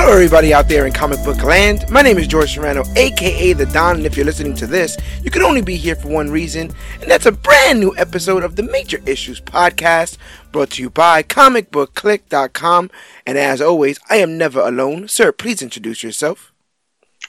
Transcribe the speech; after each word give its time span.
Hello, 0.00 0.12
everybody 0.12 0.54
out 0.54 0.68
there 0.68 0.86
in 0.86 0.92
comic 0.92 1.18
book 1.24 1.42
land. 1.42 1.84
My 1.90 2.02
name 2.02 2.18
is 2.18 2.28
George 2.28 2.54
Serrano, 2.54 2.84
aka 2.94 3.52
The 3.52 3.66
Don, 3.66 3.96
and 3.96 4.06
if 4.06 4.16
you're 4.16 4.24
listening 4.24 4.54
to 4.54 4.66
this, 4.68 4.96
you 5.24 5.30
can 5.32 5.42
only 5.42 5.60
be 5.60 5.74
here 5.74 5.96
for 5.96 6.06
one 6.06 6.30
reason, 6.30 6.72
and 7.00 7.10
that's 7.10 7.26
a 7.26 7.32
brand 7.32 7.80
new 7.80 7.92
episode 7.96 8.44
of 8.44 8.54
the 8.54 8.62
Major 8.62 9.00
Issues 9.06 9.40
Podcast, 9.40 10.16
brought 10.52 10.70
to 10.70 10.82
you 10.82 10.88
by 10.88 11.24
comicbookclick.com. 11.24 12.92
And 13.26 13.38
as 13.38 13.60
always, 13.60 13.98
I 14.08 14.18
am 14.18 14.38
never 14.38 14.60
alone. 14.60 15.08
Sir, 15.08 15.32
please 15.32 15.62
introduce 15.62 16.04
yourself. 16.04 16.52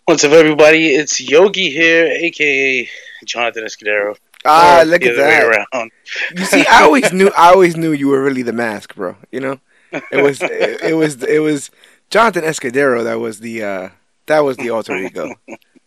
What's 0.06 0.24
up, 0.24 0.34
everybody? 0.34 0.90
It's 0.90 1.20
Yogi 1.20 1.72
here, 1.72 2.06
aka 2.06 2.88
Jonathan 3.26 3.64
Escudero. 3.64 4.16
Ah, 4.46 4.84
look 4.86 5.04
at 5.04 5.16
that. 5.16 5.44
around. 5.74 5.92
You 6.36 6.46
see, 6.46 6.64
I 6.68 6.84
always 6.84 7.12
knew, 7.14 7.32
I 7.36 7.50
always 7.50 7.76
knew 7.76 7.94
you 7.94 8.10
were 8.10 8.24
really 8.24 8.44
the 8.44 8.54
mask, 8.54 8.94
bro. 8.94 9.16
You 9.32 9.40
know, 9.40 9.60
it 9.92 10.22
was, 10.22 10.40
it, 10.44 10.84
it 10.84 10.94
was, 10.94 11.24
it 11.24 11.40
was 11.40 11.72
Jonathan 12.10 12.44
Escudero. 12.44 13.04
That 13.04 13.20
was 13.20 13.40
the, 13.40 13.64
uh, 13.64 13.90
that 14.26 14.40
was 14.40 14.58
the 14.58 14.70
alter 14.70 14.96
ego. 14.98 15.36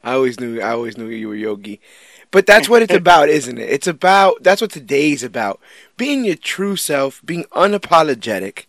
I 0.02 0.14
always 0.14 0.40
knew, 0.40 0.60
I 0.60 0.70
always 0.70 0.98
knew 0.98 1.08
you 1.08 1.28
were 1.28 1.34
Yogi. 1.34 1.80
But 2.30 2.46
that's 2.46 2.68
what 2.68 2.80
it's 2.82 2.94
about, 2.94 3.28
isn't 3.28 3.58
it? 3.58 3.68
It's 3.68 3.86
about, 3.86 4.42
that's 4.42 4.62
what 4.62 4.70
today's 4.70 5.22
about. 5.22 5.60
Being 5.98 6.24
your 6.24 6.34
true 6.34 6.76
self, 6.76 7.20
being 7.24 7.44
unapologetic 7.52 8.64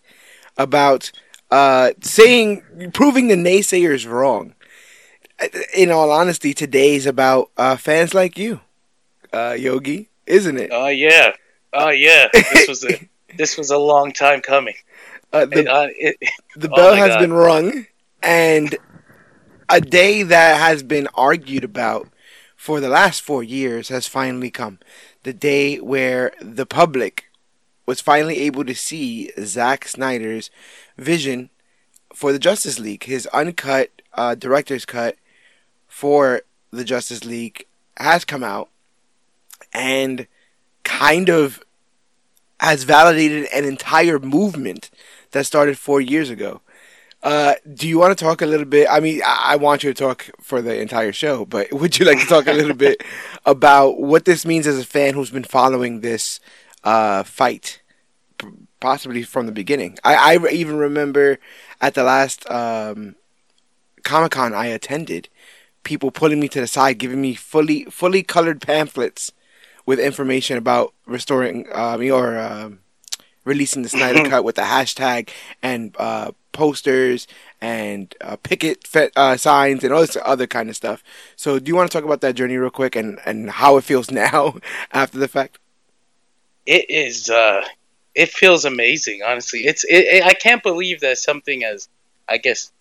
about, 0.58 1.12
uh, 1.50 1.92
saying, 2.02 2.92
proving 2.94 3.30
the 3.30 3.36
naysayers 3.36 4.08
wrong. 4.08 4.54
In 5.74 5.92
all 5.92 6.12
honesty, 6.12 6.54
today's 6.54 7.06
about, 7.06 7.52
uh, 7.58 7.78
fans 7.78 8.14
like 8.14 8.38
you, 8.38 8.60
uh, 9.32 9.56
Yogi, 9.58 10.10
isn't 10.28 10.58
it? 10.58 10.70
Oh 10.72 10.88
yeah, 10.88 11.32
oh 11.74 11.90
yeah. 11.90 12.28
This 12.34 12.68
was 12.68 12.84
a 12.86 13.10
this 13.38 13.58
was 13.58 13.72
a 13.72 13.78
long 13.78 14.12
time 14.12 14.42
coming. 14.42 14.76
Uh, 15.34 15.46
the, 15.46 15.70
uh, 15.72 15.88
it- 16.00 16.18
The 16.56 16.70
Oh 16.72 16.76
bell 16.76 16.92
my 16.92 16.98
has 17.00 17.10
God. 17.10 17.20
been 17.20 17.34
rung, 17.34 17.88
and 18.22 18.78
a 19.70 19.82
day 19.82 20.24
that 20.24 20.60
has 20.60 20.84
been 20.84 21.08
argued 21.16 21.64
about 21.64 22.10
for 22.56 22.80
the 22.80 22.90
last 22.90 23.22
four 23.22 23.44
years 23.44 23.90
has 23.90 24.08
finally 24.08 24.52
come. 24.52 24.80
The 25.24 25.34
day 25.34 25.78
where 25.80 26.34
the 26.42 26.68
public 26.68 27.26
was 27.88 28.02
finally 28.02 28.40
able 28.42 28.66
to 28.66 28.76
see 28.76 29.32
Zack 29.40 29.88
Snyder's 29.88 30.52
vision 30.98 31.50
for 32.14 32.32
the 32.32 32.40
Justice 32.40 32.80
League, 32.80 33.06
his 33.06 33.28
uncut 33.28 33.90
uh, 34.14 34.36
director's 34.36 34.86
cut 34.86 35.18
for 35.88 36.42
the 36.72 36.84
Justice 36.86 37.26
League 37.26 37.66
has 37.98 38.26
come 38.26 38.44
out 38.44 38.70
and 39.74 40.28
kind 40.84 41.30
of 41.30 41.64
has 42.60 42.84
validated 42.84 43.48
an 43.54 43.66
entire 43.66 44.20
movement 44.20 44.90
that 45.34 45.46
started 45.46 45.78
four 45.78 46.02
years 46.02 46.30
ago. 46.30 46.62
Uh, 47.22 47.54
do 47.74 47.88
you 47.88 47.98
want 47.98 48.18
to 48.18 48.22
talk 48.22 48.42
a 48.42 48.46
little 48.46 48.66
bit? 48.66 48.88
I 48.90 49.00
mean, 49.00 49.22
I, 49.26 49.54
I 49.54 49.56
want 49.56 49.84
you 49.84 49.94
to 49.94 50.00
talk 50.00 50.30
for 50.42 50.62
the 50.62 50.80
entire 50.80 51.14
show, 51.14 51.46
but 51.46 51.72
would 51.74 51.98
you 51.98 52.06
like 52.06 52.20
to 52.20 52.26
talk 52.26 52.48
a 52.48 52.54
little 52.54 52.76
bit 52.76 53.02
about 53.46 54.00
what 54.00 54.26
this 54.26 54.46
means 54.46 54.68
as 54.68 54.80
a 54.80 54.86
fan 54.86 55.14
who's 55.14 55.32
been 55.32 55.44
following 55.44 56.02
this 56.02 56.40
uh, 56.84 57.24
fight, 57.24 57.82
p- 58.38 58.48
possibly 58.80 59.24
from 59.24 59.46
the 59.46 59.54
beginning? 59.54 59.98
I, 60.04 60.36
I 60.36 60.50
even 60.50 60.78
remember 60.78 61.40
at 61.80 61.94
the 61.94 62.04
last 62.04 62.50
um, 62.50 63.16
Comic 64.04 64.34
Con 64.34 64.54
I 64.54 64.66
attended, 64.68 65.30
people 65.84 66.12
pulling 66.12 66.42
me 66.42 66.50
to 66.50 66.60
the 66.60 66.68
side, 66.68 66.98
giving 66.98 67.22
me 67.22 67.36
fully 67.36 67.86
fully 67.86 68.22
colored 68.22 68.62
pamphlets 68.62 69.32
with 69.86 70.00
information 70.00 70.58
about 70.58 70.94
restoring 71.06 71.68
um, 71.74 72.02
or 72.12 72.38
um, 72.38 72.80
releasing 73.46 73.82
the 73.82 73.90
Snyder 73.90 74.30
Cut 74.30 74.44
with 74.44 74.56
the 74.56 74.64
hashtag 74.64 75.30
and 75.62 75.96
uh, 76.00 76.32
posters 76.52 77.28
and 77.62 78.14
uh, 78.22 78.36
picket 78.38 78.88
fe- 78.88 79.12
uh, 79.16 79.38
signs 79.38 79.84
and 79.84 79.94
all 79.94 80.02
this 80.02 80.18
other 80.24 80.48
kind 80.48 80.70
of 80.70 80.76
stuff. 80.76 81.04
So, 81.36 81.60
do 81.60 81.70
you 81.70 81.76
want 81.76 81.92
to 81.92 81.98
talk 81.98 82.06
about 82.06 82.22
that 82.22 82.36
journey 82.36 82.58
real 82.58 82.70
quick 82.70 82.96
and, 82.96 83.20
and 83.26 83.50
how 83.50 83.78
it 83.78 83.84
feels 83.84 84.12
now 84.24 84.56
after 84.92 85.18
the 85.18 85.28
fact? 85.28 85.60
it 86.66 86.90
is. 86.90 87.30
Uh, 87.30 87.62
it 88.16 88.30
feels 88.30 88.66
amazing. 88.66 89.22
Honestly, 89.26 89.62
it's. 89.62 89.84
It, 89.84 90.06
it, 90.06 90.24
I 90.24 90.34
can't 90.34 90.64
believe 90.64 91.02
that 91.02 91.18
something 91.18 91.64
as, 91.64 91.90
I 92.28 92.38
guess, 92.38 92.72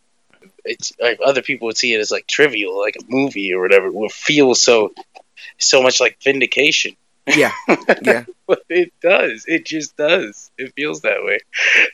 it's 0.64 0.92
like 1.00 1.18
other 1.24 1.42
people 1.42 1.66
would 1.66 1.78
see 1.78 1.94
it 1.94 2.00
as 2.00 2.10
like 2.10 2.26
trivial, 2.26 2.78
like 2.78 2.96
a 2.96 3.04
movie 3.08 3.52
or 3.52 3.62
whatever, 3.62 3.90
will 3.90 4.08
feel 4.08 4.54
so, 4.54 4.92
so 5.58 5.82
much 5.82 6.00
like 6.00 6.18
vindication. 6.22 6.96
Yeah, 7.26 7.52
yeah, 8.02 8.24
But 8.46 8.62
it 8.68 8.92
does. 9.00 9.44
It 9.46 9.64
just 9.64 9.96
does. 9.96 10.50
It 10.58 10.72
feels 10.74 11.02
that 11.02 11.22
way. 11.22 11.38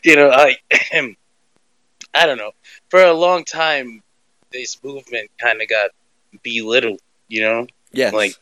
You 0.03 0.17
know, 0.17 0.31
I 0.31 0.57
I 2.15 2.27
don't 2.27 2.39
know. 2.39 2.53
For 2.89 3.03
a 3.03 3.13
long 3.13 3.45
time 3.45 4.03
this 4.51 4.83
movement 4.83 5.31
kind 5.41 5.61
of 5.61 5.69
got 5.69 5.91
belittled, 6.43 7.01
you 7.29 7.43
know? 7.43 7.67
yeah, 7.93 8.11
Like 8.11 8.35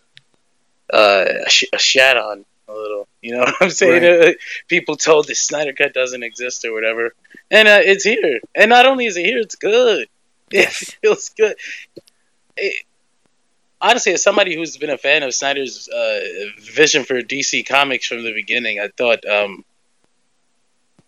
uh 0.92 1.48
sh- 1.48 1.64
shat 1.78 2.16
on 2.16 2.44
a 2.68 2.72
little. 2.72 3.08
You 3.20 3.32
know 3.32 3.40
what 3.40 3.54
I'm 3.60 3.70
saying? 3.70 4.04
Uh, 4.04 4.32
people 4.68 4.96
told 4.96 5.26
the 5.26 5.34
Snyder 5.34 5.72
cut 5.72 5.92
doesn't 5.94 6.22
exist 6.22 6.64
or 6.64 6.72
whatever. 6.72 7.14
And 7.50 7.66
uh, 7.68 7.80
it's 7.82 8.04
here. 8.04 8.40
And 8.54 8.70
not 8.70 8.86
only 8.86 9.06
is 9.06 9.16
it 9.16 9.26
here, 9.26 9.38
it's 9.38 9.56
good. 9.56 10.08
Yes. 10.50 10.82
It 10.82 10.98
feels 11.02 11.28
good. 11.30 11.56
It, 12.56 12.84
honestly, 13.80 14.12
as 14.12 14.22
somebody 14.22 14.54
who's 14.56 14.76
been 14.76 14.90
a 14.90 14.98
fan 14.98 15.22
of 15.22 15.34
Snyder's 15.34 15.88
uh, 15.88 16.20
vision 16.60 17.04
for 17.04 17.20
DC 17.20 17.66
Comics 17.66 18.06
from 18.06 18.22
the 18.22 18.32
beginning, 18.32 18.80
I 18.80 18.88
thought 18.88 19.24
um, 19.26 19.64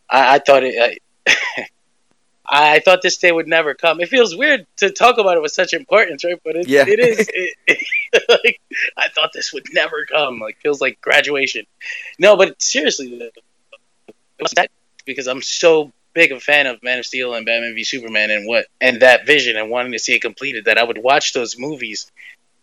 I, 0.09 0.37
I 0.37 0.39
thought 0.39 0.63
it. 0.65 1.01
I, 1.27 1.67
I 2.51 2.79
thought 2.81 3.03
this 3.03 3.19
day 3.19 3.31
would 3.31 3.47
never 3.47 3.75
come. 3.75 4.01
It 4.01 4.09
feels 4.09 4.35
weird 4.35 4.67
to 4.79 4.89
talk 4.91 5.19
about 5.19 5.37
it 5.37 5.43
with 5.43 5.53
such 5.53 5.75
importance, 5.75 6.25
right? 6.25 6.41
But 6.43 6.57
it, 6.57 6.67
Yeah. 6.69 6.87
it 6.89 6.99
is. 6.99 7.29
It, 7.33 7.55
it- 7.67 7.87
like 8.27 8.59
I 8.97 9.09
thought 9.11 9.33
this 9.35 9.53
would 9.53 9.67
never 9.73 10.07
come. 10.11 10.39
Like 10.41 10.57
feels 10.63 10.81
like 10.81 10.99
graduation. 11.03 11.67
No, 12.19 12.39
but 12.39 12.61
seriously, 12.63 13.31
that 14.55 14.71
because 15.05 15.27
I'm 15.29 15.43
so 15.43 15.93
big 16.15 16.33
a 16.33 16.41
fan 16.41 16.67
of 16.67 16.83
Man 16.83 16.99
of 16.99 17.05
Steel 17.07 17.35
and 17.35 17.45
Batman 17.45 17.75
v 17.75 17.85
Superman 17.85 18.31
and 18.31 18.47
what 18.47 18.65
and 18.81 19.03
that 19.03 19.27
vision 19.27 19.57
and 19.59 19.69
wanting 19.69 19.93
to 19.93 19.99
see 19.99 20.15
it 20.15 20.23
completed 20.23 20.65
that 20.65 20.79
I 20.79 20.85
would 20.85 20.99
watch 20.99 21.35
those 21.35 21.59
movies 21.59 22.11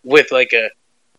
with 0.05 0.31
like 0.31 0.53
a 0.53 0.69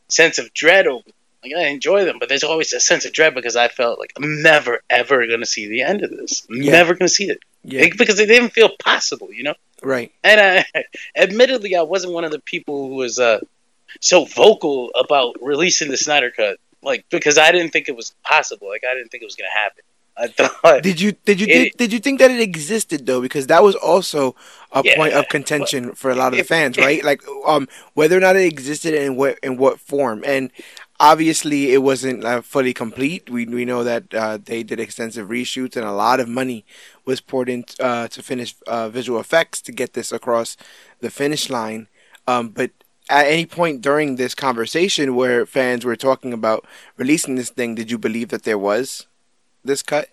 sense 0.08 0.38
of 0.38 0.54
dread 0.54 0.86
over. 0.86 1.04
Like 1.42 1.52
I 1.54 1.66
enjoy 1.66 2.04
them, 2.04 2.16
but 2.18 2.28
there's 2.28 2.42
always 2.44 2.72
a 2.72 2.80
sense 2.80 3.04
of 3.04 3.12
dread 3.12 3.34
because 3.34 3.56
I 3.56 3.68
felt 3.68 3.98
like 3.98 4.12
I'm 4.16 4.42
never 4.42 4.80
ever 4.88 5.26
gonna 5.26 5.44
see 5.46 5.68
the 5.68 5.82
end 5.82 6.02
of 6.02 6.10
this. 6.10 6.46
I'm 6.48 6.62
Yeah. 6.62 6.72
Never 6.72 6.94
gonna 6.94 7.08
see 7.08 7.28
it 7.28 7.38
yeah, 7.62 7.82
Like, 7.82 7.98
because 7.98 8.18
it 8.20 8.26
didn't 8.26 8.50
feel 8.50 8.70
possible, 8.82 9.32
you 9.32 9.42
know. 9.42 9.54
right. 9.82 10.12
And 10.24 10.40
I, 10.40 10.82
admittedly, 11.16 11.76
I 11.76 11.82
wasn't 11.82 12.14
one 12.14 12.24
of 12.24 12.30
the 12.30 12.38
people 12.40 12.88
who 12.88 12.94
was 12.94 13.18
uh, 13.18 13.40
so 14.00 14.24
vocal 14.24 14.90
about 14.98 15.36
releasing 15.42 15.90
the 15.90 15.96
Snyder 15.96 16.30
Cut, 16.30 16.58
like 16.82 17.04
because 17.10 17.38
I 17.38 17.52
didn't 17.52 17.72
think 17.72 17.88
it 17.88 17.96
was 17.96 18.14
possible. 18.24 18.68
Like 18.68 18.82
I 18.88 18.94
didn't 18.94 19.10
think 19.10 19.22
it 19.22 19.26
was 19.26 19.36
gonna 19.36 19.50
happen. 19.52 19.82
I 20.16 20.28
thought 20.28 20.82
Did 20.82 21.00
you 21.00 21.12
did 21.24 21.40
you 21.40 21.46
It- 21.46 21.48
think, 21.48 21.76
did 21.76 21.92
you 21.92 21.98
think 22.00 22.18
that 22.20 22.30
it 22.30 22.40
existed 22.40 23.06
though? 23.06 23.20
Because 23.20 23.46
that 23.46 23.62
was 23.62 23.74
also 23.74 24.36
a 24.72 24.82
Yeah, 24.82 24.94
point 24.94 25.14
of 25.14 25.28
contention 25.28 25.94
for 25.94 26.10
a 26.10 26.14
lot 26.14 26.32
of 26.32 26.38
the 26.38 26.44
fans, 26.44 26.76
right? 26.78 27.02
Like 27.04 27.22
um 27.46 27.66
whether 27.94 28.16
or 28.16 28.20
not 28.20 28.36
it 28.36 28.44
existed 28.44 28.94
and 28.94 29.16
what 29.16 29.38
in 29.42 29.56
what 29.56 29.80
form. 29.80 30.22
And 30.26 30.50
obviously, 31.00 31.72
it 31.72 31.78
wasn't 31.82 32.24
uh, 32.24 32.42
fully 32.42 32.74
complete. 32.74 33.30
We 33.30 33.46
we 33.46 33.64
know 33.64 33.84
that 33.84 34.12
uh, 34.14 34.38
they 34.42 34.62
did 34.62 34.78
extensive 34.80 35.28
reshoots 35.28 35.76
and 35.76 35.86
a 35.86 35.92
lot 35.92 36.20
of 36.20 36.28
money 36.28 36.64
was 37.06 37.20
poured 37.20 37.48
in 37.48 37.64
uh, 37.80 38.08
to 38.08 38.22
finish 38.22 38.54
uh, 38.66 38.88
visual 38.90 39.18
effects 39.20 39.60
to 39.62 39.72
get 39.72 39.94
this 39.94 40.12
across 40.12 40.56
the 41.00 41.10
finish 41.10 41.48
line. 41.50 41.88
Um, 42.26 42.50
but 42.50 42.70
at 43.08 43.26
any 43.26 43.46
point 43.46 43.80
during 43.82 44.16
this 44.16 44.34
conversation 44.34 45.14
where 45.14 45.46
fans 45.46 45.84
were 45.84 45.96
talking 45.96 46.32
about 46.32 46.66
releasing 46.96 47.36
this 47.36 47.50
thing, 47.50 47.74
did 47.74 47.90
you 47.90 47.98
believe 47.98 48.28
that 48.28 48.42
there 48.42 48.58
was 48.58 49.06
this 49.66 49.82
cut? 49.82 50.08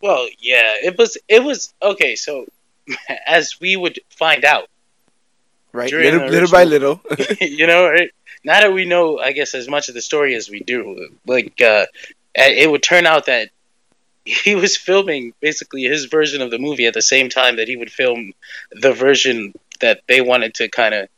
Well, 0.00 0.28
yeah, 0.38 0.74
it 0.82 0.98
was. 0.98 1.18
It 1.28 1.42
was 1.42 1.72
okay. 1.82 2.16
So, 2.16 2.46
as 3.26 3.60
we 3.60 3.76
would 3.76 4.00
find 4.10 4.44
out, 4.44 4.68
right? 5.72 5.92
Little, 5.92 6.20
the 6.20 6.30
little 6.30 6.50
by 6.50 6.64
little. 6.64 7.00
you 7.40 7.66
know, 7.66 7.88
right? 7.88 8.10
now 8.44 8.60
that 8.60 8.72
we 8.72 8.84
know, 8.84 9.18
I 9.18 9.32
guess 9.32 9.54
as 9.54 9.68
much 9.68 9.88
of 9.88 9.94
the 9.94 10.02
story 10.02 10.34
as 10.34 10.48
we 10.48 10.60
do, 10.60 11.08
like 11.26 11.60
uh, 11.60 11.86
it 12.34 12.70
would 12.70 12.82
turn 12.82 13.06
out 13.06 13.26
that 13.26 13.48
he 14.24 14.54
was 14.64 14.76
filming 14.76 15.32
basically 15.40 15.84
his 15.84 16.04
version 16.04 16.42
of 16.42 16.50
the 16.50 16.58
movie 16.58 16.86
at 16.86 16.94
the 16.94 17.02
same 17.02 17.28
time 17.28 17.56
that 17.56 17.68
he 17.68 17.76
would 17.76 17.90
film 17.90 18.32
the 18.70 18.92
version 18.92 19.54
that 19.80 20.02
they 20.06 20.20
wanted 20.20 20.54
to 20.54 20.68
kind 20.68 20.94
of 20.94 21.08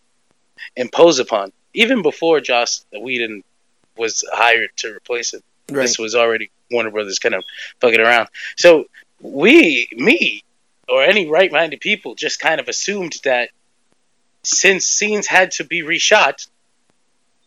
impose 0.76 1.18
upon. 1.18 1.52
Even 1.74 2.02
before 2.02 2.40
Joss 2.40 2.86
Whedon 2.92 3.42
was 3.96 4.24
hired 4.32 4.70
to 4.76 4.94
replace 4.94 5.34
him, 5.34 5.42
right. 5.70 5.82
this 5.82 5.98
was 5.98 6.14
already 6.14 6.50
Warner 6.70 6.90
Brothers 6.90 7.18
kind 7.18 7.34
of 7.34 7.44
fucking 7.80 8.00
around. 8.00 8.28
So 8.56 8.86
we, 9.20 9.88
me, 9.92 10.42
or 10.88 11.02
any 11.02 11.28
right-minded 11.28 11.80
people 11.80 12.14
just 12.14 12.40
kind 12.40 12.60
of 12.60 12.68
assumed 12.68 13.14
that 13.24 13.50
since 14.42 14.86
scenes 14.86 15.26
had 15.26 15.52
to 15.52 15.64
be 15.64 15.82
reshot, 15.82 16.46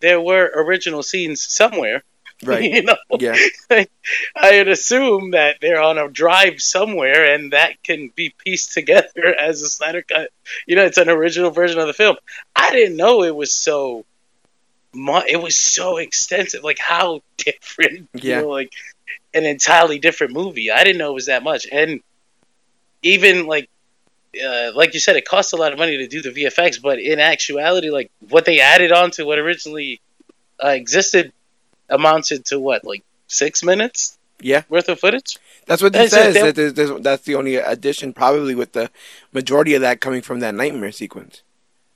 there 0.02 0.20
were 0.20 0.50
original 0.56 1.04
scenes 1.04 1.42
somewhere. 1.42 2.04
Right. 2.42 2.72
you 2.72 2.84
know? 2.84 2.96
Yeah. 3.20 3.36
I 3.70 3.86
had 4.34 4.70
assumed 4.70 5.34
that 5.34 5.58
they're 5.60 5.82
on 5.82 5.98
a 5.98 6.08
drive 6.08 6.62
somewhere 6.62 7.34
and 7.34 7.52
that 7.52 7.84
can 7.84 8.14
be 8.16 8.34
pieced 8.46 8.72
together 8.72 9.36
as 9.38 9.62
a 9.62 9.70
Snyder 9.70 10.04
cut. 10.04 10.30
You 10.66 10.78
know, 10.78 10.86
it's 10.86 10.98
an 10.98 11.10
original 11.10 11.52
version 11.52 11.80
of 11.80 11.88
the 11.88 11.94
film. 11.94 12.16
I 12.56 12.72
didn't 12.72 12.96
know 12.96 13.24
it 13.24 13.36
was 13.36 13.52
so 13.52 14.06
mu- 14.94 15.22
it 15.28 15.42
was 15.42 15.56
so 15.56 15.98
extensive. 15.98 16.64
Like 16.64 16.80
how 16.80 17.22
different, 17.38 18.10
Yeah. 18.14 18.38
you 18.38 18.42
know, 18.44 18.50
like 18.50 18.72
an 19.34 19.46
entirely 19.46 20.00
different 20.00 20.34
movie. 20.34 20.72
I 20.72 20.84
didn't 20.84 20.98
know 20.98 21.12
it 21.12 21.16
was 21.16 21.28
that 21.28 21.44
much. 21.44 21.68
And 21.72 22.02
even 23.04 23.46
like 23.48 23.70
uh, 24.44 24.72
like 24.76 24.94
you 24.94 25.00
said, 25.00 25.16
it 25.16 25.26
costs 25.28 25.54
a 25.54 25.58
lot 25.58 25.74
of 25.74 25.80
money 25.80 25.98
to 25.98 26.08
do 26.08 26.22
the 26.22 26.30
VFX, 26.30 26.80
but 26.82 27.00
in 27.00 27.20
actuality, 27.20 27.90
like 27.90 28.12
what 28.30 28.46
they 28.46 28.60
added 28.60 28.92
on 28.92 29.10
to 29.12 29.26
what 29.26 29.40
originally 29.40 30.00
uh, 30.64 30.68
existed 30.68 31.32
amounted 31.90 32.46
to 32.46 32.60
what, 32.60 32.84
like 32.86 33.04
six 33.26 33.64
minutes 33.64 34.18
Yeah. 34.40 34.64
worth 34.70 34.88
of 34.88 35.00
footage? 35.00 35.38
That's 35.66 35.82
what 35.82 35.96
he 35.96 36.02
That's 36.02 36.14
it, 36.14 36.16
says. 36.16 36.34
they- 36.36 36.42
That 36.44 36.56
there's, 36.56 36.74
there's, 36.74 37.02
that's 37.02 37.24
the 37.24 37.34
only 37.36 37.56
addition, 37.56 38.14
probably, 38.14 38.54
with 38.54 38.74
the 38.74 38.92
majority 39.34 39.74
of 39.74 39.82
that 39.82 40.00
coming 40.00 40.22
from 40.22 40.40
that 40.42 40.54
nightmare 40.54 40.92
sequence. 40.92 41.42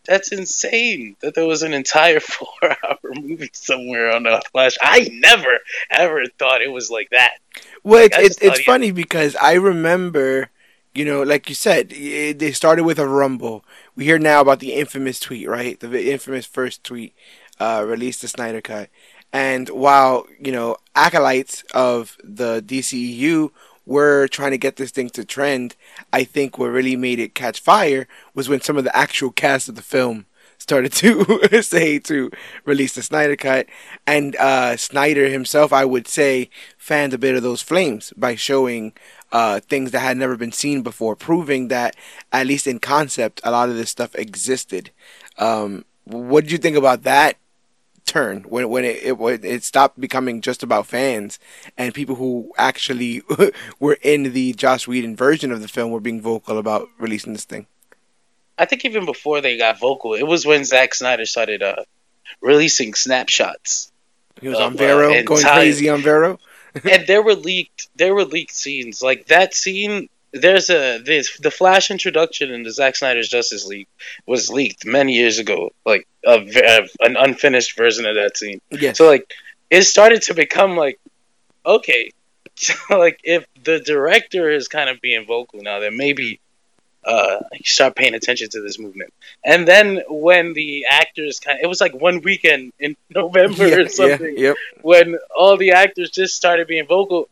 That's 0.06 0.32
insane 0.32 1.16
that 1.22 1.34
there 1.36 1.46
was 1.46 1.64
an 1.64 1.74
entire 1.74 2.20
four-hour 2.20 3.00
movie 3.16 3.50
somewhere 3.54 4.14
on 4.14 4.24
the 4.24 4.42
Flash. 4.52 4.78
I 4.82 5.10
never 5.14 5.60
ever 5.90 6.24
thought 6.38 6.62
it 6.62 6.72
was 6.72 6.90
like 6.90 7.10
that. 7.12 7.38
Well, 7.84 8.06
it's, 8.06 8.18
it's, 8.18 8.38
it's 8.42 8.62
funny 8.62 8.92
because 8.92 9.36
I 9.36 9.54
remember, 9.54 10.50
you 10.94 11.06
know, 11.06 11.24
like 11.24 11.50
you 11.50 11.56
said, 11.56 11.94
it, 11.94 12.40
they 12.40 12.52
started 12.52 12.84
with 12.84 13.00
a 13.00 13.08
rumble. 13.08 13.64
We 13.96 14.06
hear 14.06 14.20
now 14.20 14.42
about 14.42 14.60
the 14.60 14.74
infamous 14.74 15.20
tweet, 15.20 15.48
right? 15.48 15.80
The 15.80 16.12
infamous 16.12 16.46
first 16.46 16.84
tweet 16.84 17.14
uh, 17.60 17.84
released 17.88 18.22
the 18.22 18.28
Snyder 18.28 18.62
Cut. 18.62 18.90
And 19.32 19.68
while, 19.70 20.28
you 20.40 20.52
know, 20.52 20.78
acolytes 20.96 21.64
of 21.74 22.18
the 22.24 22.62
DCEU 22.62 23.52
were 23.86 24.28
trying 24.28 24.52
to 24.52 24.58
get 24.58 24.78
this 24.78 24.92
thing 24.92 25.10
to 25.12 25.26
trend, 25.26 25.76
I 26.12 26.24
think 26.24 26.58
what 26.58 26.68
really 26.68 26.96
made 26.96 27.20
it 27.20 27.36
catch 27.36 27.60
fire 27.60 28.08
was 28.34 28.50
when 28.50 28.62
some 28.62 28.78
of 28.78 28.84
the 28.84 28.96
actual 28.96 29.32
cast 29.32 29.70
of 29.70 29.76
the 29.76 29.82
film 29.82 30.26
started 30.58 30.94
to 30.94 31.62
say 31.62 32.00
to 32.00 32.32
release 32.66 32.96
the 32.96 33.04
Snyder 33.04 33.36
Cut. 33.36 33.68
And 34.08 34.36
uh, 34.38 34.78
Snyder 34.78 35.28
himself, 35.28 35.74
I 35.74 35.86
would 35.86 36.08
say, 36.08 36.50
fanned 36.78 37.14
a 37.14 37.18
bit 37.18 37.36
of 37.36 37.44
those 37.44 37.62
flames 37.62 38.14
by 38.16 38.36
showing 38.36 38.94
uh, 39.32 39.60
things 39.60 39.92
that 39.92 40.00
had 40.00 40.18
never 40.18 40.38
been 40.38 40.52
seen 40.52 40.82
before, 40.82 41.16
proving 41.16 41.68
that, 41.68 41.96
at 42.32 42.48
least 42.48 42.66
in 42.66 42.80
concept, 42.80 43.42
a 43.44 43.52
lot 43.52 43.70
of 43.70 43.76
this 43.76 43.90
stuff 43.90 44.16
existed. 44.16 44.92
Um, 45.38 45.86
what 46.06 46.46
did 46.46 46.52
you 46.52 46.58
think 46.58 46.78
about 46.78 47.04
that 47.04 47.38
turn 48.06 48.44
when 48.44 48.70
when 48.70 48.86
it, 48.86 49.04
it 49.04 49.18
when 49.18 49.44
it 49.44 49.64
stopped 49.64 50.00
becoming 50.00 50.42
just 50.42 50.64
about 50.64 50.86
fans 50.88 51.40
and 51.78 51.94
people 51.94 52.16
who 52.16 52.52
actually 52.58 53.22
were 53.80 53.98
in 54.02 54.34
the 54.34 54.54
Josh 54.54 54.88
Whedon 54.88 55.16
version 55.16 55.52
of 55.52 55.62
the 55.62 55.68
film 55.68 55.92
were 55.92 56.00
being 56.00 56.22
vocal 56.22 56.58
about 56.58 56.90
releasing 57.00 57.34
this 57.34 57.46
thing? 57.46 57.68
I 58.58 58.66
think 58.66 58.86
even 58.86 59.06
before 59.06 59.42
they 59.42 59.58
got 59.58 59.80
vocal, 59.80 60.14
it 60.14 60.24
was 60.24 60.46
when 60.46 60.64
Zack 60.64 60.94
Snyder 60.94 61.26
started 61.26 61.64
uh, 61.64 61.84
releasing 62.42 62.94
snapshots. 62.94 63.92
He 64.40 64.48
was 64.48 64.60
Uh, 64.60 64.66
on 64.66 64.78
Vero, 64.78 65.12
and 65.12 65.26
going 65.26 65.44
crazy 65.44 65.90
on 65.90 66.02
Vero. 66.02 66.40
and 66.84 67.06
there 67.08 67.22
were 67.22 67.36
leaked 67.36 67.88
there 67.96 68.16
were 68.16 68.26
leaked 68.26 68.56
scenes 68.56 69.02
like 69.02 69.28
that 69.28 69.54
scene 69.54 70.10
there's 70.34 70.70
a 70.70 70.98
this 71.00 71.38
the 71.38 71.52
flash 71.52 71.92
introduction 71.92 72.52
in 72.52 72.64
the 72.64 72.72
Zack 72.72 72.96
Snyder's 72.96 73.30
Justice 73.30 73.66
League 73.66 73.88
was 74.26 74.50
leaked 74.50 74.86
many 74.86 75.14
years 75.14 75.40
ago 75.40 75.72
like 75.86 76.08
a, 76.26 76.34
a- 76.40 77.06
an 77.06 77.16
unfinished 77.18 77.78
version 77.78 78.06
of 78.06 78.16
that 78.16 78.36
scene 78.38 78.60
Yeah. 78.72 78.94
so 78.94 79.08
like 79.08 79.32
it 79.70 79.84
started 79.84 80.24
to 80.24 80.34
become 80.34 80.76
like 80.76 81.00
okay 81.66 82.12
like 82.90 83.20
if 83.24 83.46
the 83.64 83.80
director 83.80 84.50
is 84.50 84.68
kind 84.68 84.90
of 84.90 85.00
being 85.02 85.26
vocal 85.26 85.62
now 85.62 85.80
then 85.80 85.98
maybe 85.98 86.40
uh 87.06 87.40
you 87.54 87.64
start 87.66 87.96
paying 87.96 88.14
attention 88.14 88.48
to 88.50 88.62
this 88.62 88.80
movement 88.80 89.14
and 89.44 89.68
then 89.68 90.02
when 90.10 90.54
the 90.54 90.86
actors 90.90 91.40
kind 91.40 91.60
of 91.60 91.64
it 91.64 91.68
was 91.68 91.82
like 91.82 91.94
one 91.94 92.22
weekend 92.22 92.72
in 92.80 92.96
November 93.10 93.68
yeah, 93.68 93.76
or 93.76 93.88
something 93.90 94.34
yeah, 94.38 94.50
yep. 94.50 94.56
when 94.82 95.18
all 95.38 95.58
the 95.58 95.72
actors 95.72 96.10
just 96.12 96.36
started 96.36 96.66
being 96.68 96.88
vocal, 96.88 97.28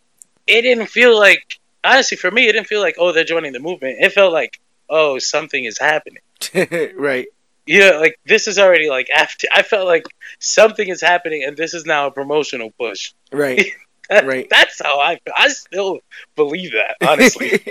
it 0.46 0.62
didn't 0.64 0.88
feel 0.88 1.18
like 1.18 1.58
honestly 1.84 2.18
for 2.18 2.32
me 2.32 2.48
it 2.48 2.54
didn't 2.54 2.68
feel 2.68 2.82
like 2.82 2.96
oh 3.00 3.12
they're 3.12 3.24
joining 3.24 3.54
the 3.54 3.60
movement. 3.60 3.98
It 4.00 4.12
felt 4.14 4.34
like 4.34 4.60
oh 4.90 5.20
something 5.20 5.64
is 5.66 5.78
happening. 5.80 6.22
right. 6.98 7.28
You 7.68 7.80
know, 7.80 8.00
like 8.00 8.20
this 8.26 8.48
is 8.48 8.58
already 8.58 8.90
like 8.90 9.08
after 9.16 9.48
I 9.54 9.62
felt 9.62 9.88
like 9.88 10.04
something 10.40 10.88
is 10.88 11.02
happening 11.02 11.44
and 11.44 11.56
this 11.56 11.74
is 11.74 11.86
now 11.86 12.08
a 12.08 12.12
promotional 12.12 12.72
push. 12.72 13.14
Right. 13.32 13.66
That- 14.10 14.26
Right. 14.26 14.46
That's 14.50 14.82
how 14.84 15.00
I 15.00 15.22
I 15.38 15.48
still 15.50 16.00
believe 16.36 16.74
that, 16.74 16.98
honestly. 17.08 17.62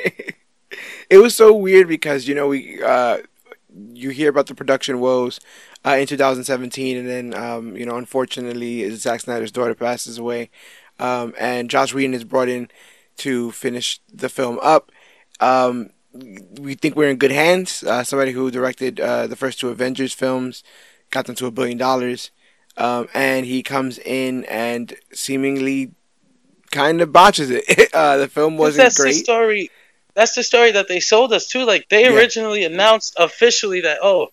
it 1.10 1.18
was 1.18 1.34
so 1.36 1.52
weird 1.54 1.88
because 1.88 2.26
you 2.26 2.34
know 2.34 2.48
we 2.48 2.82
uh, 2.82 3.18
you 3.92 4.10
hear 4.10 4.30
about 4.30 4.46
the 4.46 4.54
production 4.54 5.00
woes 5.00 5.38
uh, 5.84 5.90
in 5.90 6.06
2017, 6.06 6.96
and 6.96 7.08
then 7.08 7.34
um, 7.34 7.76
you 7.76 7.84
know 7.84 7.96
unfortunately 7.96 8.88
Zack 8.96 9.20
Snyder's 9.20 9.52
daughter 9.52 9.74
passes 9.74 10.18
away, 10.18 10.50
um, 10.98 11.34
and 11.38 11.68
Josh 11.68 11.92
Whedon 11.92 12.14
is 12.14 12.24
brought 12.24 12.48
in 12.48 12.70
to 13.20 13.50
finish 13.52 14.00
the 14.12 14.28
film 14.28 14.58
up. 14.62 14.90
Um, 15.40 15.90
we 16.60 16.74
think 16.74 16.96
we're 16.96 17.10
in 17.10 17.16
good 17.16 17.30
hands. 17.32 17.82
Uh, 17.84 18.02
somebody 18.04 18.32
who 18.32 18.50
directed 18.50 19.00
uh, 19.00 19.26
the 19.26 19.36
first 19.36 19.60
two 19.60 19.68
Avengers 19.68 20.12
films 20.12 20.62
got 21.10 21.26
them 21.26 21.36
to 21.36 21.46
a 21.46 21.50
billion 21.50 21.78
dollars, 21.78 22.30
um, 22.76 23.08
and 23.14 23.46
he 23.46 23.62
comes 23.62 23.98
in 23.98 24.44
and 24.46 24.94
seemingly 25.12 25.92
kind 26.70 27.00
of 27.00 27.12
botches 27.12 27.50
it. 27.50 27.64
uh, 27.94 28.16
the 28.18 28.28
film 28.28 28.56
wasn't 28.56 28.84
that's 28.84 28.96
the 28.96 29.02
great. 29.04 29.14
story. 29.14 29.70
That's 30.14 30.34
the 30.34 30.42
story 30.42 30.72
that 30.72 30.88
they 30.88 31.00
sold 31.00 31.32
us 31.32 31.46
too. 31.46 31.64
Like 31.64 31.88
they 31.88 32.04
Yeah. 32.04 32.14
originally 32.16 32.64
announced 32.64 33.14
officially 33.18 33.82
that 33.82 33.98
oh, 34.02 34.28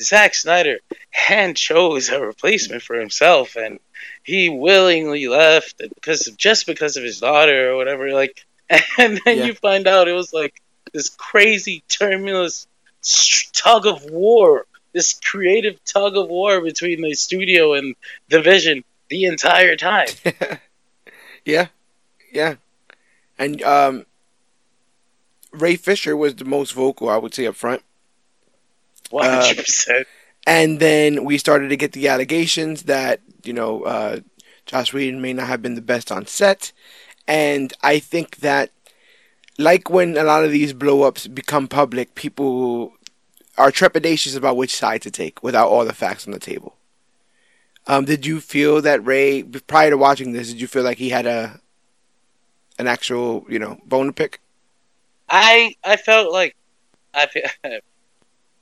Zack 0.00 0.34
Snyder 0.34 0.78
hand 1.10 1.56
chose 1.56 2.08
a 2.08 2.20
replacement 2.20 2.82
for 2.82 2.98
himself, 2.98 3.56
and 3.56 3.78
he 4.24 4.48
willingly 4.48 5.28
left 5.28 5.78
because 5.78 6.24
just 6.36 6.66
because 6.66 6.96
of 6.96 7.04
his 7.04 7.20
daughter 7.20 7.70
or 7.70 7.76
whatever. 7.76 8.12
Like, 8.12 8.44
and 8.98 9.20
then 9.24 9.38
Yeah. 9.38 9.46
you 9.46 9.54
find 9.54 9.86
out 9.86 10.08
it 10.08 10.12
was 10.12 10.32
like 10.32 10.60
this 10.92 11.08
crazy 11.08 11.82
tumultuous 11.88 12.66
tug 13.52 13.86
of 13.86 14.04
war, 14.10 14.66
this 14.92 15.14
creative 15.14 15.82
tug 15.84 16.16
of 16.16 16.28
war 16.28 16.60
between 16.60 17.02
the 17.02 17.14
studio 17.14 17.74
and 17.74 17.94
the 18.28 18.40
vision 18.40 18.84
the 19.08 19.24
entire 19.24 19.76
time. 19.76 20.08
yeah, 21.44 21.66
yeah, 22.32 22.56
and 23.38 23.62
um, 23.62 24.06
Ray 25.52 25.76
Fisher 25.76 26.16
was 26.16 26.34
the 26.36 26.44
most 26.44 26.72
vocal, 26.72 27.08
I 27.08 27.16
would 27.18 27.34
say, 27.34 27.46
up 27.46 27.56
front. 27.56 27.82
One 29.12 29.26
hundred 29.26 29.58
percent. 29.58 30.06
And 30.46 30.80
then 30.80 31.24
we 31.24 31.38
started 31.38 31.68
to 31.68 31.76
get 31.76 31.92
the 31.92 32.08
allegations 32.08 32.84
that 32.84 33.20
you 33.44 33.52
know 33.52 33.82
uh, 33.82 34.20
Josh 34.66 34.92
Whedon 34.92 35.20
may 35.20 35.32
not 35.32 35.46
have 35.46 35.62
been 35.62 35.74
the 35.74 35.82
best 35.82 36.10
on 36.10 36.26
set, 36.26 36.72
and 37.28 37.72
I 37.82 37.98
think 37.98 38.38
that, 38.38 38.70
like 39.58 39.90
when 39.90 40.16
a 40.16 40.24
lot 40.24 40.44
of 40.44 40.50
these 40.50 40.72
blow-ups 40.72 41.28
become 41.28 41.68
public, 41.68 42.14
people 42.14 42.94
are 43.58 43.70
trepidatious 43.70 44.36
about 44.36 44.56
which 44.56 44.74
side 44.74 45.02
to 45.02 45.10
take 45.10 45.42
without 45.42 45.68
all 45.68 45.84
the 45.84 45.92
facts 45.92 46.26
on 46.26 46.32
the 46.32 46.40
table. 46.40 46.74
Um, 47.86 48.04
did 48.04 48.24
you 48.24 48.40
feel 48.40 48.80
that 48.80 49.04
Ray, 49.04 49.42
prior 49.42 49.90
to 49.90 49.98
watching 49.98 50.32
this, 50.32 50.48
did 50.48 50.60
you 50.60 50.66
feel 50.66 50.84
like 50.84 50.98
he 50.98 51.10
had 51.10 51.26
a 51.26 51.60
an 52.78 52.86
actual, 52.86 53.44
you 53.48 53.58
know, 53.58 53.78
bone 53.84 54.06
to 54.06 54.12
pick? 54.12 54.40
I 55.28 55.76
I 55.84 55.96
felt 55.96 56.32
like 56.32 56.56
I 57.14 57.28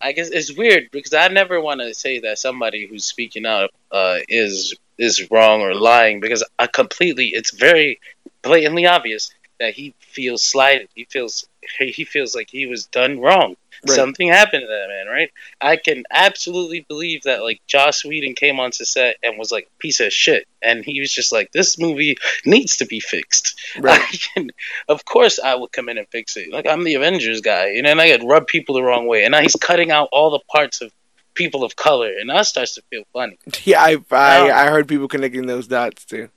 I 0.01 0.13
guess 0.13 0.31
it's 0.31 0.57
weird 0.57 0.91
because 0.93 1.15
I 1.15 1.29
never 1.29 1.61
want 1.61 1.81
to 1.81 1.95
say 1.95 2.21
that 2.21 2.39
somebody 2.39 2.87
who's 2.87 3.05
speaking 3.05 3.47
out 3.47 3.71
uh, 3.93 4.19
is 4.29 4.75
is 4.99 5.31
wrong 5.31 5.63
or 5.63 5.75
lying 5.75 6.21
because 6.21 6.45
I 6.59 6.67
completely 6.67 7.29
it's 7.29 7.53
very 7.55 8.01
blatantly 8.43 8.87
obvious 8.87 9.31
that 9.61 9.75
he 9.75 9.95
feels 10.01 10.43
slighted. 10.43 10.89
He 10.95 11.05
feels 11.05 11.47
he 11.79 12.05
feels 12.05 12.35
like 12.35 12.49
he 12.51 12.67
was 12.67 12.87
done 12.87 13.21
wrong. 13.21 13.57
Right. 13.87 13.95
Something 13.95 14.29
happened 14.29 14.63
to 14.63 14.67
that 14.67 14.89
man, 14.89 15.07
right? 15.07 15.31
I 15.59 15.77
can 15.77 16.05
absolutely 16.11 16.85
believe 16.87 17.23
that 17.23 17.43
like 17.43 17.63
Joss 17.67 18.05
Whedon 18.05 18.35
came 18.35 18.61
onto 18.61 18.85
set 18.85 19.17
and 19.23 19.39
was 19.39 19.51
like 19.51 19.71
piece 19.79 20.01
of 20.01 20.13
shit, 20.13 20.47
and 20.61 20.85
he 20.85 21.01
was 21.01 21.11
just 21.13 21.33
like, 21.33 21.51
this 21.53 21.79
movie 21.79 22.17
needs 22.45 22.79
to 22.79 22.87
be 22.87 23.01
fixed. 23.01 23.59
Right. 23.79 24.29
Can, 24.35 24.51
of 24.89 25.05
course, 25.05 25.39
I 25.39 25.55
would 25.55 25.71
come 25.73 25.89
in 25.89 25.97
and 25.97 26.07
fix 26.09 26.37
it. 26.37 26.53
Like 26.53 26.67
I'm 26.67 26.83
the 26.83 26.97
Avengers 26.97 27.41
guy, 27.41 27.69
you 27.69 27.83
know, 27.83 27.91
and 27.91 28.01
I 28.01 28.11
could 28.11 28.27
rub 28.27 28.47
people 28.47 28.75
the 28.75 28.83
wrong 28.83 29.07
way, 29.07 29.25
and 29.25 29.33
now 29.33 29.41
he's 29.41 29.57
cutting 29.57 29.91
out 29.91 30.09
all 30.13 30.31
the 30.31 30.41
parts 30.51 30.81
of 30.81 30.93
people 31.35 31.63
of 31.65 31.77
color, 31.77 32.13
and 32.19 32.29
that 32.29 32.47
starts 32.47 32.75
to 32.75 32.83
feel 32.91 33.05
funny. 33.13 33.39
Yeah, 33.65 33.81
I 33.83 33.97
I, 34.11 34.51
I 34.51 34.67
heard 34.67 34.89
people 34.89 35.09
connecting 35.09 35.47
those 35.47 35.67
dots 35.67 36.05
too. 36.05 36.29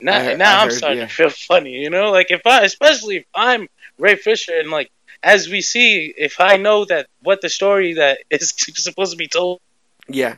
Now, 0.00 0.18
I- 0.18 0.34
now 0.34 0.58
I 0.60 0.62
I'm 0.62 0.70
starting 0.70 0.98
yeah. 0.98 1.06
to 1.06 1.12
feel 1.12 1.30
funny, 1.30 1.72
you 1.72 1.90
know, 1.90 2.10
like 2.10 2.30
if 2.30 2.46
I, 2.46 2.62
especially 2.64 3.16
if 3.18 3.24
I'm 3.34 3.68
Ray 3.98 4.16
Fisher, 4.16 4.58
and 4.58 4.70
like 4.70 4.90
as 5.22 5.48
we 5.48 5.60
see, 5.60 6.12
if 6.16 6.40
I 6.40 6.56
know 6.56 6.84
that 6.86 7.06
what 7.22 7.40
the 7.40 7.48
story 7.48 7.94
that 7.94 8.18
is 8.30 8.54
supposed 8.56 9.12
to 9.12 9.16
be 9.18 9.28
told 9.28 9.60
Yeah, 10.08 10.36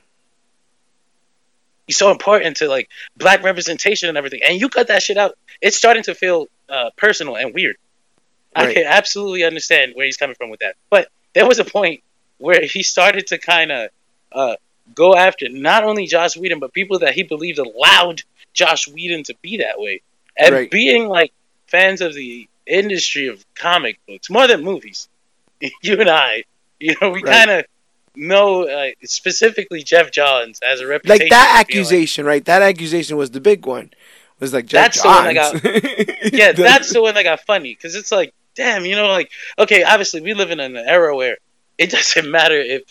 is 1.88 1.97
so 1.97 2.11
important 2.11 2.57
to 2.59 2.69
like 2.69 2.88
black 3.16 3.42
representation 3.42 4.09
and 4.09 4.19
everything, 4.19 4.40
and 4.47 4.61
you 4.61 4.69
cut 4.69 4.88
that 4.88 5.02
shit 5.02 5.16
out, 5.16 5.37
it's 5.61 5.76
starting 5.76 6.02
to 6.04 6.14
feel 6.14 6.47
uh, 6.69 6.90
personal 6.97 7.37
and 7.37 7.54
weird. 7.54 7.76
I 8.54 8.73
can 8.75 8.85
absolutely 8.87 9.45
understand 9.45 9.92
where 9.95 10.04
he's 10.04 10.19
coming 10.19 10.37
from 10.37 10.50
with 10.50 10.61
that, 10.61 10.76
but 10.90 11.09
there 11.35 11.47
was 11.47 11.59
a 11.59 11.64
point 11.64 12.02
where 12.37 12.62
he 12.62 12.83
started 12.83 13.28
to 13.28 13.38
kind 13.38 13.73
of 13.73 13.88
uh, 14.31 14.57
go 14.95 15.14
after 15.14 15.49
not 15.49 15.85
only 15.85 16.07
Josh 16.07 16.37
Whedon 16.37 16.59
but 16.59 16.73
people 16.75 16.99
that 16.99 17.14
he 17.14 17.23
believed 17.23 17.59
allowed 17.59 18.23
Josh 18.54 18.88
Whedon 18.88 19.23
to 19.25 19.35
be 19.42 19.59
that 19.59 19.78
way, 19.78 20.02
and 20.37 20.54
Right. 20.54 20.71
being 20.71 21.09
like 21.09 21.32
fans 21.68 22.00
of 22.00 22.14
the 22.14 22.49
industry 22.66 23.26
of 23.28 23.44
comic 23.54 23.99
books 24.06 24.30
more 24.30 24.47
than 24.47 24.62
movies. 24.64 25.09
You 25.82 26.00
and 26.00 26.11
I, 26.11 26.44
you 26.80 26.94
know, 27.00 27.11
we 27.11 27.23
Right. 27.23 27.47
kind 27.47 27.50
of 27.50 27.64
know 28.16 28.64
uh, 28.68 28.90
specifically 29.04 29.82
Geoff 29.82 30.11
Johns 30.11 30.59
as 30.66 30.80
a 30.80 30.87
reputation. 30.87 31.25
like 31.25 31.30
that 31.30 31.44
being, 31.47 31.54
like- 31.56 31.61
accusation, 31.61 32.25
right? 32.26 32.44
That 32.44 32.62
accusation 32.62 33.16
was 33.16 33.30
the 33.30 33.40
big 33.40 33.64
one. 33.66 33.90
Was 34.40 34.52
like 34.52 34.66
Geoff 34.66 34.92
That's 34.92 35.02
the 35.02 35.09
one 35.09 35.35
that 35.35 35.52
Johns. 35.52 36.32
yeah, 36.32 36.52
that's 36.52 36.92
the 36.92 37.00
one 37.00 37.14
that 37.14 37.23
got 37.23 37.40
funny 37.42 37.75
because 37.75 37.94
it's 37.94 38.11
like, 38.11 38.35
damn, 38.56 38.85
you 38.85 38.97
know, 38.97 39.06
like, 39.06 39.30
okay, 39.59 39.85
obviously 39.85 40.21
we 40.21 40.35
live 40.35 40.50
in 40.50 40.59
an 40.61 40.76
era 40.76 41.14
where 41.16 41.38
it 41.78 41.90
doesn't 41.97 42.28
matter 42.28 42.56
if 42.61 42.82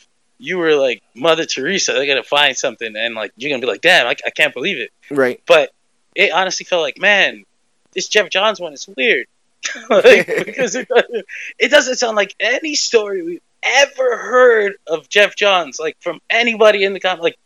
you 0.42 0.58
were 0.58 0.76
like 0.76 1.02
Mother 1.16 1.46
Teresa, 1.46 1.94
they're 1.94 2.08
gonna 2.08 2.24
find 2.24 2.58
something 2.58 2.96
and 2.96 3.16
like 3.16 3.32
you're 3.38 3.50
gonna 3.50 3.62
be 3.62 3.68
like, 3.68 3.82
damn, 3.82 4.08
I, 4.08 4.16
I 4.26 4.30
can't 4.32 4.54
believe 4.54 4.78
it. 4.80 4.92
right. 5.10 5.42
But 5.48 5.72
it 6.16 6.32
honestly 6.32 6.66
felt 6.66 6.82
like, 6.82 6.98
man, 7.00 7.46
this 7.94 8.08
Geoff 8.10 8.30
Johns 8.30 8.60
one 8.60 8.74
is 8.74 8.88
weird, 8.98 9.28
like, 9.90 10.28
because 10.46 10.76
it 10.76 10.88
doesn't, 10.88 11.26
it 11.60 11.70
doesn't 11.70 11.96
sound 11.96 12.16
like 12.16 12.36
any 12.40 12.76
story 12.76 13.22
we've 13.22 13.42
ever 13.64 14.18
heard 14.18 14.74
of 14.88 15.08
Geoff 15.08 15.36
Johns, 15.36 15.80
like 15.80 15.96
from 16.02 16.20
anybody 16.30 16.84
in 16.84 16.94
the 16.94 17.00
com, 17.00 17.20
like 17.20 17.38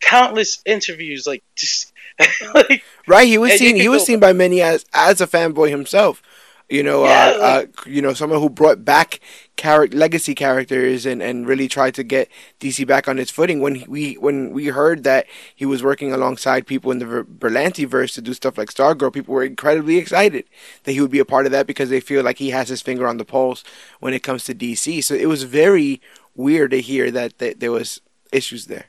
countless 0.00 0.60
interviews, 0.64 1.26
like 1.26 1.42
just 1.54 1.92
like 2.54 2.82
Right, 3.06 3.28
he 3.28 3.38
was 3.38 3.52
seen. 3.58 3.76
He 3.76 3.88
was 3.88 4.02
go- 4.02 4.06
seen 4.06 4.20
by 4.20 4.32
many 4.32 4.62
as 4.62 4.84
as 4.92 5.20
a 5.20 5.26
fanboy 5.26 5.70
himself. 5.70 6.22
You 6.68 6.82
know, 6.82 7.04
Yeah, 7.04 7.32
uh, 7.40 7.44
uh, 7.44 7.66
you 7.86 8.02
know, 8.02 8.12
someone 8.12 8.40
who 8.40 8.50
brought 8.50 8.84
back 8.84 9.20
character 9.56 9.96
legacy 9.96 10.34
characters 10.34 11.06
and, 11.06 11.22
and 11.22 11.46
really 11.46 11.66
tried 11.66 11.94
to 11.94 12.02
get 12.04 12.28
DC 12.60 12.86
back 12.86 13.08
on 13.08 13.18
its 13.18 13.30
footing. 13.30 13.60
When 13.60 13.84
we 13.88 14.14
when 14.14 14.52
we 14.52 14.66
heard 14.66 15.02
that 15.04 15.26
he 15.56 15.64
was 15.64 15.82
working 15.82 16.12
alongside 16.12 16.66
people 16.66 16.90
in 16.92 16.98
the 16.98 17.06
Ver- 17.06 17.24
Berlanti 17.24 17.86
verse 17.86 18.12
to 18.14 18.20
do 18.20 18.34
stuff 18.34 18.58
like 18.58 18.68
Stargirl, 18.68 19.14
people 19.14 19.32
were 19.34 19.44
incredibly 19.44 19.96
excited 19.96 20.44
that 20.84 20.92
he 20.92 21.00
would 21.00 21.10
be 21.10 21.20
a 21.20 21.24
part 21.24 21.46
of 21.46 21.52
that 21.52 21.66
because 21.66 21.88
they 21.88 22.00
feel 22.00 22.22
like 22.22 22.36
he 22.38 22.50
has 22.50 22.68
his 22.68 22.82
finger 22.82 23.06
on 23.08 23.16
the 23.16 23.24
pulse 23.24 23.64
when 24.00 24.12
it 24.12 24.22
comes 24.22 24.44
to 24.44 24.54
DC. 24.54 25.00
So 25.00 25.14
it 25.14 25.26
was 25.26 25.44
very 25.44 26.02
weird 26.34 26.72
to 26.72 26.80
hear 26.82 27.10
that, 27.10 27.38
that 27.38 27.60
there 27.60 27.72
was 27.72 28.02
issues 28.30 28.66
there. 28.66 28.86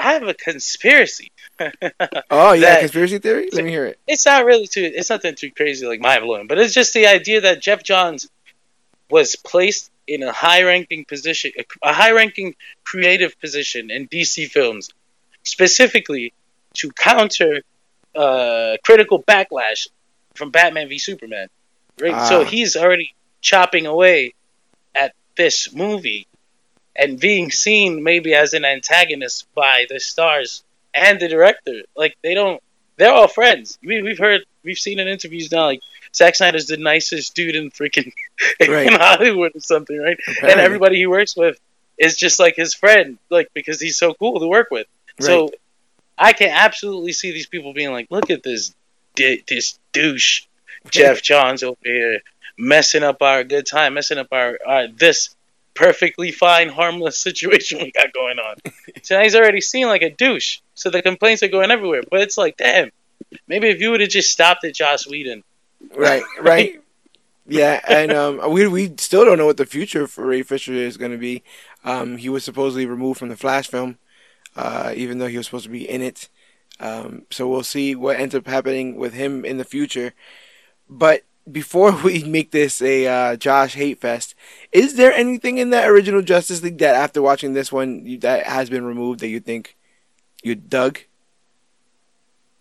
I 0.00 0.12
have 0.14 0.26
a 0.26 0.34
conspiracy. 0.34 1.30
Oh 2.30 2.52
yeah, 2.52 2.80
conspiracy 2.80 3.18
theory. 3.18 3.50
Let 3.52 3.64
me 3.64 3.70
hear 3.70 3.84
it. 3.86 3.98
It's 4.06 4.24
not 4.24 4.44
really 4.46 4.66
too. 4.66 4.90
It's 4.94 5.10
nothing 5.10 5.34
too 5.34 5.50
crazy 5.50 5.86
like 5.86 6.00
mind 6.00 6.22
blowing, 6.24 6.46
but 6.46 6.58
it's 6.58 6.72
just 6.72 6.94
the 6.94 7.06
idea 7.06 7.42
that 7.42 7.60
Geoff 7.60 7.82
Johns 7.82 8.28
was 9.10 9.36
placed 9.36 9.90
in 10.06 10.22
a 10.22 10.32
high 10.32 10.62
ranking 10.62 11.04
position, 11.04 11.52
a 11.82 11.92
high 11.92 12.12
ranking 12.12 12.54
creative 12.84 13.38
position 13.40 13.90
in 13.90 14.08
DC 14.08 14.48
films, 14.48 14.90
specifically 15.42 16.32
to 16.74 16.90
counter 16.92 17.60
uh, 18.14 18.76
critical 18.84 19.22
backlash 19.22 19.88
from 20.34 20.50
Batman 20.50 20.88
v 20.88 20.98
Superman. 20.98 21.48
Right, 22.00 22.14
Ah. 22.14 22.24
so 22.28 22.44
he's 22.44 22.76
already 22.76 23.14
chopping 23.42 23.86
away 23.86 24.34
at 24.94 25.12
this 25.36 25.74
movie 25.74 26.26
and 27.00 27.18
being 27.18 27.50
seen 27.50 28.02
maybe 28.02 28.34
as 28.34 28.52
an 28.52 28.64
antagonist 28.64 29.46
by 29.54 29.86
the 29.88 29.98
stars 29.98 30.62
and 30.94 31.18
the 31.18 31.28
director. 31.28 31.80
Like 31.96 32.16
they 32.22 32.34
don't, 32.34 32.62
they're 32.96 33.12
all 33.12 33.26
friends. 33.26 33.78
We, 33.82 34.02
we've 34.02 34.18
heard, 34.18 34.42
we've 34.62 34.78
seen 34.78 34.98
in 35.00 35.08
interviews 35.08 35.50
now, 35.50 35.64
like 35.64 35.80
Zack 36.14 36.34
Snyder's 36.34 36.66
the 36.66 36.76
nicest 36.76 37.34
dude 37.34 37.56
in 37.56 37.70
freaking 37.70 38.12
Right. 38.60 38.86
in 38.86 38.92
Hollywood 38.92 39.56
or 39.56 39.60
something, 39.60 39.98
right? 39.98 40.18
And 40.42 40.60
everybody 40.60 40.96
he 40.96 41.06
works 41.06 41.34
with 41.34 41.58
is 41.96 42.16
just 42.16 42.38
like 42.38 42.54
his 42.56 42.74
friend, 42.74 43.18
like 43.30 43.48
because 43.54 43.80
he's 43.80 43.96
so 43.96 44.12
cool 44.14 44.38
to 44.38 44.46
work 44.46 44.68
with. 44.70 44.86
So 45.20 45.50
I 46.18 46.32
can 46.34 46.50
absolutely 46.50 47.12
see 47.12 47.32
these 47.32 47.46
people 47.46 47.74
being 47.74 47.92
like, 47.92 48.06
"Look 48.10 48.30
at 48.30 48.42
this, 48.42 48.74
this 49.16 49.78
douche, 49.92 50.46
Geoff 50.90 51.20
Johns 51.20 51.62
over 51.62 51.76
here 51.82 52.20
messing 52.60 53.02
up 53.02 53.22
our 53.22 53.44
good 53.44 53.66
time, 53.66 53.94
messing 53.94 54.18
up 54.18 54.28
our, 54.32 54.58
our 54.66 54.88
this 54.88 55.34
perfectly 55.80 56.30
fine, 56.30 56.68
harmless 56.68 57.18
situation 57.28 57.78
we 57.78 57.90
got 57.92 58.12
going 58.12 58.38
on." 58.38 58.56
so 59.02 59.16
now 59.16 59.22
he's 59.22 59.34
already 59.34 59.60
seen 59.60 59.86
like 59.86 60.02
a 60.02 60.10
douche. 60.10 60.60
So 60.74 60.90
the 60.90 61.02
complaints 61.02 61.42
are 61.42 61.48
going 61.48 61.70
everywhere. 61.70 62.02
But 62.08 62.20
it's 62.20 62.38
like, 62.38 62.56
damn, 62.56 62.90
maybe 63.48 63.68
if 63.68 63.80
you 63.80 63.90
would 63.90 64.00
have 64.00 64.10
just 64.10 64.30
stopped 64.30 64.64
at 64.64 64.74
Joss 64.74 65.06
Whedon, 65.06 65.42
Right, 65.94 66.22
right. 66.40 66.80
Yeah, 67.46 67.80
and 67.88 68.12
um, 68.12 68.52
we 68.52 68.68
we 68.68 68.94
still 68.98 69.24
don't 69.24 69.38
know 69.38 69.46
what 69.46 69.56
the 69.56 69.66
future 69.66 70.06
for 70.06 70.24
Ray 70.26 70.42
Fisher 70.42 70.72
is 70.72 70.96
going 70.96 71.12
to 71.12 71.18
be. 71.18 71.42
Um, 71.84 72.16
he 72.16 72.28
was 72.28 72.44
supposedly 72.44 72.86
removed 72.86 73.18
from 73.18 73.28
the 73.28 73.36
Flash 73.36 73.68
film, 73.68 73.98
uh, 74.54 74.92
even 74.94 75.18
though 75.18 75.26
he 75.26 75.36
was 75.36 75.46
supposed 75.46 75.64
to 75.64 75.70
be 75.70 75.88
in 75.88 76.02
it. 76.02 76.28
Um, 76.78 77.26
so 77.30 77.48
we'll 77.48 77.64
see 77.64 77.94
what 77.94 78.20
ends 78.20 78.34
up 78.34 78.46
happening 78.46 78.96
with 78.96 79.14
him 79.14 79.44
in 79.44 79.58
the 79.58 79.64
future. 79.64 80.12
But 80.88 81.22
before 81.52 81.92
we 82.04 82.24
make 82.24 82.50
this 82.50 82.80
a 82.82 83.06
uh, 83.06 83.36
Josh 83.36 83.74
hate 83.74 84.00
fest, 84.00 84.34
is 84.72 84.94
there 84.96 85.12
anything 85.12 85.58
in 85.58 85.70
that 85.70 85.88
original 85.88 86.22
Justice 86.22 86.62
League 86.62 86.78
that, 86.78 86.94
after 86.94 87.20
watching 87.22 87.52
this 87.54 87.70
one, 87.72 88.04
you, 88.06 88.18
that 88.18 88.46
has 88.46 88.70
been 88.70 88.84
removed 88.84 89.20
that 89.20 89.28
you 89.28 89.40
think 89.40 89.76
you 90.42 90.54
dug? 90.54 91.00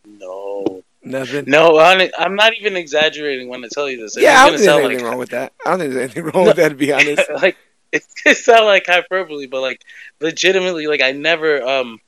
no, 0.06 0.84
Nothing. 1.04 1.46
no, 1.48 1.78
I'm 1.80 2.36
not 2.36 2.54
even 2.58 2.76
exaggerating 2.76 3.48
when 3.48 3.64
I 3.64 3.68
tell 3.72 3.90
you 3.90 3.98
this. 3.98 4.16
It's 4.18 4.24
Yeah, 4.24 4.42
I 4.44 4.50
don't 4.50 4.58
think 4.60 4.66
there's 4.66 4.80
anything 4.86 4.98
like- 5.04 5.10
wrong 5.12 5.20
with 5.20 5.30
that. 5.30 5.54
I 5.66 5.70
don't 5.72 5.80
think 5.80 5.94
there's 5.94 6.04
anything 6.04 6.24
wrong 6.26 6.48
with 6.48 6.56
that, 6.58 6.70
to 6.70 6.76
be 6.76 6.92
honest. 6.94 7.30
like 7.42 7.58
it's 7.92 8.44
sound 8.46 8.66
like 8.66 8.86
hyperbole, 8.86 9.48
but 9.48 9.62
like 9.62 9.82
legitimately, 10.20 10.88
like 10.88 11.02
I 11.02 11.12
never 11.12 11.64
um 11.64 12.00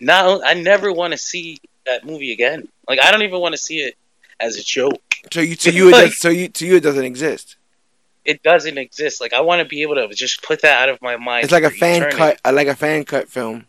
not 0.00 0.42
I 0.44 0.54
never 0.54 0.92
want 0.92 1.12
to 1.12 1.18
see 1.18 1.58
that 1.86 2.04
movie 2.06 2.32
again. 2.32 2.68
Like 2.88 3.00
I 3.02 3.10
don't 3.10 3.22
even 3.22 3.40
want 3.40 3.52
to 3.54 3.58
see 3.58 3.78
it 3.80 3.96
as 4.40 4.56
a 4.56 4.62
joke. 4.62 5.00
So 5.32 5.40
you 5.40 5.56
to 5.56 5.72
you 5.72 5.88
it 5.88 5.92
does, 5.92 6.18
so 6.18 6.28
you 6.28 6.48
to 6.48 6.66
you 6.66 6.76
it 6.76 6.82
doesn't 6.82 7.04
exist. 7.04 7.56
It 8.24 8.42
doesn't 8.42 8.78
exist. 8.78 9.20
Like 9.20 9.32
I 9.32 9.40
want 9.40 9.60
to 9.60 9.64
be 9.64 9.82
able 9.82 9.94
to 9.96 10.08
just 10.08 10.42
put 10.42 10.62
that 10.62 10.82
out 10.82 10.88
of 10.88 11.00
my 11.02 11.16
mind. 11.16 11.44
It's 11.44 11.52
like 11.52 11.64
a 11.64 11.70
fan 11.70 11.96
eternity. 11.96 12.16
cut, 12.16 12.40
uh, 12.44 12.52
like 12.52 12.68
a 12.68 12.76
fan 12.76 13.04
cut 13.04 13.28
film. 13.28 13.66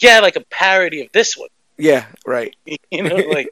Yeah, 0.00 0.20
like 0.20 0.36
a 0.36 0.42
parody 0.50 1.02
of 1.02 1.12
this 1.12 1.36
one. 1.36 1.48
Yeah, 1.78 2.06
right. 2.26 2.54
you 2.90 3.02
know, 3.02 3.16
like 3.16 3.48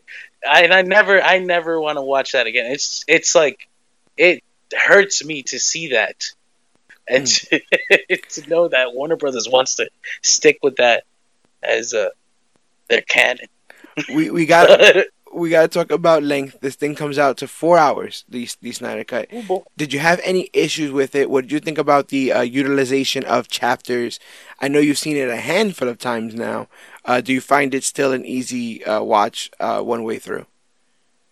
I 0.48 0.62
and 0.62 0.72
I 0.72 0.82
never 0.82 1.20
I 1.20 1.38
never 1.38 1.80
want 1.80 1.98
to 1.98 2.02
watch 2.02 2.32
that 2.32 2.46
again. 2.46 2.70
It's 2.70 3.04
it's 3.08 3.34
like 3.34 3.68
it 4.16 4.42
hurts 4.76 5.24
me 5.24 5.42
to 5.44 5.58
see 5.58 5.88
that. 5.88 6.30
And 7.06 7.28
Hmm. 7.28 7.56
to, 7.90 8.16
to 8.42 8.48
know 8.48 8.68
that 8.68 8.94
Warner 8.94 9.16
Brothers 9.16 9.48
wants 9.48 9.76
to 9.76 9.88
stick 10.22 10.58
with 10.62 10.76
that 10.76 11.04
as 11.62 11.92
uh, 11.94 12.08
their 12.88 13.02
canon. 13.02 13.46
We 14.14 14.30
we 14.30 14.46
got 14.46 14.68
we 15.34 15.50
got 15.50 15.62
to 15.62 15.68
talk 15.68 15.90
about 15.90 16.22
length. 16.22 16.58
This 16.60 16.76
thing 16.76 16.94
comes 16.94 17.18
out 17.18 17.36
to 17.38 17.48
four 17.48 17.76
hours. 17.76 18.24
The 18.28 18.48
the 18.62 18.72
Snyder 18.72 19.04
cut. 19.04 19.28
Did 19.76 19.92
you 19.92 19.98
have 19.98 20.20
any 20.24 20.48
issues 20.52 20.92
with 20.92 21.14
it? 21.14 21.28
What 21.28 21.42
did 21.42 21.52
you 21.52 21.60
think 21.60 21.78
about 21.78 22.08
the 22.08 22.32
uh, 22.32 22.40
utilization 22.42 23.24
of 23.24 23.48
chapters? 23.48 24.20
I 24.60 24.68
know 24.68 24.78
you've 24.78 24.98
seen 24.98 25.16
it 25.16 25.28
a 25.28 25.36
handful 25.36 25.88
of 25.88 25.98
times 25.98 26.34
now. 26.34 26.68
Uh, 27.04 27.20
do 27.20 27.32
you 27.32 27.40
find 27.40 27.74
it 27.74 27.84
still 27.84 28.12
an 28.12 28.24
easy 28.24 28.84
uh, 28.84 29.02
watch 29.02 29.50
uh, 29.60 29.80
one 29.80 30.04
way 30.04 30.18
through? 30.18 30.46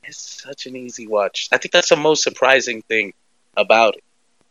It's 0.04 0.42
such 0.42 0.66
an 0.66 0.76
easy 0.76 1.06
watch. 1.06 1.48
I 1.52 1.58
think 1.58 1.72
that's 1.72 1.90
the 1.90 1.96
most 1.96 2.22
surprising 2.22 2.82
thing 2.82 3.14
about 3.56 3.96
it. 3.96 4.04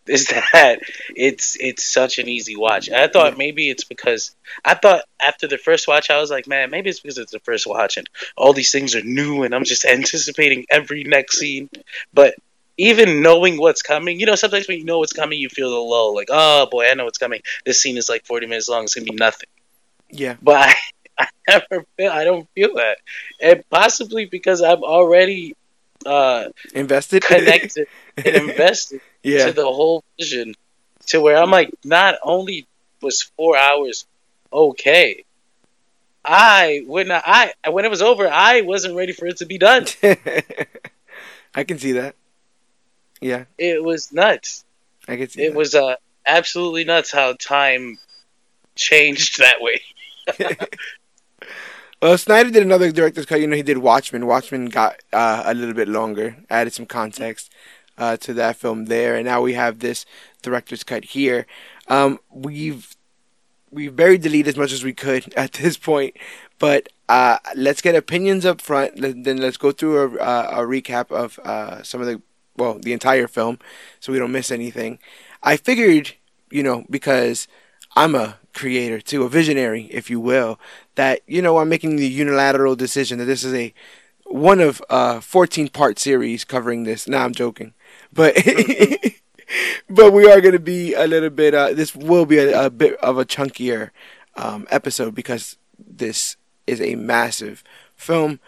Is 0.07 0.27
that 0.27 0.79
it's 1.15 1.55
it's 1.59 1.83
such 1.83 2.17
an 2.17 2.27
easy 2.27 2.55
watch. 2.55 2.87
And 2.87 2.97
I 2.97 3.07
thought 3.07 3.37
maybe 3.37 3.69
it's 3.69 3.83
because 3.83 4.35
I 4.65 4.73
thought 4.73 5.03
after 5.23 5.47
the 5.47 5.59
first 5.59 5.87
watch 5.87 6.09
I 6.09 6.19
was 6.19 6.31
like, 6.31 6.47
man, 6.47 6.71
maybe 6.71 6.89
it's 6.89 6.99
because 6.99 7.19
it's 7.19 7.31
the 7.31 7.39
first 7.39 7.67
watch 7.67 7.97
and 7.97 8.09
all 8.35 8.51
these 8.51 8.71
things 8.71 8.95
are 8.95 9.03
new 9.03 9.43
and 9.43 9.53
I'm 9.53 9.63
just 9.63 9.85
anticipating 9.97 10.65
every 10.71 11.03
next 11.03 11.37
scene. 11.37 11.69
But 12.13 12.33
even 12.77 13.21
knowing 13.21 13.59
what's 13.59 13.83
coming, 13.83 14.19
you 14.19 14.25
know, 14.25 14.33
sometimes 14.33 14.67
when 14.67 14.79
you 14.79 14.85
know 14.85 14.97
what's 14.97 15.13
coming, 15.13 15.39
you 15.39 15.49
feel 15.49 15.69
the 15.69 15.75
lull, 15.75 16.15
like, 16.15 16.29
oh 16.31 16.65
boy, 16.71 16.89
I 16.89 16.95
know 16.95 17.05
what's 17.05 17.19
coming. 17.19 17.41
This 17.63 17.79
scene 17.79 17.97
is 17.97 18.09
like 18.09 18.25
40 18.25 18.47
minutes 18.47 18.69
long. 18.69 18.85
It's 18.85 18.95
gonna 18.95 19.05
be 19.05 19.15
nothing. 19.15 19.49
Yeah. 20.09 20.37
But 20.41 20.55
I, 20.55 20.75
I 21.19 21.27
never 21.47 21.85
feel, 21.95 22.11
I 22.11 22.23
don't 22.23 22.49
feel 22.55 22.73
that, 22.75 22.97
and 23.39 23.63
possibly 23.69 24.25
because 24.25 24.63
I'm 24.63 24.83
already 24.83 25.55
uh, 26.07 26.45
invested, 26.73 27.23
connected, 27.23 27.87
and 28.17 28.49
invested 28.49 29.01
yeah. 29.23 29.47
to 29.47 29.53
the 29.53 29.65
whole 29.65 30.03
vision, 30.19 30.55
to 31.07 31.21
where 31.21 31.37
I'm 31.37 31.51
like, 31.51 31.73
not 31.83 32.15
only 32.23 32.67
was 33.01 33.21
four 33.21 33.57
hours 33.57 34.05
okay, 34.53 35.23
I 36.23 36.83
when 36.85 37.11
I 37.11 37.53
when 37.69 37.85
it 37.85 37.91
was 37.91 38.01
over, 38.01 38.27
I 38.27 38.61
wasn't 38.61 38.95
ready 38.95 39.13
for 39.13 39.25
it 39.27 39.37
to 39.37 39.45
be 39.45 39.57
done. 39.57 39.85
I 41.55 41.63
can 41.63 41.79
see 41.79 41.93
that. 41.93 42.15
Yeah, 43.19 43.45
it 43.57 43.83
was 43.83 44.11
nuts. 44.11 44.63
I 45.07 45.17
can 45.17 45.29
see. 45.29 45.43
It 45.43 45.49
that. 45.49 45.57
was 45.57 45.75
uh, 45.75 45.95
absolutely 46.25 46.83
nuts 46.83 47.11
how 47.11 47.33
time 47.33 47.97
changed 48.75 49.39
that 49.39 49.61
way. 49.61 49.81
well, 52.01 52.17
Snyder 52.17 52.51
did 52.51 52.63
another 52.63 52.91
director's 52.91 53.25
cut. 53.25 53.41
You 53.41 53.47
know, 53.47 53.55
he 53.55 53.63
did 53.63 53.79
Watchmen. 53.79 54.27
Watchmen 54.27 54.65
got 54.67 54.97
uh, 55.11 55.43
a 55.45 55.53
little 55.53 55.75
bit 55.75 55.87
longer, 55.87 56.37
added 56.49 56.73
some 56.73 56.85
context 56.85 57.51
uh, 58.01 58.17
to 58.17 58.33
that 58.33 58.57
film 58.57 58.85
there, 58.85 59.15
and 59.15 59.25
now 59.25 59.41
we 59.41 59.53
have 59.53 59.79
this 59.79 60.05
director's 60.41 60.83
cut 60.83 61.05
here. 61.05 61.45
Um, 61.87 62.19
we've 62.31 62.95
we've 63.69 63.95
buried 63.95 64.23
the 64.23 64.29
lead 64.29 64.47
as 64.47 64.57
much 64.57 64.73
as 64.73 64.83
we 64.83 64.93
could 64.93 65.31
at 65.37 65.53
this 65.53 65.77
point, 65.77 66.17
but 66.57 66.89
uh, 67.07 67.37
let's 67.55 67.81
get 67.81 67.93
opinions 67.95 68.45
up 68.45 68.59
front. 68.59 68.93
Then 68.97 69.37
let's 69.37 69.57
go 69.57 69.71
through 69.71 70.17
a, 70.19 70.61
a 70.61 70.65
recap 70.65 71.11
of 71.11 71.39
uh, 71.39 71.83
some 71.83 72.01
of 72.01 72.07
the 72.07 72.21
well, 72.57 72.79
the 72.79 72.91
entire 72.91 73.27
film, 73.27 73.59
so 73.99 74.11
we 74.11 74.19
don't 74.19 74.31
miss 74.31 74.51
anything. 74.51 74.99
I 75.43 75.57
figured, 75.57 76.15
you 76.49 76.63
know, 76.63 76.85
because 76.89 77.47
I'm 77.95 78.15
a 78.15 78.37
creator 78.53 78.99
too, 78.99 79.23
a 79.23 79.29
visionary, 79.29 79.85
if 79.91 80.09
you 80.09 80.19
will, 80.19 80.59
that 80.95 81.21
you 81.27 81.41
know 81.41 81.59
I'm 81.59 81.69
making 81.69 81.97
the 81.97 82.07
unilateral 82.07 82.75
decision 82.75 83.19
that 83.19 83.25
this 83.25 83.43
is 83.43 83.53
a 83.53 83.73
one 84.25 84.59
of 84.59 84.81
uh 84.89 85.19
14 85.19 85.69
part 85.69 85.99
series 85.99 86.45
covering 86.45 86.83
this. 86.83 87.07
Now 87.07 87.19
nah, 87.19 87.25
I'm 87.25 87.33
joking, 87.33 87.73
but 88.13 88.35
but 89.89 90.13
we 90.13 90.29
are 90.29 90.41
going 90.41 90.53
to 90.53 90.59
be 90.59 90.93
a 90.93 91.07
little 91.07 91.29
bit. 91.29 91.53
Uh, 91.53 91.73
this 91.73 91.95
will 91.95 92.25
be 92.25 92.37
a, 92.37 92.65
a 92.65 92.69
bit 92.69 92.97
of 92.97 93.17
a 93.17 93.25
chunkier 93.25 93.91
um, 94.35 94.67
episode 94.69 95.15
because 95.15 95.57
this 95.77 96.37
is 96.67 96.81
a 96.81 96.95
massive 96.95 97.63
film. 97.95 98.39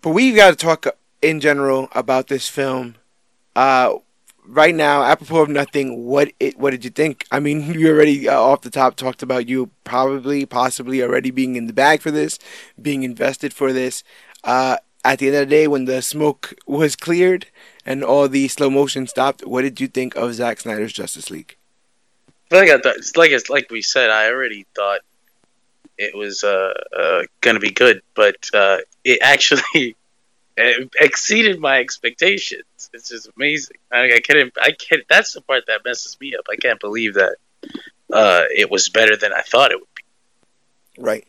But 0.00 0.10
we've 0.10 0.36
got 0.36 0.50
to 0.50 0.56
talk 0.56 0.86
in 1.22 1.40
general 1.40 1.88
about 1.92 2.28
this 2.28 2.48
film. 2.48 2.96
Uh, 3.54 3.96
right 4.46 4.74
now, 4.74 5.02
apropos 5.02 5.42
of 5.42 5.48
nothing, 5.48 6.04
what 6.04 6.32
it 6.38 6.58
what 6.58 6.70
did 6.70 6.84
you 6.84 6.90
think? 6.90 7.26
I 7.30 7.40
mean, 7.40 7.72
you 7.78 7.88
already 7.90 8.28
uh, 8.28 8.38
off 8.38 8.62
the 8.62 8.70
top 8.70 8.96
talked 8.96 9.22
about 9.22 9.48
you 9.48 9.70
probably, 9.84 10.46
possibly 10.46 11.02
already 11.02 11.30
being 11.30 11.56
in 11.56 11.66
the 11.66 11.72
bag 11.72 12.00
for 12.00 12.10
this, 12.10 12.38
being 12.80 13.02
invested 13.02 13.52
for 13.52 13.72
this. 13.72 14.04
Uh, 14.44 14.76
at 15.06 15.20
the 15.20 15.28
end 15.28 15.36
of 15.36 15.48
the 15.48 15.54
day, 15.54 15.68
when 15.68 15.84
the 15.84 16.02
smoke 16.02 16.54
was 16.66 16.96
cleared 16.96 17.46
and 17.84 18.02
all 18.02 18.28
the 18.28 18.48
slow 18.48 18.68
motion 18.68 19.06
stopped, 19.06 19.46
what 19.46 19.62
did 19.62 19.80
you 19.80 19.86
think 19.86 20.16
of 20.16 20.34
Zack 20.34 20.60
Snyder's 20.60 20.92
Justice 20.92 21.30
League? 21.30 21.56
Like 22.50 22.68
I 22.68 22.78
thought, 22.78 22.96
like 23.16 23.30
it's 23.30 23.48
like 23.48 23.70
we 23.70 23.82
said, 23.82 24.10
I 24.10 24.28
already 24.28 24.66
thought 24.74 25.00
it 25.98 26.14
was 26.16 26.44
uh, 26.44 26.74
uh, 26.96 27.22
gonna 27.40 27.60
be 27.60 27.70
good, 27.70 28.02
but 28.14 28.36
uh, 28.52 28.78
it 29.04 29.20
actually 29.22 29.96
exceeded 30.56 31.60
my 31.60 31.78
expectations. 31.78 32.90
It's 32.92 33.08
just 33.08 33.30
amazing. 33.36 33.78
I, 33.90 34.14
I 34.14 34.20
can't. 34.20 34.52
I 34.60 34.72
can't. 34.72 35.02
That's 35.08 35.32
the 35.34 35.40
part 35.40 35.64
that 35.66 35.84
messes 35.84 36.16
me 36.20 36.34
up. 36.36 36.46
I 36.50 36.56
can't 36.56 36.80
believe 36.80 37.14
that 37.14 37.36
uh, 38.12 38.42
it 38.54 38.70
was 38.70 38.88
better 38.88 39.16
than 39.16 39.32
I 39.32 39.42
thought 39.42 39.72
it 39.72 39.80
would 39.80 39.94
be. 39.94 41.02
Right. 41.02 41.26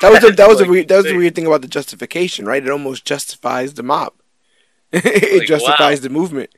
That 0.00 0.10
was 0.10 0.24
a, 0.24 0.32
that 0.32 0.48
was 0.48 0.58
like, 0.58 0.68
a 0.68 0.70
weird, 0.70 0.88
that 0.88 0.96
was 0.96 1.06
the 1.06 1.16
weird 1.16 1.34
thing 1.34 1.46
about 1.46 1.62
the 1.62 1.68
justification, 1.68 2.44
right? 2.44 2.64
It 2.64 2.70
almost 2.70 3.04
justifies 3.04 3.74
the 3.74 3.82
mob. 3.82 4.14
it 4.92 5.38
like, 5.38 5.48
justifies 5.48 6.00
wow. 6.00 6.02
the 6.02 6.10
movement. 6.10 6.50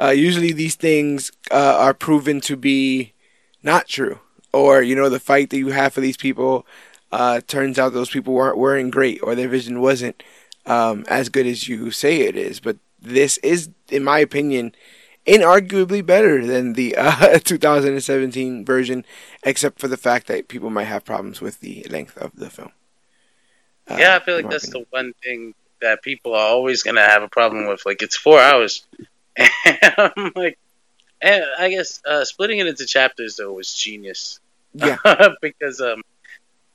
Uh, 0.00 0.10
usually, 0.10 0.52
these 0.52 0.76
things 0.76 1.30
uh, 1.50 1.76
are 1.78 1.92
proven 1.92 2.40
to 2.42 2.56
be 2.56 3.12
not 3.62 3.86
true, 3.86 4.20
or 4.52 4.82
you 4.82 4.96
know, 4.96 5.08
the 5.08 5.20
fight 5.20 5.50
that 5.50 5.58
you 5.58 5.68
have 5.68 5.92
for 5.92 6.00
these 6.00 6.16
people 6.16 6.66
uh, 7.12 7.40
turns 7.46 7.78
out 7.78 7.92
those 7.92 8.10
people 8.10 8.32
weren't 8.32 8.56
weren't 8.56 8.90
great, 8.90 9.20
or 9.22 9.34
their 9.34 9.48
vision 9.48 9.80
wasn't 9.80 10.22
um, 10.66 11.04
as 11.08 11.28
good 11.28 11.46
as 11.46 11.68
you 11.68 11.90
say 11.90 12.20
it 12.20 12.36
is. 12.36 12.60
But 12.60 12.78
this 13.00 13.36
is, 13.38 13.68
in 13.90 14.04
my 14.04 14.20
opinion, 14.20 14.74
inarguably 15.30 16.04
better 16.04 16.44
than 16.44 16.72
the 16.72 16.96
uh, 16.96 17.38
2017 17.44 18.64
version, 18.64 19.04
except 19.44 19.78
for 19.78 19.88
the 19.88 19.96
fact 19.96 20.26
that 20.26 20.48
people 20.48 20.70
might 20.70 20.84
have 20.84 21.04
problems 21.04 21.40
with 21.40 21.60
the 21.60 21.86
length 21.88 22.16
of 22.16 22.34
the 22.34 22.50
film. 22.50 22.72
Uh, 23.88 23.96
yeah, 23.98 24.16
I 24.16 24.24
feel 24.24 24.36
like 24.36 24.50
that's 24.50 24.68
opinion. 24.68 24.86
the 24.90 24.96
one 24.96 25.12
thing 25.22 25.54
that 25.80 26.02
people 26.02 26.34
are 26.34 26.48
always 26.48 26.82
gonna 26.82 27.06
have 27.06 27.22
a 27.22 27.28
problem 27.28 27.66
with. 27.66 27.86
Like 27.86 28.02
it's 28.02 28.16
four 28.16 28.40
hours, 28.40 28.86
and 29.36 29.94
I'm 29.96 30.32
like, 30.34 30.58
and 31.20 31.44
I 31.58 31.70
guess 31.70 32.00
uh, 32.04 32.24
splitting 32.24 32.58
it 32.58 32.66
into 32.66 32.86
chapters 32.86 33.36
though 33.36 33.52
was 33.52 33.72
genius. 33.72 34.40
Yeah, 34.74 34.96
because 35.40 35.80
um, 35.80 36.02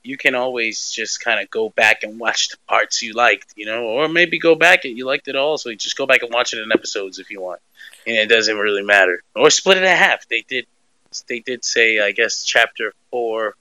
you 0.06 0.16
can 0.16 0.34
always 0.34 0.90
just 0.90 1.20
kind 1.20 1.40
of 1.40 1.50
go 1.50 1.68
back 1.68 2.04
and 2.04 2.20
watch 2.20 2.50
the 2.50 2.56
parts 2.68 3.02
you 3.02 3.12
liked, 3.12 3.52
you 3.56 3.66
know, 3.66 3.84
or 3.84 4.08
maybe 4.08 4.38
go 4.38 4.54
back 4.54 4.84
and 4.84 4.96
you 4.96 5.04
liked 5.04 5.26
it 5.28 5.36
all, 5.36 5.58
so 5.58 5.68
you 5.70 5.76
just 5.76 5.96
go 5.96 6.06
back 6.06 6.22
and 6.22 6.32
watch 6.32 6.54
it 6.54 6.60
in 6.60 6.70
episodes 6.72 7.18
if 7.18 7.30
you 7.30 7.40
want, 7.40 7.60
and 8.06 8.16
it 8.16 8.28
doesn't 8.28 8.56
really 8.56 8.82
matter. 8.82 9.22
Or 9.34 9.50
split 9.50 9.78
it 9.78 9.82
in 9.82 9.88
half. 9.88 10.28
They 10.28 10.42
did, 10.42 10.66
they 11.28 11.40
did 11.40 11.64
say, 11.64 11.98
I 11.98 12.12
guess, 12.12 12.44
chapter 12.44 12.94
four, 13.10 13.56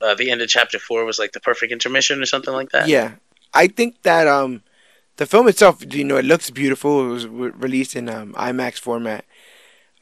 uh, 0.00 0.14
the 0.14 0.30
end 0.30 0.42
of 0.42 0.48
chapter 0.48 0.78
four 0.78 1.04
was 1.04 1.18
like 1.18 1.32
the 1.32 1.40
perfect 1.40 1.72
intermission 1.72 2.22
or 2.22 2.26
something 2.26 2.54
like 2.54 2.70
that. 2.70 2.88
Yeah, 2.88 3.14
I 3.52 3.66
think 3.66 4.02
that 4.02 4.28
um, 4.28 4.62
the 5.16 5.26
film 5.26 5.48
itself, 5.48 5.84
you 5.92 6.04
know, 6.04 6.16
it 6.16 6.24
looks 6.24 6.50
beautiful. 6.50 7.06
It 7.06 7.08
was 7.08 7.26
re- 7.26 7.50
released 7.50 7.96
in 7.96 8.08
um, 8.08 8.32
IMAX 8.34 8.78
format. 8.78 9.24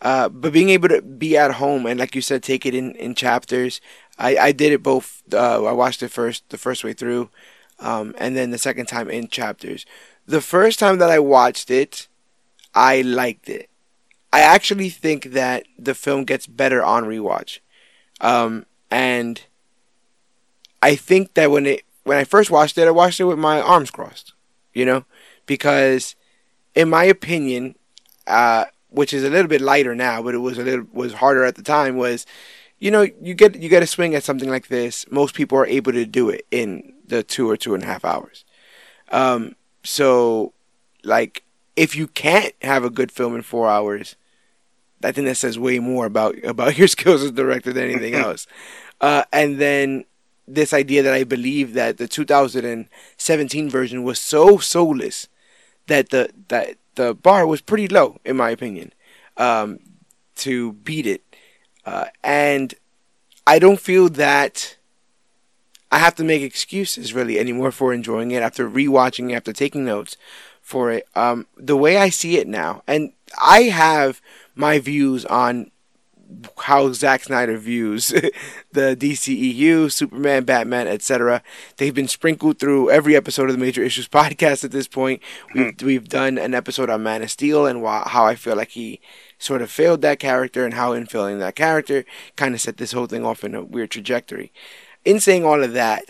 Uh, 0.01 0.29
but 0.29 0.53
being 0.53 0.71
able 0.71 0.89
to 0.89 1.01
be 1.01 1.37
at 1.37 1.53
home 1.53 1.87
and, 1.87 2.01
like 2.01 2.17
you 2.17 2.21
said, 2.21 2.43
take 2.43 2.67
it 2.67 2.75
in, 2.75 2.93
in 2.97 3.15
chapters 3.15 3.81
I, 4.19 4.37
I 4.37 4.53
did 4.53 4.73
it 4.73 4.83
both. 4.83 5.23
Uh, 5.33 5.65
I 5.65 5.73
watched 5.73 6.03
it 6.03 6.09
first 6.09 6.49
the 6.51 6.59
first 6.59 6.85
way 6.85 6.93
through, 6.93 7.31
um, 7.79 8.15
and 8.19 8.37
then 8.37 8.51
the 8.51 8.59
second 8.59 8.87
time 8.87 9.11
in 9.11 9.29
chapters. 9.29 9.87
The 10.27 10.41
first 10.41 10.79
time 10.79 10.99
that 10.99 11.11
I 11.11 11.19
watched 11.19 11.71
it, 11.71 12.09
I 12.75 13.03
liked 13.03 13.49
it. 13.49 13.69
I 14.33 14.41
actually 14.41 14.89
think 14.89 15.33
that 15.33 15.65
the 15.79 15.95
film 15.95 16.25
gets 16.25 16.47
better 16.47 16.83
on 16.83 17.05
rewatch, 17.05 17.59
um, 18.21 18.67
and 18.91 19.43
I 20.83 20.97
think 20.97 21.35
that 21.35 21.51
when 21.51 21.67
it 21.67 21.85
when 22.05 22.19
I 22.19 22.25
first 22.25 22.51
watched 22.51 22.79
it, 22.79 22.89
I 22.89 22.91
watched 22.91 23.21
it 23.21 23.25
with 23.25 23.39
my 23.39 23.61
arms 23.61 23.91
crossed, 23.91 24.33
you 24.75 24.85
know, 24.85 25.05
because 25.47 26.17
in 26.75 26.91
my 26.91 27.05
opinion, 27.05 27.77
uh, 28.27 28.67
which 28.89 29.13
is 29.13 29.25
a 29.25 29.31
little 29.31 29.49
bit 29.49 29.61
lighter 29.61 29.95
now, 29.95 30.23
but 30.23 30.35
it 30.35 30.39
was 30.39 30.59
a 30.59 30.65
little 30.65 30.87
was 30.93 31.15
harder 31.15 31.45
at 31.45 31.55
the 31.55 31.63
time, 31.63 31.97
was 31.97 32.27
you 32.83 32.91
know, 32.91 33.07
you 33.21 33.35
get 33.35 33.55
you 33.63 33.69
get 33.69 33.85
a 33.85 33.87
swing 33.87 34.17
at 34.17 34.25
something 34.25 34.51
like 34.51 34.67
this. 34.67 35.07
Most 35.09 35.37
people 35.37 35.57
are 35.57 35.67
able 35.67 35.93
to 35.93 36.05
do 36.05 36.29
it 36.29 36.45
in 36.51 36.95
the 37.07 37.23
two 37.23 37.49
or 37.49 37.57
two 37.57 37.75
and 37.75 37.85
a 37.85 37.87
half 37.87 38.05
hours. 38.05 38.45
Um, 39.13 39.55
so, 39.85 40.53
like, 41.05 41.45
if 41.77 41.95
you 41.95 42.09
can't 42.09 42.53
have 42.61 42.83
a 42.83 42.91
good 42.91 43.13
film 43.13 43.37
in 43.37 43.43
four 43.43 43.69
hours, 43.69 44.17
I 45.01 45.13
think 45.13 45.29
that 45.29 45.37
says 45.37 45.61
way 45.61 45.79
more 45.79 46.07
about 46.07 46.35
about 46.45 46.77
your 46.77 46.89
skills 46.89 47.23
as 47.23 47.29
a 47.29 47.33
director 47.33 47.73
than 47.73 47.89
anything 47.89 48.15
else. 48.27 48.49
Uh, 49.01 49.23
and 49.33 49.61
then 49.61 50.05
this 50.49 50.73
idea 50.73 51.05
that 51.05 51.15
I 51.15 51.23
believe 51.23 51.75
that 51.75 51.99
the 51.99 52.09
2017 52.09 53.71
version 53.71 54.03
was 54.03 54.21
so 54.21 54.59
soulless 54.59 55.29
that 55.87 56.11
the 56.11 56.31
that 56.49 56.79
the 56.97 57.15
bar 57.15 57.47
was 57.47 57.61
pretty 57.61 57.87
low, 57.87 58.19
in 58.25 58.37
my 58.37 58.51
opinion, 58.51 58.93
um, 59.37 59.79
to 60.39 60.73
beat 60.73 61.07
it. 61.07 61.23
Uh, 61.85 62.07
and 62.23 62.75
I 63.47 63.59
don't 63.59 63.81
feel 63.81 64.09
that 64.11 64.77
I 65.91 65.99
have 65.99 66.15
to 66.17 66.25
make 66.25 66.43
excuses 66.43 67.13
really 67.13 67.39
anymore 67.39 67.73
for 67.73 67.93
enjoying 67.93 68.31
it 68.31 68.43
after 68.43 68.69
rewatching 68.69 69.31
it, 69.31 69.35
after 69.35 69.53
taking 69.53 69.85
notes 69.85 70.17
for 70.61 70.93
it. 70.93 71.07
Um, 71.15 71.47
the 71.57 71.77
way 71.77 71.97
I 71.97 72.09
see 72.09 72.39
it 72.39 72.47
now, 72.47 72.83
and 72.87 73.13
I 73.41 73.63
have 73.63 74.21
my 74.55 74.79
views 74.79 75.25
on 75.27 75.72
how 76.59 76.93
Zack 76.93 77.25
Snyder 77.25 77.57
views 77.57 78.09
the 78.73 78.97
DCEU, 78.97 79.91
Superman, 79.91 80.45
Batman, 80.45 80.89
etc. 80.89 81.43
They've 81.77 81.95
been 81.95 82.09
sprinkled 82.09 82.59
through 82.59 82.91
every 82.91 83.17
episode 83.17 83.51
of 83.51 83.57
the 83.57 83.65
Major 83.65 83.83
Issues 83.83 84.09
podcast 84.21 84.65
at 84.65 84.71
this 84.71 84.89
point. 84.89 85.23
We've 85.55 85.79
hmm. 85.79 85.87
we've 85.87 86.09
done 86.09 86.39
an 86.39 86.55
episode 86.55 86.91
on 86.91 87.03
Man 87.03 87.23
of 87.23 87.31
Steel 87.31 87.67
and 87.67 87.85
wh- 87.85 88.09
how 88.09 88.27
I 88.27 88.35
feel 88.35 88.57
like 88.57 88.71
he 88.71 89.01
sort 89.39 89.63
of 89.63 89.71
failed 89.71 90.03
that 90.03 90.19
character 90.19 90.65
and 90.65 90.75
how 90.75 90.93
in 90.93 91.07
failing 91.07 91.39
that 91.41 91.57
character 91.57 92.05
kind 92.37 92.55
of 92.55 92.61
set 92.61 92.77
this 92.77 92.93
whole 92.93 93.07
thing 93.07 93.25
off 93.25 93.45
in 93.45 93.55
a 93.55 93.63
weird 93.63 93.91
trajectory. 93.91 94.53
In 95.05 95.19
saying 95.19 95.45
all 95.45 95.63
of 95.63 95.73
that, 95.73 96.05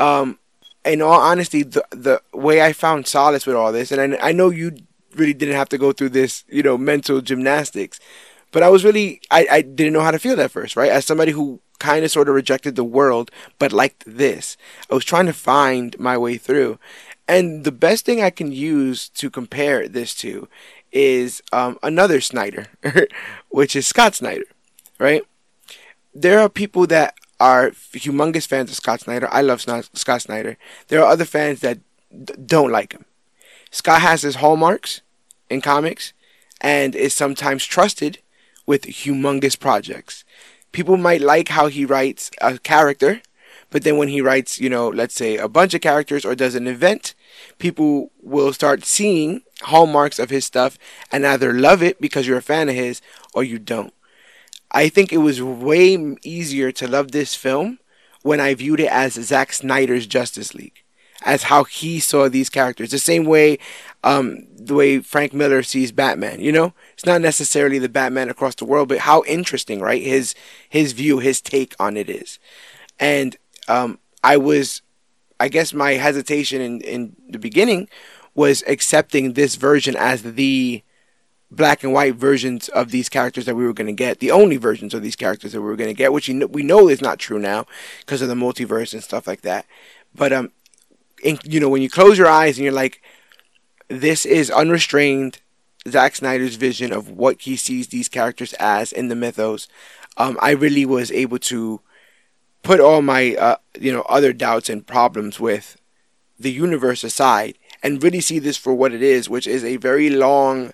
um, 0.00 0.38
in 0.84 1.02
all 1.02 1.20
honesty, 1.20 1.62
the 1.62 1.84
the 1.90 2.22
way 2.32 2.62
I 2.62 2.72
found 2.72 3.06
solace 3.06 3.46
with 3.46 3.56
all 3.56 3.72
this, 3.72 3.92
and 3.92 4.14
I, 4.14 4.28
I 4.28 4.32
know 4.32 4.50
you 4.50 4.76
really 5.16 5.34
didn't 5.34 5.56
have 5.56 5.68
to 5.70 5.78
go 5.78 5.92
through 5.92 6.10
this, 6.10 6.44
you 6.48 6.62
know, 6.62 6.78
mental 6.78 7.20
gymnastics. 7.20 7.98
But 8.56 8.62
I 8.62 8.70
was 8.70 8.86
really, 8.86 9.20
I, 9.30 9.46
I 9.50 9.60
didn't 9.60 9.92
know 9.92 10.00
how 10.00 10.12
to 10.12 10.18
feel 10.18 10.40
at 10.40 10.50
first, 10.50 10.76
right? 10.76 10.90
As 10.90 11.04
somebody 11.04 11.32
who 11.32 11.60
kind 11.78 12.06
of 12.06 12.10
sort 12.10 12.26
of 12.26 12.34
rejected 12.34 12.74
the 12.74 12.84
world, 12.84 13.30
but 13.58 13.70
liked 13.70 14.02
this, 14.06 14.56
I 14.90 14.94
was 14.94 15.04
trying 15.04 15.26
to 15.26 15.34
find 15.34 15.94
my 15.98 16.16
way 16.16 16.38
through. 16.38 16.78
And 17.28 17.64
the 17.64 17.70
best 17.70 18.06
thing 18.06 18.22
I 18.22 18.30
can 18.30 18.52
use 18.52 19.10
to 19.10 19.28
compare 19.28 19.86
this 19.88 20.14
to 20.24 20.48
is 20.90 21.42
um, 21.52 21.78
another 21.82 22.22
Snyder, 22.22 22.68
which 23.50 23.76
is 23.76 23.86
Scott 23.86 24.14
Snyder, 24.14 24.46
right? 24.98 25.22
There 26.14 26.40
are 26.40 26.48
people 26.48 26.86
that 26.86 27.14
are 27.38 27.72
humongous 27.92 28.46
fans 28.46 28.70
of 28.70 28.76
Scott 28.76 29.00
Snyder. 29.02 29.28
I 29.30 29.42
love 29.42 29.60
Scott 29.60 30.22
Snyder. 30.22 30.56
There 30.88 31.02
are 31.02 31.12
other 31.12 31.26
fans 31.26 31.60
that 31.60 31.80
d- 32.10 32.32
don't 32.46 32.72
like 32.72 32.94
him. 32.94 33.04
Scott 33.70 34.00
has 34.00 34.22
his 34.22 34.36
hallmarks 34.36 35.02
in 35.50 35.60
comics 35.60 36.14
and 36.62 36.94
is 36.94 37.12
sometimes 37.12 37.66
trusted 37.66 38.20
with 38.66 38.82
humongous 38.82 39.58
projects. 39.58 40.24
People 40.72 40.96
might 40.96 41.20
like 41.20 41.48
how 41.48 41.68
he 41.68 41.84
writes 41.84 42.30
a 42.40 42.58
character, 42.58 43.22
but 43.70 43.82
then 43.82 43.96
when 43.96 44.08
he 44.08 44.20
writes, 44.20 44.60
you 44.60 44.68
know, 44.68 44.88
let's 44.88 45.14
say 45.14 45.36
a 45.36 45.48
bunch 45.48 45.74
of 45.74 45.80
characters 45.80 46.24
or 46.24 46.34
does 46.34 46.54
an 46.54 46.66
event, 46.66 47.14
people 47.58 48.10
will 48.20 48.52
start 48.52 48.84
seeing 48.84 49.42
hallmarks 49.62 50.18
of 50.18 50.30
his 50.30 50.44
stuff 50.44 50.78
and 51.10 51.26
either 51.26 51.52
love 51.52 51.82
it 51.82 52.00
because 52.00 52.26
you're 52.26 52.38
a 52.38 52.42
fan 52.42 52.68
of 52.68 52.74
his 52.74 53.00
or 53.34 53.42
you 53.42 53.58
don't. 53.58 53.94
I 54.70 54.88
think 54.88 55.12
it 55.12 55.18
was 55.18 55.42
way 55.42 56.16
easier 56.22 56.72
to 56.72 56.88
love 56.88 57.12
this 57.12 57.34
film 57.34 57.78
when 58.22 58.40
I 58.40 58.54
viewed 58.54 58.80
it 58.80 58.90
as 58.90 59.14
Zack 59.14 59.52
Snyder's 59.52 60.06
Justice 60.06 60.54
League, 60.54 60.82
as 61.24 61.44
how 61.44 61.64
he 61.64 61.98
saw 62.00 62.28
these 62.28 62.50
characters. 62.50 62.90
The 62.90 62.98
same 62.98 63.24
way, 63.24 63.58
um, 64.04 64.46
the 64.56 64.74
way 64.74 65.00
Frank 65.00 65.32
Miller 65.32 65.62
sees 65.62 65.92
Batman. 65.92 66.40
You 66.40 66.52
know, 66.52 66.74
it's 66.92 67.06
not 67.06 67.20
necessarily 67.20 67.78
the 67.78 67.88
Batman 67.88 68.28
across 68.28 68.54
the 68.54 68.64
world, 68.64 68.88
but 68.88 68.98
how 68.98 69.22
interesting, 69.26 69.80
right? 69.80 70.02
His 70.02 70.34
his 70.68 70.92
view, 70.92 71.18
his 71.18 71.40
take 71.40 71.74
on 71.80 71.96
it 71.96 72.10
is, 72.10 72.38
and 72.98 73.36
um, 73.68 73.98
I 74.22 74.36
was, 74.36 74.82
I 75.40 75.48
guess, 75.48 75.72
my 75.72 75.92
hesitation 75.92 76.60
in 76.60 76.80
in 76.82 77.16
the 77.28 77.38
beginning 77.38 77.88
was 78.34 78.62
accepting 78.66 79.32
this 79.32 79.56
version 79.56 79.96
as 79.96 80.22
the 80.22 80.82
black 81.50 81.82
and 81.82 81.92
white 81.92 82.14
versions 82.16 82.68
of 82.70 82.90
these 82.90 83.08
characters 83.08 83.46
that 83.46 83.54
we 83.54 83.64
were 83.64 83.72
going 83.72 83.86
to 83.86 83.92
get, 83.92 84.18
the 84.18 84.30
only 84.30 84.56
versions 84.56 84.92
of 84.92 85.02
these 85.02 85.16
characters 85.16 85.52
that 85.52 85.60
we 85.60 85.66
were 85.66 85.76
going 85.76 85.88
to 85.88 85.94
get, 85.94 86.12
which 86.12 86.28
we 86.28 86.62
know 86.62 86.88
is 86.88 87.00
not 87.00 87.18
true 87.18 87.38
now 87.38 87.64
because 88.00 88.20
of 88.20 88.28
the 88.28 88.34
multiverse 88.34 88.92
and 88.92 89.02
stuff 89.02 89.26
like 89.26 89.42
that. 89.42 89.64
But 90.14 90.32
um, 90.32 90.52
in, 91.22 91.38
you 91.44 91.60
know, 91.60 91.68
when 91.68 91.82
you 91.82 91.90
close 91.90 92.18
your 92.18 92.28
eyes 92.28 92.56
and 92.56 92.64
you're 92.64 92.72
like, 92.72 93.02
this 93.88 94.24
is 94.26 94.50
unrestrained 94.50 95.38
Zack 95.88 96.16
Snyder's 96.16 96.56
vision 96.56 96.92
of 96.92 97.10
what 97.10 97.42
he 97.42 97.56
sees 97.56 97.88
these 97.88 98.08
characters 98.08 98.52
as 98.54 98.92
in 98.92 99.08
the 99.08 99.14
mythos. 99.14 99.68
Um, 100.16 100.38
I 100.40 100.50
really 100.50 100.84
was 100.84 101.12
able 101.12 101.38
to 101.40 101.80
put 102.62 102.80
all 102.80 103.02
my 103.02 103.36
uh, 103.36 103.56
you 103.78 103.92
know 103.92 104.02
other 104.02 104.32
doubts 104.32 104.68
and 104.68 104.86
problems 104.86 105.38
with 105.38 105.80
the 106.38 106.50
universe 106.50 107.04
aside 107.04 107.56
and 107.82 108.02
really 108.02 108.20
see 108.20 108.38
this 108.38 108.56
for 108.56 108.74
what 108.74 108.92
it 108.92 109.02
is, 109.02 109.28
which 109.28 109.46
is 109.46 109.64
a 109.64 109.76
very 109.76 110.10
long 110.10 110.72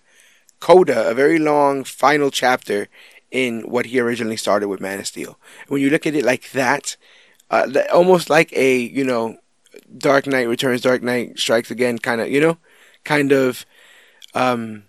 coda, 0.61 1.09
a 1.09 1.15
very 1.15 1.39
long 1.39 1.85
final 1.85 2.31
chapter 2.31 2.89
in 3.31 3.63
what 3.63 3.87
he 3.87 4.01
originally 4.01 4.37
started 4.37 4.69
with 4.69 4.81
Man 4.81 5.01
of 5.01 5.07
Steel. 5.07 5.39
When 5.69 5.81
you 5.81 5.91
look 5.91 6.07
at 6.07 6.15
it 6.15 6.25
like 6.25 6.51
that, 6.53 6.97
uh, 7.51 7.69
almost 7.93 8.31
like 8.31 8.53
a 8.55 8.79
you 8.79 9.05
know, 9.05 9.37
Dark 9.97 10.27
Knight 10.27 10.49
Returns, 10.49 10.81
Dark 10.81 11.03
Knight 11.03 11.39
Strikes 11.39 11.71
Again, 11.71 11.99
kind 11.99 12.21
of 12.21 12.31
you 12.31 12.41
know, 12.41 12.59
kind 13.05 13.33
of 13.33 13.65
um, 14.35 14.85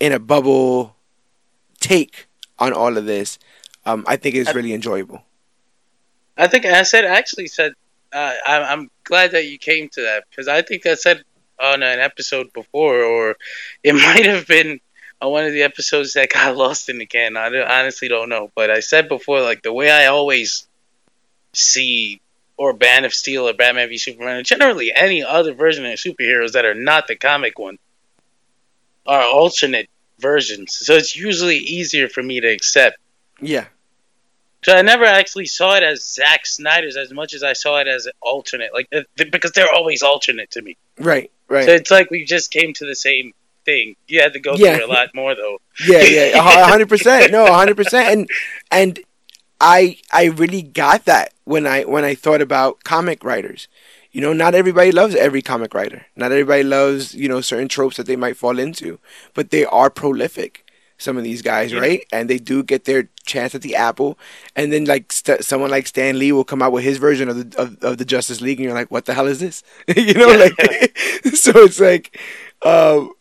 in 0.00 0.12
a 0.12 0.18
bubble 0.18 0.96
take 1.80 2.26
on 2.58 2.72
all 2.72 2.96
of 2.96 3.06
this. 3.06 3.38
Um, 3.84 4.04
I 4.06 4.16
think 4.16 4.34
it's 4.34 4.54
really 4.54 4.72
enjoyable. 4.72 5.22
I 6.36 6.46
think 6.46 6.64
I 6.66 6.82
said 6.82 7.04
actually 7.04 7.48
said 7.48 7.72
uh, 8.12 8.34
I'm, 8.46 8.62
I'm 8.62 8.90
glad 9.04 9.32
that 9.32 9.46
you 9.46 9.58
came 9.58 9.88
to 9.90 10.02
that 10.02 10.24
because 10.30 10.48
I 10.48 10.62
think 10.62 10.86
I 10.86 10.94
said 10.94 11.22
on 11.60 11.82
an 11.82 11.98
episode 11.98 12.52
before, 12.52 13.02
or 13.02 13.36
it 13.82 13.92
might 13.94 14.26
have 14.26 14.46
been 14.46 14.80
on 15.20 15.32
one 15.32 15.44
of 15.44 15.52
the 15.52 15.62
episodes 15.62 16.12
that 16.14 16.32
got 16.32 16.56
lost 16.56 16.88
in 16.88 16.98
the 16.98 17.06
can. 17.06 17.36
I 17.36 17.46
honestly 17.80 18.08
don't 18.08 18.28
know, 18.28 18.50
but 18.54 18.70
I 18.70 18.80
said 18.80 19.08
before, 19.08 19.40
like 19.40 19.62
the 19.62 19.72
way 19.72 19.90
I 19.90 20.06
always 20.06 20.66
see 21.52 22.20
or 22.58 22.74
Man 22.74 23.04
of 23.04 23.14
Steel 23.14 23.48
or 23.48 23.54
Batman 23.54 23.88
v 23.88 23.96
Superman, 23.96 24.38
or 24.38 24.42
generally 24.42 24.92
any 24.94 25.22
other 25.22 25.54
version 25.54 25.86
of 25.86 25.92
superheroes 25.92 26.52
that 26.52 26.64
are 26.64 26.74
not 26.74 27.06
the 27.06 27.16
comic 27.16 27.58
one, 27.58 27.78
are 29.06 29.22
alternate 29.22 29.88
versions. 30.18 30.74
So 30.74 30.94
it's 30.94 31.16
usually 31.16 31.56
easier 31.56 32.08
for 32.08 32.22
me 32.22 32.40
to 32.40 32.48
accept. 32.48 32.98
Yeah. 33.40 33.66
So 34.64 34.74
I 34.74 34.82
never 34.82 35.04
actually 35.04 35.46
saw 35.46 35.76
it 35.76 35.84
as 35.84 36.04
Zack 36.04 36.44
Snyder's 36.44 36.96
as 36.96 37.12
much 37.12 37.32
as 37.32 37.44
I 37.44 37.52
saw 37.52 37.78
it 37.78 37.86
as 37.86 38.08
alternate, 38.20 38.74
like 38.74 38.90
because 39.14 39.52
they're 39.52 39.72
always 39.72 40.02
alternate 40.02 40.50
to 40.52 40.62
me. 40.62 40.76
Right, 40.98 41.30
right. 41.48 41.64
So 41.64 41.70
it's 41.70 41.92
like 41.92 42.10
we 42.10 42.24
just 42.24 42.50
came 42.50 42.74
to 42.74 42.84
the 42.84 42.96
same 42.96 43.34
thing. 43.64 43.94
You 44.08 44.20
had 44.20 44.32
to 44.32 44.40
go 44.40 44.54
yeah. 44.56 44.76
through 44.76 44.86
a 44.86 44.92
lot 44.92 45.14
more 45.14 45.36
though. 45.36 45.58
Yeah, 45.86 46.02
yeah, 46.02 46.64
hundred 46.66 46.88
percent. 46.88 47.30
No, 47.30 47.46
hundred 47.52 47.76
percent. 47.76 48.08
And 48.08 48.30
and 48.72 49.00
I 49.60 49.98
I 50.12 50.26
really 50.26 50.62
got 50.62 51.04
that 51.06 51.34
when 51.44 51.66
I 51.66 51.84
when 51.84 52.04
I 52.04 52.14
thought 52.14 52.40
about 52.40 52.84
comic 52.84 53.24
writers. 53.24 53.68
You 54.10 54.22
know, 54.22 54.32
not 54.32 54.54
everybody 54.54 54.90
loves 54.90 55.14
every 55.14 55.42
comic 55.42 55.74
writer. 55.74 56.06
Not 56.16 56.32
everybody 56.32 56.62
loves 56.62 57.14
you 57.14 57.28
know 57.28 57.40
certain 57.40 57.68
tropes 57.68 57.96
that 57.96 58.06
they 58.06 58.16
might 58.16 58.36
fall 58.36 58.58
into, 58.58 58.98
but 59.34 59.50
they 59.50 59.64
are 59.64 59.90
prolific 59.90 60.64
some 60.98 61.16
of 61.16 61.22
these 61.24 61.42
guys, 61.42 61.72
yeah. 61.72 61.80
right? 61.80 62.06
And 62.12 62.28
they 62.28 62.38
do 62.38 62.62
get 62.62 62.84
their 62.84 63.08
chance 63.24 63.54
at 63.54 63.62
the 63.62 63.76
apple. 63.76 64.18
And 64.56 64.72
then 64.72 64.84
like 64.84 65.12
st- 65.12 65.44
someone 65.44 65.70
like 65.70 65.86
Stan 65.86 66.18
Lee 66.18 66.32
will 66.32 66.44
come 66.44 66.60
out 66.60 66.72
with 66.72 66.84
his 66.84 66.98
version 66.98 67.28
of 67.28 67.50
the 67.50 67.60
of, 67.60 67.82
of 67.82 67.98
the 67.98 68.04
Justice 68.04 68.40
League, 68.40 68.58
and 68.58 68.64
you're 68.64 68.74
like, 68.74 68.90
what 68.90 69.06
the 69.06 69.14
hell 69.14 69.26
is 69.26 69.40
this? 69.40 69.62
you 69.96 70.14
know, 70.14 70.30
yeah. 70.30 70.36
like 70.36 70.98
so 71.34 71.52
it's 71.56 71.80
like 71.80 72.18
um, 72.64 73.12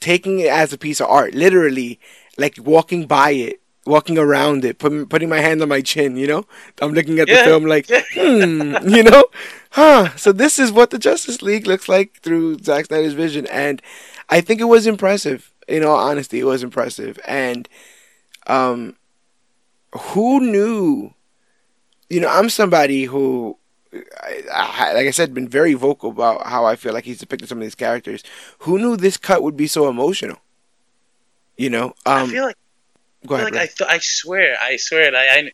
taking 0.00 0.40
it 0.40 0.48
as 0.48 0.72
a 0.72 0.78
piece 0.78 1.00
of 1.00 1.08
art, 1.08 1.34
literally, 1.34 2.00
like 2.38 2.56
walking 2.58 3.06
by 3.06 3.30
it. 3.30 3.60
Walking 3.90 4.18
around 4.18 4.64
it, 4.64 4.78
putting 4.78 5.06
putting 5.06 5.28
my 5.28 5.40
hand 5.40 5.62
on 5.62 5.68
my 5.68 5.80
chin, 5.80 6.16
you 6.16 6.26
know. 6.26 6.46
I'm 6.80 6.92
looking 6.92 7.18
at 7.18 7.28
yeah. 7.28 7.38
the 7.38 7.44
film 7.44 7.64
like, 7.64 7.86
hmm, 8.14 8.88
you 8.88 9.02
know, 9.02 9.24
huh. 9.70 10.16
So 10.16 10.32
this 10.32 10.58
is 10.58 10.70
what 10.70 10.90
the 10.90 10.98
Justice 10.98 11.42
League 11.42 11.66
looks 11.66 11.88
like 11.88 12.20
through 12.22 12.58
Zack 12.58 12.86
Snyder's 12.86 13.14
vision, 13.14 13.46
and 13.46 13.82
I 14.28 14.40
think 14.40 14.60
it 14.60 14.64
was 14.64 14.86
impressive 14.86 15.50
in 15.70 15.84
all 15.84 15.96
honesty, 15.96 16.40
it 16.40 16.44
was 16.44 16.62
impressive. 16.62 17.18
And 17.26 17.68
um, 18.46 18.96
who 19.94 20.40
knew? 20.40 21.14
You 22.10 22.20
know, 22.20 22.28
I'm 22.28 22.50
somebody 22.50 23.04
who, 23.04 23.56
I, 23.92 24.42
I, 24.52 24.92
like 24.94 25.06
I 25.06 25.12
said, 25.12 25.32
been 25.32 25.48
very 25.48 25.74
vocal 25.74 26.10
about 26.10 26.46
how 26.46 26.64
I 26.64 26.74
feel 26.74 26.92
like 26.92 27.04
he's 27.04 27.18
depicted 27.18 27.48
some 27.48 27.58
of 27.58 27.62
these 27.62 27.76
characters. 27.76 28.24
Who 28.60 28.78
knew 28.78 28.96
this 28.96 29.16
cut 29.16 29.44
would 29.44 29.56
be 29.56 29.68
so 29.68 29.88
emotional? 29.88 30.38
You 31.56 31.70
know, 31.70 31.86
um, 32.04 32.24
I 32.24 32.26
feel 32.26 32.44
like. 32.44 32.56
Go 33.26 33.34
ahead, 33.34 33.52
like 33.52 33.54
I, 33.54 33.66
th- 33.66 33.90
I 33.90 33.98
swear, 33.98 34.56
I 34.60 34.76
swear, 34.76 35.14
I, 35.14 35.28
I 35.28 35.52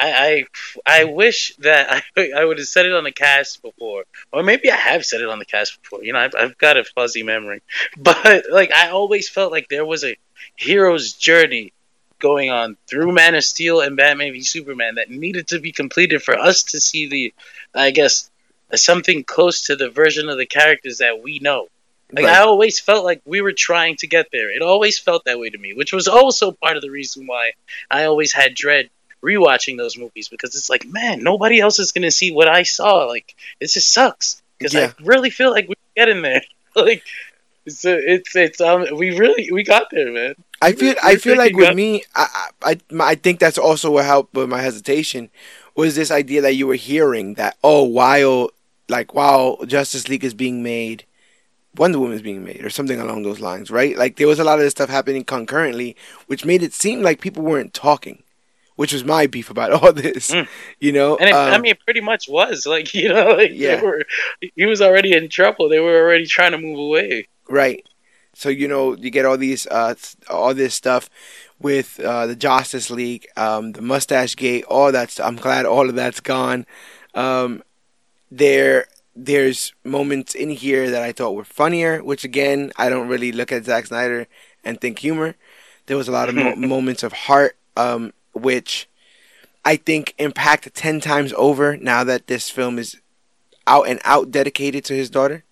I, 0.00 0.46
I, 0.86 1.00
I 1.00 1.04
wish 1.04 1.54
that 1.56 2.02
I, 2.16 2.30
I 2.34 2.44
would 2.44 2.58
have 2.58 2.66
said 2.66 2.86
it 2.86 2.92
on 2.92 3.04
the 3.04 3.12
cast 3.12 3.62
before, 3.62 4.04
or 4.32 4.42
maybe 4.42 4.70
I 4.70 4.76
have 4.76 5.04
said 5.04 5.20
it 5.20 5.28
on 5.28 5.38
the 5.38 5.44
cast 5.44 5.80
before. 5.82 6.02
You 6.02 6.14
know, 6.14 6.18
I've, 6.20 6.34
I've 6.36 6.58
got 6.58 6.78
a 6.78 6.84
fuzzy 6.84 7.22
memory, 7.22 7.62
but 7.96 8.46
like 8.50 8.72
I 8.72 8.90
always 8.90 9.28
felt 9.28 9.52
like 9.52 9.68
there 9.68 9.84
was 9.84 10.04
a 10.04 10.16
hero's 10.56 11.12
journey 11.12 11.72
going 12.18 12.50
on 12.50 12.76
through 12.86 13.12
Man 13.12 13.34
of 13.34 13.44
Steel 13.44 13.80
and 13.80 13.96
Batman 13.96 14.32
v 14.32 14.42
Superman 14.42 14.96
that 14.96 15.10
needed 15.10 15.48
to 15.48 15.58
be 15.58 15.72
completed 15.72 16.22
for 16.22 16.38
us 16.38 16.64
to 16.64 16.80
see 16.80 17.08
the, 17.08 17.34
I 17.74 17.90
guess, 17.90 18.30
something 18.74 19.24
close 19.24 19.62
to 19.62 19.76
the 19.76 19.90
version 19.90 20.28
of 20.28 20.36
the 20.36 20.46
characters 20.46 20.98
that 20.98 21.22
we 21.22 21.38
know. 21.38 21.68
Like 22.12 22.24
right. 22.24 22.36
I 22.36 22.40
always 22.40 22.80
felt 22.80 23.04
like 23.04 23.22
we 23.24 23.40
were 23.40 23.52
trying 23.52 23.96
to 23.96 24.06
get 24.06 24.26
there. 24.32 24.50
It 24.50 24.62
always 24.62 24.98
felt 24.98 25.24
that 25.24 25.38
way 25.38 25.50
to 25.50 25.58
me, 25.58 25.74
which 25.74 25.92
was 25.92 26.08
also 26.08 26.52
part 26.52 26.76
of 26.76 26.82
the 26.82 26.90
reason 26.90 27.26
why 27.26 27.52
I 27.90 28.04
always 28.04 28.32
had 28.32 28.54
dread 28.54 28.90
rewatching 29.22 29.76
those 29.76 29.96
movies 29.96 30.28
because 30.28 30.54
it's 30.54 30.70
like, 30.70 30.86
man, 30.86 31.22
nobody 31.22 31.60
else 31.60 31.78
is 31.78 31.92
gonna 31.92 32.10
see 32.10 32.32
what 32.32 32.48
I 32.48 32.62
saw. 32.62 33.04
Like, 33.04 33.34
this 33.60 33.74
just 33.74 33.92
sucks 33.92 34.42
because 34.58 34.74
yeah. 34.74 34.92
I 34.98 35.02
really 35.02 35.30
feel 35.30 35.50
like 35.50 35.68
we 35.68 35.74
get 35.96 36.08
in 36.08 36.22
there. 36.22 36.42
like, 36.76 37.04
it's 37.66 37.84
it's 37.84 38.34
it's 38.36 38.60
um, 38.60 38.86
we 38.96 39.16
really 39.18 39.50
we 39.52 39.62
got 39.62 39.90
there, 39.90 40.10
man. 40.12 40.34
I 40.62 40.72
feel 40.72 40.94
I 41.02 41.16
feel 41.16 41.36
like 41.36 41.54
with 41.54 41.74
me, 41.74 42.04
I, 42.14 42.50
I 42.62 42.80
I 42.98 43.14
think 43.14 43.38
that's 43.38 43.58
also 43.58 43.90
what 43.92 44.04
helped 44.04 44.34
with 44.34 44.48
my 44.48 44.62
hesitation 44.62 45.30
was 45.74 45.94
this 45.94 46.10
idea 46.10 46.42
that 46.42 46.54
you 46.54 46.66
were 46.66 46.74
hearing 46.74 47.34
that 47.34 47.56
oh 47.62 47.84
while 47.84 48.50
like 48.88 49.14
while 49.14 49.64
Justice 49.66 50.08
League 50.08 50.24
is 50.24 50.34
being 50.34 50.62
made. 50.62 51.04
Wonder 51.76 51.98
Woman 51.98 52.16
is 52.16 52.22
being 52.22 52.44
made, 52.44 52.64
or 52.64 52.70
something 52.70 53.00
along 53.00 53.22
those 53.22 53.40
lines, 53.40 53.70
right? 53.70 53.96
Like 53.96 54.16
there 54.16 54.26
was 54.26 54.38
a 54.38 54.44
lot 54.44 54.58
of 54.58 54.64
this 54.64 54.72
stuff 54.72 54.90
happening 54.90 55.24
concurrently, 55.24 55.96
which 56.26 56.44
made 56.44 56.62
it 56.62 56.72
seem 56.72 57.02
like 57.02 57.20
people 57.20 57.42
weren't 57.42 57.74
talking 57.74 58.22
which 58.80 58.94
was 58.94 59.04
my 59.04 59.26
beef 59.26 59.50
about 59.50 59.72
all 59.82 59.92
this. 59.92 60.30
Mm. 60.30 60.48
You 60.78 60.92
know, 60.92 61.18
and 61.18 61.28
it, 61.28 61.34
um, 61.34 61.52
I 61.52 61.58
mean, 61.58 61.72
it 61.72 61.80
pretty 61.80 62.00
much 62.00 62.30
was 62.30 62.64
like 62.64 62.94
you 63.00 63.10
know, 63.10 63.32
like 63.32 63.50
yeah. 63.52 63.82
Were, 63.82 64.06
he 64.40 64.64
was 64.64 64.80
already 64.80 65.12
in 65.12 65.28
trouble. 65.28 65.68
They 65.68 65.80
were 65.80 66.00
already 66.02 66.24
trying 66.24 66.52
to 66.52 66.58
move 66.58 66.78
away. 66.78 67.28
Right. 67.46 67.86
So 68.32 68.48
you 68.48 68.66
know 68.68 68.96
you 68.96 69.10
get 69.10 69.26
all 69.26 69.36
these 69.36 69.66
uh 69.66 69.96
all 70.30 70.54
this 70.54 70.74
stuff 70.74 71.10
with 71.58 72.00
uh, 72.00 72.26
the 72.26 72.34
Justice 72.34 72.88
League, 72.88 73.26
um, 73.36 73.72
the 73.72 73.82
Mustache 73.82 74.34
Gate, 74.34 74.64
all 74.64 74.90
that. 74.92 75.10
Stuff. 75.10 75.26
I'm 75.26 75.36
glad 75.36 75.66
all 75.66 75.90
of 75.90 75.94
that's 75.94 76.20
gone. 76.20 76.64
Um, 77.14 77.62
there 78.30 78.86
there's 79.14 79.74
moments 79.84 80.34
in 80.34 80.50
here 80.50 80.90
that 80.90 81.02
I 81.02 81.12
thought 81.12 81.34
were 81.34 81.44
funnier, 81.44 82.02
which 82.02 82.24
again 82.24 82.72
I 82.76 82.88
don't 82.88 83.08
really 83.08 83.32
look 83.32 83.52
at 83.52 83.64
Zack 83.64 83.86
Snyder 83.86 84.26
and 84.64 84.80
think 84.80 85.00
humor. 85.00 85.34
There 85.86 85.96
was 85.96 86.08
a 86.08 86.12
lot 86.12 86.28
of 86.28 86.34
mo- 86.34 86.56
moments 86.56 87.02
of 87.02 87.12
heart, 87.12 87.56
um, 87.76 88.12
which 88.32 88.88
I 89.64 89.76
think 89.76 90.14
impact 90.18 90.72
ten 90.74 91.00
times 91.00 91.32
over 91.36 91.76
now 91.76 92.04
that 92.04 92.26
this 92.28 92.50
film 92.50 92.78
is 92.78 93.00
out 93.66 93.88
and 93.88 94.00
out 94.04 94.30
dedicated 94.30 94.84
to 94.86 94.94
his 94.94 95.10
daughter. 95.10 95.44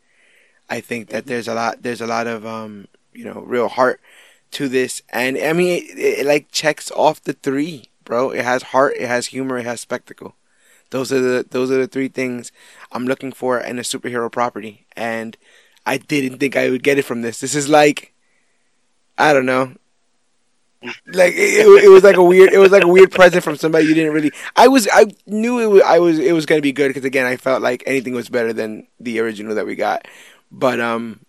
I 0.71 0.81
think 0.81 1.09
that 1.09 1.27
there's 1.27 1.49
a 1.49 1.55
lot 1.55 1.83
there's 1.83 2.01
a 2.01 2.07
lot 2.07 2.27
of 2.27 2.47
um, 2.47 2.89
you 3.13 3.25
know 3.25 3.43
real 3.47 3.69
heart 3.69 4.01
to 4.53 4.69
this, 4.69 5.03
and 5.11 5.37
I 5.37 5.53
mean 5.53 5.83
it, 5.83 5.99
it, 5.99 6.19
it 6.21 6.27
like 6.27 6.51
checks 6.53 6.91
off 6.93 7.23
the 7.23 7.33
three, 7.33 7.91
bro. 8.05 8.31
It 8.31 8.45
has 8.45 8.65
heart, 8.65 8.95
it 8.97 9.09
has 9.09 9.27
humor, 9.27 9.59
it 9.59 9.67
has 9.67 9.81
spectacle. 9.81 10.35
Those 10.91 11.13
are 11.13 11.21
the 11.21 11.47
those 11.49 11.71
are 11.71 11.79
the 11.79 11.87
three 11.87 12.09
things 12.09 12.51
I'm 12.93 13.07
looking 13.07 13.33
for 13.33 13.59
in 13.59 13.79
a 13.79 13.83
superhero 13.83 14.31
property, 14.31 14.87
and 14.97 15.37
I 15.87 15.99
didn't 15.99 16.39
think 16.39 16.57
I 16.57 16.71
would 16.71 16.83
get 16.83 16.99
it 16.99 17.05
from 17.05 17.23
this. 17.23 17.41
This 17.41 17.55
is 17.55 17.69
like, 17.69 18.13
I 19.17 19.33
don't 19.33 19.47
know, 19.47 19.75
like 20.83 21.35
it, 21.35 21.85
it, 21.85 21.89
was 21.89 22.05
like 22.05 22.17
a 22.17 22.23
weird 22.23 22.53
it 22.53 22.59
was 22.59 22.71
like 22.71 22.85
a 22.85 22.89
weird 22.89 23.11
present 23.11 23.43
from 23.43 23.57
somebody 23.57 23.87
you 23.87 23.95
didn't 23.95 24.13
really 24.13 24.31
i 24.55 24.69
was 24.69 24.87
i 24.93 25.07
knew 25.27 25.59
it 25.59 25.67
was 25.67 25.83
i 25.83 25.99
was 25.99 26.21
it 26.21 26.33
was 26.33 26.47
going 26.47 26.59
to 26.59 26.63
be 26.63 26.71
good 26.73 26.89
because 26.89 27.05
again 27.05 27.27
i 27.27 27.37
felt 27.37 27.61
like 27.61 27.83
anything 27.85 28.15
was 28.15 28.29
better 28.29 28.53
than 28.53 28.87
the 29.01 29.19
original 29.19 29.55
that 29.55 29.67
we 29.67 29.75
got. 29.75 30.07
But 30.51 30.81
um 30.81 31.21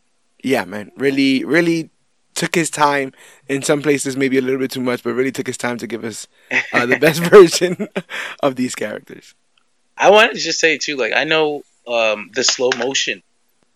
yeah 0.43 0.65
man 0.65 0.91
really 0.97 1.43
really 1.43 1.89
took 2.35 2.55
his 2.55 2.69
time. 2.69 3.11
In 3.49 3.63
some 3.63 3.81
places 3.81 4.15
maybe 4.15 4.37
a 4.37 4.41
little 4.41 4.59
bit 4.59 4.71
too 4.71 4.81
much 4.81 5.03
but 5.03 5.13
really 5.13 5.31
took 5.31 5.47
his 5.47 5.57
time 5.57 5.77
to 5.79 5.87
give 5.87 6.03
us 6.03 6.27
uh, 6.71 6.85
the 6.85 6.99
best 6.99 7.19
version 7.31 7.87
of 8.41 8.55
these 8.55 8.75
characters 8.75 9.33
i 9.99 10.09
wanted 10.09 10.33
to 10.33 10.39
just 10.39 10.59
say 10.59 10.77
too 10.77 10.95
like 10.95 11.13
i 11.15 11.23
know 11.23 11.63
um 11.87 12.29
the 12.33 12.43
slow 12.43 12.69
motion 12.77 13.21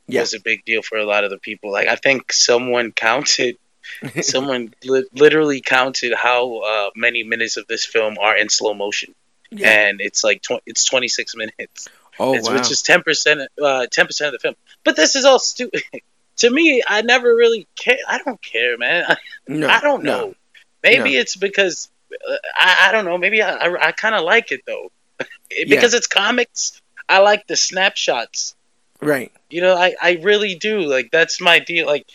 yeah. 0.08 0.22
was 0.22 0.34
a 0.34 0.40
big 0.40 0.66
deal 0.66 0.82
for 0.82 0.98
a 0.98 1.06
lot 1.06 1.24
of 1.24 1.30
the 1.30 1.38
people 1.38 1.72
like 1.72 1.88
i 1.88 1.96
think 1.96 2.32
someone 2.34 2.92
counted 2.92 3.58
Someone 4.22 4.74
li- 4.84 5.08
literally 5.14 5.62
counted 5.62 6.14
how 6.14 6.60
uh, 6.60 6.90
many 6.96 7.24
minutes 7.24 7.58
of 7.58 7.68
this 7.68 7.86
film 7.86 8.18
are 8.20 8.36
in 8.38 8.50
slow 8.50 8.74
motion, 8.74 9.14
yeah. 9.52 9.70
and 9.70 10.02
it's 10.02 10.24
like 10.24 10.42
tw- 10.42 10.62
it's 10.66 10.86
26 10.86 11.36
minutes. 11.36 11.90
Oh 12.20 12.32
wow! 12.32 12.54
Which 12.54 12.72
is 12.72 12.82
10 12.82 13.02
percent, 13.02 13.42
uh, 13.62 13.88
10 13.90 14.08
percent 14.08 14.28
of 14.28 14.34
the 14.34 14.40
film. 14.40 14.56
But 14.84 14.96
this 14.96 15.16
is 15.16 15.26
all 15.26 15.40
stupid. 15.40 15.84
to 16.38 16.50
me, 16.50 16.84
I 16.88 17.02
never 17.02 17.34
really 17.34 17.68
care. 17.76 17.98
I 18.08 18.20
don't 18.20 18.42
care, 18.42 18.78
man. 18.78 19.16
No, 19.46 19.68
I 19.68 19.82
don't 19.82 20.04
know. 20.04 20.28
No, 20.28 20.36
Maybe 20.84 21.16
no. 21.16 21.20
it's 21.20 21.36
because 21.36 21.90
uh, 22.14 22.36
I, 22.58 22.88
I 22.88 22.92
don't 22.94 23.04
know. 23.04 23.18
Maybe 23.18 23.42
I, 23.42 23.56
I, 23.56 23.88
I 23.88 23.92
kind 23.92 24.16
of 24.16 24.24
like 24.24 24.54
it 24.54 24.62
though, 24.66 24.90
because 25.68 25.94
yeah. 25.94 25.98
it's 25.98 26.08
comics. 26.08 26.82
I 27.08 27.20
like 27.20 27.48
the 27.48 27.56
snapshots. 27.56 28.56
Right. 29.02 29.32
You 29.50 29.62
know, 29.62 29.76
I, 29.76 29.96
I 30.02 30.20
really 30.22 30.56
do. 30.56 30.82
Like 30.82 31.10
that's 31.12 31.42
my 31.42 31.60
deal. 31.60 31.86
Like 31.86 32.06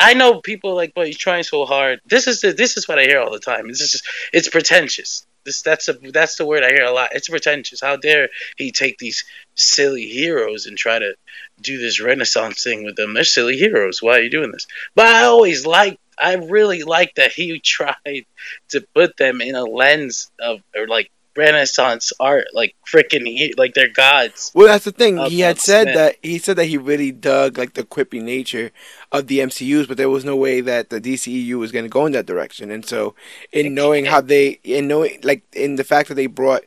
I 0.00 0.14
know 0.14 0.40
people 0.40 0.74
like, 0.74 0.92
but 0.94 1.06
he's 1.06 1.18
trying 1.18 1.42
so 1.42 1.64
hard. 1.64 2.00
This 2.06 2.26
is 2.26 2.40
the, 2.40 2.52
this 2.52 2.76
is 2.76 2.88
what 2.88 2.98
I 2.98 3.02
hear 3.02 3.20
all 3.20 3.32
the 3.32 3.38
time. 3.38 3.68
It's 3.68 3.78
just 3.78 4.06
it's 4.32 4.48
pretentious. 4.48 5.26
This 5.44 5.62
that's 5.62 5.88
a 5.88 5.92
that's 5.92 6.36
the 6.36 6.46
word 6.46 6.64
I 6.64 6.70
hear 6.70 6.84
a 6.84 6.92
lot. 6.92 7.10
It's 7.12 7.28
pretentious. 7.28 7.80
How 7.80 7.96
dare 7.96 8.30
he 8.56 8.72
take 8.72 8.98
these 8.98 9.24
silly 9.54 10.06
heroes 10.06 10.66
and 10.66 10.76
try 10.76 10.98
to 10.98 11.14
do 11.60 11.78
this 11.78 12.00
renaissance 12.00 12.64
thing 12.64 12.84
with 12.84 12.96
them? 12.96 13.14
They're 13.14 13.24
silly 13.24 13.56
heroes. 13.56 14.02
Why 14.02 14.18
are 14.18 14.22
you 14.22 14.30
doing 14.30 14.50
this? 14.50 14.66
But 14.94 15.06
I 15.06 15.24
always 15.24 15.64
like 15.66 16.00
I 16.18 16.34
really 16.34 16.82
like 16.82 17.14
that 17.16 17.32
he 17.32 17.60
tried 17.64 18.24
to 18.70 18.80
put 18.94 19.16
them 19.16 19.40
in 19.40 19.54
a 19.54 19.64
lens 19.64 20.30
of 20.40 20.62
or 20.74 20.88
like 20.88 21.10
Renaissance 21.36 22.12
art, 22.18 22.46
like 22.52 22.74
freaking 22.90 23.52
like 23.56 23.74
they're 23.74 23.88
gods. 23.88 24.50
Well, 24.54 24.66
that's 24.66 24.84
the 24.84 24.92
thing. 24.92 25.18
He 25.26 25.40
had 25.40 25.58
said 25.58 25.84
Smith. 25.84 25.94
that 25.94 26.16
he 26.22 26.38
said 26.38 26.56
that 26.56 26.66
he 26.66 26.78
really 26.78 27.12
dug 27.12 27.58
like 27.58 27.74
the 27.74 27.84
quippy 27.84 28.22
nature 28.22 28.70
of 29.12 29.26
the 29.26 29.40
MCU's, 29.40 29.86
but 29.86 29.96
there 29.96 30.10
was 30.10 30.24
no 30.24 30.36
way 30.36 30.60
that 30.60 30.90
the 30.90 31.00
DCEU 31.00 31.58
was 31.58 31.72
going 31.72 31.84
to 31.84 31.88
go 31.90 32.06
in 32.06 32.12
that 32.12 32.26
direction. 32.26 32.70
And 32.70 32.84
so, 32.84 33.14
in 33.52 33.74
knowing 33.74 34.06
how 34.06 34.20
they, 34.20 34.60
in 34.64 34.88
knowing 34.88 35.20
like 35.22 35.42
in 35.54 35.76
the 35.76 35.84
fact 35.84 36.08
that 36.08 36.14
they 36.14 36.26
brought, 36.26 36.62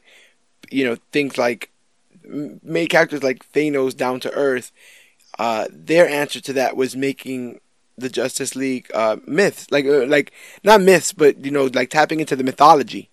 you 0.69 0.85
know, 0.85 0.97
things 1.11 1.37
like 1.37 1.71
made 2.23 2.89
characters 2.89 3.23
like 3.23 3.51
Thanos 3.51 3.95
down 3.95 4.19
to 4.21 4.33
earth, 4.33 4.71
uh, 5.37 5.67
their 5.71 6.07
answer 6.07 6.39
to 6.41 6.53
that 6.53 6.75
was 6.75 6.95
making 6.95 7.59
the 7.97 8.09
Justice 8.09 8.55
League 8.55 8.89
uh, 8.93 9.17
myths, 9.25 9.67
like 9.71 9.85
uh, 9.85 10.05
like 10.05 10.31
not 10.63 10.81
myths, 10.81 11.13
but 11.13 11.43
you 11.43 11.51
know, 11.51 11.65
like 11.73 11.89
tapping 11.89 12.19
into 12.19 12.35
the 12.35 12.43
mythology 12.43 13.08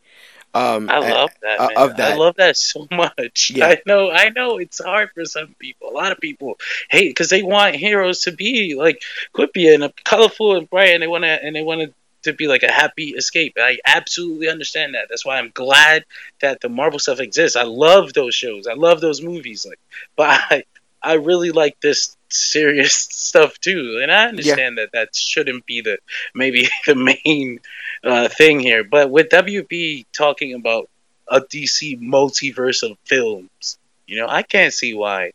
um, 0.56 0.88
I 0.88 0.98
love 0.98 1.30
that, 1.42 1.60
uh, 1.60 1.68
of 1.76 1.96
that. 1.98 2.12
I 2.12 2.16
love 2.16 2.36
that 2.36 2.56
so 2.56 2.86
much. 2.90 3.52
Yeah. 3.54 3.66
I 3.66 3.82
know, 3.86 4.10
I 4.10 4.30
know 4.30 4.58
it's 4.58 4.82
hard 4.82 5.10
for 5.14 5.24
some 5.26 5.54
people. 5.58 5.90
A 5.90 5.92
lot 5.92 6.12
of 6.12 6.18
people 6.18 6.58
hate 6.90 7.10
because 7.10 7.28
they 7.28 7.42
want 7.42 7.76
heroes 7.76 8.22
to 8.22 8.32
be 8.32 8.74
like 8.74 9.02
quippy 9.34 9.74
and 9.74 9.92
colorful 10.04 10.56
and 10.56 10.68
bright, 10.68 10.94
and 10.94 11.02
they 11.02 11.06
want 11.06 11.24
to 11.24 11.28
and 11.44 11.54
they 11.54 11.62
want 11.62 11.92
to 12.22 12.32
be 12.32 12.48
like 12.48 12.62
a 12.62 12.72
happy 12.72 13.10
escape. 13.10 13.54
I 13.58 13.78
absolutely 13.86 14.48
understand 14.48 14.94
that. 14.94 15.06
That's 15.08 15.24
why 15.24 15.38
I'm 15.38 15.50
glad 15.54 16.04
that 16.40 16.60
the 16.60 16.68
Marvel 16.68 16.98
stuff 16.98 17.20
exists. 17.20 17.56
I 17.56 17.64
love 17.64 18.12
those 18.14 18.34
shows. 18.34 18.66
I 18.66 18.74
love 18.74 19.00
those 19.00 19.22
movies. 19.22 19.66
Like, 19.68 19.80
but 20.16 20.30
I 20.50 20.64
I 21.02 21.14
really 21.14 21.50
like 21.50 21.78
this 21.80 22.15
serious 22.28 22.92
stuff 23.10 23.58
too, 23.60 24.00
and 24.02 24.10
I 24.10 24.26
understand 24.26 24.76
yeah. 24.76 24.84
that 24.84 24.92
that 24.92 25.16
shouldn't 25.16 25.66
be 25.66 25.80
the 25.80 25.98
maybe 26.34 26.68
the 26.86 26.94
main 26.94 27.60
uh, 28.04 28.28
thing 28.28 28.60
here. 28.60 28.84
But 28.84 29.10
with 29.10 29.28
WB 29.28 30.06
talking 30.16 30.54
about 30.54 30.88
a 31.28 31.40
DC 31.40 32.00
multiverse 32.00 32.88
of 32.88 32.98
films, 33.04 33.78
you 34.06 34.18
know, 34.18 34.28
I 34.28 34.42
can't 34.42 34.72
see 34.72 34.94
why 34.94 35.32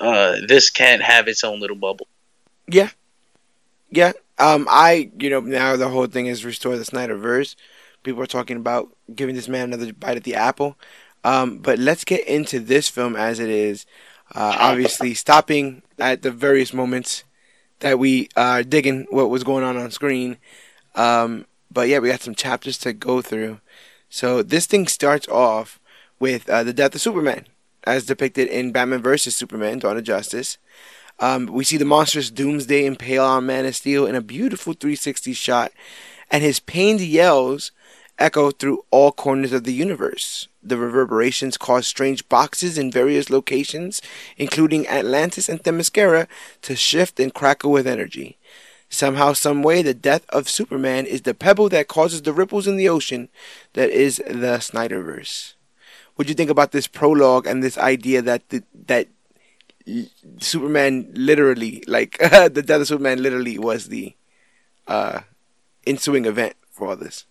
uh, 0.00 0.36
this 0.46 0.70
can't 0.70 1.02
have 1.02 1.28
its 1.28 1.44
own 1.44 1.60
little 1.60 1.76
bubble. 1.76 2.06
Yeah, 2.68 2.90
yeah. 3.90 4.12
Um, 4.38 4.66
I 4.70 5.10
you 5.18 5.30
know 5.30 5.40
now 5.40 5.76
the 5.76 5.88
whole 5.88 6.06
thing 6.06 6.26
is 6.26 6.44
restore 6.44 6.76
the 6.76 6.84
Snyderverse. 6.84 7.56
People 8.02 8.22
are 8.22 8.26
talking 8.26 8.56
about 8.56 8.94
giving 9.12 9.34
this 9.34 9.48
man 9.48 9.72
another 9.72 9.92
bite 9.92 10.16
at 10.16 10.24
the 10.24 10.36
apple. 10.36 10.76
Um, 11.24 11.58
but 11.58 11.80
let's 11.80 12.04
get 12.04 12.24
into 12.28 12.60
this 12.60 12.88
film 12.88 13.16
as 13.16 13.40
it 13.40 13.50
is. 13.50 13.84
Uh, 14.34 14.56
obviously, 14.58 15.14
stopping 15.14 15.82
at 15.98 16.22
the 16.22 16.30
various 16.30 16.72
moments 16.72 17.24
that 17.80 17.98
we 17.98 18.28
are 18.36 18.62
digging 18.62 19.06
what 19.10 19.30
was 19.30 19.44
going 19.44 19.64
on 19.64 19.76
on 19.76 19.90
screen. 19.90 20.36
Um, 20.94 21.46
but 21.70 21.88
yeah, 21.88 21.98
we 21.98 22.08
got 22.08 22.20
some 22.20 22.34
chapters 22.34 22.78
to 22.78 22.92
go 22.92 23.22
through. 23.22 23.60
So 24.08 24.42
this 24.42 24.66
thing 24.66 24.86
starts 24.86 25.28
off 25.28 25.78
with 26.18 26.48
uh, 26.48 26.62
the 26.62 26.72
death 26.72 26.94
of 26.94 27.00
Superman, 27.00 27.46
as 27.84 28.06
depicted 28.06 28.48
in 28.48 28.72
Batman 28.72 29.02
vs 29.02 29.36
Superman: 29.36 29.78
Dawn 29.78 29.96
of 29.96 30.04
Justice. 30.04 30.58
Um, 31.18 31.46
we 31.46 31.64
see 31.64 31.76
the 31.76 31.84
monstrous 31.84 32.30
Doomsday 32.30 32.84
impale 32.84 33.24
on 33.24 33.46
Man 33.46 33.64
of 33.64 33.74
Steel 33.74 34.06
in 34.06 34.14
a 34.14 34.20
beautiful 34.20 34.74
360 34.74 35.32
shot, 35.32 35.72
and 36.30 36.42
his 36.42 36.60
pained 36.60 37.00
yells 37.00 37.72
echo 38.18 38.50
through 38.50 38.84
all 38.90 39.12
corners 39.12 39.52
of 39.52 39.64
the 39.64 39.72
universe. 39.72 40.48
The 40.62 40.76
reverberations 40.76 41.56
cause 41.56 41.86
strange 41.86 42.28
boxes 42.28 42.78
in 42.78 42.90
various 42.90 43.30
locations, 43.30 44.02
including 44.36 44.88
Atlantis 44.88 45.48
and 45.48 45.62
Themyscira, 45.62 46.26
to 46.62 46.76
shift 46.76 47.20
and 47.20 47.32
crackle 47.32 47.70
with 47.70 47.86
energy. 47.86 48.38
Somehow, 48.88 49.32
someway, 49.32 49.82
the 49.82 49.94
death 49.94 50.24
of 50.30 50.48
Superman 50.48 51.06
is 51.06 51.22
the 51.22 51.34
pebble 51.34 51.68
that 51.70 51.88
causes 51.88 52.22
the 52.22 52.32
ripples 52.32 52.66
in 52.66 52.76
the 52.76 52.88
ocean 52.88 53.28
that 53.72 53.90
is 53.90 54.18
the 54.26 54.58
Snyderverse. 54.58 55.54
What 56.14 56.26
do 56.26 56.30
you 56.30 56.34
think 56.34 56.50
about 56.50 56.72
this 56.72 56.86
prologue 56.86 57.46
and 57.46 57.62
this 57.62 57.76
idea 57.76 58.22
that 58.22 58.48
the, 58.48 58.62
that 58.86 59.08
Superman 60.40 61.10
literally, 61.14 61.82
like 61.86 62.18
the 62.18 62.62
death 62.64 62.80
of 62.80 62.88
Superman, 62.88 63.22
literally 63.22 63.58
was 63.58 63.88
the 63.88 64.14
uh, 64.86 65.20
ensuing 65.86 66.24
event 66.24 66.54
for 66.70 66.88
all 66.88 66.96
this? 66.96 67.26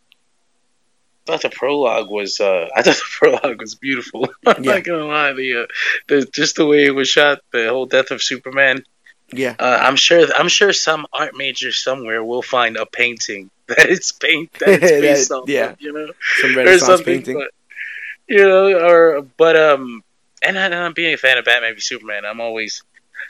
I 1.27 1.31
thought 1.31 1.41
the 1.41 1.49
prologue 1.49 2.09
was 2.09 2.39
uh, 2.39 2.67
I 2.75 2.81
thought 2.81 2.95
the 2.95 3.01
prologue 3.19 3.61
was 3.61 3.75
beautiful. 3.75 4.29
I'm 4.45 4.63
yeah. 4.63 4.75
not 4.75 4.83
gonna 4.83 5.05
lie, 5.05 5.33
the, 5.33 5.63
uh, 5.63 5.65
the 6.07 6.25
just 6.25 6.55
the 6.55 6.65
way 6.65 6.85
it 6.85 6.95
was 6.95 7.07
shot, 7.07 7.39
the 7.51 7.69
whole 7.69 7.85
death 7.85 8.11
of 8.11 8.21
Superman 8.21 8.83
yeah, 9.33 9.55
uh, 9.57 9.79
I'm 9.81 9.95
sure. 9.95 10.27
I'm 10.37 10.47
sure 10.47 10.71
some 10.71 11.07
art 11.11 11.35
major 11.35 11.71
somewhere 11.71 12.23
will 12.23 12.41
find 12.41 12.77
a 12.77 12.85
painting 12.85 13.49
that 13.67 13.89
it's 13.89 14.11
paint 14.11 14.51
that 14.59 14.69
it's 14.69 14.91
based 14.91 15.29
that, 15.29 15.43
yeah, 15.47 15.75
you 15.79 15.91
know, 15.91 16.11
some 16.41 16.55
Renaissance 16.55 17.01
painting. 17.01 17.35
But, 17.35 17.51
you 18.27 18.43
know, 18.43 18.87
or 18.87 19.21
but 19.21 19.55
um, 19.55 20.03
and, 20.43 20.57
I, 20.57 20.67
am 20.67 20.93
being 20.93 21.13
a 21.13 21.17
fan 21.17 21.37
of 21.37 21.45
Batman 21.45 21.73
v 21.73 21.81
Superman. 21.81 22.25
I'm 22.25 22.39
always 22.39 22.83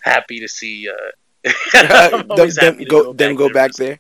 happy 0.04 0.42
to 0.42 0.48
see 0.48 0.90
uh, 0.90 1.52
them, 1.72 2.28
them 2.28 2.84
go, 2.84 3.04
go 3.04 3.14
them 3.14 3.36
go 3.36 3.50
back 3.50 3.72
there. 3.74 4.00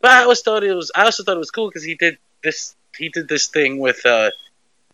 But 0.00 0.10
I 0.10 0.22
always 0.22 0.40
thought 0.40 0.64
it 0.64 0.74
was. 0.74 0.90
I 0.94 1.04
also 1.04 1.22
thought 1.22 1.36
it 1.36 1.38
was 1.38 1.50
cool 1.50 1.68
because 1.68 1.84
he 1.84 1.96
did 1.96 2.16
this. 2.42 2.74
He 2.98 3.08
did 3.08 3.28
this 3.28 3.48
thing 3.48 3.78
with 3.78 4.04
uh, 4.06 4.30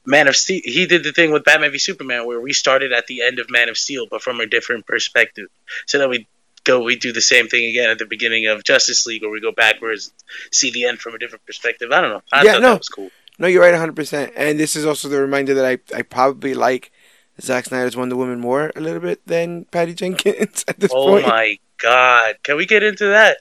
Man 0.07 0.29
of 0.29 0.37
Steel. 0.37 0.61
He 0.65 0.87
did 0.87 1.05
the 1.05 1.13
thing 1.13 1.33
with 1.33 1.45
Batman 1.45 1.73
v 1.73 1.79
Superman 1.79 2.27
where 2.27 2.41
we 2.41 2.53
started 2.53 2.93
at 2.93 3.07
the 3.07 3.23
end 3.23 3.39
of 3.39 3.51
Man 3.51 3.69
of 3.69 3.79
Steel, 3.79 4.07
but 4.11 4.23
from 4.23 4.41
a 4.41 4.47
different 4.47 4.87
perspective, 4.87 5.49
so 5.87 5.99
that 5.99 6.09
we 6.09 6.27
go 6.65 6.83
we 6.83 6.97
do 6.97 7.13
the 7.13 7.21
same 7.23 7.49
thing 7.49 7.67
again 7.71 7.91
at 7.91 7.99
the 7.99 8.07
beginning 8.07 8.47
of 8.47 8.65
Justice 8.65 9.07
League, 9.07 9.25
or 9.25 9.31
we 9.31 9.41
go 9.41 9.53
backwards, 9.53 10.13
see 10.53 10.71
the 10.71 10.87
end 10.87 11.01
from 11.01 11.15
a 11.15 11.19
different 11.19 11.45
perspective. 11.47 11.91
I 11.93 12.01
don't 12.01 12.11
know. 12.11 12.23
I 12.33 12.45
Yeah, 12.45 12.53
thought 12.53 12.63
no. 12.63 12.73
that 12.73 12.79
was 12.79 12.89
cool. 12.89 13.13
No, 13.39 13.47
you're 13.47 13.63
right, 13.63 13.71
100. 13.73 13.97
percent 13.97 14.33
And 14.37 14.59
this 14.61 14.77
is 14.77 14.85
also 14.85 15.09
the 15.09 15.21
reminder 15.21 15.55
that 15.55 15.65
I 15.65 15.79
I 15.97 16.03
probably 16.03 16.55
like 16.55 16.93
Zack 17.41 17.65
Snyder's 17.67 17.97
Wonder 17.97 18.17
Woman 18.17 18.39
more 18.41 18.71
a 18.77 18.81
little 18.81 19.01
bit 19.01 19.27
than 19.27 19.65
Patty 19.67 19.95
Jenkins 19.95 20.65
at 20.69 20.81
this 20.81 20.93
Oh 20.93 21.07
point. 21.07 21.25
my 21.25 21.59
god! 21.79 22.37
Can 22.43 22.57
we 22.57 22.67
get 22.67 22.83
into 22.83 23.07
that? 23.07 23.39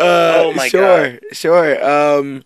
Uh, 0.00 0.44
Oh 0.44 0.52
my 0.54 0.70
God! 0.70 1.10
sure, 1.10 1.18
sure. 1.32 1.84
Um, 1.84 2.44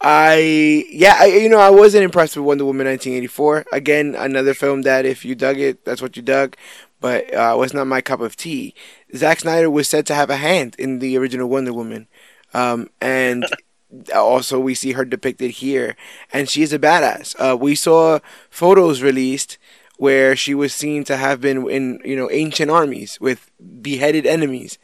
I 0.00 0.86
yeah, 0.90 1.16
I, 1.18 1.26
you 1.26 1.48
know, 1.48 1.58
I 1.58 1.70
wasn't 1.70 2.04
impressed 2.04 2.36
with 2.36 2.44
Wonder 2.44 2.64
Woman 2.64 2.86
1984. 2.86 3.66
Again, 3.72 4.14
another 4.16 4.54
film 4.54 4.82
that 4.82 5.04
if 5.04 5.24
you 5.24 5.34
dug 5.34 5.58
it, 5.58 5.84
that's 5.84 6.00
what 6.00 6.16
you 6.16 6.22
dug, 6.22 6.56
but 7.00 7.32
uh, 7.34 7.56
was 7.58 7.74
not 7.74 7.86
my 7.88 8.00
cup 8.00 8.20
of 8.20 8.36
tea. 8.36 8.74
Zack 9.16 9.40
Snyder 9.40 9.68
was 9.68 9.88
said 9.88 10.06
to 10.06 10.14
have 10.14 10.30
a 10.30 10.36
hand 10.36 10.76
in 10.78 11.00
the 11.00 11.18
original 11.18 11.48
Wonder 11.48 11.72
Woman, 11.72 12.06
um, 12.54 12.90
and 13.00 13.44
also 14.14 14.60
we 14.60 14.74
see 14.74 14.92
her 14.92 15.04
depicted 15.04 15.52
here, 15.52 15.96
and 16.32 16.48
she 16.48 16.62
is 16.62 16.72
a 16.72 16.78
badass. 16.78 17.34
Uh, 17.38 17.56
we 17.56 17.74
saw 17.74 18.20
photos 18.50 19.02
released 19.02 19.58
where 19.96 20.36
she 20.36 20.54
was 20.54 20.72
seen 20.72 21.02
to 21.02 21.16
have 21.16 21.40
been 21.40 21.68
in 21.68 22.00
you 22.04 22.14
know 22.14 22.30
ancient 22.30 22.70
armies 22.70 23.20
with 23.20 23.50
beheaded 23.82 24.26
enemies 24.26 24.78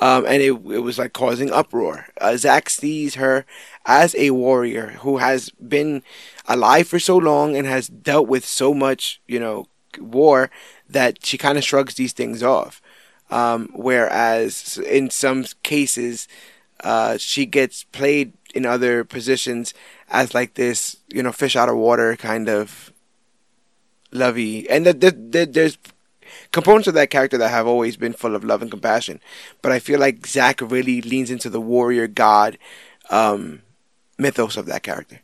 um, 0.00 0.24
and 0.26 0.42
it, 0.42 0.52
it 0.52 0.80
was 0.82 0.98
like 0.98 1.12
causing 1.12 1.52
uproar. 1.52 2.06
Uh, 2.20 2.36
sees 2.68 3.14
her 3.14 3.46
as 3.86 4.14
a 4.16 4.30
warrior 4.30 4.88
who 5.00 5.18
has 5.18 5.50
been 5.50 6.02
alive 6.46 6.88
for 6.88 6.98
so 6.98 7.16
long 7.16 7.56
and 7.56 7.66
has 7.66 7.88
dealt 7.88 8.28
with 8.28 8.44
so 8.44 8.74
much, 8.74 9.20
you 9.26 9.38
know, 9.38 9.66
war 9.98 10.50
that 10.88 11.24
she 11.24 11.38
kind 11.38 11.56
of 11.58 11.64
shrugs 11.64 11.94
these 11.94 12.12
things 12.12 12.42
off. 12.42 12.82
Um, 13.30 13.70
whereas 13.74 14.78
in 14.78 15.10
some 15.10 15.44
cases, 15.62 16.28
uh, 16.82 17.16
she 17.18 17.46
gets 17.46 17.84
played 17.84 18.32
in 18.54 18.66
other 18.66 19.04
positions 19.04 19.74
as 20.10 20.34
like 20.34 20.54
this, 20.54 20.96
you 21.08 21.22
know, 21.22 21.32
fish 21.32 21.56
out 21.56 21.68
of 21.68 21.76
water 21.76 22.16
kind 22.16 22.48
of 22.48 22.92
lovey, 24.12 24.68
and 24.70 24.86
that 24.86 25.00
that- 25.00 25.32
that 25.32 25.52
there's 25.52 25.78
components 26.54 26.88
of 26.88 26.94
that 26.94 27.10
character 27.10 27.36
that 27.38 27.50
have 27.50 27.66
always 27.66 27.96
been 27.98 28.14
full 28.14 28.34
of 28.34 28.44
love 28.44 28.62
and 28.62 28.70
compassion. 28.70 29.20
But 29.60 29.72
I 29.72 29.78
feel 29.78 30.00
like 30.00 30.26
Zack 30.26 30.60
really 30.62 31.02
leans 31.02 31.30
into 31.30 31.50
the 31.50 31.60
warrior 31.60 32.06
god 32.06 32.56
um, 33.10 33.60
mythos 34.18 34.56
of 34.56 34.66
that 34.66 34.82
character. 34.82 35.20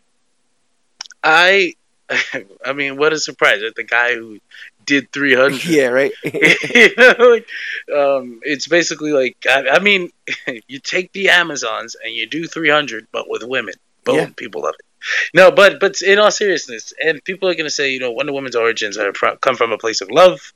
I, 1.24 1.74
I 2.64 2.72
mean, 2.74 2.96
what 2.96 3.12
a 3.12 3.18
surprise! 3.18 3.60
That 3.60 3.74
the 3.76 3.84
guy 3.84 4.14
who 4.14 4.38
did 4.84 5.12
300. 5.12 5.64
yeah, 5.68 5.86
right. 5.86 6.12
you 6.24 6.94
know, 6.98 7.14
like, 7.18 7.48
um, 7.96 8.40
it's 8.42 8.66
basically 8.66 9.12
like 9.12 9.36
I, 9.48 9.68
I 9.70 9.78
mean, 9.78 10.10
you 10.66 10.78
take 10.80 11.12
the 11.12 11.28
Amazons 11.30 11.96
and 12.02 12.12
you 12.14 12.26
do 12.26 12.46
300, 12.46 13.06
but 13.12 13.28
with 13.28 13.42
women. 13.44 13.74
Boom, 14.04 14.16
Yeah. 14.16 14.28
people 14.34 14.62
love 14.62 14.74
it. 14.78 14.86
No, 15.34 15.50
but 15.50 15.80
but 15.80 16.00
in 16.02 16.18
all 16.18 16.30
seriousness, 16.30 16.92
and 17.02 17.22
people 17.24 17.48
are 17.48 17.54
gonna 17.54 17.70
say, 17.70 17.90
you 17.92 18.00
know, 18.00 18.10
Wonder 18.12 18.32
Woman's 18.32 18.56
origins 18.56 18.98
are 18.98 19.12
fro- 19.14 19.36
come 19.36 19.56
from 19.56 19.72
a 19.72 19.78
place 19.78 20.00
of 20.00 20.10
love, 20.10 20.52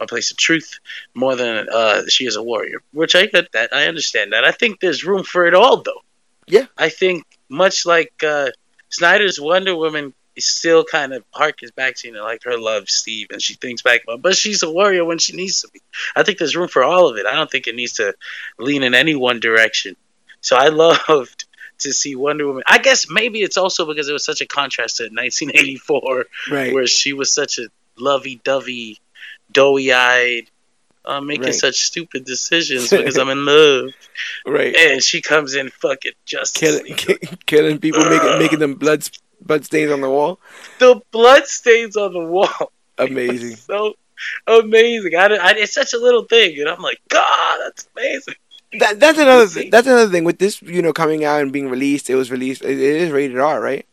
a 0.00 0.06
place 0.06 0.30
of 0.30 0.36
truth, 0.36 0.78
more 1.14 1.36
than 1.36 1.66
uh, 1.72 2.02
she 2.08 2.26
is 2.26 2.36
a 2.36 2.42
warrior. 2.42 2.82
Which 2.92 3.14
I 3.14 3.26
get 3.26 3.52
that, 3.52 3.74
I 3.74 3.86
understand 3.86 4.32
that. 4.32 4.44
I 4.44 4.52
think 4.52 4.80
there's 4.80 5.04
room 5.04 5.24
for 5.24 5.46
it 5.46 5.54
all, 5.54 5.82
though. 5.82 6.02
Yeah. 6.46 6.66
I 6.76 6.88
think 6.88 7.24
much 7.48 7.86
like 7.86 8.12
uh, 8.24 8.50
Snyder's 8.88 9.40
Wonder 9.40 9.76
Woman 9.76 10.14
is 10.36 10.46
still 10.46 10.84
kind 10.84 11.12
of 11.12 11.24
harkens 11.32 11.74
back 11.74 11.96
to 11.96 12.06
you 12.06 12.14
know 12.14 12.22
like 12.22 12.44
her 12.44 12.56
love 12.56 12.88
Steve 12.88 13.26
and 13.32 13.42
she 13.42 13.54
thinks 13.54 13.82
back 13.82 14.02
but 14.20 14.36
she's 14.36 14.62
a 14.62 14.70
warrior 14.70 15.04
when 15.04 15.18
she 15.18 15.34
needs 15.34 15.62
to 15.62 15.68
be. 15.72 15.80
I 16.14 16.22
think 16.22 16.38
there's 16.38 16.56
room 16.56 16.68
for 16.68 16.84
all 16.84 17.08
of 17.08 17.16
it. 17.16 17.26
I 17.26 17.34
don't 17.34 17.50
think 17.50 17.66
it 17.66 17.74
needs 17.74 17.94
to 17.94 18.14
lean 18.58 18.84
in 18.84 18.94
any 18.94 19.16
one 19.16 19.40
direction. 19.40 19.96
So 20.40 20.56
I 20.56 20.68
loved 21.08 21.44
to 21.80 21.92
see 21.92 22.14
Wonder 22.14 22.46
Woman. 22.46 22.62
I 22.66 22.78
guess 22.78 23.10
maybe 23.10 23.42
it's 23.42 23.56
also 23.56 23.84
because 23.86 24.08
it 24.08 24.12
was 24.12 24.24
such 24.24 24.40
a 24.40 24.46
contrast 24.46 24.98
to 24.98 25.04
1984 25.04 26.26
right. 26.50 26.72
where 26.72 26.86
she 26.86 27.12
was 27.12 27.30
such 27.30 27.58
a 27.58 27.68
lovey-dovey, 27.98 29.00
doughy-eyed 29.52 30.50
uh, 31.04 31.20
making 31.20 31.44
Right. 31.44 31.54
such 31.54 31.76
stupid 31.80 32.24
decisions 32.24 32.90
because 32.90 33.16
I'm 33.18 33.30
in 33.30 33.44
love. 33.44 33.90
Right. 34.46 34.74
And 34.76 35.02
she 35.02 35.22
comes 35.22 35.54
in 35.54 35.70
fucking 35.70 36.12
just 36.26 36.54
Killing, 36.56 36.94
killing 37.46 37.78
people, 37.78 38.04
making 38.08 38.38
making 38.38 38.58
them 38.58 38.74
blood 38.74 39.08
blood 39.40 39.64
stains 39.64 39.90
on 39.92 40.00
the 40.00 40.10
wall. 40.10 40.38
the 40.78 41.00
blood 41.12 41.46
stains 41.46 41.96
on 41.96 42.12
the 42.12 42.20
wall. 42.24 42.72
Amazing. 42.98 43.56
so 43.56 43.94
amazing. 44.48 45.14
I, 45.14 45.26
I, 45.36 45.50
it's 45.56 45.72
such 45.72 45.92
a 45.94 45.98
little 45.98 46.24
thing, 46.24 46.58
and 46.58 46.68
I'm 46.68 46.80
like, 46.82 46.98
God, 47.08 47.58
that's 47.62 47.88
amazing. 47.96 48.34
That 48.80 48.98
that's 48.98 49.18
another 49.18 49.46
thing. 49.46 49.70
That's 49.70 49.86
another 49.86 50.10
thing 50.10 50.24
with 50.24 50.38
this. 50.40 50.60
You 50.60 50.82
know, 50.82 50.92
coming 50.92 51.24
out 51.24 51.40
and 51.40 51.52
being 51.52 51.70
released. 51.70 52.10
It 52.10 52.16
was 52.16 52.30
released. 52.32 52.62
It, 52.62 52.72
it 52.72 52.80
is 52.80 53.10
rated 53.12 53.38
R, 53.38 53.60
right? 53.60 53.86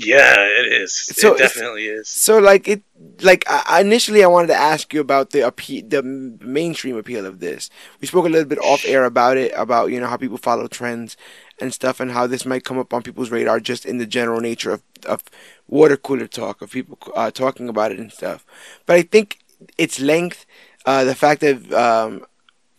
Yeah, 0.00 0.34
it 0.38 0.72
is. 0.72 0.94
So 0.94 1.34
it 1.34 1.38
definitely 1.38 1.86
is. 1.86 2.08
So 2.08 2.38
like 2.38 2.68
it, 2.68 2.82
like 3.22 3.44
I, 3.48 3.80
initially 3.80 4.24
I 4.24 4.28
wanted 4.28 4.48
to 4.48 4.54
ask 4.56 4.92
you 4.94 5.00
about 5.00 5.30
the 5.30 5.40
appe- 5.40 5.88
the 5.90 6.02
mainstream 6.02 6.96
appeal 6.96 7.26
of 7.26 7.40
this. 7.40 7.70
We 8.00 8.06
spoke 8.06 8.24
a 8.26 8.28
little 8.28 8.48
bit 8.48 8.58
off 8.60 8.84
air 8.86 9.04
about 9.04 9.36
it, 9.36 9.52
about 9.54 9.90
you 9.90 10.00
know 10.00 10.06
how 10.06 10.16
people 10.16 10.38
follow 10.38 10.68
trends 10.68 11.16
and 11.60 11.74
stuff, 11.74 12.00
and 12.00 12.12
how 12.12 12.26
this 12.26 12.46
might 12.46 12.64
come 12.64 12.78
up 12.78 12.94
on 12.94 13.02
people's 13.02 13.30
radar 13.30 13.60
just 13.60 13.84
in 13.84 13.98
the 13.98 14.06
general 14.06 14.40
nature 14.40 14.72
of 14.72 14.82
of 15.06 15.22
water 15.68 15.96
cooler 15.96 16.26
talk 16.26 16.62
of 16.62 16.70
people 16.70 16.98
uh, 17.14 17.30
talking 17.30 17.68
about 17.68 17.92
it 17.92 17.98
and 17.98 18.12
stuff. 18.12 18.46
But 18.86 18.96
I 18.96 19.02
think 19.02 19.40
its 19.76 20.00
length, 20.00 20.46
uh, 20.86 21.04
the 21.04 21.14
fact 21.14 21.42
that 21.42 21.72
um, 21.74 22.24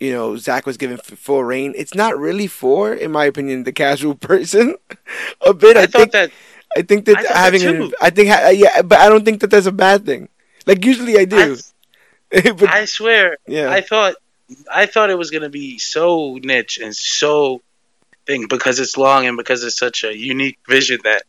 you 0.00 0.12
know 0.12 0.36
Zack 0.36 0.66
was 0.66 0.76
given 0.76 0.98
f- 0.98 1.18
full 1.18 1.44
reign, 1.44 1.72
it's 1.76 1.94
not 1.94 2.18
really 2.18 2.48
for, 2.48 2.92
in 2.92 3.12
my 3.12 3.26
opinion, 3.26 3.64
the 3.64 3.72
casual 3.72 4.14
person. 4.30 4.76
a 5.46 5.54
bit, 5.54 5.76
I, 5.76 5.82
I 5.82 5.86
thought 5.86 6.10
think. 6.10 6.12
that 6.12 6.30
I 6.76 6.82
think 6.82 7.04
that 7.06 7.18
I 7.18 7.22
that 7.22 7.36
having 7.36 7.62
an, 7.64 7.92
I 8.00 8.10
think 8.10 8.28
ha- 8.28 8.46
uh, 8.46 8.50
yeah, 8.50 8.82
but 8.82 8.98
I 8.98 9.08
don't 9.08 9.24
think 9.24 9.40
that 9.40 9.50
that's 9.50 9.66
a 9.66 9.72
bad 9.72 10.04
thing. 10.06 10.28
Like 10.66 10.84
usually 10.84 11.18
I 11.18 11.24
do, 11.24 11.56
but 12.30 12.68
I 12.68 12.84
swear, 12.86 13.36
yeah, 13.46 13.70
I 13.70 13.80
thought 13.80 14.14
I 14.72 14.86
thought 14.86 15.10
it 15.10 15.18
was 15.18 15.30
gonna 15.30 15.48
be 15.50 15.78
so 15.78 16.38
niche 16.42 16.78
and 16.78 16.94
so 16.94 17.60
thing 18.26 18.46
because 18.48 18.78
it's 18.78 18.96
long 18.96 19.26
and 19.26 19.36
because 19.36 19.64
it's 19.64 19.76
such 19.76 20.04
a 20.04 20.16
unique 20.16 20.58
vision 20.68 20.98
that 21.04 21.22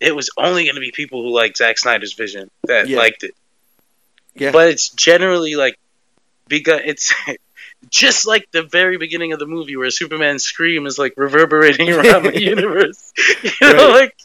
it 0.00 0.14
was 0.16 0.30
only 0.36 0.66
gonna 0.66 0.80
be 0.80 0.90
people 0.90 1.22
who 1.22 1.30
like 1.30 1.56
Zack 1.56 1.78
Snyder's 1.78 2.14
vision 2.14 2.50
that 2.64 2.88
Yeah. 2.88 2.98
liked 2.98 3.22
it. 3.22 3.34
Yeah. 4.34 4.50
But 4.52 4.68
it's 4.68 4.88
generally 4.90 5.54
like 5.56 5.78
because 6.48 6.80
it's 6.84 7.14
just 7.90 8.26
like 8.26 8.50
the 8.50 8.62
very 8.62 8.96
beginning 8.98 9.32
of 9.32 9.38
the 9.38 9.46
movie 9.46 9.76
where 9.76 9.90
Superman's 9.90 10.42
scream 10.42 10.86
is 10.86 10.98
like 10.98 11.14
reverberating 11.16 11.90
around 11.90 12.24
the 12.24 12.40
universe. 12.54 13.12
You 13.42 13.50
know, 13.62 13.92
Right. 13.92 14.00
like 14.00 14.16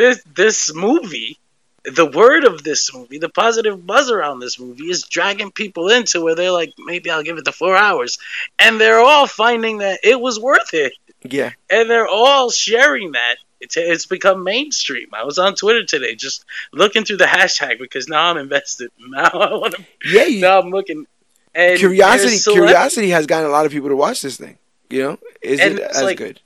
this 0.00 0.22
this 0.34 0.74
movie 0.74 1.38
the 1.84 2.04
word 2.04 2.44
of 2.44 2.62
this 2.62 2.92
movie, 2.94 3.16
the 3.18 3.30
positive 3.30 3.86
buzz 3.86 4.10
around 4.10 4.38
this 4.40 4.60
movie 4.60 4.90
is 4.90 5.04
dragging 5.04 5.50
people 5.50 5.88
into 5.88 6.20
where 6.20 6.34
they're 6.34 6.50
like, 6.52 6.74
maybe 6.78 7.08
I'll 7.10 7.22
give 7.22 7.38
it 7.38 7.46
the 7.46 7.52
four 7.52 7.74
hours. 7.74 8.18
And 8.58 8.78
they're 8.78 9.00
all 9.00 9.26
finding 9.26 9.78
that 9.78 10.00
it 10.04 10.20
was 10.20 10.38
worth 10.38 10.74
it. 10.74 10.92
yeah, 11.22 11.52
And 11.70 11.88
they're 11.88 12.06
all 12.06 12.50
sharing 12.50 13.12
that. 13.12 13.36
It's, 13.62 13.78
it's 13.78 14.04
become 14.04 14.44
mainstream. 14.44 15.08
I 15.14 15.24
was 15.24 15.38
on 15.38 15.54
Twitter 15.54 15.82
today 15.86 16.14
just 16.16 16.44
looking 16.70 17.04
through 17.04 17.16
the 17.16 17.24
hashtag 17.24 17.78
because 17.78 18.08
now 18.08 18.24
I'm 18.30 18.36
invested. 18.36 18.90
Now 19.08 19.30
I 19.30 19.54
want 19.54 19.74
to, 19.76 19.84
yeah. 20.04 20.24
You, 20.26 20.40
now 20.42 20.60
I'm 20.60 20.68
looking. 20.70 21.06
And 21.54 21.78
curiosity, 21.78 22.38
curiosity 22.52 23.08
has 23.08 23.24
gotten 23.26 23.48
a 23.48 23.52
lot 23.52 23.64
of 23.64 23.72
people 23.72 23.88
to 23.88 23.96
watch 23.96 24.20
this 24.20 24.36
thing. 24.36 24.58
You 24.90 25.02
know, 25.02 25.18
is 25.40 25.58
And 25.60 25.78
it 25.78 25.82
as 25.82 26.02
like- 26.02 26.18
good? 26.18 26.40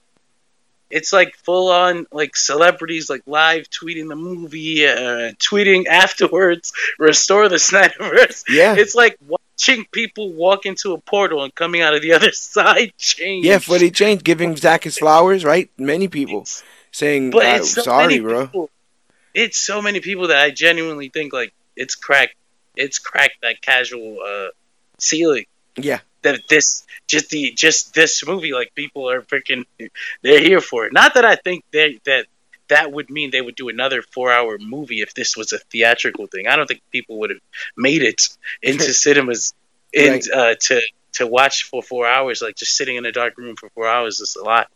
It's 0.94 1.12
like 1.12 1.34
full 1.38 1.72
on 1.72 2.06
like 2.12 2.36
celebrities 2.36 3.10
like 3.10 3.22
live 3.26 3.68
tweeting 3.68 4.08
the 4.08 4.14
movie, 4.14 4.86
uh, 4.86 5.32
tweeting 5.42 5.86
afterwards, 5.90 6.72
restore 7.00 7.48
the 7.48 7.56
Snyderverse. 7.56 8.44
Yeah, 8.48 8.76
It's 8.78 8.94
like 8.94 9.18
watching 9.26 9.86
people 9.90 10.32
walk 10.32 10.66
into 10.66 10.92
a 10.92 10.98
portal 10.98 11.42
and 11.42 11.52
coming 11.52 11.80
out 11.82 11.94
of 11.94 12.02
the 12.02 12.12
other 12.18 12.30
side 12.30 12.92
change. 12.96 13.44
yeah. 13.44 13.58
for 13.58 13.76
the 13.76 13.90
change, 13.90 14.22
giving 14.22 14.54
Zack 14.54 14.84
his 14.84 14.96
flowers. 14.96 15.44
Right, 15.44 15.68
many 15.76 16.06
people 16.06 16.46
saying, 16.92 17.30
but 17.32 17.44
uh, 17.44 17.56
it's 17.56 17.72
so 17.72 17.82
"Sorry, 17.82 18.20
bro." 18.20 18.46
People, 18.46 18.70
it's 19.34 19.58
so 19.58 19.82
many 19.82 19.98
people 19.98 20.28
that 20.28 20.38
I 20.38 20.50
genuinely 20.50 21.08
think 21.08 21.32
like 21.32 21.52
it's 21.74 21.96
cracked. 21.96 22.36
It's 22.76 23.00
cracked 23.00 23.40
that 23.42 23.60
casual 23.60 24.18
uh, 24.24 24.48
ceiling. 24.98 25.46
Yeah, 25.76 25.98
That 26.24 26.40
this 26.48 26.84
just 27.06 27.30
the 27.30 27.52
just 27.52 27.94
this 27.94 28.26
movie 28.26 28.52
like 28.52 28.74
people 28.74 29.08
are 29.08 29.22
freaking 29.22 29.64
they're 30.22 30.40
here 30.40 30.60
for 30.60 30.86
it. 30.86 30.92
Not 30.92 31.14
that 31.14 31.24
I 31.24 31.36
think 31.36 31.64
they 31.72 32.00
that 32.04 32.26
that 32.68 32.90
would 32.92 33.10
mean 33.10 33.30
they 33.30 33.40
would 33.40 33.54
do 33.56 33.68
another 33.68 34.02
four 34.02 34.32
hour 34.32 34.58
movie 34.58 35.00
if 35.02 35.14
this 35.14 35.36
was 35.36 35.52
a 35.52 35.58
theatrical 35.70 36.26
thing. 36.26 36.48
I 36.48 36.56
don't 36.56 36.66
think 36.66 36.80
people 36.90 37.18
would 37.20 37.30
have 37.30 37.40
made 37.76 38.02
it 38.02 38.28
into 38.62 38.92
cinemas 38.92 39.54
in 39.92 40.12
Right. 40.12 40.28
uh, 40.34 40.54
to 40.58 40.80
to 41.14 41.26
watch 41.26 41.64
for 41.64 41.82
four 41.82 42.06
hours. 42.06 42.42
Like 42.42 42.56
just 42.56 42.74
sitting 42.74 42.96
in 42.96 43.06
a 43.06 43.12
dark 43.12 43.38
room 43.38 43.54
for 43.56 43.68
four 43.70 43.86
hours 43.86 44.20
is 44.20 44.36
a 44.36 44.44
lot. 44.44 44.68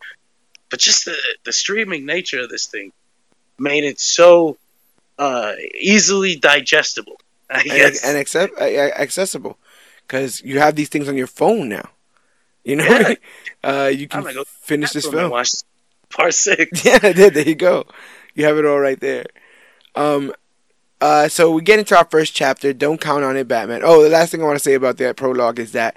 But 0.71 0.81
just 0.81 1.07
the 1.07 1.17
the 1.45 1.53
streaming 1.53 2.07
nature 2.07 2.41
of 2.41 2.51
this 2.51 2.67
thing 2.67 2.93
made 3.59 3.85
it 3.85 3.99
so 3.99 4.57
uh, 5.19 5.55
easily 5.75 6.37
digestible. 6.37 7.17
I 7.51 7.61
and, 7.61 7.65
guess. 7.71 8.05
and 8.05 8.19
accept, 8.19 8.61
uh, 8.61 8.65
accessible 8.65 9.57
because 10.09 10.41
you 10.43 10.59
have 10.59 10.75
these 10.75 10.89
things 10.89 11.09
on 11.09 11.17
your 11.17 11.27
phone 11.29 11.69
now. 11.69 11.91
You 12.65 12.77
know, 12.77 12.85
Yeah. 12.85 13.15
uh, 13.63 13.87
you 13.87 14.09
can 14.09 14.25
go 14.25 14.45
finish 14.45 14.91
this 14.93 15.05
That's 15.05 15.15
when 15.15 15.19
I 15.19 15.23
film. 15.23 15.31
watched 15.33 15.65
part 16.11 16.35
six. 16.35 16.85
Yeah, 16.85 16.99
there, 16.99 17.31
there 17.31 17.47
you 17.49 17.55
go. 17.55 17.85
You 18.35 18.45
have 18.47 18.59
it 18.59 18.67
all 18.67 18.81
right 18.81 18.99
there. 18.99 19.27
Um, 19.95 20.33
uh, 21.01 21.29
so 21.29 21.51
we 21.53 21.63
get 21.63 21.79
into 21.79 21.97
our 21.97 22.07
first 22.11 22.35
chapter. 22.35 22.73
Don't 22.73 23.01
count 23.01 23.23
on 23.25 23.37
it, 23.37 23.47
Batman. 23.49 23.83
Oh, 23.85 24.03
the 24.03 24.09
last 24.09 24.31
thing 24.33 24.43
I 24.43 24.47
want 24.47 24.59
to 24.59 24.63
say 24.65 24.75
about 24.75 24.97
that 24.99 25.17
prologue 25.17 25.59
is 25.61 25.73
that 25.73 25.95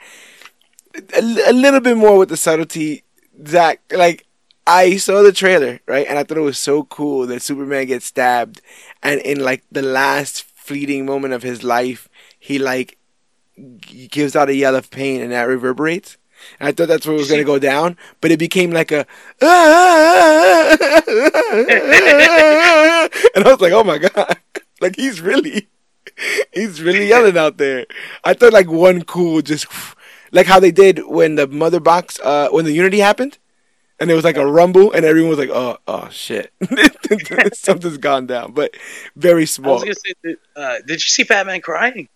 a, 1.16 1.20
a 1.50 1.54
little 1.54 1.80
bit 1.80 1.98
more 1.98 2.18
with 2.18 2.30
the 2.30 2.38
subtlety. 2.38 3.04
Zack, 3.48 3.82
like 3.92 4.26
I 4.68 4.98
saw 4.98 5.24
the 5.24 5.32
trailer, 5.32 5.80
right, 5.88 6.06
and 6.08 6.20
I 6.20 6.24
thought 6.24 6.38
it 6.38 6.42
was 6.42 6.60
so 6.60 6.84
cool 6.84 7.26
that 7.28 7.42
Superman 7.42 7.88
gets 7.88 8.06
stabbed, 8.06 8.62
and 9.02 9.20
in 9.22 9.40
like 9.40 9.64
the 9.72 9.82
last 9.82 10.44
fleeting 10.44 11.06
moment 11.06 11.34
of 11.34 11.42
his 11.44 11.64
life, 11.64 12.08
he 12.40 12.60
like 12.60 12.98
gives 13.62 14.36
out 14.36 14.50
a 14.50 14.56
yell 14.56 14.76
of 14.76 14.90
pain, 14.92 15.22
and 15.22 15.32
that 15.32 15.44
reverberates. 15.44 16.18
And 16.60 16.68
I 16.70 16.72
thought 16.72 16.88
that's 16.88 17.06
where 17.06 17.16
it 17.16 17.20
was 17.20 17.28
going 17.28 17.42
to 17.42 17.46
go 17.46 17.60
down, 17.60 17.98
but 18.20 18.32
it 18.32 18.40
became 18.40 18.72
like 18.72 18.92
a, 18.92 19.06
and 19.42 19.48
I 23.36 23.52
was 23.52 23.62
like, 23.62 23.74
oh 23.74 23.84
my 23.84 23.98
god, 23.98 24.38
like 24.82 24.96
he's 24.96 25.22
really, 25.22 25.68
he's 26.54 26.82
really 26.82 27.08
yelling 27.08 27.38
out 27.38 27.58
there. 27.58 27.86
I 28.24 28.34
thought 28.34 28.54
like 28.54 28.70
one 28.70 29.04
cool, 29.04 29.42
just 29.42 29.68
like 30.32 30.48
how 30.48 30.60
they 30.60 30.72
did 30.72 31.06
when 31.06 31.36
the 31.36 31.48
mother 31.48 31.80
box, 31.80 32.20
uh, 32.24 32.50
when 32.50 32.66
the 32.66 32.74
Unity 32.74 33.00
happened, 33.00 33.38
and 34.00 34.10
it 34.10 34.16
was 34.16 34.24
like 34.24 34.38
a 34.38 34.48
rumble, 34.48 34.92
and 34.92 35.06
everyone 35.06 35.30
was 35.30 35.40
like, 35.40 35.52
oh, 35.52 35.78
oh 35.88 36.10
shit, 36.10 36.52
something's 37.54 38.00
gone 38.00 38.26
down, 38.26 38.54
but 38.54 38.76
very 39.16 39.44
I 39.44 39.46
small. 39.46 39.80
say, 39.80 39.94
did, 40.24 40.38
uh, 40.56 40.78
did 40.88 40.94
you 40.94 41.10
see 41.10 41.24
Batman 41.24 41.62
crying 41.62 42.10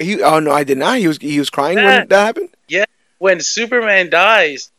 He, 0.00 0.22
oh 0.22 0.40
no, 0.40 0.50
I 0.50 0.64
did 0.64 0.78
not. 0.78 0.98
He 0.98 1.06
was 1.08 1.18
he 1.18 1.38
was 1.38 1.50
crying 1.50 1.76
when 1.76 2.08
that 2.08 2.26
happened. 2.26 2.48
Yeah, 2.68 2.86
when 3.18 3.40
Superman 3.40 4.10
dies? 4.10 4.70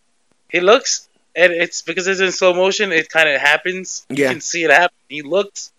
He 0.50 0.60
looks, 0.60 1.08
and 1.36 1.54
it's 1.54 1.82
because 1.82 2.08
it's 2.08 2.20
in 2.20 2.32
slow 2.32 2.54
motion. 2.54 2.92
It 2.92 3.08
kind 3.10 3.30
of 3.30 3.40
happens. 3.40 4.06
Yeah. 4.10 4.28
You 4.28 4.32
can 4.36 4.42
see 4.42 4.64
it 4.64 4.72
happen. 4.72 4.96
He 5.08 5.22
looks, 5.22 5.72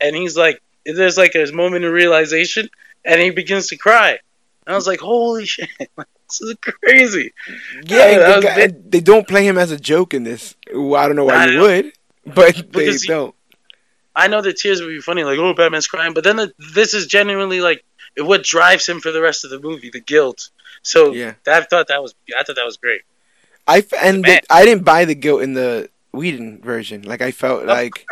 and 0.00 0.14
he's 0.14 0.36
like, 0.36 0.62
there's 0.84 1.16
like 1.16 1.34
a 1.34 1.50
moment 1.52 1.84
of 1.84 1.92
realization, 1.92 2.68
and 3.04 3.20
he 3.20 3.30
begins 3.30 3.68
to 3.68 3.76
cry. 3.76 4.10
And 4.66 4.72
I 4.72 4.74
was 4.74 4.86
like, 4.86 5.00
holy 5.00 5.44
shit, 5.46 5.68
this 5.78 6.40
is 6.40 6.54
crazy. 6.60 7.32
Yeah, 7.84 7.96
Yeah, 7.96 8.04
and 8.10 8.42
that 8.42 8.56
they, 8.56 8.66
big. 8.68 8.90
they 8.90 9.00
don't 9.00 9.26
play 9.26 9.46
him 9.46 9.56
as 9.58 9.70
a 9.70 9.78
joke 9.78 10.12
in 10.14 10.22
this. 10.22 10.54
Well, 10.72 10.96
I 11.00 11.06
don't 11.06 11.16
know 11.16 11.24
why 11.24 11.46
you 11.46 11.60
would, 11.60 11.92
but 12.26 12.54
they 12.72 12.92
he- 12.92 13.06
don't. 13.08 13.34
I 14.14 14.28
know 14.28 14.40
the 14.40 14.54
tears 14.54 14.80
would 14.80 14.88
be 14.88 15.00
funny, 15.00 15.24
like, 15.24 15.38
oh, 15.38 15.52
Batman's 15.52 15.88
crying, 15.88 16.14
but 16.14 16.24
then 16.24 16.36
the, 16.36 16.52
this 16.74 16.94
is 16.94 17.06
genuinely 17.06 17.60
like 17.60 17.84
what 18.18 18.42
drives 18.42 18.86
him 18.88 19.00
for 19.00 19.12
the 19.12 19.20
rest 19.20 19.44
of 19.44 19.50
the 19.50 19.60
movie, 19.60 19.90
the 19.90 20.00
guilt. 20.00 20.50
So 20.82 21.12
Yeah. 21.12 21.34
I 21.46 21.60
thought 21.62 21.88
that 21.88 22.02
was, 22.02 22.14
I 22.38 22.42
thought 22.44 22.56
that 22.56 22.64
was 22.64 22.76
great. 22.76 23.02
I 23.66 23.78
f- 23.78 23.92
and 24.00 24.24
the, 24.24 24.40
I 24.48 24.64
didn't 24.64 24.84
buy 24.84 25.04
the 25.04 25.14
guilt 25.14 25.42
in 25.42 25.54
the 25.54 25.90
Whedon 26.12 26.60
version. 26.62 27.02
Like 27.02 27.20
I 27.22 27.30
felt 27.30 27.62
Of 27.62 27.68
like. 27.68 28.06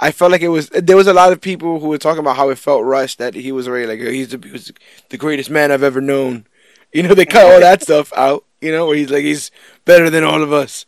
I 0.00 0.12
felt 0.12 0.30
like 0.30 0.42
it 0.42 0.48
was. 0.48 0.68
There 0.68 0.96
was 0.96 1.08
a 1.08 1.12
lot 1.12 1.32
of 1.32 1.40
people 1.40 1.80
who 1.80 1.88
were 1.88 1.98
talking 1.98 2.20
about 2.20 2.36
how 2.36 2.50
it 2.50 2.58
felt 2.58 2.84
rushed. 2.84 3.18
That 3.18 3.34
he 3.34 3.50
was 3.50 3.66
already 3.66 3.86
like 3.86 4.00
he's 4.00 4.28
the, 4.28 4.38
he 4.46 4.52
was 4.52 4.72
the 5.08 5.18
greatest 5.18 5.50
man 5.50 5.72
I've 5.72 5.82
ever 5.82 6.00
known. 6.00 6.46
You 6.92 7.02
know, 7.02 7.14
they 7.14 7.26
cut 7.26 7.52
all 7.52 7.60
that 7.60 7.82
stuff 7.82 8.12
out. 8.16 8.44
You 8.60 8.70
know, 8.70 8.86
where 8.86 8.96
he's 8.96 9.10
like 9.10 9.24
he's 9.24 9.50
better 9.84 10.08
than 10.08 10.22
all 10.22 10.40
of 10.42 10.52
us. 10.52 10.86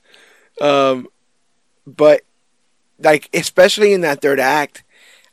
Um, 0.60 1.08
but 1.86 2.22
like 3.00 3.28
especially 3.34 3.92
in 3.92 4.02
that 4.02 4.22
third 4.22 4.38
act, 4.38 4.84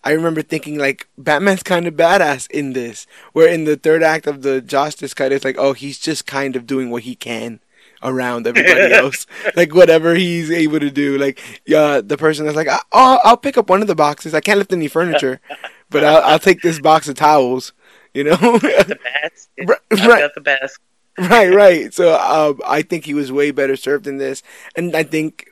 I 0.03 0.11
remember 0.11 0.41
thinking 0.41 0.77
like 0.77 1.07
Batman's 1.17 1.63
kind 1.63 1.87
of 1.87 1.95
badass 1.95 2.49
in 2.51 2.73
this. 2.73 3.07
Where 3.33 3.47
in 3.47 3.65
the 3.65 3.75
third 3.75 4.03
act 4.03 4.27
of 4.27 4.41
the 4.41 4.61
Justice 4.61 5.13
cut, 5.13 5.31
it's 5.31 5.45
like 5.45 5.57
oh 5.57 5.73
he's 5.73 5.99
just 5.99 6.25
kind 6.25 6.55
of 6.55 6.67
doing 6.67 6.89
what 6.89 7.03
he 7.03 7.15
can 7.15 7.59
around 8.03 8.45
everybody 8.45 8.93
else, 8.93 9.25
like 9.55 9.73
whatever 9.73 10.15
he's 10.15 10.51
able 10.51 10.79
to 10.79 10.91
do. 10.91 11.17
Like 11.17 11.41
uh, 11.75 12.01
the 12.01 12.17
person 12.17 12.45
that's 12.45 12.55
like 12.55 12.69
oh 12.91 13.19
I'll 13.23 13.37
pick 13.37 13.57
up 13.57 13.69
one 13.69 13.81
of 13.81 13.87
the 13.87 13.95
boxes. 13.95 14.33
I 14.33 14.39
can't 14.39 14.59
lift 14.59 14.73
any 14.73 14.87
furniture, 14.87 15.41
but 15.89 16.03
I'll, 16.03 16.23
I'll 16.23 16.39
take 16.39 16.61
this 16.61 16.79
box 16.79 17.07
of 17.07 17.15
towels. 17.15 17.73
You 18.13 18.25
know. 18.25 18.35
The 18.35 18.97
bats. 19.21 19.49
Right, 19.59 19.79
right. 19.91 20.19
got 20.19 20.35
the 20.35 20.41
bats. 20.41 20.77
right, 21.17 21.53
right. 21.53 21.93
So 21.93 22.15
um, 22.15 22.61
I 22.65 22.81
think 22.81 23.05
he 23.05 23.13
was 23.13 23.31
way 23.31 23.51
better 23.51 23.75
served 23.75 24.07
in 24.07 24.17
this, 24.17 24.43
and 24.75 24.95
I 24.95 25.03
think 25.03 25.49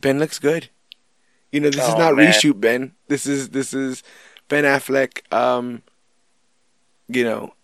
Ben 0.00 0.18
looks 0.18 0.38
good. 0.38 0.68
You 1.56 1.62
know, 1.62 1.70
this 1.70 1.88
is 1.88 1.94
Oh, 1.94 1.98
not 1.98 2.14
man. 2.16 2.30
reshoot 2.32 2.60
Ben. 2.60 2.92
This 3.08 3.26
is 3.26 3.48
this 3.50 3.72
is 3.72 4.02
Ben 4.48 4.64
Affleck. 4.64 5.20
Um, 5.32 5.82
you 7.08 7.24
know, 7.24 7.54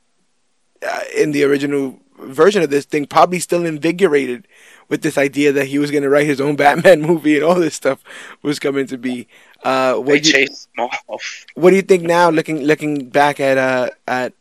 uh, 0.87 1.01
in 1.17 1.33
the 1.33 1.45
original 1.45 1.99
version 2.19 2.63
of 2.63 2.71
this 2.71 2.85
thing, 2.87 3.07
probably 3.07 3.39
still 3.39 3.65
invigorated 3.67 4.49
with 4.89 5.03
this 5.03 5.19
idea 5.19 5.53
that 5.53 5.67
he 5.67 5.79
was 5.79 5.91
going 5.91 6.03
to 6.05 6.09
write 6.09 6.27
his 6.27 6.41
own 6.41 6.57
Batman 6.63 7.03
movie 7.03 7.37
and 7.37 7.45
all 7.45 7.55
this 7.57 7.75
stuff 7.75 8.03
was 8.43 8.59
coming 8.59 8.87
to 8.87 8.97
be. 8.99 9.29
Uh, 9.65 9.93
They 9.95 9.99
what 9.99 10.23
do 10.23 10.31
you, 10.41 10.47
him 10.47 10.91
off. 11.09 11.45
what 11.55 11.71
do 11.71 11.77
you 11.77 11.83
think 11.83 12.03
now, 12.05 12.31
looking 12.31 12.63
looking 12.63 13.11
back 13.11 13.41
at 13.41 13.59
uh 13.59 13.91
at 14.09 14.33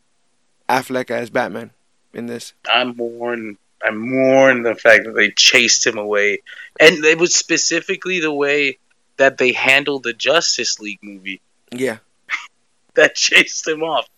Affleck 0.68 1.10
as 1.10 1.30
Batman 1.30 1.72
in 2.14 2.26
this? 2.26 2.54
I'm 2.72 2.96
mourn. 2.96 3.58
I 3.84 3.90
mourn 3.90 4.62
the 4.62 4.76
fact 4.76 5.04
that 5.04 5.12
they 5.16 5.30
chased 5.32 5.84
him 5.86 5.98
away, 5.98 6.42
and 6.78 7.04
it 7.04 7.18
was 7.18 7.34
specifically 7.34 8.20
the 8.20 8.32
way 8.32 8.78
that 9.22 9.38
they 9.38 9.52
handled 9.52 10.02
the 10.02 10.12
Justice 10.12 10.80
League 10.80 10.98
movie 11.00 11.40
Yeah, 11.70 11.98
that 12.94 13.14
chased 13.14 13.68
him 13.68 13.84
off. 13.84 14.08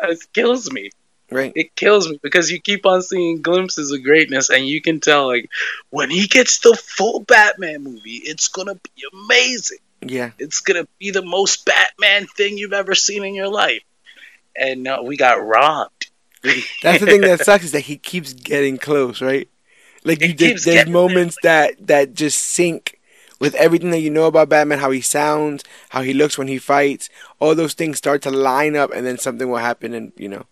It 0.00 0.20
kills 0.32 0.70
me. 0.70 0.90
right. 1.28 1.52
It 1.56 1.74
kills 1.74 2.08
me 2.08 2.20
because 2.22 2.52
you 2.52 2.60
keep 2.60 2.86
on 2.86 3.02
seeing 3.02 3.42
glimpses 3.42 3.90
of 3.90 4.04
greatness, 4.04 4.50
and 4.50 4.64
you 4.64 4.80
can 4.80 5.00
tell 5.00 5.26
like 5.26 5.50
when 5.90 6.08
he 6.08 6.28
gets 6.28 6.58
the 6.58 6.76
full 6.76 7.18
Batman 7.18 7.82
movie, 7.82 8.22
it's 8.22 8.46
gonna 8.46 8.76
be 8.76 9.02
amazing. 9.12 9.78
Yeah. 10.02 10.30
It's 10.38 10.60
gonna 10.60 10.86
be 11.00 11.10
the 11.10 11.24
most 11.24 11.66
Batman 11.66 12.28
thing 12.28 12.56
you've 12.56 12.72
ever 12.72 12.94
seen 12.94 13.24
in 13.24 13.34
your 13.34 13.48
life. 13.48 13.82
And 14.56 14.84
no, 14.84 15.02
we 15.02 15.16
got 15.16 15.44
robbed. 15.44 16.10
That's 16.82 17.00
the 17.00 17.06
thing 17.06 17.22
that 17.22 17.40
sucks 17.40 17.64
is 17.64 17.72
that 17.72 17.80
he 17.80 17.96
keeps 17.96 18.34
getting 18.34 18.78
close, 18.78 19.20
right? 19.20 19.48
Like 20.04 20.20
you 20.20 20.32
just 20.32 20.64
there's 20.64 20.88
moments 20.88 21.38
that 21.42 21.74
that 21.88 22.14
just 22.14 22.38
sync 22.38 23.00
with 23.44 23.54
everything 23.56 23.90
that 23.90 24.00
you 24.00 24.10
know 24.10 24.26
about 24.26 24.48
Batman, 24.48 24.78
how 24.78 24.90
he 24.90 25.00
sounds, 25.00 25.62
how 25.90 26.02
he 26.02 26.14
looks 26.14 26.38
when 26.38 26.48
he 26.48 26.58
fights. 26.58 27.08
All 27.40 27.54
those 27.54 27.74
things 27.74 27.98
start 27.98 28.22
to 28.22 28.30
line 28.30 28.76
up, 28.76 28.90
and 28.92 29.06
then 29.06 29.18
something 29.18 29.48
will 29.48 29.58
happen, 29.58 29.94
and 29.94 30.12
you 30.16 30.28
know, 30.28 30.46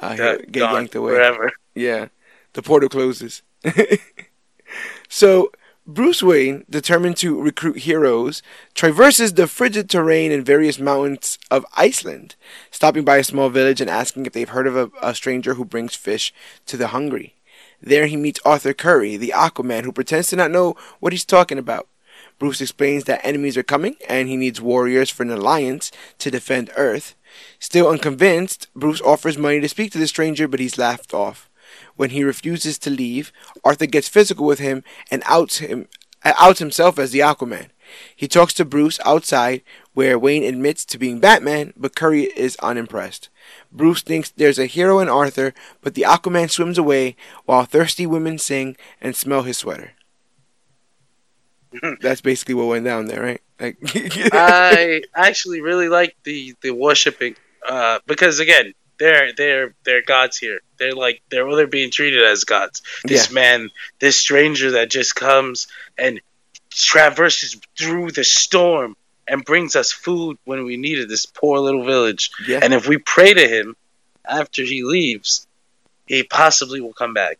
uh, 0.00 0.16
get 0.16 0.52
gone 0.52 0.74
yanked 0.74 0.94
away. 0.94 1.12
Forever. 1.12 1.52
Yeah, 1.74 2.08
the 2.52 2.62
portal 2.62 2.88
closes. 2.88 3.42
so 5.08 5.50
Bruce 5.86 6.22
Wayne, 6.22 6.64
determined 6.68 7.16
to 7.16 7.40
recruit 7.40 7.78
heroes, 7.78 8.42
traverses 8.74 9.32
the 9.32 9.46
frigid 9.46 9.88
terrain 9.88 10.30
and 10.30 10.44
various 10.44 10.78
mountains 10.78 11.38
of 11.50 11.64
Iceland, 11.78 12.36
stopping 12.70 13.04
by 13.04 13.16
a 13.16 13.24
small 13.24 13.48
village 13.48 13.80
and 13.80 13.88
asking 13.88 14.26
if 14.26 14.34
they've 14.34 14.50
heard 14.50 14.66
of 14.66 14.76
a, 14.76 14.90
a 15.00 15.14
stranger 15.14 15.54
who 15.54 15.64
brings 15.64 15.94
fish 15.94 16.34
to 16.66 16.76
the 16.76 16.88
hungry. 16.88 17.36
There 17.80 18.06
he 18.06 18.16
meets 18.16 18.40
Arthur 18.44 18.74
Curry, 18.74 19.16
the 19.16 19.32
Aquaman, 19.34 19.84
who 19.84 19.92
pretends 19.92 20.28
to 20.28 20.36
not 20.36 20.50
know 20.50 20.76
what 21.00 21.14
he's 21.14 21.24
talking 21.24 21.56
about. 21.56 21.88
Bruce 22.38 22.60
explains 22.60 23.04
that 23.04 23.24
enemies 23.24 23.56
are 23.56 23.62
coming 23.62 23.96
and 24.08 24.28
he 24.28 24.36
needs 24.36 24.60
warriors 24.60 25.10
for 25.10 25.22
an 25.22 25.30
alliance 25.30 25.90
to 26.18 26.30
defend 26.30 26.70
Earth. 26.76 27.14
Still 27.58 27.88
unconvinced, 27.88 28.68
Bruce 28.74 29.00
offers 29.00 29.36
money 29.36 29.60
to 29.60 29.68
speak 29.68 29.92
to 29.92 29.98
the 29.98 30.06
stranger, 30.06 30.46
but 30.46 30.60
he's 30.60 30.78
laughed 30.78 31.12
off. 31.12 31.48
When 31.96 32.10
he 32.10 32.24
refuses 32.24 32.78
to 32.78 32.90
leave, 32.90 33.32
Arthur 33.64 33.86
gets 33.86 34.08
physical 34.08 34.46
with 34.46 34.58
him 34.58 34.84
and 35.10 35.22
outs 35.26 35.58
him 35.58 35.88
uh, 36.24 36.32
outs 36.38 36.58
himself 36.58 36.98
as 36.98 37.12
the 37.12 37.20
Aquaman. 37.20 37.68
He 38.14 38.28
talks 38.28 38.52
to 38.54 38.64
Bruce 38.64 38.98
outside, 39.04 39.62
where 39.94 40.18
Wayne 40.18 40.44
admits 40.44 40.84
to 40.86 40.98
being 40.98 41.20
Batman, 41.20 41.72
but 41.76 41.94
Curry 41.94 42.24
is 42.36 42.56
unimpressed. 42.56 43.28
Bruce 43.72 44.02
thinks 44.02 44.30
there's 44.30 44.58
a 44.58 44.66
hero 44.66 44.98
in 44.98 45.08
Arthur, 45.08 45.54
but 45.80 45.94
the 45.94 46.02
Aquaman 46.02 46.50
swims 46.50 46.76
away 46.76 47.16
while 47.46 47.64
thirsty 47.64 48.06
women 48.06 48.38
sing 48.38 48.76
and 49.00 49.16
smell 49.16 49.42
his 49.42 49.58
sweater. 49.58 49.92
That's 52.00 52.20
basically 52.20 52.54
what 52.54 52.66
went 52.66 52.84
down 52.84 53.06
there, 53.06 53.22
right? 53.22 53.42
Like, 53.60 53.78
I 54.32 55.02
actually 55.14 55.60
really 55.60 55.88
like 55.88 56.16
the 56.24 56.54
the 56.62 56.70
worshiping 56.70 57.36
uh, 57.66 57.98
because 58.06 58.40
again, 58.40 58.74
they're 58.98 59.32
they're 59.32 59.74
they're 59.84 60.02
gods 60.02 60.38
here. 60.38 60.60
They're 60.78 60.94
like 60.94 61.22
they're 61.30 61.46
well, 61.46 61.56
they're 61.56 61.66
being 61.66 61.90
treated 61.90 62.24
as 62.24 62.44
gods. 62.44 62.82
This 63.04 63.30
man, 63.30 63.70
this 63.98 64.16
stranger 64.16 64.72
that 64.72 64.90
just 64.90 65.14
comes 65.14 65.68
and 65.96 66.20
traverses 66.70 67.60
through 67.78 68.12
the 68.12 68.24
storm 68.24 68.96
and 69.26 69.44
brings 69.44 69.76
us 69.76 69.92
food 69.92 70.38
when 70.44 70.64
we 70.64 70.76
needed. 70.76 71.08
This 71.08 71.26
poor 71.26 71.58
little 71.58 71.84
village, 71.84 72.30
yeah, 72.46 72.60
and 72.62 72.74
if 72.74 72.88
we 72.88 72.98
pray 72.98 73.34
to 73.34 73.48
him 73.48 73.76
after 74.28 74.62
he 74.62 74.82
leaves, 74.82 75.46
he 76.06 76.22
possibly 76.22 76.80
will 76.80 76.94
come 76.94 77.14
back. 77.14 77.38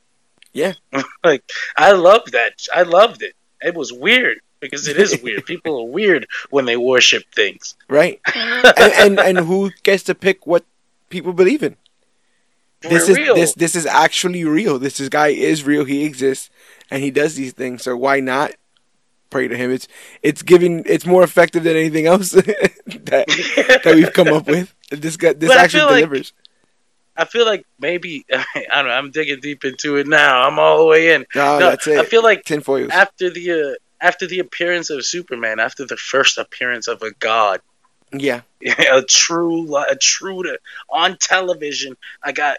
Yeah. 0.52 0.74
like 1.24 1.44
I 1.76 1.92
loved 1.92 2.32
that. 2.32 2.66
I 2.74 2.82
loved 2.82 3.22
it. 3.22 3.34
It 3.60 3.74
was 3.74 3.92
weird 3.92 4.38
because 4.60 4.88
it 4.88 4.96
is 4.96 5.20
weird. 5.22 5.44
People 5.52 5.80
are 5.80 5.86
weird 5.90 6.26
when 6.50 6.64
they 6.64 6.76
worship 6.76 7.24
things. 7.34 7.74
right. 7.88 8.20
and, 8.34 8.92
and 8.94 9.20
and 9.20 9.38
who 9.46 9.70
gets 9.82 10.02
to 10.04 10.14
pick 10.14 10.46
what 10.46 10.64
people 11.10 11.32
believe 11.32 11.62
in? 11.62 11.76
this 12.80 13.06
For 13.06 13.12
is 13.12 13.18
real. 13.18 13.34
this 13.34 13.54
this 13.54 13.74
is 13.74 13.86
actually 13.86 14.44
real. 14.44 14.78
This 14.78 15.00
is 15.00 15.08
guy 15.08 15.28
is 15.28 15.64
real. 15.64 15.84
He 15.84 16.04
exists 16.04 16.50
and 16.90 17.02
he 17.02 17.10
does 17.10 17.34
these 17.34 17.52
things. 17.52 17.82
So 17.82 17.96
why 17.96 18.20
not 18.20 18.52
pray 19.30 19.48
to 19.48 19.56
him? 19.56 19.70
It's 19.72 19.88
it's 20.22 20.42
giving 20.42 20.84
it's 20.86 21.04
more 21.06 21.22
effective 21.24 21.64
than 21.64 21.76
anything 21.76 22.06
else 22.06 22.30
that 23.10 23.26
that 23.84 23.92
we've 23.94 24.12
come 24.12 24.28
up 24.28 24.46
with. 24.46 24.74
This 24.90 25.16
guy 25.16 25.32
this 25.32 25.48
But 25.50 25.58
actually 25.58 25.80
feel 25.80 25.86
like- 25.90 26.04
delivers. 26.04 26.32
I 27.18 27.24
feel 27.24 27.44
like 27.44 27.66
maybe 27.80 28.24
I 28.32 28.44
don't 28.76 28.86
know. 28.86 28.90
I'm 28.92 29.10
digging 29.10 29.40
deep 29.40 29.64
into 29.64 29.96
it 29.96 30.06
now. 30.06 30.46
I'm 30.46 30.58
all 30.58 30.78
the 30.78 30.84
way 30.86 31.14
in. 31.14 31.26
Oh, 31.34 31.58
no, 31.58 31.70
that's 31.70 31.86
it. 31.88 31.98
I 31.98 32.04
feel 32.04 32.22
like 32.22 32.44
Tinfoils. 32.44 32.90
after 32.90 33.28
the 33.28 33.52
uh, 33.52 33.74
after 34.00 34.26
the 34.26 34.38
appearance 34.38 34.90
of 34.90 35.04
Superman, 35.04 35.58
after 35.58 35.84
the 35.84 35.96
first 35.96 36.38
appearance 36.38 36.86
of 36.86 37.02
a 37.02 37.10
god, 37.10 37.60
Yeah. 38.12 38.42
a 38.92 39.02
true 39.02 39.76
a 39.76 39.96
true 39.96 40.44
to 40.44 40.58
on 40.88 41.18
television, 41.18 41.96
I 42.22 42.30
got 42.32 42.58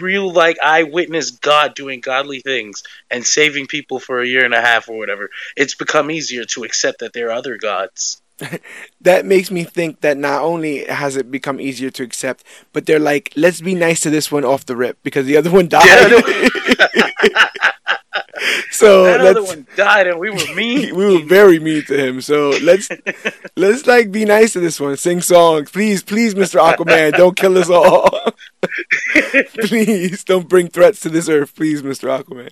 real 0.00 0.32
like 0.32 0.58
eyewitness 0.64 1.32
God 1.32 1.74
doing 1.74 2.00
godly 2.00 2.40
things 2.40 2.84
and 3.10 3.26
saving 3.26 3.66
people 3.66 3.98
for 3.98 4.22
a 4.22 4.26
year 4.26 4.44
and 4.44 4.54
a 4.54 4.60
half 4.60 4.88
or 4.88 4.96
whatever. 4.96 5.28
It's 5.56 5.74
become 5.74 6.10
easier 6.10 6.44
to 6.44 6.62
accept 6.64 7.00
that 7.00 7.12
there 7.12 7.28
are 7.28 7.32
other 7.32 7.56
gods. 7.56 8.21
that 9.00 9.24
makes 9.24 9.50
me 9.50 9.64
think 9.64 10.00
that 10.00 10.16
not 10.16 10.42
only 10.42 10.84
has 10.84 11.16
it 11.16 11.30
become 11.30 11.60
easier 11.60 11.90
to 11.90 12.02
accept, 12.02 12.44
but 12.72 12.86
they're 12.86 12.98
like, 12.98 13.32
let's 13.36 13.60
be 13.60 13.74
nice 13.74 14.00
to 14.00 14.10
this 14.10 14.30
one 14.30 14.44
off 14.44 14.66
the 14.66 14.76
rip 14.76 14.98
because 15.02 15.26
the 15.26 15.36
other 15.36 15.50
one 15.50 15.68
died. 15.68 15.82
so 18.70 19.04
that 19.04 19.20
other 19.20 19.42
one 19.42 19.66
died 19.76 20.06
and 20.06 20.18
we 20.18 20.30
were 20.30 20.36
mean. 20.54 20.94
we 20.94 21.04
were 21.04 21.24
very 21.24 21.58
mean 21.58 21.84
to 21.84 21.96
him. 21.96 22.20
So 22.20 22.50
let's 22.62 22.88
let's 23.56 23.86
like 23.86 24.10
be 24.12 24.24
nice 24.24 24.52
to 24.54 24.60
this 24.60 24.80
one. 24.80 24.96
Sing 24.96 25.20
songs, 25.20 25.70
please, 25.70 26.02
please, 26.02 26.34
Mr. 26.34 26.60
Aquaman, 26.60 27.12
don't 27.12 27.36
kill 27.36 27.58
us 27.58 27.70
all. 27.70 28.32
please 29.60 30.24
don't 30.24 30.48
bring 30.48 30.68
threats 30.68 31.00
to 31.00 31.08
this 31.08 31.28
earth, 31.28 31.54
please, 31.54 31.82
Mr. 31.82 32.08
Aquaman. 32.22 32.50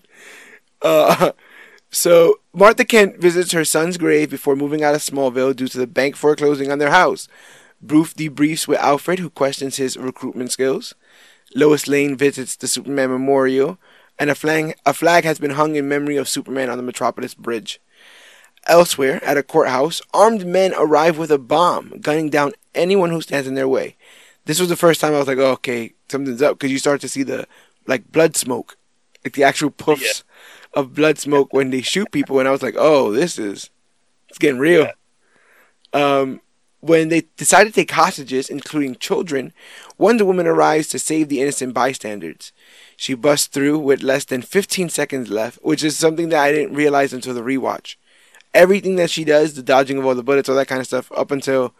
Uh, 0.83 1.33
so 1.91 2.41
Martha 2.53 2.85
Kent 2.85 3.19
visits 3.19 3.53
her 3.53 3.65
son's 3.65 3.97
grave 3.97 4.31
before 4.31 4.57
moving 4.57 4.83
out 4.83 4.95
of 4.95 5.01
Smallville 5.01 5.55
due 5.57 5.69
to 5.69 5.79
the 5.79 5.87
bank 5.87 6.17
foreclosing 6.17 6.71
on 6.71 6.79
their 6.79 6.91
house. 6.91 7.29
Bruce 7.83 8.13
debriefs 8.13 8.69
with 8.69 8.79
Alfred, 8.79 9.19
who 9.19 9.31
questions 9.31 9.77
his 9.77 9.97
recruitment 9.97 10.53
skills. 10.53 10.95
Lois 11.55 11.89
Lane 11.89 12.17
visits 12.17 12.55
the 12.55 12.69
Superman 12.69 13.11
Memorial, 13.11 13.79
and 14.19 14.31
a 14.31 14.35
flag, 14.35 14.77
a 14.85 14.93
flag 14.93 15.25
has 15.25 15.39
been 15.39 15.53
hung 15.53 15.77
in 15.77 15.89
memory 15.89 16.17
of 16.17 16.29
Superman 16.29 16.69
on 16.69 16.77
the 16.77 16.83
Metropolis 16.83 17.35
Bridge. 17.35 17.81
Elsewhere, 18.67 19.25
at 19.25 19.39
a 19.39 19.43
courthouse, 19.43 20.03
armed 20.13 20.47
men 20.47 20.75
arrive 20.77 21.17
with 21.17 21.31
a 21.31 21.39
bomb, 21.39 21.99
gunning 22.01 22.29
down 22.29 22.53
anyone 22.75 23.11
who 23.11 23.23
stands 23.23 23.49
in 23.49 23.55
their 23.55 23.67
way. 23.67 23.97
This 24.45 24.61
was 24.61 24.69
the 24.69 24.77
first 24.77 25.01
time 25.01 25.15
I 25.15 25.19
was 25.19 25.27
like, 25.27 25.39
oh, 25.39 25.53
okay, 25.53 25.95
something's 26.09 26.43
up, 26.43 26.59
because 26.59 26.71
you 26.71 26.79
start 26.79 27.01
to 27.01 27.09
see 27.09 27.23
the 27.23 27.49
like 27.87 28.13
blood 28.13 28.37
smoke, 28.37 28.77
like 29.25 29.33
the 29.33 29.45
actual 29.45 29.71
puffs 29.71 30.23
of 30.75 30.95
blood 30.95 31.19
smoke 31.19 31.53
when 31.53 31.71
they 31.71 31.83
shoot 31.83 32.11
people, 32.13 32.39
and 32.39 32.49
I 32.49 32.53
was 32.53 32.63
like, 32.63 32.77
oh, 32.79 33.13
this 33.13 33.39
is 33.39 33.71
it's 34.29 34.39
getting 34.39 34.61
real. 34.61 34.89
Um, 35.93 36.41
when 36.81 37.09
they 37.09 37.25
decide 37.37 37.65
to 37.65 37.73
take 37.73 37.91
hostages, 37.91 38.49
including 38.49 38.95
children, 38.97 39.53
Wonder 39.99 40.25
Woman 40.25 40.47
arrives 40.47 40.89
to 40.89 40.99
save 40.99 41.29
the 41.29 41.41
innocent 41.43 41.75
bystanders. 41.75 42.53
She 42.97 43.15
busts 43.15 43.49
through 43.49 43.79
with 43.81 44.03
less 44.03 44.25
than 44.25 44.41
15 44.43 44.89
seconds 44.89 45.29
left, 45.31 45.59
which 45.63 45.85
is 45.85 45.99
something 45.99 46.31
that 46.31 46.43
I 46.43 46.53
didn't 46.53 46.75
realize 46.75 47.13
until 47.13 47.35
the 47.35 47.43
rewatch. 47.43 47.97
Everything 48.55 48.97
that 48.97 49.11
she 49.11 49.25
does, 49.25 49.55
the 49.55 49.63
dodging 49.63 49.99
of 49.99 50.07
all 50.07 50.15
the 50.15 50.23
bullets, 50.23 50.49
all 50.49 50.57
that 50.57 50.69
kind 50.69 50.81
of 50.81 50.87
stuff, 50.87 51.13
up 51.13 51.31
until, 51.31 51.75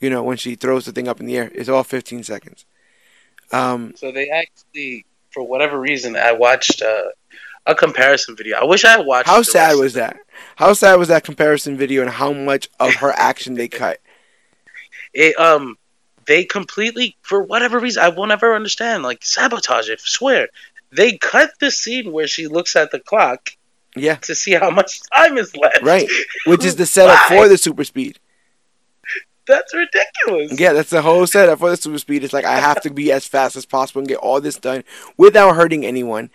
you 0.00 0.10
know, 0.10 0.22
when 0.22 0.36
she 0.36 0.54
throws 0.54 0.84
the 0.84 0.92
thing 0.92 1.08
up 1.08 1.18
in 1.20 1.26
the 1.26 1.36
air, 1.36 1.48
is 1.48 1.68
all 1.68 1.82
15 1.82 2.22
seconds. 2.22 2.66
Um, 3.52 3.94
So 3.96 4.12
they 4.12 4.28
actually, 4.28 5.06
for 5.30 5.42
whatever 5.42 5.80
reason, 5.80 6.14
I 6.14 6.32
watched 6.32 6.82
uh, 6.82 7.04
a 7.66 7.74
comparison 7.74 8.36
video. 8.36 8.56
I 8.58 8.64
wish 8.64 8.84
I 8.84 8.92
had 8.92 9.06
watched. 9.06 9.28
how 9.28 9.42
sad 9.42 9.76
was 9.76 9.94
that? 9.94 10.18
How 10.56 10.72
sad 10.72 10.96
was 10.96 11.08
that 11.08 11.24
comparison 11.24 11.76
video 11.76 12.02
and 12.02 12.10
how 12.10 12.32
much 12.32 12.68
of 12.80 12.94
her 12.96 13.12
action 13.12 13.54
they 13.54 13.68
cut? 13.68 14.00
It 15.14 15.38
um, 15.38 15.76
they 16.26 16.44
completely, 16.44 17.16
for 17.22 17.42
whatever 17.42 17.78
reason, 17.78 18.02
I 18.02 18.08
will 18.08 18.26
never 18.26 18.54
understand. 18.54 19.02
Like 19.02 19.24
sabotage. 19.24 19.90
I 19.90 19.96
swear, 19.98 20.48
they 20.90 21.16
cut 21.18 21.50
the 21.60 21.70
scene 21.70 22.12
where 22.12 22.26
she 22.26 22.46
looks 22.48 22.76
at 22.76 22.90
the 22.90 22.98
clock 23.00 23.50
Yeah, 23.96 24.16
to 24.16 24.34
see 24.34 24.52
how 24.52 24.70
much 24.70 25.00
time 25.14 25.38
is 25.38 25.54
left. 25.56 25.82
right. 25.82 26.08
Which 26.46 26.64
is 26.64 26.76
the 26.76 26.86
setup 26.86 27.18
for 27.28 27.48
the 27.48 27.58
super 27.58 27.84
speed. 27.84 28.18
That's 29.46 29.74
ridiculous. 29.74 30.58
Yeah, 30.58 30.72
that's 30.72 30.90
the 30.90 31.02
whole 31.02 31.26
setup 31.26 31.58
for 31.58 31.70
the 31.70 31.76
super 31.76 31.98
speed. 31.98 32.22
It's 32.22 32.32
like 32.32 32.44
I 32.44 32.58
have 32.60 32.80
to 32.82 32.90
be 32.90 33.10
as 33.10 33.26
fast 33.26 33.56
as 33.56 33.66
possible 33.66 33.98
and 34.00 34.08
get 34.08 34.18
all 34.18 34.40
this 34.40 34.56
done 34.56 34.84
without 35.16 35.56
hurting 35.56 35.84
anyone, 35.84 36.30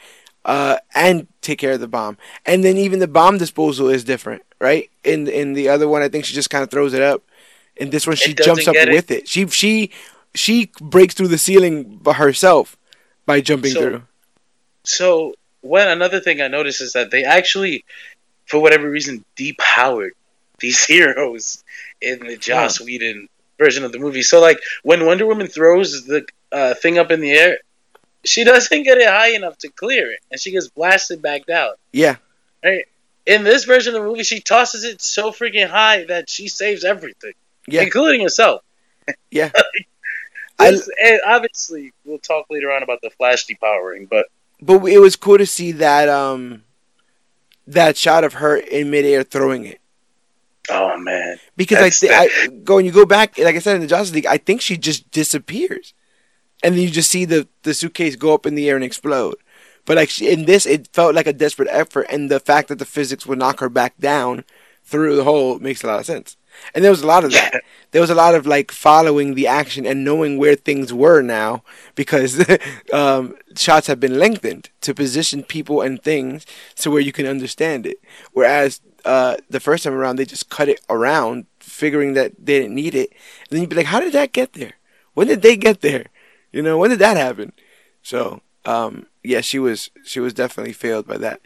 uh, 0.47 0.77
and 0.95 1.27
take 1.41 1.59
care 1.59 1.73
of 1.73 1.79
the 1.79 1.87
bomb. 1.87 2.17
And 2.45 2.63
then 2.63 2.77
even 2.77 2.99
the 2.99 3.07
bomb 3.07 3.37
disposal 3.37 3.89
is 3.89 4.03
different, 4.03 4.41
right? 4.59 4.89
In 5.03 5.27
in 5.27 5.53
the 5.53 5.69
other 5.69 5.87
one, 5.87 6.01
I 6.01 6.09
think 6.09 6.25
she 6.25 6.33
just 6.33 6.49
kind 6.49 6.63
of 6.63 6.71
throws 6.71 6.93
it 6.93 7.01
up. 7.03 7.23
In 7.75 7.91
this 7.91 8.07
one, 8.07 8.15
she 8.15 8.33
jumps 8.33 8.67
up 8.67 8.75
it. 8.75 8.89
with 8.89 9.11
it. 9.11 9.27
She 9.27 9.45
she 9.47 9.91
she 10.33 10.71
breaks 10.81 11.13
through 11.13 11.27
the 11.27 11.37
ceiling 11.37 11.97
by 11.97 12.13
herself 12.13 12.75
by 13.27 13.41
jumping 13.41 13.71
So- 13.71 13.81
through. 13.81 14.01
So 14.83 15.35
when 15.61 15.89
another 15.89 16.21
thing 16.21 16.41
I 16.41 16.47
noticed 16.47 16.79
is 16.79 16.93
that 16.93 17.11
they 17.11 17.25
actually, 17.25 17.83
for 18.45 18.59
whatever 18.61 18.89
reason, 18.89 19.25
depowered 19.35 20.11
these 20.59 20.85
heroes 20.91 21.61
in 22.01 22.19
the 22.19 22.37
Joss 22.37 22.79
Whedon 22.79 23.27
version 23.59 23.83
of 23.83 23.91
the 23.91 23.99
movie. 23.99 24.21
So 24.21 24.39
like 24.39 24.59
when 24.83 25.05
Wonder 25.05 25.25
Woman 25.25 25.47
throws 25.47 26.05
the 26.05 26.25
uh, 26.53 26.73
thing 26.75 26.97
up 26.97 27.11
in 27.11 27.19
the 27.19 27.31
air, 27.31 27.57
she 28.23 28.43
doesn't 28.43 28.83
get 28.83 28.97
it 28.97 29.07
high 29.07 29.29
enough 29.35 29.57
to 29.59 29.69
clear 29.69 30.11
it, 30.11 30.19
and 30.31 30.39
she 30.39 30.51
gets 30.51 30.67
blasted 30.69 31.21
back 31.21 31.45
down. 31.45 31.71
Yeah, 31.91 32.17
Right? 32.63 32.85
In 33.25 33.43
this 33.43 33.65
version 33.65 33.93
of 33.93 34.01
the 34.01 34.07
movie, 34.07 34.23
she 34.23 34.39
tosses 34.39 34.83
it 34.85 35.01
so 35.01 35.31
freaking 35.31 35.67
high 35.67 36.05
that 36.05 36.29
she 36.29 36.47
saves 36.47 36.83
everything, 36.85 37.33
yeah, 37.67 37.81
including 37.83 38.21
herself. 38.21 38.61
yeah. 39.31 39.51
I- 40.59 40.79
and 41.03 41.19
obviously, 41.25 41.93
we'll 42.05 42.17
talk 42.19 42.47
later 42.49 42.71
on 42.71 42.81
about 42.83 42.99
the 43.01 43.09
Flash 43.11 43.45
depowering, 43.45 44.09
but 44.09 44.25
but 44.61 44.83
it 44.85 44.97
was 44.99 45.15
cool 45.15 45.37
to 45.37 45.45
see 45.45 45.71
that 45.73 46.09
um 46.09 46.63
that 47.67 47.95
shot 47.97 48.23
of 48.23 48.33
her 48.35 48.55
in 48.57 48.89
midair 48.89 49.21
throwing 49.23 49.65
it. 49.65 49.79
oh 50.71 50.97
man, 50.97 51.37
Because 51.55 51.77
That's 51.79 52.03
I, 52.03 52.27
th- 52.27 52.49
I 52.49 52.55
go 52.63 52.75
when 52.77 52.85
you 52.85 52.91
go 52.91 53.05
back, 53.05 53.37
like 53.37 53.55
I 53.55 53.59
said 53.59 53.75
in 53.75 53.81
the 53.81 53.87
Justice 53.87 54.15
League, 54.15 54.25
I 54.25 54.37
think 54.37 54.61
she 54.61 54.77
just 54.77 55.11
disappears, 55.11 55.93
and 56.63 56.75
then 56.75 56.81
you 56.81 56.89
just 56.89 57.09
see 57.09 57.25
the 57.25 57.47
the 57.63 57.73
suitcase 57.73 58.15
go 58.15 58.33
up 58.33 58.45
in 58.45 58.55
the 58.55 58.69
air 58.69 58.75
and 58.75 58.85
explode. 58.85 59.35
But 59.85 59.97
like 59.97 60.21
in 60.21 60.45
this, 60.45 60.65
it 60.65 60.89
felt 60.93 61.15
like 61.15 61.27
a 61.27 61.33
desperate 61.33 61.69
effort, 61.71 62.07
and 62.09 62.29
the 62.29 62.39
fact 62.39 62.67
that 62.67 62.79
the 62.79 62.85
physics 62.85 63.25
would 63.25 63.39
knock 63.39 63.59
her 63.59 63.69
back 63.69 63.97
down 63.97 64.43
through 64.83 65.15
the 65.15 65.23
hole 65.23 65.59
makes 65.59 65.83
a 65.83 65.87
lot 65.87 65.99
of 65.99 66.05
sense. 66.05 66.37
And 66.73 66.83
there 66.83 66.91
was 66.91 67.01
a 67.01 67.07
lot 67.07 67.23
of 67.23 67.31
that. 67.33 67.61
There 67.91 68.01
was 68.01 68.09
a 68.09 68.15
lot 68.15 68.35
of 68.35 68.45
like 68.45 68.71
following 68.71 69.33
the 69.33 69.47
action 69.47 69.85
and 69.85 70.03
knowing 70.03 70.37
where 70.37 70.55
things 70.55 70.93
were 70.93 71.21
now 71.21 71.63
because 71.95 72.43
um, 72.93 73.35
shots 73.55 73.87
have 73.87 73.99
been 73.99 74.19
lengthened 74.19 74.69
to 74.81 74.93
position 74.93 75.43
people 75.43 75.81
and 75.81 76.01
things 76.01 76.45
to 76.77 76.91
where 76.91 77.01
you 77.01 77.11
can 77.11 77.25
understand 77.25 77.85
it. 77.85 77.97
Whereas 78.33 78.81
uh, 79.05 79.37
the 79.49 79.59
first 79.59 79.83
time 79.83 79.93
around, 79.93 80.17
they 80.17 80.25
just 80.25 80.49
cut 80.49 80.67
it 80.69 80.81
around, 80.89 81.45
figuring 81.59 82.13
that 82.13 82.33
they 82.37 82.59
didn't 82.59 82.75
need 82.75 82.95
it. 82.95 83.11
And 83.11 83.49
then 83.51 83.61
you'd 83.61 83.69
be 83.69 83.75
like, 83.75 83.85
how 83.85 83.99
did 83.99 84.13
that 84.13 84.33
get 84.33 84.53
there? 84.53 84.73
When 85.13 85.27
did 85.27 85.41
they 85.41 85.55
get 85.55 85.81
there? 85.81 86.07
You 86.51 86.61
know, 86.61 86.77
when 86.77 86.89
did 86.89 86.99
that 86.99 87.17
happen? 87.17 87.53
So, 88.01 88.41
um, 88.65 89.07
yeah, 89.23 89.41
she 89.41 89.59
was 89.59 89.89
she 90.03 90.19
was 90.19 90.33
definitely 90.33 90.73
failed 90.73 91.07
by 91.07 91.17
that. 91.17 91.41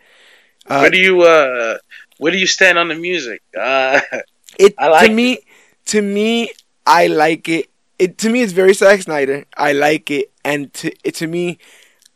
Uh, 0.68 0.80
where 0.82 0.90
do 0.92 0.98
you 1.00 1.22
uh, 1.24 1.78
where 2.18 2.32
do 2.32 2.38
you 2.38 2.48
stand 2.48 2.78
on 2.78 2.88
the 2.88 2.96
music? 2.96 3.42
Uh, 3.60 4.02
It 4.60 4.76
I 4.78 4.90
like 4.90 5.08
to 5.08 5.14
me, 5.16 5.40
to 5.86 6.02
me, 6.02 6.52
I 6.86 7.08
like 7.08 7.48
it. 7.48 7.70
It 7.98 8.18
to 8.20 8.30
me, 8.30 8.42
it's 8.42 8.52
very 8.54 8.74
Zack 8.74 9.02
Snyder. 9.02 9.46
I 9.56 9.72
like 9.72 10.12
it, 10.12 10.32
and 10.44 10.74
to 10.76 10.92
it, 11.04 11.16
to 11.16 11.28
me, 11.28 11.58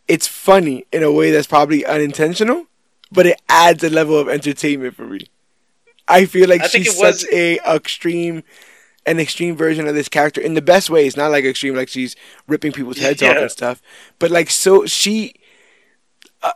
it's 0.08 0.28
funny 0.28 0.86
in 0.92 1.02
a 1.04 1.12
way 1.12 1.32
that's 1.32 1.48
probably 1.48 1.86
unintentional, 1.86 2.66
but 3.12 3.26
it 3.26 3.42
adds 3.50 3.84
a 3.84 3.90
level 3.90 4.20
of 4.20 4.30
entertainment 4.30 4.96
for 4.96 5.08
me. 5.08 5.22
I 6.08 6.26
feel 6.26 6.50
like 6.50 6.64
I 6.64 6.68
she's 6.68 6.88
it 6.96 7.00
was- 7.00 7.22
such 7.22 7.32
a 7.32 7.60
extreme, 7.66 8.44
an 9.06 9.20
extreme 9.20 9.56
version 9.56 9.88
of 9.88 9.96
this 9.96 10.10
character 10.10 10.42
in 10.42 10.54
the 10.54 10.62
best 10.62 10.90
way. 10.90 11.06
It's 11.06 11.18
not 11.18 11.32
like 11.32 11.46
extreme, 11.46 11.76
like 11.76 11.90
she's 11.90 12.16
ripping 12.48 12.72
people's 12.72 12.98
heads 12.98 13.22
off 13.22 13.38
and 13.38 13.52
stuff, 13.52 13.82
but 14.20 14.32
like 14.32 14.50
so 14.50 14.86
she. 14.86 15.36
Uh, 16.42 16.52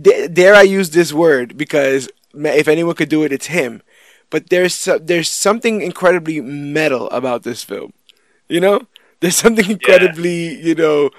d- 0.00 0.28
dare 0.28 0.54
I 0.54 0.62
use 0.62 0.90
this 0.90 1.12
word? 1.12 1.56
Because 1.56 2.08
if 2.34 2.68
anyone 2.68 2.94
could 2.94 3.08
do 3.08 3.22
it, 3.22 3.32
it's 3.32 3.46
him. 3.46 3.82
But 4.30 4.50
there's 4.50 4.74
so, 4.74 4.98
there's 4.98 5.28
something 5.28 5.80
incredibly 5.80 6.40
metal 6.40 7.08
about 7.10 7.42
this 7.42 7.64
film. 7.64 7.92
You 8.48 8.60
know, 8.60 8.86
there's 9.20 9.36
something 9.44 9.70
incredibly 9.70 10.60
you 10.60 10.74
know 10.74 11.10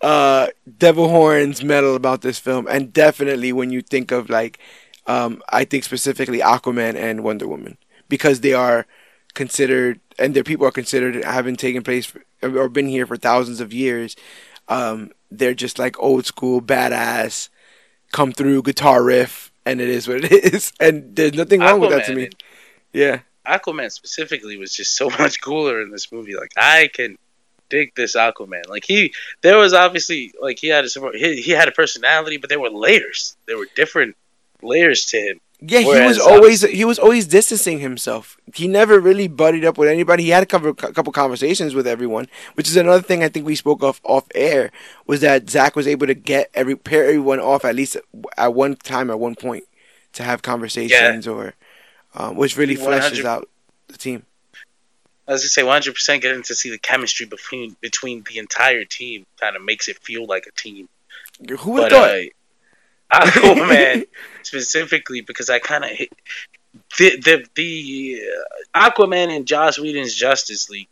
uh, 0.00 0.48
devil 0.78 1.08
horns 1.08 1.62
metal 1.62 1.94
about 1.94 2.22
this 2.22 2.38
film, 2.38 2.66
and 2.68 2.92
definitely 2.92 3.52
when 3.52 3.70
you 3.70 3.80
think 3.82 4.10
of 4.10 4.28
like 4.28 4.58
um, 5.06 5.42
I 5.48 5.64
think 5.64 5.84
specifically 5.84 6.40
Aquaman 6.40 6.96
and 6.96 7.22
Wonder 7.22 7.46
Woman. 7.46 7.78
Because 8.08 8.40
they 8.40 8.52
are 8.52 8.86
considered 9.34 10.00
and 10.18 10.34
their 10.34 10.44
people 10.44 10.66
are 10.66 10.72
considered 10.72 11.22
having 11.24 11.56
taken 11.56 11.82
place 11.82 12.06
for, 12.06 12.22
or 12.42 12.68
been 12.68 12.88
here 12.88 13.06
for 13.06 13.16
thousands 13.16 13.60
of 13.60 13.72
years. 13.72 14.16
Um, 14.68 15.12
they're 15.30 15.54
just 15.54 15.78
like 15.78 15.98
old 16.00 16.26
school 16.26 16.60
badass, 16.60 17.48
come 18.12 18.32
through 18.32 18.62
guitar 18.62 19.02
riff, 19.02 19.52
and 19.64 19.80
it 19.80 19.88
is 19.88 20.08
what 20.08 20.24
it 20.24 20.32
is. 20.54 20.72
And 20.80 21.14
there's 21.14 21.34
nothing 21.34 21.60
wrong 21.60 21.80
with 21.80 21.90
that 21.90 22.06
to 22.06 22.14
me. 22.14 22.30
Yeah, 22.92 23.20
Aquaman 23.46 23.92
specifically 23.92 24.56
was 24.56 24.72
just 24.72 24.96
so 24.96 25.08
much 25.18 25.40
cooler 25.40 25.80
in 25.82 25.90
this 25.90 26.10
movie. 26.10 26.36
Like 26.36 26.52
I 26.56 26.88
can 26.92 27.16
dig 27.68 27.94
this 27.94 28.16
Aquaman. 28.16 28.68
Like 28.68 28.84
he, 28.86 29.12
there 29.42 29.58
was 29.58 29.72
obviously 29.72 30.32
like 30.40 30.58
he 30.58 30.68
had 30.68 30.84
a 30.84 30.88
he, 31.14 31.42
he 31.42 31.50
had 31.52 31.68
a 31.68 31.72
personality, 31.72 32.36
but 32.36 32.50
there 32.50 32.60
were 32.60 32.70
layers. 32.70 33.36
There 33.46 33.58
were 33.58 33.68
different 33.74 34.16
layers 34.62 35.06
to 35.06 35.18
him. 35.18 35.40
Yeah. 35.60 35.80
he 35.80 35.86
Whereas, 35.86 36.18
was 36.18 36.26
always 36.26 36.62
he 36.62 36.84
was 36.84 36.98
always 36.98 37.26
distancing 37.26 37.78
himself. 37.80 38.36
He 38.54 38.68
never 38.68 39.00
really 39.00 39.28
buddied 39.28 39.64
up 39.64 39.78
with 39.78 39.88
anybody. 39.88 40.24
He 40.24 40.30
had 40.30 40.42
a 40.42 40.46
couple 40.46 40.74
couple 40.74 41.12
conversations 41.12 41.74
with 41.74 41.86
everyone, 41.86 42.28
which 42.54 42.68
is 42.68 42.76
another 42.76 43.02
thing 43.02 43.22
I 43.22 43.28
think 43.28 43.46
we 43.46 43.54
spoke 43.54 43.82
of 43.82 44.00
off 44.04 44.26
air 44.34 44.70
was 45.06 45.20
that 45.22 45.48
Zack 45.48 45.76
was 45.76 45.86
able 45.86 46.06
to 46.06 46.14
get 46.14 46.50
every 46.54 46.76
pair 46.76 47.04
everyone 47.04 47.40
off 47.40 47.64
at 47.64 47.74
least 47.74 47.96
at 48.36 48.54
one 48.54 48.76
time 48.76 49.10
at 49.10 49.18
one 49.18 49.34
point 49.34 49.64
to 50.12 50.22
have 50.22 50.42
conversations 50.42 51.26
or 51.26 51.54
um, 52.14 52.36
which 52.36 52.56
really 52.56 52.76
He 52.76 52.82
fleshes 52.82 53.24
out 53.24 53.48
the 53.88 53.98
team. 53.98 54.24
I 55.28 55.32
was 55.32 55.42
gonna 55.42 55.48
say 55.48 55.62
100 55.64 55.94
percent 55.94 56.22
getting 56.22 56.42
to 56.44 56.54
see 56.54 56.70
the 56.70 56.78
chemistry 56.78 57.26
between 57.26 57.76
between 57.80 58.22
the 58.30 58.38
entire 58.38 58.84
team 58.84 59.26
kind 59.40 59.56
of 59.56 59.64
makes 59.64 59.88
it 59.88 59.98
feel 59.98 60.26
like 60.26 60.46
a 60.46 60.52
team. 60.52 60.88
Who 61.60 61.72
would 61.72 61.82
But 61.82 61.92
thought? 61.92 62.10
uh, 62.10 62.22
Aquaman 63.12 64.06
specifically 64.42 65.20
because 65.20 65.50
I 65.50 65.58
kind 65.58 65.84
of 65.84 65.90
the 66.98 67.20
the 67.20 67.46
the 67.54 68.20
uh, 68.74 68.90
Aquaman 68.90 69.34
and 69.34 69.46
Joss 69.46 69.78
Whedon's 69.78 70.14
Justice 70.14 70.68
League 70.68 70.88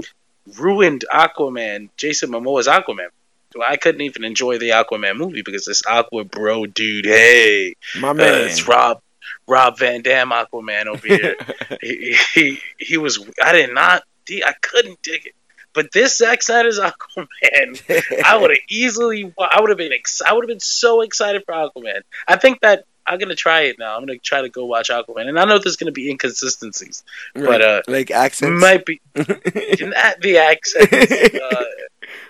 ruined 0.59 1.05
Aquaman, 1.13 1.89
Jason 1.97 2.31
Momoa's 2.31 2.69
Aquaman. 2.69 3.09
So 3.53 3.63
I 3.63 3.77
couldn't 3.77 4.01
even 4.01 4.25
enjoy 4.25 4.59
the 4.59 4.71
Aquaman 4.71 5.17
movie 5.17 5.43
because 5.43 5.65
this 5.65 5.83
Aqua 5.87 6.25
Bro 6.25 6.67
dude, 6.67 7.07
hey, 7.07 7.75
My 8.01 8.11
uh, 8.11 8.15
man. 8.15 8.49
it's 8.49 8.67
Rob 8.67 9.01
Rob 9.47 9.79
Van 9.79 10.03
Dam 10.03 10.31
Aquaman 10.31 10.87
over 10.87 11.07
here. 11.07 11.37
he, 11.81 12.17
he 12.35 12.61
he 12.79 12.97
was 12.97 13.25
I 13.43 13.53
did 13.53 13.73
not 13.73 14.03
I 14.31 14.55
couldn't 14.61 15.03
dig 15.03 15.27
it. 15.27 15.35
But 15.75 15.93
this 15.93 16.17
Zack 16.19 16.43
Snyder's 16.43 16.79
Aquaman, 16.81 18.23
I 18.25 18.37
would 18.37 18.51
have 18.51 18.59
easily 18.71 19.33
I 19.39 19.61
would 19.61 19.69
have 19.71 19.79
been 19.79 19.93
ex- 19.93 20.23
I 20.23 20.33
would 20.33 20.45
have 20.45 20.49
been 20.49 20.61
so 20.61 21.01
excited 21.03 21.43
for 21.45 21.53
Aquaman. 21.53 22.01
I 22.27 22.37
think 22.37 22.61
that 22.61 22.85
I'm 23.07 23.19
gonna 23.19 23.35
try 23.35 23.63
it 23.63 23.79
now. 23.79 23.95
I'm 23.97 24.07
gonna 24.07 24.19
try 24.19 24.41
to 24.43 24.49
go 24.49 24.65
watch 24.65 24.89
Aquaman, 24.89 25.29
and 25.29 25.39
I 25.39 25.45
know 25.45 25.59
there's 25.59 25.77
gonna 25.77 25.93
be 25.93 26.09
inconsistencies, 26.11 27.03
but 27.35 27.61
uh, 27.61 27.83
like 27.87 28.11
accents. 28.11 28.61
might 28.61 28.87
be 28.87 29.01
not 29.15 30.21
the 30.23 30.39
accents. 30.39 31.35
Uh, 31.35 31.65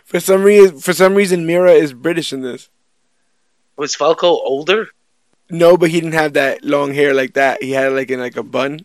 for 0.05 0.18
some 0.20 0.42
reason, 0.42 0.78
for 0.78 0.92
some 0.92 1.14
reason, 1.14 1.47
Mera 1.47 1.72
is 1.72 1.92
British 1.92 2.32
in 2.32 2.40
this. 2.42 2.68
was 3.76 3.95
Vulko 3.97 4.24
older? 4.24 4.88
No, 5.51 5.76
but 5.76 5.90
he 5.90 6.01
didn't 6.01 6.14
have 6.14 6.32
that 6.32 6.64
long 6.64 6.95
hair 6.95 7.12
like 7.14 7.34
that. 7.34 7.62
He 7.62 7.70
had 7.72 7.92
it 7.92 7.95
like 7.95 8.11
in 8.11 8.18
like 8.18 8.36
a 8.36 8.42
bun. 8.42 8.80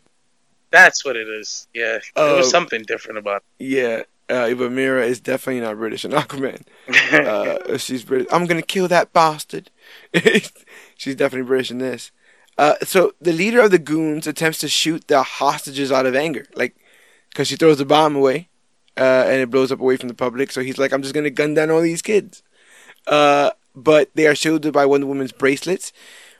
That's 0.71 1.03
what 1.03 1.15
it 1.15 1.27
is. 1.27 1.67
Yeah, 1.73 1.99
there 2.15 2.35
was 2.35 2.47
Oh. 2.47 2.49
something 2.49 2.83
different 2.83 3.17
about 3.17 3.43
It. 3.57 3.65
Yeah, 3.65 4.03
uh, 4.29 4.53
but 4.53 4.71
Mera 4.71 5.05
is 5.05 5.19
definitely 5.19 5.61
not 5.61 5.77
British 5.77 6.05
in 6.05 6.11
Aquaman. 6.21 6.63
Uh, 7.11 7.77
she's 7.77 8.03
British. 8.03 8.27
I'm 8.31 8.45
gonna 8.45 8.61
kill 8.61 8.87
that 8.87 9.13
bastard. 9.13 9.71
she's 10.95 11.15
definitely 11.15 11.47
British 11.47 11.71
in 11.71 11.79
this. 11.79 12.11
Uh, 12.57 12.75
so 12.83 13.13
the 13.21 13.33
leader 13.33 13.61
of 13.61 13.71
the 13.71 13.79
goons 13.79 14.27
attempts 14.27 14.59
to 14.59 14.67
shoot 14.67 15.07
the 15.07 15.23
hostages 15.23 15.91
out 15.91 16.05
of 16.05 16.15
anger, 16.15 16.45
like 16.55 16.75
because 17.29 17.47
she 17.47 17.55
throws 17.55 17.77
the 17.77 17.85
bomb 17.85 18.15
away, 18.15 18.49
uh, 18.97 19.23
and 19.27 19.41
it 19.41 19.49
blows 19.49 19.71
up 19.71 19.79
away 19.79 19.97
from 19.97 20.09
the 20.09 20.13
public. 20.13 20.51
So 20.51 20.61
he's 20.61 20.77
like, 20.77 20.91
"I'm 20.91 21.01
just 21.01 21.13
gonna 21.15 21.29
gun 21.29 21.53
down 21.53 21.71
all 21.71 21.81
these 21.81 22.01
kids." 22.01 22.43
Uh, 23.07 23.51
but 23.75 24.09
they 24.13 24.27
are 24.27 24.35
shielded 24.35 24.73
by 24.73 24.85
Wonder 24.85 25.07
Woman's 25.07 25.31
bracelets, 25.31 25.91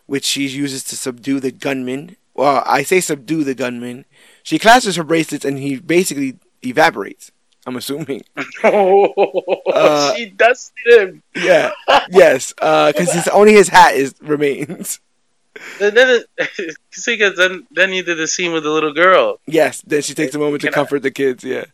which 0.06 0.26
she 0.26 0.48
uses 0.48 0.84
to 0.86 0.98
subdue 0.98 1.40
the 1.40 1.52
gunman. 1.52 2.18
Well, 2.34 2.64
I 2.66 2.84
say 2.84 3.00
subdue 3.02 3.44
the 3.44 3.56
gunman. 3.56 4.06
She 4.44 4.60
clashes 4.60 4.96
her 4.98 5.04
bracelets, 5.04 5.46
and 5.46 5.58
he 5.58 5.78
basically 5.78 6.38
evaporates. 6.64 7.32
I'm 7.66 7.76
assuming. 7.76 8.24
Uh, 8.64 10.16
she 10.16 10.26
does 10.28 10.72
him. 10.86 11.22
Yeah. 11.36 11.72
yes. 12.10 12.54
Because 12.54 13.12
his 13.14 13.28
only 13.30 13.54
his 13.54 13.68
hat 13.70 13.96
is 13.96 14.16
remains. 14.22 15.00
Then, 15.80 15.94
then, 15.94 16.24
see, 16.92 17.18
'cause 17.18 17.36
then, 17.36 17.68
then 17.72 17.92
you 17.94 18.04
did 18.04 18.18
the 18.18 18.28
scene 18.28 18.54
with 18.54 18.64
the 18.64 18.70
little 18.70 18.94
girl. 18.94 19.40
Yes. 19.46 19.82
Then 19.82 20.02
she 20.02 20.14
takes 20.14 20.36
a 20.36 20.40
moment 20.40 20.62
to 20.62 20.68
Can 20.68 20.74
I- 20.74 20.76
comfort 20.76 21.00
the 21.04 21.12
kids. 21.12 21.44
Yeah. 21.44 21.66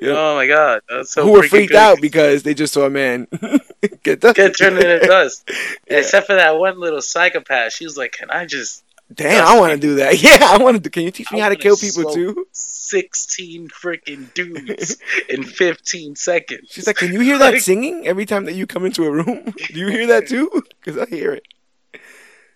Yep. 0.00 0.16
Oh 0.16 0.34
my 0.34 0.46
god, 0.48 0.80
so 1.04 1.22
Who 1.24 1.32
were 1.32 1.44
freaked 1.44 1.70
good. 1.70 1.78
out 1.78 2.00
because 2.00 2.42
they 2.42 2.52
just 2.52 2.74
saw 2.74 2.84
a 2.84 2.90
man 2.90 3.28
get 4.02 4.20
dust. 4.20 4.36
get 4.36 4.56
turned 4.58 4.76
into 4.78 4.98
dust. 5.06 5.48
Yeah. 5.88 5.98
Except 5.98 6.26
for 6.26 6.34
that 6.34 6.58
one 6.58 6.80
little 6.80 7.00
psychopath. 7.00 7.72
She 7.74 7.84
was 7.84 7.96
like, 7.96 8.10
"Can 8.12 8.28
I 8.28 8.44
just 8.44 8.82
Damn, 9.14 9.46
I 9.46 9.58
want 9.58 9.72
to 9.72 9.78
do 9.78 9.96
that. 9.96 10.14
Yeah, 10.22 10.38
I 10.40 10.58
want 10.58 10.82
to. 10.82 10.90
Can 10.90 11.02
you 11.02 11.10
teach 11.10 11.30
me 11.30 11.40
I 11.40 11.44
how 11.44 11.48
to 11.50 11.56
kill 11.56 11.76
people 11.76 12.12
too? 12.12 12.46
sixteen 12.52 13.68
freaking 13.68 14.32
dudes 14.34 14.96
in 15.28 15.44
fifteen 15.44 16.16
seconds?" 16.16 16.68
She's 16.70 16.86
like, 16.86 16.96
can 16.96 17.12
you 17.12 17.20
hear 17.20 17.38
that 17.38 17.60
singing 17.60 18.06
every 18.06 18.26
time 18.26 18.44
that 18.46 18.54
you 18.54 18.66
come 18.66 18.84
into 18.84 19.04
a 19.04 19.10
room? 19.10 19.54
Do 19.68 19.78
you 19.78 19.88
hear 19.88 20.06
that 20.06 20.28
too? 20.28 20.62
Because 20.80 21.00
I 21.00 21.06
hear 21.06 21.32
it. 21.32 21.46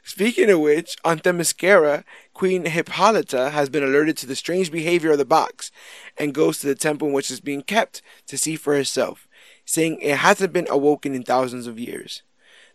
Speaking 0.03 0.49
of 0.51 0.61
which, 0.61 0.97
on 1.05 1.19
Themyscira, 1.19 2.03
Queen 2.33 2.65
Hippolyta 2.65 3.51
has 3.51 3.69
been 3.69 3.83
alerted 3.83 4.17
to 4.19 4.27
the 4.27 4.35
strange 4.35 4.73
behavior 4.73 5.13
of 5.13 5.19
the 5.19 5.27
box 5.27 5.71
and 6.17 6.33
goes 6.33 6.59
to 6.61 6.67
the 6.67 6.75
temple 6.75 7.09
in 7.09 7.15
which 7.15 7.31
it's 7.31 7.41
being 7.41 7.61
kept 7.61 8.01
to 8.27 8.39
see 8.39 8.57
for 8.57 8.75
herself, 8.75 9.29
saying 9.67 9.99
it 10.01 10.17
hasn't 10.17 10.55
been 10.55 10.67
awoken 10.71 11.15
in 11.15 11.25
thousands 11.25 11.67
of 11.67 11.79
years. 11.79 12.23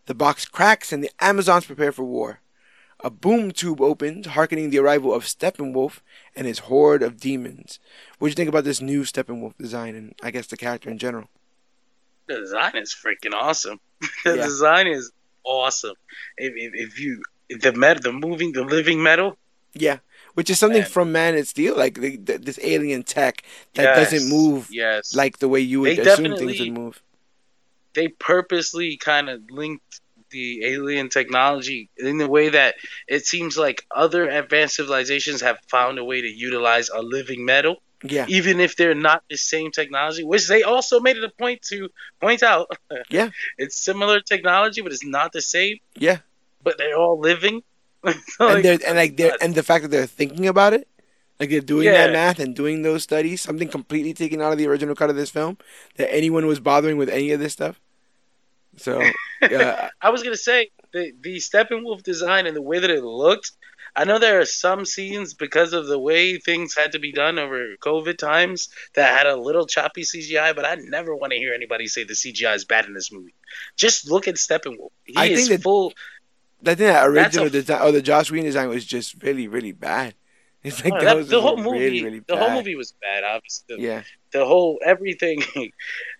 The 0.05 0.13
box 0.13 0.45
cracks 0.45 0.93
and 0.93 1.03
the 1.03 1.09
Amazons 1.19 1.65
prepare 1.65 1.91
for 1.91 2.03
war. 2.03 2.41
A 3.03 3.09
boom 3.11 3.51
tube 3.51 3.81
opens, 3.81 4.27
hearkening 4.27 4.69
the 4.71 4.79
arrival 4.79 5.13
of 5.13 5.25
Steppenwolf 5.25 5.99
and 6.35 6.47
his 6.47 6.59
horde 6.59 7.03
of 7.03 7.19
demons. 7.19 7.79
What 8.17 8.27
do 8.27 8.31
you 8.31 8.35
think 8.35 8.49
about 8.49 8.63
this 8.63 8.81
new 8.81 9.03
Steppenwolf 9.03 9.57
design 9.57 9.95
and 9.95 10.15
I 10.23 10.31
guess 10.31 10.47
the 10.47 10.57
character 10.57 10.89
in 10.89 10.97
general? 10.97 11.29
The 12.27 12.35
design 12.35 12.75
is 12.77 12.93
freaking 12.95 13.33
awesome. 13.33 13.79
the 14.25 14.37
Yeah. 14.37 14.43
design 14.43 14.87
is 14.87 15.11
awesome. 15.43 15.95
If, 16.37 16.53
if, 16.55 16.71
if 16.73 16.99
you 16.99 17.21
the 17.49 17.73
met 17.73 18.01
the 18.01 18.11
moving 18.13 18.51
the 18.53 18.63
living 18.63 19.03
metal, 19.03 19.37
Yeah, 19.73 19.99
which 20.35 20.49
is 20.49 20.59
something 20.59 20.83
Man. 20.83 20.89
from 20.89 21.11
Man 21.11 21.35
of 21.37 21.47
Steel, 21.47 21.75
like 21.75 21.95
the, 21.95 22.17
the, 22.17 22.37
this 22.37 22.59
alien 22.63 23.03
tech 23.03 23.43
that 23.75 23.85
yes, 23.85 23.93
doesn't 23.93 24.29
move 24.29 24.69
Yes, 24.69 25.15
like 25.15 25.39
the 25.39 25.49
way 25.49 25.59
you 25.59 25.81
would 25.81 25.97
They 25.97 26.03
assume 26.03 26.35
things 26.35 26.59
would 26.59 26.69
move. 26.69 27.01
they 27.93 28.07
purposely 28.07 28.97
kind 28.97 29.29
of 29.29 29.41
linked 29.49 30.01
the 30.33 30.65
alien 30.73 31.07
technology 31.09 31.89
in 31.97 32.17
the 32.17 32.27
way 32.27 32.49
that 32.49 32.75
it 33.07 33.25
seems 33.25 33.57
like 33.57 33.85
other 34.03 34.27
advanced 34.29 34.75
civilizations 34.75 35.39
have 35.41 35.57
found 35.69 35.99
a 35.99 36.03
way 36.11 36.19
to 36.21 36.27
utilize 36.27 36.89
a 36.89 37.01
living 37.01 37.45
metal, 37.45 37.75
Yeah, 38.03 38.25
even 38.27 38.59
if 38.59 38.75
they're 38.75 38.99
not 39.09 39.23
the 39.29 39.37
same 39.37 39.71
technology, 39.71 40.23
which 40.33 40.45
they 40.51 40.63
also 40.63 40.99
made 40.99 41.17
it 41.17 41.23
a 41.23 41.29
point 41.43 41.61
to 41.71 41.87
point 42.19 42.43
out. 42.43 42.67
Yeah. 43.09 43.29
it's 43.63 43.77
similar 43.89 44.19
technology, 44.33 44.81
but 44.81 44.91
it's 44.91 45.05
not 45.17 45.31
the 45.31 45.41
same. 45.55 45.77
yeah, 46.07 46.17
But 46.65 46.77
they're 46.77 46.97
all 46.97 47.19
living. 47.31 47.63
and 48.03 48.15
Like, 48.39 48.63
they're 48.63 48.79
and 48.87 48.97
like 48.97 49.13
they're 49.17 49.33
uh, 49.33 49.43
and 49.43 49.55
the 49.55 49.63
fact 49.63 49.81
that 49.83 49.91
they're 49.91 50.05
thinking 50.21 50.47
about 50.47 50.73
it, 50.73 50.87
like 51.39 51.49
they're 51.49 51.61
doing 51.75 51.87
Yeah. 51.87 52.07
that 52.07 52.11
math 52.19 52.39
and 52.43 52.55
doing 52.55 52.81
those 52.83 53.03
studies, 53.03 53.41
something 53.41 53.69
completely 53.69 54.13
taken 54.13 54.41
out 54.41 54.51
of 54.51 54.57
the 54.57 54.67
original 54.67 54.95
cut 54.95 55.09
of 55.09 55.15
this 55.15 55.29
film 55.29 55.57
that 55.97 56.11
anyone 56.13 56.45
was 56.45 56.59
bothering 56.59 56.97
with 56.97 57.09
any 57.09 57.31
of 57.31 57.39
this 57.39 57.53
stuff. 57.53 57.79
So 58.77 59.01
yeah, 59.41 59.89
I 60.01 60.09
was 60.09 60.23
gonna 60.23 60.37
say 60.37 60.69
the 60.91 61.11
the 61.21 61.37
Steppenwolf 61.37 62.03
design 62.03 62.47
and 62.47 62.55
the 62.55 62.61
way 62.61 62.79
that 62.79 62.89
it 62.89 63.03
looked. 63.03 63.51
I 63.95 64.05
know 64.05 64.17
there 64.17 64.39
are 64.41 64.45
some 64.45 64.85
scenes 64.85 65.35
because 65.35 65.71
of 65.73 65.85
the 65.85 65.99
way 65.99 66.39
things 66.39 66.73
had 66.75 66.93
to 66.93 66.99
be 66.99 67.11
done 67.11 67.37
over 67.37 67.75
COVID 67.79 68.17
times 68.17 68.69
that 68.95 69.15
had 69.15 69.27
a 69.27 69.35
little 69.35 69.67
choppy 69.67 70.01
CGI, 70.01 70.55
but 70.55 70.65
I 70.65 70.73
never 70.75 71.15
want 71.15 71.31
to 71.31 71.37
hear 71.37 71.53
anybody 71.53 71.85
say 71.85 72.03
the 72.03 72.13
CGI 72.15 72.55
is 72.55 72.65
bad 72.65 72.85
in 72.85 72.95
this 72.95 73.11
movie. 73.11 73.35
Just 73.77 74.09
look 74.09 74.27
at 74.27 74.35
Steppenwolf. 74.35 74.89
He 75.05 75.13
I 75.15 75.25
is 75.27 75.47
think 75.47 75.49
that- 75.59 75.63
full. 75.63 75.93
I 76.65 76.73
think 76.73 76.77
that 76.79 77.05
original 77.05 77.45
a- 77.47 77.49
design 77.51 77.81
or 77.83 77.91
the 77.91 78.01
Joss 78.01 78.31
Whedon 78.31 78.45
design 78.45 78.69
was 78.69 78.83
just 78.85 79.21
really 79.21 79.47
really 79.47 79.73
bad. 79.73 80.15
It's 80.63 80.81
like 80.83 80.93
that 80.93 81.03
that- 81.03 81.15
was 81.17 81.27
the 81.29 81.41
whole 81.41 81.57
really, 81.57 81.71
movie, 81.71 82.03
really 82.03 82.19
the 82.25 82.37
whole 82.37 82.51
movie 82.51 82.75
was 82.75 82.93
bad. 82.93 83.23
Obviously, 83.25 83.75
the, 83.75 83.81
Yeah, 83.81 84.03
the 84.33 84.45
whole 84.45 84.79
everything. 84.85 85.41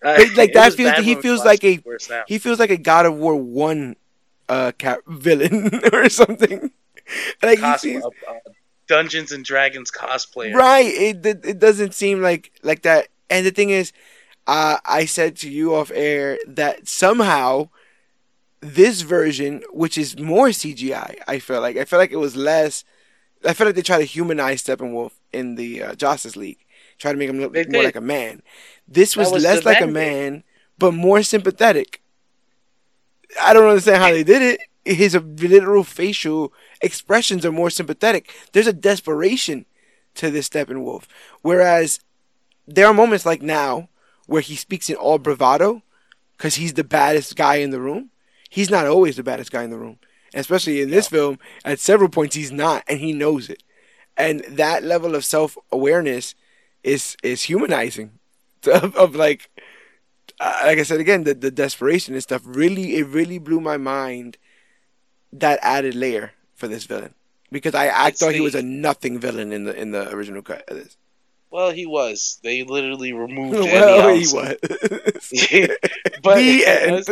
uh, 0.04 0.24
like, 0.36 0.52
that 0.54 0.72
feels- 0.74 0.98
he 1.04 1.14
feels 1.16 1.44
like 1.44 1.64
a- 1.64 1.82
he 2.26 2.38
feels 2.38 2.58
like 2.58 2.70
a 2.70 2.76
God 2.78 3.06
of 3.06 3.14
War 3.16 3.36
one 3.36 3.96
uh 4.48 4.72
cap 4.78 5.00
villain 5.06 5.70
or 5.92 6.08
something. 6.08 6.70
like 7.42 7.58
he 7.58 7.64
Cos- 7.64 7.80
seems 7.82 8.04
uh, 8.04 8.08
uh, 8.28 8.34
Dungeons 8.88 9.32
and 9.32 9.44
Dragons 9.44 9.90
cosplayer. 9.90 10.54
right. 10.54 10.86
It, 10.86 11.26
it 11.26 11.44
it 11.44 11.58
doesn't 11.58 11.94
seem 11.94 12.22
like 12.22 12.52
like 12.62 12.82
that. 12.82 13.08
And 13.30 13.46
the 13.46 13.50
thing 13.50 13.70
is, 13.70 13.92
uh, 14.46 14.78
I 14.84 15.06
said 15.06 15.36
to 15.38 15.50
you 15.50 15.74
off 15.74 15.90
air 15.94 16.38
that 16.46 16.86
somehow 16.88 17.68
this 18.60 19.02
version, 19.02 19.62
which 19.72 19.98
is 19.98 20.18
more 20.18 20.48
CGI, 20.48 21.16
I 21.26 21.38
feel 21.38 21.60
like 21.60 21.76
I 21.76 21.84
feel 21.84 21.98
like 21.98 22.12
it 22.12 22.16
was 22.16 22.36
less. 22.36 22.84
I 23.46 23.52
feel 23.52 23.66
like 23.66 23.76
they 23.76 23.82
try 23.82 23.98
to 23.98 24.04
humanize 24.04 24.62
Steppenwolf 24.62 25.12
in 25.32 25.56
the 25.56 25.82
uh, 25.82 25.94
Justice 25.94 26.36
League, 26.36 26.63
try 27.04 27.12
to 27.12 27.18
make 27.18 27.28
him 27.28 27.38
look 27.38 27.52
They 27.52 27.64
more 27.64 27.82
did. 27.82 27.84
like 27.84 27.96
a 27.96 28.00
man. 28.00 28.40
This 28.88 29.14
was, 29.14 29.30
was 29.30 29.42
less 29.42 29.64
like 29.64 29.82
a 29.82 29.86
man, 29.86 30.42
but 30.78 30.94
more 30.94 31.22
sympathetic. 31.22 32.00
I 33.42 33.52
don't 33.52 33.68
understand 33.68 34.02
how 34.02 34.10
they 34.10 34.24
did 34.24 34.40
it. 34.40 34.60
His 34.86 35.14
literal 35.14 35.84
facial 35.84 36.52
expressions 36.80 37.44
are 37.44 37.52
more 37.52 37.68
sympathetic. 37.68 38.30
There's 38.52 38.66
a 38.66 38.72
desperation 38.72 39.66
to 40.14 40.30
this 40.30 40.48
Steppenwolf, 40.48 41.04
whereas 41.42 42.00
there 42.66 42.86
are 42.86 42.94
moments 42.94 43.26
like 43.26 43.42
now 43.42 43.88
where 44.26 44.40
he 44.40 44.56
speaks 44.56 44.88
in 44.88 44.96
all 44.96 45.18
bravado 45.18 45.82
because 46.38 46.54
he's 46.54 46.72
the 46.72 46.84
baddest 46.84 47.36
guy 47.36 47.56
in 47.56 47.70
the 47.70 47.80
room. 47.80 48.10
He's 48.48 48.70
not 48.70 48.86
always 48.86 49.16
the 49.16 49.22
baddest 49.22 49.50
guy 49.50 49.62
in 49.64 49.70
the 49.70 49.76
room, 49.78 49.98
especially 50.32 50.80
in 50.80 50.90
this 50.90 51.08
film. 51.08 51.38
At 51.66 51.80
several 51.80 52.08
points, 52.08 52.34
he's 52.34 52.52
not, 52.52 52.82
and 52.88 53.00
he 53.00 53.12
knows 53.12 53.50
it. 53.50 53.62
And 54.16 54.40
that 54.48 54.84
level 54.84 55.14
of 55.14 55.24
self 55.24 55.58
awareness 55.70 56.34
is 56.84 57.16
is 57.22 57.42
humanizing. 57.42 58.12
Of, 58.66 58.96
of 58.96 59.14
like, 59.14 59.50
uh, 60.40 60.62
like 60.64 60.78
I 60.78 60.84
said 60.84 60.98
again, 60.98 61.24
the 61.24 61.34
the 61.34 61.50
desperation 61.50 62.14
and 62.14 62.22
stuff 62.22 62.40
really 62.46 62.96
it 62.96 63.06
really 63.08 63.38
blew 63.38 63.60
my 63.60 63.76
mind. 63.76 64.38
That 65.34 65.58
added 65.60 65.94
layer 65.94 66.32
for 66.54 66.66
this 66.66 66.84
villain 66.84 67.12
because 67.52 67.74
I, 67.74 68.06
I 68.06 68.10
thought 68.10 68.34
he 68.34 68.40
was 68.40 68.54
a 68.54 68.62
nothing 68.62 69.18
villain 69.18 69.52
in 69.52 69.64
the 69.64 69.78
in 69.78 69.90
the 69.90 70.10
original 70.14 70.40
cut 70.40 70.64
of 70.68 70.78
this. 70.78 70.96
Well, 71.50 71.70
he 71.70 71.86
was. 71.86 72.40
They 72.42 72.64
literally 72.64 73.12
removed 73.12 73.58
well, 73.60 74.14
he 74.14 74.26
was. 74.26 74.32
but 76.22 76.36
the 76.36 76.64
I 76.66 76.78
end. 76.80 76.92
was, 76.92 77.08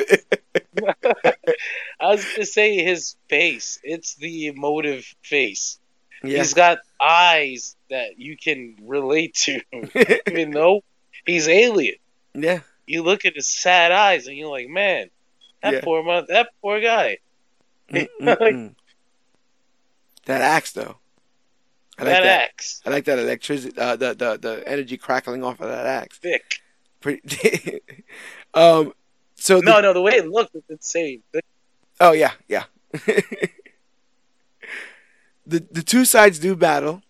I 2.01 2.07
was 2.09 2.25
gonna 2.25 2.47
say 2.47 2.83
his 2.83 3.15
face. 3.29 3.79
It's 3.85 4.17
the 4.17 4.49
emotive 4.49 5.05
face. 5.23 5.79
yeah. 6.25 6.39
He's 6.39 6.55
got 6.55 6.79
eyes 7.01 7.77
that 7.93 8.19
you 8.19 8.37
can 8.37 8.77
relate 8.83 9.35
to, 9.47 9.61
even 10.31 10.51
though 10.51 10.83
he's 11.25 11.49
alien. 11.49 11.95
yeah. 12.35 12.61
You 12.87 13.03
look 13.05 13.25
at 13.25 13.37
his 13.37 13.47
sad 13.47 13.93
eyes 13.93 14.27
and 14.27 14.37
you're 14.37 14.51
like, 14.51 14.69
man, 14.69 15.09
that 15.63 15.75
Yeah. 15.75 15.81
poor 15.83 16.03
mo- 16.03 16.27
that 16.29 16.49
poor 16.61 16.81
guy. 16.81 17.19
That 20.27 20.41
axe 20.41 20.73
though. 20.73 20.97
I 21.99 22.05
like 22.05 22.13
that, 22.15 22.23
that. 22.23 22.43
axe, 22.51 22.81
I 22.87 22.91
like 22.91 23.05
that 23.05 23.19
electricity, 23.19 23.77
uh, 23.79 23.97
the 23.97 24.15
the 24.15 24.39
the 24.39 24.63
energy 24.69 24.97
crackling 24.97 25.45
off 25.45 25.61
of 25.61 25.69
that 25.69 25.87
axe. 25.87 26.19
thick. 26.19 26.61
Pretty. 27.01 27.81
um. 28.55 28.93
So 29.35 29.57
the- 29.61 29.67
No, 29.67 29.81
no, 29.81 29.93
the 29.93 30.01
way 30.01 30.13
it 30.15 30.29
looked 30.29 30.55
was 30.55 30.63
insane. 30.69 31.23
Oh 32.01 32.13
yeah, 32.13 32.33
yeah. 32.49 32.65
the 35.47 35.61
the 35.71 35.83
two 35.83 36.05
sides 36.05 36.39
do 36.39 36.55
battle, 36.57 37.03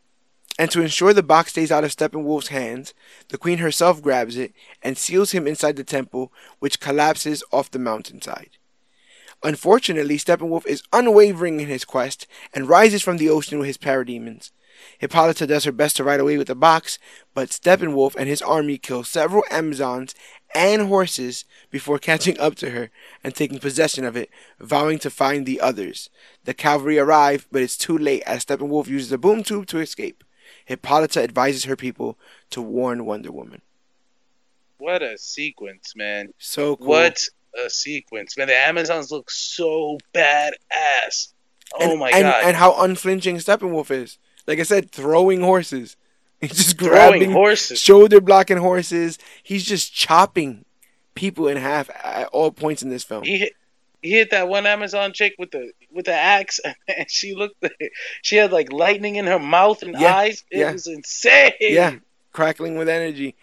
and 0.62 0.70
to 0.70 0.80
ensure 0.80 1.12
the 1.12 1.24
box 1.24 1.50
stays 1.50 1.72
out 1.72 1.82
of 1.82 1.90
Steppenwolf's 1.90 2.46
hands, 2.46 2.94
the 3.30 3.36
queen 3.36 3.58
herself 3.58 4.00
grabs 4.00 4.36
it 4.36 4.52
and 4.80 4.96
seals 4.96 5.32
him 5.32 5.48
inside 5.48 5.74
the 5.74 5.82
temple, 5.82 6.32
which 6.60 6.78
collapses 6.78 7.42
off 7.50 7.72
the 7.72 7.80
mountainside. 7.80 8.58
Unfortunately, 9.42 10.16
Steppenwolf 10.16 10.64
is 10.64 10.84
unwavering 10.92 11.58
in 11.58 11.66
his 11.66 11.84
quest 11.84 12.28
and 12.54 12.68
rises 12.68 13.02
from 13.02 13.16
the 13.16 13.28
ocean 13.28 13.58
with 13.58 13.66
his 13.66 13.76
parademons. 13.76 14.52
Hippolyta 14.98 15.48
does 15.48 15.64
her 15.64 15.72
best 15.72 15.96
to 15.96 16.04
ride 16.04 16.20
away 16.20 16.38
with 16.38 16.46
the 16.46 16.54
box, 16.54 17.00
but 17.34 17.48
Steppenwolf 17.48 18.14
and 18.14 18.28
his 18.28 18.40
army 18.40 18.78
kill 18.78 19.02
several 19.02 19.42
Amazons 19.50 20.14
and 20.54 20.86
horses 20.86 21.44
before 21.72 21.98
catching 21.98 22.38
up 22.38 22.54
to 22.54 22.70
her 22.70 22.92
and 23.24 23.34
taking 23.34 23.58
possession 23.58 24.04
of 24.04 24.16
it, 24.16 24.30
vowing 24.60 25.00
to 25.00 25.10
find 25.10 25.44
the 25.44 25.60
others. 25.60 26.08
The 26.44 26.54
cavalry 26.54 27.00
arrive, 27.00 27.48
but 27.50 27.62
it's 27.62 27.76
too 27.76 27.98
late 27.98 28.22
as 28.26 28.44
Steppenwolf 28.44 28.86
uses 28.86 29.10
a 29.10 29.18
boom 29.18 29.42
tube 29.42 29.66
to 29.66 29.80
escape. 29.80 30.22
Hippolyta 30.64 31.22
advises 31.22 31.64
her 31.64 31.76
people 31.76 32.18
to 32.50 32.62
warn 32.62 33.04
Wonder 33.04 33.32
Woman. 33.32 33.62
What 34.78 35.02
a 35.02 35.16
sequence, 35.18 35.94
man. 35.94 36.32
So 36.38 36.76
cool. 36.76 36.88
What 36.88 37.24
a 37.64 37.70
sequence, 37.70 38.36
man. 38.36 38.48
The 38.48 38.56
Amazons 38.56 39.12
look 39.12 39.30
so 39.30 39.98
badass. 40.12 41.32
Oh 41.74 41.90
and, 41.90 42.00
my 42.00 42.10
and, 42.10 42.22
god. 42.24 42.42
And 42.44 42.56
how 42.56 42.82
unflinching 42.82 43.36
Steppenwolf 43.36 43.90
is. 43.90 44.18
Like 44.46 44.58
I 44.58 44.64
said, 44.64 44.90
throwing 44.90 45.40
horses. 45.40 45.96
He's 46.40 46.56
just 46.56 46.78
Throwing 46.78 46.92
grabbing 46.92 47.30
horses. 47.32 47.78
shoulder 47.78 48.20
blocking 48.20 48.56
horses. 48.56 49.18
He's 49.42 49.64
just 49.64 49.94
chopping 49.94 50.64
people 51.14 51.46
in 51.46 51.56
half 51.56 51.88
at 52.02 52.26
all 52.28 52.50
points 52.50 52.82
in 52.82 52.90
this 52.90 53.04
film. 53.04 53.22
He 53.22 53.38
hit, 53.38 53.52
he 54.02 54.10
hit 54.10 54.30
that 54.30 54.48
one 54.48 54.66
Amazon 54.66 55.12
chick 55.12 55.34
with 55.38 55.52
the 55.52 55.72
with 55.90 56.06
the 56.06 56.14
axe, 56.14 56.60
and 56.88 57.10
she 57.10 57.34
looked. 57.34 57.64
She 58.22 58.36
had 58.36 58.52
like 58.52 58.72
lightning 58.72 59.16
in 59.16 59.26
her 59.26 59.38
mouth 59.38 59.82
and 59.82 59.96
Yeah, 59.96 60.14
eyes. 60.14 60.44
It 60.50 60.58
yeah. 60.58 60.72
was 60.72 60.86
insane. 60.86 61.52
yeah, 61.68 61.96
crackling 62.32 62.76
with 62.76 62.88
energy, 62.88 63.34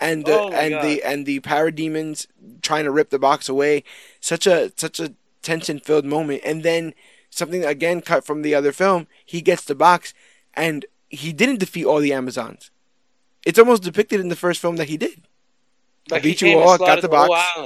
and 0.00 0.24
the 0.26 0.38
Oh 0.38 0.50
my 0.50 0.58
and 0.58 0.74
the 0.82 1.02
and 1.02 1.26
the 1.26 1.40
parademons 1.40 2.26
trying 2.62 2.84
to 2.84 2.90
rip 2.90 3.10
the 3.10 3.18
box 3.18 3.48
away. 3.48 3.84
Such 4.20 4.46
a 4.46 4.72
such 4.76 5.00
a 5.00 5.14
tension 5.42 5.80
filled 5.80 6.04
moment, 6.04 6.42
and 6.44 6.62
then 6.62 6.94
something 7.30 7.64
again 7.64 8.00
cut 8.00 8.24
from 8.24 8.42
the 8.42 8.54
other 8.54 8.72
film. 8.72 9.06
He 9.24 9.40
gets 9.40 9.64
the 9.64 9.74
box, 9.74 10.14
and 10.54 10.86
he 11.08 11.32
didn't 11.32 11.60
defeat 11.60 11.84
all 11.86 12.00
the 12.00 12.12
Amazons. 12.12 12.70
It's 13.44 13.58
almost 13.58 13.82
depicted 13.82 14.20
in 14.20 14.28
the 14.28 14.36
first 14.36 14.60
film 14.60 14.76
that 14.76 14.88
he 14.88 14.96
did. 14.96 15.22
I 16.12 16.16
Like 16.16 16.22
he 16.24 16.34
beat 16.34 16.42
you 16.42 16.54
all, 16.56 16.78
got 16.78 17.00
the 17.00 17.08
box. 17.08 17.58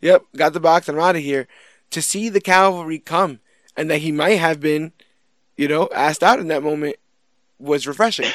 Yep, 0.00 0.24
got 0.36 0.52
the 0.52 0.60
box. 0.60 0.88
I'm 0.88 0.98
out 0.98 1.16
of 1.16 1.22
here. 1.22 1.48
To 1.90 2.02
see 2.02 2.28
the 2.28 2.40
cavalry 2.40 2.98
come 2.98 3.40
and 3.76 3.90
that 3.90 3.98
he 3.98 4.12
might 4.12 4.38
have 4.38 4.60
been, 4.60 4.92
you 5.56 5.68
know, 5.68 5.88
asked 5.94 6.22
out 6.22 6.40
in 6.40 6.48
that 6.48 6.62
moment 6.62 6.96
was 7.58 7.86
refreshing. 7.86 8.34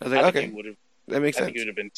I 0.00 0.04
was 0.06 0.12
like, 0.12 0.24
I 0.24 0.28
okay, 0.28 0.40
think 0.40 0.50
he 0.50 0.56
would 0.56 0.66
have. 0.66 0.76
that 1.08 1.22
makes 1.22 1.38
I 1.38 1.42
think 1.42 1.56
he 1.56 1.60
sense. 1.60 1.60
would 1.60 1.68
have 1.68 1.76
been 1.76 1.90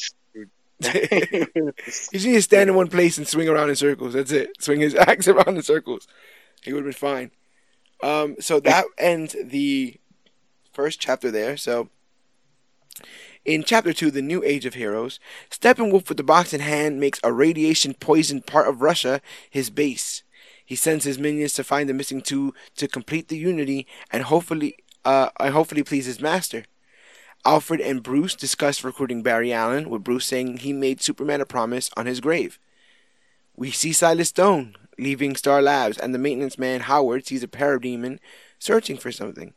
you 0.83 1.73
just 2.11 2.13
need 2.25 2.33
to 2.33 2.41
stand 2.41 2.69
in 2.69 2.75
one 2.75 2.87
place 2.87 3.17
and 3.17 3.27
swing 3.27 3.47
around 3.47 3.69
in 3.69 3.75
circles. 3.75 4.13
That's 4.13 4.31
it. 4.31 4.51
Swing 4.59 4.81
his 4.81 4.95
axe 5.07 5.27
around 5.27 5.55
in 5.55 5.61
circles. 5.61 6.07
He 6.63 6.73
would 6.73 6.85
have 6.85 6.85
been 6.85 6.93
fine. 6.93 7.31
Um, 8.03 8.35
so 8.39 8.59
that 8.61 8.85
ends 8.97 9.35
the 9.43 9.95
first 10.73 10.99
chapter 10.99 11.31
there. 11.31 11.57
So 11.57 11.89
in 13.45 13.63
chapter 13.63 13.93
two, 13.93 14.11
the 14.11 14.21
new 14.21 14.43
age 14.43 14.65
of 14.65 14.73
heroes, 14.75 15.19
Steppenwolf 15.49 16.09
with 16.09 16.17
the 16.17 16.23
box 16.23 16.53
in 16.53 16.61
hand 16.61 16.99
makes 16.99 17.19
a 17.23 17.31
radiation 17.33 17.93
poisoned 17.93 18.45
part 18.45 18.67
of 18.67 18.81
Russia 18.81 19.21
his 19.49 19.69
base. 19.69 20.23
He 20.71 20.77
sends 20.77 21.03
his 21.03 21.19
minions 21.19 21.51
to 21.55 21.65
find 21.65 21.89
the 21.89 21.93
missing 21.93 22.21
two 22.21 22.53
to 22.77 22.87
complete 22.87 23.27
the 23.27 23.37
unity 23.37 23.85
and 24.09 24.23
hopefully 24.23 24.77
uh 25.03 25.27
hopefully 25.37 25.83
please 25.83 26.05
his 26.05 26.21
master. 26.21 26.63
Alfred 27.43 27.81
and 27.81 28.01
Bruce 28.01 28.35
discuss 28.35 28.81
recruiting 28.81 29.21
Barry 29.21 29.51
Allen, 29.51 29.89
with 29.89 30.05
Bruce 30.05 30.27
saying 30.27 30.59
he 30.59 30.71
made 30.71 31.01
Superman 31.01 31.41
a 31.41 31.45
promise 31.45 31.89
on 31.97 32.05
his 32.05 32.21
grave. 32.21 32.57
We 33.53 33.69
see 33.71 33.91
Silas 33.91 34.29
Stone 34.29 34.77
leaving 34.97 35.35
Star 35.35 35.61
Labs, 35.61 35.97
and 35.97 36.15
the 36.15 36.19
maintenance 36.19 36.57
man 36.57 36.79
Howard 36.79 37.27
sees 37.27 37.43
a 37.43 37.49
parademon 37.49 38.19
searching 38.57 38.95
for 38.95 39.11
something. 39.11 39.53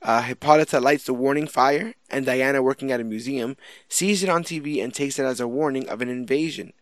Uh, 0.00 0.22
Hippolyta 0.22 0.78
lights 0.78 1.06
the 1.06 1.12
warning 1.12 1.48
fire, 1.48 1.94
and 2.08 2.24
Diana, 2.24 2.62
working 2.62 2.92
at 2.92 3.00
a 3.00 3.04
museum, 3.04 3.56
sees 3.88 4.22
it 4.22 4.28
on 4.28 4.44
TV 4.44 4.80
and 4.80 4.94
takes 4.94 5.18
it 5.18 5.24
as 5.24 5.40
a 5.40 5.48
warning 5.48 5.88
of 5.88 6.00
an 6.00 6.08
invasion. 6.08 6.72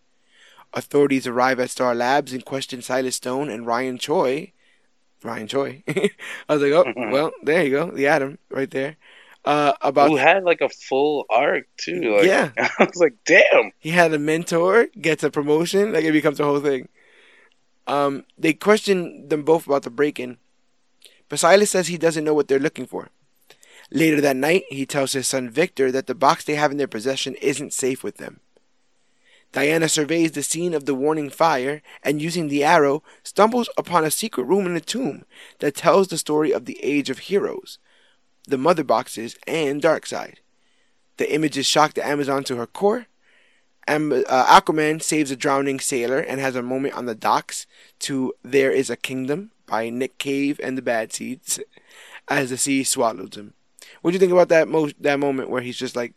Authorities 0.74 1.26
arrive 1.26 1.60
at 1.60 1.70
Star 1.70 1.94
Labs 1.94 2.32
and 2.32 2.44
question 2.44 2.80
Silas 2.82 3.16
Stone 3.16 3.50
and 3.50 3.66
Ryan 3.66 3.98
Choi. 3.98 4.52
Ryan 5.22 5.46
Choi. 5.46 5.82
I 5.88 6.10
was 6.48 6.62
like, 6.62 6.72
oh, 6.72 6.92
well, 7.10 7.32
there 7.42 7.62
you 7.64 7.70
go, 7.70 7.90
the 7.90 8.06
Atom 8.06 8.38
right 8.50 8.70
there. 8.70 8.96
Uh, 9.44 9.72
about 9.80 10.08
Who 10.10 10.16
had 10.16 10.44
like 10.44 10.60
a 10.60 10.68
full 10.68 11.26
arc 11.28 11.66
too? 11.76 12.16
Like, 12.16 12.26
Yeah. 12.26 12.50
I 12.58 12.84
was 12.84 12.96
like, 12.96 13.14
damn. 13.26 13.72
he 13.78 13.90
had 13.90 14.12
a 14.14 14.18
mentor, 14.18 14.86
gets 15.00 15.24
a 15.24 15.30
promotion, 15.30 15.92
like 15.92 16.04
it 16.04 16.12
becomes 16.12 16.38
a 16.40 16.44
whole 16.44 16.60
thing. 16.60 16.88
Um, 17.86 18.24
they 18.38 18.52
question 18.52 19.28
them 19.28 19.42
both 19.42 19.66
about 19.66 19.82
the 19.82 19.90
break-in, 19.90 20.38
but 21.28 21.40
Silas 21.40 21.70
says 21.70 21.88
he 21.88 21.98
doesn't 21.98 22.22
know 22.24 22.34
what 22.34 22.46
they're 22.46 22.60
looking 22.60 22.86
for. 22.86 23.08
Later 23.90 24.20
that 24.20 24.36
night, 24.36 24.62
he 24.70 24.86
tells 24.86 25.12
his 25.12 25.26
son 25.26 25.50
Victor 25.50 25.90
that 25.90 26.06
the 26.06 26.14
box 26.14 26.44
they 26.44 26.54
have 26.54 26.70
in 26.70 26.76
their 26.78 26.86
possession 26.86 27.34
isn't 27.42 27.72
safe 27.74 28.02
with 28.04 28.16
them. 28.18 28.40
Diana 29.52 29.88
surveys 29.88 30.32
the 30.32 30.42
scene 30.42 30.72
of 30.72 30.86
the 30.86 30.94
warning 30.94 31.28
fire 31.28 31.82
and, 32.02 32.22
using 32.22 32.48
the 32.48 32.64
arrow, 32.64 33.02
stumbles 33.22 33.68
upon 33.76 34.04
a 34.04 34.10
secret 34.10 34.44
room 34.44 34.66
in 34.66 34.74
a 34.74 34.80
tomb 34.80 35.24
that 35.58 35.76
tells 35.76 36.08
the 36.08 36.18
story 36.18 36.52
of 36.52 36.64
the 36.64 36.82
Age 36.82 37.10
of 37.10 37.20
Heroes, 37.20 37.78
the 38.48 38.58
Mother 38.58 38.82
Boxes, 38.82 39.36
and 39.46 39.82
Darkseid. 39.82 40.36
The 41.18 41.32
images 41.32 41.66
shock 41.66 41.92
the 41.94 42.06
Amazon 42.06 42.44
to 42.44 42.56
her 42.56 42.66
core. 42.66 43.06
Am- 43.86 44.12
uh, 44.12 44.60
Aquaman 44.60 45.02
saves 45.02 45.30
a 45.30 45.36
drowning 45.36 45.80
sailor 45.80 46.18
and 46.18 46.40
has 46.40 46.56
a 46.56 46.62
moment 46.62 46.94
on 46.94 47.06
the 47.06 47.14
docks 47.14 47.66
to 48.00 48.32
There 48.42 48.70
Is 48.70 48.88
a 48.88 48.96
Kingdom 48.96 49.50
by 49.66 49.90
Nick 49.90 50.18
Cave 50.18 50.58
and 50.62 50.78
the 50.78 50.82
Bad 50.82 51.12
Seeds 51.12 51.60
as 52.28 52.50
the 52.50 52.56
sea 52.56 52.84
swallows 52.84 53.36
him. 53.36 53.52
What 54.00 54.12
do 54.12 54.14
you 54.14 54.18
think 54.18 54.32
about 54.32 54.48
that 54.48 54.68
mo- 54.68 54.90
that 55.00 55.18
moment 55.18 55.50
where 55.50 55.62
he's 55.62 55.76
just 55.76 55.96
like 55.96 56.14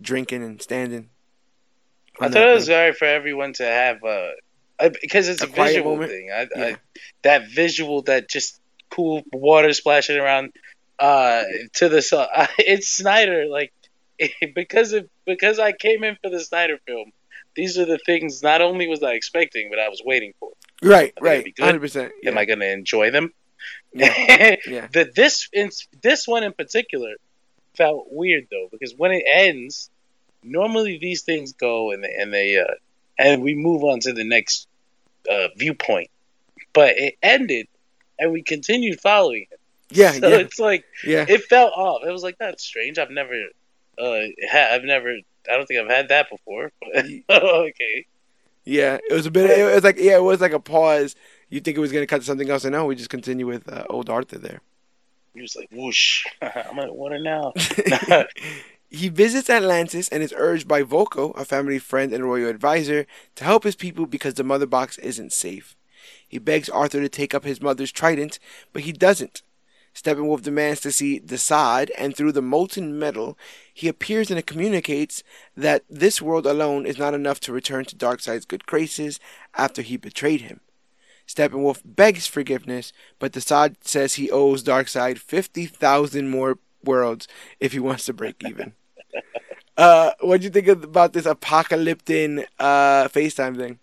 drinking 0.00 0.42
and 0.42 0.62
standing? 0.62 1.08
I 2.22 2.28
thought 2.28 2.48
it 2.48 2.54
was 2.54 2.66
thing? 2.66 2.76
alright 2.76 2.96
for 2.96 3.04
everyone 3.06 3.52
to 3.54 3.64
have 3.64 4.02
uh, 4.04 4.30
I, 4.78 4.88
because 4.88 5.28
it's 5.28 5.42
A 5.42 5.46
a, 5.46 5.48
visual 5.48 5.92
moment? 5.92 6.10
thing. 6.10 6.30
I, 6.30 6.48
Yeah. 6.56 6.64
I, 6.64 6.76
that 7.22 7.48
visual, 7.50 8.02
that 8.02 8.28
just 8.28 8.60
cool 8.90 9.22
water 9.32 9.72
splashing 9.72 10.16
around 10.18 10.52
uh, 10.98 11.44
to 11.74 11.88
the 11.88 12.02
sun. 12.02 12.28
It's 12.58 12.88
Snyder, 12.88 13.46
like 13.46 13.72
because 14.54 14.92
of 14.92 15.08
because 15.26 15.58
I 15.58 15.72
came 15.72 16.04
in 16.04 16.16
for 16.22 16.30
the 16.30 16.40
Snyder 16.40 16.78
film. 16.86 17.12
These 17.54 17.78
are 17.78 17.84
the 17.84 17.98
things. 17.98 18.42
Not 18.42 18.62
only 18.62 18.88
was 18.88 19.02
I 19.02 19.12
expecting, 19.12 19.68
but 19.68 19.78
I 19.78 19.88
was 19.88 20.02
waiting 20.04 20.32
for. 20.40 20.52
Right, 20.82 21.12
right, 21.20 21.46
hundred 21.60 21.80
percent. 21.80 22.12
Am 22.24 22.38
I 22.38 22.44
going 22.44 22.60
to 22.60 22.70
enjoy 22.70 23.10
them? 23.10 23.32
Yeah, 23.92 24.56
yeah. 24.66 24.88
the, 24.92 25.10
this 25.14 25.48
in, 25.52 25.70
this 26.02 26.26
one 26.26 26.42
in 26.44 26.52
particular 26.52 27.10
felt 27.76 28.06
weird 28.10 28.48
though 28.50 28.68
because 28.72 28.94
when 28.96 29.12
it 29.12 29.24
ends, 29.30 29.90
normally 30.42 30.98
these 30.98 31.22
things 31.22 31.52
go 31.52 31.90
and 31.90 32.04
they, 32.04 32.14
and 32.14 32.32
they 32.32 32.58
uh, 32.58 32.74
and 33.18 33.42
we 33.42 33.54
move 33.54 33.84
on 33.84 34.00
to 34.00 34.12
the 34.12 34.24
next 34.24 34.68
uh, 35.30 35.48
viewpoint, 35.56 36.10
but 36.72 36.96
it 36.96 37.16
ended 37.22 37.68
and 38.18 38.32
we 38.32 38.42
continued 38.42 39.00
following 39.00 39.46
it. 39.50 39.60
Yeah, 39.90 40.12
So 40.20 40.28
yeah, 40.28 40.36
it's 40.36 40.58
like 40.58 40.84
yeah. 41.04 41.26
it 41.28 41.42
felt 41.44 41.72
off. 41.74 42.02
It 42.06 42.10
was 42.10 42.22
like 42.22 42.38
that's 42.38 42.62
strange. 42.62 42.98
I've 42.98 43.10
never, 43.10 43.34
uh, 43.98 44.20
ha- 44.50 44.68
I've 44.72 44.84
never. 44.84 45.18
I 45.50 45.56
don't 45.56 45.66
think 45.66 45.80
I've 45.80 45.90
had 45.90 46.08
that 46.08 46.30
before. 46.30 46.70
okay. 46.94 48.06
Yeah, 48.64 48.98
it 49.10 49.12
was 49.12 49.26
a 49.26 49.30
bit. 49.30 49.50
It 49.50 49.74
was 49.74 49.84
like 49.84 49.98
yeah, 49.98 50.16
it 50.16 50.22
was 50.22 50.40
like 50.40 50.52
a 50.52 50.60
pause. 50.60 51.16
You 51.50 51.60
think 51.60 51.76
it 51.76 51.80
was 51.80 51.92
gonna 51.92 52.06
cut 52.06 52.20
to 52.20 52.26
something 52.26 52.48
else, 52.48 52.64
and 52.64 52.72
no, 52.72 52.86
we 52.86 52.94
just 52.94 53.10
continue 53.10 53.46
with 53.46 53.70
uh, 53.70 53.84
old 53.90 54.08
Arthur 54.08 54.38
there. 54.38 54.60
He 55.34 55.42
was 55.42 55.56
like, 55.56 55.68
whoosh. 55.72 56.24
I'm 56.42 56.78
at 56.78 56.94
water 56.94 57.18
now. 57.18 57.52
He 58.94 59.08
visits 59.08 59.48
Atlantis 59.48 60.10
and 60.10 60.22
is 60.22 60.34
urged 60.36 60.68
by 60.68 60.82
Vulko, 60.82 61.34
a 61.34 61.46
family 61.46 61.78
friend 61.78 62.12
and 62.12 62.24
royal 62.24 62.50
advisor, 62.50 63.06
to 63.36 63.44
help 63.44 63.64
his 63.64 63.74
people 63.74 64.04
because 64.04 64.34
the 64.34 64.44
mother 64.44 64.66
box 64.66 64.98
isn't 64.98 65.32
safe. 65.32 65.74
He 66.28 66.38
begs 66.38 66.68
Arthur 66.68 67.00
to 67.00 67.08
take 67.08 67.32
up 67.32 67.44
his 67.44 67.62
mother's 67.62 67.90
trident, 67.90 68.38
but 68.70 68.82
he 68.82 68.92
doesn't. 68.92 69.40
Steppenwolf 69.94 70.42
demands 70.42 70.82
to 70.82 70.92
see 70.92 71.18
the 71.18 71.36
Desaad, 71.36 71.88
and 71.96 72.14
through 72.14 72.32
the 72.32 72.42
molten 72.42 72.98
metal, 72.98 73.38
he 73.72 73.88
appears 73.88 74.30
and 74.30 74.44
communicates 74.46 75.22
that 75.56 75.84
this 75.88 76.20
world 76.20 76.44
alone 76.44 76.84
is 76.84 76.98
not 76.98 77.14
enough 77.14 77.40
to 77.40 77.52
return 77.52 77.86
to 77.86 77.96
Darkseid's 77.96 78.44
good 78.44 78.66
graces 78.66 79.18
after 79.56 79.80
he 79.80 79.96
betrayed 79.96 80.42
him. 80.42 80.60
Steppenwolf 81.26 81.80
begs 81.82 82.26
forgiveness, 82.26 82.92
but 83.18 83.32
the 83.32 83.40
Desaad 83.40 83.76
says 83.84 84.14
he 84.14 84.30
owes 84.30 84.62
Darkseid 84.62 85.16
50,000 85.16 86.28
more 86.28 86.58
worlds 86.84 87.26
if 87.58 87.72
he 87.72 87.78
wants 87.78 88.04
to 88.04 88.12
break 88.12 88.44
even. 88.44 88.74
Uh, 89.76 90.10
what 90.20 90.40
do 90.40 90.44
you 90.44 90.50
think 90.50 90.68
about 90.68 91.12
this 91.12 91.26
apocalyptic 91.26 92.48
uh, 92.58 93.08
FaceTime 93.08 93.56
thing? 93.56 93.78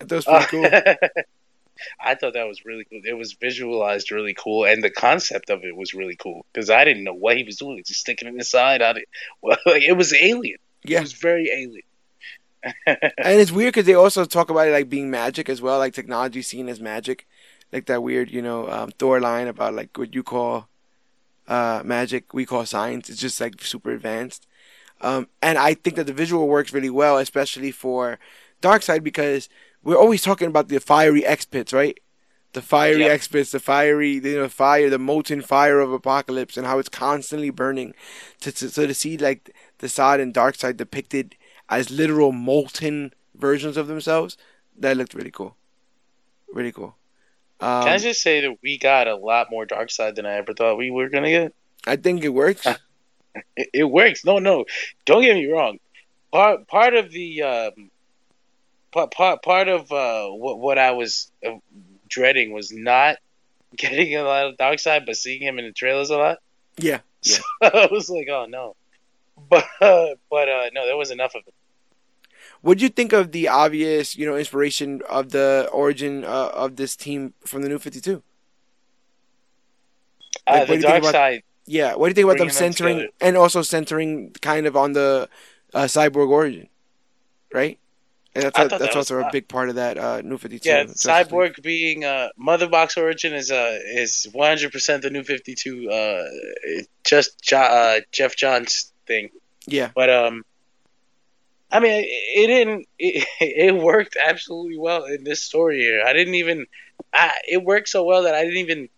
I 0.00 0.04
thought 0.04 0.16
was 0.16 0.24
pretty 0.24 0.46
cool. 0.46 0.64
I 2.00 2.14
thought 2.14 2.34
that 2.34 2.46
was 2.46 2.64
really 2.64 2.84
cool. 2.84 3.00
It 3.04 3.14
was 3.14 3.32
visualized 3.32 4.10
really 4.10 4.34
cool, 4.34 4.64
and 4.64 4.82
the 4.82 4.90
concept 4.90 5.50
of 5.50 5.64
it 5.64 5.76
was 5.76 5.94
really 5.94 6.16
cool 6.16 6.46
because 6.52 6.70
I 6.70 6.84
didn't 6.84 7.04
know 7.04 7.14
what 7.14 7.36
he 7.36 7.44
was 7.44 7.56
doing. 7.56 7.82
Just 7.84 8.00
sticking 8.00 8.28
it 8.28 8.34
inside. 8.34 8.82
I 8.82 8.92
did, 8.94 9.04
well, 9.42 9.58
like, 9.66 9.82
it 9.82 9.96
was 9.96 10.14
alien. 10.14 10.58
Yeah. 10.84 10.98
It 10.98 11.02
was 11.02 11.12
very 11.12 11.50
alien. 11.50 11.82
and 12.86 13.40
it's 13.40 13.52
weird 13.52 13.74
because 13.74 13.86
they 13.86 13.94
also 13.94 14.24
talk 14.24 14.50
about 14.50 14.68
it 14.68 14.72
like 14.72 14.88
being 14.88 15.10
magic 15.10 15.48
as 15.48 15.60
well, 15.60 15.78
like 15.78 15.92
technology 15.92 16.40
seen 16.42 16.68
as 16.68 16.80
magic, 16.80 17.26
like 17.72 17.86
that 17.86 18.02
weird, 18.02 18.30
you 18.30 18.40
know, 18.40 18.68
um, 18.70 18.90
Thor 18.98 19.20
line 19.20 19.48
about 19.48 19.74
like 19.74 19.96
what 19.98 20.14
you 20.14 20.22
call 20.22 20.68
uh, 21.48 21.82
magic, 21.84 22.32
we 22.34 22.46
call 22.46 22.66
science. 22.66 23.08
It's 23.10 23.20
just 23.20 23.40
like 23.40 23.62
super 23.62 23.90
advanced, 23.90 24.46
um, 25.00 25.28
and 25.42 25.58
I 25.58 25.74
think 25.74 25.96
that 25.96 26.06
the 26.06 26.12
visual 26.12 26.48
works 26.48 26.72
really 26.72 26.90
well, 26.90 27.18
especially 27.18 27.70
for 27.70 28.18
Darkseid 28.62 29.02
because 29.02 29.48
we're 29.82 29.98
always 29.98 30.22
talking 30.22 30.48
about 30.48 30.68
the 30.68 30.80
fiery 30.80 31.24
X 31.26 31.44
pits, 31.44 31.72
right? 31.72 31.98
The 32.54 32.62
fiery 32.62 33.00
Yep. 33.00 33.10
X 33.10 33.28
pits, 33.28 33.50
the 33.50 33.60
fiery, 33.60 34.12
you 34.12 34.38
know, 34.38 34.48
fire, 34.48 34.88
the 34.88 34.98
molten 34.98 35.42
fire 35.42 35.80
of 35.80 35.90
Apokolips, 35.90 36.56
and 36.56 36.66
how 36.66 36.78
it's 36.78 36.88
constantly 36.88 37.50
burning. 37.50 37.94
To, 38.40 38.52
to 38.52 38.70
so 38.70 38.86
to 38.86 38.94
see 38.94 39.18
like 39.18 39.54
the 39.78 39.88
side 39.88 40.20
and 40.20 40.32
Darkseid 40.32 40.76
depicted 40.76 41.36
as 41.68 41.90
literal 41.90 42.32
molten 42.32 43.12
versions 43.34 43.76
of 43.76 43.88
themselves, 43.88 44.36
that 44.78 44.96
looked 44.96 45.14
really 45.14 45.32
cool. 45.32 45.56
Really 46.52 46.72
cool. 46.72 46.96
Um, 47.64 47.84
Can 47.84 47.92
I 47.92 47.98
just 47.98 48.20
say 48.20 48.42
that 48.42 48.58
we 48.62 48.76
got 48.78 49.08
a 49.08 49.16
lot 49.16 49.50
more 49.50 49.64
Darkseid 49.64 50.16
than 50.16 50.26
I 50.26 50.34
ever 50.34 50.52
thought 50.52 50.76
we 50.76 50.90
were 50.90 51.08
gonna 51.08 51.30
get? 51.30 51.54
I 51.86 51.96
think 51.96 52.22
it 52.24 52.28
works. 52.30 52.66
It, 53.56 53.68
it 53.74 53.84
works. 53.84 54.24
No, 54.24 54.38
no, 54.38 54.64
don't 55.06 55.22
get 55.22 55.34
me 55.34 55.46
wrong. 55.46 55.78
Part 56.30 56.68
part 56.68 56.94
of 56.94 57.10
the 57.10 57.42
um, 57.42 57.90
part 58.92 59.10
part 59.10 59.42
part 59.42 59.66
of 59.66 59.90
uh, 59.90 60.28
what 60.28 60.60
what 60.60 60.78
I 60.78 60.92
was 60.92 61.32
uh, 61.44 61.56
dreading 62.08 62.52
was 62.52 62.70
not 62.70 63.16
getting 63.76 64.14
a 64.14 64.22
lot 64.22 64.46
of 64.46 64.56
Darkseid, 64.56 65.04
but 65.04 65.16
seeing 65.16 65.42
him 65.42 65.58
in 65.58 65.64
the 65.64 65.72
trailers 65.72 66.10
a 66.10 66.16
lot. 66.16 66.38
yeah. 66.78 67.00
Yeah. 67.22 67.38
So 67.62 67.70
I 67.72 67.88
was 67.90 68.08
like, 68.08 68.28
oh 68.30 68.46
no. 68.48 68.76
But 69.50 69.64
uh, 69.80 70.14
but 70.30 70.48
uh, 70.48 70.70
no, 70.72 70.86
there 70.86 70.96
was 70.96 71.10
enough 71.10 71.34
of 71.34 71.42
it. 71.46 71.54
What 72.64 72.78
do 72.78 72.84
you 72.84 72.88
think 72.88 73.12
of 73.12 73.30
the 73.32 73.48
obvious, 73.48 74.16
you 74.16 74.24
know, 74.24 74.36
inspiration 74.40 75.02
of 75.08 75.30
the 75.36 75.68
origin 75.70 76.24
uh, 76.24 76.48
of 76.54 76.76
this 76.76 76.96
team 76.96 77.34
from 77.44 77.60
the 77.60 77.68
New 77.68 77.78
Fifty 77.78 78.00
Two? 78.00 78.22
Uh, 80.46 80.64
Like, 80.64 80.68
do 80.68 80.76
the 80.76 80.82
dark 80.82 80.98
about- 81.02 81.12
side. 81.12 81.42
Yeah. 81.66 81.94
What 81.94 82.06
do 82.06 82.10
you 82.10 82.14
think 82.14 82.24
about 82.26 82.38
them 82.38 82.50
centering 82.50 82.96
together. 82.96 83.12
and 83.20 83.36
also 83.36 83.62
centering 83.62 84.32
kind 84.40 84.66
of 84.66 84.76
on 84.76 84.92
the 84.92 85.28
uh, 85.72 85.84
cyborg 85.84 86.28
origin, 86.30 86.68
right? 87.52 87.78
And 88.34 88.44
that's 88.44 88.58
a, 88.58 88.68
that's 88.68 88.80
that 88.82 88.96
also 88.96 89.20
a 89.20 89.28
big 89.30 89.46
part 89.46 89.68
of 89.68 89.76
that 89.76 89.96
uh, 89.96 90.20
New 90.22 90.38
Fifty 90.38 90.58
Two. 90.58 90.68
Yeah, 90.68 90.84
Cyborg 90.84 91.62
being 91.62 92.04
uh, 92.04 92.30
Mother 92.36 92.66
Box 92.68 92.96
Origin 92.96 93.32
is 93.32 93.50
uh, 93.52 93.78
is 93.94 94.26
one 94.32 94.48
hundred 94.48 94.72
percent 94.72 95.02
the 95.02 95.10
new 95.10 95.22
Fifty 95.22 95.54
Two. 95.54 95.88
Uh, 95.88 96.24
just 97.04 97.40
jo- 97.40 97.58
uh, 97.58 98.00
Geoff 98.10 98.34
Johns 98.36 98.92
thing. 99.06 99.30
Yeah. 99.66 99.90
But 99.94 100.10
um, 100.10 100.44
I 101.74 101.80
mean, 101.80 101.92
it, 101.92 102.06
it 102.06 102.46
didn't. 102.46 102.86
It, 102.98 103.26
it 103.40 103.74
worked 103.74 104.16
absolutely 104.24 104.78
well 104.78 105.04
in 105.04 105.24
this 105.24 105.42
story 105.42 105.80
here. 105.80 106.02
I 106.06 106.12
didn't 106.12 106.36
even. 106.36 106.66
I, 107.12 107.32
it 107.50 107.62
worked 107.62 107.88
so 107.88 108.04
well 108.04 108.22
that 108.22 108.34
I 108.34 108.44
didn't 108.44 108.58
even 108.58 108.88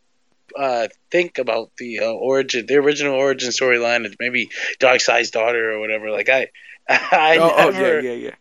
uh, 0.57 0.89
think 1.11 1.39
about 1.39 1.70
the 1.79 2.01
uh, 2.01 2.12
origin, 2.12 2.66
the 2.66 2.77
original 2.77 3.14
origin 3.14 3.51
storyline, 3.51 4.05
of 4.07 4.14
maybe 4.20 4.51
Darkseid's 4.79 5.31
daughter 5.31 5.72
or 5.72 5.81
whatever. 5.81 6.11
Like 6.11 6.29
I, 6.29 6.49
I 6.89 7.39
oh, 7.41 7.53
oh, 7.57 7.70
yeah, 7.70 8.01
yeah, 8.01 8.12
yeah. 8.12 8.35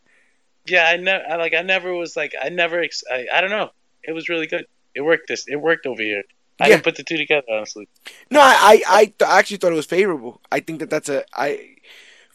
Yeah, 0.68 0.86
I 0.90 0.98
never. 0.98 1.24
Like 1.38 1.54
I 1.54 1.62
never 1.62 1.94
was 1.94 2.16
like. 2.18 2.34
I 2.42 2.50
never. 2.50 2.82
Ex- 2.82 3.04
I, 3.10 3.28
I 3.34 3.42
don't 3.42 3.52
know. 3.52 3.72
It 4.04 4.12
was 4.12 4.30
really 4.30 4.48
good. 4.48 4.66
It 4.94 5.02
worked. 5.02 5.28
This. 5.28 5.46
It 5.48 5.58
worked 5.58 5.86
over 5.86 6.02
here. 6.02 6.24
I 6.60 6.68
Yeah. 6.68 6.76
didn't 6.76 6.84
put 6.86 6.96
the 6.96 7.04
two 7.04 7.18
together 7.18 7.48
honestly. 7.52 7.88
No, 8.32 8.40
I 8.40 8.82
I, 8.88 9.14
I 9.26 9.40
actually 9.40 9.58
thought 9.58 9.72
it 9.74 9.76
was 9.76 9.86
favorable. 9.86 10.42
I 10.52 10.60
think 10.62 10.80
that 10.80 10.90
that's 10.90 11.10
a 11.10 11.26
I 11.34 11.75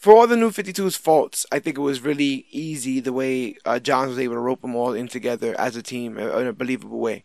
for 0.00 0.14
all 0.14 0.26
the 0.26 0.36
new 0.36 0.50
52's 0.50 0.96
faults, 0.96 1.44
I 1.52 1.58
think 1.58 1.76
it 1.76 1.82
was 1.82 2.00
really 2.00 2.46
easy 2.50 3.00
the 3.00 3.12
way 3.12 3.56
uh, 3.66 3.78
Johns 3.78 4.08
was 4.08 4.18
able 4.18 4.34
to 4.34 4.40
rope 4.40 4.62
them 4.62 4.74
all 4.74 4.94
in 4.94 5.08
together 5.08 5.54
as 5.60 5.76
a 5.76 5.82
team 5.82 6.16
in 6.16 6.46
a 6.46 6.54
believable 6.54 6.98
way 6.98 7.24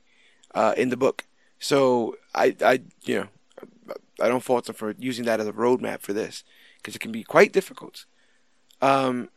uh, 0.53 0.73
in 0.76 0.89
the 0.89 0.97
book. 0.97 1.23
So 1.57 2.17
I 2.36 2.53
I 2.61 2.82
you 3.05 3.19
know 3.19 3.28
I 4.19 4.28
don't 4.28 4.43
fault 4.43 4.65
them 4.65 4.76
for 4.76 4.93
using 4.99 5.23
that 5.23 5.39
as 5.39 5.47
a 5.47 5.53
roadmap 5.53 6.01
for 6.01 6.11
this 6.11 6.43
because 6.78 6.97
it 6.97 6.99
can 6.99 7.13
be 7.13 7.23
quite 7.23 7.53
difficult. 7.53 8.05
Um, 8.82 9.30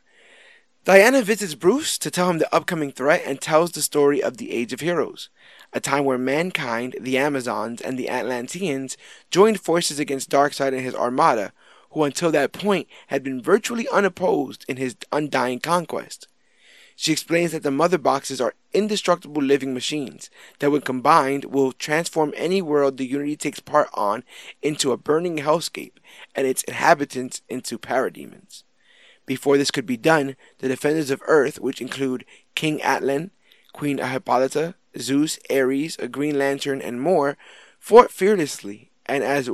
Diana 0.85 1.23
visits 1.23 1.55
Bruce 1.55 1.97
to 1.99 2.11
tell 2.11 2.29
him 2.31 2.39
the 2.39 2.53
upcoming 2.53 2.91
threat 2.91 3.23
and 3.25 3.41
tells 3.41 3.71
the 3.71 3.83
story 3.83 4.21
of 4.21 4.39
the 4.39 4.51
Age 4.51 4.73
of 4.73 4.81
Heroes, 4.81 5.29
a 5.73 5.79
time 5.79 6.05
where 6.05 6.19
mankind, 6.19 6.97
the 7.01 7.19
Amazons, 7.19 7.81
and 7.81 7.97
the 7.97 8.09
Atlanteans 8.09 8.97
joined 9.31 9.61
forces 9.61 10.01
against 10.01 10.31
Darkseid 10.31 10.73
and 10.73 10.81
his 10.81 10.95
armada, 10.95 11.53
who 11.91 12.05
until 12.05 12.31
that 12.33 12.53
point 12.53 12.89
had 13.09 13.23
been 13.23 13.43
virtually 13.43 13.89
unopposed 13.89 14.65
in 14.69 14.77
his 14.77 14.97
undying 15.13 15.61
conquest. 15.61 16.29
She 16.97 17.13
explains 17.13 17.53
that 17.53 17.63
the 17.63 17.71
mother 17.71 17.97
boxes 17.97 18.41
are 18.41 18.55
indestructible 18.73 19.41
living 19.41 19.73
machines 19.73 20.31
that, 20.59 20.73
when 20.73 20.81
combined, 20.81 21.45
will 21.45 21.71
transform 21.71 22.35
any 22.37 22.61
world 22.61 22.97
the 22.97 23.07
Unity 23.07 23.37
takes 23.37 23.61
part 23.61 23.89
on 23.95 24.25
into 24.63 24.91
a 24.91 24.97
burning 24.97 25.39
hellscape 25.39 25.93
and 26.35 26.45
its 26.47 26.65
inhabitants 26.65 27.41
into 27.49 27.79
parademons. 27.79 28.65
Before 29.27 29.57
this 29.57 29.71
could 29.71 29.87
be 29.87 29.97
done, 29.97 30.35
the 30.59 30.67
defenders 30.67 31.11
of 31.11 31.23
Earth, 31.27 31.61
which 31.61 31.81
include 31.81 32.25
King 32.57 32.81
Atlan, 32.81 33.31
Queen 33.73 33.99
Hippolyta, 33.99 34.75
Zeus, 34.99 35.39
Ares, 35.49 35.97
a 36.01 36.09
Green 36.09 36.37
Lantern, 36.37 36.83
and 36.83 37.01
more, 37.01 37.37
fought 37.79 38.11
fearlessly 38.11 38.91
and 39.07 39.23
as 39.23 39.49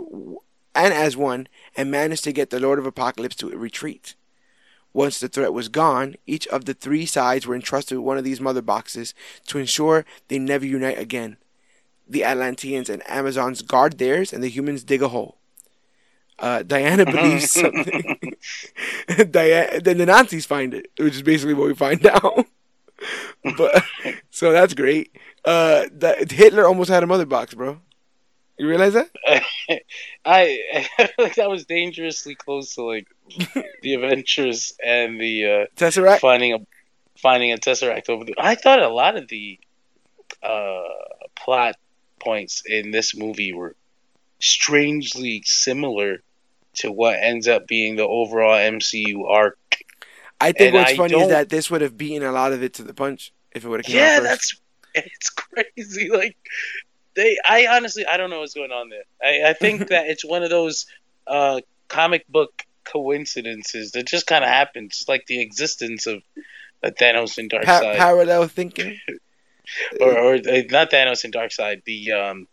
and 0.75 0.93
as 0.93 1.17
one, 1.17 1.49
and 1.77 1.91
managed 1.91 2.25
to 2.25 2.33
get 2.33 2.51
the 2.51 2.61
Lord 2.61 2.79
of 2.79 2.85
Apokolips 2.85 3.37
to 3.37 3.49
retreat. 3.51 4.15
Once 4.93 5.19
the 5.19 5.29
threat 5.29 5.53
was 5.53 5.69
gone, 5.69 6.15
each 6.25 6.47
of 6.49 6.65
the 6.65 6.75
three 6.75 7.05
sides 7.05 7.47
were 7.47 7.55
entrusted 7.55 7.99
with 7.99 8.07
one 8.07 8.17
of 8.17 8.25
these 8.25 8.41
mother 8.41 8.63
boxes 8.63 9.13
to 9.47 9.59
ensure 9.59 10.05
they 10.29 10.39
never 10.39 10.65
unite 10.65 10.99
again. 10.99 11.37
The 12.09 12.23
Atlanteans 12.23 12.89
and 12.89 13.03
Amazons 13.09 13.63
guard 13.63 13.99
theirs, 13.99 14.33
and 14.33 14.43
the 14.43 14.49
humans 14.49 14.85
dig 14.85 15.03
a 15.03 15.09
hole. 15.09 15.39
Uh, 16.39 16.63
Diana 16.63 17.05
believes 17.05 17.51
something. 17.61 18.35
Diana, 19.31 19.81
then 19.81 19.99
the 19.99 20.07
Nazis 20.07 20.47
find 20.47 20.75
it, 20.75 20.91
which 20.99 21.15
is 21.15 21.23
basically 21.23 21.55
what 21.55 21.67
we 21.67 21.75
find 21.75 22.07
out. 22.07 22.47
but 23.57 23.83
so 24.31 24.53
that's 24.53 24.75
great. 24.75 25.17
Uh, 25.45 25.87
that 25.93 26.31
Hitler 26.31 26.67
almost 26.67 26.91
had 26.91 27.03
a 27.03 27.07
mother 27.07 27.27
box, 27.27 27.55
bro. 27.55 27.81
You 28.59 28.69
realize 28.69 28.93
that? 28.93 29.11
I, 30.25 30.61
I 30.75 30.87
feel 30.97 31.09
like 31.19 31.35
that 31.37 31.51
was 31.51 31.65
dangerously 31.67 32.35
close 32.37 32.75
to 32.77 32.83
like 32.83 33.09
the 33.83 33.95
Avengers 33.95 34.75
and 34.85 35.21
the 35.21 35.45
uh, 35.45 35.65
Tesseract. 35.77 36.21
finding 36.21 36.53
a 36.55 36.59
finding 37.19 37.53
a 37.53 37.57
tesseract 37.57 38.09
over 38.09 38.25
the. 38.25 38.35
I 38.39 38.55
thought 38.55 38.81
a 38.83 38.89
lot 38.89 39.17
of 39.17 39.29
the 39.29 39.59
uh, 40.43 40.83
plot 41.37 41.75
points 42.21 42.63
in 42.67 42.91
this 42.91 43.17
movie 43.17 43.53
were 43.53 43.75
strangely 44.41 45.43
similar 45.47 46.19
to 46.75 46.93
what 46.93 47.17
ends 47.21 47.49
up 47.49 47.67
being 47.67 47.97
the 47.97 48.07
overall 48.07 48.55
MCU 48.57 49.25
arc. 49.27 49.59
I 50.41 50.53
think 50.53 50.61
And 50.61 50.75
what's 50.75 50.93
I 50.93 50.97
funny 50.97 51.15
is 51.15 51.21
don't- 51.21 51.29
that 51.31 51.49
this 51.49 51.71
would 51.71 51.81
have 51.81 51.97
beaten 51.97 52.23
a 52.27 52.33
lot 52.33 52.53
of 52.53 52.63
it 52.63 52.75
to 52.75 52.83
the 52.83 52.95
punch 52.95 53.33
if 53.55 53.65
it 53.65 53.69
would 53.69 53.85
have 53.85 53.95
Yeah, 53.95 54.17
out 54.19 54.23
first. 54.23 54.29
that's 54.29 54.61
it's 54.95 55.31
crazy. 55.31 56.11
Like 56.11 56.37
they, 57.15 57.37
I 57.49 57.67
honestly, 57.67 58.07
I 58.07 58.17
don't 58.17 58.31
know 58.31 58.41
what's 58.41 58.55
going 58.55 58.73
on 58.73 58.89
there. 58.89 59.05
I, 59.23 59.51
I 59.51 59.53
think 59.53 59.89
that 59.89 60.07
it's 60.07 60.25
one 60.25 60.43
of 60.43 60.51
those 60.51 60.87
uh, 61.27 61.61
comic 61.89 62.27
book 62.29 62.65
coincidences 62.85 63.93
that 63.93 64.07
just 64.07 64.27
kind 64.27 64.45
of 64.45 64.51
happens, 64.51 64.99
just 64.99 65.09
like 65.09 65.27
the 65.27 65.41
existence 65.41 66.07
of 66.07 66.23
uh, 66.83 66.91
Thanos 66.91 67.39
and 67.39 67.51
Pa- 67.51 67.59
Darkseid, 67.59 67.97
parallel 67.97 68.49
thinking. 68.49 68.99
or, 70.01 70.19
or 70.19 70.35
uh, 70.35 70.63
not 70.71 70.91
Thanos 70.91 71.25
and 71.25 71.33
Darkseid. 71.33 71.85
The 71.85 72.13
um, 72.13 72.49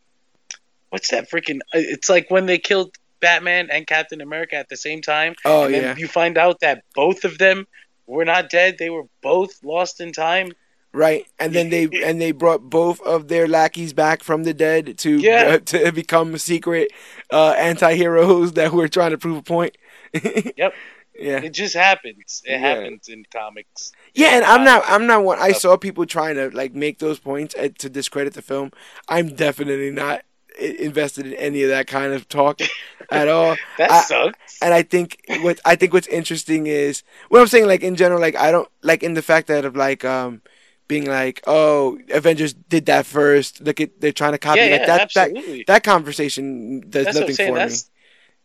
what's 0.90 1.12
that 1.12 1.30
freaking? 1.30 1.60
uh, 1.74 1.80
It's 1.80 2.10
like 2.10 2.30
when 2.30 2.46
they 2.46 2.58
killed 2.58 2.96
Batman 3.20 3.70
and 3.72 3.86
Captain 3.86 4.22
America 4.22 4.56
at 4.56 4.70
the 4.70 4.78
same 4.78 5.02
time. 5.02 5.36
Oh 5.46 5.66
and 5.66 5.74
then 5.74 5.84
yeah, 5.84 5.96
you 5.98 6.08
find 6.08 6.38
out 6.38 6.62
that 6.62 6.84
both 6.96 7.24
of 7.24 7.38
them 7.38 7.68
were 8.08 8.26
not 8.26 8.50
dead; 8.50 8.78
they 8.78 8.90
were 8.90 9.06
both 9.22 9.64
lost 9.64 10.02
in 10.02 10.14
time. 10.14 10.52
Right. 10.94 11.26
And 11.40 11.54
then 11.54 11.70
they 11.70 11.88
and 12.04 12.20
they 12.22 12.32
brought 12.32 12.70
both 12.70 13.02
of 13.02 13.28
their 13.28 13.48
lackeys 13.48 13.94
back 13.94 14.24
from 14.24 14.44
the 14.44 14.54
dead 14.54 14.98
to 15.00 15.18
Yeah. 15.18 15.44
uh, 15.56 15.58
to 15.66 15.92
become 15.92 16.38
secret 16.38 16.92
uh, 17.32 17.52
anti-heroes 17.52 18.54
that 18.54 18.72
were 18.74 18.88
trying 18.88 19.12
to 19.12 19.18
prove 19.18 19.38
a 19.38 19.42
point. 19.44 19.78
Yep. 20.58 20.74
Yeah. 21.20 21.42
It 21.44 21.54
just 21.54 21.76
happens. 21.76 22.42
It 22.46 22.52
Yeah. 22.52 22.58
happens 22.58 23.08
in 23.10 23.26
comics. 23.32 23.92
Yeah, 24.14 24.30
and 24.30 24.44
I'm 24.46 24.64
not. 24.64 24.84
I'm 24.88 25.06
not 25.06 25.24
one. 25.24 25.38
I 25.40 25.52
saw 25.52 25.78
people 25.78 26.06
trying 26.06 26.36
to 26.36 26.50
like 26.50 26.74
make 26.74 27.00
those 27.00 27.20
points 27.20 27.54
uh, 27.56 27.70
to 27.80 27.90
discredit 27.90 28.34
the 28.34 28.42
film. 28.42 28.72
I'm 29.08 29.36
definitely 29.36 29.92
not 29.92 30.24
invested 30.60 31.26
in 31.28 31.34
any 31.36 31.64
of 31.64 31.70
that 31.70 31.88
kind 31.88 32.14
of 32.14 32.28
talk 32.28 32.60
at 33.12 33.28
all. 33.28 33.56
That 33.78 33.92
I- 33.92 34.02
sucks. 34.02 34.58
And 34.62 34.74
I 34.74 34.84
think 34.84 35.22
what 35.42 35.60
I 35.66 35.76
think 35.76 35.94
what's 35.94 36.08
interesting 36.08 36.66
is 36.68 37.04
what 37.30 37.40
I'm 37.42 37.48
saying. 37.48 37.68
Like 37.68 37.84
in 37.84 37.96
general, 37.96 38.20
like 38.20 38.36
I 38.36 38.52
don't 38.52 38.70
like 38.82 39.04
in 39.04 39.14
the 39.14 39.22
fact 39.22 39.48
that 39.48 39.64
of 39.66 39.76
like 39.76 40.04
um 40.06 40.42
being 40.92 41.06
like, 41.08 41.42
oh, 41.48 42.00
Avengers 42.12 42.54
did 42.54 42.86
that 42.88 43.06
first. 43.06 43.62
Look 43.62 43.80
at 43.82 44.02
they're 44.02 44.12
trying 44.14 44.34
to 44.34 44.38
copy 44.40 44.68
yeah, 44.68 44.72
like 44.74 44.86
yeah, 44.88 44.88
that. 44.88 45.12
That 45.16 45.32
absolutely. 45.32 45.64
that 45.68 45.84
conversation 45.84 46.82
does 46.90 47.06
That's 47.06 47.18
nothing 47.18 47.38
for 47.38 47.60
me. 47.60 47.82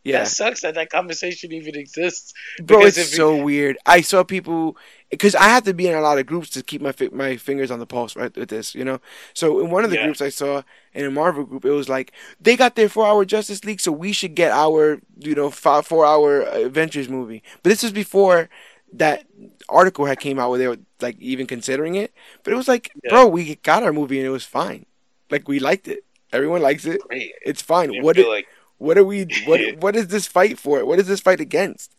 Yeah, 0.03 0.19
That 0.19 0.27
sucks 0.27 0.61
that 0.61 0.75
that 0.75 0.89
conversation 0.89 1.51
even 1.51 1.75
exists. 1.75 2.33
bro, 2.59 2.85
it's 2.85 2.97
it- 2.97 3.07
so 3.07 3.35
weird. 3.35 3.77
I 3.85 4.01
saw 4.01 4.23
people 4.23 4.77
because 5.11 5.35
I 5.35 5.45
have 5.45 5.63
to 5.65 5.73
be 5.73 5.87
in 5.87 5.95
a 5.95 6.01
lot 6.01 6.17
of 6.17 6.25
groups 6.25 6.49
to 6.51 6.63
keep 6.63 6.81
my 6.81 6.91
fi- 6.93 7.09
my 7.11 7.37
fingers 7.37 7.71
on 7.71 7.79
the 7.79 7.85
pulse 7.85 8.15
right 8.15 8.35
with 8.35 8.49
this, 8.49 8.73
you 8.75 8.85
know. 8.85 8.99
So 9.33 9.59
in 9.59 9.69
one 9.69 9.83
of 9.83 9.91
the 9.91 9.97
Yeah. 9.97 10.03
groups 10.03 10.21
I 10.21 10.29
saw 10.29 10.63
in 10.93 11.05
a 11.05 11.11
Marvel 11.11 11.43
group, 11.45 11.65
it 11.65 11.71
was 11.71 11.89
like 11.89 12.13
they 12.39 12.55
got 12.55 12.75
their 12.75 12.89
four 12.89 13.05
hour 13.07 13.25
Justice 13.25 13.65
League, 13.65 13.81
so 13.81 13.91
we 13.91 14.11
should 14.13 14.35
get 14.35 14.51
our 14.51 15.01
you 15.19 15.35
know 15.35 15.49
five, 15.51 15.85
four 15.85 16.05
hour 16.05 16.41
Avengers 16.41 17.09
movie. 17.09 17.43
But 17.63 17.69
this 17.71 17.83
was 17.83 17.91
before 17.91 18.49
that 18.93 19.25
article 19.69 20.05
had 20.05 20.19
came 20.19 20.39
out 20.39 20.49
where 20.49 20.59
they 20.59 20.67
were 20.67 20.79
like 21.01 21.19
even 21.19 21.45
considering 21.47 21.95
it. 21.95 22.13
But 22.43 22.53
it 22.53 22.55
was 22.57 22.67
like, 22.67 22.91
Yeah. 23.03 23.09
bro, 23.11 23.27
we 23.27 23.55
got 23.55 23.83
our 23.83 23.93
movie 23.93 24.17
and 24.19 24.27
it 24.27 24.31
was 24.31 24.45
fine. 24.45 24.85
Like 25.29 25.47
we 25.47 25.59
liked 25.59 25.87
it. 25.87 26.03
Everyone 26.31 26.61
likes 26.61 26.85
it. 26.85 27.01
Great. 27.07 27.33
It's 27.45 27.61
fine. 27.61 28.01
What 28.01 28.17
it, 28.17 28.27
like 28.27 28.47
what 28.77 28.97
are 28.97 29.03
we? 29.03 29.27
What 29.45 29.61
what 29.79 29.95
is 29.95 30.07
this 30.07 30.27
fight 30.27 30.59
for? 30.59 30.85
What 30.85 30.99
is 30.99 31.07
this 31.07 31.19
fight 31.19 31.39
against? 31.39 31.95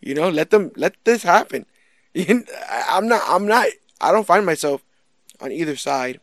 You 0.00 0.14
know, 0.14 0.28
let 0.28 0.50
them 0.50 0.72
let 0.76 0.94
this 1.04 1.22
happen. 1.22 1.66
I'm 2.16 3.08
not. 3.08 3.22
I'm 3.26 3.46
not. 3.46 3.68
I 4.00 4.12
don't 4.12 4.26
find 4.26 4.44
myself 4.46 4.82
on 5.40 5.52
either 5.52 5.76
side, 5.76 6.20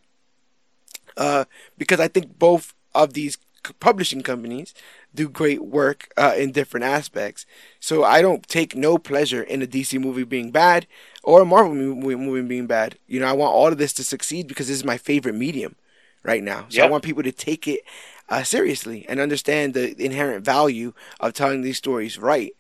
uh, 1.18 1.46
because 1.78 2.00
I 2.00 2.08
think 2.08 2.38
both 2.40 2.74
of 2.96 3.14
these 3.14 3.38
publishing 3.80 4.22
companies 4.22 4.74
do 5.16 5.30
great 5.30 5.64
work 5.64 6.12
uh, 6.18 6.34
in 6.38 6.52
different 6.52 6.86
aspects. 6.86 7.46
So 7.80 8.04
I 8.04 8.22
don't 8.22 8.48
take 8.48 8.76
no 8.76 8.98
pleasure 8.98 9.44
in 9.44 9.62
a 9.62 9.68
DC 9.68 10.00
movie 10.00 10.24
being 10.24 10.52
bad 10.52 10.88
or 11.24 11.42
a 11.42 11.46
Marvel 11.46 11.76
movie, 11.76 12.16
movie 12.16 12.48
being 12.48 12.68
bad. 12.68 12.98
You 13.08 13.20
know, 13.20 13.28
I 13.28 13.34
want 13.34 13.54
all 13.54 13.68
of 13.68 13.78
this 13.78 13.94
to 13.94 14.04
succeed 14.04 14.48
because 14.48 14.68
this 14.68 14.78
is 14.78 14.86
my 14.86 14.98
favorite 14.98 15.36
medium 15.36 15.76
right 16.24 16.44
now. 16.44 16.66
So 16.70 16.78
I 16.84 16.90
want 16.90 17.04
people 17.04 17.24
to 17.24 17.32
take 17.32 17.68
it 17.68 17.82
uh, 18.30 18.44
seriously 18.44 19.06
and 19.08 19.20
understand 19.20 19.74
the 19.74 20.02
inherent 20.04 20.44
value 20.46 20.94
of 21.20 21.34
telling 21.34 21.62
these 21.62 21.78
stories 21.78 22.18
right. 22.18 22.56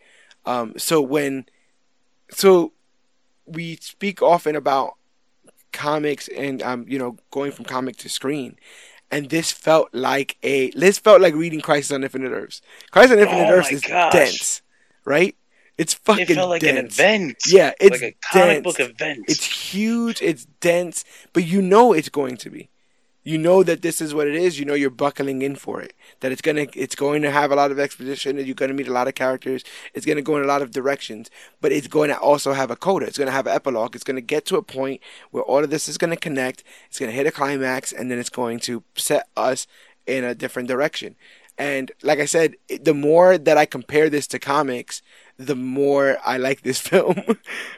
Um, 0.45 0.73
so 0.77 1.01
when, 1.01 1.45
so 2.29 2.73
we 3.45 3.77
speak 3.77 4.21
often 4.21 4.55
about 4.55 4.95
comics 5.71 6.27
and 6.29 6.61
um, 6.61 6.85
you 6.87 6.99
know, 6.99 7.17
going 7.31 7.51
from 7.51 7.65
comic 7.65 7.97
to 7.97 8.09
screen, 8.09 8.57
and 9.13 9.29
this 9.29 9.51
felt 9.51 9.89
like 9.93 10.37
a 10.41 10.71
this 10.71 10.97
felt 10.97 11.21
like 11.21 11.35
reading 11.35 11.61
Crisis 11.61 11.91
on 11.91 12.03
Infinite 12.03 12.31
Earths. 12.31 12.61
Crisis 12.91 13.11
on 13.11 13.19
Infinite 13.19 13.47
Oh 13.47 13.51
Earths 13.51 13.71
is 13.71 13.81
gosh. 13.81 14.11
dense, 14.11 14.61
right? 15.05 15.35
It's 15.77 15.93
fucking 15.93 16.23
it 16.29 16.33
felt 16.35 16.49
like 16.49 16.63
an 16.63 16.77
event. 16.77 17.37
Yeah, 17.47 17.73
it's 17.79 18.01
like 18.01 18.15
a 18.15 18.15
comic 18.31 18.63
dense. 18.63 18.63
book 18.63 18.79
event. 18.79 19.25
It's 19.27 19.43
huge, 19.45 20.21
it's 20.21 20.45
dense, 20.61 21.05
but 21.31 21.45
you 21.45 21.61
know 21.61 21.93
it's 21.93 22.09
going 22.09 22.37
to 22.37 22.49
be. 22.49 22.69
You 23.23 23.37
know 23.37 23.63
that 23.63 23.81
this 23.81 24.01
is 24.01 24.13
what 24.13 24.27
it 24.27 24.35
is. 24.35 24.59
You 24.59 24.65
know 24.65 24.73
you're 24.73 24.89
buckling 24.89 25.41
in 25.41 25.55
for 25.55 25.81
it. 25.81 25.93
That 26.19 26.31
it's 26.31 26.41
gonna 26.41 26.67
it's 26.73 26.95
going 26.95 27.21
to 27.21 27.31
have 27.31 27.51
a 27.51 27.55
lot 27.55 27.71
of 27.71 27.79
exposition 27.79 28.37
you're 28.37 28.55
gonna 28.55 28.73
meet 28.73 28.87
a 28.87 28.93
lot 28.93 29.07
of 29.07 29.15
characters. 29.15 29.63
It's 29.93 30.05
gonna 30.05 30.21
go 30.21 30.37
in 30.37 30.43
a 30.43 30.47
lot 30.47 30.61
of 30.61 30.71
directions. 30.71 31.29
But 31.61 31.71
it's 31.71 31.87
going 31.87 32.09
to 32.09 32.17
also 32.17 32.53
have 32.53 32.69
a 32.71 32.75
coda. 32.75 33.05
It's 33.05 33.17
gonna 33.17 33.31
have 33.31 33.47
an 33.47 33.55
epilogue. 33.55 33.95
It's 33.95 34.03
gonna 34.03 34.21
get 34.21 34.45
to 34.47 34.57
a 34.57 34.61
point 34.61 35.01
where 35.31 35.43
all 35.43 35.63
of 35.63 35.69
this 35.69 35.87
is 35.87 35.97
gonna 35.97 36.17
connect. 36.17 36.63
It's 36.87 36.99
gonna 36.99 37.11
hit 37.11 37.27
a 37.27 37.31
climax 37.31 37.93
and 37.93 38.11
then 38.11 38.19
it's 38.19 38.29
going 38.29 38.59
to 38.61 38.83
set 38.95 39.27
us 39.37 39.67
in 40.05 40.23
a 40.23 40.35
different 40.35 40.67
direction. 40.67 41.15
And 41.57 41.91
like 42.01 42.19
I 42.19 42.25
said, 42.25 42.55
the 42.81 42.93
more 42.93 43.37
that 43.37 43.57
I 43.57 43.65
compare 43.65 44.09
this 44.09 44.27
to 44.27 44.39
comics, 44.39 45.01
the 45.37 45.55
more 45.55 46.17
I 46.25 46.37
like 46.37 46.61
this 46.61 46.79
film, 46.89 47.21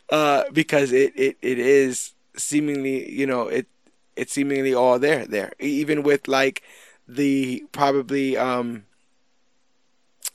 uh, 0.09 0.45
because 0.53 0.91
it, 0.91 1.13
it, 1.15 1.37
it 1.41 1.59
is 1.59 2.13
seemingly, 2.37 3.11
you 3.11 3.27
know, 3.27 3.47
it 3.47 3.67
it's 4.15 4.33
seemingly 4.33 4.73
all 4.73 4.99
there 4.99 5.25
there. 5.25 5.53
Even 5.59 6.03
with 6.03 6.27
like 6.27 6.63
the 7.07 7.63
probably 7.71 8.37
um, 8.37 8.85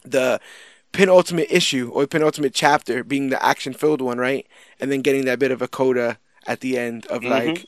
the 0.04 0.40
penultimate 0.92 1.50
issue 1.50 1.90
or 1.92 2.06
penultimate 2.06 2.54
chapter 2.54 3.04
being 3.04 3.30
the 3.30 3.42
action 3.44 3.72
filled 3.72 4.00
one, 4.00 4.18
right? 4.18 4.46
And 4.80 4.90
then 4.90 5.02
getting 5.02 5.24
that 5.26 5.38
bit 5.38 5.50
of 5.50 5.62
a 5.62 5.68
coda 5.68 6.18
at 6.46 6.60
the 6.60 6.78
end 6.78 7.06
of 7.06 7.22
Mhm. 7.22 7.30
like, 7.30 7.66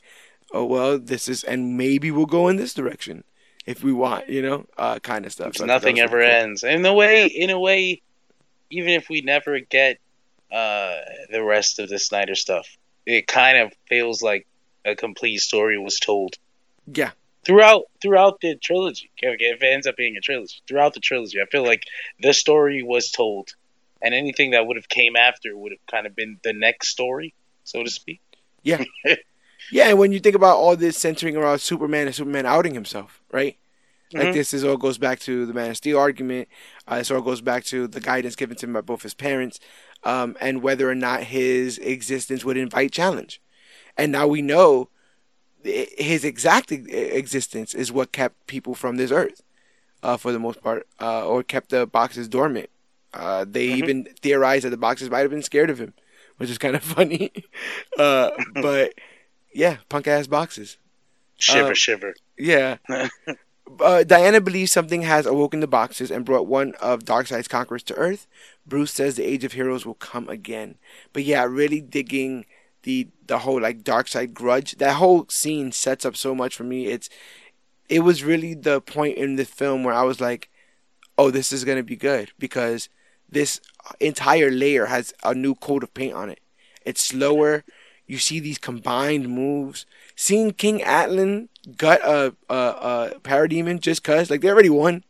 oh 0.51 0.65
well, 0.65 0.99
this 0.99 1.27
is 1.27 1.43
and 1.43 1.77
maybe 1.77 2.11
we'll 2.11 2.25
go 2.25 2.47
in 2.47 2.57
this 2.57 2.73
direction 2.73 3.23
if 3.65 3.83
we 3.83 3.93
want, 3.93 4.27
you 4.29 4.41
know, 4.41 4.65
uh, 4.77 4.99
kind 4.99 5.25
of 5.25 5.31
stuff. 5.31 5.55
So 5.55 5.65
I 5.65 5.67
thought 5.67 5.81
that 5.81 5.85
Nothing 5.85 5.99
ever 5.99 6.21
cool. 6.21 6.29
ends. 6.29 6.63
In 6.63 6.85
a 6.85 6.93
way, 6.93 7.25
in 7.27 7.49
a 7.49 7.59
way, 7.59 8.01
even 8.69 8.89
if 8.89 9.09
we 9.09 9.21
never 9.21 9.59
get 9.59 9.99
uh, 10.51 10.99
the 11.31 11.43
rest 11.43 11.79
of 11.79 11.89
the 11.89 11.99
Snyder 11.99 12.35
stuff, 12.35 12.67
it 13.05 13.27
kind 13.27 13.57
of 13.57 13.73
feels 13.87 14.21
like 14.21 14.47
a 14.85 14.95
complete 14.95 15.39
story 15.39 15.77
was 15.77 15.99
told 15.99 16.37
Yeah, 16.87 17.11
throughout 17.45 17.83
throughout 18.01 18.39
the 18.41 18.55
trilogy. 18.55 19.11
If 19.21 19.61
it 19.61 19.65
ends 19.65 19.87
up 19.87 19.95
being 19.97 20.15
a 20.17 20.21
trilogy, 20.21 20.61
throughout 20.67 20.93
the 20.93 20.99
trilogy, 20.99 21.39
I 21.41 21.45
feel 21.51 21.63
like 21.65 21.83
the 22.19 22.33
story 22.33 22.83
was 22.83 23.11
told, 23.11 23.49
and 24.01 24.13
anything 24.13 24.51
that 24.51 24.65
would 24.65 24.77
have 24.77 24.89
came 24.89 25.15
after 25.15 25.55
would 25.55 25.71
have 25.71 25.85
kind 25.89 26.07
of 26.07 26.15
been 26.15 26.39
the 26.43 26.53
next 26.53 26.89
story, 26.89 27.33
so 27.63 27.83
to 27.83 27.89
speak. 27.89 28.21
Yeah, 28.63 28.83
yeah, 29.69 29.89
and 29.89 29.99
when 29.99 30.11
you 30.11 30.19
think 30.19 30.35
about 30.35 30.57
all 30.57 30.75
this 30.75 30.97
centering 30.97 31.37
around 31.37 31.59
Superman 31.59 32.07
and 32.07 32.15
Superman 32.15 32.45
outing 32.45 32.75
himself, 32.75 33.21
right? 33.31 33.57
Like 34.17 34.31
Mhm. 34.31 34.33
this 34.33 34.53
is 34.53 34.65
all 34.65 34.77
goes 34.77 34.99
back 34.99 35.19
to 35.21 35.45
the 35.47 35.53
Man 35.53 35.71
of 35.71 35.77
Steel 35.77 35.99
argument. 35.99 36.49
Uh, 36.87 36.99
this 36.99 37.11
all 37.11 37.21
goes 37.21 37.41
back 37.41 37.65
to 37.65 37.87
the 37.87 38.01
guidance 38.01 38.35
given 38.37 38.57
to 38.57 38.67
him 38.67 38.73
by 38.73 38.81
both 38.81 39.03
his 39.03 39.15
parents, 39.15 39.59
um, 40.05 40.37
and 40.41 40.63
whether 40.63 40.89
or 40.89 40.95
not 40.95 41.25
his 41.25 41.79
existence 41.79 42.45
would 42.45 42.57
invite 42.57 42.93
challenge. 42.93 43.41
And 43.97 44.11
now 44.11 44.27
we 44.27 44.41
know 44.41 44.89
his 45.63 46.23
exact 46.25 46.71
existence 46.71 47.73
is 47.73 47.91
what 47.91 48.11
kept 48.11 48.47
people 48.47 48.75
from 48.75 48.97
this 48.97 49.11
earth, 49.11 49.41
uh, 50.03 50.17
for 50.17 50.31
the 50.31 50.39
most 50.39 50.61
part, 50.61 50.87
uh, 51.01 51.25
or 51.27 51.43
kept 51.43 51.69
the 51.69 51.85
boxes 51.87 52.27
dormant. 52.27 52.69
Uh, 53.13 53.45
they 53.47 53.67
Mhm. 53.67 53.77
even 53.77 54.03
theorized 54.21 54.65
that 54.65 54.71
the 54.71 54.77
boxes 54.77 55.09
might 55.09 55.19
have 55.19 55.31
been 55.31 55.43
scared 55.43 55.69
of 55.69 55.79
him, 55.79 55.93
which 56.37 56.49
is 56.49 56.57
kind 56.57 56.75
of 56.75 56.83
funny. 56.97 57.31
uh, 57.97 58.31
but 58.61 58.93
yeah, 59.53 59.77
punk 59.89 60.07
ass 60.07 60.27
boxes. 60.27 60.77
Shiver, 61.37 61.71
Uh, 61.71 61.73
shiver. 61.73 62.13
Yeah. 62.37 62.77
uh, 63.79 64.03
Diana 64.03 64.41
believes 64.41 64.71
something 64.71 65.03
has 65.03 65.25
awoken 65.25 65.59
the 65.59 65.67
boxes 65.67 66.11
and 66.11 66.25
brought 66.25 66.47
one 66.47 66.73
of 66.75 67.05
Darkseid's 67.05 67.47
conquerors 67.47 67.83
to 67.83 67.95
Earth. 67.95 68.27
Bruce 68.65 68.91
says 68.91 69.15
the 69.15 69.23
Age 69.23 69.43
of 69.43 69.53
Heroes 69.53 69.85
will 69.85 69.95
come 69.95 70.27
again. 70.29 70.75
But 71.13 71.23
yeah, 71.23 71.43
really 71.43 71.81
digging 71.81 72.45
the 72.83 73.07
the 73.27 73.39
whole 73.39 73.61
like 73.61 73.83
Darkseid 73.83 74.33
grudge. 74.33 74.75
That 74.75 74.95
whole 74.95 75.25
scene 75.29 75.71
sets 75.71 76.05
up 76.05 76.15
so 76.15 76.35
much 76.35 76.55
for 76.55 76.63
me. 76.63 76.87
It's 76.87 77.09
it 77.89 77.99
was 77.99 78.23
really 78.23 78.53
the 78.53 78.81
point 78.81 79.17
in 79.17 79.35
the 79.35 79.45
film 79.45 79.83
where 79.83 79.93
I 79.93 80.03
was 80.03 80.21
like, 80.21 80.49
"Oh, 81.17 81.31
this 81.31 81.51
is 81.51 81.65
gonna 81.65 81.83
be 81.83 81.95
good," 81.95 82.31
because 82.37 82.89
this 83.29 83.59
entire 83.99 84.51
layer 84.51 84.85
has 84.85 85.13
a 85.23 85.33
new 85.33 85.55
coat 85.55 85.83
of 85.83 85.93
paint 85.93 86.13
on 86.13 86.29
it. 86.29 86.39
It's 86.85 87.01
slower. 87.01 87.63
You 88.05 88.17
see 88.17 88.39
these 88.39 88.57
combined 88.57 89.29
moves. 89.29 89.85
Seeing 90.15 90.51
King 90.51 90.79
Atlan 90.79 91.47
gut 91.77 92.01
a 92.03 92.35
a, 92.49 92.55
a 92.55 93.19
parademon 93.21 93.79
just 93.79 94.03
cause 94.03 94.29
like 94.29 94.41
they 94.41 94.49
already 94.49 94.69
won. 94.69 95.03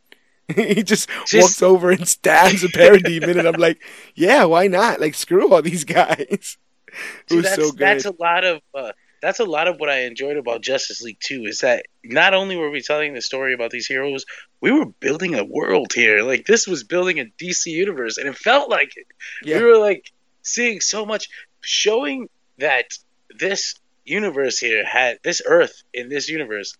he 0.54 0.82
just, 0.82 1.08
just, 1.26 1.34
walks 1.34 1.62
over 1.62 1.90
and 1.90 2.06
stabs 2.06 2.62
a 2.62 2.68
parademon, 2.68 3.38
and 3.38 3.48
I'm 3.48 3.58
like, 3.58 3.82
yeah, 4.14 4.44
why 4.44 4.66
not? 4.66 5.00
Like 5.00 5.14
screw 5.14 5.50
all 5.50 5.62
these 5.62 5.84
guys. 5.84 6.58
it 7.30 7.34
was 7.34 7.54
so 7.54 7.70
good. 7.70 7.78
That's 7.78 8.04
a 8.04 8.14
lot 8.18 8.44
of. 8.44 8.60
Uh, 8.74 8.92
that's 9.22 9.40
a 9.40 9.44
lot 9.44 9.68
of 9.68 9.80
what 9.80 9.88
I 9.88 10.00
enjoyed 10.00 10.36
about 10.36 10.60
Justice 10.60 11.00
League 11.00 11.18
2 11.18 11.46
is 11.46 11.60
that 11.60 11.86
not 12.04 12.34
only 12.34 12.56
were 12.56 12.68
we 12.68 12.82
telling 12.82 13.14
the 13.14 13.22
story 13.22 13.54
about 13.54 13.70
these 13.70 13.86
heroes, 13.86 14.26
we 14.60 14.70
were 14.70 14.84
building 14.84 15.34
a 15.34 15.42
world 15.42 15.94
here. 15.94 16.20
Like 16.20 16.44
this 16.44 16.68
was 16.68 16.84
building 16.84 17.18
a 17.18 17.24
DC 17.24 17.68
universe 17.68 18.18
and 18.18 18.28
it 18.28 18.36
felt 18.36 18.68
like 18.68 18.98
it. 18.98 19.06
Yeah. 19.42 19.56
We 19.56 19.64
were 19.64 19.78
like 19.78 20.12
seeing 20.42 20.82
so 20.82 21.06
much 21.06 21.30
showing 21.62 22.28
that 22.58 22.98
this 23.30 23.76
universe 24.04 24.58
here 24.58 24.84
had 24.84 25.20
this 25.24 25.40
earth 25.46 25.82
in 25.94 26.10
this 26.10 26.28
universe 26.28 26.76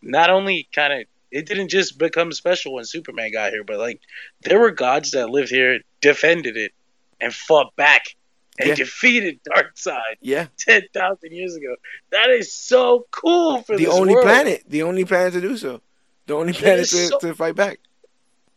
not 0.00 0.30
only 0.30 0.68
kind 0.72 0.92
of 0.92 1.06
it 1.30 1.46
didn't 1.46 1.68
just 1.68 1.98
become 1.98 2.32
special 2.32 2.74
when 2.74 2.84
Superman 2.84 3.32
got 3.32 3.50
here, 3.50 3.64
but 3.64 3.78
like 3.78 4.00
there 4.42 4.58
were 4.58 4.70
gods 4.70 5.10
that 5.10 5.30
lived 5.30 5.50
here, 5.50 5.80
defended 6.00 6.56
it, 6.56 6.72
and 7.20 7.34
fought 7.34 7.74
back 7.76 8.14
and 8.58 8.68
yeah. 8.68 8.74
defeated 8.74 9.40
Darkseid. 9.44 10.16
Yeah, 10.20 10.46
ten 10.58 10.82
thousand 10.92 11.32
years 11.32 11.54
ago. 11.54 11.76
That 12.10 12.30
is 12.30 12.52
so 12.52 13.06
cool 13.10 13.62
for 13.62 13.76
the 13.76 13.88
only 13.88 14.14
world. 14.14 14.24
planet, 14.24 14.64
the 14.68 14.82
only 14.82 15.04
planet 15.04 15.34
to 15.34 15.40
do 15.40 15.56
so, 15.56 15.80
the 16.26 16.34
only 16.34 16.52
planet 16.52 16.88
to, 16.88 17.06
so... 17.06 17.18
to 17.18 17.34
fight 17.34 17.56
back. 17.56 17.78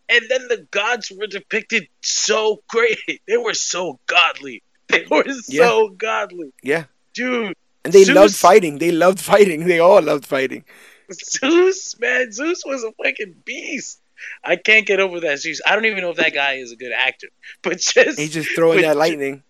And 0.09 0.25
then 0.29 0.47
the 0.49 0.67
gods 0.71 1.09
were 1.11 1.27
depicted 1.27 1.87
so 2.01 2.61
great. 2.67 2.99
They 3.27 3.37
were 3.37 3.53
so 3.53 3.99
godly. 4.07 4.61
They 4.87 5.05
were 5.09 5.23
so 5.43 5.83
yeah. 5.83 5.95
godly. 5.97 6.51
Yeah, 6.61 6.83
dude. 7.13 7.55
And 7.85 7.93
they 7.93 8.03
Zeus... 8.03 8.15
loved 8.15 8.35
fighting. 8.35 8.77
They 8.77 8.91
loved 8.91 9.19
fighting. 9.19 9.65
They 9.65 9.79
all 9.79 10.01
loved 10.01 10.25
fighting. 10.25 10.65
Zeus, 11.13 11.99
man, 11.99 12.31
Zeus 12.31 12.63
was 12.65 12.83
a 12.83 12.91
fucking 13.03 13.35
beast. 13.45 14.01
I 14.43 14.55
can't 14.55 14.85
get 14.85 14.99
over 14.99 15.19
that 15.21 15.39
Zeus. 15.39 15.61
I 15.65 15.75
don't 15.75 15.85
even 15.85 16.01
know 16.01 16.11
if 16.11 16.17
that 16.17 16.33
guy 16.33 16.53
is 16.53 16.71
a 16.71 16.75
good 16.75 16.91
actor, 16.91 17.27
but 17.61 17.79
just 17.79 18.19
he's 18.19 18.33
just 18.33 18.49
throwing 18.55 18.81
that 18.81 18.97
lightning 18.97 19.43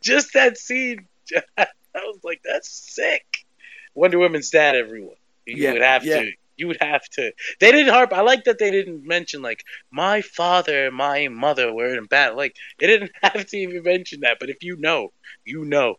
just 0.00 0.34
that 0.34 0.58
scene, 0.58 1.06
I 1.58 1.66
was 1.94 2.20
like, 2.22 2.40
that's 2.44 2.70
sick. 2.70 3.46
Wonder 3.94 4.18
Woman's 4.18 4.50
dad, 4.50 4.76
everyone. 4.76 5.16
You 5.46 5.56
yeah, 5.56 5.72
would 5.72 5.82
have 5.82 6.04
yeah. 6.04 6.20
to. 6.20 6.32
You 6.56 6.66
would 6.68 6.78
have 6.80 7.08
to. 7.10 7.32
They 7.60 7.70
didn't 7.70 7.92
harp. 7.92 8.12
I 8.12 8.20
like 8.22 8.44
that 8.44 8.58
they 8.58 8.70
didn't 8.70 9.06
mention 9.06 9.42
like 9.42 9.64
my 9.92 10.22
father, 10.22 10.90
my 10.90 11.28
mother 11.28 11.72
were 11.72 11.96
in 11.96 12.04
battle. 12.06 12.36
Like 12.36 12.56
they 12.78 12.86
didn't 12.86 13.12
have 13.22 13.46
to 13.46 13.56
even 13.56 13.82
mention 13.82 14.20
that. 14.20 14.38
But 14.40 14.50
if 14.50 14.62
you 14.62 14.76
know, 14.76 15.12
you 15.44 15.64
know. 15.64 15.96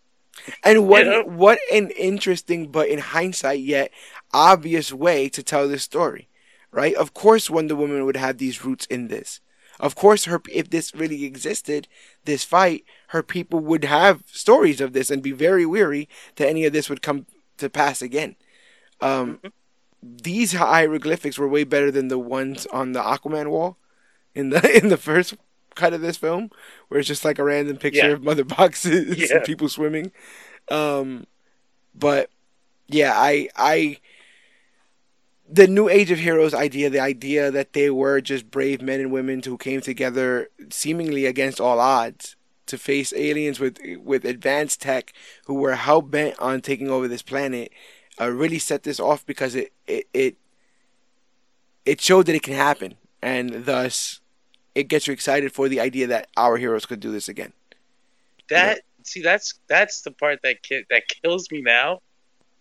And 0.63 0.87
what 0.87 1.05
you 1.05 1.11
know? 1.11 1.23
what 1.23 1.59
an 1.71 1.89
interesting, 1.91 2.67
but 2.67 2.89
in 2.89 2.99
hindsight, 2.99 3.61
yet 3.61 3.91
obvious 4.33 4.93
way 4.93 5.29
to 5.29 5.41
tell 5.41 5.67
this 5.67 5.83
story, 5.83 6.27
right? 6.71 6.93
Of 6.93 7.13
course, 7.13 7.49
Wonder 7.49 7.75
Woman 7.75 8.05
would 8.05 8.17
have 8.17 8.37
these 8.37 8.63
roots 8.63 8.85
in 8.85 9.07
this. 9.07 9.39
Of 9.79 9.95
course, 9.95 10.25
her 10.25 10.41
if 10.51 10.69
this 10.69 10.93
really 10.93 11.23
existed, 11.23 11.87
this 12.25 12.43
fight, 12.43 12.83
her 13.07 13.23
people 13.23 13.59
would 13.61 13.85
have 13.85 14.23
stories 14.27 14.81
of 14.81 14.93
this 14.93 15.09
and 15.09 15.23
be 15.23 15.31
very 15.31 15.65
weary 15.65 16.09
that 16.35 16.49
any 16.49 16.65
of 16.65 16.73
this 16.73 16.89
would 16.89 17.01
come 17.01 17.25
to 17.57 17.69
pass 17.69 18.01
again. 18.01 18.35
Um, 19.01 19.37
mm-hmm. 19.37 19.47
These 20.01 20.53
hieroglyphics 20.53 21.37
were 21.37 21.47
way 21.47 21.63
better 21.63 21.91
than 21.91 22.09
the 22.09 22.19
ones 22.19 22.65
on 22.67 22.91
the 22.91 23.01
Aquaman 23.01 23.47
wall 23.49 23.77
in 24.35 24.49
the 24.49 24.77
in 24.83 24.89
the 24.89 24.97
first 24.97 25.35
cut 25.75 25.93
of 25.93 26.01
this 26.01 26.17
film, 26.17 26.51
where 26.87 26.99
it's 26.99 27.07
just 27.07 27.25
like 27.25 27.39
a 27.39 27.43
random 27.43 27.77
picture 27.77 28.07
yeah. 28.07 28.13
of 28.13 28.23
mother 28.23 28.43
boxes 28.57 29.17
yeah. 29.17 29.37
and 29.37 29.45
people 29.45 29.69
swimming. 29.69 30.11
Um, 30.69 31.25
but 31.95 32.29
yeah, 32.87 33.13
I 33.15 33.49
I 33.55 33.99
the 35.51 35.67
new 35.67 35.89
age 35.89 36.11
of 36.11 36.19
heroes 36.19 36.53
idea, 36.53 36.89
the 36.89 36.99
idea 36.99 37.49
that 37.49 37.73
they 37.73 37.89
were 37.89 38.21
just 38.21 38.51
brave 38.51 38.81
men 38.81 38.99
and 38.99 39.11
women 39.11 39.41
who 39.43 39.57
came 39.57 39.81
together 39.81 40.49
seemingly 40.69 41.25
against 41.25 41.59
all 41.59 41.79
odds 41.79 42.35
to 42.67 42.77
face 42.77 43.11
aliens 43.15 43.59
with 43.59 43.79
with 44.03 44.25
advanced 44.25 44.81
tech 44.81 45.11
who 45.45 45.55
were 45.55 45.75
hell 45.75 46.01
bent 46.01 46.37
on 46.39 46.61
taking 46.61 46.89
over 46.89 47.07
this 47.07 47.23
planet, 47.23 47.71
uh, 48.21 48.29
really 48.29 48.59
set 48.59 48.83
this 48.83 48.99
off 48.99 49.25
because 49.25 49.55
it, 49.55 49.73
it 49.87 50.07
it 50.13 50.37
it 51.85 51.99
showed 51.99 52.27
that 52.27 52.35
it 52.35 52.43
can 52.43 52.53
happen, 52.53 52.93
and 53.21 53.65
thus 53.65 54.19
it 54.75 54.87
gets 54.87 55.07
you 55.07 55.13
excited 55.13 55.51
for 55.51 55.67
the 55.67 55.79
idea 55.79 56.05
that 56.05 56.27
our 56.37 56.57
heroes 56.57 56.85
could 56.85 56.99
do 56.99 57.11
this 57.11 57.27
again. 57.27 57.53
That 58.49 58.81
see, 59.03 59.23
that's 59.23 59.55
that's 59.67 60.01
the 60.01 60.11
part 60.11 60.41
that 60.43 60.61
ki- 60.61 60.85
that 60.91 61.03
kills 61.07 61.49
me 61.49 61.61
now. 61.61 62.01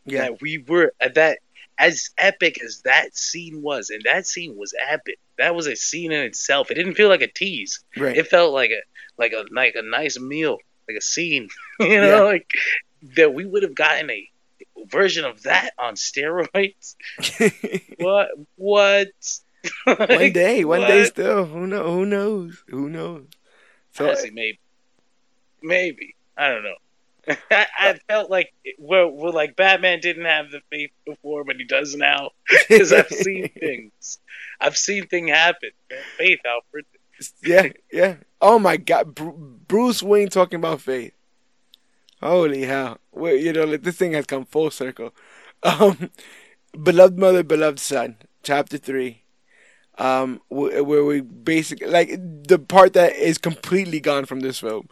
Yeah, 0.06 0.22
that 0.22 0.40
we 0.40 0.56
were 0.56 0.94
at 1.00 1.14
that 1.16 1.40
as 1.78 2.10
epic 2.18 2.62
as 2.62 2.82
that 2.82 3.16
scene 3.16 3.62
was, 3.62 3.90
and 3.90 4.02
that 4.04 4.26
scene 4.26 4.56
was 4.56 4.74
epic. 4.88 5.18
That 5.38 5.54
was 5.54 5.66
a 5.66 5.76
scene 5.76 6.12
in 6.12 6.22
itself. 6.22 6.70
It 6.70 6.74
didn't 6.74 6.94
feel 6.94 7.08
like 7.08 7.22
a 7.22 7.28
tease. 7.28 7.80
Right. 7.96 8.16
It 8.16 8.26
felt 8.26 8.52
like 8.52 8.70
a 8.70 8.80
like 9.16 9.32
a 9.32 9.44
like 9.52 9.74
a 9.76 9.82
nice 9.82 10.18
meal, 10.18 10.58
like 10.88 10.96
a 10.96 11.02
scene. 11.02 11.48
you 11.80 12.00
know, 12.00 12.16
yeah. 12.16 12.20
like 12.22 12.50
that 13.16 13.32
we 13.32 13.46
would 13.46 13.62
have 13.62 13.74
gotten 13.74 14.10
a 14.10 14.28
version 14.86 15.24
of 15.24 15.42
that 15.44 15.70
on 15.78 15.94
steroids. 15.94 16.96
what? 17.98 18.28
What? 18.56 19.08
one 19.84 20.32
day, 20.32 20.64
one 20.64 20.80
what? 20.80 20.88
day 20.88 21.04
still. 21.04 21.44
Who 21.44 21.66
know? 21.66 21.84
Who 21.84 22.06
knows? 22.06 22.62
Who 22.68 22.88
knows? 22.88 23.26
So 23.92 24.06
Honestly, 24.06 24.30
maybe, 24.30 24.60
maybe 25.62 26.14
I 26.36 26.48
don't 26.48 26.62
know. 26.62 26.76
I, 27.28 27.66
I, 27.78 27.98
felt 28.08 28.30
like 28.30 28.52
well, 28.78 29.10
well, 29.10 29.32
like 29.32 29.56
Batman 29.56 30.00
didn't 30.00 30.24
have 30.24 30.50
the 30.50 30.60
faith 30.70 30.90
before, 31.06 31.44
but 31.44 31.56
he 31.56 31.64
does 31.64 31.94
now 31.96 32.30
because 32.68 32.92
I've 32.92 33.08
seen 33.08 33.48
things. 33.48 34.18
I've 34.60 34.76
seen 34.76 35.06
things 35.06 35.30
happen. 35.30 35.70
Faith, 36.16 36.40
Alfred. 36.46 36.84
Yeah, 37.42 37.68
yeah. 37.92 38.16
Oh 38.40 38.58
my 38.58 38.76
God, 38.76 39.14
Bruce 39.14 40.02
Wayne 40.02 40.28
talking 40.28 40.58
about 40.58 40.80
faith. 40.80 41.12
Holy 42.20 42.64
hell! 42.64 42.98
Well, 43.12 43.34
you 43.34 43.52
know, 43.52 43.64
like, 43.64 43.82
this 43.82 43.96
thing 43.96 44.12
has 44.12 44.26
come 44.26 44.44
full 44.44 44.70
circle. 44.70 45.14
Um, 45.62 46.10
beloved 46.80 47.18
mother, 47.18 47.42
beloved 47.42 47.78
son, 47.78 48.16
chapter 48.42 48.78
three. 48.78 49.22
Um, 49.98 50.40
where 50.48 51.04
we 51.04 51.20
basically 51.22 51.88
like 51.88 52.10
the 52.46 52.60
part 52.60 52.92
that 52.92 53.16
is 53.16 53.36
completely 53.36 53.98
gone 53.98 54.26
from 54.26 54.40
this 54.40 54.60
film 54.60 54.88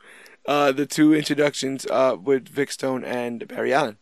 uh, 0.46 0.72
the 0.72 0.86
two 0.86 1.14
introductions 1.14 1.86
uh, 1.86 2.16
with 2.22 2.48
Vic 2.48 2.70
Stone 2.70 3.04
and 3.04 3.46
Barry 3.48 3.72
Allen. 3.72 3.98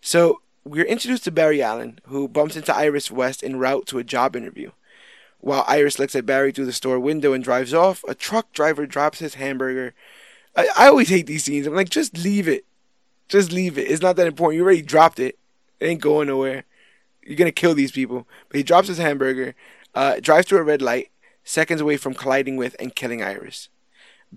So 0.00 0.40
we're 0.64 0.84
introduced 0.84 1.24
to 1.24 1.30
Barry 1.30 1.62
Allen, 1.62 1.98
who 2.06 2.28
bumps 2.28 2.56
into 2.56 2.74
Iris 2.74 3.10
West 3.10 3.42
en 3.42 3.56
route 3.56 3.86
to 3.86 3.98
a 3.98 4.04
job 4.04 4.36
interview. 4.36 4.70
While 5.40 5.64
Iris 5.68 5.98
looks 5.98 6.14
at 6.14 6.26
Barry 6.26 6.52
through 6.52 6.66
the 6.66 6.72
store 6.72 6.98
window 6.98 7.32
and 7.32 7.44
drives 7.44 7.74
off, 7.74 8.02
a 8.08 8.14
truck 8.14 8.52
driver 8.52 8.86
drops 8.86 9.18
his 9.18 9.34
hamburger. 9.34 9.94
I, 10.56 10.68
I 10.76 10.86
always 10.86 11.10
hate 11.10 11.26
these 11.26 11.44
scenes. 11.44 11.66
I'm 11.66 11.74
like, 11.74 11.90
just 11.90 12.16
leave 12.16 12.48
it. 12.48 12.64
Just 13.28 13.52
leave 13.52 13.78
it. 13.78 13.90
It's 13.90 14.02
not 14.02 14.16
that 14.16 14.26
important. 14.26 14.56
You 14.56 14.64
already 14.64 14.82
dropped 14.82 15.18
it. 15.18 15.38
It 15.80 15.86
ain't 15.86 16.00
going 16.00 16.28
nowhere. 16.28 16.64
You're 17.22 17.36
gonna 17.36 17.52
kill 17.52 17.74
these 17.74 17.92
people. 17.92 18.26
But 18.48 18.58
he 18.58 18.62
drops 18.62 18.88
his 18.88 18.98
hamburger, 18.98 19.54
uh, 19.94 20.20
drives 20.20 20.48
through 20.48 20.60
a 20.60 20.64
red 20.64 20.82
light, 20.82 21.10
seconds 21.42 21.80
away 21.80 21.96
from 21.96 22.14
colliding 22.14 22.56
with 22.56 22.76
and 22.78 22.94
killing 22.94 23.22
Iris. 23.22 23.68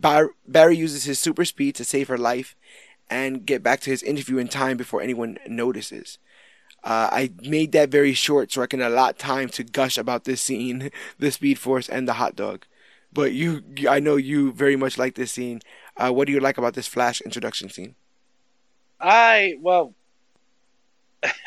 Bar- 0.02 0.32
Barry 0.48 0.78
uses 0.78 1.06
his 1.06 1.19
super 1.19 1.45
speed 1.45 1.76
to 1.76 1.86
save 1.86 2.07
her 2.07 2.18
life 2.18 2.56
and 3.10 3.45
get 3.45 3.64
back 3.64 3.80
to 3.82 3.90
his 3.90 4.03
interview 4.03 4.38
in 4.38 4.48
time 4.48 4.78
before 4.78 5.02
anyone 5.02 5.38
notices. 5.48 6.19
Uh, 6.84 7.10
I 7.11 7.32
made 7.41 7.72
that 7.72 7.90
very 7.90 8.14
short 8.14 8.52
so 8.52 8.61
I 8.61 8.68
can 8.68 8.82
allot 8.82 9.18
time 9.18 9.49
to 9.49 9.64
gush 9.64 9.98
about 9.98 10.26
this 10.26 10.41
scene, 10.41 10.91
the 11.19 11.32
Speed 11.32 11.60
Force, 11.60 11.90
and 11.90 12.07
the 12.07 12.14
hot 12.14 12.36
dog. 12.36 12.65
But 13.11 13.34
you, 13.34 13.64
I 13.90 13.99
know 13.99 14.15
you 14.15 14.52
very 14.52 14.76
much 14.76 14.98
like 14.98 15.15
this 15.15 15.32
scene. 15.32 15.61
Uh, 15.95 16.11
what 16.11 16.28
do 16.28 16.34
you 16.34 16.40
like 16.40 16.57
about 16.57 16.76
this 16.76 16.88
Flash 16.88 17.22
introduction 17.22 17.69
scene? 17.69 17.95
I 18.99 19.57
well, 19.61 19.94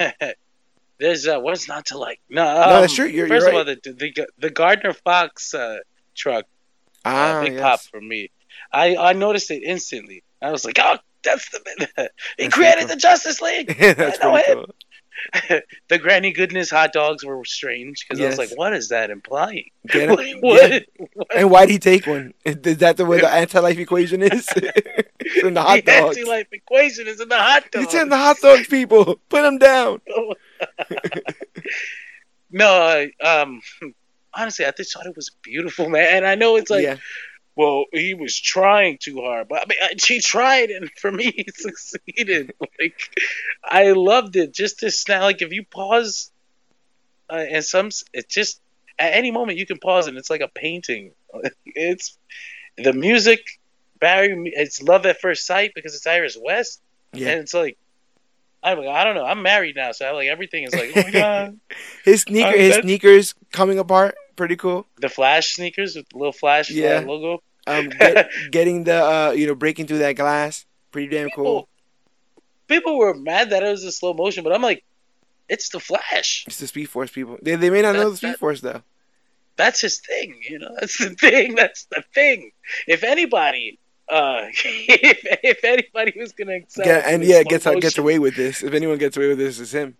there's 0.98 1.26
uh, 1.26 1.38
what's 1.38 1.68
not 1.68 1.86
to 1.86 1.98
like. 1.98 2.20
No, 2.28 2.46
um, 2.46 2.70
no, 2.70 2.80
that's 2.80 2.94
true. 2.94 3.06
You're, 3.06 3.28
1st 3.28 3.48
of 3.48 3.54
all, 3.54 3.64
the, 3.64 3.80
the 3.84 4.26
the 4.38 4.50
Gardner 4.50 4.92
Fox 4.92 5.54
uh, 5.54 5.78
truck, 6.14 6.44
uh, 7.04 7.08
ah, 7.08 7.42
big 7.42 7.54
yes. 7.54 7.62
pop 7.62 7.80
for 7.80 8.00
me. 8.00 8.30
I 8.72 8.96
I 8.96 9.12
noticed 9.12 9.50
it 9.50 9.62
instantly. 9.62 10.22
I 10.42 10.50
was 10.50 10.64
like, 10.64 10.78
oh, 10.80 10.96
that's 11.22 11.48
the 11.50 12.10
he 12.38 12.48
created 12.48 12.80
cool. 12.80 12.88
the 12.88 12.96
Justice 12.96 13.40
League. 13.40 13.76
that's 13.78 14.18
I 14.20 14.24
know 14.24 14.36
him. 14.36 14.64
Cool. 14.64 15.60
the 15.88 15.98
granny 15.98 16.32
goodness 16.32 16.70
hot 16.70 16.94
dogs 16.94 17.22
were 17.22 17.44
strange 17.44 18.06
because 18.06 18.18
yes. 18.18 18.26
I 18.26 18.30
was 18.30 18.50
like, 18.50 18.58
"What 18.58 18.72
is 18.72 18.88
that 18.88 19.10
implying?" 19.10 19.70
what, 19.92 20.18
what, 20.40 20.84
what? 21.12 21.36
And 21.36 21.50
why 21.50 21.66
did 21.66 21.72
he 21.72 21.78
take 21.78 22.06
one? 22.06 22.32
Is 22.44 22.78
that 22.78 22.96
the 22.96 23.04
way 23.04 23.20
the 23.20 23.28
anti-life 23.28 23.78
equation 23.78 24.22
is? 24.22 24.48
in 25.44 25.52
the 25.52 25.62
hot 25.62 25.76
the 25.76 25.82
dogs. 25.82 26.16
Anti-life 26.16 26.46
equation 26.52 27.06
is 27.06 27.20
in 27.20 27.28
the 27.28 27.36
hot 27.36 27.70
dogs. 27.70 27.84
It's 27.84 27.94
in 27.94 28.08
the 28.08 28.16
hot 28.16 28.38
dogs, 28.40 28.66
people. 28.66 29.16
Put 29.28 29.42
them 29.42 29.58
down. 29.58 30.00
no, 32.50 33.06
um, 33.22 33.60
honestly, 34.32 34.64
I 34.64 34.70
just 34.70 34.94
thought 34.94 35.04
it 35.04 35.16
was 35.16 35.30
beautiful, 35.42 35.90
man. 35.90 36.16
And 36.16 36.26
I 36.26 36.34
know 36.34 36.56
it's 36.56 36.70
like. 36.70 36.84
Yeah 36.84 36.96
well, 37.60 37.84
he 37.92 38.14
was 38.14 38.38
trying 38.38 38.96
too 38.98 39.20
hard, 39.20 39.48
but 39.48 39.58
I 39.62 39.64
mean, 39.68 39.78
I- 39.82 39.94
he 40.02 40.20
tried, 40.20 40.70
and 40.70 40.90
for 41.02 41.10
me, 41.12 41.30
he 41.36 41.46
succeeded. 41.54 42.52
Like, 42.80 42.98
I 43.62 43.92
loved 43.92 44.36
it. 44.36 44.54
Just 44.54 44.80
to 44.80 44.90
snap, 44.90 45.20
like 45.22 45.42
if 45.42 45.52
you 45.52 45.64
pause, 45.64 46.30
uh, 47.28 47.34
and 47.54 47.62
some, 47.62 47.88
it's 48.14 48.32
just 48.34 48.60
at 48.98 49.12
any 49.12 49.30
moment 49.30 49.58
you 49.58 49.66
can 49.66 49.78
pause, 49.78 50.06
and 50.08 50.16
it's 50.16 50.30
like 50.30 50.40
a 50.40 50.48
painting. 50.48 51.12
It's 51.66 52.16
the 52.78 52.92
music, 52.94 53.40
Barry. 54.00 54.32
It's 54.62 54.80
love 54.80 55.04
at 55.06 55.20
first 55.20 55.46
sight 55.46 55.72
because 55.74 55.94
it's 55.94 56.06
Iris 56.06 56.38
West, 56.42 56.80
Yeah. 57.12 57.30
and 57.30 57.40
it's 57.40 57.54
like. 57.54 57.76
I'm 58.62 58.76
like, 58.78 58.88
I 58.88 59.04
don't 59.04 59.14
know. 59.14 59.24
I'm 59.24 59.40
married 59.42 59.74
now, 59.76 59.92
so 59.92 60.04
I, 60.04 60.10
like 60.10 60.28
everything 60.28 60.64
is 60.64 60.74
like, 60.74 60.90
oh 60.94 61.02
my 61.02 61.10
god, 61.10 61.58
His 62.04 62.20
sneaker, 62.22 62.48
Uh, 62.48 62.52
his 62.52 62.74
sneakers 62.76 63.34
coming 63.52 63.78
apart, 63.78 64.14
pretty 64.36 64.56
cool. 64.56 64.84
the 65.00 65.08
Flash 65.08 65.54
sneakers 65.54 65.96
with 65.96 66.06
the 66.10 66.18
little 66.18 66.32
Flash 66.42 66.70
uh, 66.70 66.74
Yeah. 66.74 66.98
logo. 67.06 67.42
Um, 67.66 67.88
get, 68.00 68.30
getting 68.50 68.84
the 68.84 69.04
uh, 69.04 69.30
you 69.32 69.46
know, 69.46 69.54
breaking 69.54 69.86
through 69.86 69.98
that 69.98 70.16
glass, 70.16 70.66
pretty 70.90 71.08
damn 71.08 71.30
cool. 71.30 71.68
people 72.68 72.98
were 72.98 73.14
mad 73.14 73.50
that 73.50 73.62
it 73.62 73.70
was 73.70 73.84
in 73.84 73.90
slow 73.92 74.14
motion, 74.14 74.44
but 74.44 74.52
I'm 74.52 74.62
like, 74.62 74.84
it's 75.48 75.68
the 75.70 75.80
Flash. 75.80 76.44
It's 76.46 76.58
the 76.58 76.66
Speed 76.68 76.88
Force 76.88 77.10
people. 77.10 77.36
They, 77.42 77.56
they 77.56 77.70
may 77.70 77.82
not 77.82 77.96
know 77.96 78.10
the 78.10 78.16
Speed 78.16 78.30
that- 78.34 78.38
Force 78.38 78.60
though. 78.60 78.82
That's 79.56 79.80
his 79.80 79.98
thing, 79.98 80.36
you 80.48 80.58
know. 80.58 80.74
That's 80.80 80.96
the 80.96 81.10
thing. 81.16 81.54
That's 81.54 81.84
the 81.86 82.02
thing. 82.14 82.52
If 82.86 83.04
anybody, 83.04 83.78
uh, 84.08 84.44
if, 84.48 85.18
if 85.42 85.64
anybody 85.64 86.18
was 86.18 86.32
gonna 86.32 86.52
excel, 86.52 86.86
Yeah, 86.86 87.02
and 87.04 87.22
yeah, 87.22 87.42
gets 87.42 87.66
gets 87.66 87.98
away 87.98 88.18
with 88.18 88.36
this. 88.36 88.62
If 88.62 88.72
anyone 88.72 88.96
gets 88.96 89.16
away 89.18 89.28
with 89.28 89.38
this, 89.38 89.60
it's 89.60 89.72
him. 89.72 89.96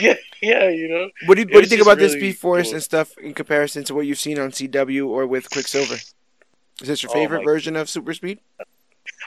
Yeah, 0.00 0.14
yeah, 0.40 0.68
you 0.68 0.88
know. 0.88 1.10
What 1.26 1.34
do 1.34 1.40
you, 1.40 1.48
what 1.48 1.54
do 1.54 1.60
you 1.60 1.66
think 1.66 1.82
about 1.82 1.98
this 1.98 2.14
really 2.14 2.30
Speed 2.30 2.38
Force 2.38 2.68
cool. 2.68 2.74
and 2.74 2.82
stuff 2.82 3.18
in 3.18 3.34
comparison 3.34 3.82
to 3.84 3.94
what 3.94 4.06
you've 4.06 4.20
seen 4.20 4.38
on 4.38 4.52
CW 4.52 5.08
or 5.08 5.26
with 5.26 5.50
Quicksilver? 5.50 5.96
Is 6.82 6.88
this 6.88 7.02
your 7.02 7.10
Oh 7.10 7.14
favorite 7.14 7.38
my- 7.38 7.44
version 7.44 7.76
of 7.76 7.88
Super 7.88 8.14
Speed? 8.14 8.40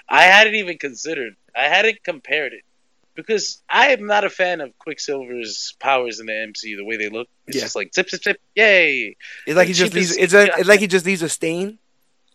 I 0.08 0.24
hadn't 0.24 0.56
even 0.56 0.78
considered. 0.78 1.36
I 1.56 1.64
hadn't 1.68 2.04
compared 2.04 2.54
it 2.54 2.64
because 3.16 3.62
I 3.70 3.88
am 3.90 4.06
not 4.06 4.24
a 4.24 4.30
fan 4.30 4.62
of 4.62 4.78
Quicksilver's 4.80 5.76
powers 5.80 6.20
in 6.20 6.26
the 6.28 6.34
MCU. 6.34 6.78
The 6.78 6.86
way 6.86 6.98
they 6.98 7.10
look, 7.10 7.28
it's 7.48 7.58
Yeah. 7.58 7.64
just 7.64 7.76
like 7.76 7.94
zip, 7.94 8.10
zip, 8.10 8.24
zip, 8.24 8.42
yay. 8.56 9.16
It's 9.48 9.56
like 9.56 9.68
he 9.68 9.74
just 9.74 9.94
leaves. 9.94 10.16
It's, 10.16 10.34
a, 10.34 10.46
it's 10.60 10.68
like 10.68 10.80
he 10.80 10.88
just 10.88 11.06
leaves 11.06 11.22
a 11.22 11.30
stain 11.30 11.78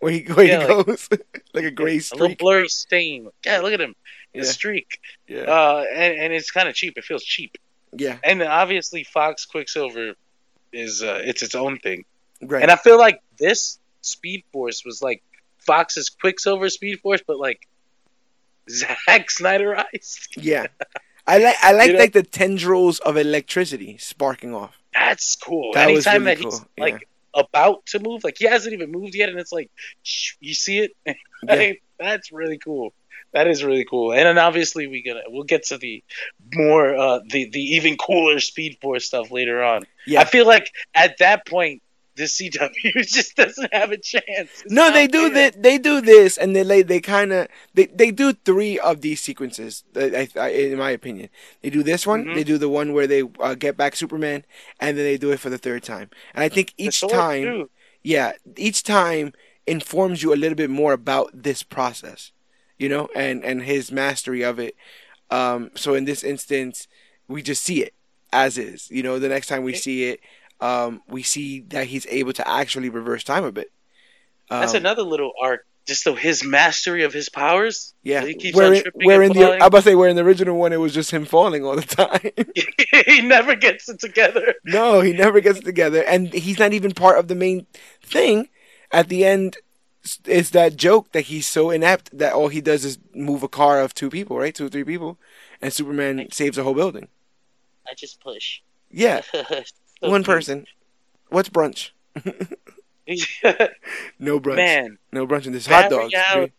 where 0.00 0.12
he 0.12 0.20
where 0.32 0.46
Yeah, 0.46 0.66
he 0.66 0.72
like- 0.74 0.86
goes, 0.86 1.08
like 1.54 1.64
a 1.64 1.70
gray 1.70 1.98
stain. 1.98 2.18
A 2.18 2.22
little 2.22 2.36
blurry 2.36 2.68
stain. 2.68 3.28
Yeah, 3.44 3.60
look 3.60 3.72
at 3.72 3.80
him. 3.80 3.94
The 4.34 4.40
Yeah. 4.40 4.44
streak. 4.44 5.00
Yeah, 5.28 5.40
Uh, 5.42 5.84
and, 5.94 6.18
and 6.18 6.32
it's 6.32 6.50
kind 6.50 6.68
of 6.68 6.74
cheap. 6.74 6.98
It 6.98 7.04
feels 7.04 7.24
cheap. 7.24 7.56
yeah, 7.92 8.18
And 8.22 8.42
obviously 8.42 9.04
Fox 9.04 9.46
Quicksilver 9.46 10.14
is 10.72 11.02
uh, 11.02 11.22
it's 11.24 11.42
its 11.42 11.54
own 11.54 11.78
thing. 11.78 12.04
right. 12.42 12.62
And 12.62 12.70
I 12.70 12.76
feel 12.76 12.98
like 12.98 13.20
this 13.38 13.78
Speed 14.06 14.44
Force 14.52 14.84
was 14.84 15.02
like 15.02 15.22
Fox's 15.58 16.10
Quicksilver 16.10 16.68
Speed 16.68 17.00
Force, 17.00 17.22
but 17.26 17.38
like 17.38 17.66
Zack 18.70 19.28
Snyderized. 19.28 20.28
yeah, 20.36 20.66
I 21.26 21.38
like 21.38 21.56
I 21.62 21.72
like 21.72 21.86
You 21.88 21.92
know? 21.94 21.98
like 21.98 22.12
the 22.12 22.22
tendrils 22.22 22.98
of 23.00 23.16
electricity 23.16 23.98
sparking 23.98 24.54
off. 24.54 24.78
That's 24.94 25.36
cool. 25.36 25.72
That 25.74 25.90
was 25.90 26.06
Anytime 26.06 26.24
really 26.24 26.34
that 26.36 26.44
he's 26.44 26.58
cool, 26.58 26.68
yeah. 26.76 26.84
like 26.84 27.08
about 27.34 27.86
to 27.86 27.98
move, 27.98 28.24
like 28.24 28.38
he 28.38 28.46
hasn't 28.46 28.72
even 28.72 28.90
moved 28.90 29.14
yet, 29.14 29.28
and 29.28 29.38
it's 29.38 29.52
like 29.52 29.70
shh, 30.02 30.34
you 30.40 30.54
see 30.54 30.78
it. 30.78 30.92
Like, 31.46 31.82
that's 31.98 32.32
really 32.32 32.56
cool. 32.56 32.94
That 33.32 33.46
is 33.46 33.62
really 33.62 33.84
cool. 33.84 34.12
And 34.12 34.22
then 34.22 34.38
obviously 34.38 34.86
we 34.86 35.02
gonna 35.02 35.20
we'll 35.28 35.44
get 35.44 35.64
to 35.64 35.78
the 35.78 36.02
more 36.54 36.96
uh 36.96 37.20
the 37.28 37.50
the 37.50 37.60
even 37.76 37.98
cooler 37.98 38.40
Speed 38.40 38.78
Force 38.80 39.04
stuff 39.04 39.30
later 39.30 39.62
on. 39.62 39.84
Yeah. 40.06 40.22
I 40.22 40.24
feel 40.24 40.46
like 40.46 40.72
at 40.94 41.18
that 41.18 41.46
point 41.46 41.82
the 42.16 42.24
CW 42.24 43.06
just 43.06 43.36
doesn't 43.36 43.72
have 43.72 43.92
a 43.92 43.98
chance. 43.98 44.24
It's 44.64 44.70
No, 44.70 44.90
they 44.92 45.06
do 45.06 45.30
that. 45.30 45.62
They 45.62 45.78
do 45.78 46.00
this, 46.00 46.36
and 46.38 46.56
they 46.56 46.62
they, 46.62 46.82
they 46.82 47.00
kind 47.00 47.32
of 47.32 47.48
they, 47.74 47.86
they 47.86 48.10
do 48.10 48.32
three 48.32 48.78
of 48.78 49.00
these 49.02 49.20
sequences. 49.20 49.84
I, 49.94 50.28
I, 50.36 50.48
in 50.48 50.78
my 50.78 50.90
opinion, 50.90 51.28
they 51.62 51.70
do 51.70 51.82
this 51.82 52.06
one. 52.06 52.24
Mhm. 52.24 52.34
They 52.34 52.44
do 52.44 52.58
the 52.58 52.68
one 52.68 52.92
where 52.92 53.06
they 53.06 53.22
uh, 53.40 53.54
get 53.54 53.76
back 53.76 53.96
Superman, 53.96 54.44
and 54.80 54.96
then 54.96 55.04
they 55.04 55.16
do 55.18 55.30
it 55.30 55.40
for 55.40 55.50
the 55.50 55.58
third 55.58 55.82
time. 55.82 56.10
And 56.34 56.42
I 56.42 56.48
think 56.48 56.74
each 56.76 57.00
time, 57.00 57.44
too. 57.44 57.70
yeah, 58.02 58.32
each 58.56 58.82
time 58.82 59.32
informs 59.66 60.22
you 60.22 60.32
a 60.32 60.36
little 60.36 60.56
bit 60.56 60.70
more 60.70 60.92
about 60.92 61.30
this 61.34 61.62
process, 61.62 62.32
you 62.78 62.88
know, 62.88 63.08
and 63.14 63.44
and 63.44 63.62
his 63.62 63.92
mastery 63.92 64.42
of 64.42 64.58
it. 64.58 64.74
Um, 65.30 65.70
so 65.74 65.94
in 65.94 66.04
this 66.04 66.22
instance, 66.24 66.88
we 67.28 67.42
just 67.42 67.62
see 67.62 67.82
it 67.82 67.94
as 68.32 68.58
is. 68.58 68.90
You 68.90 69.02
know, 69.02 69.18
the 69.18 69.28
next 69.28 69.48
time 69.48 69.64
we 69.64 69.74
see 69.74 70.04
it, 70.04 70.20
um, 70.60 71.02
we 71.08 71.22
see 71.22 71.60
that 71.68 71.86
he's 71.86 72.06
able 72.06 72.32
to 72.34 72.46
actually 72.48 72.88
reverse 72.88 73.24
time 73.24 73.44
a 73.44 73.52
bit. 73.52 73.70
That's 74.50 74.72
Um, 74.72 74.78
another 74.78 75.02
little 75.02 75.32
arc. 75.40 75.66
Just 75.86 76.02
so 76.02 76.16
his 76.16 76.42
mastery 76.42 77.04
of 77.04 77.12
his 77.12 77.28
powers. 77.28 77.94
Yeah, 78.02 78.24
He 78.24 78.34
keeps 78.34 78.56
where 78.56 78.66
on 78.66 78.74
in, 78.74 78.82
tripping 78.82 79.06
where 79.06 79.22
in 79.22 79.32
the. 79.32 79.44
I 79.62 79.66
about 79.66 79.78
to 79.78 79.82
say 79.82 79.94
where 79.94 80.08
in 80.08 80.16
the 80.16 80.24
original 80.24 80.56
one 80.58 80.72
it 80.72 80.78
was 80.78 80.92
just 80.92 81.12
him 81.12 81.24
falling 81.24 81.64
all 81.64 81.76
the 81.76 81.82
time. 81.82 82.32
he 83.06 83.20
never 83.22 83.54
gets 83.54 83.88
it 83.88 84.00
together. 84.00 84.54
no, 84.64 85.00
he 85.00 85.12
never 85.12 85.40
gets 85.40 85.60
it 85.60 85.64
together, 85.64 86.02
and 86.02 86.32
he's 86.32 86.58
not 86.58 86.72
even 86.72 86.90
part 86.90 87.18
of 87.20 87.28
the 87.28 87.36
main 87.36 87.66
thing. 88.02 88.48
At 88.90 89.08
the 89.08 89.24
end, 89.24 89.58
s- 90.04 90.18
it's 90.24 90.50
that 90.50 90.74
joke 90.76 91.12
that 91.12 91.26
he's 91.26 91.46
so 91.46 91.70
inept 91.70 92.10
that 92.18 92.32
all 92.32 92.48
he 92.48 92.60
does 92.60 92.84
is 92.84 92.98
move 93.14 93.44
a 93.44 93.48
car 93.48 93.80
of 93.80 93.94
two 93.94 94.10
people, 94.10 94.36
right, 94.38 94.52
two 94.54 94.66
or 94.66 94.68
three 94.68 94.82
people, 94.84 95.18
and 95.62 95.72
Superman 95.72 96.26
saves 96.32 96.58
a 96.58 96.64
whole 96.64 96.74
building. 96.74 97.06
I 97.88 97.94
just 97.94 98.20
push. 98.20 98.58
Yeah, 98.90 99.22
So 100.06 100.10
one 100.10 100.22
cute. 100.22 100.36
person. 100.36 100.66
What's 101.28 101.48
brunch? 101.48 101.90
No 104.18 104.40
brunch. 104.40 104.56
Man, 104.56 104.98
No 105.12 105.26
brunch 105.28 105.46
in 105.46 105.52
this 105.52 105.66
hot 105.66 105.90
Barry 105.90 106.10
dogs. 106.10 106.14
Allen. 106.28 106.52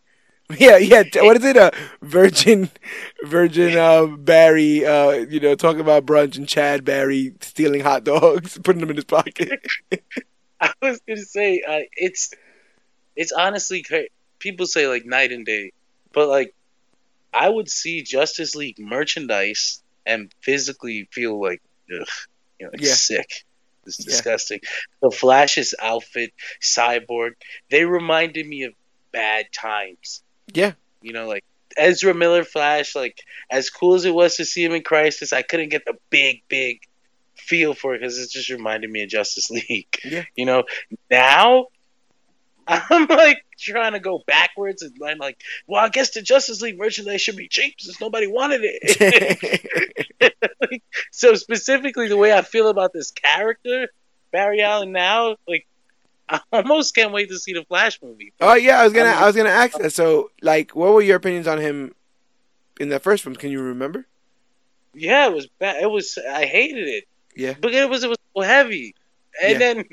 Yeah, 0.58 0.78
yeah. 0.78 1.04
What 1.16 1.36
is 1.36 1.44
it? 1.44 1.58
A 1.58 1.74
virgin, 2.02 2.70
virgin 3.26 3.78
uh, 3.78 4.06
Barry. 4.06 4.86
Uh, 4.86 5.12
you 5.12 5.42
know, 5.42 5.56
talking 5.56 5.82
about 5.82 6.06
brunch 6.06 6.38
and 6.38 6.48
Chad 6.48 6.86
Barry 6.86 7.34
stealing 7.42 7.82
hot 7.82 8.06
dogs, 8.06 8.58
putting 8.64 8.80
them 8.80 8.90
in 8.90 8.96
his 8.96 9.06
pocket. 9.06 9.60
I 10.62 10.72
was 10.82 11.02
gonna 11.06 11.22
say 11.22 11.62
uh, 11.68 11.82
it's 11.98 12.34
it's 13.18 13.34
honestly 13.34 13.84
cra- 13.84 14.08
people 14.40 14.68
say 14.68 14.88
like 14.88 15.06
night 15.06 15.34
and 15.34 15.46
day, 15.46 15.74
but 16.14 16.30
like 16.30 16.56
I 17.34 17.50
would 17.50 17.70
see 17.70 18.04
Justice 18.04 18.56
League 18.56 18.80
merchandise 18.80 19.84
and 20.06 20.34
physically 20.40 21.10
feel 21.12 21.42
like 21.42 21.62
ugh, 21.94 22.08
you 22.60 22.66
know, 22.66 22.72
it's 22.74 22.88
Yeah. 22.88 22.94
sick. 22.94 23.44
It's 23.86 24.00
Yeah. 24.00 24.06
disgusting. 24.12 24.60
The 25.02 25.12
Flash's 25.12 25.74
outfit, 25.82 26.34
Cyborg, 26.62 27.32
they 27.70 27.86
reminded 27.86 28.46
me 28.48 28.64
of 28.64 28.74
bad 29.12 29.52
times. 29.54 30.22
Yeah. 30.54 30.74
You 31.02 31.14
know, 31.14 31.28
like 31.28 31.44
Ezra 31.78 32.14
Miller 32.14 32.44
Flash, 32.44 32.96
like 32.96 33.22
as 33.50 33.70
cool 33.70 33.94
as 33.96 34.06
it 34.06 34.14
was 34.14 34.36
to 34.38 34.46
see 34.46 34.64
him 34.64 34.74
in 34.74 34.84
Crisis, 34.84 35.32
I 35.34 35.42
couldn't 35.42 35.70
get 35.70 35.86
the 35.86 35.98
big, 36.10 36.42
big 36.48 36.82
feel 37.36 37.74
for 37.74 37.96
it 37.96 38.00
because 38.00 38.18
it 38.18 38.30
just 38.30 38.50
reminded 38.50 38.90
me 38.90 39.04
of 39.04 39.10
Justice 39.10 39.50
League. 39.70 39.88
Yeah. 40.04 40.24
You 40.36 40.46
know, 40.46 40.64
now 41.10 41.68
I'm 42.68 43.06
like 43.08 43.46
trying 43.58 43.94
to 43.94 44.00
go 44.00 44.22
backwards 44.28 44.82
and 44.82 44.94
I'm 45.06 45.18
like, 45.20 45.42
well, 45.68 45.84
I 45.86 45.90
guess 45.90 46.10
the 46.12 46.22
Justice 46.22 46.62
League 46.62 46.78
merchandise 46.78 47.22
should 47.22 47.38
be 47.38 47.48
cheap 47.48 47.76
since 47.80 48.02
nobody 48.02 48.28
wanted 48.28 48.62
it. 48.64 50.07
so 51.12 51.36
specifically, 51.36 52.08
the 52.08 52.18
way 52.18 52.34
I 52.34 52.42
feel 52.42 52.70
about 52.70 52.94
this 52.94 53.12
character, 53.12 53.88
Barry 54.32 54.62
Allen, 54.62 54.92
now, 54.92 55.36
like, 55.48 55.68
I 56.30 56.42
almost 56.52 56.94
can't 56.96 57.14
wait 57.14 57.30
to 57.30 57.40
see 57.40 57.54
the 57.54 57.64
Flash 57.66 58.00
movie. 58.02 58.34
oh 58.42 58.56
yeah, 58.56 58.82
I 58.82 58.84
was 58.84 58.94
gonna, 58.94 59.10
I 59.10 59.14
mean- 59.14 59.24
I 59.24 59.26
was 59.28 59.36
gonna 59.36 59.50
ask 59.50 59.78
that. 59.78 59.94
So, 59.94 60.32
like, 60.42 60.76
what 60.76 60.94
were 60.94 61.02
your 61.02 61.18
opinions 61.18 61.48
on 61.48 61.60
him 61.60 61.94
in 62.80 62.90
that 62.90 63.04
first 63.04 63.24
film? 63.24 63.36
Can 63.36 63.52
you 63.52 63.62
remember? 63.62 64.06
Yeah, 64.94 65.28
it 65.28 65.34
was 65.34 65.48
bad. 65.60 65.82
It 65.82 65.92
was. 65.92 66.18
I 66.18 66.46
hated 66.46 66.88
it. 66.88 67.04
Yeah. 67.36 67.54
But 67.60 67.74
it 67.74 67.88
was 67.88 68.04
it 68.04 68.10
was 68.10 68.18
so 68.36 68.42
heavy, 68.42 68.96
and 69.42 69.54
Yeah. 69.54 69.58
then 69.60 69.86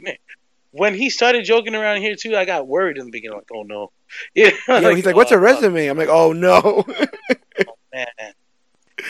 when 0.70 0.94
he 0.94 1.10
started 1.10 1.44
joking 1.44 1.74
around 1.74 2.00
here 2.00 2.16
too, 2.16 2.34
I 2.36 2.44
got 2.46 2.66
worried 2.66 2.96
in 2.96 3.04
the 3.04 3.10
beginning. 3.12 3.36
Like, 3.36 3.48
oh 3.54 3.62
no, 3.62 3.92
yeah. 4.34 4.50
Yeah, 4.66 4.94
he's 4.94 5.04
like, 5.06 5.14
"What's 5.14 5.30
oh, 5.30 5.36
a 5.36 5.38
resume?" 5.38 5.86
I'm 5.86 5.98
like, 5.98 6.08
"Oh 6.08 6.32
no." 6.32 6.84
man. 7.92 8.06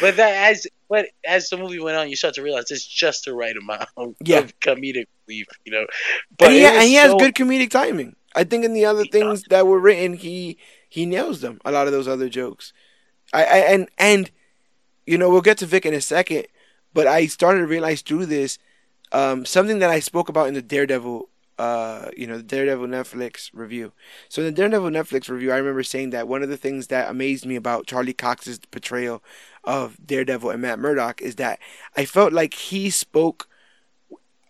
But 0.00 0.16
that 0.16 0.52
as 0.52 0.66
but 0.88 1.06
as 1.26 1.48
the 1.48 1.56
movie 1.56 1.80
went 1.80 1.96
on, 1.96 2.08
you 2.08 2.16
start 2.16 2.34
to 2.34 2.42
realize 2.42 2.70
it's 2.70 2.86
just 2.86 3.24
the 3.24 3.34
right 3.34 3.56
amount 3.56 3.88
Yeah. 4.24 4.38
of 4.40 4.58
comedic 4.60 5.06
relief, 5.26 5.46
you 5.64 5.72
know. 5.72 5.86
But 6.38 6.48
and 6.48 6.54
he, 6.56 6.64
and 6.64 6.82
he 6.82 6.94
has 6.94 7.14
good 7.14 7.34
comedic 7.34 7.70
timing. 7.70 8.16
I 8.36 8.44
think 8.44 8.64
in 8.64 8.74
the 8.74 8.84
other 8.84 9.04
He 9.04 9.10
things 9.10 9.44
that 9.44 9.66
were 9.66 9.78
written, 9.78 10.14
he 10.14 10.58
he 10.88 11.06
nails 11.06 11.40
them. 11.40 11.60
A 11.64 11.72
lot 11.72 11.86
of 11.86 11.92
those 11.92 12.08
other 12.08 12.28
jokes. 12.28 12.72
I, 13.32 13.44
I 13.44 13.56
and 13.72 13.88
and 13.98 14.30
you 15.06 15.18
know 15.18 15.30
we'll 15.30 15.40
get 15.40 15.58
to 15.58 15.66
Vic 15.66 15.86
in 15.86 15.94
a 15.94 16.00
second, 16.00 16.46
but 16.92 17.06
I 17.06 17.26
started 17.26 17.60
to 17.60 17.66
realize 17.66 18.02
through 18.02 18.26
this 18.26 18.58
um, 19.12 19.44
something 19.44 19.78
that 19.78 19.90
I 19.90 20.00
spoke 20.00 20.28
about 20.28 20.48
in 20.48 20.54
the 20.54 20.62
Daredevil. 20.62 21.28
Uh, 21.56 22.10
you 22.16 22.26
know, 22.26 22.38
the 22.38 22.42
Daredevil 22.42 22.88
Netflix 22.88 23.50
review. 23.52 23.92
So 24.28 24.42
in 24.42 24.46
the 24.46 24.52
Daredevil 24.52 24.90
Netflix 24.90 25.28
review, 25.28 25.52
I 25.52 25.56
remember 25.56 25.84
saying 25.84 26.10
that 26.10 26.26
one 26.26 26.42
of 26.42 26.48
the 26.48 26.56
things 26.56 26.88
that 26.88 27.08
amazed 27.08 27.46
me 27.46 27.54
about 27.54 27.86
Charlie 27.86 28.12
Cox's 28.12 28.58
portrayal 28.58 29.22
of 29.62 29.96
Daredevil 30.04 30.50
and 30.50 30.62
Matt 30.62 30.80
Murdock 30.80 31.22
is 31.22 31.36
that 31.36 31.60
I 31.96 32.06
felt 32.06 32.32
like 32.32 32.54
he 32.54 32.90
spoke 32.90 33.48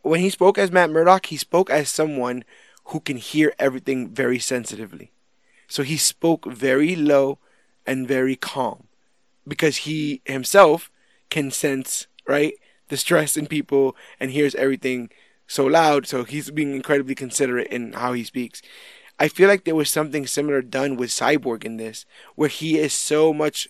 when 0.04 0.20
he 0.20 0.30
spoke 0.30 0.58
as 0.58 0.70
Matt 0.70 0.90
Murdock, 0.90 1.26
he 1.26 1.36
spoke 1.38 1.70
as 1.70 1.88
someone 1.88 2.44
who 2.86 3.00
can 3.00 3.16
hear 3.16 3.54
everything 3.58 4.10
very 4.10 4.38
sensitively. 4.38 5.10
So 5.66 5.82
he 5.82 5.96
spoke 5.96 6.44
very 6.44 6.94
low 6.94 7.38
and 7.86 8.06
very 8.06 8.36
calm 8.36 8.84
because 9.48 9.78
he 9.78 10.20
himself 10.26 10.90
can 11.30 11.50
sense, 11.50 12.06
right, 12.26 12.54
the 12.88 12.98
stress 12.98 13.36
in 13.36 13.46
people 13.46 13.96
and 14.20 14.30
hears 14.30 14.54
everything 14.56 15.10
so 15.46 15.66
loud. 15.66 16.06
So 16.06 16.24
he's 16.24 16.50
being 16.50 16.74
incredibly 16.74 17.14
considerate 17.14 17.68
in 17.68 17.92
how 17.94 18.12
he 18.12 18.24
speaks. 18.24 18.62
I 19.18 19.28
feel 19.28 19.48
like 19.48 19.64
there 19.64 19.76
was 19.76 19.90
something 19.90 20.26
similar 20.26 20.60
done 20.60 20.96
with 20.96 21.10
Cyborg 21.10 21.64
in 21.64 21.76
this, 21.76 22.04
where 22.34 22.48
he 22.48 22.78
is 22.78 22.92
so 22.92 23.32
much 23.32 23.68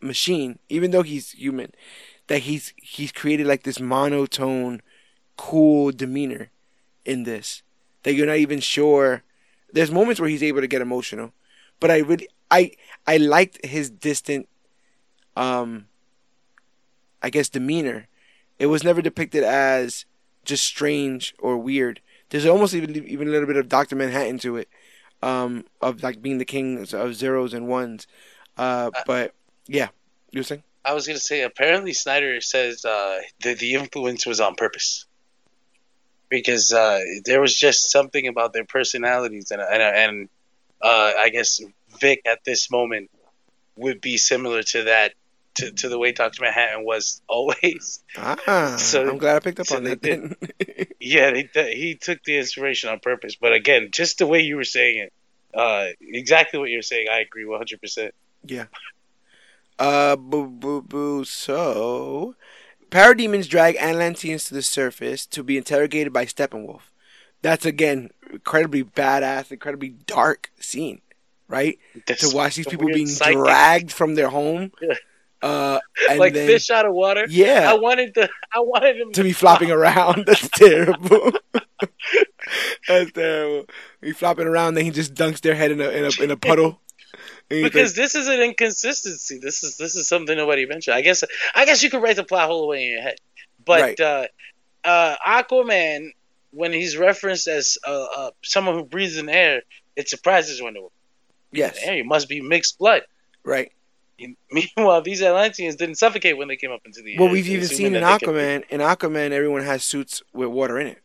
machine, 0.00 0.58
even 0.68 0.90
though 0.90 1.02
he's 1.02 1.32
human, 1.32 1.72
that 2.26 2.40
he's 2.40 2.74
he's 2.76 3.12
created 3.12 3.46
like 3.46 3.62
this 3.62 3.80
monotone, 3.80 4.82
cool 5.36 5.92
demeanor 5.92 6.50
in 7.04 7.24
this 7.24 7.62
that 8.02 8.14
you're 8.14 8.26
not 8.26 8.36
even 8.36 8.60
sure. 8.60 9.22
There's 9.72 9.90
moments 9.90 10.20
where 10.20 10.28
he's 10.28 10.42
able 10.42 10.60
to 10.60 10.66
get 10.66 10.82
emotional, 10.82 11.32
but 11.80 11.90
I 11.90 11.98
really 11.98 12.28
I 12.50 12.72
I 13.06 13.16
liked 13.16 13.64
his 13.64 13.90
distant, 13.90 14.48
um, 15.36 15.86
I 17.22 17.30
guess 17.30 17.48
demeanor. 17.48 18.08
It 18.58 18.66
was 18.66 18.84
never 18.84 19.02
depicted 19.02 19.42
as 19.42 20.04
just 20.44 20.64
strange 20.64 21.34
or 21.38 21.56
weird. 21.56 22.00
There's 22.30 22.46
almost 22.46 22.74
even 22.74 22.96
even 23.08 23.28
a 23.28 23.30
little 23.30 23.46
bit 23.46 23.56
of 23.56 23.68
Doctor 23.68 23.96
Manhattan 23.96 24.38
to 24.38 24.56
it, 24.56 24.68
um, 25.22 25.64
of 25.80 26.02
like 26.02 26.22
being 26.22 26.38
the 26.38 26.44
king 26.44 26.86
of 26.92 27.14
zeros 27.14 27.54
and 27.54 27.68
ones. 27.68 28.06
Uh, 28.56 28.90
but 29.06 29.34
yeah, 29.66 29.88
you 30.30 30.40
were 30.40 30.44
saying. 30.44 30.62
I 30.84 30.94
was 30.94 31.06
gonna 31.06 31.18
say 31.18 31.42
apparently 31.42 31.92
Snyder 31.92 32.40
says 32.40 32.84
uh, 32.84 33.20
the 33.40 33.54
the 33.54 33.74
influence 33.74 34.26
was 34.26 34.40
on 34.40 34.54
purpose 34.54 35.06
because 36.28 36.72
uh, 36.72 37.00
there 37.24 37.40
was 37.40 37.56
just 37.56 37.90
something 37.90 38.26
about 38.26 38.52
their 38.52 38.64
personalities 38.64 39.50
and 39.50 39.60
and, 39.60 39.82
and 39.82 40.28
uh, 40.80 41.12
I 41.18 41.28
guess 41.28 41.60
Vic 42.00 42.22
at 42.26 42.44
this 42.44 42.70
moment 42.70 43.10
would 43.76 44.00
be 44.00 44.16
similar 44.16 44.62
to 44.62 44.84
that 44.84 45.14
to, 45.54 45.70
to 45.70 45.88
the 45.88 45.98
way 45.98 46.12
Doctor 46.12 46.42
Manhattan 46.42 46.84
was 46.84 47.20
always. 47.28 48.02
Ah, 48.16 48.76
so 48.78 49.08
I'm 49.08 49.18
glad 49.18 49.36
I 49.36 49.40
picked 49.40 49.60
up 49.60 49.66
so 49.66 49.76
on 49.76 49.84
that. 49.84 50.00
Did, 50.00 50.36
yeah, 51.00 51.30
they, 51.54 51.74
he 51.74 51.96
took 52.00 52.22
the 52.24 52.38
inspiration 52.38 52.90
on 52.90 53.00
purpose, 53.00 53.36
but 53.36 53.52
again, 53.52 53.88
just 53.92 54.18
the 54.18 54.26
way 54.26 54.40
you 54.40 54.56
were 54.56 54.64
saying 54.64 54.98
it, 54.98 55.12
uh, 55.54 55.88
exactly 56.00 56.58
what 56.58 56.70
you're 56.70 56.82
saying, 56.82 57.08
I 57.10 57.20
agree 57.20 57.44
100. 57.44 57.80
percent 57.80 58.14
Yeah. 58.44 58.66
Uh, 59.78 60.16
boo, 60.16 60.46
boo, 60.46 60.82
boo. 60.82 61.24
So, 61.24 62.34
parademons 62.90 63.48
drag 63.48 63.76
Atlanteans 63.76 64.44
to 64.44 64.54
the 64.54 64.62
surface 64.62 65.26
to 65.26 65.42
be 65.42 65.56
interrogated 65.56 66.12
by 66.12 66.26
Steppenwolf. 66.26 66.82
That's 67.42 67.66
again 67.66 68.10
incredibly 68.30 68.84
badass, 68.84 69.50
incredibly 69.50 69.90
dark 69.90 70.50
scene, 70.60 71.00
right? 71.48 71.78
That's 72.06 72.30
to 72.30 72.36
watch 72.36 72.54
these 72.54 72.66
people 72.66 72.86
being 72.86 73.08
psychic. 73.08 73.36
dragged 73.36 73.92
from 73.92 74.14
their 74.14 74.28
home. 74.28 74.72
Uh, 75.42 75.80
like 76.16 76.34
then, 76.34 76.46
fish 76.46 76.70
out 76.70 76.86
of 76.86 76.94
water. 76.94 77.26
Yeah, 77.28 77.70
I 77.70 77.74
wanted 77.74 78.14
the 78.14 78.28
I 78.54 78.60
wanted 78.60 78.96
him 78.96 79.12
to 79.12 79.22
be 79.22 79.32
flopping 79.32 79.68
flop. 79.68 79.78
around. 79.78 80.24
That's 80.26 80.48
terrible. 80.50 81.32
That's 82.88 83.12
terrible. 83.12 83.66
He 84.00 84.12
flopping 84.12 84.46
around, 84.46 84.74
then 84.74 84.84
he 84.84 84.90
just 84.90 85.14
dunks 85.14 85.40
their 85.40 85.54
head 85.54 85.72
in 85.72 85.80
a 85.80 85.88
in 85.88 86.04
a, 86.04 86.22
in 86.22 86.30
a 86.30 86.36
puddle 86.36 86.80
because 87.48 87.94
this 87.94 88.14
is 88.14 88.28
an 88.28 88.40
inconsistency. 88.40 89.38
This 89.38 89.62
is 89.62 89.76
this 89.76 89.96
is 89.96 90.08
something 90.08 90.36
nobody 90.36 90.66
mentioned. 90.66 90.94
I 90.94 91.02
guess 91.02 91.24
I 91.54 91.64
guess 91.64 91.82
you 91.82 91.90
could 91.90 92.02
write 92.02 92.16
the 92.16 92.24
plot 92.24 92.48
hole 92.48 92.64
away 92.64 92.86
in 92.86 92.92
your 92.92 93.02
head, 93.02 93.16
but 93.64 93.80
right. 93.80 94.00
uh, 94.00 94.26
uh, 94.84 95.16
Aquaman, 95.26 96.10
when 96.52 96.72
he's 96.72 96.96
referenced 96.96 97.48
as 97.48 97.78
uh, 97.86 98.06
uh 98.16 98.30
someone 98.42 98.76
who 98.76 98.84
breathes 98.84 99.16
in 99.16 99.28
air, 99.28 99.62
it 99.96 100.08
surprises 100.08 100.60
of 100.60 100.72
them. 100.72 100.88
Yes, 101.52 101.78
air, 101.82 101.96
he 101.96 102.02
must 102.02 102.28
be 102.28 102.40
mixed 102.40 102.78
blood. 102.78 103.02
Right. 103.44 103.72
Meanwhile, 104.50 105.02
these 105.02 105.22
Atlanteans 105.22 105.76
didn't 105.76 105.96
suffocate 105.96 106.36
when 106.36 106.48
they 106.48 106.56
came 106.56 106.72
up 106.72 106.80
into 106.84 107.02
the 107.02 107.16
well, 107.16 107.24
air. 107.24 107.26
Well, 107.26 107.32
we've 107.32 107.48
even 107.48 107.68
seen 107.68 107.94
in 107.94 108.02
Aquaman. 108.02 108.68
In 108.70 108.80
Aquaman, 108.80 109.30
everyone 109.30 109.62
has 109.62 109.82
suits 109.84 110.22
with 110.32 110.48
water 110.48 110.78
in 110.78 110.88
it. 110.88 111.02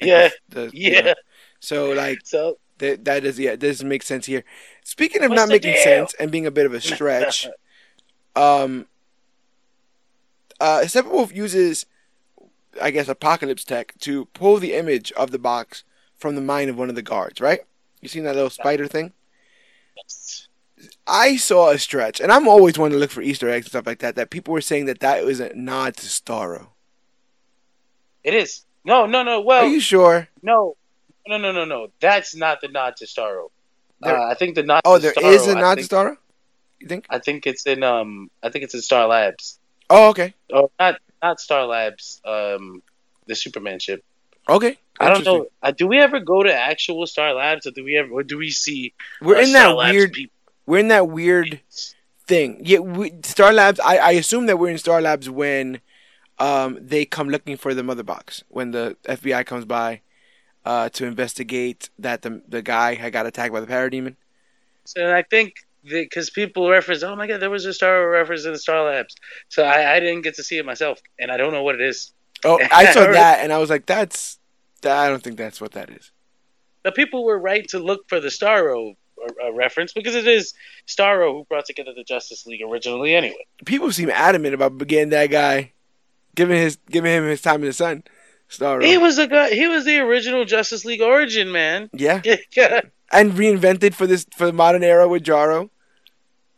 Yeah. 0.00 0.30
The, 0.48 0.70
yeah. 0.74 0.96
You 0.96 1.02
know, 1.02 1.14
so 1.60 1.90
like, 1.92 2.20
so 2.24 2.58
that 2.78 3.04
that 3.04 3.22
does 3.22 3.38
yeah 3.38 3.56
doesn't 3.56 3.88
make 3.88 4.02
sense 4.02 4.26
here. 4.26 4.44
Speaking 4.84 5.22
of 5.22 5.30
not 5.30 5.48
making 5.48 5.74
deal? 5.74 5.82
sense 5.82 6.14
and 6.20 6.30
being 6.30 6.46
a 6.46 6.50
bit 6.50 6.66
of 6.66 6.74
a 6.74 6.80
stretch, 6.80 7.48
um, 8.36 8.86
uh, 10.60 10.80
Steppenwolf 10.82 11.34
uses, 11.34 11.86
I 12.80 12.90
guess, 12.90 13.08
Apokolips 13.08 13.64
tech 13.64 13.94
to 14.00 14.26
pull 14.26 14.58
the 14.58 14.74
image 14.74 15.12
of 15.12 15.30
the 15.30 15.38
box 15.38 15.84
from 16.16 16.34
the 16.34 16.40
mind 16.40 16.70
of 16.70 16.78
one 16.78 16.88
of 16.88 16.94
the 16.94 17.02
guards. 17.02 17.40
Right? 17.40 17.60
You 18.00 18.08
seen 18.08 18.24
that 18.24 18.34
little 18.34 18.50
spider 18.50 18.86
thing? 18.86 19.12
I 21.06 21.36
saw 21.36 21.70
a 21.70 21.78
stretch, 21.78 22.20
and 22.20 22.30
I'm 22.30 22.48
always 22.48 22.78
one 22.78 22.90
to 22.90 22.96
look 22.96 23.10
for 23.10 23.22
Easter 23.22 23.48
eggs 23.48 23.66
and 23.66 23.70
stuff 23.70 23.86
like 23.86 24.00
that. 24.00 24.16
That 24.16 24.30
people 24.30 24.52
were 24.52 24.60
saying 24.60 24.86
that 24.86 25.00
that 25.00 25.24
was 25.24 25.40
a 25.40 25.54
nod 25.54 25.96
to 25.96 26.06
Starro. 26.06 26.68
It 28.22 28.34
is. 28.34 28.64
No, 28.84 29.06
no, 29.06 29.22
no. 29.22 29.40
Well, 29.40 29.64
are 29.64 29.68
you 29.68 29.80
sure? 29.80 30.28
No, 30.42 30.76
no, 31.26 31.38
no, 31.38 31.52
no, 31.52 31.64
no. 31.64 31.88
That's 32.00 32.36
not 32.36 32.60
the 32.60 32.68
nod 32.68 32.96
to 32.96 33.06
Starro. 33.06 33.50
Uh, 34.02 34.14
I 34.14 34.34
think 34.34 34.54
the 34.54 34.62
nod. 34.62 34.82
Oh, 34.84 34.98
there 34.98 35.12
Starro, 35.12 35.32
is 35.32 35.46
a 35.46 35.54
nod 35.54 35.76
think, 35.76 35.88
to 35.88 35.94
Starro. 35.94 36.16
You 36.80 36.88
think? 36.88 37.06
I 37.08 37.18
think 37.18 37.46
it's 37.46 37.66
in 37.66 37.82
um. 37.82 38.30
I 38.42 38.50
think 38.50 38.64
it's 38.64 38.74
in 38.74 38.82
Star 38.82 39.06
Labs. 39.06 39.58
Oh, 39.88 40.10
okay. 40.10 40.34
Oh, 40.52 40.70
not 40.78 41.00
not 41.22 41.40
Star 41.40 41.66
Labs. 41.66 42.20
Um, 42.24 42.82
the 43.26 43.34
Superman 43.34 43.78
ship. 43.78 44.04
Okay. 44.48 44.78
I 44.98 45.10
don't 45.10 45.24
know. 45.24 45.46
Uh, 45.62 45.72
do 45.72 45.86
we 45.86 45.98
ever 45.98 46.20
go 46.20 46.42
to 46.42 46.52
actual 46.52 47.06
Star 47.06 47.34
Labs, 47.34 47.66
or 47.66 47.70
do 47.70 47.84
we 47.84 47.96
ever? 47.96 48.10
Or 48.10 48.22
do 48.22 48.38
we 48.38 48.50
see? 48.50 48.94
We're 49.20 49.40
in 49.40 49.48
Star 49.48 49.68
that 49.68 49.74
Labs 49.74 49.94
weird. 49.94 50.12
People? 50.12 50.35
We're 50.66 50.78
in 50.78 50.88
that 50.88 51.08
weird 51.08 51.60
thing. 52.26 52.60
Yeah, 52.64 52.80
we, 52.80 53.12
Star 53.22 53.52
Labs. 53.52 53.80
I, 53.80 53.96
I 53.98 54.10
assume 54.12 54.46
that 54.46 54.58
we're 54.58 54.70
in 54.70 54.78
Star 54.78 55.00
Labs 55.00 55.30
when, 55.30 55.80
um, 56.38 56.78
they 56.80 57.04
come 57.04 57.28
looking 57.28 57.56
for 57.56 57.72
the 57.74 57.82
mother 57.82 58.02
box 58.02 58.44
when 58.48 58.72
the 58.72 58.96
FBI 59.04 59.46
comes 59.46 59.64
by 59.64 60.00
uh, 60.64 60.88
to 60.90 61.06
investigate 61.06 61.90
that 61.98 62.22
the 62.22 62.42
the 62.48 62.60
guy 62.60 62.94
had 62.94 63.12
got 63.12 63.26
attacked 63.26 63.52
by 63.52 63.60
the 63.60 63.66
parademon. 63.66 64.16
So 64.84 65.14
I 65.14 65.22
think 65.22 65.54
because 65.84 66.30
people 66.30 66.68
reference, 66.68 67.02
oh 67.02 67.14
my 67.16 67.26
god, 67.26 67.40
there 67.40 67.50
was 67.50 67.64
a 67.64 67.72
Star 67.72 68.10
reference 68.10 68.44
in 68.44 68.52
the 68.52 68.58
Star 68.58 68.84
Labs. 68.84 69.14
So 69.48 69.62
I, 69.62 69.96
I 69.96 70.00
didn't 70.00 70.22
get 70.22 70.34
to 70.34 70.42
see 70.42 70.58
it 70.58 70.66
myself, 70.66 71.00
and 71.18 71.30
I 71.30 71.36
don't 71.36 71.52
know 71.52 71.62
what 71.62 71.76
it 71.76 71.80
is. 71.80 72.12
Oh, 72.44 72.58
I 72.70 72.92
saw 72.92 73.00
that, 73.12 73.40
and 73.40 73.52
I 73.52 73.58
was 73.58 73.70
like, 73.70 73.86
that's 73.86 74.38
that, 74.82 74.98
I 74.98 75.08
don't 75.08 75.22
think 75.22 75.36
that's 75.36 75.60
what 75.60 75.72
that 75.72 75.90
is. 75.90 76.10
The 76.82 76.92
people 76.92 77.24
were 77.24 77.38
right 77.38 77.66
to 77.68 77.78
look 77.78 78.08
for 78.08 78.20
the 78.20 78.28
Starro 78.28 78.96
uh, 79.42 79.52
reference 79.52 79.92
because 79.92 80.14
it 80.14 80.26
is 80.26 80.54
Starro 80.86 81.32
who 81.32 81.44
brought 81.44 81.66
together 81.66 81.92
the 81.94 82.04
Justice 82.04 82.46
League 82.46 82.62
originally. 82.62 83.14
Anyway, 83.14 83.46
people 83.64 83.92
seem 83.92 84.10
adamant 84.10 84.54
about 84.54 84.78
getting 84.86 85.10
that 85.10 85.30
guy, 85.30 85.72
giving 86.34 86.58
his 86.58 86.78
giving 86.90 87.12
him 87.12 87.24
his 87.24 87.42
time 87.42 87.62
in 87.62 87.68
the 87.68 87.72
sun. 87.72 88.04
Starro. 88.48 88.84
He 88.84 88.98
was 88.98 89.16
the 89.16 89.26
guy. 89.26 89.50
He 89.50 89.66
was 89.66 89.84
the 89.84 89.98
original 89.98 90.44
Justice 90.44 90.84
League 90.84 91.02
origin 91.02 91.50
man. 91.52 91.90
Yeah. 91.92 92.22
And 93.12 93.34
reinvented 93.34 93.94
for 93.94 94.04
this 94.04 94.26
for 94.36 94.46
the 94.46 94.52
modern 94.52 94.82
era 94.82 95.06
with 95.06 95.22
Jarro. 95.22 95.70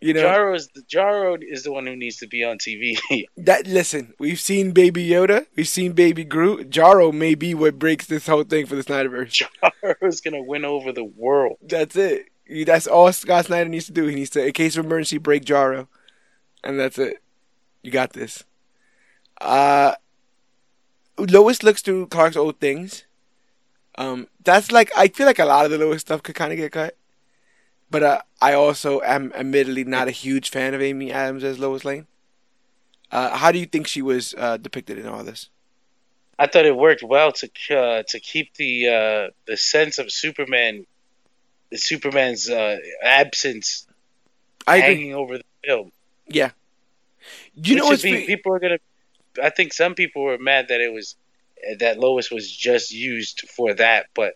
You 0.01 0.15
know, 0.15 0.23
Jarro 0.23 0.55
is 0.55 0.69
the, 0.69 0.83
Jarro 0.83 1.37
is 1.41 1.65
the 1.65 1.73
one 1.73 1.87
who 1.87 1.97
needs 1.97 2.17
to 2.19 2.29
be 2.29 2.45
on 2.45 2.59
TV. 2.59 2.97
that 3.37 3.67
listen, 3.67 4.15
we've 4.19 4.39
seen 4.39 4.71
Baby 4.71 5.09
Yoda, 5.09 5.47
we've 5.57 5.69
seen 5.69 5.93
Baby 5.93 6.25
Groot. 6.25 6.71
Jarro 6.71 7.13
may 7.13 7.35
be 7.35 7.53
what 7.53 7.79
breaks 7.79 8.07
this 8.07 8.27
whole 8.27 8.45
thing 8.45 8.67
for 8.67 8.77
the 8.77 8.85
Snyderverse. 8.85 9.33
Jarro 9.83 9.97
is 10.03 10.21
gonna 10.21 10.43
win 10.43 10.65
over 10.65 10.93
the 10.93 11.05
world. 11.05 11.59
That's 11.63 11.97
it. 11.97 12.29
That's 12.49 12.87
all 12.87 13.13
Scott 13.13 13.47
Snyder 13.47 13.69
needs 13.69 13.87
to 13.87 13.93
do. 13.93 14.07
He 14.07 14.15
needs 14.15 14.31
to, 14.31 14.45
in 14.45 14.53
case 14.53 14.77
of 14.77 14.85
emergency, 14.87 15.19
break 15.19 15.45
Jarro, 15.45 15.89
and 16.65 16.79
that's 16.79 16.99
it. 16.99 17.23
You 17.83 17.91
got 17.91 18.13
this. 18.13 18.45
Uh 19.41 19.95
Lois 21.19 21.63
looks 21.63 21.83
through 21.83 22.07
Clark's 22.07 22.37
old 22.37 22.61
things. 22.61 23.05
Um, 23.97 24.29
that's 24.45 24.71
like 24.71 24.91
I 24.97 25.09
feel 25.09 25.27
like 25.27 25.41
a 25.41 25.45
lot 25.45 25.65
of 25.65 25.71
the 25.71 25.79
Lois 25.79 26.01
stuff 26.01 26.23
could 26.23 26.37
kind 26.37 26.53
of 26.53 26.57
get 26.57 26.73
cut, 26.73 26.97
but 27.91 28.03
uh, 28.03 28.23
I 28.41 28.53
also 28.53 29.01
am 29.01 29.33
admittedly 29.35 29.85
not 29.85 30.07
a 30.07 30.13
huge 30.13 30.51
fan 30.51 30.73
of 30.75 30.81
Amy 30.81 31.11
Adams 31.11 31.43
as 31.43 31.59
Lois 31.59 31.85
Lane. 31.85 32.07
Uh, 33.11 33.37
how 33.37 33.51
do 33.51 33.59
you 33.59 33.67
think 33.67 33.89
she 33.89 34.03
was 34.03 34.35
uh, 34.39 34.57
depicted 34.57 34.99
in 34.99 35.07
all 35.07 35.25
this? 35.25 35.49
I 36.39 36.47
thought 36.47 36.67
it 36.67 36.77
worked 36.77 37.03
well 37.03 37.33
to 37.33 37.51
uh, 37.77 38.03
to 38.07 38.21
keep 38.21 38.55
the 38.55 38.87
uh, 38.87 39.31
the 39.49 39.57
sense 39.57 39.99
of 39.99 40.13
Superman, 40.13 40.87
Superman's 41.75 42.49
uh, 42.49 42.79
absence, 43.03 43.87
I 44.67 44.79
hanging 44.79 45.15
over 45.15 45.39
the 45.39 45.45
film. 45.65 45.93
Yeah, 46.27 46.51
you 47.55 47.75
Which 47.75 47.83
know 47.83 47.87
what's 47.87 48.03
be, 48.03 48.27
people 48.27 48.55
are 48.55 48.59
gonna 48.59 48.79
I 49.43 49.51
think 49.51 49.73
some 49.73 49.95
people 49.95 50.23
were 50.23 50.39
mad 50.39 50.69
that 50.69 50.81
it 50.81 50.93
was 50.93 51.17
that 51.79 51.99
Lois 51.99 52.31
was 52.31 52.51
just 52.51 52.93
used 52.93 53.49
for 53.49 53.75
that, 53.75 54.07
but 54.15 54.35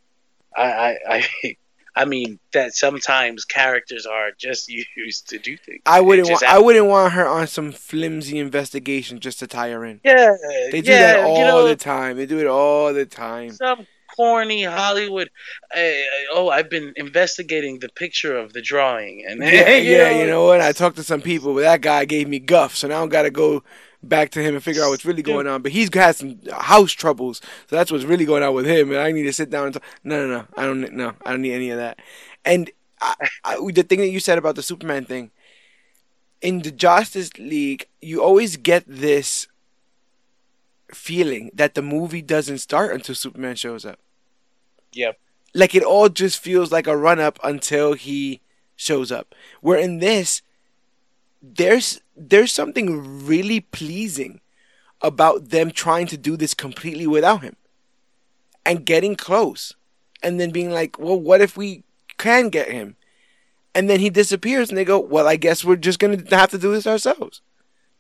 I 0.56 0.62
I 0.62 0.98
I, 1.08 1.56
I 1.94 2.04
mean 2.06 2.38
that 2.52 2.74
sometimes 2.74 3.44
characters 3.44 4.06
are 4.06 4.30
just 4.36 4.68
used 4.96 5.28
to 5.28 5.38
do 5.38 5.56
things. 5.56 5.82
I 5.86 6.00
wouldn't 6.00 6.28
want 6.28 6.42
I 6.44 6.58
wouldn't 6.58 6.86
want 6.86 7.12
her 7.14 7.26
on 7.26 7.46
some 7.46 7.72
flimsy 7.72 8.38
investigation 8.38 9.20
just 9.20 9.38
to 9.40 9.46
tie 9.46 9.70
her 9.70 9.84
in. 9.84 10.00
Yeah, 10.04 10.36
they 10.70 10.80
do 10.80 10.90
yeah, 10.90 11.14
that 11.14 11.24
all 11.24 11.38
you 11.38 11.44
know, 11.44 11.68
the 11.68 11.76
time. 11.76 12.16
They 12.16 12.26
do 12.26 12.38
it 12.38 12.46
all 12.46 12.92
the 12.92 13.06
time. 13.06 13.52
Some 13.52 13.86
corny 14.14 14.64
Hollywood. 14.64 15.30
Uh, 15.74 15.90
oh, 16.32 16.48
I've 16.50 16.70
been 16.70 16.92
investigating 16.96 17.78
the 17.78 17.88
picture 17.88 18.36
of 18.36 18.52
the 18.52 18.62
drawing, 18.62 19.24
and 19.26 19.40
Yeah, 19.42 19.76
you 19.76 19.92
yeah, 19.92 20.10
know, 20.10 20.20
you 20.20 20.26
know 20.26 20.44
what? 20.44 20.60
I 20.60 20.72
talked 20.72 20.96
to 20.96 21.02
some 21.04 21.22
people, 21.22 21.54
but 21.54 21.62
that 21.62 21.80
guy 21.80 22.04
gave 22.04 22.28
me 22.28 22.38
guff, 22.38 22.74
so 22.74 22.88
now 22.88 23.04
I 23.04 23.06
gotta 23.06 23.30
go 23.30 23.62
back 24.02 24.30
to 24.32 24.42
him 24.42 24.54
and 24.54 24.62
figure 24.64 24.82
out 24.82 24.90
what's 24.90 25.04
really 25.04 25.22
going 25.22 25.46
on. 25.46 25.62
But 25.62 25.72
he's 25.72 25.92
had 25.94 26.16
some 26.16 26.38
house 26.52 26.92
troubles, 26.92 27.40
so 27.68 27.76
that's 27.76 27.90
what's 27.92 28.04
really 28.04 28.24
going 28.24 28.42
on 28.42 28.54
with 28.54 28.66
him. 28.66 28.90
And 28.90 29.00
I 29.00 29.12
need 29.12 29.24
to 29.24 29.32
sit 29.32 29.50
down 29.50 29.66
and 29.66 29.74
talk. 29.74 29.84
No, 30.04 30.26
no, 30.26 30.38
no, 30.38 30.46
I 30.56 30.66
don't. 30.66 30.92
No, 30.92 31.12
I 31.24 31.30
don't 31.30 31.42
need 31.42 31.54
any 31.54 31.70
of 31.70 31.78
that. 31.78 31.98
And 32.44 32.70
I, 33.00 33.14
I, 33.44 33.56
the 33.72 33.82
thing 33.82 34.00
that 34.00 34.08
you 34.08 34.20
said 34.20 34.38
about 34.38 34.56
the 34.56 34.62
Superman 34.62 35.04
thing 35.04 35.30
in 36.40 36.60
the 36.60 36.70
Justice 36.70 37.30
League, 37.38 37.86
you 38.00 38.22
always 38.22 38.56
get 38.56 38.84
this 38.86 39.46
feeling 40.94 41.50
that 41.54 41.74
the 41.74 41.82
movie 41.82 42.22
doesn't 42.22 42.58
start 42.58 42.94
until 42.94 43.14
Superman 43.14 43.56
shows 43.56 43.84
up. 43.84 43.98
Yep. 44.92 45.18
Like 45.54 45.74
it 45.74 45.82
all 45.82 46.08
just 46.08 46.38
feels 46.38 46.72
like 46.72 46.86
a 46.86 46.96
run 46.96 47.20
up 47.20 47.38
until 47.42 47.94
he 47.94 48.40
shows 48.76 49.12
up. 49.12 49.34
Where 49.60 49.78
in 49.78 49.98
this, 49.98 50.42
there's 51.42 52.00
there's 52.16 52.52
something 52.52 53.26
really 53.26 53.60
pleasing 53.60 54.40
about 55.00 55.50
them 55.50 55.70
trying 55.70 56.06
to 56.06 56.16
do 56.16 56.36
this 56.36 56.54
completely 56.54 57.06
without 57.06 57.42
him 57.42 57.56
and 58.64 58.86
getting 58.86 59.16
close 59.16 59.74
and 60.22 60.38
then 60.40 60.50
being 60.50 60.70
like, 60.70 60.98
well, 60.98 61.18
what 61.18 61.40
if 61.40 61.56
we 61.56 61.82
can 62.16 62.48
get 62.48 62.70
him? 62.70 62.96
And 63.74 63.90
then 63.90 64.00
he 64.00 64.10
disappears 64.10 64.68
and 64.68 64.78
they 64.78 64.84
go, 64.84 65.00
well, 65.00 65.26
I 65.26 65.36
guess 65.36 65.64
we're 65.64 65.76
just 65.76 65.98
going 65.98 66.24
to 66.24 66.36
have 66.36 66.50
to 66.50 66.58
do 66.58 66.72
this 66.72 66.86
ourselves. 66.86 67.40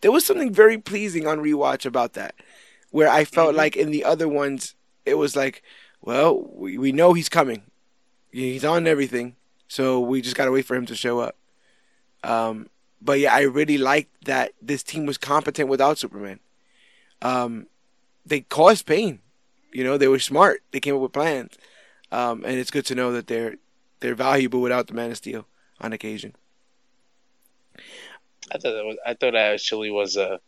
There 0.02 0.12
was 0.12 0.24
something 0.24 0.52
very 0.52 0.78
pleasing 0.78 1.26
on 1.26 1.38
rewatch 1.38 1.86
about 1.86 2.12
that, 2.14 2.34
where 2.92 3.10
I 3.10 3.26
felt 3.26 3.56
Mhm. 3.56 3.56
like 3.56 3.76
in 3.76 3.92
the 3.92 4.04
other 4.04 4.28
ones, 4.28 4.76
it 5.06 5.16
was 5.16 5.36
like, 5.36 5.64
well, 6.02 6.42
we, 6.54 6.78
we 6.78 6.92
know 6.92 7.14
he's 7.14 7.30
coming. 7.30 7.64
He's 8.32 8.64
on 8.64 8.88
everything. 8.88 9.36
So 9.68 10.00
we 10.00 10.22
just 10.22 10.36
got 10.36 10.46
to 10.46 10.52
wait 10.52 10.66
for 10.66 10.76
him 10.76 10.86
to 10.88 10.96
show 10.96 11.20
up. 11.20 11.36
Um, 12.24 12.68
but 13.02 13.20
yeah, 13.20 13.34
I 13.34 13.42
really 13.42 13.78
liked 13.78 14.26
that 14.26 14.52
this 14.62 14.84
team 14.84 15.06
was 15.06 15.18
competent 15.18 15.70
without 15.70 15.98
Superman. 15.98 16.40
Um, 17.22 17.68
they 18.26 18.42
caused 18.42 18.86
pain. 18.86 19.20
You 19.72 19.84
know, 19.84 19.98
they 19.98 20.08
were 20.08 20.20
smart. 20.20 20.62
They 20.72 20.80
came 20.80 20.96
up 20.96 21.02
with 21.02 21.12
plans. 21.12 21.58
Um, 22.12 22.44
and 22.46 22.56
it's 22.58 22.72
good 22.72 22.86
to 22.86 22.96
know 22.96 23.12
that 23.12 23.28
they're 23.28 23.56
they're 24.00 24.16
valuable 24.16 24.62
without 24.62 24.88
the 24.88 24.94
Man 24.94 25.12
of 25.12 25.18
Steel 25.18 25.46
on 25.80 25.92
occasion. 25.94 26.34
I 28.52 28.58
thought 28.58 28.72
that 28.74 28.84
was, 28.84 28.98
I 29.04 29.14
thought 29.14 29.32
that 29.32 29.52
actually 29.54 29.90
was 29.90 30.16
Uh, 30.16 30.38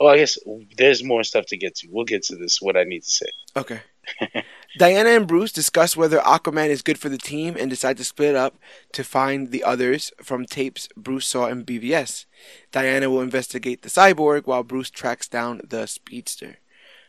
well, 0.00 0.12
I 0.12 0.18
guess 0.18 0.38
there's 0.76 1.02
more 1.02 1.24
stuff 1.24 1.46
to 1.46 1.56
get 1.56 1.76
to. 1.76 1.88
We'll 1.90 2.04
get 2.04 2.24
to 2.24 2.36
this. 2.36 2.60
What 2.60 2.76
I 2.76 2.84
need 2.84 3.02
to 3.04 3.10
say. 3.10 3.26
Okay. 3.56 3.80
Diana 4.78 5.10
and 5.10 5.26
Bruce 5.26 5.52
discuss 5.52 5.96
whether 5.96 6.18
Aquaman 6.18 6.68
is 6.68 6.82
good 6.82 6.98
for 6.98 7.08
the 7.08 7.18
team 7.18 7.56
and 7.58 7.68
decide 7.68 7.96
to 7.98 8.04
split 8.04 8.34
up 8.34 8.56
to 8.92 9.04
find 9.04 9.50
the 9.50 9.64
others 9.64 10.12
from 10.22 10.46
tapes 10.46 10.88
Bruce 10.96 11.26
saw 11.26 11.46
in 11.46 11.64
BVS. 11.64 12.26
Diana 12.72 13.10
will 13.10 13.20
investigate 13.20 13.82
the 13.82 13.88
cyborg 13.88 14.46
while 14.46 14.62
Bruce 14.62 14.90
tracks 14.90 15.28
down 15.28 15.60
the 15.68 15.86
speedster. 15.86 16.58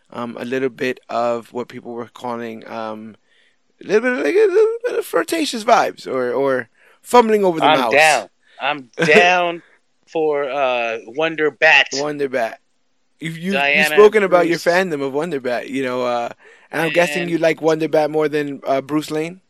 Um, 0.10 0.36
a 0.40 0.46
little 0.46 0.70
bit 0.70 1.00
of 1.08 1.54
what 1.54 1.68
people 1.68 1.94
were 1.94 2.08
calling 2.08 2.68
um, 2.68 3.16
a 3.82 3.88
little 3.88 4.02
bit, 4.02 4.26
like 4.26 4.36
a 4.36 4.48
little 4.52 4.78
bit 4.86 5.00
of 5.00 5.06
flirtatious 5.06 5.64
vibes, 5.64 6.08
or 6.08 6.34
or 6.34 6.70
fumbling 7.02 7.46
over 7.46 7.60
the 7.60 7.66
I'm 7.68 7.80
mouse. 7.80 7.94
down. 7.94 8.30
I'm 8.60 8.90
down 9.06 9.62
for 10.08 10.50
uh, 10.50 10.98
Wonder 11.06 11.52
Bat. 11.52 11.90
Wonder 11.94 12.28
Bat. 12.28 12.60
You've, 13.20 13.38
you've, 13.38 13.54
you've 13.54 13.88
spoken 13.88 14.24
about 14.24 14.48
your 14.48 14.60
fandom 14.60 15.02
of 15.06 15.14
Wonder 15.14 15.42
Bat, 15.42 15.70
you 15.70 15.84
know, 15.84 16.04
uh, 16.04 16.30
and 16.72 16.82
I'm 16.82 16.94
guessing 16.94 17.28
you 17.28 17.38
like 17.38 17.62
Wonder 17.62 17.90
Bat 17.90 18.12
more 18.12 18.30
than 18.30 18.62
uh, 18.66 18.82
Bruce 18.82 19.12
Lane. 19.12 19.42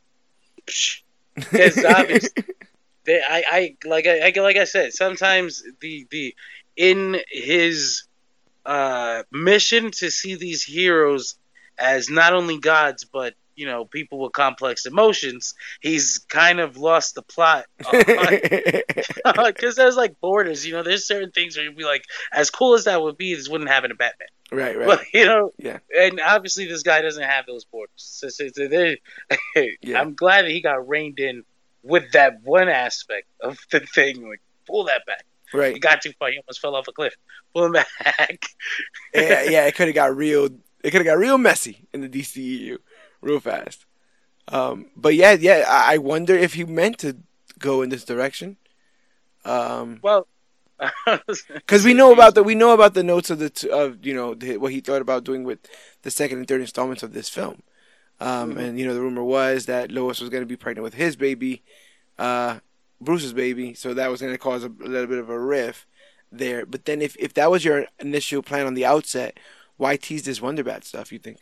Obvious. 1.37 2.29
they, 3.05 3.21
I, 3.27 3.43
I 3.51 3.75
like 3.85 4.07
I, 4.07 4.31
I 4.35 4.41
like 4.41 4.57
I 4.57 4.63
said. 4.63 4.93
Sometimes 4.93 5.63
the 5.81 6.07
the 6.09 6.35
in 6.75 7.19
his 7.29 8.03
uh, 8.65 9.23
mission 9.31 9.91
to 9.91 10.09
see 10.09 10.35
these 10.35 10.63
heroes 10.63 11.35
as 11.77 12.09
not 12.09 12.33
only 12.33 12.57
gods 12.57 13.05
but 13.05 13.35
you 13.59 13.65
know 13.65 13.83
people 13.85 14.19
with 14.19 14.31
complex 14.31 14.85
emotions, 14.85 15.53
he's 15.81 16.19
kind 16.29 16.59
of 16.59 16.77
lost 16.77 17.15
the 17.15 17.21
plot. 17.21 17.65
Because 19.45 19.75
there's 19.75 19.95
like 19.97 20.19
borders, 20.21 20.65
you 20.65 20.73
know. 20.73 20.83
There's 20.83 21.05
certain 21.05 21.31
things 21.31 21.55
where 21.55 21.65
you'd 21.65 21.75
be 21.77 21.83
like, 21.83 22.03
as 22.31 22.49
cool 22.49 22.73
as 22.73 22.85
that 22.85 23.01
would 23.01 23.17
be, 23.17 23.35
this 23.35 23.49
wouldn't 23.49 23.69
happen 23.69 23.91
in 23.91 23.97
Batman. 23.97 24.27
right, 24.51 24.77
right. 24.77 24.87
Well, 24.87 24.99
you 25.13 25.25
know, 25.25 25.51
Yeah. 25.57 25.79
and 25.97 26.19
obviously 26.19 26.65
this 26.67 26.83
guy 26.83 27.01
doesn't 27.01 27.23
have 27.23 27.45
those 27.45 27.65
borders. 27.65 27.91
So, 27.95 28.29
so, 28.29 28.47
so 28.53 28.63
Yeah. 29.81 29.99
I'm 29.99 30.15
glad 30.15 30.45
that 30.45 30.51
he 30.51 30.61
got 30.61 30.87
reined 30.87 31.19
in 31.19 31.43
with 31.83 32.11
that 32.13 32.41
one 32.43 32.69
aspect 32.69 33.27
of 33.41 33.57
the 33.71 33.81
thing. 33.81 34.27
Like, 34.27 34.41
pull 34.67 34.85
that 34.85 35.05
back. 35.05 35.25
Right. 35.53 35.73
He 35.73 35.79
got 35.79 36.01
too 36.01 36.13
far. 36.19 36.29
He 36.31 36.37
almost 36.37 36.61
fell 36.61 36.75
off 36.75 36.87
a 36.87 36.91
cliff. 36.91 37.15
Pull 37.53 37.65
him 37.65 37.71
back. 37.73 38.45
yeah, 39.13 39.43
yeah, 39.43 39.65
it 39.65 39.75
could 39.75 39.87
have 39.87 39.95
got 39.95 40.15
real. 40.15 40.45
It 40.83 40.91
could 40.91 41.01
have 41.01 41.05
got 41.05 41.17
real 41.17 41.37
messy 41.37 41.87
in 41.93 42.01
the 42.01 42.07
DCEU, 42.09 42.77
real 43.21 43.39
fast. 43.39 43.85
Um, 44.47 44.87
but 44.95 45.15
yeah, 45.15 45.33
yeah, 45.33 45.65
I 45.67 45.97
wonder 45.97 46.35
if 46.35 46.53
he 46.53 46.63
meant 46.65 46.97
to 46.99 47.17
go 47.59 47.81
in 47.81 47.89
this 47.89 48.03
direction. 48.05 48.57
Um, 49.45 49.99
Well, 50.01 50.27
because 51.53 51.83
we 51.83 51.93
know 51.93 52.13
about 52.13 52.35
the 52.35 52.43
we 52.43 52.55
know 52.55 52.73
about 52.73 52.93
the 52.93 53.03
notes 53.03 53.29
of 53.29 53.39
the 53.39 53.49
t- 53.49 53.69
of 53.69 54.05
you 54.05 54.13
know 54.13 54.33
the, 54.33 54.57
what 54.57 54.71
he 54.71 54.79
thought 54.79 55.01
about 55.01 55.23
doing 55.25 55.43
with 55.43 55.59
the 56.03 56.11
second 56.11 56.37
and 56.39 56.47
third 56.47 56.61
installments 56.61 57.03
of 57.03 57.13
this 57.13 57.29
film. 57.29 57.61
Um, 58.21 58.55
Mhm. 58.55 58.59
and 58.59 58.79
you 58.79 58.87
know 58.87 58.93
the 58.93 59.01
rumor 59.01 59.23
was 59.23 59.65
that 59.65 59.91
Lois 59.91 60.19
was 60.19 60.29
going 60.29 60.41
to 60.41 60.47
be 60.47 60.55
pregnant 60.57 60.83
with 60.83 60.93
his 60.95 61.15
baby, 61.15 61.63
uh, 62.17 62.59
Bruce's 63.01 63.33
baby, 63.33 63.73
so 63.73 63.93
that 63.93 64.09
was 64.09 64.21
going 64.21 64.33
to 64.33 64.37
cause 64.37 64.63
a, 64.63 64.67
a 64.67 64.87
little 64.87 65.07
bit 65.07 65.19
of 65.19 65.29
a 65.29 65.39
riff 65.39 65.85
there. 66.31 66.65
But 66.65 66.85
then 66.85 67.01
if 67.01 67.15
if 67.17 67.33
that 67.35 67.51
was 67.51 67.63
your 67.65 67.85
initial 67.99 68.41
plan 68.41 68.65
on 68.65 68.73
the 68.73 68.85
outset, 68.85 69.37
why 69.77 69.95
tease 69.97 70.23
this 70.23 70.41
Wonder 70.41 70.63
Bat 70.63 70.85
stuff? 70.85 71.11
You 71.11 71.19
think? 71.19 71.39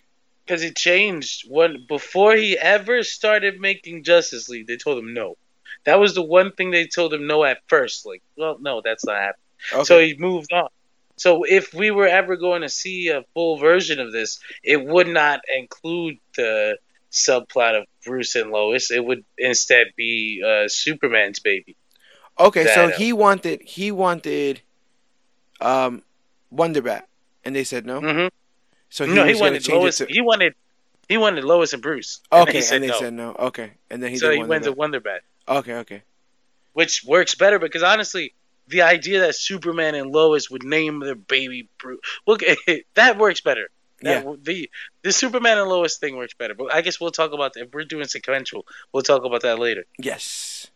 Because 0.48 0.62
he 0.62 0.72
changed 0.72 1.46
when 1.50 1.86
before 1.88 2.36
he 2.36 2.58
ever 2.58 3.04
started 3.04 3.60
making 3.60 4.04
Justice 4.04 4.48
League, 4.48 4.68
they 4.68 4.78
told 4.78 4.98
him 4.98 5.14
no. 5.14 5.36
That 5.86 6.00
was 6.00 6.16
the 6.16 6.24
one 6.24 6.52
thing 6.54 6.72
they 6.72 6.88
told 6.88 7.14
him 7.14 7.28
no 7.28 7.44
at 7.44 7.60
first. 7.68 8.06
Like, 8.06 8.24
well, 8.38 8.58
no, 8.60 8.82
that's 8.84 9.06
not 9.06 9.18
happening. 9.18 9.44
Okay. 9.74 9.84
So 9.84 10.00
he 10.00 10.16
moved 10.18 10.52
on. 10.54 10.70
So 11.18 11.44
if 11.44 11.74
we 11.74 11.92
were 11.92 12.08
ever 12.08 12.38
going 12.38 12.62
to 12.62 12.70
see 12.70 13.10
a 13.10 13.24
full 13.34 13.58
version 13.58 14.00
of 14.00 14.12
this, 14.12 14.40
it 14.64 14.84
would 14.84 15.08
not 15.08 15.42
include 15.54 16.18
the 16.36 16.78
subplot 17.12 17.80
of 17.80 17.86
Bruce 18.06 18.36
and 18.36 18.52
Lois. 18.52 18.92
It 18.92 19.04
would 19.04 19.26
instead 19.38 19.88
be 19.96 20.44
uh, 20.46 20.68
Superman's 20.68 21.40
baby. 21.40 21.76
Okay, 22.40 22.66
so 22.68 22.88
that, 22.88 22.94
uh, 22.94 22.98
he 22.98 23.14
wanted 23.14 23.62
he 23.64 23.92
wanted 23.92 24.62
um 25.60 26.04
Wonder 26.52 26.82
Bat, 26.82 27.08
and 27.44 27.56
they 27.56 27.64
said 27.64 27.86
no. 27.86 28.00
hmm 28.00 28.28
So 28.90 29.06
he 29.06 29.14
no, 29.14 29.24
he 29.24 29.32
was 29.32 29.40
going 29.40 29.60
to 29.62 29.72
wanted 29.72 29.84
Lois. 29.84 29.98
to 29.98 30.06
He 30.06 30.22
wanted 30.22 30.54
he 31.08 31.18
wanted 31.18 31.44
Lois 31.44 31.74
and 31.74 31.82
Bruce. 31.82 32.22
And 32.32 32.48
okay, 32.48 32.58
he 32.58 32.62
said 32.62 32.76
and 32.76 32.84
they 32.84 32.88
no. 32.90 33.00
said 33.00 33.14
no. 33.14 33.36
Okay, 33.40 33.72
and 33.90 34.02
then 34.02 34.12
he 34.12 34.18
so 34.18 34.32
he 34.32 34.44
went 34.44 34.64
to 34.66 34.72
Wonder 34.72 35.00
Bat, 35.00 35.22
Okay, 35.48 35.76
okay. 35.76 36.04
which 36.74 37.04
works 37.06 37.36
better 37.36 37.60
because 37.60 37.84
honestly, 37.84 38.34
the 38.68 38.82
idea 38.82 39.22
that 39.22 39.36
Superman 39.36 39.96
and 39.96 40.12
Lois 40.12 40.50
would 40.50 40.64
name 40.64 41.00
their 41.00 41.16
baby 41.16 41.70
Bruce, 41.80 42.00
look, 42.26 42.42
that 42.96 43.18
works 43.18 43.42
better. 43.42 43.70
Yeah. 44.02 44.22
That, 44.22 44.44
the 44.44 44.70
the 45.02 45.12
Superman 45.12 45.58
and 45.58 45.70
Lois 45.70 45.98
thing 45.98 46.18
works 46.18 46.34
better, 46.34 46.54
but 46.54 46.74
I 46.74 46.82
guess 46.82 47.00
we'll 47.00 47.12
talk 47.12 47.32
about 47.34 47.54
that. 47.54 47.68
If 47.68 47.74
we're 47.74 47.84
doing 47.84 48.06
sequential, 48.06 48.66
we'll 48.94 49.04
talk 49.04 49.24
about 49.24 49.42
that 49.42 49.60
later. 49.60 49.86
Yes. 49.98 50.68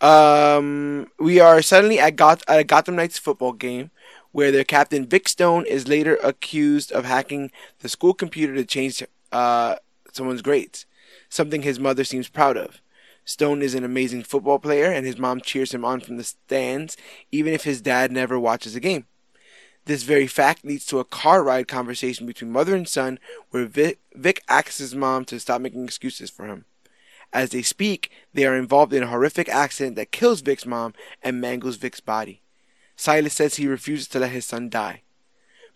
Um, 0.00 1.06
we 1.18 1.40
are 1.40 1.62
suddenly 1.62 1.98
at, 1.98 2.16
Goth- 2.16 2.44
at 2.48 2.58
a 2.58 2.64
Gotham 2.64 2.96
Knights 2.96 3.18
football 3.18 3.52
game 3.52 3.90
where 4.36 4.52
their 4.52 4.64
captain 4.64 5.06
Vic 5.06 5.30
Stone 5.30 5.64
is 5.64 5.88
later 5.88 6.16
accused 6.16 6.92
of 6.92 7.06
hacking 7.06 7.50
the 7.78 7.88
school 7.88 8.12
computer 8.12 8.54
to 8.54 8.66
change 8.66 9.02
uh, 9.32 9.76
someone's 10.12 10.42
grades, 10.42 10.84
something 11.30 11.62
his 11.62 11.80
mother 11.80 12.04
seems 12.04 12.28
proud 12.28 12.54
of. 12.54 12.82
Stone 13.24 13.62
is 13.62 13.74
an 13.74 13.82
amazing 13.82 14.22
football 14.22 14.58
player, 14.58 14.92
and 14.92 15.06
his 15.06 15.16
mom 15.16 15.40
cheers 15.40 15.72
him 15.72 15.86
on 15.86 16.00
from 16.00 16.18
the 16.18 16.22
stands, 16.22 16.98
even 17.32 17.54
if 17.54 17.64
his 17.64 17.80
dad 17.80 18.12
never 18.12 18.38
watches 18.38 18.76
a 18.76 18.80
game. 18.80 19.06
This 19.86 20.02
very 20.02 20.26
fact 20.26 20.66
leads 20.66 20.84
to 20.86 20.98
a 20.98 21.04
car 21.04 21.42
ride 21.42 21.66
conversation 21.66 22.26
between 22.26 22.52
mother 22.52 22.76
and 22.76 22.86
son, 22.86 23.18
where 23.52 23.64
Vic, 23.64 24.00
Vic 24.12 24.42
asks 24.50 24.76
his 24.76 24.94
mom 24.94 25.24
to 25.24 25.40
stop 25.40 25.62
making 25.62 25.84
excuses 25.84 26.28
for 26.28 26.44
him. 26.44 26.66
As 27.32 27.48
they 27.48 27.62
speak, 27.62 28.10
they 28.34 28.44
are 28.44 28.54
involved 28.54 28.92
in 28.92 29.02
a 29.02 29.08
horrific 29.08 29.48
accident 29.48 29.96
that 29.96 30.12
kills 30.12 30.42
Vic's 30.42 30.66
mom 30.66 30.92
and 31.22 31.40
mangles 31.40 31.76
Vic's 31.76 32.00
body. 32.00 32.42
Silas 32.96 33.34
says 33.34 33.56
he 33.56 33.68
refuses 33.68 34.08
to 34.08 34.18
let 34.18 34.30
his 34.30 34.46
son 34.46 34.68
die. 34.68 35.02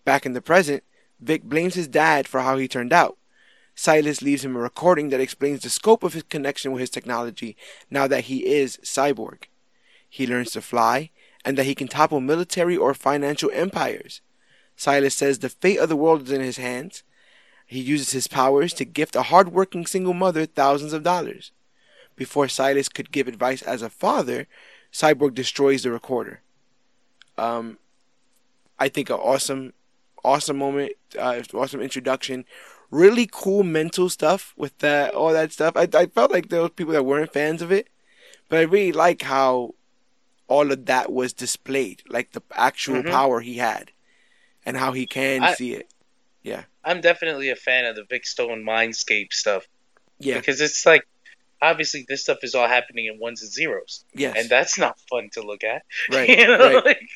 Back 0.04 0.24
in 0.24 0.32
the 0.32 0.40
present, 0.40 0.82
Vic 1.20 1.44
blames 1.44 1.74
his 1.74 1.86
dad 1.86 2.26
for 2.26 2.40
how 2.40 2.56
he 2.56 2.66
turned 2.66 2.92
out. 2.92 3.18
Silas 3.74 4.22
leaves 4.22 4.44
him 4.44 4.56
a 4.56 4.58
recording 4.58 5.10
that 5.10 5.20
explains 5.20 5.62
the 5.62 5.70
scope 5.70 6.02
of 6.02 6.14
his 6.14 6.22
connection 6.24 6.72
with 6.72 6.80
his 6.80 6.90
technology 6.90 7.56
now 7.90 8.06
that 8.06 8.24
he 8.24 8.46
is 8.46 8.78
cyborg. 8.78 9.44
He 10.08 10.26
learns 10.26 10.50
to 10.52 10.62
fly 10.62 11.10
and 11.44 11.56
that 11.56 11.64
he 11.64 11.74
can 11.74 11.88
topple 11.88 12.20
military 12.20 12.76
or 12.76 12.94
financial 12.94 13.50
empires. 13.52 14.20
Silas 14.76 15.14
says 15.14 15.38
the 15.38 15.48
fate 15.48 15.78
of 15.78 15.88
the 15.88 15.96
world 15.96 16.22
is 16.22 16.32
in 16.32 16.40
his 16.40 16.56
hands. 16.56 17.02
He 17.66 17.80
uses 17.80 18.12
his 18.12 18.26
powers 18.26 18.72
to 18.74 18.84
gift 18.84 19.14
a 19.14 19.22
hardworking 19.22 19.86
single 19.86 20.14
mother 20.14 20.46
thousands 20.46 20.92
of 20.92 21.02
dollars. 21.02 21.52
Before 22.16 22.48
Silas 22.48 22.88
could 22.88 23.12
give 23.12 23.28
advice 23.28 23.62
as 23.62 23.82
a 23.82 23.90
father, 23.90 24.46
Cyborg 24.92 25.34
destroys 25.34 25.82
the 25.82 25.90
recorder. 25.90 26.42
Um, 27.40 27.78
I 28.78 28.88
think 28.88 29.08
an 29.10 29.16
awesome, 29.16 29.72
awesome 30.24 30.58
moment, 30.58 30.92
uh, 31.18 31.40
awesome 31.54 31.80
introduction. 31.80 32.44
Really 32.90 33.28
cool 33.30 33.62
mental 33.62 34.08
stuff 34.08 34.52
with 34.56 34.76
that, 34.78 35.14
all 35.14 35.32
that 35.32 35.52
stuff. 35.52 35.76
I, 35.76 35.88
I 35.94 36.06
felt 36.06 36.30
like 36.30 36.48
there 36.48 36.60
was 36.60 36.72
people 36.76 36.92
that 36.92 37.04
weren't 37.04 37.32
fans 37.32 37.62
of 37.62 37.72
it, 37.72 37.88
but 38.48 38.58
I 38.58 38.62
really 38.62 38.92
like 38.92 39.22
how 39.22 39.74
all 40.48 40.70
of 40.72 40.86
that 40.86 41.12
was 41.12 41.32
displayed, 41.32 42.02
like 42.08 42.32
the 42.32 42.42
actual 42.52 43.02
Mhm. 43.02 43.10
power 43.10 43.40
he 43.40 43.56
had, 43.56 43.92
and 44.66 44.76
how 44.76 44.92
he 44.92 45.06
can 45.06 45.44
I- 45.44 45.54
see 45.54 45.72
it. 45.74 45.88
Yeah, 46.42 46.64
I'm 46.84 47.00
definitely 47.00 47.50
a 47.50 47.56
fan 47.56 47.84
of 47.84 47.96
the 47.96 48.04
Vic 48.04 48.26
Stone 48.26 48.64
Mindscape 48.64 49.32
stuff 49.32 49.66
yeah, 50.18 50.36
because 50.36 50.60
it's 50.60 50.84
like 50.86 51.06
obviously 51.62 52.04
this 52.08 52.22
stuff 52.22 52.38
is 52.42 52.54
all 52.54 52.68
happening 52.68 53.06
in 53.06 53.18
ones 53.18 53.42
and 53.42 53.50
zeros, 53.52 54.04
yes, 54.14 54.34
and 54.38 54.48
that's 54.48 54.78
not 54.78 54.98
fun 55.10 55.28
to 55.32 55.42
look 55.42 55.64
at. 55.64 55.82
right, 56.12 56.28
you 56.28 56.46
know, 56.46 56.58
right. 56.58 56.84
like, 56.84 57.08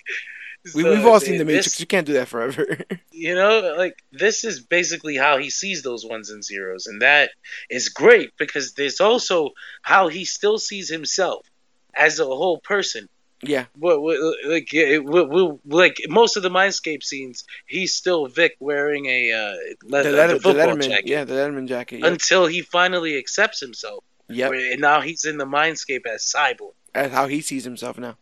We, 0.74 0.82
so 0.82 0.90
we've 0.90 1.06
all 1.06 1.20
seen 1.20 1.38
the 1.38 1.44
this- 1.44 1.56
Matrix. 1.56 1.80
You 1.80 1.86
can't 1.86 2.06
do 2.06 2.14
that 2.14 2.28
forever. 2.28 2.78
you 3.12 3.34
know 3.34 3.74
like 3.78 3.96
this 4.12 4.44
is 4.44 4.60
basically 4.60 5.16
how 5.16 5.38
he 5.38 5.48
sees 5.50 5.82
those 5.82 6.04
ones 6.04 6.30
and 6.30 6.42
zeros 6.42 6.86
and 6.86 7.00
that 7.02 7.30
is 7.70 7.88
great 7.90 8.30
because 8.38 8.72
there's 8.74 9.00
also 9.00 9.50
how 9.82 10.08
he 10.08 10.24
still 10.24 10.58
sees 10.58 10.88
himself 10.88 11.46
as 11.94 12.18
a 12.18 12.24
whole 12.24 12.58
person 12.58 13.08
yeah, 13.42 13.66
What- 13.76 14.00
what- 14.00 14.18
like 14.46 14.72
yeah, 14.72 14.84
it- 14.94 15.04
we- 15.04 15.22
we- 15.24 15.58
like 15.66 15.96
most 16.08 16.36
of 16.38 16.42
the 16.42 16.48
mindscape 16.50 17.02
scenes 17.02 17.44
he's 17.66 17.92
still 17.94 18.26
vic 18.26 18.56
wearing 18.58 19.04
a 19.06 19.32
uh 19.32 19.52
the, 19.82 19.88
Letter, 19.88 20.10
the 20.12 20.38
the 20.38 20.54
Letterman, 20.54 20.88
jacket 20.88 21.06
yeah, 21.08 21.24
the 21.24 21.34
Letterman 21.34 21.68
jacket. 21.68 22.00
Yep. 22.00 22.10
until 22.12 22.46
he 22.46 22.62
finally 22.62 23.18
accepts 23.18 23.60
himself 23.60 24.02
Where- 24.28 24.72
and 24.72 24.80
now 24.80 25.00
he's 25.00 25.24
in 25.24 25.36
the 25.38 25.46
mindscape 25.46 26.06
as 26.06 26.22
cyborg 26.24 26.72
That's 26.92 27.12
how 27.12 27.26
he 27.28 27.40
sees 27.40 27.64
himself 27.64 27.98
now. 27.98 28.16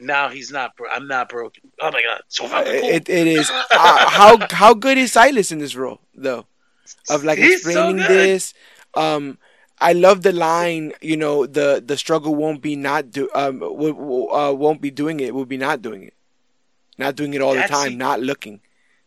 now 0.00 0.28
he's 0.28 0.50
not 0.50 0.76
bro- 0.76 0.90
i'm 0.90 1.06
not 1.08 1.28
broken 1.28 1.62
oh 1.80 1.90
my 1.92 2.02
god 2.02 2.20
so 2.28 2.48
cool. 2.48 2.58
It, 2.66 3.08
it 3.08 3.26
is 3.26 3.48
uh, 3.70 4.08
how 4.18 4.38
how 4.50 4.74
good 4.74 4.98
is 4.98 5.12
Silas 5.12 5.50
in 5.52 5.58
this 5.58 5.74
role 5.76 6.00
though 6.14 6.46
of 7.10 7.24
like 7.24 7.38
He's 7.38 7.54
explaining 7.66 7.96
good. 7.96 8.08
this. 8.10 8.54
Um, 8.94 9.38
I 9.80 9.92
love 9.92 10.22
the 10.22 10.32
line. 10.32 10.92
You 11.02 11.16
know, 11.16 11.44
the 11.44 11.82
the 11.84 11.96
struggle 11.96 12.34
won't 12.34 12.62
be 12.62 12.76
not 12.76 13.10
do 13.10 13.28
um 13.34 13.58
w- 13.58 13.92
w- 13.92 14.28
uh, 14.30 14.52
won't 14.52 14.80
be 14.80 14.90
doing 14.90 15.18
it. 15.20 15.34
Will 15.34 15.44
be 15.46 15.56
not 15.58 15.82
doing 15.82 16.04
it, 16.04 16.14
not 16.96 17.16
doing 17.16 17.34
it 17.34 17.42
all 17.42 17.54
That's- 17.54 17.68
the 17.70 17.76
time, 17.90 17.98
not 17.98 18.20
looking. 18.20 18.60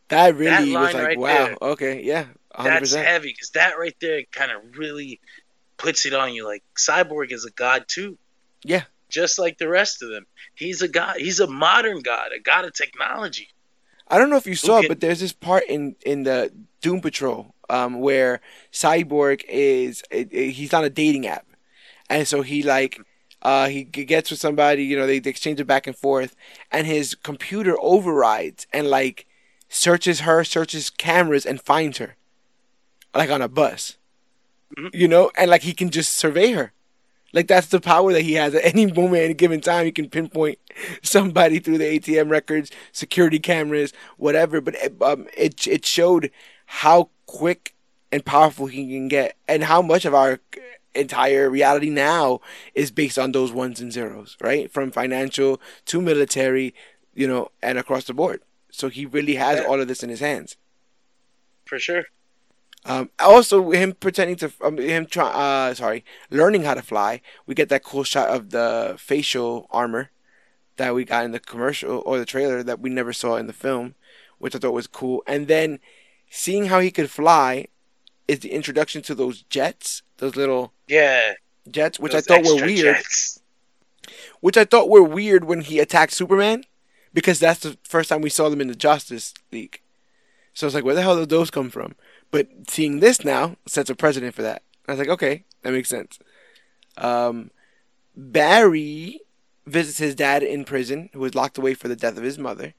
That 0.09 0.35
really 0.35 0.73
was 0.75 0.93
like 0.93 1.05
right 1.07 1.17
wow. 1.19 1.27
there. 1.45 1.57
Okay, 1.61 2.03
yeah, 2.03 2.25
hundred 2.53 2.81
that's 2.81 2.93
heavy 2.95 3.29
because 3.31 3.51
that 3.51 3.79
right 3.79 3.95
there 4.01 4.23
kind 4.31 4.51
of 4.51 4.77
really 4.77 5.19
puts 5.79 6.05
it 6.05 6.13
on 6.13 6.33
you. 6.35 6.45
Like 6.45 6.63
Cyborg 6.77 7.31
is 7.31 7.45
a 7.45 7.51
god 7.51 7.85
too. 7.87 8.17
Yeah. 8.63 8.83
Just 9.09 9.39
like 9.39 9.57
the 9.57 9.67
rest 9.67 10.03
of 10.03 10.09
them, 10.09 10.27
he's 10.53 10.83
a 10.83 10.87
god. 10.87 11.15
He's 11.17 11.39
a 11.39 11.47
modern 11.47 12.01
god, 12.01 12.29
a 12.35 12.39
god 12.39 12.65
of 12.65 12.73
technology. 12.75 13.47
I 14.07 14.17
don't 14.19 14.29
know 14.29 14.37
if 14.37 14.45
you 14.45 14.53
saw, 14.55 14.79
it, 14.79 14.87
but 14.87 14.99
there's 15.01 15.19
this 15.19 15.33
part 15.33 15.63
in 15.67 15.95
in 16.05 16.23
the 16.23 16.51
Doom 16.81 17.01
Patrol 17.01 17.55
um, 17.71 17.99
where 18.01 18.39
Cyborg 18.71 19.43
is 19.49 20.03
it, 20.11 20.29
it- 20.31 20.51
he's 20.51 20.73
on 20.75 20.83
a 20.83 20.89
dating 20.91 21.25
app, 21.25 21.47
and 22.09 22.27
so 22.27 22.41
he 22.43 22.61
like 22.61 22.99
uh, 23.41 23.67
he 23.69 23.83
gets 23.83 24.29
with 24.29 24.39
somebody, 24.39 24.83
you 24.83 24.97
know, 24.97 25.07
they, 25.07 25.17
they 25.19 25.29
exchange 25.29 25.59
it 25.59 25.65
back 25.65 25.87
and 25.87 25.95
forth, 25.95 26.35
and 26.71 26.85
his 26.85 27.15
computer 27.15 27.75
overrides 27.79 28.67
and 28.73 28.89
like 28.89 29.25
searches 29.69 30.19
her, 30.21 30.43
searches 30.43 30.89
cameras, 30.89 31.45
and 31.45 31.61
finds 31.61 31.99
her, 31.99 32.15
like 33.15 33.29
on 33.31 33.41
a 33.41 33.47
bus, 33.47 33.95
Mhm. 34.77 34.89
you 34.93 35.07
know, 35.07 35.31
and 35.35 35.49
like 35.49 35.63
he 35.63 35.73
can 35.73 35.89
just 35.89 36.15
survey 36.15 36.51
her. 36.51 36.71
Like 37.33 37.47
that's 37.47 37.67
the 37.67 37.79
power 37.79 38.11
that 38.13 38.21
he 38.23 38.33
has 38.33 38.55
at 38.55 38.65
any 38.65 38.85
moment, 38.87 39.23
any 39.23 39.33
given 39.33 39.61
time. 39.61 39.85
He 39.85 39.91
can 39.91 40.09
pinpoint 40.09 40.59
somebody 41.03 41.59
through 41.59 41.77
the 41.77 41.85
ATM 41.85 42.29
records, 42.29 42.71
security 42.91 43.39
cameras, 43.39 43.93
whatever. 44.17 44.61
But 44.61 44.75
it, 44.75 45.01
um, 45.01 45.27
it 45.35 45.67
it 45.67 45.85
showed 45.85 46.31
how 46.65 47.09
quick 47.25 47.73
and 48.11 48.25
powerful 48.25 48.65
he 48.67 48.87
can 48.87 49.07
get, 49.07 49.35
and 49.47 49.63
how 49.63 49.81
much 49.81 50.05
of 50.05 50.13
our 50.15 50.39
entire 50.95 51.49
reality 51.49 51.89
now 51.89 52.41
is 52.73 52.89
based 52.91 53.19
on 53.19 53.31
those 53.31 53.51
ones 53.51 53.79
and 53.79 53.93
zeros, 53.93 54.35
right? 54.41 54.71
From 54.71 54.91
financial 54.91 55.61
to 55.85 56.01
military, 56.01 56.73
you 57.13 57.27
know, 57.27 57.51
and 57.61 57.77
across 57.77 58.05
the 58.05 58.13
board. 58.13 58.41
So 58.71 58.89
he 58.89 59.05
really 59.05 59.35
has 59.35 59.63
all 59.65 59.79
of 59.79 59.87
this 59.87 60.01
in 60.03 60.09
his 60.09 60.19
hands. 60.19 60.57
For 61.65 61.79
sure. 61.79 62.05
Um, 62.89 63.11
also, 63.19 63.69
him 63.69 63.93
pretending 63.93 64.35
to, 64.37 64.51
um, 64.61 64.77
him 64.77 65.05
try, 65.05 65.29
uh, 65.29 65.73
sorry, 65.75 66.03
learning 66.31 66.63
how 66.63 66.73
to 66.73 66.81
fly. 66.81 67.21
We 67.45 67.53
get 67.53 67.69
that 67.69 67.83
cool 67.83 68.03
shot 68.03 68.29
of 68.29 68.49
the 68.49 68.95
facial 68.97 69.67
armor 69.69 70.09
that 70.77 70.95
we 70.95 71.05
got 71.05 71.23
in 71.23 71.31
the 71.31 71.39
commercial 71.39 72.01
or 72.03 72.17
the 72.17 72.25
trailer 72.25 72.63
that 72.63 72.79
we 72.79 72.89
never 72.89 73.13
saw 73.13 73.35
in 73.35 73.45
the 73.45 73.53
film, 73.53 73.93
which 74.39 74.55
I 74.55 74.57
thought 74.57 74.73
was 74.73 74.87
cool. 74.87 75.21
And 75.27 75.47
then 75.47 75.79
seeing 76.31 76.65
how 76.65 76.79
he 76.79 76.89
could 76.89 77.11
fly 77.11 77.67
is 78.27 78.39
the 78.39 78.51
introduction 78.51 79.03
to 79.03 79.13
those 79.13 79.43
jets, 79.43 80.01
those 80.17 80.35
little 80.35 80.73
Yeah. 80.87 81.33
jets, 81.69 81.99
which 81.99 82.15
I 82.15 82.21
thought 82.21 82.43
were 82.43 82.55
weird. 82.55 82.95
jets. 82.95 83.39
Which 84.39 84.57
I 84.57 84.65
thought 84.65 84.89
were 84.89 85.03
weird 85.03 85.43
when 85.43 85.61
he 85.61 85.79
attacked 85.79 86.13
Superman, 86.13 86.63
because 87.13 87.39
that's 87.39 87.59
the 87.59 87.77
first 87.83 88.09
time 88.09 88.21
we 88.21 88.31
saw 88.31 88.49
them 88.49 88.61
in 88.61 88.67
the 88.67 88.75
Justice 88.75 89.35
League. 89.51 89.81
So 90.55 90.65
I 90.65 90.67
was 90.69 90.73
like, 90.73 90.83
where 90.83 90.95
the 90.95 91.03
hell 91.03 91.17
did 91.17 91.29
those 91.29 91.51
come 91.51 91.69
from? 91.69 91.95
But 92.31 92.47
seeing 92.69 92.99
this 92.99 93.23
now 93.25 93.55
sets 93.65 93.89
a 93.89 93.95
precedent 93.95 94.35
for 94.35 94.41
that. 94.43 94.61
I 94.87 94.91
was 94.93 94.99
like, 94.99 95.07
okay, 95.09 95.43
that 95.63 95.71
makes 95.73 95.89
sense. 95.89 96.19
Um, 96.97 97.51
Barry 98.15 99.21
visits 99.65 99.97
his 99.99 100.15
dad 100.15 100.43
in 100.43 100.65
prison, 100.65 101.09
who 101.13 101.19
was 101.19 101.35
locked 101.35 101.57
away 101.57 101.73
for 101.73 101.87
the 101.87 101.95
death 101.95 102.17
of 102.17 102.23
his 102.23 102.37
mother. 102.37 102.73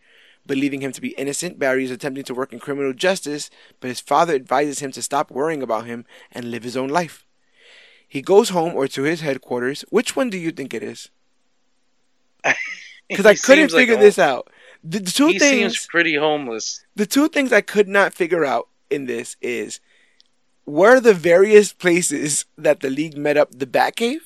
Believing 0.47 0.81
him 0.81 0.93
to 0.93 1.01
be 1.01 1.11
innocent, 1.11 1.59
Barry 1.59 1.85
is 1.85 1.91
attempting 1.91 2.25
to 2.25 2.35
work 2.35 2.53
in 2.53 2.59
criminal 2.59 2.93
justice, 2.93 3.51
but 3.79 3.89
his 3.89 4.01
father 4.01 4.35
advises 4.35 4.79
him 4.81 4.91
to 4.93 5.03
stop 5.03 5.31
worrying 5.31 5.63
about 5.63 5.87
him 5.87 6.05
and 6.33 6.51
live 6.51 6.63
his 6.63 6.77
own 6.77 6.89
life. 6.89 7.25
He 8.09 8.23
goes 8.23 8.49
home 8.49 8.75
or 8.75 8.89
to 8.89 9.03
his 9.03 9.21
headquarters. 9.21 9.85
Which 9.91 10.17
one 10.17 10.31
do 10.31 10.39
you 10.39 10.51
think 10.51 10.75
it 10.75 10.83
is? 10.83 11.11
Because 13.09 13.27
I 13.27 13.35
couldn't 13.35 13.73
like 13.73 13.81
figure 13.81 13.95
a- 13.97 13.99
this 14.01 14.21
out. 14.21 14.51
The, 14.85 15.01
the 15.01 15.11
two 15.11 15.27
He 15.27 15.39
things 15.41 15.73
seems 15.75 15.87
pretty 15.87 16.15
homeless. 16.15 16.85
the 16.95 17.07
two 17.07 17.29
things 17.29 17.53
I 17.53 17.61
could 17.61 17.89
not 17.89 18.15
figure 18.15 18.45
out 18.45 18.69
in 18.91 19.07
this 19.07 19.37
is 19.41 19.81
were 20.67 21.01
the 21.01 21.15
various 21.15 21.73
places 21.73 22.45
that 22.59 22.81
the 22.81 22.91
league 22.91 23.17
met 23.17 23.37
up 23.37 23.51
the 23.53 23.67
Batcave, 23.67 24.21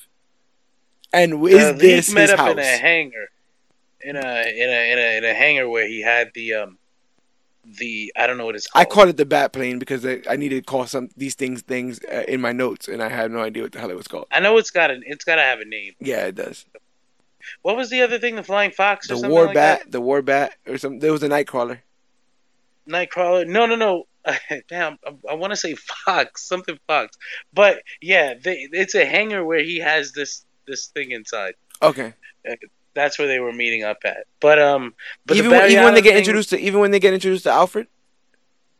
and 1.13 1.45
is 1.47 1.67
the 1.73 1.73
this 1.73 2.13
met 2.13 2.23
his 2.23 2.31
up 2.31 2.39
house? 2.39 2.51
in 2.51 2.59
a 2.59 2.77
hangar, 2.77 3.29
in 4.01 4.15
a 4.15 4.19
in 4.19 4.69
a 4.69 4.91
in 4.91 4.97
a 4.99 5.17
in 5.17 5.23
a 5.23 5.33
hangar 5.33 5.67
where 5.69 5.87
he 5.87 6.01
had 6.01 6.31
the 6.35 6.53
um 6.53 6.77
the 7.79 8.13
I 8.15 8.27
don't 8.27 8.37
know 8.37 8.45
what 8.45 8.55
it's 8.55 8.67
called. 8.67 8.81
I 8.81 8.85
called. 8.85 8.93
called 8.93 9.09
it 9.09 9.17
the 9.17 9.25
Bat 9.25 9.53
Plane 9.53 9.79
because 9.79 10.05
I, 10.05 10.21
I 10.29 10.35
needed 10.35 10.57
to 10.57 10.71
call 10.71 10.85
some 10.85 11.09
these 11.17 11.33
things 11.35 11.61
things 11.63 11.99
uh, 12.11 12.23
in 12.27 12.39
my 12.41 12.51
notes, 12.51 12.87
and 12.87 13.01
I 13.01 13.09
had 13.09 13.31
no 13.31 13.39
idea 13.41 13.63
what 13.63 13.71
the 13.71 13.79
hell 13.79 13.89
it 13.89 13.97
was 13.97 14.07
called. 14.07 14.27
I 14.31 14.39
know 14.39 14.57
it's 14.57 14.71
got 14.71 14.91
an 14.91 15.03
it's 15.05 15.25
got 15.25 15.35
to 15.37 15.41
have 15.41 15.59
a 15.61 15.65
name. 15.65 15.93
Yeah, 15.99 16.25
it 16.27 16.35
does. 16.35 16.65
What 17.61 17.77
was 17.77 17.89
the 17.89 18.01
other 18.01 18.19
thing? 18.19 18.35
The 18.35 18.43
flying 18.43 18.71
fox 18.71 19.09
or 19.09 19.13
The 19.13 19.19
something 19.21 19.31
War 19.31 19.45
like 19.45 19.53
Bat, 19.55 19.79
that? 19.85 19.91
the 19.91 20.01
War 20.01 20.21
Bat, 20.21 20.53
or 20.67 20.77
some. 20.77 20.99
There 20.99 21.11
was 21.11 21.23
a 21.23 21.29
Knightcrawler. 21.29 21.79
Knightcrawler. 22.87 23.47
No, 23.47 23.65
no, 23.65 23.75
no. 23.75 24.05
Damn, 24.67 24.97
I, 25.05 25.31
I 25.31 25.33
want 25.35 25.51
to 25.51 25.57
say 25.57 25.75
fox, 25.75 26.47
something 26.47 26.77
fox. 26.87 27.17
But 27.53 27.83
yeah, 28.01 28.33
they, 28.41 28.67
it's 28.71 28.95
a 28.95 29.05
hangar 29.05 29.45
where 29.45 29.63
he 29.63 29.79
has 29.79 30.11
this 30.11 30.45
this 30.67 30.87
thing 30.87 31.11
inside. 31.11 31.53
Okay. 31.81 32.13
That's 32.93 33.19
where 33.19 33.27
they 33.27 33.39
were 33.39 33.51
meeting 33.51 33.83
up 33.83 33.97
at. 34.05 34.25
But 34.39 34.59
um, 34.59 34.93
but 35.25 35.37
even 35.37 35.51
when, 35.51 35.69
even 35.69 35.83
when 35.83 35.93
they 35.93 36.01
get 36.01 36.11
thing- 36.11 36.19
introduced 36.19 36.49
to 36.51 36.59
even 36.59 36.79
when 36.79 36.91
they 36.91 36.99
get 36.99 37.13
introduced 37.13 37.43
to 37.43 37.51
Alfred. 37.51 37.87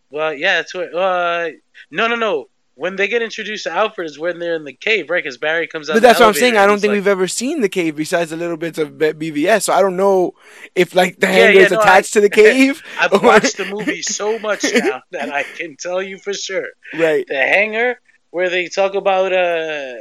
Well, 0.10 0.34
yeah, 0.34 0.58
that's 0.58 0.74
where. 0.74 0.96
Uh, 0.96 1.50
no, 1.92 2.08
no, 2.08 2.16
no. 2.16 2.48
When 2.78 2.98
they 2.98 3.08
get 3.08 3.22
introduced 3.22 3.64
to 3.64 3.72
Alfred 3.72 4.06
is 4.10 4.20
when 4.20 4.38
they're 4.40 4.56
in 4.56 4.66
the 4.66 4.74
cave, 4.74 5.10
right? 5.10 5.24
Because 5.24 5.38
Barry 5.38 5.66
comes 5.66 5.90
out. 5.90 5.94
But 5.94 6.02
the 6.02 6.08
that's 6.08 6.20
what 6.20 6.28
I'm 6.28 6.34
saying. 6.34 6.58
I 6.58 6.66
don't 6.68 6.80
think 6.80 6.90
like, 6.92 6.98
we've 6.98 7.08
ever 7.08 7.26
seen 7.28 7.62
the 7.62 7.70
cave 7.70 7.96
besides 7.96 8.32
the 8.32 8.36
little 8.38 8.58
bits 8.58 8.78
of 8.78 8.90
BVS. 8.92 9.64
So 9.64 9.74
I 9.74 9.82
don't 9.82 9.96
know 9.96 10.34
if 10.76 10.94
like 10.94 11.18
the 11.20 11.28
Yeah, 11.28 11.50
yeah, 11.50 11.62
is 11.62 11.72
no, 11.72 11.80
attached 11.80 12.12
to 12.14 12.22
the 12.22 12.30
cave. 12.44 12.84
I've 13.00 13.14
or- 13.14 13.20
watched 13.20 13.56
the 13.58 13.66
movie 13.66 14.02
so 14.02 14.38
much 14.40 14.66
now 14.74 15.02
that 15.12 15.30
I 15.32 15.44
can 15.44 15.78
tell 15.78 16.02
you 16.04 16.18
for 16.18 16.34
sure. 16.34 16.68
Right. 16.94 17.26
The 17.26 17.36
hangar 17.38 18.00
where 18.32 18.50
they 18.50 18.68
talk 18.68 18.94
about 18.96 19.32
uh, 19.32 19.96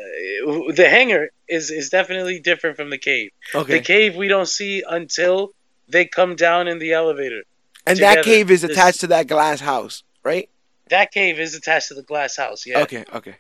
the 0.75 0.87
hangar 0.91 1.29
is 1.49 1.71
is 1.71 1.91
definitely 1.91 2.41
different 2.41 2.77
from 2.77 2.91
the 2.91 2.99
cave. 2.99 3.31
Okay. 3.55 3.75
The 3.79 3.85
cave 3.85 4.17
we 4.17 4.27
don't 4.29 4.49
see 4.49 4.83
until 4.89 5.53
they 5.89 6.07
come 6.07 6.35
down 6.35 6.67
in 6.67 6.79
the 6.81 6.93
elevator. 6.93 7.43
and 7.87 7.99
that 8.01 8.25
cave 8.25 8.51
is 8.51 8.63
This- 8.63 8.73
attached 8.73 9.01
to 9.03 9.07
that 9.09 9.29
glass 9.29 9.61
house, 9.61 10.03
right? 10.25 10.49
That 10.91 11.13
cave 11.13 11.39
is 11.39 11.55
attached 11.55 11.89
to 11.89 11.95
the 11.95 12.03
glass 12.03 12.37
house. 12.37 12.67
Yeah. 12.67 12.81
Okay. 12.81 13.05
Okay. 13.13 13.37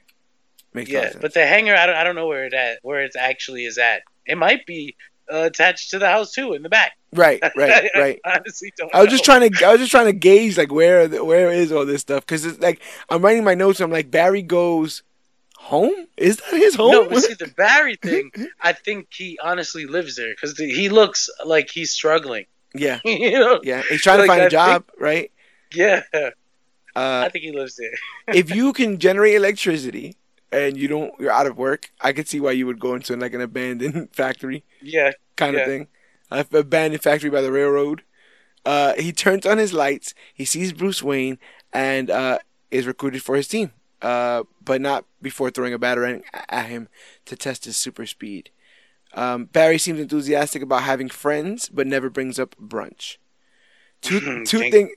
Makes 0.73 0.91
a 0.91 0.93
Yeah, 0.93 1.13
but 1.21 1.35
the 1.35 1.47
hangar, 1.47 1.75
I 1.75 1.87
don't, 1.87 1.97
I 1.97 2.05
don't 2.05 2.17
know 2.17 2.27
where 2.27 2.47
it 2.47 2.55
at, 2.55 2.79
where 2.83 3.03
it 3.05 3.13
actually 3.17 3.65
is 3.65 3.79
at. 3.79 4.03
It 4.27 4.37
might 4.37 4.67
be 4.67 4.97
uh, 5.33 5.43
attached 5.45 5.91
to 5.91 5.99
the 5.99 6.09
house 6.09 6.33
too, 6.33 6.53
in 6.53 6.63
the 6.63 6.69
back. 6.69 6.93
Right, 7.13 7.41
right, 7.57 7.91
right. 7.95 8.21
I 8.25 8.39
honestly 8.39 8.73
don't. 8.77 8.93
I 8.95 9.03
was 9.03 9.11
just 9.11 9.25
trying 9.25 9.49
to 9.49 9.65
I 9.67 9.71
was 9.71 9.81
just 9.81 9.93
trying 9.93 10.07
to 10.07 10.13
gauge 10.13 10.59
like 10.59 10.73
where 10.73 11.09
where 11.25 11.53
is 11.53 11.71
all 11.71 11.87
this 11.87 12.01
stuff 12.01 12.27
because 12.27 12.45
it's 12.45 12.61
like 12.61 12.81
I'm 13.09 13.23
writing 13.23 13.45
my 13.45 13.55
notes. 13.55 13.79
And 13.79 13.85
I'm 13.85 13.93
like 13.93 14.11
Barry 14.11 14.43
goes 14.43 15.03
home. 15.57 16.09
Is 16.17 16.39
that 16.39 16.55
his 16.55 16.75
home? 16.75 16.91
No, 16.91 17.09
but 17.09 17.23
see 17.23 17.35
the 17.35 17.53
Barry 17.57 17.97
thing. 18.03 18.33
I 18.61 18.73
think 18.73 19.09
he 19.13 19.39
honestly 19.43 19.87
lives 19.87 20.17
there 20.17 20.35
because 20.35 20.59
he 20.59 20.89
looks 20.89 21.31
like 21.45 21.71
he's 21.71 21.93
struggling. 21.93 22.47
yeah, 22.75 22.99
you 23.05 23.39
know? 23.39 23.61
yeah. 23.63 23.83
He's 23.89 24.03
trying 24.03 24.21
to 24.21 24.27
find 24.27 24.43
a 24.43 24.47
I 24.47 24.49
job, 24.49 24.85
right? 24.99 25.31
Yeah, 25.73 26.03
Uh, 26.97 27.27
I 27.27 27.29
think 27.29 27.45
he 27.45 27.53
lives 27.53 27.77
there. 27.77 27.93
if 28.33 28.51
you 28.51 28.73
can 28.73 28.99
generate 28.99 29.35
electricity 29.35 30.17
and 30.53 30.77
you 30.77 30.89
don't, 30.89 31.13
you're 31.19 31.33
out 31.33 31.47
of 31.47 31.57
work. 31.59 31.91
I 32.01 32.13
could 32.13 32.29
see 32.29 32.41
why 32.41 32.53
you 32.53 32.67
would 32.67 32.81
go 32.81 32.95
into 32.95 33.17
like 33.17 33.35
an 33.35 33.41
abandoned 33.41 34.11
factory 34.13 34.65
Yeah, 34.81 35.13
kind 35.37 35.57
Yeah. 35.57 35.61
of 35.61 35.65
thing, 35.65 35.89
a 36.31 36.47
abandoned 36.53 37.03
factory 37.03 37.31
by 37.31 37.41
the 37.43 37.53
railroad. 37.53 38.03
Uh, 38.65 38.95
he 38.97 39.13
turns 39.13 39.47
on 39.47 39.59
his 39.59 39.73
lights. 39.73 40.15
He 40.35 40.45
sees 40.45 40.73
Bruce 40.73 41.03
Wayne 41.03 41.39
and 41.73 42.11
uh, 42.11 42.39
is 42.71 42.87
recruited 42.87 43.23
for 43.23 43.37
his 43.37 43.49
team, 43.49 43.73
uh, 44.03 44.45
but 44.65 44.81
not 44.81 45.07
before 45.23 45.51
throwing 45.51 45.75
a 45.75 45.79
batarang 45.79 46.23
at 46.49 46.67
him 46.69 46.89
to 47.27 47.37
test 47.37 47.65
his 47.67 47.77
super 47.77 48.07
speed. 48.07 48.51
Um, 49.15 49.47
Barry 49.47 49.79
seems 49.79 50.01
enthusiastic 50.01 50.63
about 50.63 50.83
having 50.85 51.09
friends, 51.09 51.69
but 51.69 51.87
never 51.87 52.11
brings 52.11 52.39
up 52.39 52.57
brunch. 52.63 53.19
Two 54.03 54.21
two 54.45 54.65
things 54.65 54.91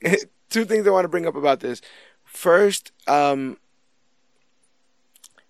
two 0.48 0.64
things 0.64 0.86
I 0.86 0.90
want 0.90 1.04
to 1.04 1.08
bring 1.08 1.26
up 1.26 1.36
about 1.36 1.60
this. 1.60 1.80
First, 2.24 2.92
um, 3.06 3.58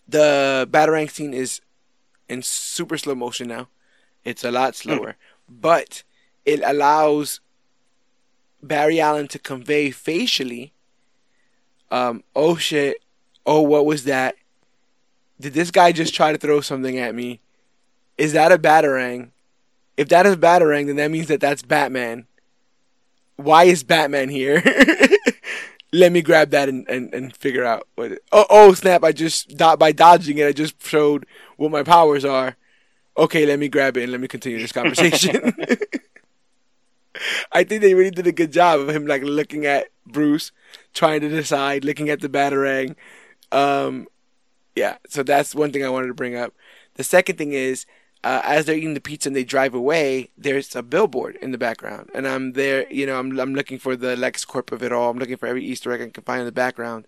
the 0.08 0.68
batarang 0.70 1.10
scene 1.10 1.34
is 1.34 1.60
in 2.28 2.42
super 2.42 2.96
slow 2.98 3.14
motion 3.14 3.48
now. 3.48 3.68
It's 4.24 4.44
a 4.44 4.50
lot 4.50 4.74
slower, 4.74 5.16
but 5.48 6.02
it 6.44 6.60
allows 6.64 7.40
Barry 8.62 9.00
Allen 9.00 9.28
to 9.28 9.38
convey 9.38 9.90
facially, 9.90 10.72
um, 11.90 12.24
oh 12.34 12.56
shit, 12.56 13.02
oh 13.46 13.62
what 13.62 13.86
was 13.86 14.04
that? 14.04 14.36
Did 15.40 15.54
this 15.54 15.70
guy 15.70 15.92
just 15.92 16.14
try 16.14 16.32
to 16.32 16.38
throw 16.38 16.60
something 16.60 16.98
at 16.98 17.14
me? 17.14 17.40
Is 18.16 18.32
that 18.32 18.50
a 18.50 18.58
batarang? 18.58 19.30
If 19.96 20.08
that 20.08 20.26
is 20.26 20.36
batarang, 20.36 20.86
then 20.86 20.96
that 20.96 21.10
means 21.10 21.28
that 21.28 21.40
that's 21.40 21.62
Batman. 21.62 22.26
Why 23.38 23.64
is 23.64 23.84
Batman 23.84 24.28
here? 24.28 24.62
Let 25.92 26.12
me 26.12 26.22
grab 26.22 26.50
that 26.50 26.68
and, 26.68 26.86
and, 26.88 27.14
and 27.14 27.34
figure 27.34 27.64
out 27.64 27.86
what. 27.94 28.12
It, 28.12 28.22
oh 28.30 28.44
oh 28.50 28.74
snap! 28.74 29.04
I 29.04 29.12
just 29.12 29.56
do- 29.56 29.76
by 29.76 29.92
dodging 29.92 30.36
it, 30.36 30.46
I 30.46 30.52
just 30.52 30.84
showed 30.84 31.24
what 31.56 31.70
my 31.70 31.82
powers 31.82 32.26
are. 32.26 32.56
Okay, 33.16 33.46
let 33.46 33.58
me 33.58 33.68
grab 33.68 33.96
it 33.96 34.02
and 34.02 34.12
let 34.12 34.20
me 34.20 34.28
continue 34.28 34.58
this 34.58 34.72
conversation. 34.72 35.54
I 37.52 37.64
think 37.64 37.80
they 37.80 37.94
really 37.94 38.10
did 38.10 38.26
a 38.26 38.32
good 38.32 38.52
job 38.52 38.80
of 38.80 38.90
him 38.90 39.06
like 39.06 39.22
looking 39.22 39.66
at 39.66 39.88
Bruce, 40.06 40.52
trying 40.92 41.20
to 41.22 41.28
decide, 41.28 41.84
looking 41.84 42.10
at 42.10 42.20
the 42.20 42.28
batarang. 42.28 42.96
Um, 43.50 44.08
yeah, 44.74 44.98
so 45.08 45.22
that's 45.22 45.54
one 45.54 45.72
thing 45.72 45.84
I 45.84 45.88
wanted 45.88 46.08
to 46.08 46.14
bring 46.14 46.36
up. 46.36 46.54
The 46.94 47.04
second 47.04 47.36
thing 47.36 47.52
is, 47.52 47.86
uh, 48.24 48.42
as 48.44 48.66
they're 48.66 48.76
eating 48.76 48.94
the 48.94 49.00
pizza 49.00 49.28
and 49.28 49.36
they 49.36 49.44
drive 49.44 49.74
away, 49.74 50.30
there's 50.36 50.74
a 50.74 50.82
billboard 50.82 51.36
in 51.36 51.52
the 51.52 51.58
background, 51.58 52.10
and 52.14 52.26
I'm 52.26 52.52
there. 52.54 52.90
You 52.92 53.06
know, 53.06 53.18
I'm 53.18 53.38
I'm 53.38 53.54
looking 53.54 53.78
for 53.78 53.96
the 53.96 54.16
LexCorp 54.16 54.72
of 54.72 54.82
it 54.82 54.92
all. 54.92 55.10
I'm 55.10 55.18
looking 55.18 55.36
for 55.36 55.46
every 55.46 55.64
Easter 55.64 55.92
egg 55.92 56.02
I 56.02 56.08
can 56.08 56.24
find 56.24 56.40
in 56.40 56.46
the 56.46 56.52
background. 56.52 57.06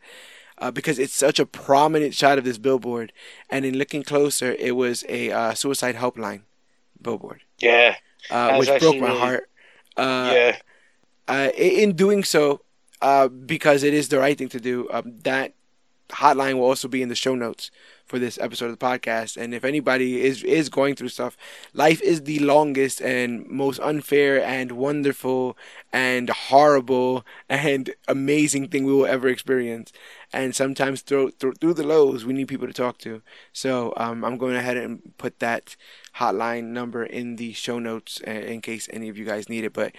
Uh, 0.59 0.71
because 0.71 0.99
it's 0.99 1.15
such 1.15 1.39
a 1.39 1.47
prominent 1.47 2.13
shot 2.13 2.37
of 2.37 2.45
this 2.45 2.59
billboard, 2.59 3.15
and 3.49 3.65
in 3.65 3.79
looking 3.79 4.03
closer, 4.03 4.53
it 4.59 4.77
was 4.77 5.05
a 5.09 5.31
uh, 5.31 5.55
suicide 5.55 5.97
helpline 5.97 6.43
billboard, 7.01 7.41
yeah, 7.59 7.97
uh, 8.31 8.57
which 8.57 8.69
broke 8.79 8.99
my 8.99 9.07
really- 9.07 9.19
heart. 9.19 9.51
Uh, 9.97 10.33
yeah. 10.35 10.57
uh, 11.29 11.49
in 11.57 11.97
doing 11.97 12.23
so, 12.23 12.61
uh, 13.01 13.27
because 13.29 13.83
it 13.83 13.95
is 13.95 14.09
the 14.09 14.19
right 14.19 14.37
thing 14.37 14.51
to 14.51 14.61
do, 14.61 14.87
um, 14.93 15.19
that 15.25 15.55
hotline 16.11 16.55
will 16.55 16.65
also 16.65 16.89
be 16.89 17.01
in 17.01 17.09
the 17.09 17.15
show 17.15 17.35
notes 17.35 17.71
for 18.11 18.19
this 18.19 18.39
episode 18.41 18.67
of 18.67 18.79
the 18.79 18.85
podcast. 18.85 19.37
And 19.37 19.55
if 19.55 19.65
anybody 19.65 20.21
is 20.21 20.43
is 20.43 20.69
going 20.69 20.97
through 20.97 21.11
stuff, 21.11 21.37
life 21.73 22.03
is 22.03 22.23
the 22.25 22.41
longest 22.41 23.01
and 23.01 23.49
most 23.49 23.79
unfair 23.79 24.43
and 24.43 24.73
wonderful 24.73 25.57
and 25.93 26.29
horrible 26.29 27.25
and 27.49 27.95
amazing 28.09 28.69
thing 28.69 28.85
we 28.85 28.93
will 28.93 29.07
ever 29.07 29.29
experience. 29.29 29.93
And 30.33 30.55
sometimes 30.55 31.03
through 31.03 31.31
through, 31.39 31.55
through 31.55 31.75
the 31.75 31.87
lows, 31.87 32.25
we 32.25 32.35
need 32.35 32.49
people 32.49 32.67
to 32.67 32.73
talk 32.73 32.99
to. 32.99 33.23
So 33.53 33.95
um, 33.97 34.25
I'm 34.25 34.37
going 34.37 34.57
ahead 34.57 34.77
and 34.77 35.17
put 35.17 35.39
that 35.39 35.77
hotline 36.17 36.67
number 36.79 37.05
in 37.05 37.37
the 37.37 37.53
show 37.53 37.79
notes 37.79 38.21
uh, 38.27 38.31
in 38.31 38.61
case 38.61 38.89
any 38.93 39.09
of 39.09 39.17
you 39.17 39.25
guys 39.25 39.49
need 39.49 39.65
it. 39.65 39.73
But 39.73 39.93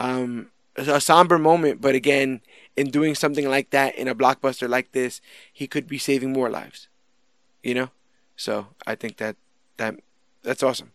um, 0.00 0.50
a 0.76 1.00
somber 1.00 1.38
moment, 1.38 1.80
but 1.80 1.94
again, 1.94 2.40
in 2.76 2.90
doing 2.90 3.14
something 3.14 3.48
like 3.48 3.70
that 3.70 3.94
in 3.94 4.08
a 4.08 4.14
blockbuster 4.14 4.68
like 4.68 4.92
this, 4.92 5.20
he 5.52 5.66
could 5.66 5.86
be 5.86 5.98
saving 5.98 6.32
more 6.32 6.50
lives. 6.50 6.88
You 7.62 7.74
know, 7.74 7.90
so 8.36 8.66
I 8.86 8.94
think 8.94 9.18
that 9.18 9.36
that 9.76 9.96
that's 10.42 10.62
awesome. 10.62 10.92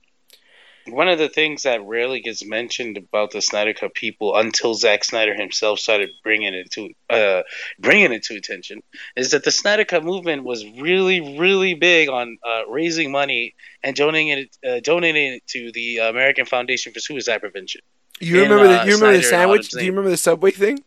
One 0.90 1.10
of 1.10 1.20
the 1.20 1.28
things 1.28 1.64
that 1.64 1.86
rarely 1.86 2.22
gets 2.22 2.46
mentioned 2.46 2.98
about 2.98 3.32
the 3.32 3.42
Snyder 3.42 3.74
Cut 3.74 3.94
people 3.94 4.36
until 4.38 4.74
Zack 4.74 5.04
Snyder 5.04 5.34
himself 5.34 5.80
started 5.80 6.10
bringing 6.24 6.54
it 6.54 6.72
to 6.72 6.90
uh, 7.10 7.44
bringing 7.80 8.14
it 8.14 8.24
to 8.24 8.36
attention 8.36 8.82
is 9.16 9.32
that 9.32 9.44
the 9.44 9.52
Snyder 9.52 9.84
Cut 9.84 10.06
movement 10.06 10.44
was 10.44 10.66
really, 10.80 11.38
really 11.38 11.74
big 11.74 12.10
on 12.10 12.38
uh, 12.46 12.62
raising 12.70 13.12
money 13.12 13.56
and 13.84 13.96
donating 13.96 14.30
it, 14.30 14.58
uh, 14.66 14.80
donating 14.82 15.34
it 15.34 15.48
to 15.48 15.72
the 15.74 15.98
American 15.98 16.46
Foundation 16.46 16.94
for 16.94 17.00
Suicide 17.00 17.40
Prevention. 17.40 17.82
You 18.20 18.44
In, 18.44 18.50
remember 18.50 18.68
the 18.70 18.82
uh, 18.82 18.86
you 18.86 18.96
remember 18.96 19.18
the 19.18 19.24
Snyder 19.24 19.44
and 19.44 19.52
sandwich? 19.52 19.70
Do 19.70 19.84
you 19.84 19.92
remember 19.92 20.10
the 20.10 20.18
subway 20.18 20.52
thing? 20.52 20.84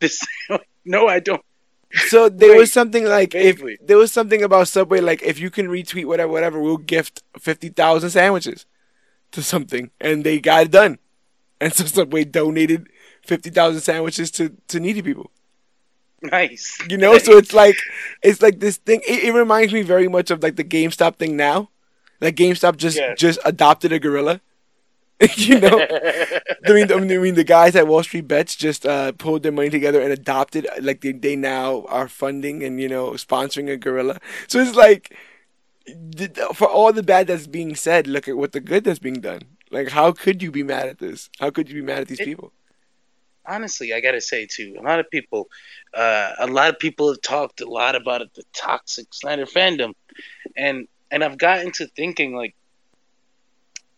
This, 0.00 0.26
no, 0.84 1.06
I 1.06 1.20
don't. 1.20 1.42
So 2.08 2.28
there 2.30 2.50
Wait, 2.52 2.58
was 2.58 2.72
something 2.72 3.04
like 3.04 3.34
if 3.34 3.62
there 3.86 3.98
was 3.98 4.12
something 4.12 4.42
about 4.42 4.68
Subway 4.68 5.00
like 5.00 5.22
if 5.22 5.38
you 5.38 5.50
can 5.50 5.68
retweet 5.68 6.06
whatever 6.06 6.32
whatever 6.32 6.60
we'll 6.60 6.76
gift 6.78 7.22
fifty 7.38 7.68
thousand 7.68 8.10
sandwiches 8.10 8.66
to 9.32 9.42
something 9.42 9.90
and 10.00 10.24
they 10.24 10.40
got 10.40 10.64
it 10.64 10.70
done, 10.70 10.98
and 11.60 11.72
so 11.72 11.84
Subway 11.84 12.24
donated 12.24 12.88
fifty 13.24 13.50
thousand 13.50 13.80
sandwiches 13.82 14.30
to 14.32 14.56
to 14.68 14.80
needy 14.80 15.02
people. 15.02 15.30
Nice. 16.22 16.78
You 16.88 16.96
know, 16.98 17.18
so 17.18 17.36
it's 17.36 17.52
like 17.62 17.76
it's 18.22 18.40
like 18.42 18.60
this 18.60 18.76
thing. 18.76 19.00
It, 19.08 19.24
it 19.24 19.32
reminds 19.32 19.72
me 19.72 19.82
very 19.82 20.08
much 20.08 20.30
of 20.30 20.42
like 20.42 20.56
the 20.56 20.64
GameStop 20.64 21.16
thing 21.16 21.36
now. 21.36 21.70
Like 22.20 22.36
GameStop 22.36 22.76
just 22.76 22.96
Yeah. 22.96 23.14
just 23.14 23.38
adopted 23.44 23.92
a 23.92 23.98
gorilla. 23.98 24.40
you 25.36 25.60
know, 25.60 25.78
I 26.66 26.72
mean, 26.72 26.92
I 26.92 26.96
mean, 27.18 27.34
the 27.34 27.44
guys 27.44 27.76
at 27.76 27.86
Wall 27.86 28.02
Street 28.02 28.28
Bets 28.28 28.56
just 28.56 28.86
uh, 28.86 29.12
pulled 29.12 29.42
their 29.42 29.52
money 29.52 29.70
together 29.70 30.00
and 30.00 30.12
adopted, 30.12 30.66
like 30.80 31.00
they, 31.00 31.12
they 31.12 31.36
now 31.36 31.84
are 31.88 32.08
funding 32.08 32.62
and 32.62 32.80
you 32.80 32.88
know 32.88 33.12
sponsoring 33.12 33.70
a 33.70 33.76
gorilla. 33.76 34.18
So 34.48 34.58
it's 34.58 34.74
like, 34.74 35.16
for 36.54 36.68
all 36.68 36.92
the 36.92 37.02
bad 37.02 37.26
that's 37.26 37.46
being 37.46 37.74
said, 37.74 38.06
look 38.06 38.28
at 38.28 38.36
what 38.36 38.52
the 38.52 38.60
good 38.60 38.84
that's 38.84 38.98
being 38.98 39.20
done. 39.20 39.42
Like, 39.70 39.88
how 39.88 40.12
could 40.12 40.42
you 40.42 40.50
be 40.50 40.62
mad 40.62 40.88
at 40.88 40.98
this? 40.98 41.30
How 41.40 41.50
could 41.50 41.68
you 41.68 41.74
be 41.76 41.82
mad 41.82 42.00
at 42.02 42.08
these 42.08 42.20
It- 42.20 42.24
people? 42.24 42.52
honestly, 43.46 43.92
I 43.92 44.00
gotta 44.00 44.20
say 44.20 44.46
too, 44.46 44.76
a 44.78 44.82
lot 44.82 45.00
of 45.00 45.10
people, 45.10 45.48
uh, 45.94 46.32
a 46.38 46.46
lot 46.46 46.68
of 46.70 46.78
people 46.78 47.08
have 47.10 47.20
talked 47.22 47.60
a 47.60 47.68
lot 47.68 47.96
about 47.96 48.22
it, 48.22 48.32
the 48.34 48.44
toxic 48.52 49.12
Snyder 49.12 49.46
fandom, 49.46 49.94
and 50.56 50.86
and 51.10 51.22
I've 51.24 51.38
gotten 51.38 51.72
to 51.72 51.86
thinking 51.88 52.34
like, 52.34 52.54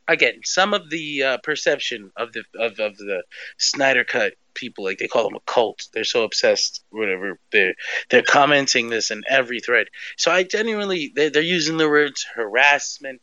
again, 0.08 0.40
some 0.44 0.74
of 0.74 0.90
the 0.90 1.22
uh, 1.22 1.38
perception 1.38 2.10
of 2.16 2.32
the 2.32 2.44
of, 2.58 2.78
of 2.78 2.96
the 2.96 3.22
Snyder 3.58 4.04
cut 4.04 4.34
people, 4.54 4.84
like 4.84 4.98
they 4.98 5.08
call 5.08 5.24
them 5.24 5.34
a 5.36 5.40
cult, 5.50 5.88
they're 5.92 6.04
so 6.04 6.22
obsessed, 6.24 6.84
whatever. 6.90 7.38
They're 7.52 7.74
they're 8.10 8.22
commenting 8.22 8.88
this 8.90 9.10
in 9.10 9.22
every 9.28 9.60
thread. 9.60 9.88
So 10.16 10.30
I 10.30 10.44
genuinely, 10.44 11.12
they're, 11.14 11.30
they're 11.30 11.42
using 11.42 11.76
the 11.76 11.88
words 11.88 12.24
harassment 12.34 13.20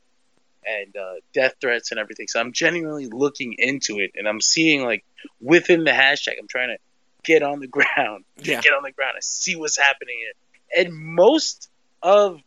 and 0.65 0.95
uh, 0.95 1.13
death 1.33 1.55
threats 1.59 1.91
and 1.91 1.99
everything. 1.99 2.27
So 2.27 2.39
I'm 2.39 2.51
genuinely 2.51 3.07
looking 3.07 3.55
into 3.57 3.99
it, 3.99 4.11
and 4.15 4.27
I'm 4.27 4.41
seeing 4.41 4.83
like 4.83 5.03
within 5.39 5.83
the 5.83 5.91
hashtag, 5.91 6.33
I'm 6.39 6.47
trying 6.47 6.69
to 6.69 6.77
get 7.23 7.43
on 7.43 7.59
the 7.59 7.67
ground, 7.77 8.25
Yeah. 8.37 8.61
get 8.61 8.73
on 8.73 8.83
the 8.83 8.91
ground 8.91 9.13
and 9.15 9.23
see 9.23 9.55
what's 9.55 9.77
happening 9.77 10.17
here. 10.19 10.85
And 10.85 10.93
most 10.95 11.69
of 12.01 12.39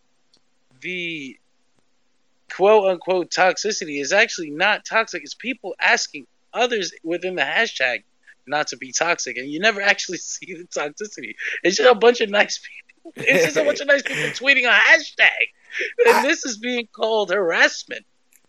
the 0.80 1.38
quote 2.52 2.90
unquote 2.90 3.30
toxicity 3.30 4.00
is 4.00 4.12
actually 4.12 4.50
not 4.50 4.84
toxic. 4.84 5.22
It's 5.22 5.34
people 5.34 5.74
asking 5.80 6.26
others 6.52 6.92
within 7.02 7.34
the 7.34 7.42
hashtag 7.42 8.04
not 8.46 8.68
to 8.68 8.76
be 8.76 8.92
toxic, 8.92 9.36
and 9.38 9.50
you 9.50 9.58
never 9.60 9.80
actually 9.80 10.18
see 10.32 10.54
the 10.54 10.64
toxicity. 10.64 11.34
It's 11.62 11.76
just 11.76 11.90
a 11.90 11.94
bunch 11.94 12.20
of 12.20 12.30
nice 12.30 12.58
people. 12.58 13.12
It's 13.16 13.44
just 13.44 13.56
a 13.56 13.64
bunch 13.64 13.80
of 13.80 13.86
nice 13.86 14.02
people 14.02 14.24
tweeting 14.24 14.64
a 14.64 14.72
hashtag, 14.72 15.28
and 16.06 16.16
I- 16.16 16.22
this 16.22 16.44
is 16.44 16.58
being 16.58 16.88
called 16.92 17.30
harassment. 17.30 18.04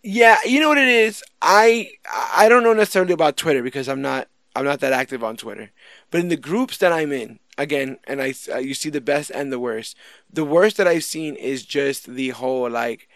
Yeah, 0.07 0.37
you 0.45 0.59
know 0.59 0.69
what 0.69 0.77
it 0.77 0.87
is. 0.87 1.23
I 1.41 1.89
I 2.11 2.47
don't 2.47 2.61
know 2.61 2.73
necessarily 2.73 3.13
about 3.13 3.37
Twitter 3.37 3.63
because 3.63 3.89
I'm 3.89 4.01
not 4.03 4.27
I'm 4.55 4.63
not 4.63 4.79
that 4.81 4.93
active 4.93 5.23
on 5.23 5.35
Twitter. 5.35 5.71
But 6.11 6.21
in 6.21 6.27
the 6.29 6.37
groups 6.37 6.77
that 6.77 6.93
I'm 6.93 7.11
in, 7.11 7.39
again, 7.57 7.97
and 8.05 8.21
I 8.21 8.35
uh, 8.53 8.57
you 8.59 8.75
see 8.75 8.89
the 8.91 9.01
best 9.01 9.31
and 9.31 9.51
the 9.51 9.57
worst. 9.59 9.97
The 10.31 10.45
worst 10.45 10.77
that 10.77 10.87
I've 10.87 11.03
seen 11.03 11.35
is 11.35 11.65
just 11.65 12.05
the 12.05 12.29
whole 12.29 12.69
like, 12.69 13.09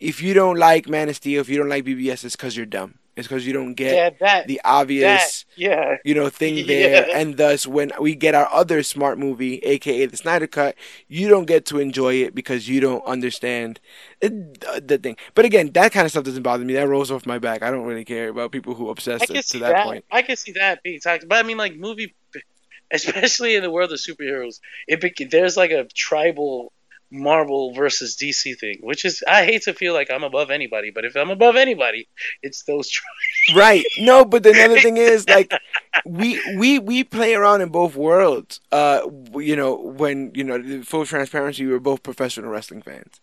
if 0.00 0.22
you 0.22 0.34
don't 0.34 0.58
like 0.58 0.88
Man 0.88 1.08
of 1.08 1.16
Steel, 1.16 1.40
if 1.40 1.48
you 1.48 1.58
don't 1.58 1.68
like 1.68 1.84
BvS, 1.84 2.24
it's 2.24 2.36
because 2.36 2.56
you're 2.56 2.66
dumb. 2.66 2.94
It's 3.16 3.28
because 3.28 3.46
you 3.46 3.52
don't 3.52 3.74
get 3.74 3.94
Yeah, 3.94 4.10
that 4.20 4.46
the 4.46 4.60
obvious, 4.64 5.44
that 5.44 5.60
yeah. 5.60 5.96
you 6.04 6.14
know, 6.14 6.30
thing 6.30 6.66
there. 6.66 7.06
Yeah. 7.06 7.18
And 7.18 7.36
thus, 7.36 7.66
when 7.66 7.92
we 8.00 8.14
get 8.14 8.34
our 8.34 8.48
other 8.52 8.82
smart 8.82 9.18
movie, 9.18 9.58
aka 9.58 10.06
the 10.06 10.16
Snyder 10.16 10.46
Cut, 10.46 10.74
you 11.08 11.28
don't 11.28 11.44
get 11.44 11.66
to 11.66 11.78
enjoy 11.80 12.14
it 12.14 12.34
because 12.34 12.68
you 12.68 12.80
don't 12.80 13.04
understand 13.04 13.80
it, 14.22 14.60
the, 14.60 14.80
the 14.80 14.98
thing. 14.98 15.16
But 15.34 15.44
again, 15.44 15.70
that 15.72 15.92
kind 15.92 16.06
of 16.06 16.12
stuff 16.12 16.24
doesn't 16.24 16.42
bother 16.42 16.64
me. 16.64 16.74
That 16.74 16.88
rolls 16.88 17.10
off 17.10 17.26
my 17.26 17.38
back. 17.38 17.62
I 17.62 17.70
don't 17.70 17.84
really 17.84 18.04
care 18.04 18.28
about 18.28 18.52
people 18.52 18.74
who 18.74 18.88
obsess 18.88 19.26
to, 19.26 19.34
can 19.34 19.42
to 19.42 19.42
see 19.42 19.58
that, 19.58 19.72
that. 19.72 19.84
point. 19.84 20.04
I 20.10 20.22
can 20.22 20.36
see 20.36 20.52
that 20.52 20.82
being 20.82 21.00
talked, 21.00 21.28
but 21.28 21.36
I 21.38 21.42
mean, 21.42 21.58
like 21.58 21.76
movie, 21.76 22.14
especially 22.90 23.56
in 23.56 23.62
the 23.62 23.70
world 23.70 23.92
of 23.92 23.98
superheroes, 23.98 24.60
it 24.88 25.30
there's 25.30 25.56
like 25.56 25.72
a 25.72 25.84
tribal 25.94 26.72
Marvel 27.10 27.72
versus 27.74 28.16
DC 28.16 28.58
thing, 28.58 28.78
which 28.82 29.04
is 29.04 29.22
I 29.26 29.44
hate 29.44 29.62
to 29.62 29.74
feel 29.74 29.94
like 29.94 30.10
I'm 30.10 30.22
above 30.22 30.50
anybody, 30.50 30.90
but 30.94 31.04
if 31.04 31.16
I'm 31.16 31.30
above 31.30 31.56
anybody, 31.56 32.08
it's 32.42 32.64
those. 32.64 32.88
Tri- 32.88 33.06
Right. 33.54 33.84
No, 33.98 34.24
but 34.24 34.42
the 34.42 34.50
other 34.62 34.80
thing 34.80 34.96
is 34.96 35.28
like 35.28 35.52
we 36.04 36.40
we 36.56 36.78
we 36.78 37.02
play 37.04 37.34
around 37.34 37.62
in 37.62 37.70
both 37.70 37.96
worlds. 37.96 38.60
Uh, 38.70 39.00
you 39.34 39.56
know, 39.56 39.74
when 39.76 40.30
you 40.34 40.44
know 40.44 40.82
full 40.82 41.04
transparency, 41.06 41.66
we 41.66 41.72
were 41.72 41.80
both 41.80 42.02
professional 42.02 42.50
wrestling 42.50 42.82
fans, 42.82 43.20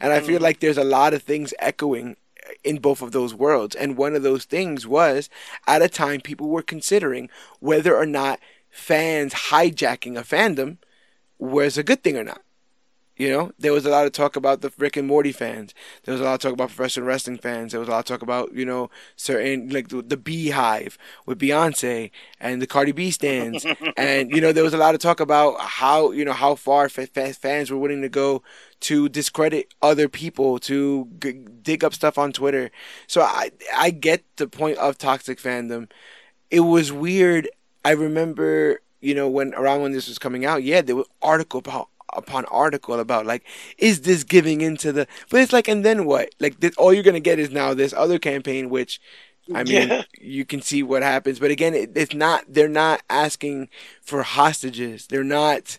and 0.00 0.12
I 0.12 0.20
feel 0.20 0.38
Mhm. 0.38 0.42
like 0.42 0.60
there's 0.60 0.78
a 0.78 0.84
lot 0.84 1.14
of 1.14 1.22
things 1.22 1.54
echoing 1.60 2.16
in 2.64 2.78
both 2.78 3.00
of 3.00 3.12
those 3.12 3.32
worlds. 3.34 3.74
And 3.76 3.96
one 3.96 4.14
of 4.16 4.22
those 4.22 4.44
things 4.44 4.86
was 4.86 5.30
at 5.66 5.82
a 5.82 5.88
time 5.88 6.20
people 6.20 6.48
were 6.48 6.62
considering 6.62 7.30
whether 7.60 7.96
or 7.96 8.06
not 8.06 8.40
fans 8.70 9.32
hijacking 9.32 10.18
a 10.18 10.22
fandom 10.22 10.78
was 11.38 11.78
a 11.78 11.82
good 11.82 12.02
thing 12.02 12.16
or 12.16 12.24
not. 12.24 12.42
You 13.20 13.28
know, 13.28 13.52
there 13.58 13.74
was 13.74 13.84
a 13.84 13.90
lot 13.90 14.06
of 14.06 14.12
talk 14.12 14.34
about 14.34 14.62
the 14.62 14.72
Rick 14.78 14.96
and 14.96 15.06
Morty 15.06 15.30
fans. 15.30 15.74
There 16.04 16.12
was 16.12 16.22
a 16.22 16.24
lot 16.24 16.32
of 16.32 16.40
talk 16.40 16.54
about 16.54 16.68
professional 16.68 17.04
wrestling 17.06 17.36
fans. 17.36 17.72
There 17.72 17.78
was 17.78 17.86
a 17.86 17.92
lot 17.92 17.98
of 17.98 18.04
talk 18.06 18.22
about 18.22 18.54
you 18.54 18.64
know 18.64 18.88
certain 19.14 19.68
like 19.68 19.88
the, 19.88 20.00
the 20.00 20.16
BeyHive 20.16 20.96
with 21.26 21.38
Beyonce 21.38 22.10
and 22.40 22.62
the 22.62 22.66
Cardi 22.66 22.92
B 22.92 23.10
stands, 23.10 23.66
and 23.98 24.30
you 24.30 24.40
know 24.40 24.52
there 24.52 24.64
was 24.64 24.72
a 24.72 24.78
lot 24.78 24.94
of 24.94 25.02
talk 25.02 25.20
about 25.20 25.60
how 25.60 26.12
you 26.12 26.24
know 26.24 26.32
how 26.32 26.54
far 26.54 26.88
fa- 26.88 27.08
fa- 27.08 27.34
fans 27.34 27.70
were 27.70 27.76
willing 27.76 28.00
to 28.00 28.08
go 28.08 28.42
to 28.88 29.10
discredit 29.10 29.74
other 29.82 30.08
people, 30.08 30.58
to 30.60 31.06
g- 31.22 31.44
dig 31.60 31.84
up 31.84 31.92
stuff 31.92 32.16
on 32.16 32.32
Twitter. 32.32 32.70
So 33.06 33.20
I 33.20 33.50
I 33.76 33.90
get 33.90 34.24
the 34.36 34.48
point 34.48 34.78
of 34.78 34.96
toxic 34.96 35.38
fandom. 35.38 35.90
It 36.50 36.60
was 36.60 36.90
weird. 36.90 37.50
I 37.84 37.90
remember 37.90 38.80
you 39.02 39.14
know 39.14 39.28
when 39.28 39.54
around 39.54 39.82
when 39.82 39.92
this 39.92 40.08
was 40.08 40.18
coming 40.18 40.46
out, 40.46 40.62
yeah, 40.62 40.80
there 40.80 40.96
was 40.96 41.06
article 41.20 41.58
about 41.58 41.88
upon 42.16 42.44
article 42.46 42.98
about 43.00 43.26
like 43.26 43.44
is 43.78 44.02
this 44.02 44.24
giving 44.24 44.60
into 44.60 44.92
the 44.92 45.06
but 45.30 45.40
it's 45.40 45.52
like 45.52 45.68
and 45.68 45.84
then 45.84 46.04
what? 46.04 46.34
Like 46.40 46.60
this, 46.60 46.74
all 46.76 46.92
you're 46.92 47.02
gonna 47.02 47.20
get 47.20 47.38
is 47.38 47.50
now 47.50 47.74
this 47.74 47.92
other 47.92 48.18
campaign 48.18 48.70
which 48.70 49.00
i 49.54 49.64
mean 49.64 49.88
Yeah. 49.88 50.02
you 50.20 50.44
can 50.44 50.62
see 50.62 50.82
what 50.82 51.02
happens. 51.02 51.38
But 51.40 51.50
again 51.50 51.74
it, 51.74 51.90
it's 51.96 52.14
not 52.14 52.44
they're 52.48 52.68
not 52.68 53.02
asking 53.10 53.68
for 54.02 54.22
hostages. 54.22 55.06
They're 55.08 55.24
not 55.24 55.78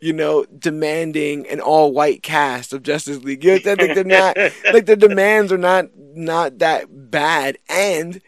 you 0.00 0.12
know 0.12 0.44
demanding 0.58 1.46
an 1.48 1.60
all 1.60 1.92
white 1.92 2.22
cast 2.22 2.72
of 2.72 2.82
justice 2.82 3.18
league. 3.22 3.44
You 3.44 3.60
know, 3.64 3.74
like 3.74 3.94
they're 3.94 4.04
not 4.04 4.36
like 4.72 4.86
the 4.86 4.96
demands 4.96 5.52
are 5.52 5.58
not 5.58 5.86
not 5.96 6.58
that 6.58 6.86
bad 7.10 7.58
and 7.68 8.20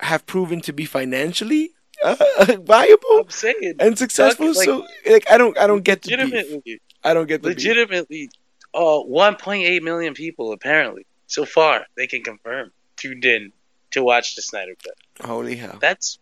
have 0.00 0.26
proven 0.26 0.60
to 0.62 0.72
be 0.72 0.84
financially 0.84 1.70
uh, 2.02 2.16
viable 2.62 3.18
I'm 3.20 3.30
saying 3.30 3.74
and 3.78 3.96
successful. 3.98 4.46
Like- 4.54 4.64
so 4.64 4.86
like 5.08 5.30
i 5.30 5.36
don't 5.38 5.56
i 5.58 5.66
don't 5.66 5.84
get 5.84 6.02
the 6.02 6.62
beef. 6.64 6.80
I 7.02 7.14
don't 7.14 7.26
get 7.26 7.42
the 7.42 7.48
legitimately, 7.50 8.30
uh, 8.74 8.78
1.8 8.80 9.82
million 9.82 10.14
people 10.14 10.52
apparently 10.52 11.06
so 11.26 11.44
far 11.44 11.86
they 11.96 12.06
can 12.06 12.22
confirm 12.22 12.72
tuned 12.96 13.24
in 13.24 13.52
to 13.92 14.02
watch 14.02 14.36
the 14.36 14.42
Snyder 14.42 14.74
Cut. 14.84 15.26
Holy 15.26 15.56
hell! 15.56 15.78
That's 15.80 16.18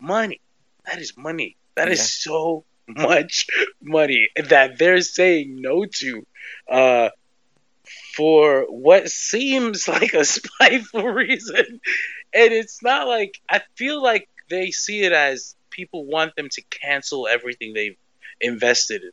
money. 0.00 0.40
That 0.86 0.98
is 1.00 1.16
money. 1.16 1.56
That 1.76 1.88
is 1.88 1.98
Yeah. 1.98 2.32
so 2.32 2.64
much 2.88 3.46
money 3.80 4.28
that 4.36 4.78
they're 4.78 5.00
saying 5.00 5.60
no 5.60 5.84
to 5.84 6.26
uh, 6.68 7.08
for 8.14 8.66
what 8.68 9.08
seems 9.10 9.86
like 9.96 10.14
a 10.14 10.24
spiteful 10.24 11.06
reason. 11.08 11.80
And 12.34 12.52
it's 12.52 12.82
not 12.82 13.06
like, 13.06 13.40
I 13.48 13.60
feel 13.76 14.02
like 14.02 14.28
they 14.50 14.70
see 14.70 15.02
it 15.02 15.12
as 15.12 15.54
people 15.70 16.04
want 16.04 16.34
them 16.36 16.48
to 16.50 16.62
cancel 16.62 17.28
everything 17.28 17.72
they've 17.74 17.96
invested 18.40 19.02
in. 19.02 19.10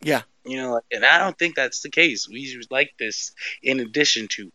Yeah. 0.00 0.22
You 0.48 0.56
know, 0.56 0.80
and 0.92 1.04
I 1.04 1.18
don't 1.18 1.38
think 1.38 1.54
that's 1.54 1.82
the 1.82 1.90
case. 1.90 2.28
We 2.28 2.60
like 2.70 2.92
this 2.98 3.32
in 3.62 3.80
addition 3.80 4.28
to. 4.28 4.50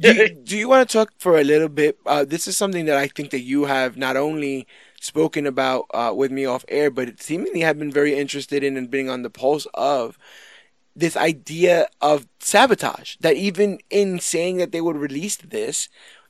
do, 0.00 0.12
you, 0.12 0.28
do 0.44 0.56
you 0.56 0.68
want 0.68 0.88
to 0.88 0.92
talk 0.92 1.12
for 1.18 1.38
a 1.38 1.44
little 1.44 1.68
bit? 1.68 1.98
Uh, 2.04 2.24
this 2.24 2.48
is 2.48 2.56
something 2.56 2.86
that 2.86 2.96
I 2.96 3.06
think 3.06 3.30
that 3.30 3.40
you 3.40 3.64
have 3.64 3.96
not 3.96 4.16
only 4.16 4.66
spoken 5.00 5.46
about 5.46 5.86
uh, 5.92 6.12
with 6.14 6.32
me 6.32 6.44
off 6.46 6.64
air, 6.68 6.90
but 6.90 7.22
seemingly 7.22 7.60
have 7.60 7.78
been 7.78 7.92
very 7.92 8.14
interested 8.14 8.64
in 8.64 8.76
and 8.76 8.90
being 8.90 9.08
on 9.08 9.22
the 9.22 9.30
pulse 9.30 9.66
of 9.74 10.18
this 10.96 11.16
idea 11.16 11.86
of 12.00 12.26
sabotage. 12.40 13.16
That 13.20 13.36
even 13.36 13.78
in 13.90 14.18
saying 14.20 14.56
that 14.58 14.72
they 14.72 14.80
would 14.80 14.96
release 14.96 15.36
this, 15.36 15.88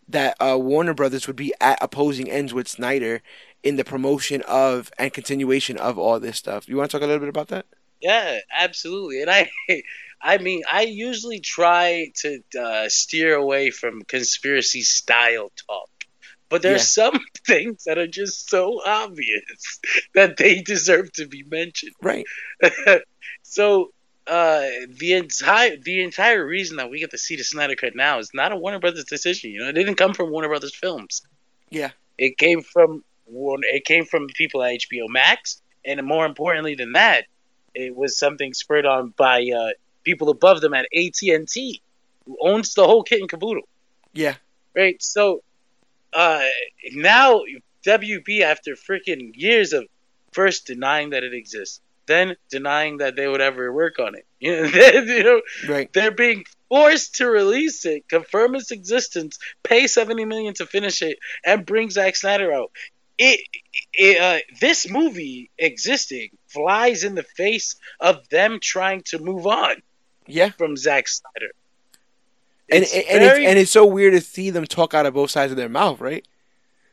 that 0.09 0.37
uh, 0.41 0.59
Warner 0.59 0.95
Brothers 0.95 1.27
would 1.27 1.37
be 1.37 1.55
at 1.61 1.79
opposing 1.81 2.31
ends 2.31 2.53
with 2.53 2.69
Snyder 2.69 3.23
in 3.63 3.77
the 3.77 3.85
promotion 3.85 4.43
of 4.47 4.91
and 4.99 5.13
continuation 5.13 5.79
of 5.79 5.99
all 5.99 6.21
this 6.21 6.37
stuff. 6.37 6.69
You 6.69 6.77
want 6.77 6.91
to 6.91 6.99
talk 6.99 7.05
a 7.05 7.07
little 7.07 7.21
bit 7.21 7.31
about 7.31 7.49
that? 7.49 7.67
Yeah, 8.05 8.39
absolutely. 8.53 9.23
And 9.23 9.31
I, 9.31 9.51
I 10.21 10.39
mean, 10.39 10.63
I 10.71 10.83
usually 10.83 11.41
try 11.41 12.13
to 12.17 12.41
uh, 12.61 12.89
steer 12.89 13.35
away 13.35 13.71
from 13.71 14.03
conspiracy 14.03 14.83
style 14.83 15.51
talk, 15.67 15.89
but 16.51 16.63
there's 16.63 16.97
Yeah. 16.97 17.11
some 17.11 17.21
things 17.47 17.85
that 17.85 17.99
are 17.99 18.07
just 18.07 18.49
so 18.51 18.81
obvious 18.87 19.81
that 20.15 20.37
they 20.37 20.61
deserve 20.61 21.13
to 21.15 21.27
be 21.27 21.43
mentioned. 21.45 21.95
Right. 22.03 22.27
so, 23.43 23.93
uh, 24.27 24.63
the 24.89 25.13
entire 25.15 25.77
the 25.77 26.03
entire 26.03 26.47
reason 26.47 26.79
that 26.79 26.91
we 26.91 26.99
get 26.99 27.11
to 27.11 27.19
see 27.19 27.37
the 27.37 27.45
Snyder 27.45 27.75
Cut 27.75 27.95
now 27.95 28.19
is 28.19 28.31
not 28.33 28.53
a 28.53 28.57
Warner 28.57 28.79
Brothers 28.81 29.05
decision. 29.05 29.51
You 29.51 29.61
know, 29.61 29.69
it 29.69 29.75
didn't 29.75 29.97
come 29.97 30.15
from 30.15 30.31
Warner 30.31 30.49
Brothers 30.49 30.75
Films. 30.75 31.21
Yeah. 31.71 31.91
It 32.17 32.39
came 32.39 32.63
from. 32.63 33.05
It 33.27 33.85
came 33.87 34.05
from 34.07 34.27
people 34.29 34.63
at 34.63 34.73
HBO 34.81 35.09
Max, 35.09 35.61
and 35.85 36.03
more 36.07 36.25
importantly 36.27 36.75
than 36.75 36.93
that, 36.93 37.27
it 37.75 37.95
was 37.95 38.17
something 38.17 38.55
spurred 38.55 38.87
on 38.87 39.13
by 39.17 39.49
uh, 39.57 39.71
people 40.05 40.29
above 40.31 40.61
them 40.61 40.75
at 40.75 40.87
AT 40.97 41.21
and 41.23 41.49
T, 41.49 41.81
who 42.27 42.37
owns 42.41 42.75
the 42.75 42.87
whole 42.87 43.03
kit 43.03 43.21
and 43.21 43.29
caboodle. 43.29 43.69
Yeah. 44.13 44.35
Right. 44.75 45.03
So 45.03 45.43
uh, 46.13 46.43
now 46.93 47.43
WB, 47.87 48.41
after 48.43 48.75
freaking 48.75 49.33
years 49.35 49.73
of 49.73 49.87
first 50.33 50.67
denying 50.67 51.11
that 51.11 51.25
it 51.25 51.35
exists, 51.35 51.81
then 52.07 52.37
denying 52.51 52.99
that 52.99 53.17
they 53.17 53.27
would 53.27 53.41
ever 53.41 53.73
work 53.73 53.99
on 53.99 54.15
it, 54.15 54.27
you 54.39 54.55
know, 54.55 54.69
then, 54.69 55.07
you 55.09 55.23
know 55.25 55.41
Right. 55.69 55.93
they're 55.93 56.11
being 56.11 56.45
forced 56.69 57.17
to 57.17 57.27
release 57.27 57.85
it, 57.87 58.09
confirm 58.09 58.55
its 58.55 58.71
existence, 58.71 59.39
pay 59.63 59.87
seventy 59.87 60.25
million 60.25 60.55
to 60.55 60.67
finish 60.67 61.03
it, 61.03 61.19
and 61.45 61.65
bring 61.65 61.91
Zack 61.91 62.17
Snyder 62.17 62.53
out. 62.53 62.73
It, 63.17 63.41
it 63.93 64.21
uh, 64.21 64.39
this 64.61 64.91
movie 64.91 65.51
existing 65.57 66.31
flies 66.55 67.05
in 67.05 67.15
the 67.15 67.23
face 67.23 67.77
of 68.01 68.27
them 68.31 68.59
trying 68.61 69.03
to 69.03 69.19
move 69.19 69.47
on 69.47 69.83
Yeah. 70.27 70.51
from 70.51 70.77
Zack 70.77 71.09
Snyder. 71.09 71.51
and 72.71 72.83
It's 72.85 72.95
and, 72.95 73.05
very- 73.07 73.43
it's, 73.45 73.51
and 73.51 73.59
it's 73.59 73.71
so 73.71 73.85
weird 73.85 74.15
to 74.15 74.21
see 74.23 74.49
them 74.51 74.65
talk 74.67 74.95
out 74.95 75.05
of 75.05 75.13
both 75.15 75.31
sides 75.31 75.51
of 75.53 75.57
their 75.59 75.69
mouth, 75.69 76.01
right? 76.01 76.27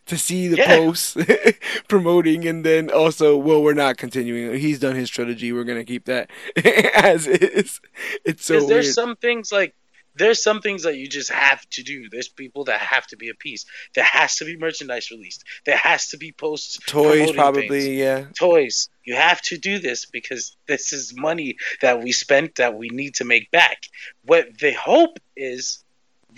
To 0.08 0.18
see 0.18 0.48
the 0.50 0.58
Yeah. 0.58 0.76
posts 0.78 1.16
promoting, 1.88 2.46
and 2.48 2.66
then 2.66 2.90
also, 2.90 3.38
well, 3.38 3.62
we're 3.64 3.74
not 3.76 3.98
continuing. 3.98 4.60
He's 4.60 4.80
done 4.80 4.96
his 4.96 5.10
trilogy. 5.10 5.54
We're 5.54 5.64
gonna 5.64 5.86
keep 5.86 6.06
that 6.06 6.30
as 6.96 7.28
is. 7.28 7.80
It's 8.26 8.44
so 8.46 8.58
weird. 8.58 8.70
there's 8.70 8.94
some 8.94 9.16
things 9.16 9.52
like 9.52 9.74
there's 10.16 10.44
some 10.44 10.62
things 10.62 10.84
that 10.84 10.98
you 10.98 11.08
just 11.08 11.32
have 11.32 11.68
to 11.72 11.84
do. 11.84 12.10
There's 12.10 12.28
people 12.28 12.66
that 12.66 12.80
have 12.80 13.08
to 13.08 13.18
be 13.18 13.30
a 13.30 13.34
piece. 13.34 13.66
There 13.96 14.04
has 14.04 14.36
to 14.38 14.46
be 14.46 14.58
merchandise 14.58 15.10
released. 15.12 15.44
There 15.66 15.78
has 15.78 16.10
to 16.10 16.18
be 16.18 16.32
posts. 16.32 16.80
Toys, 16.86 17.32
probably, 17.32 17.68
things. 17.70 17.88
yeah. 17.88 18.26
Toys. 18.38 18.90
You 19.04 19.16
have 19.16 19.42
to 19.44 19.58
do 19.58 19.80
this 19.80 20.06
because 20.06 20.56
this 20.68 20.94
is 20.94 21.14
money 21.16 21.58
that 21.82 22.04
we 22.04 22.12
spent 22.12 22.56
that 22.56 22.76
we 22.78 22.90
need 22.90 23.16
to 23.16 23.26
make 23.26 23.50
back. 23.52 23.84
What 24.26 24.58
the 24.60 24.74
hope 24.74 25.18
is, 25.36 25.84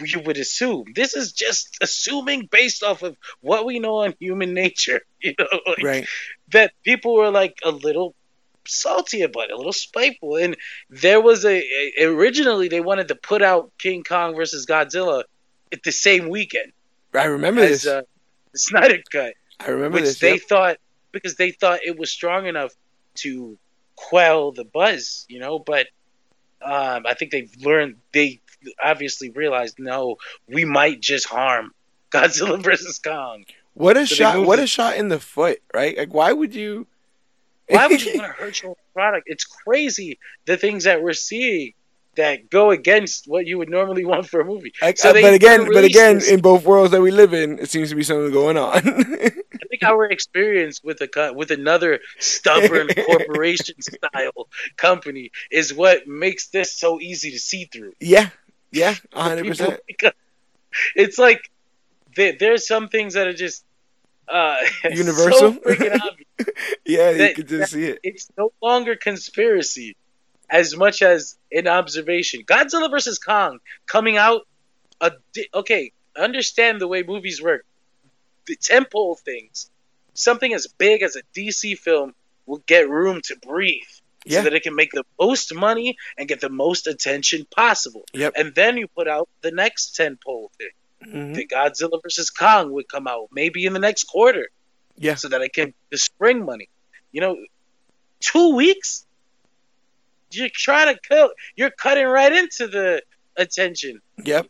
you 0.04 0.22
would 0.22 0.38
assume 0.38 0.86
this 0.96 1.16
is 1.16 1.34
just 1.34 1.78
assuming 1.82 2.48
based 2.52 2.84
off 2.84 3.04
of 3.04 3.16
what 3.42 3.66
we 3.66 3.80
know 3.80 3.98
on 3.98 4.14
human 4.20 4.54
nature. 4.64 5.02
You 5.22 5.34
know, 5.38 5.46
like, 5.68 5.84
Right. 5.84 6.08
that 6.52 6.74
people 6.84 7.16
were 7.16 7.32
like 7.32 7.58
a 7.64 7.72
little 7.72 8.16
salty 8.68 9.22
about 9.22 9.46
it, 9.46 9.52
a 9.52 9.58
little 9.58 9.74
spiteful. 9.74 10.38
And 10.38 10.56
there 10.90 11.22
was 11.22 11.46
a, 11.46 11.62
a- 12.00 12.06
originally 12.06 12.68
they 12.68 12.82
wanted 12.82 13.10
to 13.10 13.16
put 13.16 13.42
out 13.42 13.72
King 13.78 14.04
Kong 14.04 14.36
versus 14.36 14.66
Godzilla 14.66 15.24
at 15.72 15.84
the 15.84 15.92
same 15.92 16.30
weekend 16.30 16.72
I 17.14 17.26
remember 17.26 17.62
as 17.62 17.84
this. 17.84 17.88
uh, 17.88 18.02
the 18.52 18.60
Snyder 18.60 19.00
Cut, 19.12 19.34
I 19.60 19.70
remember 19.72 19.96
which 19.96 20.06
this. 20.06 20.20
they 20.20 20.34
yep. 20.34 20.42
thought 20.48 20.78
because 21.12 21.36
they 21.36 21.52
thought 21.52 21.80
it 21.86 21.98
was 21.98 22.10
strong 22.12 22.48
enough 22.48 22.74
to 23.16 23.58
quell 23.96 24.52
the 24.52 24.64
buzz, 24.66 25.26
you 25.30 25.40
know. 25.40 25.60
But 25.60 25.88
um, 26.62 27.06
I 27.06 27.14
think 27.14 27.32
they've 27.32 27.54
learned 27.62 27.98
they 28.14 28.42
obviously 28.84 29.30
realized 29.30 29.76
no, 29.80 30.18
we 30.48 30.66
might 30.66 31.02
just 31.02 31.28
harm 31.28 31.74
Godzilla 32.12 32.62
versus 32.64 33.00
Kong. 33.00 33.46
What 33.76 33.98
a 33.98 34.06
So 34.06 34.16
shot! 34.16 34.46
What 34.46 34.60
it. 34.60 34.64
a 34.64 34.68
shot 34.68 34.98
in 34.98 35.08
the 35.10 35.20
foot, 35.20 35.62
right? 35.74 35.98
Like, 35.98 36.14
why 36.14 36.32
would 36.32 36.54
you? 36.56 36.88
Why 37.70 37.88
would 37.88 38.04
you 38.04 38.14
want 38.20 38.28
to 38.28 38.34
hurt 38.44 38.62
your 38.62 38.70
own 38.72 38.76
product? 38.94 39.24
It's 39.28 39.46
crazy 39.46 40.20
the 40.46 40.58
things 40.58 40.84
that 40.86 41.02
we're 41.02 41.14
seeing 41.14 41.74
that 42.16 42.50
go 42.50 42.70
against 42.70 43.26
what 43.28 43.48
you 43.48 43.58
would 43.58 43.70
normally 43.70 44.06
want 44.06 44.28
for 44.30 44.40
a 44.40 44.46
movie. 44.46 44.72
Like, 44.82 45.00
So 45.00 45.14
they 45.14 45.22
but 45.24 45.34
again, 45.34 45.66
but 45.72 45.84
again, 45.84 46.16
this- 46.20 46.30
in 46.30 46.42
both 46.42 46.64
worlds 46.64 46.92
that 46.92 47.02
we 47.02 47.10
live 47.10 47.34
in, 47.34 47.58
it 47.58 47.70
seems 47.72 47.90
to 47.90 47.96
be 47.96 48.04
something 48.04 48.32
going 48.32 48.56
on. 48.56 48.74
I 48.78 49.66
think 49.70 49.82
our 49.84 50.06
experience 50.06 50.84
with 50.84 51.02
a 51.02 51.34
with 51.34 51.50
another 51.50 52.00
stubborn 52.20 52.88
corporation 53.08 53.82
style 53.82 54.48
company 54.78 55.32
is 55.50 55.74
what 55.74 56.06
makes 56.08 56.48
this 56.50 56.72
so 56.78 57.00
easy 57.02 57.32
to 57.32 57.40
see 57.40 57.66
through. 57.66 57.94
yeah, 58.00 58.30
yeah, 58.72 58.94
hundred 59.12 59.48
percent. 59.48 59.80
It's 60.96 61.18
like 61.18 61.50
there, 62.16 62.34
there's 62.40 62.68
some 62.68 62.90
things 62.90 63.16
that 63.16 63.26
are 63.28 63.34
just 63.34 63.64
uh, 64.28 64.58
Universal? 64.92 65.40
So 65.40 65.54
freaking 65.54 66.00
obvious. 66.00 66.20
Yeah, 66.86 67.12
you 67.12 67.34
could 67.34 67.48
just 67.48 67.72
see 67.72 67.86
it. 67.86 68.00
It's 68.04 68.30
no 68.38 68.52
longer 68.62 68.96
conspiracy 68.96 69.96
as 70.50 70.76
much 70.76 71.02
as 71.02 71.38
an 71.52 71.68
observation. 71.68 72.44
Godzilla 72.44 72.90
versus 72.92 73.20
Kong 73.20 73.60
coming 73.86 74.18
out 74.18 74.42
a 75.00 75.12
di- 75.34 75.50
okay. 75.54 75.92
Understand 76.18 76.80
the 76.82 76.88
way 76.88 77.04
movies 77.04 77.42
work. 77.42 77.66
The 78.46 78.56
tentpole 78.58 79.18
things, 79.18 79.70
something 80.14 80.54
as 80.54 80.68
big 80.68 81.02
as 81.02 81.16
a 81.16 81.24
DC 81.36 81.78
film 81.78 82.14
will 82.46 82.62
get 82.66 82.90
room 82.90 83.22
to 83.26 83.36
breathe. 83.38 83.82
Yeah. 84.26 84.40
So 84.40 84.44
that 84.46 84.54
it 84.54 84.64
can 84.64 84.76
make 84.76 84.92
the 84.92 85.04
most 85.20 85.54
money 85.54 85.98
and 86.18 86.28
get 86.28 86.40
the 86.40 86.50
most 86.50 86.88
attention 86.88 87.46
possible. 87.50 88.04
Yep. 88.14 88.34
And 88.38 88.56
then 88.56 88.78
you 88.78 88.88
put 88.88 89.08
out 89.08 89.28
the 89.42 89.52
next 89.52 89.98
tentpole 89.98 90.52
thing. 90.58 90.70
Mhm. 91.06 91.36
The 91.36 91.48
Godzilla 91.48 92.02
versus 92.02 92.30
Kong 92.30 92.72
would 92.74 92.88
come 92.90 93.08
out 93.08 93.30
maybe 93.32 93.66
in 93.66 93.74
the 93.74 93.80
next 93.80 94.06
quarter. 94.06 94.50
Yeah. 94.98 95.16
So 95.16 95.28
that 95.30 95.42
it 95.42 95.54
can 95.54 95.74
the 95.92 95.98
spring 95.98 96.46
money. 96.46 96.70
You 97.12 97.22
know, 97.22 97.38
two 98.20 98.56
weeks. 98.56 99.06
You're 100.32 100.50
trying 100.52 100.94
to 100.94 101.00
kill. 101.00 101.32
You're 101.56 101.70
cutting 101.70 102.08
right 102.08 102.34
into 102.34 102.68
the 102.68 103.04
attention. 103.38 104.02
Yep. 104.24 104.48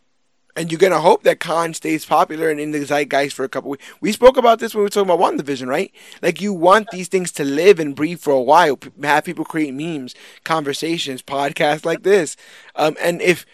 And 0.56 0.70
you're 0.70 0.78
gonna 0.78 1.00
hope 1.00 1.24
that 1.24 1.40
Khan 1.40 1.74
stays 1.74 2.04
popular 2.04 2.48
and 2.48 2.60
in 2.60 2.70
the 2.70 2.84
zeitgeist 2.86 3.34
for 3.34 3.44
a 3.44 3.48
couple 3.48 3.70
weeks. 3.70 3.84
We 4.00 4.12
spoke 4.12 4.36
about 4.36 4.60
this 4.60 4.72
when 4.72 4.80
we 4.80 4.84
were 4.84 4.88
talking 4.88 5.10
about 5.10 5.18
WandaVision, 5.18 5.66
right? 5.66 5.92
Like 6.22 6.40
you 6.40 6.52
want 6.52 6.90
these 6.90 7.08
things 7.08 7.32
to 7.32 7.44
live 7.44 7.80
and 7.80 7.94
breathe 7.94 8.20
for 8.20 8.32
a 8.32 8.40
while. 8.40 8.78
Have 9.02 9.24
people 9.24 9.44
create 9.44 9.74
memes, 9.74 10.14
conversations, 10.44 11.22
podcasts 11.22 11.84
like 11.84 12.02
this. 12.04 12.36
Um, 12.76 12.96
and 13.00 13.20
if 13.20 13.44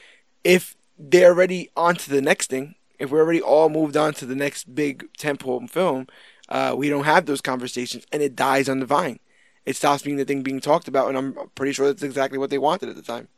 if 0.45 0.77
they're 0.99 1.31
already 1.31 1.71
on 1.75 1.95
to 1.97 2.11
the 2.11 2.21
next 2.21 2.51
thing, 2.51 2.75
if 3.01 3.11
we're 3.11 3.21
already 3.21 3.41
all 3.41 3.71
moved 3.71 3.97
on 3.97 4.13
to 4.13 4.27
the 4.27 4.37
next 4.37 4.73
big 4.75 5.11
tentpole 5.15 5.69
film, 5.69 6.07
uh, 6.51 6.75
we 6.77 6.91
don't 6.91 7.05
have 7.05 7.25
those 7.27 7.41
conversations, 7.41 8.07
and 8.13 8.23
it 8.23 8.37
dies 8.37 8.69
on 8.69 8.79
the 8.79 8.87
vine. 8.87 9.19
It 9.65 9.75
stops 9.75 10.03
being 10.03 10.19
the 10.19 10.25
thing 10.25 10.43
being 10.43 10.61
talked 10.61 10.87
about, 10.87 11.09
and 11.09 11.17
I'm 11.17 11.35
pretty 11.55 11.73
sure 11.73 11.87
that's 11.87 12.03
exactly 12.03 12.39
what 12.39 12.51
they 12.51 12.59
wanted 12.59 12.91
at 12.91 12.97
the 12.97 13.03
time. 13.03 13.29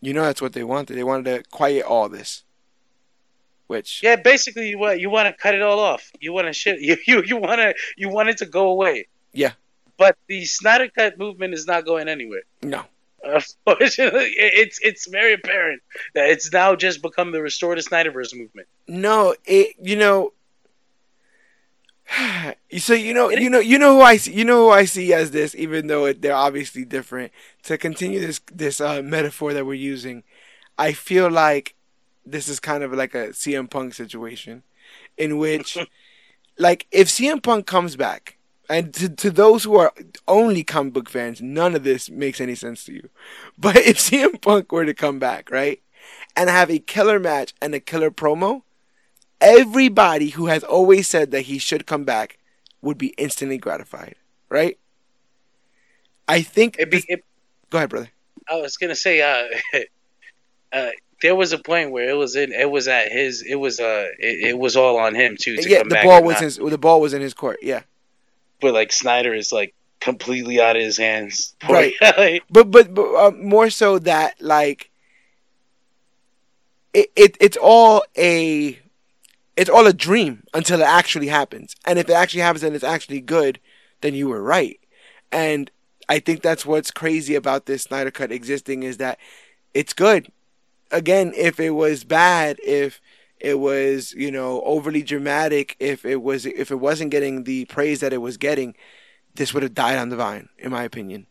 You 0.00 0.14
know 0.14 0.22
that's 0.22 0.40
what 0.40 0.54
they 0.54 0.64
wanted. 0.64 0.94
They 0.94 1.04
wanted 1.04 1.24
to 1.24 1.50
quiet 1.50 1.84
all 1.84 2.08
this. 2.08 2.44
Which 3.66 4.02
Yeah, 4.02 4.16
basically, 4.16 4.70
you 4.70 4.78
want 4.78 5.00
you 5.00 5.10
want 5.10 5.26
to 5.26 5.34
cut 5.34 5.54
it 5.54 5.60
all 5.60 5.80
off. 5.80 6.10
You 6.20 6.32
want 6.32 6.46
to 6.46 6.52
shit. 6.54 6.80
You 6.80 6.96
you 7.06 7.22
you 7.24 7.36
want 7.36 7.60
to 7.60 7.74
you 7.96 8.08
want 8.08 8.30
it 8.30 8.38
to 8.38 8.46
go 8.46 8.68
away. 8.68 9.08
Yeah. 9.32 9.52
But 9.98 10.16
the 10.28 10.44
Snyder 10.44 10.88
Cut 10.88 11.18
movement 11.18 11.52
is 11.52 11.66
not 11.66 11.84
going 11.84 12.08
anywhere. 12.08 12.42
no. 12.62 12.84
Unfortunately, 13.22 14.32
it's 14.36 14.78
it's 14.82 15.08
very 15.08 15.34
apparent 15.34 15.82
that 16.14 16.30
it's 16.30 16.52
now 16.52 16.74
just 16.76 17.02
become 17.02 17.32
the 17.32 17.42
Restore 17.42 17.74
the 17.74 17.82
Snyderverse 17.82 18.34
movement. 18.34 18.68
No, 18.86 19.34
it 19.44 19.76
you 19.80 19.96
know 19.96 20.32
so 22.78 22.94
you 22.94 23.14
know 23.14 23.30
you 23.30 23.50
know 23.50 23.60
you 23.60 23.78
know 23.78 23.96
who 23.96 24.02
I 24.02 24.16
see 24.16 24.32
you 24.32 24.44
know 24.44 24.66
who 24.66 24.70
I 24.70 24.84
see 24.84 25.12
as 25.12 25.30
this 25.30 25.54
even 25.54 25.86
though 25.86 26.06
it, 26.06 26.22
they're 26.22 26.34
obviously 26.34 26.84
different 26.84 27.32
to 27.64 27.78
continue 27.78 28.20
this 28.20 28.40
this 28.52 28.80
uh, 28.80 29.02
metaphor 29.02 29.52
that 29.52 29.66
we're 29.66 29.74
using 29.74 30.22
I 30.76 30.92
feel 30.92 31.30
like 31.30 31.74
this 32.24 32.48
is 32.48 32.60
kind 32.60 32.82
of 32.82 32.92
like 32.92 33.14
a 33.14 33.28
CM 33.28 33.68
Punk 33.70 33.94
situation 33.94 34.62
in 35.16 35.38
which 35.38 35.76
like 36.58 36.86
if 36.90 37.08
CM 37.08 37.42
Punk 37.42 37.66
comes 37.66 37.96
back 37.96 38.37
and 38.68 38.92
to, 38.94 39.08
to 39.08 39.30
those 39.30 39.64
who 39.64 39.76
are 39.76 39.92
only 40.26 40.62
comic 40.64 40.92
book 40.92 41.08
fans 41.08 41.40
none 41.40 41.74
of 41.74 41.84
this 41.84 42.10
makes 42.10 42.40
any 42.40 42.54
sense 42.54 42.84
to 42.84 42.92
you 42.92 43.08
but 43.58 43.76
if 43.76 43.98
CM 43.98 44.40
Punk 44.40 44.70
were 44.72 44.86
to 44.86 44.94
come 44.94 45.18
back 45.18 45.50
right 45.50 45.80
and 46.36 46.48
have 46.48 46.70
a 46.70 46.78
killer 46.78 47.18
match 47.18 47.54
and 47.60 47.74
a 47.74 47.80
killer 47.80 48.10
promo 48.10 48.62
everybody 49.40 50.30
who 50.30 50.46
has 50.46 50.64
always 50.64 51.06
said 51.06 51.30
that 51.30 51.42
he 51.42 51.58
should 51.58 51.86
come 51.86 52.04
back 52.04 52.38
would 52.82 52.98
be 52.98 53.08
instantly 53.18 53.58
gratified, 53.58 54.14
right? 54.48 54.78
I 56.26 56.42
think. 56.42 56.76
Be, 56.76 56.84
this- 56.84 57.06
it, 57.08 57.24
go 57.70 57.78
ahead, 57.78 57.90
brother. 57.90 58.10
I 58.50 58.56
was 58.56 58.76
gonna 58.78 58.94
say, 58.94 59.20
uh, 59.20 59.78
uh, 60.72 60.90
there 61.20 61.34
was 61.34 61.52
a 61.52 61.58
point 61.58 61.90
where 61.90 62.08
it 62.08 62.14
was 62.14 62.34
in, 62.34 62.52
it 62.52 62.70
was 62.70 62.88
at 62.88 63.12
his, 63.12 63.42
it 63.42 63.56
was, 63.56 63.78
uh, 63.78 64.06
it, 64.18 64.50
it 64.50 64.58
was 64.58 64.76
all 64.76 64.96
on 64.96 65.14
him 65.14 65.36
too 65.38 65.56
to 65.56 65.68
Yeah, 65.68 65.82
the 65.82 66.00
ball 66.02 66.22
was 66.22 66.34
not. 66.34 66.42
his. 66.42 66.56
The 66.56 66.78
ball 66.78 67.00
was 67.00 67.12
in 67.12 67.20
his 67.20 67.34
court. 67.34 67.58
Yeah, 67.60 67.82
but 68.60 68.74
like 68.74 68.92
Snyder 68.92 69.34
is 69.34 69.52
like 69.52 69.74
completely 70.00 70.60
out 70.60 70.76
of 70.76 70.82
his 70.82 70.96
hands. 70.96 71.54
Right. 71.68 71.94
Like, 72.00 72.44
but 72.50 72.70
but, 72.70 72.94
but 72.94 73.14
uh, 73.14 73.30
more 73.32 73.70
so 73.70 73.98
that 74.00 74.40
like 74.40 74.90
it, 76.94 77.10
it 77.16 77.36
it's 77.40 77.56
all 77.60 78.04
a 78.16 78.78
it's 79.56 79.70
all 79.70 79.86
a 79.86 79.92
dream 79.92 80.44
until 80.54 80.80
it 80.80 80.86
actually 80.86 81.28
happens. 81.28 81.74
And 81.84 81.98
if 81.98 82.08
it 82.08 82.12
actually 82.12 82.42
happens 82.42 82.62
and 82.62 82.74
it's 82.74 82.84
actually 82.84 83.20
good, 83.20 83.58
then 84.00 84.14
you 84.14 84.28
were 84.28 84.42
right. 84.42 84.78
And 85.32 85.70
I 86.08 86.20
think 86.20 86.42
that's 86.42 86.64
what's 86.64 86.90
crazy 86.90 87.34
about 87.34 87.66
this 87.66 87.82
Snyder 87.82 88.10
Cut 88.10 88.32
existing 88.32 88.82
is 88.82 88.96
that 88.98 89.18
it's 89.74 89.92
good. 89.92 90.30
Again, 90.90 91.32
if 91.36 91.60
it 91.60 91.70
was 91.70 92.04
bad, 92.04 92.58
if 92.64 93.00
it 93.40 93.58
was, 93.58 94.12
you 94.12 94.30
know, 94.30 94.62
overly 94.62 95.02
dramatic, 95.02 95.76
if 95.78 96.04
it 96.04 96.22
was 96.22 96.46
if 96.46 96.70
it 96.70 96.76
wasn't 96.80 97.10
getting 97.10 97.44
the 97.44 97.64
praise 97.66 98.00
that 98.00 98.12
it 98.12 98.18
was 98.18 98.36
getting, 98.36 98.74
this 99.34 99.54
would 99.54 99.62
have 99.62 99.74
died 99.74 99.98
on 99.98 100.08
the 100.08 100.16
vine, 100.16 100.48
in 100.58 100.70
my 100.70 100.82
opinion. 100.82 101.26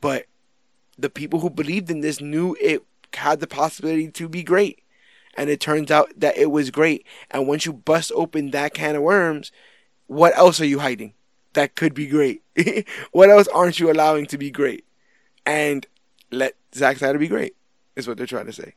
But 0.00 0.26
the 0.98 1.10
people 1.10 1.40
who 1.40 1.50
believed 1.50 1.90
in 1.90 2.00
this 2.00 2.20
knew 2.20 2.56
it 2.60 2.82
had 3.12 3.40
the 3.40 3.46
possibility 3.46 4.10
to 4.10 4.28
be 4.28 4.42
great. 4.42 4.80
And 5.36 5.50
it 5.50 5.60
turns 5.60 5.90
out 5.90 6.10
that 6.16 6.36
it 6.36 6.50
was 6.50 6.70
great. 6.70 7.06
And 7.30 7.48
once 7.48 7.66
you 7.66 7.72
bust 7.72 8.12
open 8.14 8.50
that 8.50 8.74
can 8.74 8.94
of 8.94 9.02
worms, 9.02 9.50
what 10.06 10.36
else 10.36 10.60
are 10.60 10.66
you 10.66 10.78
hiding 10.78 11.14
that 11.54 11.74
could 11.74 11.94
be 11.94 12.06
great? 12.06 12.42
what 13.12 13.30
else 13.30 13.48
aren't 13.48 13.80
you 13.80 13.90
allowing 13.90 14.26
to 14.26 14.38
be 14.38 14.50
great? 14.50 14.84
And 15.44 15.86
let 16.30 16.54
Zack 16.74 16.98
Snyder 16.98 17.18
be 17.18 17.28
great, 17.28 17.56
is 17.96 18.06
what 18.06 18.16
they're 18.16 18.26
trying 18.26 18.46
to 18.46 18.52
say 18.52 18.74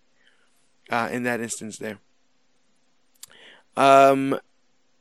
uh, 0.89 1.09
in 1.11 1.23
that 1.23 1.41
instance 1.41 1.77
there. 1.77 1.99
Um, 3.77 4.39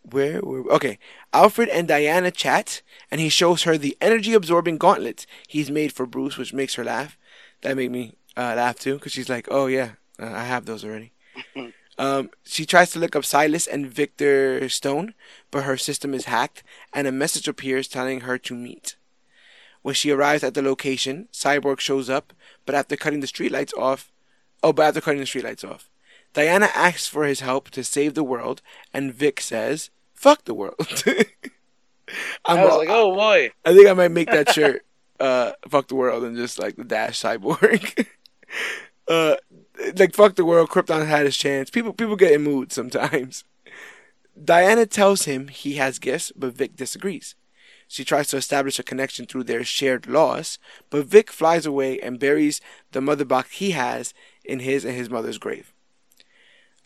where 0.03 0.41
were 0.41 0.71
okay? 0.73 0.99
Alfred 1.33 1.69
and 1.71 1.89
Diana 1.89 2.31
chat, 2.31 2.83
and 3.11 3.21
he 3.21 3.29
shows 3.29 3.65
her 3.65 3.77
the 3.77 3.97
energy-absorbing 4.01 4.79
gauntlets 4.79 5.27
he's 5.49 5.71
made 5.71 5.93
for 5.93 6.07
Bruce, 6.07 6.37
which 6.37 6.53
makes 6.53 6.75
her 6.75 6.85
laugh. 6.85 7.19
That 7.63 7.77
made 7.77 7.91
me 7.91 8.15
uh, 8.37 8.55
laugh 8.57 8.79
too, 8.79 8.95
because 8.95 9.13
she's 9.13 9.29
like, 9.29 9.49
"Oh 9.51 9.67
yeah, 9.67 9.93
uh, 10.21 10.27
I 10.33 10.45
have 10.45 10.67
those 10.67 10.85
already." 10.85 11.13
um, 11.99 12.31
she 12.45 12.65
tries 12.67 12.91
to 12.93 12.99
look 12.99 13.17
up 13.17 13.25
Silas 13.25 13.67
and 13.67 13.91
Victor 13.91 14.69
Stone, 14.69 15.15
but 15.51 15.65
her 15.65 15.77
system 15.77 16.15
is 16.15 16.27
hacked, 16.27 16.63
and 16.93 17.07
a 17.07 17.13
message 17.13 17.49
appears 17.49 17.89
telling 17.89 18.21
her 18.21 18.39
to 18.39 18.55
meet. 18.55 18.97
When 19.83 19.95
she 19.95 20.11
arrives 20.11 20.43
at 20.45 20.55
the 20.55 20.63
location, 20.63 21.29
Cyborg 21.33 21.81
shows 21.81 22.11
up, 22.11 22.33
but 22.65 22.75
after 22.75 22.97
cutting 22.97 23.21
the 23.21 23.27
streetlights 23.27 23.77
off, 23.79 24.13
oh, 24.63 24.73
but 24.73 24.87
after 24.87 25.01
cutting 25.01 25.21
the 25.21 25.27
streetlights 25.27 25.69
off, 25.69 25.89
Diana 26.37 26.69
asks 26.75 27.09
for 27.09 27.25
his 27.25 27.41
help 27.41 27.71
to 27.71 27.83
save 27.83 28.13
the 28.13 28.23
world, 28.23 28.61
and 28.93 29.15
Vic 29.15 29.41
says, 29.41 29.89
"Fuck 30.13 30.45
the 30.45 30.53
world." 30.53 30.77
I'm 32.45 32.59
I 32.59 32.63
was 32.65 32.73
all- 32.73 32.79
like, 32.79 32.89
oh 32.91 33.15
boy. 33.15 33.53
I 33.65 33.75
think 33.75 33.89
I 33.89 33.95
might 33.95 34.13
make 34.13 34.29
that 34.31 34.53
shirt. 34.53 34.83
Uh, 35.19 35.53
fuck 35.71 35.89
the 35.89 35.95
world 35.95 36.23
and 36.25 36.37
just 36.37 36.59
like 36.59 36.77
the 36.77 36.85
dash 36.85 37.19
cyborg. 37.23 38.07
uh, 39.09 39.37
like 39.97 40.15
fuck 40.15 40.35
the 40.35 40.45
world. 40.45 40.69
Krypton 40.69 41.07
had 41.07 41.25
his 41.25 41.39
chance. 41.39 41.71
People 41.71 41.95
people 41.95 42.17
get 42.17 42.33
in 42.33 42.43
mood 42.43 42.71
sometimes. 42.71 43.43
Diana 44.45 44.85
tells 44.85 45.25
him 45.25 45.49
he 45.49 45.77
has 45.77 45.99
gifts, 45.99 46.33
but 46.37 46.53
Vic 46.53 46.77
disagrees. 46.77 47.35
She 47.89 48.05
tries 48.05 48.29
to 48.29 48.37
establish 48.37 48.79
a 48.79 48.83
connection 48.83 49.25
through 49.25 49.45
their 49.45 49.65
shared 49.65 50.07
loss, 50.07 50.59
but 50.91 51.07
Vic 51.07 51.31
flies 51.31 51.65
away 51.65 51.99
and 51.99 52.21
buries 52.21 52.61
the 52.93 53.01
mother 53.01 53.25
box 53.25 53.53
he 53.53 53.71
has 53.71 54.13
in 54.45 54.61
his 54.61 54.85
and 54.85 54.95
his 54.95 55.09
mother's 55.09 55.39
grave. 55.39 55.73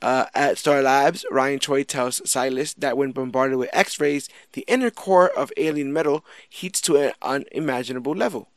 Uh, 0.02 0.27
at 0.35 0.56
Star 0.56 0.81
Labs, 0.81 1.27
Ryan 1.31 1.59
Choi 1.59 1.82
tells 1.82 2.22
Silas 2.28 2.72
that 2.74 2.97
when 2.97 3.12
bombarded 3.12 3.59
with 3.59 3.68
X-rays, 3.72 4.28
the 4.52 4.64
inner 4.66 4.90
core 4.90 5.28
of 5.28 5.52
alien 5.59 5.93
metal 5.93 6.24
heats 6.48 6.81
to 6.82 6.97
an 6.97 7.12
unimaginable 7.20 8.14
level. 8.14 8.48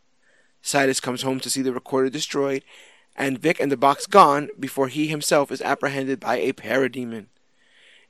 Silas 0.62 1.02
comes 1.02 1.24
home 1.24 1.42
to 1.42 1.50
see 1.50 1.62
the 1.62 1.74
recorder 1.74 2.10
destroyed, 2.10 2.64
and 3.18 3.40
Vic 3.40 3.60
and 3.60 3.72
the 3.72 3.78
box 3.78 4.06
gone 4.06 4.50
before 4.58 4.88
he 4.88 5.08
himself 5.08 5.52
is 5.52 5.62
apprehended 5.62 6.22
by 6.22 6.38
a 6.38 6.54
parademon. 6.54 7.26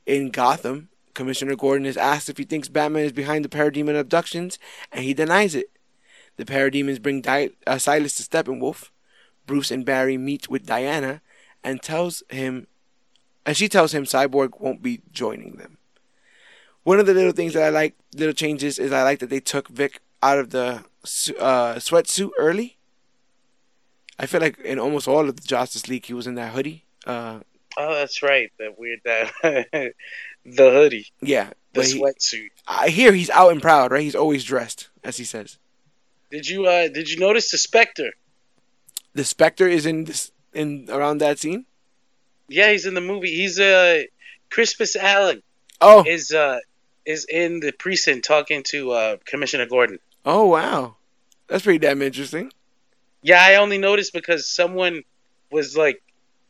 In 0.06 0.30
Gotham, 0.30 0.90
Commissioner 1.16 1.56
Gordon 1.56 1.88
is 1.88 1.98
asked 1.98 2.30
if 2.30 2.38
he 2.38 2.44
thinks 2.44 2.70
Batman 2.70 3.06
is 3.06 3.12
behind 3.12 3.44
the 3.44 3.50
parademon 3.50 4.00
abductions, 4.00 4.60
and 4.92 5.04
he 5.04 5.14
denies 5.14 5.56
it. 5.56 5.72
The 6.38 6.46
parademons 6.46 7.02
bring 7.02 7.22
Di- 7.22 7.52
uh, 7.66 7.80
Silas 7.80 8.16
to 8.16 8.24
Steppenwolf. 8.24 8.90
Bruce 9.46 9.72
and 9.72 9.86
Barry 9.86 10.18
meet 10.18 10.50
with 10.50 10.66
Diana 10.66 11.22
and 11.64 11.82
tells 11.82 12.24
him, 12.30 12.68
and 13.46 13.56
she 13.56 13.68
tells 13.68 13.94
him 13.94 14.04
Cyborg 14.06 14.60
won't 14.60 14.82
be 14.82 15.02
joining 15.12 15.54
them. 15.58 15.78
One 16.84 17.00
of 17.00 17.06
the 17.06 17.14
little 17.14 17.32
things 17.32 17.54
that 17.54 17.64
I 17.64 17.70
like, 17.70 17.96
little 18.16 18.34
changes, 18.34 18.78
is 18.78 18.92
I 18.92 19.04
like 19.04 19.20
that 19.20 19.30
they 19.30 19.40
took 19.40 19.70
Vic 19.70 20.02
out 20.22 20.38
of 20.38 20.50
the 20.50 20.84
uh, 21.40 21.76
sweatsuit 21.76 22.32
early. 22.38 22.78
I 24.20 24.26
feel 24.26 24.42
like 24.42 24.60
in 24.60 24.80
almost 24.80 25.08
all 25.08 25.28
of 25.28 25.36
the 25.36 25.48
Justice 25.48 25.88
League, 25.88 26.06
he 26.06 26.14
was 26.14 26.28
in 26.28 26.36
that 26.36 26.54
hoodie. 26.54 26.86
Uh, 27.06 27.40
Oh, 27.78 27.94
that's 27.96 28.22
right. 28.22 28.52
That 28.60 28.78
weird 28.78 29.00
that 29.06 29.32
the 30.46 30.72
hoodie, 30.72 31.08
yeah, 31.22 31.52
the 31.74 31.82
sweatsuit. 31.82 32.50
I 32.68 32.90
hear 32.90 33.14
he's 33.14 33.30
out 33.30 33.52
and 33.52 33.62
proud, 33.62 33.92
right? 33.92 34.02
He's 34.04 34.16
always 34.16 34.44
dressed, 34.44 34.90
as 35.04 35.18
he 35.18 35.24
says. 35.24 35.58
Did 36.30 36.48
you 36.48 36.66
uh 36.68 36.88
did 36.90 37.10
you 37.10 37.20
notice 37.20 37.52
the 37.52 37.58
Spectre? 37.58 38.12
The 39.14 39.24
Spectre 39.24 39.68
is 39.68 39.86
in 39.86 40.04
this 40.06 40.32
in 40.54 40.88
around 40.90 41.18
that 41.20 41.40
scene. 41.40 41.66
Yeah, 42.48 42.72
he's 42.72 42.86
in 42.86 42.94
the 42.94 43.02
movie. 43.02 43.34
He's 43.36 43.60
uh 43.60 44.04
Crispus 44.50 44.96
Allen 44.96 45.42
Oh, 45.82 46.04
is 46.08 46.32
uh 46.32 46.60
is 47.06 47.26
in 47.26 47.60
the 47.60 47.72
precinct 47.72 48.26
talking 48.26 48.64
to 48.64 48.92
uh 48.92 49.18
Commissioner 49.26 49.66
Gordon. 49.66 50.00
oh 50.26 50.46
wow, 50.48 50.96
that's 51.48 51.64
pretty 51.64 51.80
damn 51.80 52.02
interesting. 52.02 52.52
Yeah, 53.22 53.42
I 53.44 53.56
only 53.56 53.78
noticed 53.78 54.12
because 54.14 54.48
someone 54.48 55.04
was 55.50 55.78
like, 55.78 56.02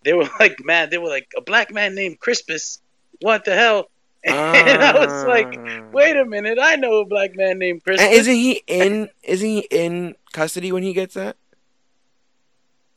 they 0.03 0.13
were 0.13 0.27
like 0.39 0.57
mad. 0.63 0.89
They 0.91 0.97
were 0.97 1.09
like, 1.09 1.27
a 1.37 1.41
black 1.41 1.71
man 1.71 1.93
named 1.95 2.19
Crispus. 2.19 2.79
What 3.21 3.45
the 3.45 3.55
hell? 3.55 3.89
And 4.25 4.81
I 4.81 4.97
was 4.97 5.25
like, 5.25 5.53
Ah. 5.57 5.83
wait 5.91 6.15
a 6.15 6.23
minute, 6.25 6.57
I 6.61 6.77
know 6.77 7.01
a 7.01 7.05
black 7.05 7.35
man 7.35 7.59
named 7.59 7.83
Crispus. 7.83 8.05
And 8.05 8.13
isn't 8.15 8.33
he 8.35 8.63
in? 8.67 9.09
Isn't 9.21 9.47
he 9.49 9.59
in 9.69 10.15
custody 10.31 10.71
when 10.71 10.81
he 10.83 10.93
gets 10.93 11.13
that? 11.15 11.35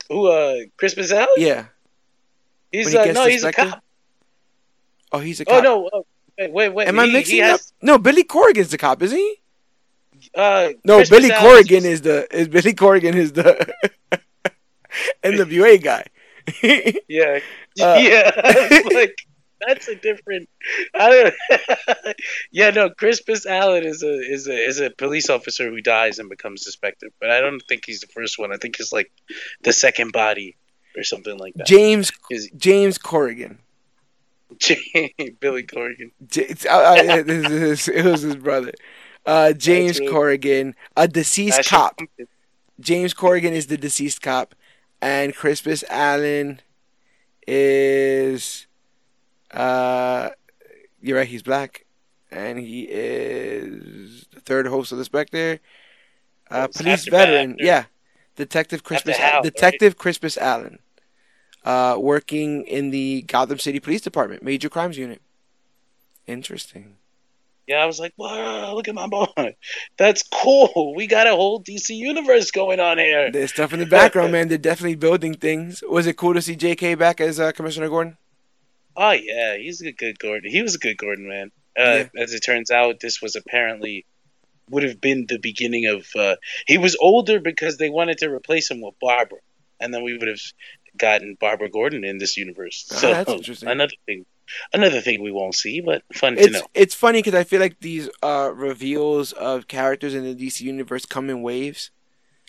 Who? 0.08 0.26
Uh, 0.28 0.56
Crispus 0.76 1.10
Allen? 1.12 1.28
Yeah. 1.36 1.64
He's 2.72 2.86
when 2.86 2.92
he 2.94 3.04
gets 3.04 3.14
no, 3.14 3.26
he's 3.26 3.44
a 3.44 3.52
cop. 3.52 3.82
Oh, 5.12 5.18
he's 5.18 5.40
a 5.40 5.44
Oh 5.48 5.60
no, 5.60 5.86
uh, 5.86 6.00
wait, 6.38 6.52
wait, 6.52 6.68
wait. 6.70 6.88
Am 6.88 6.98
I 6.98 7.06
mixing 7.06 7.36
he 7.36 7.42
up? 7.42 7.60
No, 7.82 7.98
Billy 7.98 8.24
Corrigan's 8.24 8.70
the 8.70 8.78
cop, 8.78 9.02
isn't 9.02 9.16
he? 9.18 9.36
Uh, 10.34 10.70
No, 10.84 10.96
Crispus 10.96 11.10
Billy 11.10 11.30
Allen's 11.32 11.42
Corrigan 11.46 11.82
just- 11.82 11.86
is 11.86 12.02
the 12.02 12.36
is 12.36 12.48
Billy 12.48 12.74
Corrigan 12.74 13.14
is 13.16 13.32
the 13.32 13.74
and 15.22 15.38
the 15.38 15.44
NWA 15.44 15.82
guy. 15.82 16.04
Yeah, 17.08 17.40
Uh, 17.80 17.98
yeah. 18.00 18.30
Like 18.94 19.16
that's 19.60 19.88
a 19.88 19.94
different. 19.96 20.48
I 20.94 21.08
don't. 21.10 22.16
yeah, 22.52 22.70
no. 22.70 22.88
Crispus 22.90 23.46
Allen 23.46 23.84
is 23.84 24.02
a 24.02 24.12
is 24.20 24.46
a 24.48 24.54
is 24.54 24.80
a 24.80 24.90
police 24.90 25.28
officer 25.28 25.68
who 25.68 25.80
dies 25.80 26.18
and 26.18 26.28
becomes 26.30 26.62
suspected, 26.64 27.12
but 27.20 27.30
I 27.30 27.40
don't 27.40 27.60
think 27.68 27.84
he's 27.84 28.00
the 28.00 28.06
first 28.06 28.38
one. 28.38 28.52
I 28.52 28.56
think 28.56 28.76
he's 28.76 28.92
like 28.92 29.10
the 29.62 29.72
second 29.72 30.12
body 30.12 30.56
or 30.96 31.02
something 31.02 31.38
like 31.38 31.54
that. 31.54 31.66
James 31.66 32.10
Is 32.30 32.50
James 32.56 32.98
Corrigan. 32.98 33.58
Billy 35.40 35.64
Corrigan. 35.64 36.12
Uh, 36.20 36.70
uh, 36.70 37.24
it 37.26 38.04
was 38.04 38.22
his 38.22 38.36
brother. 38.36 38.72
Uh, 39.24 39.52
James 39.52 39.98
really- 39.98 40.12
Corrigan, 40.12 40.74
a 40.96 41.08
deceased 41.08 41.68
cop. 41.68 42.00
James 42.78 43.12
Corrigan 43.14 43.54
is 43.54 43.66
the 43.66 43.76
deceased 43.76 44.22
cop, 44.22 44.54
and 45.00 45.34
Crispus 45.34 45.82
Allen 45.90 46.60
is, 47.46 48.66
uh, 49.50 50.30
you're 51.00 51.16
right, 51.18 51.26
he's 51.26 51.42
black, 51.42 51.86
and 52.30 52.58
he 52.58 52.82
is 52.82 54.26
the 54.32 54.40
third 54.40 54.66
host 54.66 54.92
of 54.92 54.98
the 54.98 55.04
Spectre. 55.04 55.58
Uh, 56.50 56.68
police 56.68 57.08
veteran, 57.08 57.56
yeah, 57.58 57.86
Detective 58.36 58.84
Crispus, 58.84 59.16
Hal, 59.16 59.34
right? 59.34 59.42
Detective 59.42 59.96
Crispus 59.96 60.36
Allen, 60.36 60.78
uh, 61.66 61.96
working 61.98 62.62
in 62.64 62.90
the 62.90 63.22
Gotham 63.22 63.58
City 63.58 63.80
Police 63.80 64.00
Department, 64.00 64.42
Major 64.42 64.68
Crimes 64.68 64.96
Unit. 64.96 65.20
Interesting. 66.26 66.96
Yeah, 67.66 67.78
I 67.78 67.86
was 67.86 67.98
like, 67.98 68.12
wow, 68.16 68.72
look 68.74 68.86
at 68.86 68.94
my 68.94 69.08
boy. 69.08 69.56
That's 69.98 70.22
cool. 70.22 70.94
We 70.94 71.08
got 71.08 71.26
a 71.26 71.34
whole 71.34 71.60
DC 71.60 71.90
universe 71.90 72.52
going 72.52 72.78
on 72.78 72.98
here. 72.98 73.32
There's 73.32 73.50
stuff 73.52 73.72
in 73.72 73.80
the 73.80 73.86
background, 73.86 74.30
man. 74.32 74.46
They're 74.46 74.56
definitely 74.56 74.94
building 74.94 75.34
things. 75.34 75.82
Was 75.88 76.06
it 76.06 76.16
cool 76.16 76.34
to 76.34 76.40
see 76.42 76.54
J.K. 76.54 76.94
back 76.94 77.20
as 77.20 77.40
uh, 77.40 77.50
Commissioner 77.50 77.88
Gordon? 77.88 78.16
Oh 78.96 79.10
yeah, 79.10 79.56
he's 79.56 79.82
a 79.82 79.92
good 79.92 80.18
Gordon. 80.18 80.50
He 80.50 80.62
was 80.62 80.76
a 80.76 80.78
good 80.78 80.96
Gordon 80.96 81.28
man. 81.28 81.50
Uh, 81.76 82.04
As 82.16 82.32
it 82.32 82.40
turns 82.40 82.70
out, 82.70 83.00
this 83.00 83.20
was 83.20 83.36
apparently 83.36 84.06
would 84.70 84.84
have 84.84 85.00
been 85.00 85.26
the 85.28 85.38
beginning 85.38 85.86
of. 85.86 86.06
Uh, 86.16 86.36
he 86.66 86.78
was 86.78 86.96
older 87.00 87.40
because 87.40 87.76
they 87.76 87.90
wanted 87.90 88.18
to 88.18 88.30
replace 88.32 88.70
him 88.70 88.80
with 88.80 88.94
Barbara, 89.00 89.40
and 89.80 89.92
then 89.92 90.02
we 90.02 90.16
would 90.16 90.28
have 90.28 90.40
gotten 90.98 91.36
Barbara 91.40 91.68
Gordon 91.68 92.04
in 92.04 92.18
this 92.18 92.36
universe. 92.36 92.88
Ah, 92.92 92.96
So 92.96 93.08
that's 93.12 93.30
interesting. 93.30 93.68
another 93.68 93.94
thing, 94.06 94.26
another 94.72 95.00
thing 95.00 95.22
we 95.22 95.32
won't 95.32 95.54
see, 95.54 95.80
but 95.80 96.02
fun 96.12 96.36
to 96.36 96.50
know. 96.50 96.66
it's 96.74 96.94
funny 96.94 97.18
because 97.20 97.34
I 97.34 97.44
feel 97.44 97.60
like 97.60 97.80
these 97.80 98.08
uh, 98.22 98.50
reveals 98.54 99.32
of 99.32 99.68
characters 99.68 100.14
in 100.14 100.24
the 100.24 100.34
DC 100.34 100.60
universe 100.62 101.06
come 101.06 101.30
in 101.30 101.42
waves. 101.42 101.90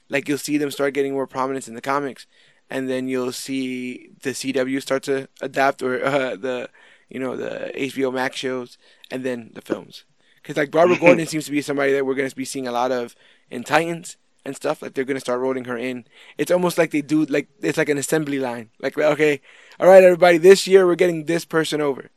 Like 0.10 0.28
you'll 0.30 0.38
see 0.38 0.58
them 0.58 0.72
start 0.72 0.94
getting 0.94 1.14
more 1.14 1.28
prominence 1.28 1.68
in 1.68 1.76
the 1.76 1.82
comics, 1.82 2.28
and 2.70 2.90
then 2.90 3.08
you'll 3.08 3.34
see 3.34 4.10
the 4.24 4.30
CW 4.32 4.82
start 4.82 5.04
to 5.04 5.28
adapt, 5.42 5.82
or 5.82 6.04
uh, 6.04 6.36
the 6.36 6.70
you 7.10 7.20
know 7.20 7.36
the 7.36 7.72
HBO 7.76 8.14
Max 8.14 8.38
shows, 8.38 8.78
and 9.12 9.24
then 9.24 9.52
the 9.54 9.62
films. 9.62 10.06
Because 10.42 10.56
like 10.56 10.72
Barbara 10.72 10.98
Gordon 11.02 11.26
seems 11.28 11.46
to 11.46 11.52
be 11.52 11.62
somebody 11.62 11.92
that 11.94 12.06
we're 12.06 12.16
going 12.16 12.30
to 12.30 12.36
be 12.36 12.46
seeing 12.46 12.68
a 12.68 12.72
lot 12.72 12.92
of 12.92 13.16
in 13.50 13.64
Titans 13.64 14.16
and 14.46 14.56
stuff. 14.56 14.82
Like 14.82 14.94
they're 14.94 15.06
to 15.06 15.20
start 15.20 15.40
rolling 15.40 15.66
her 15.66 15.78
in. 15.78 16.06
It's 16.38 16.52
almost 16.52 16.78
like 16.78 16.92
they 16.92 17.02
do 17.02 17.26
like 17.26 17.48
it's 17.62 17.78
like 17.78 17.90
an 17.90 17.98
assembly 17.98 18.40
line. 18.40 18.70
Like 18.80 18.98
okay, 18.98 19.42
all 19.80 19.88
right, 19.88 20.04
everybody, 20.04 20.38
this 20.38 20.68
year 20.68 20.86
we're 20.86 20.96
getting 20.96 21.26
this 21.26 21.46
person 21.46 21.82
over. 21.82 22.10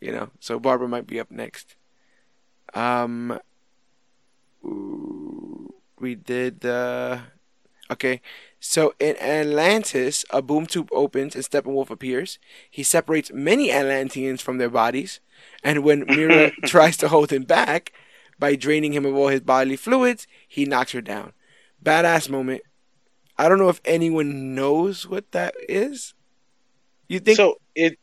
You 0.00 0.12
know, 0.12 0.30
so 0.40 0.58
Barbara 0.60 0.88
might 0.88 1.06
be 1.06 1.20
up 1.20 1.30
next. 1.30 1.76
Um, 2.74 3.40
we 4.62 6.14
did 6.14 6.60
the. 6.60 7.20
Okay, 7.90 8.20
so 8.60 8.94
in 9.00 9.16
Atlantis, 9.16 10.24
a 10.30 10.42
boom 10.42 10.66
tube 10.66 10.90
opens 10.92 11.34
and 11.34 11.42
Steppenwolf 11.42 11.88
appears. 11.88 12.38
He 12.70 12.82
separates 12.82 13.32
many 13.32 13.72
Atlanteans 13.72 14.42
from 14.42 14.58
their 14.58 14.68
bodies, 14.68 15.20
and 15.64 15.82
when 15.82 16.04
Mera 16.06 16.50
tries 16.64 16.98
to 16.98 17.08
hold 17.08 17.32
him 17.32 17.44
back 17.44 17.92
by 18.38 18.56
draining 18.56 18.92
him 18.92 19.06
of 19.06 19.14
all 19.14 19.28
his 19.28 19.40
bodily 19.40 19.76
fluids, 19.76 20.26
he 20.46 20.66
knocks 20.66 20.92
her 20.92 21.00
down. 21.00 21.32
Badass 21.82 22.28
moment. 22.28 22.62
I 23.36 23.48
don't 23.48 23.58
know 23.58 23.68
if 23.68 23.80
anyone 23.84 24.54
knows 24.54 25.06
what 25.06 25.30
that 25.32 25.54
is. 25.68 26.14
You 27.08 27.20
think? 27.20 27.36
so 27.36 27.58
it. 27.74 27.98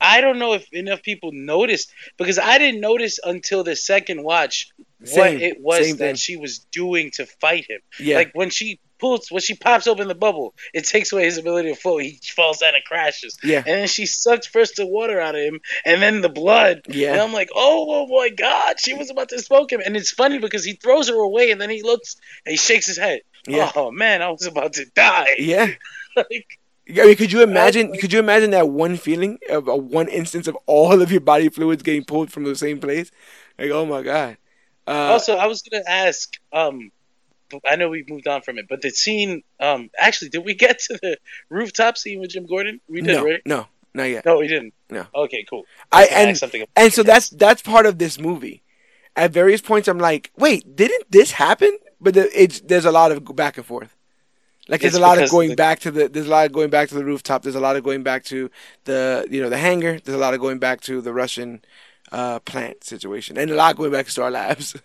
I 0.00 0.20
don't 0.20 0.38
know 0.38 0.52
if 0.52 0.66
enough 0.72 1.02
people 1.02 1.30
noticed 1.32 1.90
because 2.18 2.38
I 2.38 2.58
didn't 2.58 2.80
notice 2.80 3.18
until 3.24 3.64
the 3.64 3.74
second 3.76 4.22
watch 4.22 4.68
what 4.98 5.08
Same, 5.08 5.40
it 5.40 5.60
was 5.60 5.90
that 5.92 5.98
thing. 5.98 6.14
she 6.16 6.36
was 6.36 6.58
doing 6.72 7.10
to 7.12 7.26
fight 7.26 7.70
him. 7.70 7.80
yeah. 7.98 8.16
Like 8.16 8.32
when 8.34 8.50
she 8.50 8.80
pulls, 8.98 9.28
when 9.30 9.40
she 9.42 9.54
pops 9.54 9.86
open 9.86 10.08
the 10.08 10.14
bubble, 10.14 10.54
it 10.72 10.84
takes 10.84 11.12
away 11.12 11.24
his 11.24 11.38
ability 11.38 11.70
to 11.70 11.74
float. 11.80 12.02
He 12.02 12.20
falls 12.34 12.58
down 12.58 12.74
and 12.74 12.84
crashes. 12.84 13.36
yeah. 13.42 13.58
And 13.58 13.66
then 13.66 13.86
she 13.88 14.06
sucks 14.06 14.46
first 14.46 14.76
the 14.76 14.86
water 14.86 15.20
out 15.20 15.34
of 15.34 15.40
him, 15.40 15.60
and 15.84 16.00
then 16.02 16.20
the 16.20 16.28
blood. 16.28 16.82
And 16.86 16.94
Yeah. 16.94 17.22
I'm 17.22 17.32
like, 17.32 17.50
oh, 17.54 17.86
oh 17.90 18.06
my 18.20 18.28
god, 18.30 18.78
she 18.80 18.94
was 18.94 19.10
about 19.10 19.28
to 19.30 19.38
smoke 19.40 19.72
him. 19.72 19.80
And 19.84 19.96
it's 19.96 20.10
funny 20.10 20.38
because 20.38 20.64
he 20.64 20.74
throws 20.74 21.08
her 21.08 21.14
away, 21.18 21.50
and 21.50 21.60
then 21.60 21.70
he 21.70 21.82
looks 21.82 22.16
and 22.46 22.52
he 22.52 22.56
shakes 22.56 22.86
his 22.86 22.96
head. 22.98 23.20
Yeah. 23.46 23.70
Oh 23.76 23.90
man, 23.90 24.22
I 24.22 24.30
was 24.30 24.46
about 24.46 24.74
to 24.74 24.86
die. 24.94 25.34
Yeah. 25.38 25.66
like, 26.16 26.46
I 26.88 27.06
mean, 27.06 27.16
could 27.16 27.32
you 27.32 27.42
imagine? 27.42 27.90
like- 27.90 28.00
Could 28.00 28.12
you 28.12 28.18
imagine 28.18 28.50
that 28.50 28.68
one 28.68 28.96
feeling 28.96 29.38
of 29.50 29.68
a 29.68 29.76
one 29.76 30.08
instance 30.08 30.46
of 30.48 30.56
all 30.66 31.00
of 31.02 31.10
your 31.10 31.20
body 31.20 31.48
fluids 31.48 31.82
getting 31.82 32.04
pulled 32.04 32.30
from 32.32 32.44
the 32.44 32.54
same 32.56 32.78
place? 32.80 33.10
Like, 33.58 33.70
oh 33.70 33.84
my 33.86 34.02
god. 34.02 34.36
Uh, 34.86 34.90
also, 35.12 35.36
I 35.36 35.46
was 35.46 35.62
gonna 35.62 35.82
ask. 35.88 36.30
Um, 36.52 36.90
I 37.68 37.76
know 37.76 37.88
we 37.88 38.04
moved 38.08 38.26
on 38.28 38.42
from 38.42 38.58
it, 38.58 38.66
but 38.68 38.82
the 38.82 38.90
scene. 38.90 39.42
Um, 39.60 39.90
actually, 39.98 40.30
did 40.30 40.44
we 40.44 40.54
get 40.54 40.78
to 40.80 40.98
the 41.00 41.18
rooftop 41.48 41.96
scene 41.98 42.20
with 42.20 42.30
Jim 42.30 42.46
Gordon? 42.46 42.80
We 42.88 43.00
did, 43.00 43.16
no, 43.16 43.24
right? 43.24 43.42
no, 43.46 43.66
not 43.94 44.04
yet. 44.04 44.24
No, 44.24 44.38
we 44.38 44.48
didn't. 44.48 44.74
No. 44.90 45.06
Okay, 45.14 45.44
cool. 45.48 45.64
I 45.92 46.02
was 46.02 46.08
and 46.12 46.38
something 46.38 46.64
and 46.76 46.92
so 46.92 47.02
that's 47.02 47.30
that's 47.30 47.62
part 47.62 47.86
of 47.86 47.98
this 47.98 48.18
movie. 48.18 48.62
At 49.16 49.30
various 49.30 49.60
points, 49.60 49.86
I'm 49.86 49.98
like, 49.98 50.30
wait, 50.36 50.74
didn't 50.74 51.10
this 51.10 51.32
happen? 51.32 51.78
But 52.00 52.14
the, 52.14 52.42
it's 52.42 52.60
there's 52.60 52.84
a 52.84 52.92
lot 52.92 53.12
of 53.12 53.24
back 53.36 53.56
and 53.56 53.64
forth. 53.66 53.96
Like 54.68 54.80
there's 54.80 54.94
It's 54.94 54.98
a 54.98 55.02
lot 55.02 55.22
of 55.22 55.30
going 55.30 55.50
the- 55.50 55.56
back 55.56 55.80
to 55.80 55.90
the 55.90 56.08
there's 56.08 56.26
a 56.26 56.30
lot 56.30 56.46
of 56.46 56.52
going 56.52 56.70
back 56.70 56.88
to 56.88 56.94
the 56.94 57.04
rooftop. 57.04 57.42
There's 57.42 57.54
a 57.54 57.60
lot 57.60 57.76
of 57.76 57.84
going 57.84 58.02
back 58.02 58.24
to 58.24 58.50
the 58.84 59.26
you 59.30 59.42
know 59.42 59.50
the 59.50 59.58
hangar. 59.58 60.00
There's 60.00 60.16
a 60.16 60.20
lot 60.20 60.34
of 60.34 60.40
going 60.40 60.58
back 60.58 60.80
to 60.82 61.00
the 61.00 61.12
Russian 61.12 61.62
uh, 62.10 62.38
plant 62.40 62.82
situation, 62.82 63.36
and 63.38 63.50
a 63.50 63.54
lot 63.54 63.76
going 63.76 63.92
back 63.92 64.06
to 64.06 64.10
Star 64.10 64.30
Labs. 64.30 64.74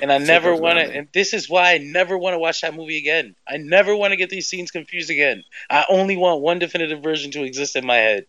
And 0.00 0.12
I 0.12 0.18
never 0.18 0.54
want 0.54 0.78
to. 0.78 0.84
And 0.84 1.08
this 1.12 1.34
is 1.34 1.48
why 1.48 1.74
I 1.74 1.78
never 1.78 2.16
want 2.16 2.34
to 2.34 2.38
watch 2.38 2.60
that 2.60 2.74
movie 2.74 2.98
again. 2.98 3.34
I 3.46 3.56
never 3.56 3.96
want 3.96 4.12
to 4.12 4.16
get 4.16 4.30
these 4.30 4.48
scenes 4.48 4.70
confused 4.70 5.10
again. 5.10 5.42
I 5.70 5.84
only 5.88 6.16
want 6.16 6.40
one 6.40 6.58
definitive 6.58 7.02
version 7.02 7.30
to 7.32 7.44
exist 7.44 7.76
in 7.76 7.86
my 7.86 7.96
head. 7.96 8.26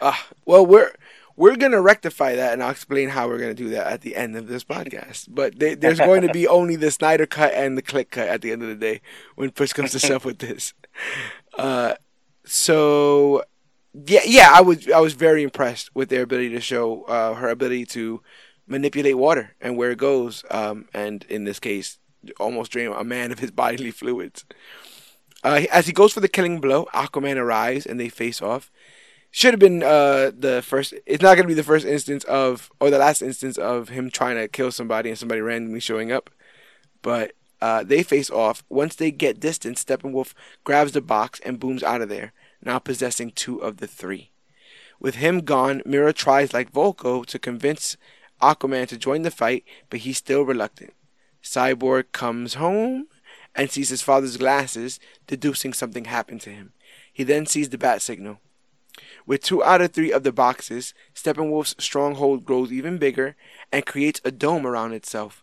Uh, 0.00 0.16
well, 0.44 0.64
we're 0.66 0.92
we're 1.36 1.56
gonna 1.56 1.80
rectify 1.80 2.36
that, 2.36 2.52
and 2.52 2.62
I'll 2.62 2.70
explain 2.70 3.08
how 3.08 3.28
we're 3.28 3.38
gonna 3.38 3.54
do 3.54 3.70
that 3.70 3.86
at 3.86 4.00
the 4.02 4.14
end 4.16 4.36
of 4.36 4.46
this 4.46 4.64
podcast. 4.64 5.26
But 5.28 5.58
they, 5.58 5.74
there's 5.74 5.98
going 5.98 6.22
to 6.22 6.32
be 6.32 6.46
only 6.48 6.76
the 6.76 6.90
Snyder 6.90 7.26
cut 7.26 7.52
and 7.54 7.76
the 7.76 7.82
click 7.82 8.10
cut 8.10 8.28
at 8.28 8.42
the 8.42 8.52
end 8.52 8.62
of 8.62 8.68
the 8.68 8.74
day 8.74 9.00
when 9.34 9.50
push 9.50 9.72
comes 9.72 9.92
to 9.92 9.98
shove 9.98 10.24
with 10.24 10.38
this. 10.38 10.74
Uh, 11.58 11.94
so 12.44 13.42
yeah, 14.06 14.20
yeah, 14.24 14.50
I 14.52 14.60
was 14.60 14.88
I 14.90 15.00
was 15.00 15.14
very 15.14 15.42
impressed 15.42 15.94
with 15.94 16.08
their 16.08 16.22
ability 16.22 16.50
to 16.50 16.60
show 16.60 17.02
uh, 17.04 17.34
her 17.34 17.48
ability 17.48 17.86
to 17.86 18.20
manipulate 18.66 19.16
water 19.16 19.54
and 19.60 19.76
where 19.76 19.90
it 19.90 19.98
goes, 19.98 20.44
um, 20.50 20.88
and 20.94 21.24
in 21.28 21.44
this 21.44 21.60
case, 21.60 21.98
almost 22.38 22.72
drain 22.72 22.92
a 22.92 23.04
man 23.04 23.32
of 23.32 23.38
his 23.38 23.50
bodily 23.62 23.90
fluids. 23.90 24.44
Uh, 25.42 25.66
as 25.70 25.86
he 25.86 25.92
goes 25.92 26.12
for 26.12 26.20
the 26.20 26.28
killing 26.28 26.60
blow, 26.60 26.86
Aquaman 26.94 27.36
arrives 27.36 27.84
and 27.84 28.00
they 28.00 28.08
face 28.08 28.40
off. 28.40 28.70
Should 29.30 29.52
have 29.52 29.60
been 29.60 29.82
uh 29.82 30.30
the 30.32 30.62
first 30.62 30.94
it's 31.06 31.22
not 31.22 31.36
gonna 31.36 31.48
be 31.48 31.54
the 31.54 31.64
first 31.64 31.84
instance 31.84 32.22
of 32.24 32.70
or 32.78 32.88
the 32.88 32.98
last 32.98 33.20
instance 33.20 33.58
of 33.58 33.88
him 33.88 34.08
trying 34.08 34.36
to 34.36 34.46
kill 34.46 34.70
somebody 34.70 35.10
and 35.10 35.18
somebody 35.18 35.40
randomly 35.40 35.80
showing 35.80 36.12
up. 36.12 36.30
But 37.02 37.32
uh 37.60 37.82
they 37.82 38.04
face 38.04 38.30
off. 38.30 38.62
Once 38.68 38.94
they 38.94 39.10
get 39.10 39.40
distance 39.40 39.84
steppenwolf 39.84 40.34
grabs 40.62 40.92
the 40.92 41.00
box 41.00 41.40
and 41.44 41.58
booms 41.58 41.82
out 41.82 42.00
of 42.00 42.08
there 42.08 42.32
now 42.62 42.78
possessing 42.78 43.32
two 43.32 43.58
of 43.58 43.78
the 43.78 43.88
three. 43.88 44.30
With 45.00 45.16
him 45.16 45.40
gone 45.40 45.82
mera 45.84 46.12
tries 46.12 46.54
like 46.54 46.72
vulko 46.72 47.26
to 47.26 47.38
convince 47.38 47.96
aquaman 48.42 48.86
to 48.86 48.96
join 48.96 49.22
the 49.22 49.30
fight 49.30 49.64
but 49.90 50.00
he's 50.00 50.18
still 50.18 50.42
reluctant 50.42 50.92
cyborg 51.42 52.04
comes 52.12 52.54
home 52.54 53.06
and 53.54 53.70
sees 53.70 53.90
his 53.90 54.02
father's 54.02 54.36
glasses 54.36 54.98
deducing 55.26 55.72
something 55.72 56.06
happened 56.06 56.40
to 56.40 56.50
him 56.50 56.72
he 57.12 57.22
then 57.22 57.46
sees 57.46 57.68
the 57.68 57.78
bat 57.78 58.02
signal 58.02 58.38
with 59.26 59.42
two 59.42 59.64
out 59.64 59.80
of 59.80 59.92
three 59.92 60.12
of 60.12 60.22
the 60.22 60.32
boxes, 60.32 60.94
Steppenwolf's 61.14 61.74
stronghold 61.82 62.44
grows 62.44 62.72
even 62.72 62.98
bigger 62.98 63.36
and 63.72 63.86
creates 63.86 64.20
a 64.24 64.30
dome 64.30 64.66
around 64.66 64.92
itself. 64.92 65.42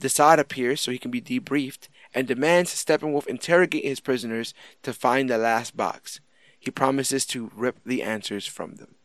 Desaad 0.00 0.38
appears 0.38 0.80
so 0.80 0.90
he 0.90 0.98
can 0.98 1.10
be 1.10 1.20
debriefed 1.20 1.88
and 2.14 2.26
demands 2.26 2.74
Steppenwolf 2.74 3.26
interrogate 3.26 3.84
his 3.84 4.00
prisoners 4.00 4.52
to 4.82 4.92
find 4.92 5.30
the 5.30 5.38
last 5.38 5.76
box. 5.76 6.20
He 6.58 6.70
promises 6.70 7.24
to 7.26 7.50
rip 7.54 7.78
the 7.84 8.02
answers 8.02 8.46
from 8.46 8.74
them. 8.74 8.96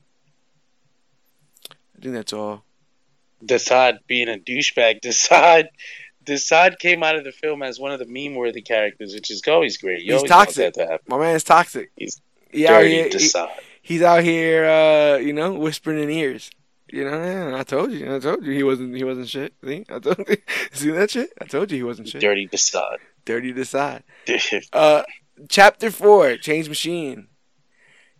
I 1.69 2.01
think 2.01 2.13
that's 2.13 2.33
all. 2.33 2.64
Desaad 3.45 3.99
being 4.07 4.29
a 4.29 4.37
douchebag. 4.37 5.01
Desaad, 5.03 5.67
Desaad 6.25 6.79
came 6.79 7.03
out 7.03 7.15
of 7.15 7.23
the 7.23 7.31
film 7.31 7.61
as 7.63 7.79
one 7.79 7.91
of 7.91 7.99
the 7.99 8.05
meme-worthy 8.07 8.61
characters, 8.61 9.13
which 9.13 9.29
is 9.29 9.41
always 9.47 9.77
great. 9.77 9.99
You 10.01 10.13
He's 10.13 10.15
always 10.19 10.31
toxic. 10.31 10.73
that 10.73 10.81
to 10.81 10.87
happen. 10.91 11.05
My 11.07 11.17
man's 11.19 11.43
toxic. 11.43 11.91
He's 11.95 12.21
He 12.51 12.67
out 12.67 12.79
Dirty 12.81 12.89
here, 12.89 13.09
he- 13.09 13.31
he's 13.81 14.01
out 14.01 14.23
here, 14.23 14.65
uh, 14.65 15.17
you 15.17 15.33
know, 15.33 15.53
whispering 15.53 16.01
in 16.01 16.09
ears. 16.09 16.49
You 16.91 17.03
know, 17.03 17.55
I 17.57 17.63
told 17.63 17.91
you, 17.91 18.15
I 18.15 18.19
told 18.19 18.45
you 18.45 18.53
he 18.53 18.63
wasn't, 18.63 18.95
he 18.95 19.03
wasn't 19.03 19.27
shit. 19.27 19.53
See, 19.63 19.83
I 19.89 19.99
told 19.99 20.19
you, 20.29 20.37
see 20.71 20.91
that 20.91 21.11
shit? 21.11 21.31
I 21.41 21.45
told 21.45 21.71
you 21.71 21.77
he 21.77 21.83
wasn't 21.83 22.07
shit. 22.07 22.21
Dirty 22.21 22.47
Desaad. 22.47 22.97
Dirty 23.25 23.53
Desaad. 23.53 24.03
Uh, 24.73 25.03
chapter 25.49 25.91
four, 25.91 26.37
Change 26.37 26.69
Machine. 26.69 27.27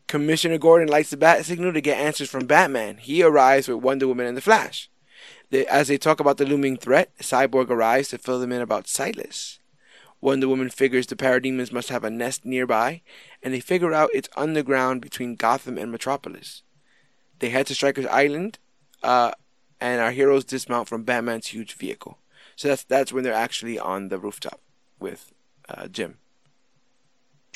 Commissioner 0.07 0.57
Gordon 0.57 0.87
lights 0.87 1.09
the 1.09 1.17
bat 1.17 1.45
signal 1.45 1.73
to 1.73 1.81
get 1.81 1.97
answers 1.97 2.29
from 2.29 2.45
Batman. 2.45 2.97
He 2.97 3.23
arrives 3.23 3.67
with 3.67 3.77
Wonder 3.83 4.07
Woman 4.07 4.25
and 4.27 4.37
the 4.37 4.41
Flash. 4.41 4.89
They, 5.55 5.65
as 5.67 5.87
they 5.87 5.97
talk 5.97 6.19
about 6.19 6.35
the 6.35 6.45
looming 6.45 6.75
threat, 6.75 7.17
Cyborg 7.19 7.69
arrives 7.69 8.09
to 8.09 8.17
fill 8.17 8.41
them 8.41 8.51
in 8.51 8.59
about 8.59 8.89
Silas. 8.89 9.59
Wonder 10.19 10.49
Woman 10.49 10.69
figures 10.69 11.07
the 11.07 11.15
parademons 11.15 11.71
must 11.71 11.87
have 11.87 12.03
a 12.03 12.09
nest 12.09 12.43
nearby, 12.43 13.01
and 13.41 13.53
they 13.53 13.61
figure 13.61 13.93
out 13.93 14.09
it's 14.13 14.27
underground 14.35 15.01
between 15.01 15.35
Gotham 15.35 15.77
and 15.77 15.93
Metropolis. 15.93 16.63
They 17.39 17.51
head 17.51 17.67
to 17.67 17.73
Stryker's 17.73 18.05
Island, 18.07 18.59
uh, 19.01 19.31
and 19.79 20.01
our 20.01 20.11
heroes 20.11 20.43
dismount 20.43 20.89
from 20.89 21.03
Batman's 21.03 21.47
huge 21.47 21.73
vehicle. 21.73 22.17
So 22.57 22.67
that's 22.67 22.83
that's 22.83 23.13
when 23.13 23.23
they're 23.23 23.31
actually 23.31 23.79
on 23.79 24.09
the 24.09 24.19
rooftop 24.19 24.59
with 24.99 25.31
uh, 25.69 25.87
Jim. 25.87 26.17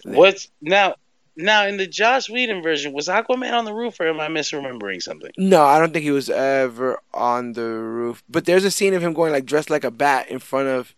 What's 0.05 0.49
now? 0.61 0.95
Now 1.35 1.65
in 1.67 1.77
the 1.77 1.87
Joss 1.87 2.29
Whedon 2.29 2.61
version, 2.61 2.91
was 2.91 3.07
Aquaman 3.07 3.53
on 3.53 3.65
the 3.65 3.73
roof, 3.73 3.99
or 3.99 4.07
am 4.07 4.19
I 4.19 4.27
misremembering 4.27 5.01
something? 5.01 5.31
No, 5.37 5.63
I 5.63 5.79
don't 5.79 5.93
think 5.93 6.03
he 6.03 6.11
was 6.11 6.29
ever 6.29 6.99
on 7.13 7.53
the 7.53 7.63
roof. 7.63 8.23
But 8.27 8.45
there's 8.45 8.65
a 8.65 8.71
scene 8.71 8.93
of 8.93 9.01
him 9.03 9.13
going 9.13 9.31
like 9.31 9.45
dressed 9.45 9.69
like 9.69 9.83
a 9.85 9.91
bat 9.91 10.29
in 10.29 10.39
front 10.39 10.67
of 10.67 10.93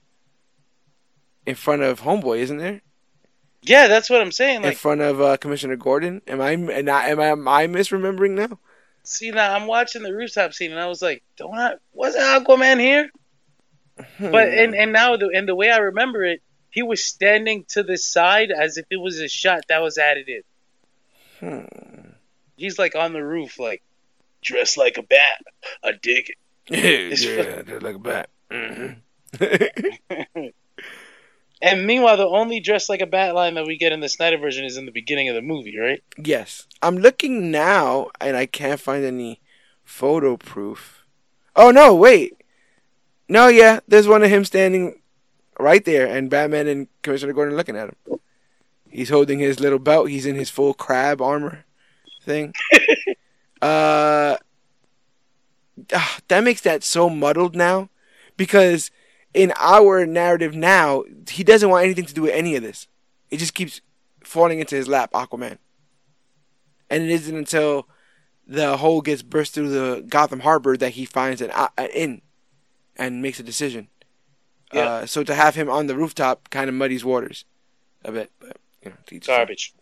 in 1.45 1.55
front 1.55 1.81
of 1.83 2.01
Homeboy, 2.01 2.39
isn't 2.39 2.57
there? 2.57 2.81
Yeah, 3.63 3.87
that's 3.87 4.09
what 4.09 4.21
I'm 4.21 4.31
saying. 4.31 4.63
in 4.63 4.73
front 4.73 5.01
of 5.01 5.21
uh, 5.21 5.37
Commissioner 5.37 5.75
Gordon. 5.75 6.21
Am 6.27 6.41
I 6.41 6.51
am 6.51 6.69
I 6.69 7.07
am 7.09 7.19
I, 7.19 7.27
am 7.27 7.47
I 7.47 7.67
misremembering 7.67 8.31
now? 8.31 8.57
see 9.03 9.31
now 9.31 9.53
I'm 9.55 9.65
watching 9.67 10.03
the 10.03 10.13
rooftop 10.13 10.53
scene, 10.53 10.71
and 10.71 10.79
I 10.79 10.87
was 10.87 11.01
like, 11.01 11.23
don't 11.37 11.57
I? 11.57 11.73
Wasn't 11.93 12.23
Aquaman 12.23 12.79
here? 12.79 13.09
But 14.19 14.47
Hmm. 14.49 14.57
and 14.59 14.75
and 14.75 14.91
now 14.93 15.15
the 15.17 15.29
and 15.35 15.47
the 15.47 15.53
way 15.55 15.69
I 15.69 15.77
remember 15.77 16.23
it, 16.23 16.41
he 16.71 16.81
was 16.83 17.03
standing 17.03 17.65
to 17.69 17.83
the 17.83 17.97
side 17.97 18.51
as 18.51 18.77
if 18.77 18.85
it 18.89 18.97
was 18.97 19.19
a 19.19 19.27
shot 19.27 19.65
that 19.69 19.81
was 19.81 19.97
added 19.97 20.29
in. 20.29 20.41
Hmm. 21.39 22.09
He's 22.57 22.79
like 22.79 22.95
on 22.95 23.13
the 23.13 23.23
roof, 23.23 23.59
like 23.59 23.81
dressed 24.41 24.77
like 24.77 24.97
a 24.97 25.03
bat. 25.03 25.43
I 25.83 25.91
dig 25.93 26.33
It's 26.67 27.23
yeah, 27.23 27.61
just 27.63 27.81
like 27.83 27.95
a 27.95 27.99
bat. 27.99 28.29
Mhm. 28.51 28.97
And 31.63 31.85
meanwhile, 31.85 32.17
the 32.17 32.25
only 32.25 32.59
dressed 32.59 32.89
like 32.89 33.01
a 33.01 33.05
bat 33.05 33.35
line 33.35 33.53
that 33.53 33.67
we 33.67 33.77
get 33.77 33.91
in 33.91 33.99
the 33.99 34.09
Snyder 34.09 34.37
version 34.39 34.65
is 34.65 34.77
in 34.77 34.87
the 34.87 34.91
beginning 34.91 35.29
of 35.29 35.35
the 35.35 35.43
movie, 35.43 35.77
right? 35.77 36.01
yes, 36.17 36.65
I'm 36.81 36.97
looking 36.97 37.51
now, 37.51 38.09
and 38.19 38.35
I 38.35 38.47
can't 38.47 38.79
find 38.79 39.05
any 39.05 39.41
photo 39.83 40.37
proof. 40.37 41.05
Oh 41.55 41.69
no, 41.69 41.93
wait. 41.93 42.33
No, 43.29 43.47
yeah, 43.47 43.79
there's 43.87 44.07
one 44.07 44.23
of 44.23 44.31
him 44.31 44.43
standing 44.43 45.00
right 45.59 45.83
there, 45.83 46.07
and 46.07 46.29
Batman 46.29 46.67
and 46.67 46.87
Commissioner 47.01 47.33
Gordon 47.33 47.55
looking 47.55 47.75
at 47.77 47.89
him. 47.89 48.19
He's 48.89 49.09
holding 49.09 49.39
his 49.39 49.59
little 49.59 49.79
belt. 49.79 50.09
He's 50.09 50.25
in 50.25 50.35
his 50.35 50.49
full 50.49 50.73
crab 50.73 51.21
armor 51.21 51.65
thing. 52.23 52.53
uh, 53.61 54.37
ah, 55.93 56.19
that 56.27 56.43
makes 56.43 56.61
that 56.61 56.83
so 56.83 57.09
muddled 57.09 57.55
now, 57.55 57.89
because 58.37 58.91
in 59.33 59.53
our 59.57 60.05
narrative 60.05 60.55
now, 60.55 61.03
he 61.29 61.43
doesn't 61.43 61.69
want 61.69 61.85
anything 61.85 62.05
to 62.05 62.13
do 62.13 62.23
with 62.23 62.33
any 62.33 62.55
of 62.55 62.63
this. 62.63 62.87
It 63.29 63.37
just 63.37 63.53
keeps 63.53 63.81
falling 64.23 64.59
into 64.59 64.75
his 64.75 64.87
lap, 64.87 65.11
Aquaman. 65.13 65.57
And 66.89 67.03
it 67.03 67.09
isn't 67.09 67.35
until 67.35 67.87
the 68.45 68.77
hole 68.77 69.01
gets 69.01 69.21
burst 69.21 69.53
through 69.53 69.69
the 69.69 70.05
Gotham 70.07 70.41
Harbor 70.41 70.75
that 70.75 70.91
he 70.91 71.05
finds 71.05 71.41
an, 71.41 71.51
uh, 71.51 71.69
an 71.77 71.89
inn 71.93 72.21
and 72.97 73.21
makes 73.21 73.39
a 73.39 73.43
decision. 73.43 73.87
Yeah. 74.73 74.85
Uh, 74.85 75.05
so 75.05 75.23
to 75.23 75.35
have 75.35 75.55
him 75.55 75.69
on 75.69 75.87
the 75.87 75.95
rooftop 75.95 76.49
kind 76.49 76.69
of 76.69 76.75
muddies 76.75 77.03
waters 77.03 77.45
a 78.03 78.11
bit. 78.11 78.31
But, 78.39 78.57
you 78.83 78.91
know, 78.91 78.97
to 79.07 79.15
each 79.15 79.25
his 79.25 79.29
own. 79.29 79.37
Garbage. 79.37 79.73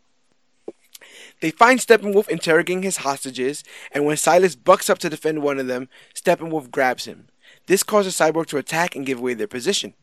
They 1.42 1.52
find 1.52 1.80
Steppenwolf 1.80 2.28
interrogating 2.28 2.84
his 2.84 2.98
hostages, 2.98 3.64
and 3.92 4.06
when 4.06 4.18
Silas 4.18 4.56
bucks 4.56 4.90
up 4.90 5.00
to 5.00 5.10
defend 5.10 5.42
one 5.42 5.58
of 5.58 5.68
them, 5.68 5.88
Steppenwolf 6.14 6.70
grabs 6.70 7.06
him. 7.06 7.28
This 7.68 7.84
causes 7.84 8.16
Cyborg 8.18 8.48
to 8.48 8.58
attack 8.58 8.96
and 8.96 9.06
give 9.06 9.20
away 9.20 9.34
their 9.34 9.48
position. 9.48 9.94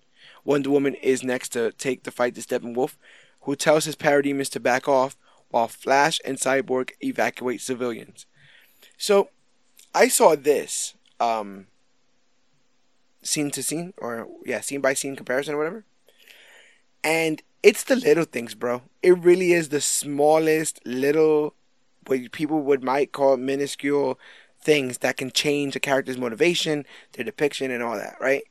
Wonder 0.45 0.71
Woman 0.71 0.95
is 0.95 1.23
next 1.23 1.51
to 1.51 1.73
take 1.73 2.05
the 2.05 2.11
fight 2.11 2.35
to 2.37 2.41
Steppenwolf, 2.41 2.97
who 3.43 3.55
tells 3.55 3.85
his 3.85 3.97
parademons 3.97 4.51
to 4.51 4.61
back 4.61 4.89
off, 4.89 5.17
while 5.51 5.69
Flash 5.69 6.21
and 6.25 6.39
Cyborg 6.39 6.91
evacuate 7.03 7.61
civilians. 7.61 8.27
So, 8.97 9.29
I 9.95 10.09
saw 10.09 10.37
this, 10.37 10.95
um, 11.21 11.67
scene 13.27 13.51
to 13.53 13.63
scene, 13.63 13.93
or 13.99 14.29
yeah, 14.45 14.61
scene 14.61 14.81
by 14.81 14.95
scene 14.95 15.17
comparison 15.17 15.55
or 15.55 15.59
whatever. 15.59 15.85
And 17.05 17.43
it's 17.63 17.85
the 17.85 17.97
little 17.97 18.25
things, 18.25 18.55
bro. 18.55 18.83
It 19.03 19.19
really 19.19 19.53
is 19.53 19.69
the 19.69 19.81
smallest 19.81 20.81
little, 20.85 21.55
what 22.07 22.33
people 22.33 22.63
would 22.63 22.83
might 22.83 23.13
call 23.13 23.37
minuscule 23.37 24.19
things 24.61 24.99
that 24.99 25.17
can 25.17 25.31
change 25.31 25.77
a 25.77 25.81
character's 25.81 26.19
motivation, 26.19 26.85
their 27.13 27.25
depiction, 27.25 27.71
and 27.71 27.83
all 27.83 27.97
that, 27.97 28.17
right? 28.21 28.43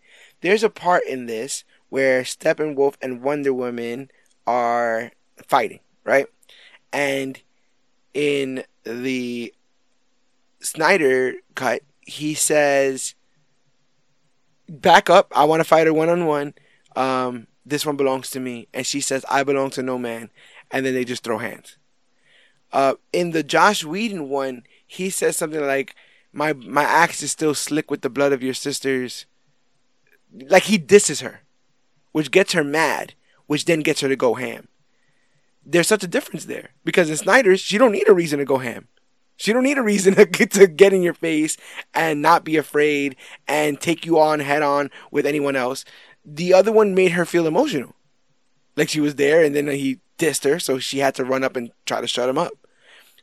There's 0.42 0.64
a 0.64 0.70
part 0.70 1.06
in 1.06 1.26
this 1.26 1.64
where 1.90 2.24
Steppenwolf 2.24 2.96
and 3.02 3.22
Wonder 3.22 3.54
Woman 3.54 4.10
are 4.48 5.12
fighting, 5.48 5.80
right? 6.04 6.28
And 6.94 7.42
in 8.14 8.64
the 8.84 9.54
Snyder 10.62 11.36
cut, 11.54 11.82
he 12.02 12.34
says, 12.34 13.16
"Back 14.68 15.10
up! 15.10 15.32
I 15.36 15.46
want 15.46 15.60
to 15.60 15.66
fight 15.66 15.88
her 15.88 15.94
one 15.94 16.10
on 16.10 16.26
one. 16.26 16.54
This 17.66 17.86
one 17.86 17.98
belongs 17.98 18.30
to 18.32 18.40
me." 18.40 18.68
And 18.74 18.86
she 18.86 19.02
says, 19.02 19.26
"I 19.30 19.44
belong 19.44 19.70
to 19.72 19.84
no 19.84 19.98
man." 19.98 20.30
And 20.72 20.86
then 20.86 20.94
they 20.94 21.06
just 21.06 21.24
throw 21.24 21.38
hands. 21.38 21.78
Uh, 22.74 22.96
in 23.14 23.32
the 23.32 23.44
Joss 23.44 23.84
Whedon 23.84 24.30
one, 24.30 24.64
he 24.86 25.10
says 25.10 25.38
something 25.38 25.62
like, 25.66 25.96
"My 26.34 26.54
my 26.54 26.84
axe 26.84 27.24
is 27.24 27.32
still 27.32 27.56
slick 27.56 27.90
with 27.90 28.02
the 28.02 28.10
blood 28.10 28.34
of 28.34 28.44
your 28.44 28.54
sisters." 28.54 29.26
like 30.50 30.64
he 30.64 30.78
disses 30.78 31.22
her, 31.22 31.42
which 32.12 32.32
gets 32.32 32.54
her 32.54 32.64
mad, 32.64 33.14
which 33.48 33.66
then 33.66 33.82
gets 33.82 34.02
her 34.02 34.10
to 34.10 34.16
go 34.16 34.36
ham. 34.36 34.68
There's 35.66 35.88
such 35.88 36.04
a 36.04 36.08
difference 36.08 36.46
there 36.46 36.72
because 36.84 37.10
in 37.10 37.18
Snyder's, 37.18 37.60
she 37.60 37.78
don't 37.78 37.92
need 37.92 38.08
a 38.08 38.14
reason 38.14 38.40
to 38.40 38.46
go 38.46 38.58
ham. 38.58 38.88
She 39.38 39.52
don't 39.54 39.64
need 39.64 39.78
a 39.78 39.84
reason 39.84 40.16
to 40.16 40.26
get, 40.26 40.52
to 40.52 40.68
get 40.68 40.94
in 40.94 41.02
your 41.02 41.14
face 41.14 41.58
and 41.94 42.22
not 42.22 42.44
be 42.44 42.58
afraid 42.58 43.16
and 43.48 43.80
take 43.80 44.06
you 44.06 44.20
on 44.20 44.40
head 44.40 44.62
on 44.62 44.90
with 45.12 45.26
anyone 45.26 45.56
else. 45.56 45.86
The 46.24 46.54
other 46.54 46.72
one 46.72 46.96
made 46.96 47.12
her 47.12 47.26
feel 47.26 47.46
emotional, 47.46 47.96
like 48.76 48.90
she 48.90 49.00
was 49.00 49.16
there, 49.16 49.44
and 49.44 49.56
then 49.56 49.68
he 49.68 50.00
dissed 50.18 50.44
her, 50.44 50.60
so 50.60 50.80
she 50.80 51.00
had 51.00 51.14
to 51.16 51.26
run 51.26 51.44
up 51.44 51.56
and 51.56 51.72
try 51.86 52.02
to 52.02 52.08
shut 52.08 52.30
him 52.30 52.38
up. 52.38 52.54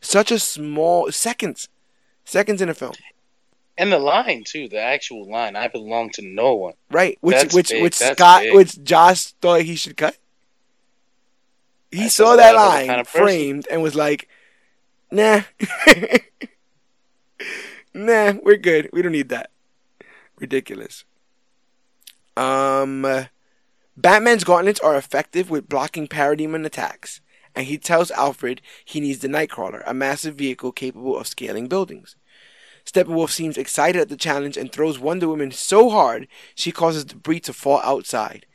Such 0.00 0.30
a 0.30 0.38
small 0.38 1.10
seconds, 1.10 1.68
seconds 2.24 2.60
in 2.62 2.68
a 2.68 2.74
film. 2.74 2.94
And 3.78 3.90
the 3.90 3.98
line 3.98 4.44
too, 4.44 4.68
the 4.68 4.80
actual 4.80 5.28
line, 5.28 5.56
"I 5.56 5.66
belong 5.66 6.10
to 6.10 6.22
no 6.22 6.54
one." 6.54 6.74
Right, 6.90 7.16
which 7.20 7.36
That's 7.36 7.54
which 7.54 7.70
big. 7.70 7.82
which 7.82 7.98
That's 7.98 8.18
Scott, 8.18 8.42
big. 8.42 8.54
which 8.54 8.82
Joss 8.84 9.34
thought 9.40 9.62
he 9.62 9.74
should 9.74 9.96
cut. 9.96 10.16
He 11.90 12.08
saw 12.08 12.36
that 12.36 12.54
line 12.54 12.86
kind 12.86 13.00
of 13.00 13.08
framed 13.08 13.66
and 13.70 13.82
was 13.82 13.94
like, 13.94 14.28
"Nah, 15.12 15.42
nah, 17.94 18.32
we're 18.42 18.56
good. 18.56 18.88
We 18.92 19.02
don't 19.02 19.12
need 19.12 19.28
that." 19.28 19.50
Ridiculous. 20.40 21.04
Um, 22.36 23.26
Batman's 23.96 24.44
gauntlets 24.44 24.80
are 24.80 24.96
effective 24.96 25.50
with 25.50 25.68
blocking 25.68 26.08
parademon 26.08 26.64
attacks, 26.64 27.20
and 27.54 27.66
he 27.66 27.76
tells 27.76 28.10
Alfred 28.12 28.62
he 28.84 29.00
needs 29.00 29.20
the 29.20 29.28
Knightcrawler, 29.28 29.82
a 29.86 29.92
massive 29.92 30.34
vehicle 30.34 30.72
capable 30.72 31.16
of 31.16 31.26
scaling 31.26 31.68
buildings. 31.68 32.16
Steppenwolf 32.84 33.30
seems 33.30 33.56
excited 33.56 34.00
at 34.00 34.08
the 34.08 34.16
challenge 34.16 34.56
and 34.56 34.72
throws 34.72 34.98
Wonder 34.98 35.28
Woman 35.28 35.52
so 35.52 35.90
hard 35.90 36.26
she 36.54 36.72
causes 36.72 37.04
debris 37.04 37.40
to 37.40 37.52
fall 37.52 37.80
outside. 37.84 38.46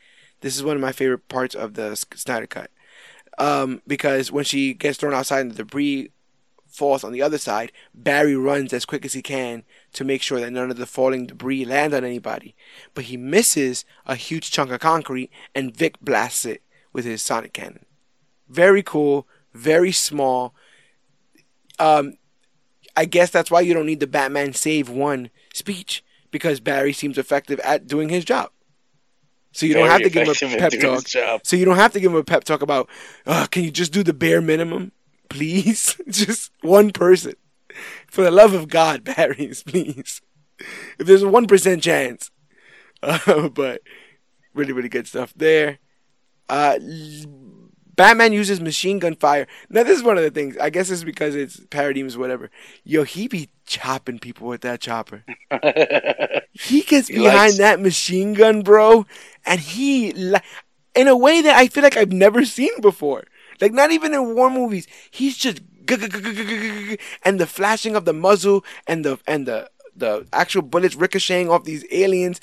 This 0.42 0.56
is 0.56 0.64
one 0.64 0.76
of 0.76 0.82
my 0.82 0.92
favorite 0.92 1.28
parts 1.30 1.56
of 1.56 1.76
the 1.76 1.96
Snyder 1.96 2.48
Cut. 2.48 2.72
Um, 3.38 3.82
because 3.88 4.32
when 4.32 4.44
she 4.44 4.74
gets 4.74 4.98
thrown 4.98 5.14
outside 5.14 5.42
and 5.42 5.52
the 5.52 5.58
debris 5.58 6.10
falls 6.70 7.04
on 7.04 7.12
the 7.12 7.22
other 7.22 7.38
side, 7.38 7.72
Barry 7.94 8.36
runs 8.36 8.74
as 8.74 8.86
quick 8.86 9.06
as 9.06 9.14
he 9.14 9.22
can 9.22 9.64
to 9.94 10.04
make 10.04 10.22
sure 10.22 10.40
that 10.40 10.52
none 10.52 10.70
of 10.70 10.78
the 10.78 10.86
falling 10.86 11.28
debris 11.28 11.66
land 11.66 11.94
on 11.94 12.04
anybody. 12.04 12.56
But 12.94 13.06
he 13.06 13.18
misses 13.18 13.86
a 14.06 14.16
huge 14.16 14.52
chunk 14.52 14.72
of 14.72 14.80
concrete 14.80 15.32
and 15.56 15.76
Vic 15.76 16.00
blasts 16.00 16.46
it 16.46 16.62
with 16.94 17.06
his 17.06 17.22
sonic 17.22 17.54
cannon. 17.54 17.86
Very 18.50 18.84
cool, 18.84 19.28
very 19.54 19.92
small. 19.92 20.54
Um, 21.80 22.14
I 22.96 23.06
guess 23.06 23.30
that's 23.30 23.52
why 23.52 23.62
you 23.62 23.74
don't 23.74 23.86
need 23.86 24.00
the 24.00 24.08
Batman 24.08 24.54
Save 24.54 24.90
One 24.90 25.30
speech 25.54 26.04
because 26.32 26.60
Barry 26.60 26.94
seems 26.94 27.18
effective 27.18 27.60
at 27.62 27.88
doing 27.88 28.10
his 28.10 28.26
job. 28.26 28.52
So 29.52 29.66
you 29.66 29.74
don't 29.74 29.88
Very 29.88 29.92
have 29.94 30.02
to 30.04 30.10
give 30.10 30.42
him 30.42 30.54
a 30.54 30.58
pep 30.58 30.72
talk. 30.80 31.40
So 31.44 31.56
you 31.56 31.66
don't 31.66 31.78
have 31.78 31.94
to 31.94 32.00
give 32.00 32.12
him 32.12 32.18
a 32.18 32.24
pep 32.24 32.44
talk 32.44 32.62
about, 32.62 32.90
uh, 33.26 33.48
can 33.48 33.64
you 33.64 33.72
just 33.72 33.92
do 33.92 34.04
the 34.04 34.14
bare 34.14 34.42
minimum, 34.42 34.92
please? 35.30 36.00
just 36.10 36.52
one 36.62 36.92
person. 36.92 37.34
For 38.08 38.24
the 38.24 38.32
love 38.32 38.54
of 38.54 38.70
God, 38.70 39.04
Barry, 39.16 39.52
please. 39.66 40.22
If 41.00 41.06
there's 41.08 41.24
a 41.24 41.28
one 41.30 41.46
percent 41.48 41.84
chance, 41.84 42.32
uh, 43.04 43.50
but 43.54 43.82
really, 44.54 44.74
really 44.74 44.90
good 44.90 45.08
stuff 45.08 45.34
there. 45.36 45.80
Uh, 46.50 46.80
Batman 47.96 48.32
uses 48.32 48.62
machine 48.62 49.00
gun 49.00 49.16
fire. 49.16 49.48
Now 49.70 49.84
this 49.84 49.98
is 49.98 50.04
one 50.04 50.18
of 50.18 50.24
the 50.24 50.32
things. 50.32 50.56
I 50.58 50.70
guess 50.70 50.90
it's 50.90 51.04
because 51.04 51.36
it's 51.36 51.60
parademons, 51.60 52.16
whatever. 52.16 52.50
Yo, 52.84 53.04
he 53.04 53.28
be 53.28 53.50
chopping 53.66 54.20
people 54.20 54.48
with 54.48 54.62
that 54.62 54.80
chopper. 54.82 55.24
He 56.54 56.82
gets 56.82 57.08
He 57.08 57.16
behind 57.16 57.34
likes- 57.54 57.58
that 57.58 57.80
machine 57.80 58.34
gun, 58.34 58.62
bro, 58.62 59.06
and 59.46 59.60
he, 59.60 60.12
li- 60.14 60.40
in 60.96 61.08
a 61.08 61.18
way 61.18 61.42
that 61.42 61.56
I 61.56 61.68
feel 61.68 61.84
like 61.84 61.98
I've 61.98 62.12
never 62.14 62.46
seen 62.46 62.82
before. 62.82 63.24
Like 63.62 63.74
not 63.74 63.92
even 63.92 64.14
in 64.14 64.36
war 64.36 64.50
movies. 64.50 64.88
He's 65.12 65.38
just 65.38 65.62
and 67.24 67.40
the 67.40 67.48
flashing 67.48 67.96
of 67.96 68.06
the 68.06 68.14
muzzle 68.14 68.64
and 68.88 69.06
the 69.06 69.20
and 69.26 69.48
the 69.48 69.70
the 69.96 70.28
actual 70.34 70.62
bullets 70.62 70.96
ricocheting 70.96 71.50
off 71.50 71.64
these 71.64 71.86
aliens. 71.92 72.40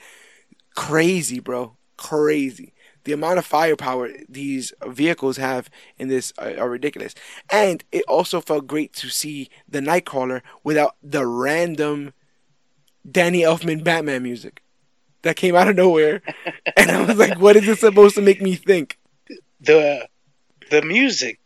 Crazy, 0.75 1.41
bro. 1.41 1.77
Crazy. 1.97 2.73
The 3.05 3.13
amount 3.13 3.39
of 3.39 3.45
firepower 3.45 4.11
these 4.29 4.73
vehicles 4.87 5.37
have 5.37 5.69
in 5.99 6.09
this 6.09 6.33
are, 6.39 6.59
are 6.59 6.71
ridiculous. 6.71 7.15
And 7.51 7.85
it 7.93 8.05
also 8.09 8.41
felt 8.41 8.67
great 8.67 8.95
to 8.95 9.09
see 9.11 9.51
the 9.69 9.81
Knightcrawler 9.81 10.41
without 10.65 10.97
the 11.03 11.27
random 11.27 12.15
Danny 13.09 13.43
Elfman 13.43 13.85
Batman 13.85 14.23
music 14.23 14.63
that 15.21 15.37
came 15.37 15.55
out 15.55 15.69
of 15.69 15.77
nowhere. 15.77 16.23
and 16.79 16.91
I 16.91 17.05
was 17.05 17.19
like, 17.19 17.39
what 17.39 17.57
is 17.57 17.67
this 17.67 17.81
supposed 17.81 18.15
to 18.17 18.23
make 18.23 18.41
me 18.41 18.55
think? 18.55 18.99
the 19.65 20.09
the 20.71 20.83
music. 20.83 21.39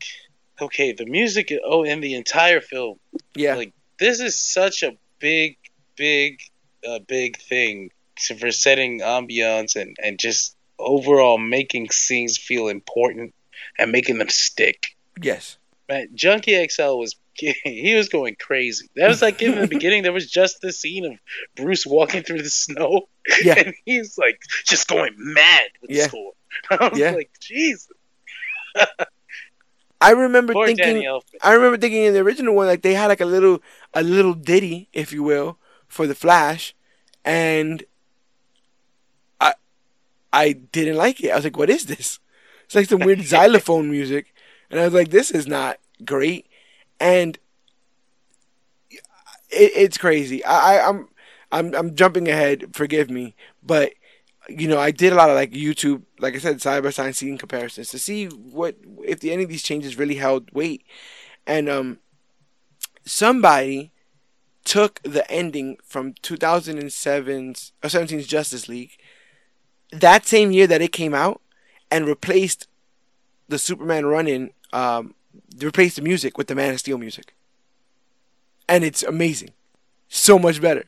Okay, 0.61 0.93
the 0.93 1.07
music. 1.07 1.53
Oh, 1.65 1.85
in 1.85 2.01
the 2.01 2.15
entire 2.15 2.61
film, 2.61 2.99
Yeah. 3.35 3.55
Like, 3.55 3.73
this 3.99 4.21
is 4.21 4.37
such 4.39 4.83
a 4.83 4.97
big, 5.19 5.57
big, 5.97 6.41
uh, 6.87 6.99
big 7.01 7.39
thing 7.39 7.91
for 8.39 8.51
setting 8.51 9.01
ambiance 9.01 9.77
and 9.81 9.97
and 10.03 10.19
just 10.19 10.57
overall 10.79 11.39
making 11.39 11.91
scenes 11.91 12.37
feel 12.39 12.69
important 12.69 13.35
and 13.79 13.93
making 13.93 14.19
them 14.19 14.29
stick. 14.29 14.97
yes. 15.21 15.57
Man, 15.89 16.09
Junkie 16.15 16.67
XL 16.69 16.99
was 16.99 17.17
he 17.65 17.95
was 17.95 18.09
going 18.11 18.37
crazy. 18.39 18.89
That 18.97 19.09
was 19.09 19.23
like 19.23 19.41
in 19.41 19.55
the 19.61 19.67
beginning. 19.77 20.03
There 20.03 20.13
was 20.13 20.29
just 20.31 20.61
the 20.61 20.73
scene 20.73 21.05
of 21.07 21.13
Bruce 21.57 21.87
walking 21.87 22.23
through 22.25 22.43
the 22.43 22.51
snow, 22.51 23.09
Yeah. 23.43 23.55
and 23.65 23.75
he's 23.87 24.19
like 24.19 24.41
just 24.67 24.87
going 24.89 25.15
mad 25.17 25.69
with 25.81 25.91
Yeah. 25.93 26.03
the 26.05 26.09
score. 26.09 26.33
I 26.71 26.89
was 26.89 26.99
Yeah. 26.99 27.13
like, 27.13 27.31
Jesus, 27.41 27.89
I 30.01 30.13
remember 30.13 30.53
poor 30.53 30.67
thinking 30.67 31.05
I 31.43 31.53
remember 31.53 31.77
thinking 31.77 32.05
in 32.05 32.15
the 32.15 32.21
original 32.21 32.55
one, 32.55 32.67
like 32.67 32.83
they 32.83 32.95
had 32.95 33.07
like 33.09 33.21
a 33.21 33.27
little 33.27 33.61
a 33.95 34.03
little 34.03 34.35
ditty, 34.35 34.89
if 34.93 35.13
you 35.13 35.23
will, 35.23 35.59
for 35.89 36.07
the 36.07 36.15
Flash, 36.15 36.75
and 37.25 37.83
I 39.41 39.55
I 40.33 40.53
didn't 40.53 40.97
like 40.97 41.21
it. 41.21 41.31
I 41.31 41.37
was 41.37 41.45
like, 41.45 41.57
what 41.57 41.71
is 41.71 41.87
this? 41.87 42.21
It's 42.65 42.75
like 42.75 42.89
some 42.89 43.01
weird 43.01 43.23
xylophone 43.27 43.91
music, 43.91 44.33
and 44.71 44.79
I 44.79 44.85
was 44.85 44.95
like, 44.95 45.11
this 45.11 45.31
is 45.31 45.47
not 45.49 45.79
great, 46.05 46.47
and 47.01 47.39
it, 49.51 49.73
it's 49.75 49.99
crazy. 49.99 50.45
I, 50.45 50.77
I 50.77 50.89
I'm 50.89 51.09
I'm 51.51 51.75
I'm 51.75 51.95
jumping 51.97 52.29
ahead. 52.29 52.71
Forgive 52.73 53.11
me, 53.11 53.35
but 53.63 53.95
you 54.49 54.67
know, 54.69 54.79
I 54.79 54.91
did 54.91 55.13
a 55.13 55.17
lot 55.17 55.31
of 55.31 55.37
like 55.37 55.53
YouTube, 55.53 56.03
like 56.19 56.35
I 56.35 56.39
said, 56.39 56.61
side 56.63 56.83
by 56.83 56.91
side 56.91 57.15
scene 57.17 57.39
comparisons 57.39 57.91
to 57.91 57.99
see 57.99 58.27
what 58.27 58.77
if 59.05 59.21
the, 59.21 59.33
any 59.33 59.43
of 59.43 59.49
these 59.49 59.63
changes 59.63 59.99
really 59.99 60.17
held 60.17 60.51
weight. 60.53 60.85
And 61.47 61.69
um, 61.69 61.99
somebody 63.05 63.91
took 64.65 65.01
the 65.03 65.29
ending 65.31 65.79
from 65.83 66.13
2007's 66.15 67.73
or 67.83 67.89
17's 67.89 68.27
Justice 68.27 68.69
League 68.69 68.93
that 69.91 70.27
same 70.27 70.53
year 70.53 70.67
that 70.67 70.83
it 70.83 70.93
came 70.93 71.15
out 71.15 71.41
and 71.91 72.07
replaced 72.07 72.69
the 73.49 73.59
Superman 73.59 74.05
run-in, 74.07 74.51
um, 74.73 75.15
replaced 75.59 75.97
the 75.97 76.03
music 76.03 76.37
with 76.37 76.49
the 76.49 76.55
Man 76.55 76.75
of 76.75 76.81
Steel 76.81 76.99
music, 76.99 77.35
and 78.69 78.85
it's 78.85 79.03
amazing, 79.03 79.51
so 80.09 80.39
much 80.39 80.61
better. 80.61 80.85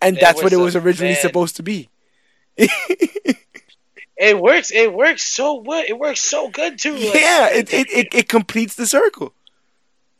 And 0.00 0.16
It 0.16 0.20
that's 0.20 0.42
what 0.42 0.54
it 0.54 0.56
was 0.56 0.74
originally 0.74 1.12
bad- 1.12 1.20
supposed 1.20 1.56
to 1.56 1.62
be. 1.62 1.90
It 4.16 4.38
works. 4.38 4.70
It 4.70 4.92
works 4.92 5.22
so 5.22 5.54
well. 5.62 5.82
It 5.86 5.98
works 5.98 6.20
so 6.20 6.50
good 6.50 6.78
too. 6.78 6.92
like- 6.92 7.14
yeah, 7.14 7.48
it, 7.48 7.72
it, 7.72 7.90
it, 7.90 8.08
it 8.14 8.28
completes 8.28 8.74
the 8.74 8.86
circle. 8.86 9.32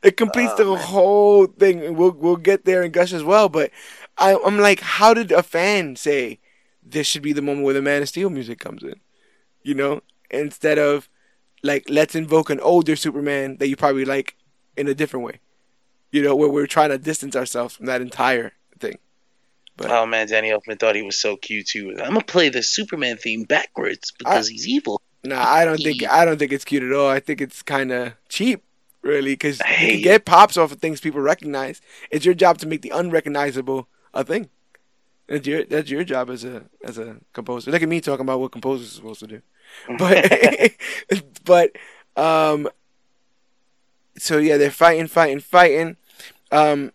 It 0.03 0.17
completes 0.17 0.53
Oh, 0.55 0.57
the 0.57 0.65
man. 0.77 0.79
whole 0.87 1.47
thing. 1.47 1.85
and 1.85 1.97
We'll 1.99 2.13
we'll 2.13 2.37
get 2.37 2.65
there 2.65 2.83
and 2.83 2.93
gush 2.95 3.13
as 3.13 3.23
well. 3.23 3.51
But 3.51 3.71
I, 4.17 4.39
I'm 4.43 4.59
like, 4.59 4.81
how 4.81 5.13
did 5.13 5.31
a 5.33 5.43
fan 5.43 5.97
say 5.97 6.39
this 6.83 7.07
should 7.07 7.21
be 7.21 7.35
the 7.35 7.43
moment 7.43 7.67
where 7.67 7.75
the 7.75 7.83
Man 7.83 8.01
of 8.01 8.09
Steel 8.09 8.31
music 8.31 8.59
comes 8.59 8.83
in? 8.83 8.95
You 9.63 9.75
know, 9.75 10.01
instead 10.31 10.79
of 10.79 11.11
like 11.63 11.85
let's 11.91 12.15
invoke 12.15 12.49
an 12.49 12.61
older 12.61 12.97
Superman 12.97 13.59
that 13.59 13.69
you 13.69 13.77
probably 13.77 14.07
like 14.07 14.35
in 14.79 14.89
a 14.89 14.95
different 14.95 15.27
way. 15.27 15.41
You 16.11 16.23
know, 16.23 16.35
where 16.35 16.49
we're 16.49 16.67
trying 16.67 16.89
to 16.89 16.97
distance 16.99 17.37
ourselves 17.37 17.77
from 17.77 17.85
that 17.85 18.01
entire. 18.01 18.53
But 19.81 19.91
Oh 19.91 20.05
man, 20.05 20.29
Danny 20.29 20.51
Elfman 20.51 20.79
thought 20.79 20.95
he 20.95 21.01
was 21.01 21.17
so 21.17 21.37
cute 21.37 21.69
too. 21.69 21.93
I'm 21.93 22.13
gonna 22.13 22.21
play 22.21 22.51
the 22.51 22.63
Superman 22.63 23.17
theme 23.17 23.45
backwards 23.45 24.13
because 24.17 24.47
he's 24.47 24.69
evil. 24.69 25.01
Nah, 25.25 25.43
I 25.43 25.65
don't 25.65 25.79
think 25.79 26.07
I 26.07 26.27
don't 26.27 26.39
think 26.39 26.53
it's 26.53 26.67
cute 26.67 26.83
at 26.83 26.93
all. 26.93 27.09
I 27.09 27.19
think 27.19 27.41
it's 27.41 27.63
kind 27.63 27.91
of 27.91 28.13
cheap, 28.29 28.63
really, 29.01 29.33
because 29.33 29.59
you 29.81 29.89
can 29.89 30.03
get 30.03 30.27
pops 30.27 30.59
off 30.59 30.71
of 30.71 30.81
things 30.81 31.01
people 31.01 31.23
recognize. 31.23 31.81
It's 32.11 32.27
your 32.27 32.35
job 32.35 32.59
to 32.59 32.67
make 32.67 32.83
the 32.83 32.91
unrecognizable 32.91 33.89
a 34.13 34.23
thing. 34.23 34.51
That's 35.29 35.47
your 35.47 35.65
that's 35.65 35.89
your 35.89 36.05
job 36.05 36.29
as 36.29 36.45
a 36.45 36.65
as 36.85 36.99
a 36.99 37.17
composer. 37.33 37.71
Look 37.71 37.83
at 37.83 37.89
me 37.89 38.03
talking 38.03 38.27
about 38.27 38.41
what 38.41 38.53
composers 38.53 38.93
are 38.93 38.97
supposed 38.97 39.21
to 39.21 39.27
do, 39.29 39.43
but 39.99 40.73
but 41.45 41.73
um. 42.17 42.69
So 44.19 44.37
yeah, 44.37 44.59
they're 44.59 44.71
fighting, 44.71 45.07
fighting, 45.07 45.41
fighting. 45.41 45.97
Um, 46.53 46.93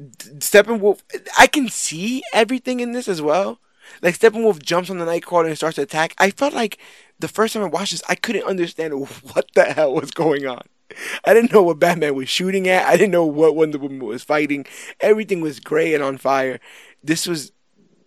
Steppenwolf, 0.00 1.00
I 1.38 1.46
can 1.46 1.68
see 1.68 2.22
everything 2.32 2.80
in 2.80 2.92
this 2.92 3.08
as 3.08 3.20
well 3.20 3.60
Like 4.02 4.18
Steppenwolf 4.18 4.62
jumps 4.62 4.90
on 4.90 4.98
the 4.98 5.04
Knightcrawler 5.04 5.48
and 5.48 5.56
starts 5.56 5.76
to 5.76 5.82
attack. 5.82 6.14
I 6.18 6.30
felt 6.30 6.54
like 6.54 6.78
the 7.18 7.28
first 7.28 7.54
time 7.54 7.62
I 7.64 7.66
watched 7.66 7.92
this, 7.92 8.02
I 8.08 8.14
couldn't 8.14 8.44
understand 8.44 8.94
what 9.32 9.46
the 9.54 9.64
hell 9.64 9.94
was 9.94 10.10
going 10.10 10.46
on. 10.46 10.62
I 11.24 11.34
didn't 11.34 11.52
know 11.52 11.62
what 11.62 11.78
Batman 11.78 12.14
was 12.16 12.28
shooting 12.28 12.68
at. 12.68 12.86
I 12.86 12.96
didn't 12.96 13.12
know 13.12 13.24
what 13.26 13.56
Wonder 13.56 13.78
Woman 13.78 14.04
was 14.04 14.24
fighting. 14.24 14.66
Everything 15.00 15.40
was 15.40 15.60
gray 15.60 15.94
and 15.94 16.02
on 16.02 16.18
fire. 16.18 16.60
This 17.02 17.26
was, 17.26 17.52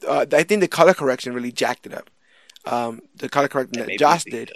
uh, 0.07 0.25
I 0.33 0.43
think 0.43 0.61
the 0.61 0.67
color 0.67 0.93
correction 0.93 1.33
really 1.33 1.51
jacked 1.51 1.85
it 1.85 1.93
up. 1.93 2.09
Um, 2.65 3.01
the 3.15 3.29
color 3.29 3.47
correction 3.47 3.85
that 3.85 3.97
Joss 3.97 4.25
did, 4.25 4.51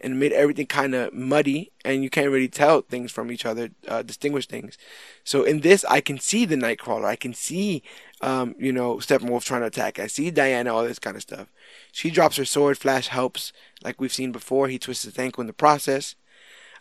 and 0.00 0.20
made 0.20 0.32
everything 0.32 0.66
kind 0.66 0.94
of 0.94 1.12
muddy, 1.12 1.72
and 1.84 2.02
you 2.02 2.10
can't 2.10 2.30
really 2.30 2.48
tell 2.48 2.82
things 2.82 3.10
from 3.10 3.32
each 3.32 3.46
other, 3.46 3.70
uh, 3.88 4.02
distinguish 4.02 4.46
things. 4.46 4.76
So 5.24 5.42
in 5.42 5.60
this, 5.60 5.84
I 5.86 6.00
can 6.00 6.18
see 6.18 6.44
the 6.44 6.56
Knightcrawler. 6.56 7.06
I 7.06 7.16
can 7.16 7.32
see, 7.32 7.82
um, 8.20 8.54
you 8.58 8.72
know, 8.72 8.96
Steppenwolf 8.96 9.44
trying 9.44 9.62
to 9.62 9.68
attack. 9.68 9.98
I 9.98 10.06
see 10.06 10.30
Diana, 10.30 10.74
all 10.74 10.84
this 10.84 10.98
kind 10.98 11.16
of 11.16 11.22
stuff. 11.22 11.48
She 11.92 12.10
drops 12.10 12.36
her 12.36 12.44
sword. 12.44 12.78
Flash 12.78 13.08
helps, 13.08 13.52
like 13.82 14.00
we've 14.00 14.12
seen 14.12 14.32
before. 14.32 14.68
He 14.68 14.78
twists 14.78 15.04
his 15.04 15.18
ankle 15.18 15.40
in 15.40 15.46
the 15.46 15.52
process. 15.52 16.14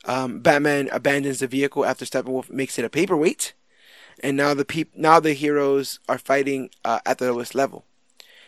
Um, 0.03 0.39
Batman 0.39 0.89
abandons 0.91 1.39
the 1.39 1.47
vehicle 1.47 1.85
after 1.85 2.05
Steppenwolf 2.05 2.49
makes 2.49 2.77
it 2.77 2.85
a 2.85 2.89
paperweight, 2.89 3.53
and 4.21 4.37
now 4.37 4.53
the 4.53 4.65
peop- 4.65 4.95
now 4.95 5.19
the 5.19 5.33
heroes 5.33 5.99
are 6.07 6.19
fighting 6.19 6.69
uh, 6.83 6.99
at 7.05 7.17
the 7.17 7.31
lowest 7.31 7.55
level. 7.55 7.85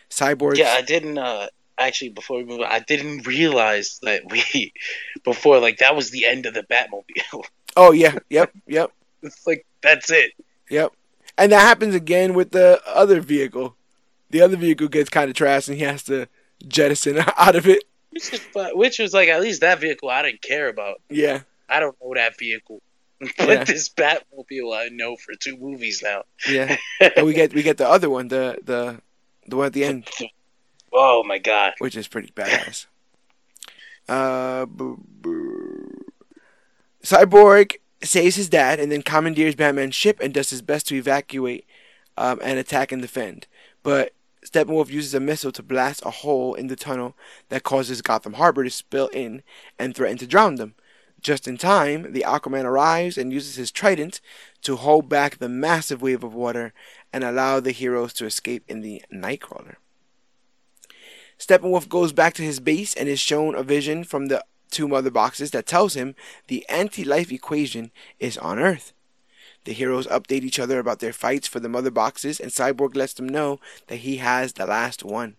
Cyborg. 0.08 0.56
Yeah, 0.56 0.74
I 0.76 0.82
didn't. 0.82 1.18
Uh, 1.18 1.48
actually, 1.78 2.10
before 2.10 2.38
we 2.38 2.44
move, 2.44 2.60
on, 2.60 2.66
I 2.66 2.80
didn't 2.80 3.26
realize 3.26 3.98
that 4.02 4.22
we 4.30 4.72
before 5.24 5.58
like 5.60 5.78
that 5.78 5.94
was 5.96 6.10
the 6.10 6.26
end 6.26 6.46
of 6.46 6.54
the 6.54 6.62
Batmobile. 6.64 7.44
Oh 7.76 7.92
yeah, 7.92 8.18
yep, 8.28 8.50
yep, 8.66 8.90
it's 9.22 9.46
like 9.46 9.64
that's 9.82 10.10
it. 10.10 10.32
yep. 10.68 10.90
And 11.36 11.52
that 11.52 11.60
happens 11.60 11.94
again 11.94 12.34
with 12.34 12.50
the 12.50 12.80
other 12.88 13.20
vehicle. 13.20 13.76
The 14.30 14.40
other 14.40 14.56
vehicle 14.56 14.88
gets 14.88 15.08
kind 15.10 15.30
of 15.30 15.36
trashed, 15.36 15.68
and 15.68 15.76
he 15.76 15.84
has 15.84 16.02
to 16.04 16.26
jettison 16.66 17.18
out 17.36 17.54
of 17.54 17.68
it. 17.68 17.84
Which, 18.10 18.32
is, 18.32 18.40
which 18.72 18.98
was 18.98 19.14
like 19.14 19.28
at 19.28 19.40
least 19.40 19.60
that 19.60 19.78
vehicle 19.80 20.08
I 20.08 20.22
didn't 20.22 20.42
care 20.42 20.68
about. 20.68 21.00
Yeah, 21.08 21.42
I 21.68 21.78
don't 21.78 21.96
know 22.02 22.14
that 22.14 22.36
vehicle. 22.36 22.82
But 23.20 23.48
Yeah. 23.48 23.64
this 23.64 23.88
Batmobile 23.90 24.76
I 24.76 24.88
know 24.90 25.14
for 25.16 25.34
two 25.38 25.56
movies 25.56 26.02
now. 26.02 26.24
yeah. 26.48 26.76
and 27.16 27.26
we 27.26 27.32
get 27.32 27.52
we 27.54 27.62
get 27.62 27.76
the 27.76 27.88
other 27.88 28.10
one, 28.10 28.26
the 28.28 28.58
the 28.64 29.00
the 29.46 29.56
one 29.56 29.66
at 29.66 29.72
the 29.72 29.84
end, 29.84 30.08
Oh 30.92 31.22
my 31.24 31.38
god. 31.38 31.74
which 31.78 31.96
is 31.96 32.08
pretty 32.08 32.32
badass. 32.36 32.86
Uh, 34.08 34.66
boo, 34.66 34.98
boo. 35.06 36.06
Cyborg 37.02 37.76
saves 38.02 38.36
his 38.36 38.48
dad 38.48 38.80
and 38.80 38.90
then 38.90 39.02
commandeers 39.02 39.54
Batman's 39.54 39.94
ship 39.94 40.18
and 40.20 40.32
does 40.32 40.50
his 40.50 40.62
best 40.62 40.88
to 40.88 40.94
evacuate 40.94 41.66
um, 42.16 42.38
and 42.42 42.58
attack 42.58 42.92
and 42.92 43.02
defend. 43.02 43.46
But 43.82 44.12
Steppenwolf 44.44 44.88
uses 44.88 45.14
a 45.14 45.20
missile 45.20 45.52
to 45.52 45.62
blast 45.62 46.04
a 46.04 46.10
hole 46.10 46.54
in 46.54 46.68
the 46.68 46.76
tunnel 46.76 47.16
that 47.48 47.64
causes 47.64 48.02
Gotham 48.02 48.34
Harbor 48.34 48.64
to 48.64 48.70
spill 48.70 49.08
in 49.08 49.42
and 49.78 49.94
threaten 49.94 50.18
to 50.18 50.26
drown 50.26 50.54
them. 50.56 50.74
Just 51.20 51.48
in 51.48 51.58
time, 51.58 52.12
the 52.12 52.24
Aquaman 52.26 52.64
arrives 52.64 53.18
and 53.18 53.32
uses 53.32 53.56
his 53.56 53.72
trident 53.72 54.20
to 54.62 54.76
hold 54.76 55.08
back 55.08 55.38
the 55.38 55.48
massive 55.48 56.00
wave 56.00 56.22
of 56.22 56.32
water 56.34 56.72
and 57.12 57.24
allow 57.24 57.58
the 57.58 57.72
heroes 57.72 58.12
to 58.14 58.26
escape 58.26 58.62
in 58.68 58.80
the 58.80 59.02
Knightcrawler. 59.12 59.76
Steppenwolf 61.38 61.88
goes 61.88 62.12
back 62.12 62.34
to 62.34 62.42
his 62.42 62.60
base 62.60 62.94
and 62.94 63.08
is 63.08 63.20
shown 63.20 63.54
a 63.54 63.62
vision 63.62 64.04
from 64.04 64.26
the 64.26 64.44
two 64.70 64.88
mother 64.88 65.10
boxes 65.10 65.50
that 65.52 65.66
tells 65.66 65.94
him 65.94 66.14
the 66.48 66.68
anti 66.68 67.04
life 67.04 67.32
equation 67.32 67.90
is 68.18 68.36
on 68.38 68.58
Earth. 68.58 68.92
The 69.64 69.72
heroes 69.72 70.06
update 70.06 70.42
each 70.42 70.58
other 70.58 70.78
about 70.78 71.00
their 71.00 71.12
fights 71.12 71.46
for 71.46 71.60
the 71.60 71.68
mother 71.68 71.90
boxes, 71.90 72.40
and 72.40 72.50
Cyborg 72.50 72.96
lets 72.96 73.14
them 73.14 73.28
know 73.28 73.60
that 73.88 73.96
he 73.96 74.16
has 74.16 74.52
the 74.52 74.66
last 74.66 75.04
one. 75.04 75.36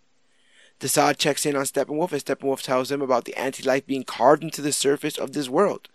Desaad 0.79 1.17
checks 1.17 1.45
in 1.45 1.55
on 1.55 1.65
Steppenwolf, 1.65 2.11
and 2.11 2.23
Steppenwolf 2.23 2.61
tells 2.61 2.91
him 2.91 3.01
about 3.01 3.25
the 3.25 3.35
anti 3.35 3.63
life 3.63 3.85
being 3.85 4.03
carved 4.03 4.43
into 4.43 4.61
the 4.61 4.71
surface 4.71 5.17
of 5.17 5.33
this 5.33 5.49
world. 5.49 5.89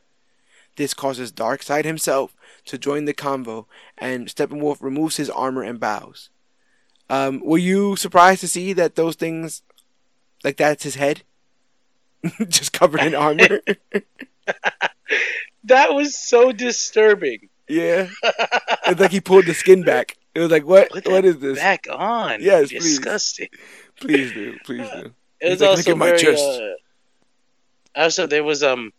This 0.76 0.93
causes 0.94 1.32
Darkseid 1.32 1.85
himself 1.85 2.35
to 2.66 2.76
join 2.76 3.05
the 3.05 3.14
convo, 3.14 3.66
and 3.97 4.26
Steppenwolf 4.26 4.82
removes 4.82 5.16
his 5.16 5.31
armor 5.31 5.62
and 5.62 5.81
bows. 5.81 6.28
Um, 7.09 7.40
were 7.44 7.59
you 7.59 7.97
surprised 7.97 8.40
to 8.40 8.48
see 8.48 8.72
that 8.72 8.97
those 8.97 9.14
things, 9.14 9.62
like 10.45 10.57
that's 10.59 10.85
his 10.85 10.95
head, 10.95 11.23
just 12.49 12.73
covered 12.73 13.01
in 13.03 13.15
armor? 13.15 13.61
That 15.65 15.95
was 15.95 16.15
so 16.16 16.53
disturbing. 16.53 17.49
yeah, 17.69 18.09
it's 18.87 19.01
like 19.01 19.11
he 19.11 19.21
pulled 19.23 19.47
the 19.47 19.55
skin 19.55 19.83
back. 19.83 20.16
It 20.35 20.41
was 20.41 20.51
like, 20.51 20.66
what? 20.66 20.93
What 20.93 21.23
this? 21.41 21.59
Back 21.59 21.87
on. 21.91 22.43
Yes, 22.43 22.69
please. 22.69 22.99
Disgusting. 22.99 23.49
Please 23.99 24.33
do, 24.33 24.59
please 24.65 24.87
do. 24.91 25.15
It 25.41 25.51
was 25.51 25.61
like, 25.61 25.71
"Look 25.71 25.79
also 25.79 25.91
at 25.93 25.97
my 25.97 26.07
very. 26.09 26.19
chest." 26.19 26.45
Uh, 26.45 26.71
also, 27.97 28.27
there 28.27 28.45
was 28.45 28.62
um. 28.62 28.93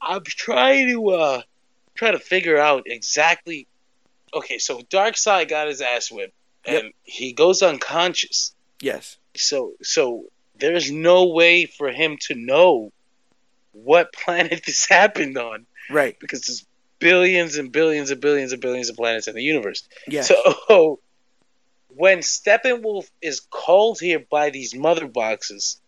I'm 0.00 0.24
trying 0.24 0.88
to 0.88 1.10
uh, 1.10 1.42
try 1.94 2.10
to 2.10 2.18
figure 2.18 2.58
out 2.58 2.84
exactly. 2.86 3.68
Okay, 4.34 4.58
so 4.58 4.80
Darkseid 4.80 5.48
got 5.48 5.68
his 5.68 5.80
ass 5.80 6.10
whipped, 6.10 6.34
and 6.64 6.84
Yep. 6.86 6.92
he 7.04 7.32
goes 7.32 7.62
unconscious. 7.62 8.54
Yes, 8.82 9.16
So, 9.36 9.74
so 9.80 10.24
there's 10.58 10.90
no 10.90 11.26
way 11.28 11.66
for 11.66 11.90
him 11.90 12.18
to 12.22 12.34
know 12.34 12.92
what 13.70 14.12
planet 14.24 14.62
this 14.66 14.88
happened 14.88 15.38
on 15.38 15.66
right. 15.88 16.18
because 16.18 16.42
there's 16.42 16.66
billions 16.98 17.56
and 17.56 17.72
billions 17.72 18.10
and 18.10 18.20
billions 18.20 18.52
and 18.52 18.60
billions 18.60 18.90
of 18.90 18.96
planets 18.96 19.28
in 19.28 19.34
the 19.34 19.42
universe. 19.42 19.88
Yeah, 20.08 20.22
So 20.22 21.00
when 21.88 22.18
Steppenwolf 22.18 23.08
is 23.20 23.40
called 23.40 24.00
here 24.00 24.18
by 24.18 24.50
these 24.50 24.74
mother 24.74 25.06
boxes, 25.06 25.80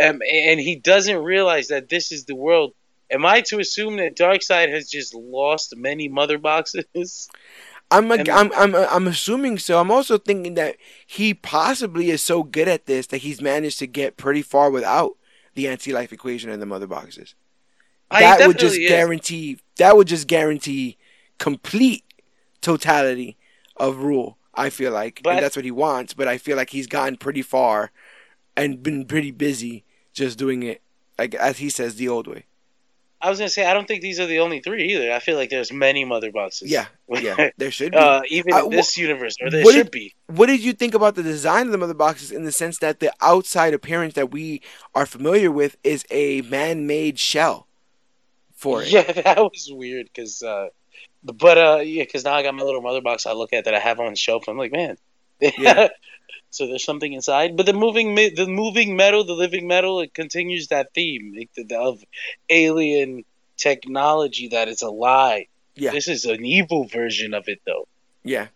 um, 0.00 0.20
and 0.22 0.60
he 0.60 0.76
doesn't 0.76 1.18
realize 1.18 1.68
that 1.68 1.88
this 1.88 2.12
is 2.12 2.24
the 2.24 2.36
world, 2.36 2.72
am 3.10 3.26
I 3.26 3.40
to 3.42 3.58
assume 3.58 3.96
that 3.96 4.16
Darkseid 4.16 4.72
has 4.72 4.88
just 4.88 5.14
lost 5.14 5.76
many 5.76 6.08
mother 6.08 6.38
boxes? 6.38 7.28
I'm, 7.90 8.10
I'm, 8.12 8.52
I'm, 8.52 8.74
I'm 8.74 9.08
assuming 9.08 9.58
so. 9.58 9.80
I'm 9.80 9.90
also 9.90 10.16
thinking 10.16 10.54
that 10.54 10.76
he 11.06 11.34
possibly 11.34 12.10
is 12.10 12.22
so 12.22 12.42
good 12.42 12.68
at 12.68 12.86
this 12.86 13.08
that 13.08 13.18
he's 13.18 13.40
managed 13.40 13.78
to 13.80 13.86
get 13.86 14.16
pretty 14.16 14.42
far 14.42 14.70
without 14.70 15.16
the 15.54 15.66
anti-life 15.66 16.12
equation 16.12 16.50
and 16.50 16.62
the 16.62 16.66
mother 16.66 16.86
boxes. 16.86 17.34
I 18.10 18.20
that 18.20 18.46
would 18.46 18.58
just 18.58 18.78
is. 18.78 18.88
guarantee. 18.88 19.58
That 19.78 19.96
would 19.96 20.06
just 20.06 20.26
guarantee 20.26 20.98
complete 21.38 22.04
totality 22.60 23.36
of 23.76 23.98
rule. 23.98 24.36
I 24.54 24.70
feel 24.70 24.92
like, 24.92 25.20
But- 25.22 25.34
and 25.34 25.42
that's 25.42 25.56
what 25.56 25.64
he 25.64 25.70
wants. 25.70 26.14
But 26.14 26.28
I 26.28 26.38
feel 26.38 26.56
like 26.56 26.70
he's 26.70 26.86
gotten 26.86 27.16
pretty 27.16 27.42
far, 27.42 27.90
and 28.56 28.82
been 28.82 29.04
pretty 29.06 29.30
busy 29.30 29.84
just 30.12 30.38
doing 30.38 30.62
it, 30.62 30.82
like 31.18 31.34
as 31.34 31.58
he 31.58 31.70
says, 31.70 31.96
the 31.96 32.08
old 32.08 32.26
way. 32.26 32.44
I 33.22 33.28
was 33.28 33.38
gonna 33.38 33.50
say 33.50 33.66
I 33.66 33.74
don't 33.74 33.86
think 33.86 34.00
these 34.02 34.18
are 34.18 34.26
the 34.26 34.38
only 34.40 34.60
three 34.60 34.94
either. 34.94 35.12
I 35.12 35.18
feel 35.18 35.36
like 35.36 35.50
there's 35.50 35.72
many 35.72 36.04
mother 36.04 36.32
boxes. 36.32 36.70
Yeah, 36.70 36.86
yeah, 37.08 37.50
there 37.58 37.70
should 37.70 37.92
be. 37.92 37.98
uh, 37.98 38.22
even 38.30 38.56
in 38.56 38.70
this 38.70 38.96
universe, 38.96 39.36
or 39.42 39.50
there 39.50 39.64
should 39.64 39.74
did- 39.86 39.90
be. 39.90 40.14
what 40.26 40.46
did 40.46 40.60
you 40.60 40.72
think 40.72 40.94
about 40.94 41.14
the 41.16 41.22
design 41.22 41.66
of 41.66 41.72
the 41.72 41.78
mother 41.78 41.94
boxes 41.94 42.32
in 42.32 42.44
the 42.44 42.52
sense 42.52 42.78
that 42.78 43.00
the 43.00 43.12
outside 43.20 43.74
appearance 43.74 44.14
that 44.14 44.30
we 44.30 44.62
are 44.94 45.04
familiar 45.06 45.50
with 45.50 45.76
is 45.84 46.04
a 46.10 46.40
man-made 46.42 47.18
shell 47.18 47.66
for 48.54 48.82
it? 48.82 48.90
Yeah, 48.90 49.02
that 49.12 49.38
was 49.38 49.68
weird 49.72 50.06
because, 50.06 50.42
uh, 50.42 50.68
but 51.22 51.58
uh, 51.58 51.80
yeah, 51.84 52.04
because 52.04 52.24
now 52.24 52.34
I 52.34 52.42
got 52.42 52.54
my 52.54 52.62
little 52.62 52.80
mother 52.82 53.02
box 53.02 53.26
I 53.26 53.32
look 53.32 53.52
at 53.52 53.66
that 53.66 53.74
I 53.74 53.80
have 53.80 54.00
on 54.00 54.10
the 54.12 54.16
shelf. 54.16 54.48
I'm 54.48 54.56
like, 54.56 54.72
man, 54.72 54.96
Yeah. 55.58 55.88
So 56.50 56.66
there's 56.66 56.84
something 56.84 57.12
inside. 57.12 57.56
But 57.56 57.66
the 57.66 57.72
moving, 57.72 58.14
the 58.16 58.46
moving 58.48 58.96
metal, 58.96 59.24
the 59.24 59.34
living 59.34 59.66
metal, 59.68 60.00
it 60.00 60.12
continues 60.14 60.68
that 60.68 60.92
theme 60.94 61.34
of 61.72 62.04
alien 62.48 63.24
technology 63.56 64.48
that 64.48 64.68
is 64.68 64.82
a 64.82 64.90
lie. 64.90 65.46
Yeah. 65.76 65.92
This 65.92 66.08
is 66.08 66.24
an 66.24 66.44
evil 66.44 66.84
version 66.84 67.34
of 67.34 67.48
it, 67.48 67.60
though. 67.64 67.86
Yeah, 68.24 68.48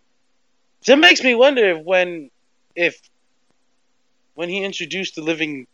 So 0.81 0.93
it 0.93 0.97
makes 0.99 1.23
me 1.23 1.33
wonder 1.33 1.71
if 1.71 1.83
when, 1.83 2.29
if 2.75 2.99
when 4.35 4.49
he 4.49 4.63
introduced 4.63 5.15
the 5.15 5.21
living 5.23 5.65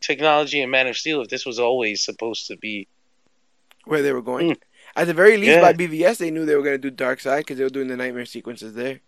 technology 0.00 0.60
in 0.60 0.70
Man 0.70 0.86
of 0.88 0.96
Steel, 0.96 1.20
if 1.20 1.28
this 1.28 1.44
was 1.46 1.58
always 1.60 2.02
supposed 2.02 2.46
to 2.48 2.56
be. 2.56 2.88
where 3.84 4.02
they 4.02 4.12
were 4.12 4.22
going. 4.22 4.46
Hmm. 4.48 4.52
At 4.96 5.06
the 5.06 5.14
very 5.14 5.36
least, 5.36 5.52
Yeah. 5.52 5.60
by 5.60 5.72
BvS, 5.74 6.16
they 6.18 6.30
knew 6.30 6.44
they 6.46 6.56
were 6.56 6.62
going 6.62 6.80
to 6.80 6.90
do 6.90 7.04
Darkseid 7.04 7.38
because 7.38 7.58
they 7.58 7.64
were 7.64 7.70
doing 7.70 7.88
the 7.88 7.96
nightmare 7.96 8.24
sequences 8.24 8.74
there. 8.74 9.00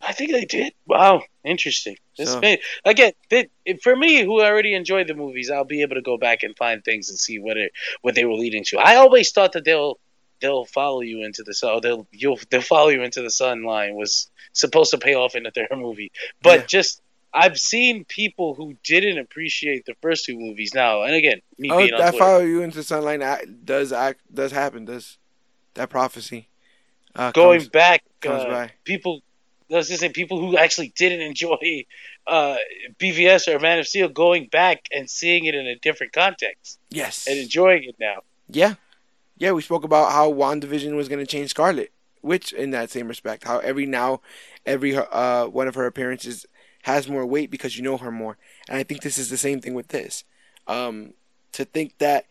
I 0.00 0.12
think 0.12 0.32
they 0.32 0.44
did. 0.44 0.72
Wow, 0.86 1.22
interesting. 1.44 1.96
This 2.18 2.30
So- 2.32 2.40
may, 2.40 2.60
again, 2.84 3.12
they, 3.30 3.48
for 3.82 3.96
me, 3.96 4.22
who 4.22 4.42
already 4.42 4.74
enjoyed 4.74 5.08
the 5.08 5.14
movies, 5.14 5.50
I'll 5.50 5.64
be 5.64 5.82
able 5.82 5.96
to 5.96 6.02
go 6.02 6.16
back 6.18 6.42
and 6.42 6.56
find 6.56 6.84
things 6.84 7.08
and 7.10 7.18
see 7.18 7.38
what 7.38 7.56
it 7.56 7.72
what 8.02 8.14
they 8.14 8.24
were 8.24 8.34
leading 8.34 8.64
to. 8.64 8.78
I 8.78 8.96
always 8.96 9.32
thought 9.32 9.52
that 9.52 9.64
they'll 9.64 9.98
they'll 10.40 10.66
follow 10.66 11.00
you 11.00 11.24
into 11.24 11.42
the 11.42 11.54
sun. 11.54 11.80
They'll 11.82 12.06
you'll 12.12 12.38
they'll 12.50 12.60
follow 12.60 12.88
you 12.90 13.02
into 13.02 13.22
the 13.22 13.30
sun 13.30 13.64
line 13.64 13.94
was 13.94 14.30
supposed 14.52 14.90
to 14.92 14.98
pay 14.98 15.14
off 15.14 15.34
in 15.34 15.42
the 15.44 15.50
third 15.50 15.68
movie, 15.76 16.12
but 16.42 16.60
Yeah. 16.60 16.66
just. 16.66 17.02
I've 17.34 17.60
seen 17.60 18.06
people 18.06 18.54
who 18.54 18.76
didn't 18.82 19.18
appreciate 19.18 19.84
the 19.84 19.94
first 20.00 20.24
two 20.24 20.38
movies 20.38 20.72
now, 20.72 21.02
and 21.02 21.14
again, 21.14 21.42
me 21.58 21.68
Oh, 21.70 21.76
being 21.78 21.92
on 21.92 22.00
that 22.00 22.10
Twitter, 22.12 22.24
follow 22.24 22.38
you 22.40 22.62
into 22.62 22.78
the 22.78 22.82
Sunlight 22.82 23.20
act, 23.20 23.66
does 23.66 23.92
act 23.92 24.20
does 24.32 24.52
happen. 24.52 24.86
Does 24.86 25.18
that 25.74 25.90
prophecy 25.90 26.48
uh, 27.14 27.32
going 27.32 27.58
comes, 27.58 27.68
back, 27.68 28.04
comes 28.22 28.42
uh, 28.44 28.48
by? 28.48 28.70
people 28.84 29.20
I 29.70 29.74
was 29.76 29.88
just 29.88 30.00
saying 30.00 30.12
people 30.12 30.38
who 30.38 30.56
actually 30.56 30.92
didn't 30.96 31.22
enjoy 31.22 31.84
uh, 32.26 32.56
BvS 32.98 33.52
or 33.52 33.58
Man 33.58 33.78
of 33.78 33.86
Steel 33.88 34.08
going 34.08 34.46
back 34.46 34.82
and 34.94 35.10
seeing 35.10 35.44
it 35.46 35.54
in 35.54 35.66
a 35.66 35.76
different 35.76 36.12
context 36.12 36.78
Yes. 36.90 37.26
and 37.26 37.38
enjoying 37.38 37.84
it 37.84 37.96
now. 37.98 38.20
Yeah. 38.48 38.74
Yeah, 39.38 39.52
we 39.52 39.62
spoke 39.62 39.84
about 39.84 40.12
how 40.12 40.32
WandaVision 40.32 40.94
was 40.96 41.08
going 41.08 41.18
to 41.18 41.30
change 41.30 41.50
Scarlet, 41.50 41.92
which, 42.22 42.52
in 42.52 42.70
that 42.70 42.90
same 42.90 43.06
respect, 43.08 43.44
how 43.44 43.58
every 43.58 43.84
now, 43.86 44.20
every 44.64 44.96
uh, 44.96 45.46
one 45.46 45.68
of 45.68 45.74
her 45.74 45.84
appearances 45.86 46.46
has 46.84 47.08
more 47.08 47.26
weight 47.26 47.50
because 47.50 47.76
you 47.76 47.82
know 47.82 47.98
her 47.98 48.10
more. 48.12 48.38
And 48.68 48.78
I 48.78 48.82
think 48.82 49.02
this 49.02 49.18
is 49.18 49.28
the 49.28 49.36
same 49.36 49.60
thing 49.60 49.74
with 49.74 49.88
this. 49.88 50.24
Um, 50.66 51.12
to 51.52 51.64
think 51.64 51.98
that 51.98 52.26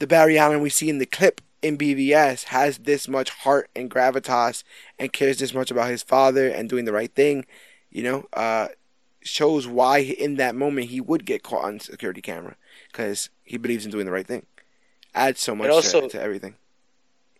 the 0.00 0.06
Barry 0.06 0.36
Allen 0.38 0.60
we 0.60 0.68
see 0.70 0.90
in 0.90 0.98
the 0.98 1.06
clip 1.06 1.40
in 1.64 1.78
BvS 1.78 2.44
has 2.44 2.76
this 2.78 3.08
much 3.08 3.30
heart 3.30 3.70
and 3.74 3.90
gravitas 3.90 4.64
and 4.98 5.12
cares 5.14 5.38
this 5.38 5.54
much 5.54 5.70
about 5.70 5.88
his 5.88 6.02
father 6.02 6.46
and 6.46 6.68
doing 6.68 6.84
the 6.84 6.92
right 6.92 7.12
thing, 7.14 7.46
you 7.90 8.02
know, 8.02 8.26
uh, 8.34 8.68
shows 9.22 9.66
why 9.66 9.98
in 9.98 10.36
that 10.36 10.54
moment 10.54 10.90
he 10.90 11.00
would 11.00 11.24
get 11.24 11.42
caught 11.42 11.64
on 11.64 11.80
security 11.80 12.20
camera 12.20 12.56
because 12.92 13.30
he 13.42 13.56
believes 13.56 13.86
in 13.86 13.90
doing 13.90 14.04
the 14.04 14.12
right 14.12 14.26
thing. 14.26 14.44
Adds 15.14 15.40
so 15.40 15.54
much 15.54 15.70
also- 15.70 16.02
to, 16.02 16.08
to 16.10 16.20
everything. 16.20 16.56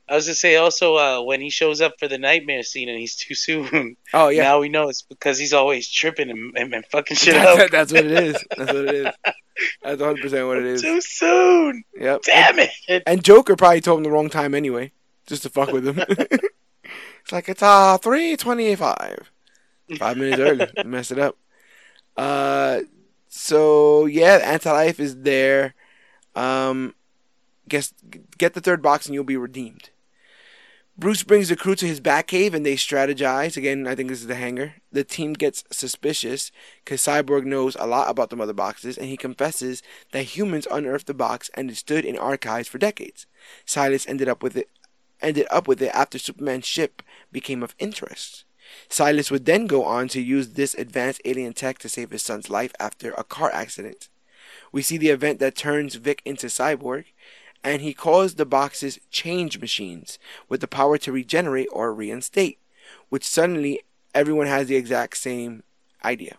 I 0.09 0.16
was 0.16 0.26
gonna 0.26 0.35
say 0.35 0.56
also 0.56 0.97
uh, 0.97 1.22
when 1.22 1.40
he 1.40 1.48
shows 1.48 1.81
up 1.81 1.94
for 1.98 2.09
the 2.09 2.18
nightmare 2.18 2.62
scene 2.62 2.89
and 2.90 2.98
he's 2.98 3.16
too 3.16 3.35
soon. 3.35 3.97
Oh 4.12 4.28
yeah, 4.28 4.43
Now 4.43 4.60
we 4.60 4.68
know 4.68 4.89
it's 4.90 5.02
because 5.02 5.39
he's 5.39 5.52
always 5.55 5.89
tripping 5.89 6.28
and, 6.31 6.56
and, 6.56 6.74
and 6.74 6.85
fucking 6.86 7.16
shit 7.16 7.35
up. 7.36 7.70
that's 7.70 7.93
what 7.93 8.05
it 8.05 8.10
is. 8.10 8.44
That's 8.56 8.72
what 8.72 8.85
it 8.85 8.94
is. 8.94 9.14
That's 9.82 10.01
100 10.01 10.20
percent 10.20 10.47
what 10.48 10.59
it 10.59 10.64
is. 10.66 10.82
Too 10.82 11.01
soon. 11.01 11.85
Yep. 11.98 12.22
Damn 12.22 12.59
it. 12.59 13.02
And 13.06 13.22
Joker 13.24 13.55
probably 13.56 13.81
told 13.81 13.98
him 14.01 14.02
the 14.05 14.10
wrong 14.10 14.28
time 14.28 14.52
anyway, 14.52 14.90
just 15.26 15.44
to 15.44 15.48
fuck 15.48 15.70
with 15.72 15.86
him. 15.86 15.98
it's 16.09 17.32
like 17.32 17.48
it's 17.48 17.62
uh 17.62 17.97
three 17.98 18.36
twenty 18.36 18.74
five. 18.74 19.31
Five 19.97 20.16
minutes 20.16 20.40
early. 20.40 20.66
Messed 20.85 21.12
it 21.12 21.18
up. 21.20 21.36
Uh 22.16 22.81
so 23.28 24.06
yeah, 24.06 24.40
anti 24.43 24.70
life 24.70 24.98
is 25.01 25.22
there. 25.22 25.74
Um 26.35 26.94
guess 27.68 27.94
get 28.36 28.55
the 28.55 28.60
third 28.60 28.82
box 28.82 29.06
and 29.06 29.14
you'll 29.14 29.24
be 29.24 29.36
redeemed. 29.36 29.90
Bruce 30.96 31.24
brings 31.24 31.48
the 31.48 31.56
crew 31.56 31.74
to 31.74 31.88
his 31.88 32.00
Batcave 32.00 32.54
and 32.54 32.64
they 32.64 32.76
strategize. 32.76 33.56
Again, 33.56 33.84
I 33.88 33.96
think 33.96 34.08
this 34.08 34.20
is 34.20 34.28
the 34.28 34.36
hangar. 34.36 34.74
The 34.92 35.02
team 35.02 35.32
gets 35.32 35.64
suspicious 35.68 36.52
because 36.84 37.00
Cyborg 37.00 37.44
knows 37.44 37.76
a 37.80 37.86
lot 37.86 38.08
about 38.08 38.30
the 38.30 38.36
mother 38.36 38.52
boxes 38.52 38.96
and 38.96 39.08
he 39.08 39.16
confesses 39.16 39.82
that 40.12 40.22
humans 40.22 40.68
unearthed 40.70 41.08
the 41.08 41.14
box 41.14 41.50
and 41.54 41.68
it 41.68 41.76
stood 41.76 42.04
in 42.04 42.16
archives 42.16 42.68
for 42.68 42.78
decades. 42.78 43.26
Silas 43.66 44.06
ended 44.06 44.28
up 44.28 44.40
with 44.40 44.56
it 44.56 44.70
ended 45.20 45.48
up 45.50 45.66
with 45.66 45.82
it 45.82 45.90
after 45.94 46.16
Superman's 46.16 46.66
ship 46.66 47.02
became 47.32 47.64
of 47.64 47.74
interest. 47.80 48.44
Silas 48.88 49.32
would 49.32 49.46
then 49.46 49.66
go 49.66 49.84
on 49.84 50.06
to 50.08 50.20
use 50.20 50.50
this 50.50 50.74
advanced 50.74 51.20
alien 51.24 51.54
tech 51.54 51.78
to 51.78 51.88
save 51.88 52.10
his 52.10 52.22
son's 52.22 52.50
life 52.50 52.72
after 52.78 53.12
a 53.12 53.24
car 53.24 53.50
accident. 53.52 54.08
We 54.70 54.82
see 54.82 54.96
the 54.96 55.08
event 55.08 55.40
that 55.40 55.56
turns 55.56 55.96
Vic 55.96 56.22
into 56.24 56.46
Cyborg, 56.46 57.06
and 57.64 57.82
he 57.82 57.94
calls 57.94 58.36
the 58.36 58.46
boxes 58.46 59.00
change 59.10 59.60
machines 59.60 60.18
with 60.48 60.60
the 60.62 60.68
power 60.68 60.98
to 60.98 61.12
regenerate 61.12 61.68
or 61.72 61.94
reinstate, 61.94 62.58
which 63.10 63.24
suddenly 63.26 63.82
everyone 64.14 64.48
has 64.48 64.68
the 64.68 64.76
exact 64.76 65.16
same 65.18 65.64
idea. 66.04 66.38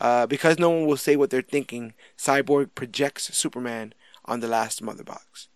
Uh, 0.00 0.26
because 0.26 0.58
no 0.58 0.70
one 0.70 0.86
will 0.86 0.96
say 0.96 1.16
what 1.16 1.30
they're 1.30 1.42
thinking, 1.42 1.94
Cyborg 2.18 2.74
projects 2.74 3.34
Superman 3.36 3.94
on 4.26 4.40
the 4.40 4.48
last 4.48 4.82
mother 4.82 5.04
box. 5.04 5.48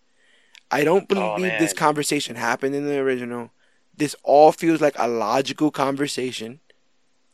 I 0.71 0.83
don't 0.83 1.07
Oh, 1.15 1.37
believe 1.37 1.57
this 1.57 1.73
conversation 1.73 2.35
happened 2.37 2.75
in 2.75 2.85
the 2.87 2.97
original. 2.99 3.51
This 3.97 4.15
all 4.23 4.51
feels 4.51 4.81
like 4.81 4.95
a 4.97 5.07
logical 5.07 5.71
conversation, 5.71 6.61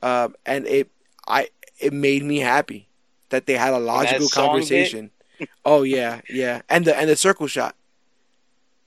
um, 0.02 0.36
and 0.46 0.68
it 0.68 0.92
I 1.28 1.50
it 1.80 1.94
made 1.94 2.24
me 2.24 2.40
happy 2.40 2.90
that 3.30 3.46
they 3.48 3.56
had 3.56 3.74
a 3.74 3.80
logical 3.80 4.30
conversation. 4.30 5.12
hit? 5.12 5.17
Oh 5.66 5.84
yeah, 5.84 6.22
yeah, 6.30 6.62
and 6.70 6.86
the 6.86 6.96
and 6.98 7.10
the 7.10 7.16
circle 7.16 7.48
shot. 7.48 7.76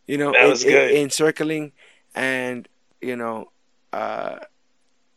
You 0.06 0.18
know, 0.18 0.32
That 0.32 0.48
was 0.48 0.64
good. 0.64 0.90
encircling, 0.92 1.72
and 2.14 2.66
you 3.00 3.14
know, 3.16 3.50
uh, 3.92 4.38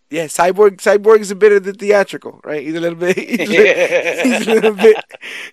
yeah, 0.10 0.26
cyborg 0.26 0.78
cyborg 0.78 1.20
is 1.22 1.32
a 1.32 1.36
bit 1.36 1.52
of 1.52 1.64
the 1.64 1.74
theatrical, 1.74 2.40
right? 2.44 2.62
He's 2.64 2.76
a 2.76 2.80
little 2.80 3.00
bit, 3.00 3.18
he's 3.18 3.50
a 3.50 3.54
little, 3.54 4.24
he's 4.24 4.48
a 4.48 4.52
little 4.54 4.74
bit, 4.76 4.98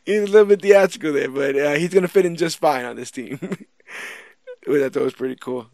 he's 0.05 0.23
a 0.23 0.27
little 0.27 0.45
bit 0.45 0.61
theatrical 0.63 1.13
there, 1.15 1.31
but 1.31 1.57
uh, 1.57 1.75
he's 1.75 1.89
gonna 1.95 2.09
fit 2.09 2.27
in 2.27 2.37
just 2.37 2.59
fine 2.59 2.85
on 2.85 2.97
this 2.97 3.11
team. 3.11 3.39
Which 4.67 4.83
I 4.83 4.91
thought 4.91 5.05
was 5.05 5.15
pretty 5.15 5.37
cool. 5.37 5.69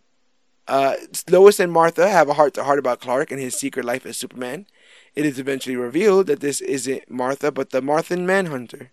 Uh, 0.69 0.95
Lois 1.29 1.59
and 1.61 1.73
Martha 1.73 2.09
have 2.09 2.29
a 2.29 2.35
heart 2.35 2.55
to 2.55 2.65
heart 2.65 2.79
about 2.79 3.01
Clark 3.01 3.31
and 3.31 3.41
his 3.41 3.57
secret 3.57 3.85
life 3.85 4.07
as 4.07 4.17
Superman. 4.17 4.67
It 5.15 5.25
is 5.27 5.39
eventually 5.39 5.77
revealed 5.77 6.27
that 6.29 6.41
this 6.41 6.61
isn't 6.61 7.11
Martha, 7.11 7.51
but 7.51 7.71
the 7.71 7.81
Martian 7.83 8.27
Manhunter, 8.27 8.91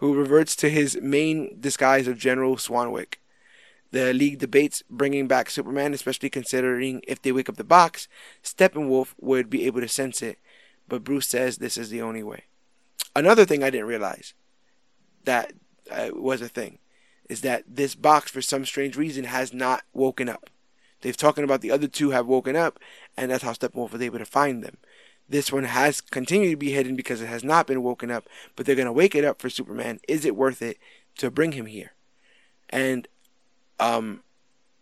who 0.00 0.14
reverts 0.14 0.56
to 0.56 0.70
his 0.70 0.98
main 1.02 1.60
disguise 1.60 2.06
of 2.06 2.18
General 2.18 2.56
Swanwick. 2.56 3.16
The 3.90 4.14
League 4.14 4.38
debates 4.38 4.82
bringing 4.88 5.28
back 5.28 5.50
Superman, 5.50 5.92
especially 5.92 6.30
considering 6.30 7.02
if 7.06 7.20
they 7.20 7.32
wake 7.32 7.50
up 7.50 7.56
the 7.56 7.64
box, 7.64 8.08
Steppenwolf 8.42 9.14
would 9.20 9.50
be 9.50 9.66
able 9.66 9.82
to 9.82 9.88
sense 9.88 10.22
it, 10.22 10.38
but 10.88 11.04
Bruce 11.04 11.28
says 11.28 11.58
this 11.58 11.76
is 11.76 11.90
the 11.90 12.00
only 12.00 12.22
way. 12.22 12.44
Another 13.14 13.44
thing 13.44 13.62
I 13.62 13.68
didn't 13.68 13.88
realize 13.88 14.32
that 15.24 15.52
uh, 15.90 16.10
was 16.14 16.40
a 16.40 16.48
thing 16.48 16.78
is 17.28 17.42
that 17.42 17.64
this 17.68 17.94
box, 17.94 18.30
for 18.30 18.40
some 18.40 18.64
strange 18.64 18.96
reason, 18.96 19.24
has 19.24 19.52
not 19.52 19.82
woken 19.92 20.30
up. 20.30 20.48
They've 21.02 21.16
talking 21.16 21.44
about 21.44 21.60
the 21.60 21.70
other 21.70 21.88
two 21.88 22.10
have 22.10 22.26
woken 22.26 22.56
up, 22.56 22.78
and 23.18 23.30
that's 23.30 23.44
how 23.44 23.52
Steppenwolf 23.52 23.92
was 23.92 24.00
able 24.00 24.18
to 24.18 24.24
find 24.24 24.64
them. 24.64 24.78
This 25.30 25.52
one 25.52 25.62
has 25.62 26.00
continued 26.00 26.50
to 26.50 26.56
be 26.56 26.72
hidden 26.72 26.96
because 26.96 27.22
it 27.22 27.28
has 27.28 27.44
not 27.44 27.68
been 27.68 27.84
woken 27.84 28.10
up, 28.10 28.28
but 28.56 28.66
they're 28.66 28.74
gonna 28.74 28.92
wake 28.92 29.14
it 29.14 29.24
up 29.24 29.40
for 29.40 29.48
Superman. 29.48 30.00
Is 30.08 30.24
it 30.24 30.34
worth 30.34 30.60
it 30.60 30.76
to 31.18 31.30
bring 31.30 31.52
him 31.52 31.66
here? 31.66 31.92
And 32.68 33.06
um, 33.78 34.24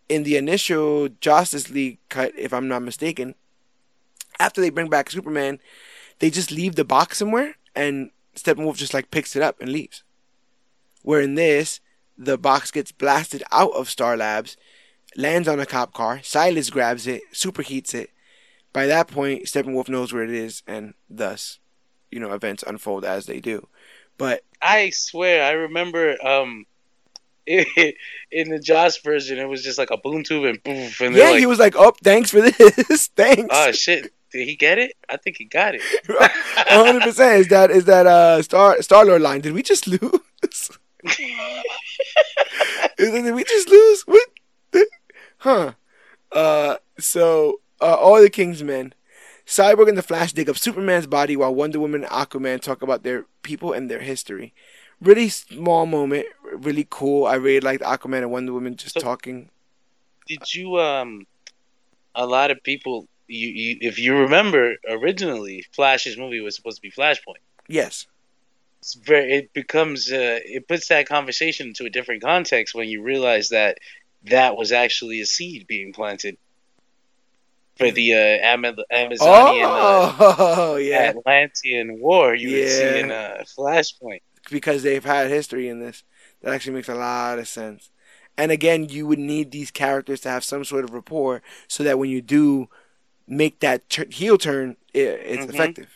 in 0.09 0.23
the 0.23 0.37
initial 0.37 1.07
Justice 1.21 1.69
League 1.69 1.99
cut, 2.09 2.33
if 2.35 2.51
I'm 2.51 2.67
not 2.67 2.81
mistaken, 2.81 3.35
after 4.39 4.59
they 4.59 4.71
bring 4.71 4.89
back 4.89 5.11
Superman, 5.11 5.59
they 6.17 6.31
just 6.31 6.51
leave 6.51 6.75
the 6.75 6.83
box 6.83 7.19
somewhere, 7.19 7.55
and 7.75 8.09
Steppenwolf 8.35 8.75
just 8.75 8.93
like 8.93 9.11
picks 9.11 9.35
it 9.35 9.43
up 9.43 9.61
and 9.61 9.71
leaves. 9.71 10.03
Where 11.03 11.21
in 11.21 11.35
this, 11.35 11.79
the 12.17 12.39
box 12.39 12.71
gets 12.71 12.91
blasted 12.91 13.43
out 13.51 13.71
of 13.73 13.87
Star 13.87 14.17
Labs, 14.17 14.57
lands 15.15 15.47
on 15.47 15.59
a 15.59 15.65
cop 15.67 15.93
car. 15.93 16.21
Silas 16.23 16.71
grabs 16.71 17.05
it, 17.05 17.21
superheats 17.33 17.93
it. 17.93 18.09
By 18.71 18.85
that 18.87 19.07
point, 19.07 19.45
Steppenwolf 19.45 19.89
knows 19.89 20.13
where 20.13 20.23
it 20.23 20.29
is, 20.29 20.63
and 20.67 20.93
thus, 21.09 21.59
you 22.11 22.19
know, 22.19 22.33
events 22.33 22.63
unfold 22.65 23.03
as 23.03 23.25
they 23.25 23.39
do. 23.39 23.67
But 24.17 24.43
I 24.61 24.91
swear, 24.91 25.43
I 25.43 25.51
remember 25.51 26.15
um, 26.25 26.65
in 27.47 28.49
the 28.49 28.59
Joss 28.59 28.97
version, 28.99 29.39
it 29.39 29.45
was 29.45 29.63
just 29.63 29.79
like 29.79 29.89
a 29.91 29.97
boom 29.97 30.23
tube 30.23 30.45
and 30.45 30.63
poof, 30.63 31.01
and 31.01 31.15
yeah, 31.15 31.31
like, 31.31 31.39
he 31.39 31.45
was 31.45 31.57
like, 31.57 31.75
"Oh, 31.75 31.93
thanks 32.03 32.29
for 32.29 32.41
this, 32.41 33.07
thanks." 33.15 33.47
"Oh 33.49 33.71
shit, 33.71 34.13
did 34.31 34.47
he 34.47 34.55
get 34.55 34.77
it? 34.77 34.93
I 35.09 35.17
think 35.17 35.37
he 35.37 35.45
got 35.45 35.73
it." 35.73 35.81
hundred 36.67 37.01
percent. 37.01 37.39
Is 37.39 37.47
that 37.47 37.71
is 37.71 37.85
that 37.85 38.05
uh 38.05 38.41
Star 38.43 38.81
Star 38.81 39.05
Lord 39.05 39.21
line? 39.21 39.41
Did 39.41 39.53
we 39.53 39.63
just 39.63 39.87
lose? 39.87 40.01
Did 42.97 43.33
we 43.33 43.43
just 43.43 43.69
lose? 43.69 44.01
What? 44.01 44.29
Huh. 45.37 45.73
Uh. 46.31 46.75
So, 46.99 47.61
uh, 47.81 47.95
all 47.95 48.21
the 48.21 48.29
Kingsmen, 48.29 48.93
Cyborg 49.45 49.89
and 49.89 49.97
the 49.97 50.03
Flash 50.03 50.33
dig 50.33 50.49
up 50.49 50.57
Superman's 50.57 51.07
body 51.07 51.35
while 51.35 51.53
Wonder 51.53 51.79
Woman 51.79 52.03
and 52.03 52.11
Aquaman 52.11 52.61
talk 52.61 52.81
about 52.81 53.03
their 53.03 53.25
people 53.41 53.73
and 53.73 53.89
their 53.89 53.99
history. 53.99 54.53
Really 55.01 55.29
small 55.29 55.85
moment, 55.85 56.27
really 56.43 56.85
cool. 56.89 57.25
I 57.25 57.35
really 57.35 57.61
liked 57.61 57.83
Aquaman 57.83 58.19
and 58.19 58.31
Wonder 58.31 58.53
Woman 58.53 58.75
just 58.75 58.95
So- 58.95 58.99
talking. 58.99 59.49
Did 60.27 60.53
you 60.53 60.77
um? 60.79 61.25
A 62.13 62.25
lot 62.25 62.51
of 62.51 62.61
people, 62.63 63.07
you, 63.27 63.47
you 63.49 63.77
if 63.81 63.97
you 63.97 64.15
remember, 64.17 64.75
originally 64.87 65.65
Flash's 65.73 66.17
movie 66.17 66.39
was 66.41 66.55
supposed 66.55 66.77
to 66.77 66.81
be 66.81 66.91
Flashpoint. 66.91 67.41
Yes. 67.67 68.05
It's 68.79 68.93
very. 68.93 69.33
It 69.33 69.53
becomes. 69.53 70.11
Uh, 70.11 70.39
it 70.43 70.67
puts 70.67 70.89
that 70.89 71.07
conversation 71.07 71.69
into 71.69 71.85
a 71.85 71.89
different 71.89 72.21
context 72.21 72.75
when 72.75 72.89
you 72.89 73.01
realize 73.01 73.49
that 73.49 73.79
that 74.25 74.55
was 74.55 74.71
actually 74.71 75.21
a 75.21 75.25
seed 75.25 75.65
being 75.67 75.93
planted 75.93 76.37
for 77.79 77.91
the 77.91 78.13
uh, 78.13 78.17
Ama- 78.17 78.75
Amazonian 78.91 79.65
uh, 79.65 80.15
Oh, 80.19 80.75
yeah. 80.81 81.09
Atlantean 81.15 81.99
War. 81.99 82.35
You 82.35 82.51
would 82.51 82.69
see 82.69 82.99
in 82.99 83.11
uh, 83.11 83.43
Flashpoint. 83.57 84.21
because 84.51 84.83
they've 84.83 85.03
had 85.03 85.29
history 85.29 85.67
in 85.69 85.79
this. 85.79 86.03
That 86.41 86.53
actually 86.53 86.73
makes 86.73 86.89
a 86.89 86.95
lot 86.95 87.39
of 87.39 87.47
sense. 87.47 87.89
And 88.37 88.51
again, 88.51 88.87
you 88.87 89.05
would 89.07 89.19
need 89.19 89.51
these 89.51 89.71
characters 89.71 90.21
to 90.21 90.29
have 90.29 90.43
some 90.43 90.63
sort 90.63 90.83
of 90.85 90.91
rapport 90.91 91.41
so 91.67 91.83
that 91.83 91.99
when 91.99 92.09
you 92.09 92.21
do 92.21 92.69
make 93.27 93.59
that 93.59 93.81
heel 94.11 94.37
turn, 94.37 94.77
it, 94.93 94.99
it's 95.01 95.45
Mhm. 95.45 95.49
effective. 95.53 95.89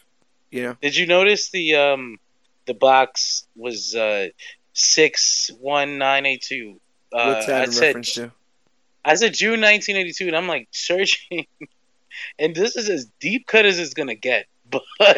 You 0.52 0.64
know? 0.64 0.78
Did 0.82 0.96
you 0.96 1.06
notice 1.08 1.50
the 1.52 1.76
um 1.76 2.18
the 2.66 2.74
box 2.74 3.48
was 3.56 3.96
uh 3.96 4.28
six 4.74 5.50
one 5.60 5.98
nine 5.98 6.26
eight 6.26 6.42
two? 6.42 6.80
Uh, 7.14 7.28
What's 7.34 7.46
that 7.48 7.62
I 7.62 7.64
in 7.66 7.72
said 7.72 7.86
reference 7.88 8.14
to? 8.16 8.32
I 9.06 9.16
said 9.16 9.34
June 9.34 9.60
nineteen 9.60 9.96
eighty 9.96 10.14
two, 10.14 10.28
and 10.28 10.36
I'm 10.36 10.48
like 10.48 10.68
searching 10.72 11.46
and 12.40 12.56
this 12.56 12.76
is 12.76 12.90
as 12.90 13.06
deep 13.20 13.48
cut 13.48 13.66
as 13.66 13.80
it's 13.80 13.94
gonna 13.94 14.16
get. 14.16 14.46
But 14.98 15.18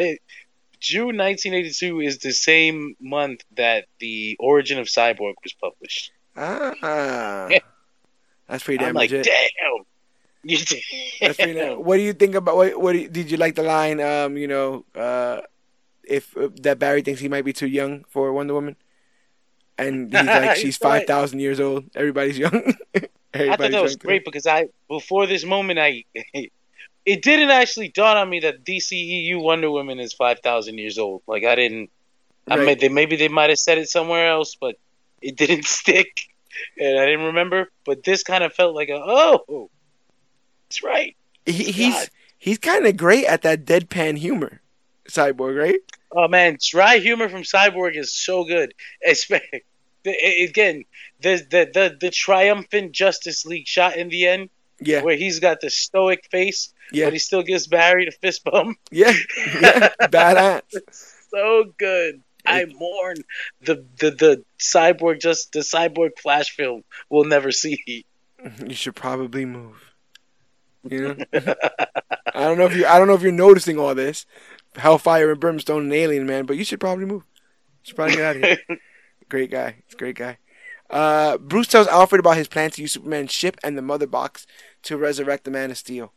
June 0.79 1.17
1982 1.17 2.01
is 2.01 2.17
the 2.19 2.31
same 2.33 2.95
month 2.99 3.43
that 3.55 3.85
the 3.99 4.35
Origin 4.39 4.77
of 4.77 4.87
Cyborg 4.87 5.33
was 5.43 5.53
published. 5.53 6.11
Ah, 6.35 6.73
that's 8.47 8.63
pretty 8.63 8.79
damn 8.79 8.89
I'm 8.89 8.93
like, 8.95 9.09
legit. 9.11 9.25
damn. 9.25 9.85
You 10.43 10.57
That's 11.21 11.37
pretty 11.37 11.53
damn. 11.53 11.83
What 11.83 11.95
do 11.97 12.03
you 12.03 12.13
think 12.13 12.35
about 12.35 12.55
what? 12.57 12.79
What 12.79 12.95
you- 12.95 13.07
did 13.07 13.31
you 13.31 13.37
like 13.37 13.55
the 13.55 13.63
line? 13.63 13.99
Um, 14.01 14.37
you 14.37 14.47
know, 14.47 14.85
uh, 14.93 15.41
if 16.03 16.35
uh, 16.37 16.49
that 16.61 16.77
Barry 16.77 17.01
thinks 17.01 17.19
he 17.21 17.29
might 17.29 17.45
be 17.45 17.53
too 17.53 17.67
young 17.67 18.03
for 18.09 18.31
Wonder 18.33 18.53
Woman, 18.53 18.75
and 19.77 20.11
he's 20.13 20.25
like, 20.27 20.55
she's 20.57 20.75
It's 20.75 20.83
all 20.85 20.91
right. 20.91 20.99
five 20.99 21.07
thousand 21.07 21.39
years 21.39 21.59
old. 21.59 21.85
Everybody's 21.95 22.37
young. 22.37 22.73
I 23.35 23.55
thought 23.55 23.71
that 23.71 23.83
was 23.83 23.95
great 23.95 24.25
because 24.25 24.47
I 24.47 24.69
before 24.87 25.27
this 25.27 25.43
moment 25.43 25.79
I 25.79 26.05
it 27.05 27.21
didn't 27.21 27.51
actually 27.51 27.89
dawn 27.89 28.17
on 28.17 28.29
me 28.29 28.39
that 28.41 28.63
DCEU 28.63 29.41
Wonder 29.41 29.69
Woman 29.69 29.99
is 29.99 30.13
five 30.13 30.39
thousand 30.39 30.77
years 30.77 30.97
old. 30.97 31.21
Like 31.27 31.43
I 31.43 31.55
didn't. 31.55 31.91
I 32.47 32.57
mean, 32.57 32.77
they, 32.77 32.89
maybe 32.89 33.15
they 33.15 33.27
might 33.27 33.49
have 33.49 33.57
said 33.57 33.79
it 33.79 33.89
somewhere 33.89 34.29
else, 34.29 34.55
but 34.55 34.77
it 35.21 35.35
didn't 35.35 35.65
stick, 35.65 36.29
and 36.77 36.99
I 36.99 37.05
didn't 37.05 37.25
remember. 37.25 37.71
But 37.85 38.03
this 38.03 38.23
kind 38.23 38.43
of 38.43 38.53
felt 38.53 38.75
like 38.75 38.89
a 38.89 39.01
oh, 39.03 39.69
that's 40.67 40.83
right. 40.83 41.15
He, 41.45 41.63
he's 41.71 41.93
God. 41.93 42.09
he's 42.37 42.57
kind 42.57 42.85
of 42.85 42.97
great 42.97 43.25
at 43.25 43.41
that 43.43 43.65
deadpan 43.65 44.17
humor, 44.17 44.61
Cyborg, 45.09 45.59
right? 45.59 45.79
Oh 46.11 46.27
man, 46.27 46.57
dry 46.61 46.97
humor 46.97 47.29
from 47.29 47.43
Cyborg 47.43 47.95
is 47.97 48.11
so 48.13 48.45
good. 48.45 48.73
Espe- 49.07 49.61
the- 50.05 50.43
Again, 50.45 50.85
the, 51.21 51.35
the 51.49 51.69
the 51.73 51.97
the 51.99 52.09
triumphant 52.11 52.93
Justice 52.93 53.45
League 53.45 53.67
shot 53.67 53.97
in 53.97 54.07
the 54.09 54.25
end, 54.27 54.49
Yeah, 54.79 55.01
where 55.03 55.17
he's 55.17 55.39
got 55.39 55.59
the 55.59 55.69
stoic 55.69 56.25
face, 56.31 56.73
yeah, 56.91 57.05
but 57.07 57.13
he 57.13 57.19
still 57.19 57.43
gives 57.43 57.67
Barry 57.67 58.05
the 58.05 58.11
fist 58.11 58.43
bump. 58.45 58.77
yeah, 58.91 59.11
yeah. 59.61 59.89
Badass. 60.01 60.61
so 61.31 61.65
good. 61.77 62.21
I 62.47 62.65
mourn 62.65 63.17
the, 63.61 63.83
the 63.99 64.11
the 64.11 64.43
cyborg 64.59 65.19
just 65.19 65.51
the 65.51 65.61
cyborg 65.61 66.11
flash 66.21 66.51
film 66.51 66.83
we'll 67.09 67.25
never 67.25 67.51
see. 67.51 68.05
You 68.67 68.75
should 68.75 68.95
probably 68.95 69.43
move. 69.45 69.83
You 70.87 71.01
know, 71.07 71.15
I 72.35 72.41
don't 72.41 72.59
know 72.59 72.67
if 72.67 72.75
you 72.75 72.85
I 72.85 72.99
don't 72.99 73.07
know 73.07 73.15
if 73.15 73.23
you're 73.23 73.31
noticing 73.31 73.79
all 73.79 73.95
this, 73.95 74.27
Hellfire 74.75 75.31
and 75.31 75.39
Brimstone 75.39 75.85
and 75.85 75.93
Alien 75.93 76.27
Man, 76.27 76.45
but 76.45 76.55
you 76.57 76.63
should 76.63 76.79
probably 76.79 77.05
move. 77.05 77.23
You 77.33 77.87
should 77.87 77.95
probably 77.95 78.15
get 78.17 78.23
out 78.25 78.35
of 78.35 78.41
here. 78.43 78.77
Great 79.29 79.51
guy. 79.51 79.77
A 79.91 79.95
great 79.95 80.15
guy. 80.15 80.37
Uh, 80.89 81.37
Bruce 81.37 81.67
tells 81.67 81.87
Alfred 81.87 82.19
about 82.19 82.37
his 82.37 82.47
plan 82.47 82.69
to 82.71 82.81
use 82.81 82.91
Superman's 82.91 83.31
ship 83.31 83.57
and 83.63 83.77
the 83.77 83.81
Mother 83.81 84.07
Box 84.07 84.45
to 84.83 84.97
resurrect 84.97 85.43
the 85.43 85.51
Man 85.51 85.71
of 85.71 85.77
Steel. 85.77 86.13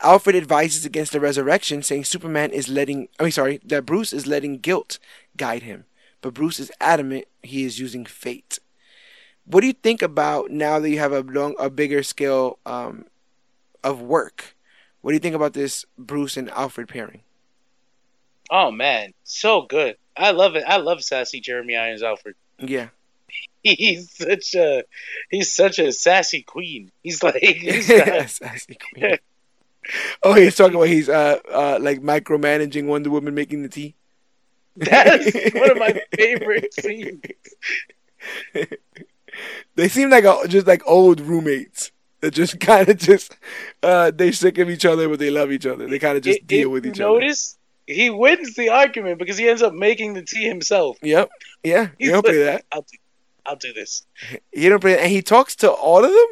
Alfred 0.00 0.36
advises 0.36 0.84
against 0.84 1.12
the 1.12 1.20
resurrection, 1.20 1.82
saying 1.82 2.04
Superman 2.04 2.50
is 2.50 2.68
letting 2.68 3.08
I 3.18 3.24
mean 3.24 3.32
sorry, 3.32 3.60
that 3.64 3.86
Bruce 3.86 4.12
is 4.12 4.26
letting 4.26 4.58
guilt 4.58 4.98
guide 5.36 5.62
him. 5.62 5.84
But 6.20 6.34
Bruce 6.34 6.58
is 6.60 6.72
adamant 6.80 7.26
he 7.42 7.64
is 7.64 7.78
using 7.78 8.04
fate. 8.04 8.58
What 9.44 9.62
do 9.62 9.66
you 9.66 9.72
think 9.72 10.02
about 10.02 10.50
now 10.50 10.78
that 10.78 10.90
you 10.90 10.98
have 10.98 11.12
a 11.12 11.20
long 11.20 11.54
a 11.58 11.70
bigger 11.70 12.02
scale 12.02 12.58
um, 12.66 13.06
of 13.82 14.00
work? 14.00 14.56
What 15.00 15.12
do 15.12 15.14
you 15.14 15.20
think 15.20 15.34
about 15.36 15.54
this 15.54 15.84
Bruce 15.96 16.36
and 16.36 16.50
Alfred 16.50 16.88
pairing? 16.88 17.22
oh 18.50 18.70
man, 18.70 19.12
so 19.24 19.62
good. 19.62 19.96
I 20.18 20.32
love 20.32 20.56
it. 20.56 20.64
I 20.66 20.76
love 20.78 21.02
sassy 21.02 21.40
Jeremy 21.40 21.76
Irons 21.76 22.02
Alfred. 22.02 22.34
Yeah. 22.58 22.88
He's 23.62 24.10
such 24.10 24.54
a 24.54 24.84
he's 25.30 25.50
such 25.52 25.78
a 25.78 25.92
sassy 25.92 26.42
queen. 26.42 26.90
He's 27.02 27.22
like 27.22 27.36
he's 27.42 27.90
I 27.90 28.26
see 28.56 28.76
Queen. 28.94 29.18
Oh, 30.22 30.34
he's 30.34 30.54
talking 30.56 30.76
about 30.76 30.88
he's 30.88 31.08
uh 31.08 31.38
uh 31.52 31.78
like 31.80 32.00
micromanaging 32.00 32.86
Wonder 32.86 33.10
Woman 33.10 33.34
making 33.34 33.62
the 33.62 33.68
tea. 33.68 33.94
that's 34.76 35.34
one 35.54 35.70
of 35.72 35.76
my 35.78 36.00
favorite 36.16 36.72
scenes. 36.72 37.20
They 39.74 39.88
seem 39.88 40.10
like 40.10 40.24
a, 40.24 40.46
just 40.48 40.66
like 40.66 40.82
old 40.86 41.20
roommates. 41.20 41.90
That 42.20 42.32
just 42.32 42.58
kind 42.60 42.88
of 42.88 42.96
just 42.98 43.36
uh 43.82 44.10
they 44.12 44.32
sick 44.32 44.58
of 44.58 44.70
each 44.70 44.84
other, 44.86 45.08
but 45.08 45.18
they 45.18 45.30
love 45.30 45.52
each 45.52 45.66
other. 45.66 45.86
They 45.86 45.98
kind 45.98 46.16
of 46.16 46.22
just 46.22 46.40
If- 46.40 46.46
deal 46.46 46.68
if 46.68 46.72
with 46.72 46.86
each 46.86 47.00
other. 47.00 47.10
Notice 47.20 47.57
he 47.88 48.10
wins 48.10 48.54
the 48.54 48.68
argument 48.68 49.18
because 49.18 49.38
he 49.38 49.48
ends 49.48 49.62
up 49.62 49.72
making 49.74 50.14
the 50.14 50.22
tea 50.22 50.44
himself. 50.44 50.98
Yep. 51.02 51.30
Yeah. 51.64 51.88
He's 51.98 52.06
You 52.08 52.12
don't 52.12 52.24
play 52.24 52.42
that. 52.44 52.64
I'll 52.70 52.82
do, 52.82 52.98
I'll 53.46 53.56
do 53.56 53.72
this. 53.72 54.06
He 54.52 54.68
don't 54.68 54.80
play, 54.80 54.98
and 54.98 55.10
he 55.10 55.22
talks 55.22 55.56
to 55.56 55.70
all 55.70 56.04
of 56.04 56.10
them. 56.10 56.26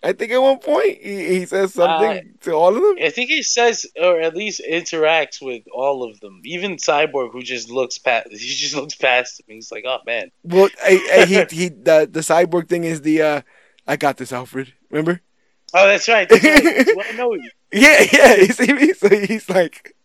I 0.00 0.12
think 0.12 0.30
at 0.30 0.38
one 0.40 0.60
point 0.60 0.98
he, 1.02 1.38
he 1.40 1.46
says 1.46 1.74
something 1.74 2.18
Uh, 2.18 2.20
to 2.42 2.52
all 2.52 2.68
of 2.68 2.80
them. 2.80 3.04
I 3.04 3.10
think 3.10 3.30
he 3.30 3.42
says, 3.42 3.84
or 4.00 4.20
at 4.20 4.36
least 4.36 4.60
interacts 4.70 5.42
with 5.42 5.64
all 5.74 6.08
of 6.08 6.20
them. 6.20 6.40
Even 6.44 6.76
Cyborg, 6.76 7.32
who 7.32 7.42
just 7.42 7.68
looks 7.68 7.98
past, 7.98 8.28
he 8.30 8.36
just 8.38 8.76
looks 8.76 8.94
past 8.94 9.40
him. 9.40 9.46
He's 9.56 9.72
like, 9.72 9.84
"Oh 9.88 9.98
man, 10.06 10.30
Well, 10.44 10.68
I, 10.84 11.04
I, 11.12 11.24
he 11.26 11.34
he 11.62 11.68
the 11.70 12.08
the 12.08 12.20
cyborg 12.20 12.68
thing 12.68 12.84
is 12.84 13.02
the 13.02 13.22
uh 13.22 13.40
I 13.88 13.96
got 13.96 14.18
this, 14.18 14.32
Alfred. 14.32 14.72
Remember? 14.90 15.20
oh 15.74 15.86
that's 15.88 16.08
right." 16.08 16.28
That's 16.28 16.44
right. 16.44 16.86
Well, 16.96 17.06
I 17.10 17.16
know 17.16 17.34
you. 17.34 17.50
Yeah, 17.72 18.06
yeah. 18.12 18.34
You 18.36 18.52
see 18.52 18.72
me? 18.72 18.92
So 18.92 19.08
he's 19.08 19.50
like, 19.50 19.96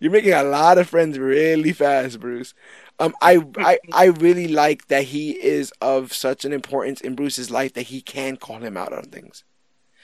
you're 0.00 0.12
making 0.12 0.32
a 0.32 0.42
lot 0.42 0.78
of 0.78 0.88
friends 0.88 1.18
really 1.18 1.72
fast, 1.72 2.20
Bruce. 2.20 2.54
Um, 2.98 3.14
I, 3.20 3.44
I, 3.58 3.78
I 3.92 4.04
really 4.06 4.48
like 4.48 4.88
that 4.88 5.04
he 5.04 5.32
is 5.32 5.72
of 5.80 6.12
such 6.12 6.44
an 6.44 6.52
importance 6.52 7.00
in 7.00 7.14
Bruce's 7.14 7.50
life 7.50 7.74
that 7.74 7.82
he 7.82 8.00
can 8.00 8.36
call 8.36 8.58
him 8.58 8.76
out 8.76 8.92
on 8.92 9.04
things. 9.04 9.44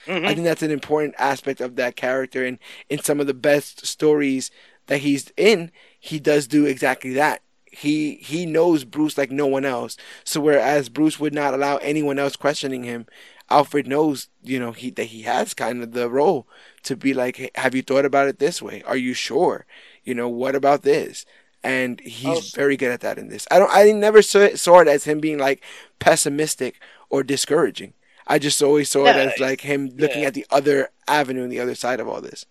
Mhm. 0.07 0.25
I 0.25 0.33
think 0.33 0.45
that's 0.45 0.61
an 0.63 0.71
important 0.71 1.15
aspect 1.17 1.61
of 1.61 1.75
that 1.77 1.95
character, 1.95 2.45
and 2.45 2.59
in 2.89 2.99
some 2.99 3.19
of 3.19 3.27
the 3.27 3.33
best 3.33 3.85
stories 3.85 4.51
that 4.87 4.99
he's 4.99 5.31
in, 5.35 5.71
he 5.99 6.19
does 6.19 6.47
do 6.47 6.65
exactly 6.65 7.13
that. 7.13 7.41
He 7.71 8.15
he 8.17 8.45
knows 8.45 8.85
Bruce 8.85 9.17
like 9.17 9.31
no 9.31 9.47
one 9.47 9.65
else. 9.65 9.97
So 10.23 10.39
whereas 10.39 10.89
Bruce 10.89 11.19
would 11.19 11.33
not 11.33 11.53
allow 11.53 11.77
anyone 11.77 12.19
else 12.19 12.35
questioning 12.35 12.83
him, 12.83 13.07
Alfred 13.49 13.87
knows, 13.87 14.29
you 14.43 14.59
know, 14.59 14.71
he 14.71 14.89
that 14.91 15.05
he 15.05 15.21
has 15.23 15.53
kind 15.53 15.83
of 15.83 15.91
the 15.91 16.09
role 16.09 16.47
to 16.83 16.95
be 16.95 17.13
like, 17.13 17.37
hey, 17.37 17.51
have 17.55 17.75
you 17.75 17.81
thought 17.81 18.05
about 18.05 18.27
it 18.27 18.39
this 18.39 18.61
way? 18.61 18.81
Are 18.83 18.97
you 18.97 19.13
sure? 19.13 19.65
You 20.03 20.15
know, 20.15 20.29
what 20.29 20.55
about 20.55 20.81
this? 20.81 21.25
And 21.63 21.99
he's 22.01 22.53
Oh. 22.53 22.55
very 22.55 22.77
good 22.77 22.91
at 22.91 23.01
that 23.01 23.17
in 23.17 23.29
this. 23.29 23.47
I 23.49 23.59
don't. 23.59 23.71
I 23.71 23.91
never 23.91 24.21
saw, 24.21 24.49
saw 24.55 24.79
it 24.79 24.87
as 24.87 25.03
him 25.05 25.19
being 25.19 25.39
like 25.39 25.63
pessimistic 25.99 26.79
or 27.09 27.23
discouraging. 27.23 27.93
I 28.27 28.39
just 28.39 28.61
always 28.61 28.89
saw 28.89 29.05
it 29.05 29.15
as 29.15 29.39
like 29.39 29.61
him 29.61 29.91
looking 29.95 30.21
yeah. 30.21 30.27
at 30.27 30.33
the 30.33 30.45
other 30.49 30.89
avenue 31.07 31.43
and 31.43 31.51
the 31.51 31.59
other 31.59 31.75
side 31.75 31.99
of 31.99 32.07
all 32.07 32.21
this. 32.21 32.45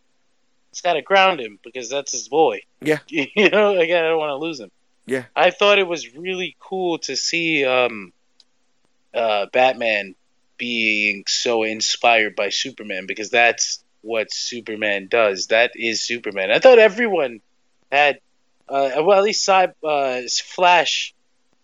It's 0.70 0.80
got 0.80 0.94
to 0.94 1.02
ground 1.02 1.40
him 1.40 1.58
because 1.62 1.88
that's 1.88 2.12
his 2.12 2.28
boy. 2.28 2.62
Yeah. 2.80 2.98
you 3.08 3.50
know, 3.50 3.76
again, 3.78 4.04
I 4.04 4.08
don't 4.08 4.18
want 4.18 4.30
to 4.30 4.36
lose 4.36 4.58
him. 4.60 4.70
Yeah. 5.06 5.24
I 5.36 5.50
thought 5.50 5.78
it 5.78 5.86
was 5.86 6.16
really 6.16 6.56
cool 6.58 6.98
to 6.98 7.16
see 7.16 7.64
um, 7.64 8.12
uh, 9.12 9.46
Batman 9.52 10.14
being 10.56 11.24
so 11.26 11.62
inspired 11.62 12.36
by 12.36 12.48
Superman 12.50 13.06
because 13.06 13.30
that's 13.30 13.82
what 14.02 14.32
Superman 14.32 15.08
does. 15.08 15.48
That 15.48 15.72
is 15.74 16.02
Superman. 16.02 16.50
I 16.50 16.58
thought 16.58 16.78
everyone 16.78 17.40
had, 17.90 18.20
uh, 18.68 18.90
well, 19.02 19.18
at 19.18 19.24
least 19.24 19.44
Cy, 19.44 19.72
uh, 19.82 20.20
Flash 20.44 21.14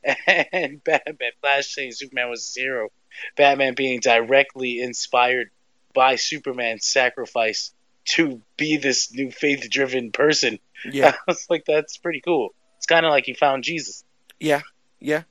and 0.05 0.83
Batman. 0.83 1.33
Flash 1.41 1.69
saying 1.69 1.93
Superman 1.93 2.31
was 2.31 2.55
a 2.57 2.61
hero. 2.61 2.89
Batman 3.37 3.75
being 3.75 4.01
directly 4.01 4.81
inspired 4.81 5.51
by 5.93 6.17
Superman's 6.17 6.87
sacrifice 6.87 7.73
to 8.05 8.41
be 8.57 8.77
this 8.77 9.13
new 9.13 9.31
faith-driven 9.31 10.13
person. 10.13 10.59
Yeah, 10.85 11.09
I 11.15 11.17
was 11.27 11.47
like, 11.51 11.65
that's 11.67 11.99
pretty 11.99 12.21
cool. 12.21 12.55
It's 12.79 12.87
kind 12.87 13.05
of 13.05 13.11
like 13.11 13.27
he 13.27 13.35
found 13.35 13.65
Jesus. 13.65 14.05
yeah, 14.39 14.63
yeah. 15.01 15.23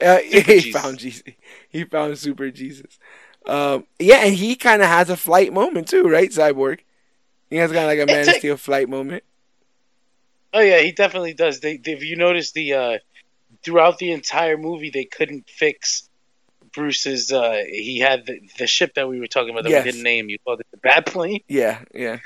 Uh, 0.00 0.18
he 0.18 0.40
Jesus. 0.42 0.80
found 0.82 0.98
Jesus. 0.98 1.22
He 1.68 1.84
found 1.84 2.16
Super 2.18 2.50
Jesus. 2.50 2.98
Um, 3.46 3.86
yeah, 3.98 4.24
and 4.24 4.34
he 4.34 4.56
kind 4.56 4.80
of 4.82 4.88
has 4.88 5.10
a 5.10 5.16
flight 5.16 5.52
moment 5.52 5.88
too, 5.88 6.04
right? 6.04 6.30
Cyborg. 6.30 6.80
He 7.50 7.56
has 7.56 7.70
kind 7.70 7.84
of 7.84 7.88
like 7.88 8.00
a 8.00 8.06
Man 8.06 8.28
of 8.28 8.34
Steel 8.36 8.56
flight 8.56 8.88
moment. 8.88 9.22
Oh 10.52 10.60
yeah, 10.60 10.78
he 10.80 10.92
definitely 10.92 11.34
does. 11.34 11.60
They, 11.60 11.76
they 11.76 11.92
if 11.92 12.02
you 12.04 12.16
notice 12.16 12.52
the 12.52 12.72
uh, 12.74 12.98
throughout 13.62 13.98
the 13.98 14.12
entire 14.12 14.56
movie, 14.56 14.90
they 14.90 15.04
couldn't 15.04 15.48
fix 15.48 16.08
Bruce's. 16.72 17.32
Uh, 17.32 17.62
he 17.68 17.98
had 17.98 18.26
the, 18.26 18.40
the 18.58 18.66
ship 18.66 18.94
that 18.94 19.08
we 19.08 19.20
were 19.20 19.26
talking 19.26 19.50
about 19.50 19.64
that 19.64 19.70
Yes. 19.70 19.84
we 19.84 19.90
didn't 19.90 20.04
name. 20.04 20.28
You 20.30 20.38
called 20.38 20.60
it 20.60 20.66
the 20.70 20.76
Bat 20.78 21.06
Plane. 21.06 21.40
Yeah, 21.48 21.80
yeah, 21.94 22.18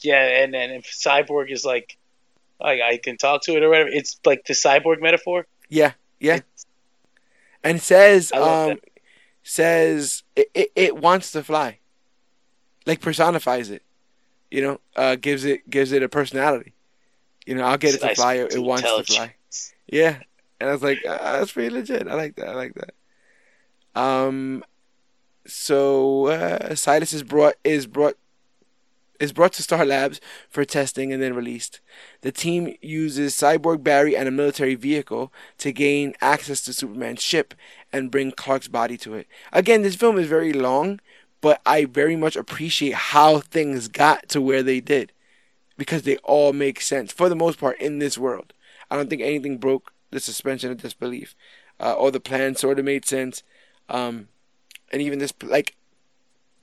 Yeah, 0.00 0.42
and 0.42 0.54
and 0.54 0.72
if 0.72 0.84
Cyborg 0.86 1.50
is 1.50 1.64
like, 1.64 1.96
like 2.60 2.80
I 2.80 2.96
can 2.96 3.16
talk 3.18 3.42
to 3.42 3.56
it 3.56 3.62
or 3.62 3.68
whatever, 3.68 3.90
it's 3.90 4.18
like 4.24 4.44
the 4.46 4.54
cyborg 4.54 5.00
metaphor. 5.02 5.46
yeah, 5.68 5.92
yeah. 6.18 6.40
And 7.62 7.80
says, 7.80 8.32
um, 8.32 8.78
says 9.42 10.22
it, 10.34 10.50
it, 10.54 10.72
it 10.74 10.96
wants 10.96 11.32
to 11.32 11.42
fly, 11.42 11.78
like 12.86 13.00
personifies 13.00 13.70
it. 13.70 13.82
You 14.50 14.62
know, 14.62 14.80
uh, 14.96 15.16
gives 15.16 15.44
it 15.44 15.68
gives 15.68 15.92
it 15.92 16.02
a 16.02 16.08
personality. 16.08 16.72
You 17.46 17.54
know, 17.54 17.64
I'll 17.64 17.78
get 17.78 17.94
it 17.94 18.00
to 18.00 18.06
Nice 18.06 18.16
fly. 18.16 18.34
It, 18.34 18.50
to 18.52 18.62
wants 18.62 18.82
to 18.82 19.04
fly. 19.04 19.34
Yeah, 19.86 20.18
and 20.58 20.70
I 20.70 20.72
was 20.72 20.82
like, 20.82 20.98
ah, 21.06 21.18
that's 21.38 21.52
pretty 21.52 21.70
legit. 21.70 22.08
I 22.08 22.14
like 22.14 22.36
that. 22.36 22.48
I 22.48 22.54
like 22.54 22.74
that. 22.74 22.94
Um, 24.00 24.64
so 25.46 26.26
uh, 26.26 26.74
Silas 26.74 27.12
is 27.12 27.22
brought 27.22 27.54
is 27.64 27.86
brought 27.86 28.16
is 29.20 29.32
brought 29.32 29.52
to 29.52 29.62
Star 29.62 29.84
Labs 29.84 30.20
for 30.48 30.64
testing 30.64 31.12
and 31.12 31.22
then 31.22 31.34
released. 31.34 31.80
The 32.22 32.32
team 32.32 32.74
uses 32.80 33.34
Cyborg 33.34 33.84
Barry 33.84 34.16
and 34.16 34.26
a 34.26 34.32
military 34.32 34.74
vehicle 34.74 35.32
to 35.58 35.72
gain 35.72 36.14
access 36.20 36.62
to 36.62 36.72
Superman's 36.72 37.22
ship 37.22 37.54
and 37.92 38.10
bring 38.10 38.32
Clark's 38.32 38.68
body 38.68 38.96
to 38.98 39.14
it. 39.14 39.28
Again, 39.52 39.82
this 39.82 39.94
film 39.94 40.18
is 40.18 40.26
very 40.26 40.52
long, 40.52 41.00
but 41.40 41.60
I 41.64 41.84
very 41.84 42.16
much 42.16 42.34
appreciate 42.34 42.94
how 42.94 43.40
things 43.40 43.86
got 43.86 44.28
to 44.30 44.40
where 44.40 44.62
they 44.62 44.80
did 44.80 45.12
because 45.76 46.02
they 46.02 46.16
all 46.18 46.52
make 46.52 46.80
sense 46.80 47.12
for 47.12 47.28
the 47.28 47.36
most 47.36 47.60
part 47.60 47.80
in 47.80 47.98
this 47.98 48.18
world. 48.18 48.52
I 48.90 48.96
don't 48.96 49.08
think 49.08 49.22
anything 49.22 49.58
broke 49.58 49.92
the 50.10 50.20
suspension 50.20 50.70
of 50.70 50.82
disbelief. 50.82 51.34
Uh, 51.78 51.94
or 51.94 52.10
the 52.10 52.20
plan 52.20 52.54
sort 52.54 52.78
of 52.78 52.84
made 52.84 53.06
sense. 53.06 53.42
Um, 53.88 54.28
and 54.92 55.00
even 55.00 55.18
this, 55.18 55.32
like, 55.42 55.76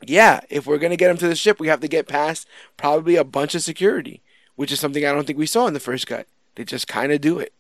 yeah, 0.06 0.42
if 0.50 0.68
we're 0.68 0.78
gonna 0.78 0.98
get 0.98 1.10
him 1.10 1.18
to 1.18 1.28
the 1.28 1.36
ship, 1.36 1.60
we 1.60 1.68
have 1.68 1.82
to 1.82 1.88
get 1.88 2.08
past 2.08 2.48
probably 2.76 3.16
a 3.16 3.24
bunch 3.24 3.56
of 3.56 3.62
security, 3.62 4.22
which 4.56 4.72
is 4.72 4.80
something 4.80 5.06
I 5.06 5.12
don't 5.12 5.26
think 5.26 5.40
we 5.40 5.46
saw 5.46 5.68
in 5.68 5.74
the 5.74 5.80
first 5.80 6.08
cut. 6.08 6.28
They 6.56 6.64
just 6.64 6.88
kind 6.88 7.12
of 7.12 7.22
do 7.22 7.40
it, 7.40 7.54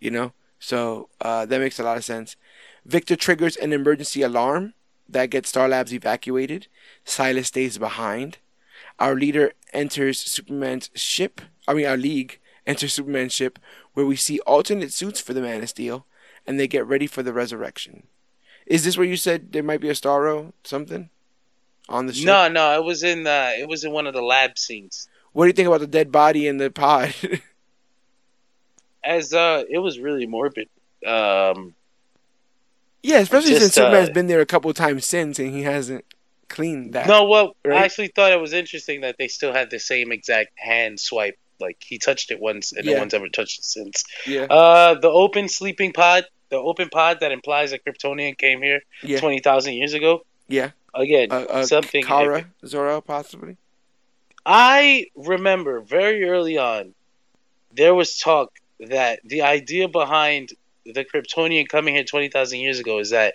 you 0.00 0.10
know. 0.10 0.32
So 0.58 1.08
uh, 1.20 1.46
that 1.46 1.60
makes 1.60 1.78
a 1.78 1.84
lot 1.84 1.96
of 1.96 2.04
sense. 2.04 2.36
Victor 2.84 3.16
triggers 3.16 3.56
an 3.56 3.72
emergency 3.72 4.22
alarm 4.22 4.74
that 5.08 5.30
gets 5.30 5.48
Star 5.48 5.68
Labs 5.68 5.92
evacuated. 5.92 6.66
Silas 7.04 7.48
stays 7.48 7.78
behind. 7.78 8.38
Our 8.98 9.14
leader 9.14 9.52
enters 9.72 10.18
Superman's 10.18 10.90
ship. 10.94 11.40
I 11.68 11.74
mean, 11.74 11.86
our 11.86 11.96
league 11.96 12.38
enters 12.66 12.92
Superman's 12.92 13.32
ship, 13.32 13.58
where 13.94 14.06
we 14.06 14.16
see 14.16 14.40
alternate 14.40 14.92
suits 14.92 15.20
for 15.20 15.32
the 15.32 15.40
Man 15.40 15.62
of 15.62 15.68
Steel, 15.68 16.06
and 16.46 16.58
they 16.58 16.66
get 16.66 16.86
ready 16.86 17.06
for 17.06 17.22
the 17.22 17.32
resurrection. 17.32 18.06
Is 18.66 18.84
this 18.84 18.96
where 18.96 19.06
you 19.06 19.16
said 19.16 19.52
there 19.52 19.62
might 19.62 19.80
be 19.80 19.88
a 19.88 19.92
Starro 19.92 20.52
something 20.64 21.10
on 21.88 22.06
the 22.06 22.12
ship? 22.12 22.26
No, 22.26 22.48
no, 22.48 22.76
it 22.80 22.84
was 22.84 23.02
in 23.02 23.22
the 23.24 23.54
it 23.58 23.68
was 23.68 23.84
in 23.84 23.92
one 23.92 24.06
of 24.06 24.14
the 24.14 24.22
lab 24.22 24.58
scenes. 24.58 25.08
What 25.32 25.44
do 25.44 25.48
you 25.48 25.52
think 25.52 25.68
about 25.68 25.80
the 25.80 25.86
dead 25.86 26.10
body 26.10 26.46
in 26.46 26.56
the 26.58 26.70
pod? 26.70 27.14
As 29.04 29.32
uh, 29.32 29.62
it 29.68 29.78
was 29.78 29.98
really 30.00 30.26
morbid. 30.26 30.68
Um, 31.06 31.74
yeah, 33.02 33.18
especially 33.18 33.50
Just, 33.50 33.60
since 33.62 33.74
Superman's 33.74 34.08
uh, 34.08 34.12
been 34.12 34.26
there 34.26 34.40
a 34.40 34.46
couple 34.46 34.68
of 34.70 34.76
times 34.76 35.06
since, 35.06 35.38
and 35.38 35.54
he 35.54 35.62
hasn't 35.62 36.04
cleaned 36.48 36.94
that. 36.94 37.06
no, 37.06 37.24
well, 37.26 37.54
right? 37.64 37.82
I 37.82 37.84
actually 37.84 38.08
thought 38.08 38.32
it 38.32 38.40
was 38.40 38.52
interesting 38.52 39.02
that 39.02 39.16
they 39.18 39.28
still 39.28 39.52
had 39.52 39.70
the 39.70 39.78
same 39.78 40.10
exact 40.10 40.50
hand 40.56 40.98
swipe. 40.98 41.38
Like 41.60 41.78
he 41.86 41.98
touched 41.98 42.30
it 42.32 42.40
once, 42.40 42.72
and 42.72 42.84
Yeah. 42.84 42.94
no 42.94 42.98
one's 43.00 43.14
ever 43.14 43.28
touched 43.28 43.60
it 43.60 43.64
since. 43.64 44.04
Yeah, 44.26 44.42
Uh, 44.44 44.94
the 44.94 45.08
open 45.08 45.48
sleeping 45.48 45.92
pod, 45.92 46.24
the 46.50 46.56
open 46.56 46.88
pod 46.88 47.20
that 47.20 47.30
implies 47.32 47.72
a 47.72 47.78
Kryptonian 47.78 48.36
came 48.36 48.60
here 48.60 48.80
yeah, 49.02 49.20
twenty 49.20 49.38
thousand 49.38 49.74
years 49.74 49.94
ago. 49.94 50.24
yeah. 50.48 50.70
Again, 50.96 51.28
Uh, 51.30 51.44
uh, 51.48 51.66
something. 51.66 52.04
Kara 52.04 52.46
Zor-El 52.64 53.02
possibly. 53.02 53.56
I 54.44 55.06
remember 55.14 55.80
very 55.80 56.24
early 56.24 56.56
on, 56.56 56.94
there 57.72 57.94
was 57.94 58.18
talk 58.18 58.52
that 58.80 59.20
the 59.24 59.42
idea 59.42 59.88
behind 59.88 60.52
the 60.84 61.04
Kryptonian 61.04 61.68
coming 61.68 61.94
here 61.94 62.04
20,000 62.04 62.60
years 62.60 62.78
ago 62.78 62.98
is 62.98 63.10
that 63.10 63.34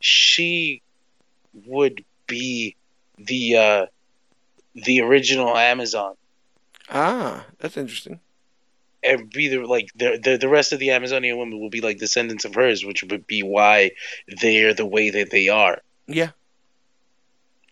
she 0.00 0.82
would 1.66 2.04
be 2.26 2.74
the 3.18 3.56
uh, 3.56 3.86
the 4.74 5.00
original 5.00 5.56
Amazon 5.56 6.14
Ah, 6.90 7.46
that's 7.58 7.76
interesting. 7.76 8.20
and 9.02 9.30
be 9.30 9.48
the 9.48 9.58
like 9.60 9.88
the, 9.96 10.18
the 10.22 10.36
the 10.36 10.48
rest 10.48 10.72
of 10.72 10.78
the 10.78 10.90
Amazonian 10.90 11.38
women 11.38 11.60
will 11.60 11.70
be 11.70 11.80
like 11.80 11.98
descendants 11.98 12.44
of 12.44 12.54
hers, 12.54 12.84
which 12.84 13.02
would 13.02 13.26
be 13.26 13.42
why 13.42 13.90
they're 14.40 14.74
the 14.74 14.86
way 14.86 15.10
that 15.10 15.30
they 15.30 15.48
are. 15.48 15.80
Yeah, 16.06 16.30
that 16.30 16.30
makes 16.30 16.30
sense. 16.30 16.45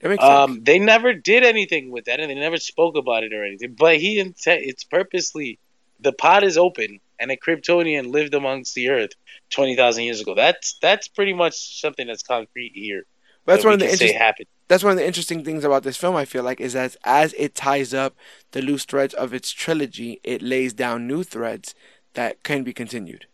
Um, 0.05 0.61
they 0.63 0.79
never 0.79 1.13
did 1.15 1.45
anything 1.45 1.91
with 1.91 2.05
that, 2.07 2.21
and 2.21 2.31
they 2.31 2.35
never 2.35 2.59
spoke 2.59 2.97
about 2.97 3.25
it 3.25 3.33
or 3.33 3.45
anything. 3.45 3.75
But 3.79 3.97
he 3.99 4.19
int- 4.19 4.37
it's 4.47 4.85
purposely 4.85 5.59
the 6.01 6.13
pot 6.13 6.45
is 6.45 6.59
open, 6.59 7.01
and 7.19 7.31
a 7.31 7.37
Kryptonian 7.37 8.11
lived 8.13 8.35
amongst 8.35 8.75
the 8.75 8.91
Earth 8.91 9.13
twenty 9.51 9.77
thousand 9.77 10.05
years 10.05 10.21
ago. 10.21 10.35
That's 10.35 10.75
that's 10.75 11.09
pretty 11.09 11.33
much 11.33 11.81
something 11.81 12.07
that's 12.07 12.23
concrete 12.23 12.73
here. 12.75 13.05
That's 13.47 13.63
that 13.63 13.69
one 13.69 13.75
of 13.75 13.81
the 13.81 13.87
can 13.89 13.97
say 13.97 14.05
interest- 14.07 14.23
happened. 14.23 14.47
that's 14.69 14.83
one 14.85 14.93
of 14.93 14.99
the 14.99 15.07
interesting 15.07 15.45
things 15.45 15.65
about 15.65 15.83
this 15.83 15.97
film. 15.97 16.17
I 16.17 16.25
feel 16.25 16.43
like 16.43 16.61
is 16.61 16.73
that 16.75 16.97
as 17.05 17.35
it 17.35 17.55
ties 17.55 17.93
up 17.95 18.15
the 18.53 18.63
loose 18.63 18.85
threads 18.85 19.15
of 19.15 19.33
its 19.35 19.51
trilogy, 19.53 20.21
it 20.25 20.43
lays 20.43 20.73
down 20.75 21.07
new 21.07 21.23
threads 21.23 21.75
that 22.15 22.43
can 22.43 22.63
be 22.63 22.73
continued, 22.73 23.27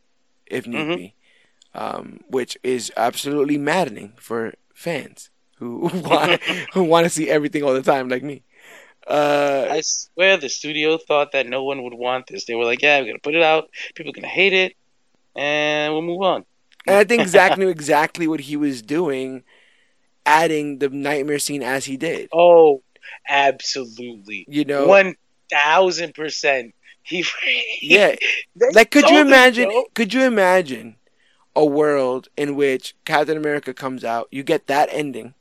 if 0.47 0.67
need 0.67 0.87
Mhm. 0.87 0.97
be, 0.97 1.15
um, 1.75 2.21
which 2.29 2.57
is 2.63 2.93
absolutely 2.97 3.59
maddening 3.59 4.15
for 4.19 4.55
fans 4.75 5.31
who 5.61 5.91
want 5.93 6.43
who 6.73 6.83
want 6.85 7.05
to 7.05 7.11
see 7.11 7.31
everything 7.31 7.63
all 7.63 7.75
the 7.75 7.83
time, 7.83 8.09
like 8.09 8.23
me. 8.23 8.43
Uh, 9.07 9.69
I 9.71 9.81
swear 9.83 10.37
the 10.37 10.49
studio 10.49 10.99
thought 10.99 11.33
that 11.33 11.47
no 11.47 11.65
one 11.65 11.83
would 11.85 11.95
want 11.95 12.27
this. 12.27 12.47
They 12.47 12.55
were 12.55 12.65
like, 12.65 12.83
"Yeah, 12.83 13.01
we're 13.01 13.07
gonna 13.07 13.19
put 13.19 13.35
it 13.35 13.43
out. 13.43 13.71
People 13.95 14.11
are 14.11 14.15
gonna 14.15 14.27
hate 14.27 14.53
it, 14.53 14.75
and 15.37 15.93
we'll 15.93 16.03
move 16.03 16.23
on." 16.23 16.45
and 16.87 16.97
I 16.97 17.05
think 17.05 17.29
Zack 17.29 17.59
knew 17.59 17.69
exactly 17.69 18.27
what 18.27 18.41
he 18.41 18.57
was 18.57 18.83
doing, 18.83 19.43
adding 20.25 20.79
the 20.79 20.89
nightmare 20.89 21.39
scene 21.39 21.63
as 21.63 21.85
he 21.85 21.97
did. 21.97 22.29
Oh, 22.33 22.83
absolutely, 23.29 24.47
You 24.49 24.65
know, 24.65 24.87
one 24.87 25.15
thousand 25.51 26.15
percent. 26.15 26.75
He 27.03 27.25
yeah. 27.83 28.17
Like 28.73 28.91
could 28.91 29.09
you 29.11 29.21
imagine 29.21 29.71
could 29.95 30.15
you 30.15 30.23
imagine 30.23 30.97
a 31.57 31.65
world 31.65 32.29
in 32.37 32.55
which 32.55 32.95
Captain 33.05 33.37
America 33.37 33.75
comes 33.75 34.05
out 34.05 34.29
you 34.31 34.43
get 34.45 34.69
that 34.69 34.89
ending 34.93 35.35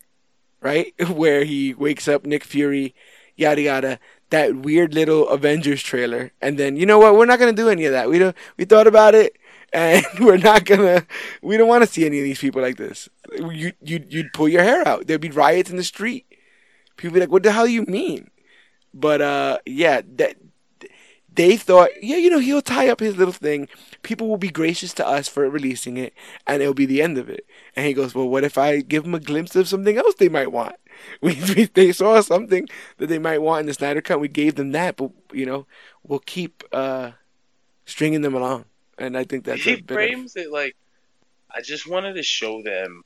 right? 0.61 0.93
Where 1.09 1.43
he 1.43 1.73
wakes 1.73 2.07
up 2.07 2.25
Nick 2.25 2.43
Fury 2.43 2.95
yada 3.39 3.61
yada. 3.61 3.99
That 4.29 4.57
weird 4.57 4.93
little 4.93 5.27
Avengers 5.29 5.81
trailer. 5.81 6.31
And 6.41 6.59
then 6.59 6.75
you 6.75 6.85
know 6.85 6.99
what? 6.99 7.15
We're 7.15 7.25
not 7.25 7.39
to 7.39 7.51
do 7.53 7.69
any 7.69 7.85
of 7.85 7.93
that. 7.93 8.09
We 8.09 8.19
don't 8.19 8.35
we 8.57 8.65
thought 8.65 8.85
about 8.85 9.15
it 9.15 9.35
and 9.73 10.03
we're 10.19 10.37
not 10.37 10.65
to 10.65 11.05
we 11.41 11.55
don't 11.57 11.67
want 11.67 11.83
to 11.83 11.89
see 11.89 12.05
any 12.05 12.17
of 12.19 12.23
these 12.23 12.39
people 12.39 12.61
like 12.61 12.77
this. 12.77 13.09
You 13.37 13.73
you 13.81 14.03
you'd 14.07 14.33
pull 14.33 14.49
your 14.49 14.63
hair 14.63 14.87
out. 14.87 15.07
There'd 15.07 15.21
be 15.21 15.29
riots 15.29 15.69
in 15.69 15.77
the 15.77 15.83
street. 15.83 16.25
People 16.97 17.15
be 17.15 17.19
like 17.21 17.31
what 17.31 17.43
the 17.43 17.51
hell 17.51 17.65
do 17.65 17.71
you 17.71 17.85
mean? 17.85 18.29
But 18.93 19.21
uh 19.21 19.59
yeah 19.65 20.01
that 20.17 20.35
they 21.35 21.57
thought, 21.57 21.89
yeah, 22.01 22.17
you 22.17 22.29
know, 22.29 22.39
he'll 22.39 22.61
tie 22.61 22.89
up 22.89 22.99
his 22.99 23.17
little 23.17 23.33
thing. 23.33 23.67
People 24.03 24.27
will 24.27 24.37
be 24.37 24.49
gracious 24.49 24.93
to 24.95 25.07
us 25.07 25.27
for 25.27 25.49
releasing 25.49 25.97
it, 25.97 26.13
and 26.47 26.61
it'll 26.61 26.73
be 26.73 26.85
the 26.85 27.01
end 27.01 27.17
of 27.17 27.29
it. 27.29 27.45
And 27.75 27.85
he 27.85 27.93
goes, 27.93 28.15
well, 28.15 28.27
what 28.27 28.43
if 28.43 28.57
I 28.57 28.81
give 28.81 29.03
them 29.03 29.15
a 29.15 29.19
glimpse 29.19 29.55
of 29.55 29.67
something 29.67 29.97
else 29.97 30.15
they 30.15 30.29
might 30.29 30.51
want? 30.51 30.75
We, 31.21 31.41
we 31.55 31.63
they 31.73 31.93
saw 31.93 32.19
something 32.19 32.67
that 32.97 33.07
they 33.07 33.19
might 33.19 33.41
want 33.41 33.61
in 33.61 33.65
the 33.67 33.73
Snyder 33.73 34.01
Cut. 34.01 34.19
We 34.19 34.27
gave 34.27 34.55
them 34.55 34.73
that, 34.73 34.97
but 34.97 35.11
you 35.31 35.45
know, 35.45 35.65
we'll 36.03 36.19
keep 36.19 36.61
uh, 36.73 37.11
stringing 37.85 38.21
them 38.21 38.35
along. 38.35 38.65
And 38.97 39.17
I 39.17 39.23
think 39.23 39.45
that's 39.45 39.63
he 39.63 39.75
a 39.75 39.75
bit 39.77 39.81
of- 39.91 39.95
frames 39.95 40.35
it 40.35 40.51
like 40.51 40.75
I 41.55 41.61
just 41.61 41.87
wanted 41.87 42.15
to 42.15 42.23
show 42.23 42.61
them 42.63 43.03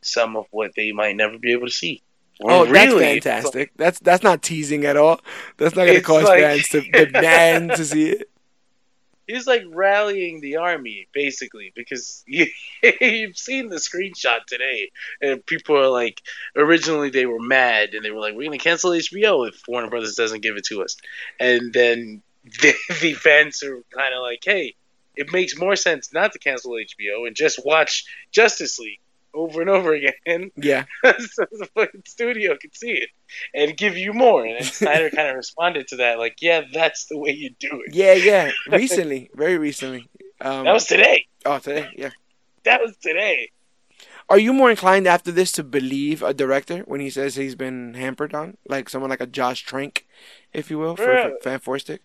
some 0.00 0.36
of 0.36 0.46
what 0.52 0.76
they 0.76 0.92
might 0.92 1.16
never 1.16 1.36
be 1.38 1.50
able 1.50 1.66
to 1.66 1.72
see. 1.72 2.02
Oh, 2.42 2.66
Really, 2.66 3.20
that's 3.20 3.24
fantastic. 3.24 3.72
That's 3.76 3.98
that's 4.00 4.22
not 4.22 4.42
teasing 4.42 4.84
at 4.84 4.96
all. 4.96 5.20
That's 5.56 5.76
not 5.76 5.84
going 5.84 5.98
to 5.98 6.02
cause 6.04 6.24
like- 6.24 6.40
fans 6.40 6.68
to 6.70 6.80
demand 7.06 7.70
to 7.72 7.84
see 7.84 8.10
it. 8.10 8.30
He's 9.26 9.46
like 9.46 9.62
rallying 9.70 10.42
the 10.42 10.56
army, 10.56 11.08
basically, 11.14 11.72
because 11.74 12.22
you, 12.26 12.46
you've 13.00 13.38
seen 13.38 13.70
the 13.70 13.76
screenshot 13.76 14.44
today, 14.46 14.90
and 15.22 15.44
people 15.46 15.78
are 15.78 15.88
like, 15.88 16.20
originally 16.54 17.08
they 17.08 17.24
were 17.24 17.40
mad, 17.40 17.94
and 17.94 18.04
they 18.04 18.10
were 18.10 18.20
like, 18.20 18.34
"We're 18.34 18.44
gonna 18.44 18.58
cancel 18.58 18.90
HBO 18.90 19.48
if 19.48 19.62
Warner 19.66 19.88
Brothers 19.88 20.14
doesn't 20.14 20.42
give 20.42 20.58
it 20.58 20.66
to 20.66 20.82
us," 20.82 20.98
and 21.40 21.72
then 21.72 22.22
the, 22.44 22.74
the 23.00 23.14
fans 23.14 23.62
are 23.62 23.80
kind 23.96 24.12
of 24.14 24.20
like, 24.20 24.40
"Hey, 24.44 24.74
it 25.16 25.32
makes 25.32 25.56
more 25.58 25.76
sense 25.76 26.12
not 26.12 26.32
to 26.32 26.38
cancel 26.38 26.72
HBO 26.72 27.26
and 27.26 27.34
just 27.34 27.64
watch 27.64 28.04
Justice 28.30 28.78
League 28.78 29.00
over 29.34 29.60
and 29.60 29.70
over 29.70 29.92
again, 29.92 30.50
Yeah, 30.56 30.84
so 31.02 31.44
the 31.50 31.68
fucking 31.74 32.02
studio 32.06 32.56
could 32.60 32.76
see 32.76 32.92
it 32.92 33.10
and 33.54 33.76
give 33.76 33.96
you 33.96 34.12
more." 34.12 34.44
And 34.46 34.64
Snyder 34.64 35.10
kind 35.10 35.28
of 35.28 35.36
responded 35.44 35.88
to 35.88 35.96
that, 35.96 36.18
like, 36.18 36.36
"Yeah, 36.40 36.62
that's 36.72 37.06
the 37.06 37.18
way 37.18 37.30
you 37.30 37.50
do 37.58 37.82
it." 37.86 37.94
yeah, 37.94 38.14
yeah. 38.14 38.50
Recently, 38.70 39.30
very 39.34 39.58
recently. 39.58 40.08
Um, 40.40 40.64
That 40.64 40.72
was 40.72 40.86
today. 40.86 41.26
oh 41.44 41.58
today. 41.58 41.88
Yeah. 41.96 42.10
That 42.64 42.80
was 42.80 42.96
today. 42.96 43.50
Are 44.30 44.38
you 44.38 44.54
more 44.54 44.70
inclined 44.70 45.06
after 45.06 45.30
this 45.30 45.52
to 45.52 45.62
believe 45.62 46.22
a 46.22 46.32
director 46.32 46.78
when 46.86 47.00
he 47.00 47.10
says 47.10 47.34
he's 47.36 47.54
been 47.54 47.92
hampered 47.94 48.34
on, 48.34 48.56
like 48.66 48.88
someone 48.88 49.10
like 49.10 49.20
a 49.20 49.26
Josh 49.26 49.62
Trank, 49.64 50.06
if 50.52 50.70
you 50.70 50.78
will, 50.78 50.96
for, 50.96 51.04
for 51.04 51.12
Bro. 51.12 51.36
Fan 51.42 51.58
Four 51.60 51.78
Stick? 51.78 52.00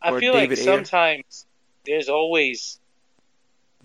I 0.00 0.10
feel 0.20 0.32
David 0.34 0.50
like 0.50 0.58
Ayer. 0.58 0.64
sometimes 0.64 1.46
there's 1.86 2.08
always 2.08 2.78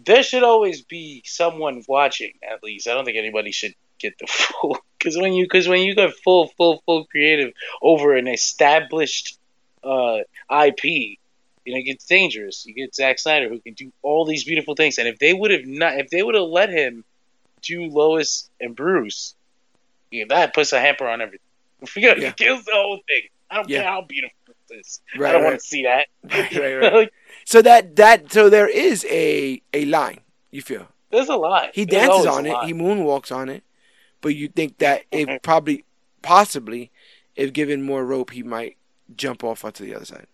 there 0.06 0.24
should 0.24 0.44
always 0.44 0.82
be 0.82 1.22
someone 1.26 1.84
watching 1.88 2.32
at 2.50 2.64
least. 2.64 2.88
I 2.88 2.94
don't 2.94 3.06
think 3.06 3.18
anybody 3.18 3.52
should 3.52 3.74
get 4.00 4.18
the 4.18 4.28
full 4.30 4.78
because 4.98 5.18
when 5.18 5.34
you 5.34 5.46
because 5.46 5.68
when 5.68 5.82
you 5.82 5.96
go 5.96 6.10
full 6.24 6.48
full 6.58 6.82
full 6.86 7.06
creative 7.06 7.54
over 7.82 8.16
an 8.16 8.28
established 8.28 9.38
uh, 9.84 10.20
IP, 10.52 10.84
you 10.84 11.18
know, 11.68 11.78
it 11.78 11.84
gets 11.84 12.06
dangerous. 12.06 12.66
You 12.66 12.74
get 12.74 12.96
Zack 12.96 13.20
Snyder 13.20 13.50
who 13.50 13.60
can 13.60 13.74
do 13.74 13.92
all 14.02 14.26
these 14.26 14.44
beautiful 14.44 14.76
things, 14.76 14.98
and 14.98 15.08
if 15.08 15.20
they 15.20 15.34
would 15.34 15.52
have 15.52 15.66
not, 15.66 15.98
if 15.98 16.10
they 16.10 16.22
would 16.24 16.36
have 16.36 16.44
let 16.46 16.70
him 16.70 17.04
do 17.62 17.86
Lois 17.88 18.50
and 18.62 18.76
Bruce, 18.76 19.36
yeah, 20.12 20.26
that 20.30 20.54
puts 20.54 20.72
a 20.74 20.80
hamper 20.80 21.08
on 21.08 21.22
everything. 21.22 21.46
Forget 21.86 22.20
Yeah. 22.20 22.30
it 22.30 22.38
kills 22.38 22.64
the 22.66 22.72
whole 22.74 23.00
thing. 23.08 23.24
I 23.52 23.56
don't 23.58 23.70
Yeah. 23.70 23.82
care 23.82 23.92
how 23.92 24.02
beautiful 24.02 24.38
it 24.70 24.76
is. 24.76 25.02
Right, 25.18 25.30
I 25.30 25.32
don't 25.34 25.42
right. 25.44 25.50
want 25.50 25.60
to 25.62 25.66
see 25.66 25.84
that. 25.84 26.08
Right, 26.24 26.52
right, 26.56 26.76
right. 26.76 26.94
Like, 26.94 27.14
So 27.46 27.62
that 27.62 27.96
that 27.96 28.32
so 28.32 28.50
there 28.50 28.68
is 28.68 29.06
a 29.10 29.62
a 29.74 29.86
line. 29.86 30.20
You 30.52 30.62
feel 30.62 30.88
There's 31.12 31.30
a 31.30 31.36
lot. 31.36 31.72
he 31.74 31.86
There's 31.86 32.08
dances 32.08 32.26
on 32.26 32.46
it. 32.46 32.58
He 32.66 32.74
moonwalks 32.74 33.36
on 33.36 33.50
it. 33.50 33.64
But 34.22 34.36
you 34.36 34.48
think 34.48 34.80
that 34.80 35.04
if 35.12 35.42
probably 35.42 35.86
possibly 36.22 36.92
if 37.36 37.54
given 37.54 37.82
more 37.82 38.06
rope, 38.06 38.32
he 38.32 38.44
might 38.44 38.78
jump 39.16 39.44
off 39.44 39.64
onto 39.64 39.86
the 39.86 39.96
other 39.96 40.06
side. 40.06 40.28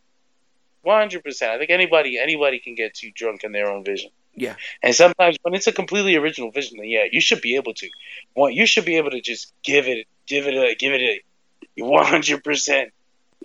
One 0.81 0.99
hundred 0.99 1.23
percent. 1.23 1.51
I 1.51 1.57
think 1.57 1.69
anybody 1.69 2.17
anybody 2.19 2.59
can 2.59 2.75
get 2.75 2.93
too 2.93 3.11
drunk 3.13 3.43
in 3.43 3.51
their 3.51 3.69
own 3.69 3.83
vision. 3.83 4.11
Yeah. 4.35 4.55
And 4.83 4.93
sometimes 4.93 5.37
when 5.41 5.53
it's 5.53 5.67
a 5.67 5.71
completely 5.71 6.15
original 6.15 6.51
vision, 6.51 6.77
then 6.77 6.89
yeah, 6.89 7.05
you 7.11 7.21
should 7.21 7.41
be 7.41 7.55
able 7.55 7.73
to. 7.75 7.89
One, 8.33 8.53
you 8.53 8.65
should 8.65 8.85
be 8.85 8.97
able 8.97 9.11
to 9.11 9.21
just 9.21 9.53
give 9.63 9.87
it, 9.87 10.07
give 10.27 10.47
it 10.47 10.53
a, 10.53 10.75
give 10.75 10.93
it 10.93 11.01
a, 11.01 11.83
one 11.83 12.05
hundred 12.05 12.43
percent. 12.43 12.91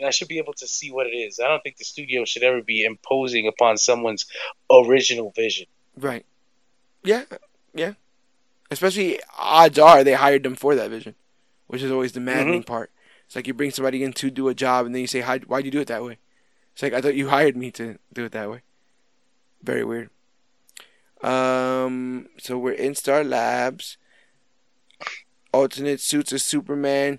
I 0.05 0.11
should 0.11 0.29
be 0.29 0.39
able 0.39 0.55
to 0.55 0.67
see 0.67 0.91
what 0.91 1.07
it 1.07 1.11
is. 1.11 1.41
I 1.41 1.49
don't 1.49 1.63
think 1.63 1.77
the 1.77 1.85
studio 1.85 2.25
should 2.25 2.43
ever 2.43 2.63
be 2.63 2.85
imposing 2.85 3.47
upon 3.47 3.79
someone's 3.79 4.27
original 4.71 5.33
vision. 5.35 5.67
Right. 5.97 6.25
Yeah. 7.03 7.25
Yeah. 7.75 7.95
Especially 8.71 9.21
odds 9.39 9.79
are 9.79 10.05
they 10.05 10.15
hired 10.15 10.43
them 10.43 10.55
for 10.55 10.75
that 10.75 10.91
vision, 10.91 11.15
which 11.67 11.83
is 11.83 11.91
always 11.91 12.13
the 12.13 12.21
maddening 12.21 12.63
part. 12.63 12.91
It's 13.27 13.37
like 13.37 13.47
you 13.47 13.55
bring 13.55 13.71
somebody 13.71 14.03
in 14.03 14.13
to 14.15 14.31
do 14.31 14.49
a 14.49 14.55
job 14.55 14.87
and 14.87 14.95
then 14.95 15.03
you 15.03 15.07
say, 15.07 15.21
"How? 15.21 15.39
Why'd 15.39 15.65
you 15.65 15.71
do 15.71 15.81
it 15.81 15.89
that 15.89 16.05
way?" 16.05 16.19
It's 16.73 16.83
like 16.83 16.93
I 16.93 17.01
thought 17.01 17.15
you 17.15 17.29
hired 17.29 17.57
me 17.57 17.71
to 17.73 17.99
do 18.13 18.25
it 18.25 18.33
that 18.33 18.51
way. 18.51 18.63
Very 19.63 19.85
weird. 19.85 20.11
Um. 21.23 22.29
So 22.39 22.59
we're 22.59 22.73
in 22.73 22.95
Star 22.95 23.25
Labs. 23.25 23.97
Alternate 25.53 26.01
suits 26.01 26.33
of 26.33 26.41
Superman. 26.41 27.19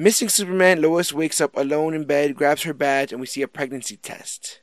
Missing 0.00 0.30
Superman, 0.30 0.80
Lois 0.80 1.12
wakes 1.12 1.42
up 1.42 1.54
alone 1.54 1.92
in 1.92 2.04
bed, 2.04 2.34
grabs 2.34 2.62
her 2.62 2.72
badge, 2.72 3.12
and 3.12 3.20
we 3.20 3.26
see 3.26 3.42
a 3.42 3.46
pregnancy 3.46 3.98
test. 3.98 4.62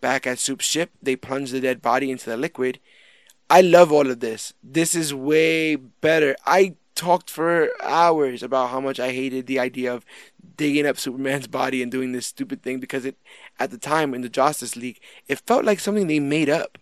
Back 0.00 0.26
at 0.26 0.38
Soup's 0.38 0.64
ship, 0.64 0.92
they 1.02 1.14
plunge 1.14 1.50
the 1.50 1.60
dead 1.60 1.82
body 1.82 2.10
into 2.10 2.30
the 2.30 2.38
liquid. 2.38 2.80
I 3.50 3.60
love 3.60 3.92
all 3.92 4.10
of 4.10 4.20
this. 4.20 4.54
This 4.62 4.94
is 4.94 5.12
way 5.12 5.76
better. 5.76 6.36
I 6.46 6.76
talked 6.94 7.28
for 7.28 7.68
hours 7.82 8.42
about 8.42 8.70
how 8.70 8.80
much 8.80 8.98
I 8.98 9.12
hated 9.12 9.46
the 9.46 9.58
idea 9.58 9.92
of 9.92 10.06
digging 10.56 10.86
up 10.86 10.96
Superman's 10.98 11.48
body 11.48 11.82
and 11.82 11.92
doing 11.92 12.12
this 12.12 12.26
stupid 12.26 12.62
thing 12.62 12.80
because 12.80 13.04
it, 13.04 13.18
at 13.58 13.72
the 13.72 13.76
time 13.76 14.14
in 14.14 14.22
the 14.22 14.30
Justice 14.30 14.74
League, 14.74 15.00
it 15.28 15.40
felt 15.40 15.66
like 15.66 15.80
something 15.80 16.06
they 16.06 16.18
made 16.18 16.48
up. 16.48 16.78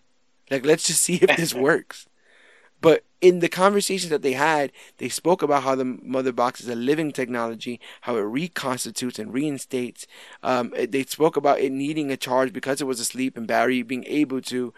Like, 0.48 0.64
let's 0.64 0.86
just 0.86 1.02
see 1.02 1.16
if 1.16 1.36
this 1.36 1.54
works. 1.68 2.06
In 3.20 3.40
the 3.40 3.48
conversations 3.48 4.10
that 4.10 4.22
they 4.22 4.32
had, 4.32 4.72
they 4.96 5.10
spoke 5.10 5.42
about 5.42 5.62
how 5.62 5.74
the 5.74 5.84
mother 5.84 6.32
box 6.32 6.60
is 6.60 6.68
a 6.68 6.74
living 6.74 7.12
technology, 7.12 7.78
how 8.02 8.16
it 8.16 8.22
reconstitutes 8.22 9.18
and 9.18 9.32
reinstates. 9.32 10.06
Um, 10.42 10.72
they 10.88 11.04
spoke 11.04 11.36
about 11.36 11.60
it 11.60 11.70
needing 11.70 12.10
a 12.10 12.16
charge 12.16 12.52
because 12.52 12.80
it 12.80 12.86
was 12.86 12.98
asleep, 12.98 13.36
and 13.36 13.46
Barry 13.46 13.82
being 13.82 14.04
able 14.06 14.40
to 14.42 14.72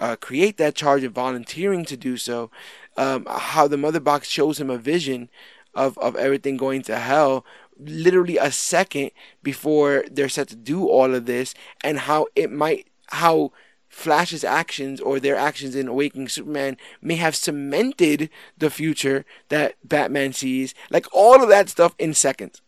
uh, 0.00 0.16
create 0.16 0.56
that 0.56 0.74
charge 0.74 1.02
and 1.04 1.14
volunteering 1.14 1.84
to 1.84 1.96
do 1.96 2.16
so. 2.16 2.50
Um, 2.96 3.26
how 3.28 3.68
the 3.68 3.76
mother 3.76 4.00
box 4.00 4.28
shows 4.28 4.58
him 4.58 4.70
a 4.70 4.78
vision 4.78 5.28
of, 5.74 5.98
of 5.98 6.16
everything 6.16 6.56
going 6.56 6.82
to 6.82 6.96
hell, 6.96 7.44
literally 7.78 8.38
a 8.38 8.50
second 8.50 9.10
before 9.42 10.04
they're 10.10 10.28
set 10.28 10.48
to 10.48 10.56
do 10.56 10.88
all 10.88 11.14
of 11.14 11.26
this, 11.26 11.54
and 11.82 11.98
how 12.00 12.26
it 12.34 12.50
might 12.50 12.86
how 13.08 13.52
Flash's 13.92 14.42
actions 14.42 15.00
or 15.02 15.20
their 15.20 15.36
actions 15.36 15.76
in 15.76 15.86
Awakening 15.86 16.28
Superman 16.28 16.78
may 17.02 17.16
have 17.16 17.36
cemented 17.36 18.30
the 18.56 18.70
future 18.70 19.26
that 19.50 19.74
Batman 19.84 20.32
sees. 20.32 20.74
Like 20.90 21.06
all 21.12 21.42
of 21.42 21.50
that 21.50 21.68
stuff 21.68 21.94
in 21.98 22.14
seconds. 22.14 22.62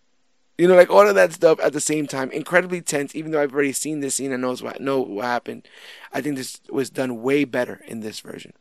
You 0.59 0.69
know, 0.69 0.77
like 0.77 0.91
all 0.91 1.09
of 1.09 1.15
that 1.15 1.33
stuff 1.33 1.59
at 1.61 1.73
the 1.73 1.81
same 1.81 2.07
time. 2.07 2.31
Incredibly 2.31 2.83
tense, 2.83 3.15
even 3.15 3.33
though 3.33 3.43
I've 3.43 3.55
already 3.55 3.73
seen 3.73 4.01
this 4.01 4.17
scene 4.17 4.33
and 4.33 4.43
knows 4.43 4.63
what 4.63 4.81
know 4.83 5.01
what 5.01 5.25
happened. 5.25 5.67
I 6.13 6.21
think 6.21 6.37
this 6.37 6.61
was 6.69 6.91
done 6.91 7.23
way 7.23 7.45
better 7.45 7.81
in 7.89 8.01
this 8.01 8.21
version. 8.21 8.53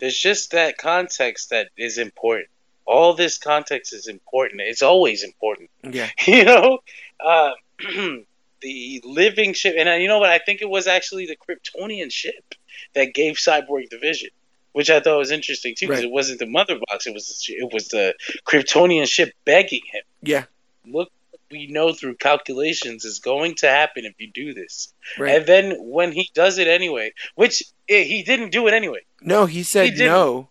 There's 0.00 0.18
just 0.18 0.52
that 0.52 0.78
context 0.78 1.50
that 1.50 1.68
is 1.76 1.98
important. 1.98 2.48
All 2.86 3.12
this 3.12 3.36
context 3.36 3.92
is 3.92 4.08
important. 4.08 4.62
It's 4.62 4.82
always 4.82 5.22
important. 5.22 5.68
Yeah. 5.84 6.08
you 6.26 6.44
know, 6.44 6.78
uh, 7.24 7.52
the 8.60 9.00
living 9.04 9.52
ship, 9.54 9.74
and 9.78 9.88
uh, 9.88 9.92
you 9.92 10.08
know 10.08 10.18
what? 10.18 10.30
I 10.30 10.38
think 10.38 10.62
it 10.62 10.68
was 10.68 10.86
actually 10.86 11.26
the 11.26 11.36
Kryptonian 11.36 12.10
ship 12.12 12.54
that 12.94 13.14
gave 13.14 13.34
Cyborg 13.36 13.90
the 13.90 13.98
vision, 13.98 14.30
which 14.72 14.90
I 14.90 15.00
thought 15.00 15.18
was 15.18 15.30
interesting 15.30 15.74
too, 15.76 15.86
because 15.86 16.00
Right. 16.02 16.08
it 16.08 16.12
wasn't 16.12 16.38
the 16.40 16.46
mother 16.46 16.78
box; 16.88 17.06
it 17.06 17.14
was 17.14 17.46
it 17.48 17.72
was 17.72 17.88
the 17.88 18.14
Kryptonian 18.44 19.06
ship 19.08 19.32
begging 19.44 19.82
him. 19.92 20.02
Yeah. 20.22 20.44
Look, 20.86 21.10
we 21.50 21.66
know 21.66 21.92
through 21.92 22.16
calculations 22.16 23.04
is 23.04 23.18
going 23.20 23.54
to 23.56 23.68
happen 23.68 24.04
if 24.04 24.14
you 24.18 24.30
do 24.30 24.54
this. 24.54 24.92
Right. 25.18 25.36
And 25.36 25.46
then 25.46 25.76
when 25.78 26.12
he 26.12 26.30
does 26.34 26.58
it 26.58 26.68
anyway, 26.68 27.12
which 27.36 27.62
eh, 27.88 28.04
he 28.04 28.22
didn't 28.22 28.50
do 28.50 28.66
it 28.68 28.74
anyway, 28.74 29.00
no, 29.22 29.46
he 29.46 29.62
said 29.62 29.94
He 29.94 30.04
no. 30.04 30.48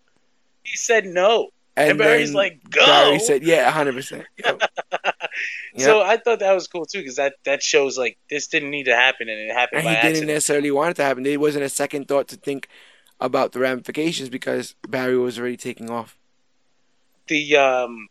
he 0.63 0.75
said 0.77 1.05
no. 1.05 1.49
And, 1.77 1.89
And 1.91 1.97
Barry's 1.99 2.33
like, 2.33 2.69
"Go!" 2.69 2.85
Barry 2.85 3.19
said, 3.19 3.43
yeah, 3.43 3.71
100%. 3.71 4.25
So 5.77 6.01
I 6.01 6.17
thought 6.17 6.39
that 6.39 6.53
was 6.53 6.67
cool 6.67 6.85
too, 6.85 6.99
because 6.99 7.17
that 7.17 7.35
that 7.45 7.61
shows 7.61 7.97
like 7.97 8.17
this 8.29 8.47
didn't 8.47 8.71
need 8.71 8.85
to 8.85 8.95
happen, 8.95 9.29
and 9.29 9.39
it 9.39 9.53
happened 9.53 9.81
and 9.81 9.87
he 9.87 9.95
didn't 9.95 10.27
necessarily 10.27 10.71
want 10.71 10.91
it 10.91 10.95
to 10.95 11.03
happen. 11.03 11.25
It 11.25 11.39
wasn't 11.39 11.65
a 11.65 11.69
second 11.69 12.07
thought 12.07 12.27
to 12.29 12.35
think 12.35 12.67
about 13.19 13.51
the 13.51 13.59
ramifications 13.59 14.29
because 14.29 14.75
Barry 14.87 15.17
was 15.17 15.39
already 15.39 15.57
taking 15.57 15.89
off. 15.89 16.17
the 17.27 17.55
um 17.57 18.09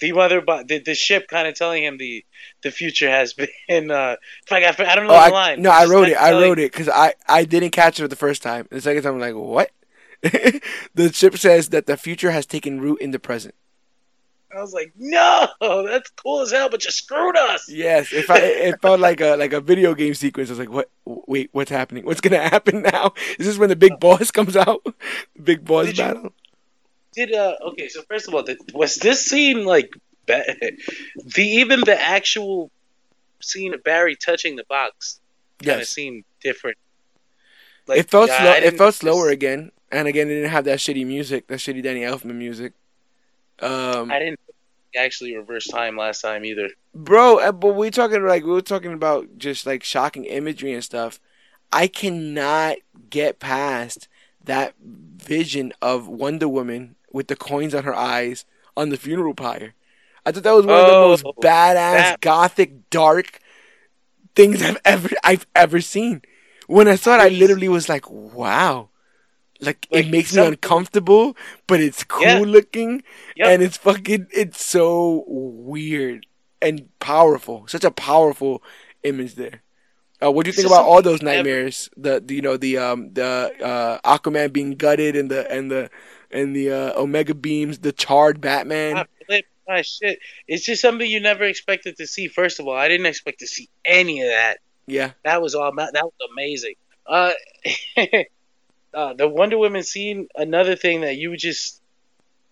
the 0.00 0.12
mother 0.12 0.40
the, 0.40 0.78
the 0.84 0.94
ship 0.94 1.28
kind 1.28 1.46
of 1.46 1.54
telling 1.54 1.84
him 1.84 1.98
the 1.98 2.24
the 2.62 2.70
future 2.70 3.10
has 3.10 3.34
been 3.68 3.90
uh 3.90 4.16
if 4.46 4.52
I, 4.52 4.84
I 4.84 4.94
don't 4.94 5.06
know 5.06 5.12
Oh, 5.12 5.14
the 5.14 5.20
I, 5.20 5.28
line 5.28 5.62
no, 5.62 5.70
I 5.70 5.84
wrote 5.84 6.02
like 6.02 6.12
it. 6.12 6.16
I 6.18 6.32
wrote 6.32 6.58
it 6.58 6.72
because 6.72 6.88
I, 6.88 7.14
I 7.28 7.44
didn't 7.44 7.70
catch 7.70 8.00
it 8.00 8.08
the 8.08 8.16
first 8.16 8.42
time. 8.42 8.66
The 8.70 8.80
second 8.80 9.02
time, 9.02 9.14
I'm 9.14 9.20
like, 9.20 9.34
what? 9.34 9.70
the 10.94 11.10
chip 11.10 11.36
says 11.36 11.70
that 11.70 11.86
the 11.86 11.96
future 11.96 12.30
has 12.30 12.46
taken 12.46 12.80
root 12.80 13.00
in 13.00 13.10
the 13.10 13.18
present. 13.18 13.54
I 14.54 14.60
was 14.60 14.74
like 14.74 14.92
no 14.98 15.48
that's 15.86 16.10
cool 16.10 16.40
as 16.42 16.50
hell 16.52 16.68
but 16.68 16.84
you 16.84 16.90
screwed 16.90 17.36
us 17.38 17.68
Yes, 17.70 18.12
if 18.12 18.30
I, 18.30 18.36
it 18.38 18.82
felt 18.82 19.00
like 19.00 19.20
a 19.22 19.34
like 19.36 19.54
a 19.54 19.60
video 19.62 19.94
game 19.94 20.12
sequence. 20.14 20.50
I 20.50 20.52
was 20.52 20.58
like, 20.58 20.70
what? 20.70 20.90
Wait, 21.06 21.48
what's 21.52 21.70
happening? 21.70 22.04
What's 22.04 22.20
gonna 22.20 22.46
happen 22.56 22.82
now? 22.82 23.14
Is 23.38 23.46
this 23.46 23.56
when 23.58 23.70
the 23.70 23.76
big 23.76 23.98
boss 23.98 24.30
comes 24.30 24.56
out? 24.56 24.84
Big 25.42 25.64
boss 25.64 25.86
Did 25.86 25.98
you- 25.98 26.04
battle? 26.04 26.32
did 27.14 27.30
uh 27.34 27.54
okay 27.60 27.88
so 27.88 28.00
first 28.08 28.26
of 28.26 28.32
all 28.34 28.42
the, 28.42 28.56
was 28.72 28.96
this 28.96 29.26
scene 29.26 29.66
like 29.66 29.92
the 30.26 30.72
even 31.36 31.80
the 31.80 32.00
actual 32.00 32.70
scene 33.40 33.74
of 33.74 33.82
Barry 33.84 34.16
touching 34.16 34.56
the 34.56 34.64
box 34.64 35.20
kind 35.62 35.82
of 35.82 35.86
seemed 35.86 36.24
different 36.40 36.78
it 37.88 38.08
felt 38.08 38.28
yeah, 38.28 38.38
slow. 38.38 38.66
It 38.68 38.78
felt 38.78 38.94
slower 38.94 39.28
again, 39.28 39.72
and 39.92 40.08
again, 40.08 40.28
it 40.28 40.34
didn't 40.34 40.50
have 40.50 40.64
that 40.64 40.78
shitty 40.78 41.06
music, 41.06 41.46
that 41.48 41.58
shitty 41.60 41.82
Danny 41.82 42.00
Elfman 42.00 42.34
music. 42.34 42.72
Um, 43.60 44.10
I 44.10 44.18
didn't 44.18 44.40
actually 44.96 45.36
reverse 45.36 45.66
time 45.68 45.96
last 45.96 46.20
time 46.22 46.44
either. 46.44 46.68
Bro 46.94 47.38
uh, 47.38 47.52
but 47.52 47.74
we're 47.74 47.90
talking 47.90 48.26
like 48.26 48.44
we 48.44 48.50
were 48.50 48.60
talking 48.60 48.92
about 48.92 49.38
just 49.38 49.64
like 49.66 49.82
shocking 49.84 50.24
imagery 50.24 50.72
and 50.72 50.82
stuff. 50.82 51.20
I 51.72 51.86
cannot 51.86 52.76
get 53.08 53.38
past 53.38 54.08
that 54.44 54.74
vision 54.82 55.72
of 55.80 56.08
wonder 56.08 56.48
woman 56.48 56.96
with 57.12 57.28
the 57.28 57.36
coins 57.36 57.74
on 57.74 57.84
her 57.84 57.94
eyes 57.94 58.44
on 58.76 58.88
the 58.90 58.96
funeral 58.96 59.34
pyre. 59.34 59.74
I 60.26 60.32
thought 60.32 60.42
that 60.42 60.52
was 60.52 60.66
one 60.66 60.78
of 60.80 60.86
the 60.86 60.92
Oh, 60.92 61.08
most 61.08 61.24
badass 61.24 61.74
that- 61.74 62.20
gothic 62.20 62.90
dark 62.90 63.38
things 64.34 64.62
i've 64.62 64.80
ever 64.84 65.10
i've 65.24 65.46
ever 65.54 65.80
seen. 65.80 66.22
When 66.66 66.88
i 66.88 66.96
saw 66.96 67.14
it 67.16 67.20
i 67.20 67.28
literally 67.28 67.68
was 67.68 67.88
like 67.88 68.10
wow 68.10 68.88
like, 69.62 69.86
Like, 69.90 70.06
it 70.06 70.10
makes 70.10 70.34
me 70.34 70.44
uncomfortable 70.44 71.36
but 71.66 71.80
it's 71.80 72.04
cool 72.04 72.22
Yeah. 72.26 72.38
looking 72.38 73.02
Yep. 73.36 73.48
and 73.48 73.62
it's 73.62 73.76
fucking 73.76 74.26
it's 74.32 74.64
so 74.64 75.24
weird 75.26 76.26
and 76.60 76.88
powerful 77.00 77.66
such 77.66 77.84
a 77.84 77.90
powerful 77.90 78.62
image 79.02 79.34
there 79.36 79.62
uh, 80.22 80.30
what 80.30 80.44
do 80.44 80.50
you 80.50 80.52
think 80.52 80.66
about 80.66 80.84
all 80.84 81.02
those 81.02 81.22
nightmares 81.22 81.90
the, 81.96 82.20
the 82.24 82.34
you 82.34 82.42
know 82.42 82.56
the 82.56 82.78
um 82.78 83.12
the 83.14 83.52
uh 83.62 83.98
aquaman 84.04 84.52
being 84.52 84.72
gutted 84.72 85.16
and 85.16 85.30
the 85.30 85.50
and 85.50 85.70
the 85.70 85.90
and 86.30 86.54
the 86.56 86.70
uh, 86.70 86.92
omega 87.00 87.34
beams 87.34 87.78
the 87.80 87.92
charred 87.92 88.40
batman 88.40 88.96
Ah, 88.98 89.04
my 89.68 89.82
shit. 89.82 90.18
It's 90.48 90.64
just 90.64 90.82
something 90.82 91.08
you 91.08 91.20
never 91.20 91.44
expected 91.44 91.96
to 91.98 92.06
see. 92.06 92.28
First 92.28 92.60
of 92.60 92.66
all, 92.66 92.74
I 92.74 92.88
didn't 92.88 93.06
expect 93.06 93.40
to 93.40 93.46
see 93.46 93.68
any 93.84 94.20
of 94.22 94.28
that. 94.28 94.58
yeah 94.86 95.12
That 95.24 95.40
was 95.40 95.54
all. 95.54 95.72
That 95.74 95.92
was 95.94 96.12
amazing. 96.32 96.74
Uh, 97.06 97.32
uh, 98.94 99.14
the 99.14 99.28
Wonder 99.28 99.58
Woman 99.58 99.82
scene. 99.82 100.28
Another 100.34 100.76
thing 100.76 101.02
that 101.02 101.16
you 101.16 101.36
just. 101.36 101.80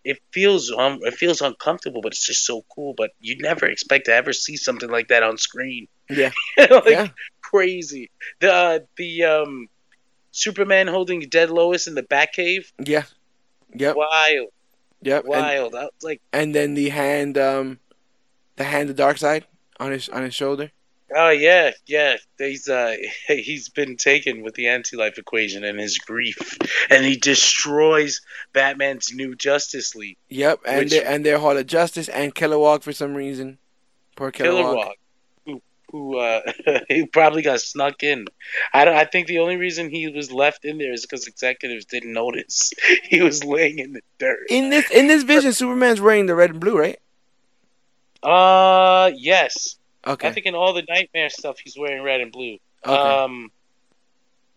It 0.03 0.19
feels 0.33 0.73
um, 0.73 1.01
it 1.03 1.13
feels 1.13 1.43
uncomfortable, 1.43 2.01
but 2.01 2.13
it's 2.13 2.27
just 2.27 2.47
so 2.47 2.65
cool. 2.75 2.95
But 2.97 3.11
you 3.21 3.37
never 3.37 3.67
expect 3.67 4.07
to 4.07 4.15
ever 4.15 4.33
see 4.33 4.57
something 4.57 4.89
like 4.89 5.09
that 5.09 5.23
on 5.23 5.37
screen. 5.37 5.89
yeah 6.09 6.31
like 6.57 6.85
yeah 6.87 7.09
crazy. 7.43 8.11
The 8.41 8.53
uh, 8.53 8.79
the 8.97 9.25
um, 9.25 9.69
Superman 10.33 10.87
holding 10.87 11.21
dead 11.29 11.51
Lois 11.51 11.87
in 11.87 11.95
the 11.95 12.03
Batcave. 12.03 12.73
yeah 12.79 13.05
yep 13.75 13.95
Wild, 13.95 14.49
yep 15.03 15.25
and, 15.25 15.29
wild. 15.29 15.75
I 15.75 15.83
was 15.85 15.93
like, 16.03 16.23
and 16.33 16.55
then 16.55 16.73
the 16.73 16.89
hand 16.89 17.37
um 17.37 17.79
the 18.57 18.65
hand 18.65 18.89
of 18.91 18.97
Darkseid 18.97 19.45
on 19.79 19.93
his 19.93 20.09
on 20.09 20.23
his 20.23 20.35
shoulder. 20.35 20.73
Oh 21.15 21.31
yeah, 21.31 21.73
yeah. 21.87 22.17
He's 22.39 22.69
uh 22.69 22.97
he's 23.27 23.69
been 23.69 23.97
taken 23.97 24.43
with 24.43 24.55
the 24.55 24.69
anti-life 24.69 25.19
equation 25.19 25.65
and 25.65 25.79
his 25.79 25.99
grief, 25.99 26.57
and 26.89 27.05
he 27.05 27.17
destroys 27.17 28.21
Batman's 28.53 29.13
new 29.13 29.35
Justice 29.35 29.95
League. 29.95 30.17
Yep, 30.29 30.61
and 30.67 30.79
Which- 30.81 30.91
their, 30.91 31.07
and 31.07 31.25
their 31.25 31.39
Hall 31.39 31.57
of 31.57 31.67
Justice 31.67 32.09
and 32.09 32.35
Kilowog 32.35 32.83
for 32.83 32.93
some 32.93 33.15
reason. 33.15 33.59
Poor 34.17 34.31
Kilowog. 34.31 34.75
Kilowog, 34.75 34.93
who 35.47 35.63
who 35.91 36.19
uh 36.19 36.43
he 36.89 37.07
probably 37.07 37.43
got 37.43 37.61
snuck 37.61 38.03
in. 38.03 38.27
I 38.73 38.85
don't. 38.85 38.97
I 38.97 39.05
think 39.05 39.27
the 39.27 39.39
only 39.39 39.57
reason 39.57 39.91
he 39.91 40.09
was 40.09 40.31
left 40.31 40.65
in 40.65 40.79
there 40.79 40.93
is 40.93 41.03
because 41.03 41.27
executives 41.27 41.87
didn't 41.87 42.13
notice 42.13 42.73
he 43.03 43.21
was 43.21 43.45
laying 43.45 43.81
in 43.81 43.95
the 43.95 44.03
dirt. 44.19 44.47
In 44.49 44.71
this 44.71 44.91
in 44.91 45.09
this 45.09 45.25
vision, 45.25 45.53
Superman's 45.53 46.01
wearing 46.01 46.27
the 46.27 46.35
red 46.37 46.51
and 46.51 46.61
blue, 46.61 46.79
right? 46.79 47.01
Uh, 48.23 49.11
yes. 49.17 49.77
Okay. 50.07 50.29
I 50.29 50.33
think 50.33 50.47
in 50.47 50.55
all 50.55 50.73
the 50.73 50.85
nightmare 50.89 51.31
stuff, 51.31 51.59
he's 51.59 51.77
wearing 51.79 52.03
red 52.03 52.21
and 52.21 52.33
blue. 52.33 52.59
okay. 52.85 52.95
Um, 52.95 53.51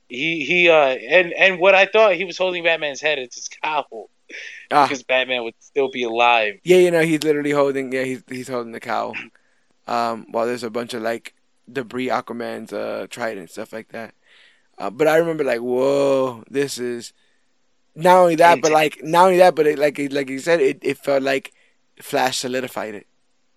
he 0.10 0.46
he 0.46 0.70
uh 0.70 0.74
and 0.76 1.34
and 1.34 1.60
what 1.60 1.74
I 1.74 1.86
thought 1.86 2.14
he 2.14 2.24
was 2.24 2.38
holding 2.38 2.64
Batman's 2.64 3.02
head 3.02 3.18
it's 3.18 3.36
his 3.36 3.48
cowl 3.48 4.10
ah, 4.72 4.86
because 4.86 5.02
Batman 5.02 5.44
would 5.44 5.56
still 5.60 5.90
be 5.90 6.04
alive. 6.04 6.60
yeah, 6.64 6.78
you 6.78 6.92
know 6.92 7.02
he's 7.02 7.24
literally 7.24 7.52
holding. 7.52 7.92
Yeah, 7.92 8.04
he's 8.04 8.24
he's 8.30 8.48
holding 8.48 8.72
the 8.74 8.80
cowl. 8.80 9.16
Um, 9.88 10.28
while 10.32 10.46
there's 10.46 10.64
a 10.64 10.70
bunch 10.70 10.94
of 10.94 11.02
like 11.02 11.34
debris, 11.72 12.08
Aquaman's 12.08 12.72
uh 12.72 13.08
trident 13.10 13.50
stuff 13.52 13.74
like 13.74 13.90
that. 13.90 14.14
Uh, 14.78 14.90
but 14.90 15.08
I 15.08 15.18
remember 15.18 15.44
like, 15.44 15.60
whoa, 15.60 16.44
this 16.50 16.78
is 16.78 17.14
not 17.96 18.18
only 18.18 18.36
that, 18.36 18.62
but 18.62 18.72
like 18.72 19.04
not 19.04 19.26
only 19.26 19.38
that, 19.38 19.56
but 19.56 19.68
it, 19.68 19.80
like 19.80 20.00
like 20.12 20.30
you 20.30 20.40
said, 20.40 20.62
it, 20.62 20.80
it 20.82 20.98
felt 20.98 21.24
like 21.24 21.54
Flash 22.02 22.38
solidified 22.40 22.96
it. 22.96 23.08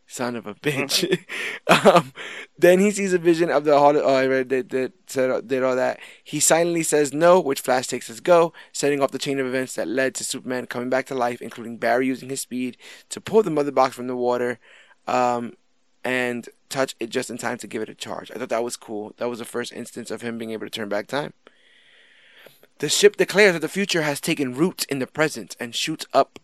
Son 0.06 0.36
of 0.36 0.46
a 0.46 0.54
bitch. 0.54 1.18
um, 1.84 2.12
then 2.56 2.78
he 2.78 2.90
sees 2.90 3.12
a 3.12 3.18
vision 3.18 3.50
of 3.50 3.64
the 3.64 3.78
hall. 3.78 3.96
Oh, 3.96 4.14
I 4.14 4.26
read 4.26 4.48
that 4.50 4.70
that 4.70 4.92
said 5.06 5.48
did 5.48 5.62
all 5.62 5.74
that. 5.74 5.98
He 6.22 6.38
silently 6.38 6.84
says 6.84 7.12
no, 7.12 7.40
which 7.40 7.60
Flash 7.60 7.88
takes 7.88 8.08
as 8.08 8.20
go, 8.20 8.52
setting 8.72 9.02
off 9.02 9.10
the 9.10 9.18
chain 9.18 9.40
of 9.40 9.46
events 9.46 9.74
that 9.74 9.88
led 9.88 10.14
to 10.16 10.24
Superman 10.24 10.66
coming 10.66 10.90
back 10.90 11.06
to 11.06 11.14
life, 11.14 11.42
including 11.42 11.78
Barry 11.78 12.06
using 12.06 12.28
his 12.28 12.40
speed 12.40 12.76
to 13.08 13.20
pull 13.20 13.42
the 13.42 13.50
mother 13.50 13.72
box 13.72 13.96
from 13.96 14.06
the 14.06 14.16
water, 14.16 14.60
um, 15.08 15.54
and 16.04 16.48
touch 16.68 16.94
it 17.00 17.10
just 17.10 17.30
in 17.30 17.38
time 17.38 17.58
to 17.58 17.66
give 17.66 17.82
it 17.82 17.88
a 17.88 17.94
charge. 17.94 18.30
I 18.30 18.38
thought 18.38 18.48
that 18.50 18.64
was 18.64 18.76
cool. 18.76 19.12
That 19.16 19.28
was 19.28 19.40
the 19.40 19.44
first 19.44 19.72
instance 19.72 20.10
of 20.12 20.22
him 20.22 20.38
being 20.38 20.52
able 20.52 20.66
to 20.66 20.70
turn 20.70 20.88
back 20.88 21.08
time. 21.08 21.32
The 22.78 22.88
ship 22.88 23.16
declares 23.16 23.54
that 23.54 23.60
the 23.60 23.68
future 23.68 24.02
has 24.02 24.20
taken 24.20 24.54
root 24.54 24.84
in 24.88 24.98
the 24.98 25.06
present 25.06 25.56
and 25.58 25.74
shoots 25.74 26.06
up, 26.12 26.38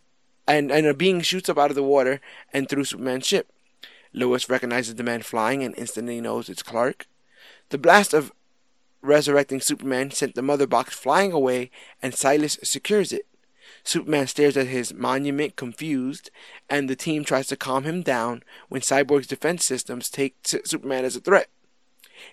and, 0.52 0.70
and 0.70 0.86
a 0.86 0.92
being 0.92 1.22
shoots 1.22 1.48
up 1.48 1.58
out 1.58 1.70
of 1.70 1.76
the 1.76 1.82
water 1.82 2.20
and 2.52 2.68
through 2.68 2.84
Superman's 2.84 3.26
ship. 3.26 3.50
Lois 4.12 4.50
recognizes 4.50 4.94
the 4.94 5.02
man 5.02 5.22
flying 5.22 5.62
and 5.64 5.74
instantly 5.78 6.20
knows 6.20 6.50
it's 6.50 6.62
Clark. 6.62 7.06
The 7.70 7.78
blast 7.78 8.12
of 8.12 8.32
resurrecting 9.00 9.62
Superman 9.62 10.10
sent 10.10 10.34
the 10.34 10.42
mother 10.42 10.66
box 10.66 10.94
flying 10.94 11.32
away, 11.32 11.70
and 12.02 12.14
Silas 12.14 12.58
secures 12.62 13.12
it. 13.12 13.26
Superman 13.82 14.26
stares 14.26 14.56
at 14.58 14.66
his 14.66 14.92
monument 14.92 15.56
confused, 15.56 16.30
and 16.68 16.88
the 16.88 16.96
team 16.96 17.24
tries 17.24 17.46
to 17.46 17.56
calm 17.56 17.84
him 17.84 18.02
down 18.02 18.42
when 18.68 18.82
Cyborg's 18.82 19.26
defense 19.26 19.64
systems 19.64 20.10
take 20.10 20.36
Superman 20.44 21.06
as 21.06 21.16
a 21.16 21.20
threat. 21.20 21.48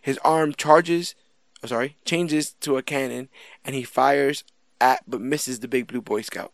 His 0.02 0.20
arm 0.26 0.54
charges, 0.54 1.16
oh, 1.64 1.68
sorry, 1.68 1.96
changes 2.04 2.52
to 2.60 2.76
a 2.76 2.84
cannon, 2.84 3.30
and 3.64 3.74
he 3.76 3.84
fires 3.84 4.44
at 4.82 5.04
but 5.08 5.22
misses 5.22 5.62
the 5.62 5.70
big 5.70 5.88
blue 5.88 6.02
Boy 6.02 6.22
Scout. 6.22 6.52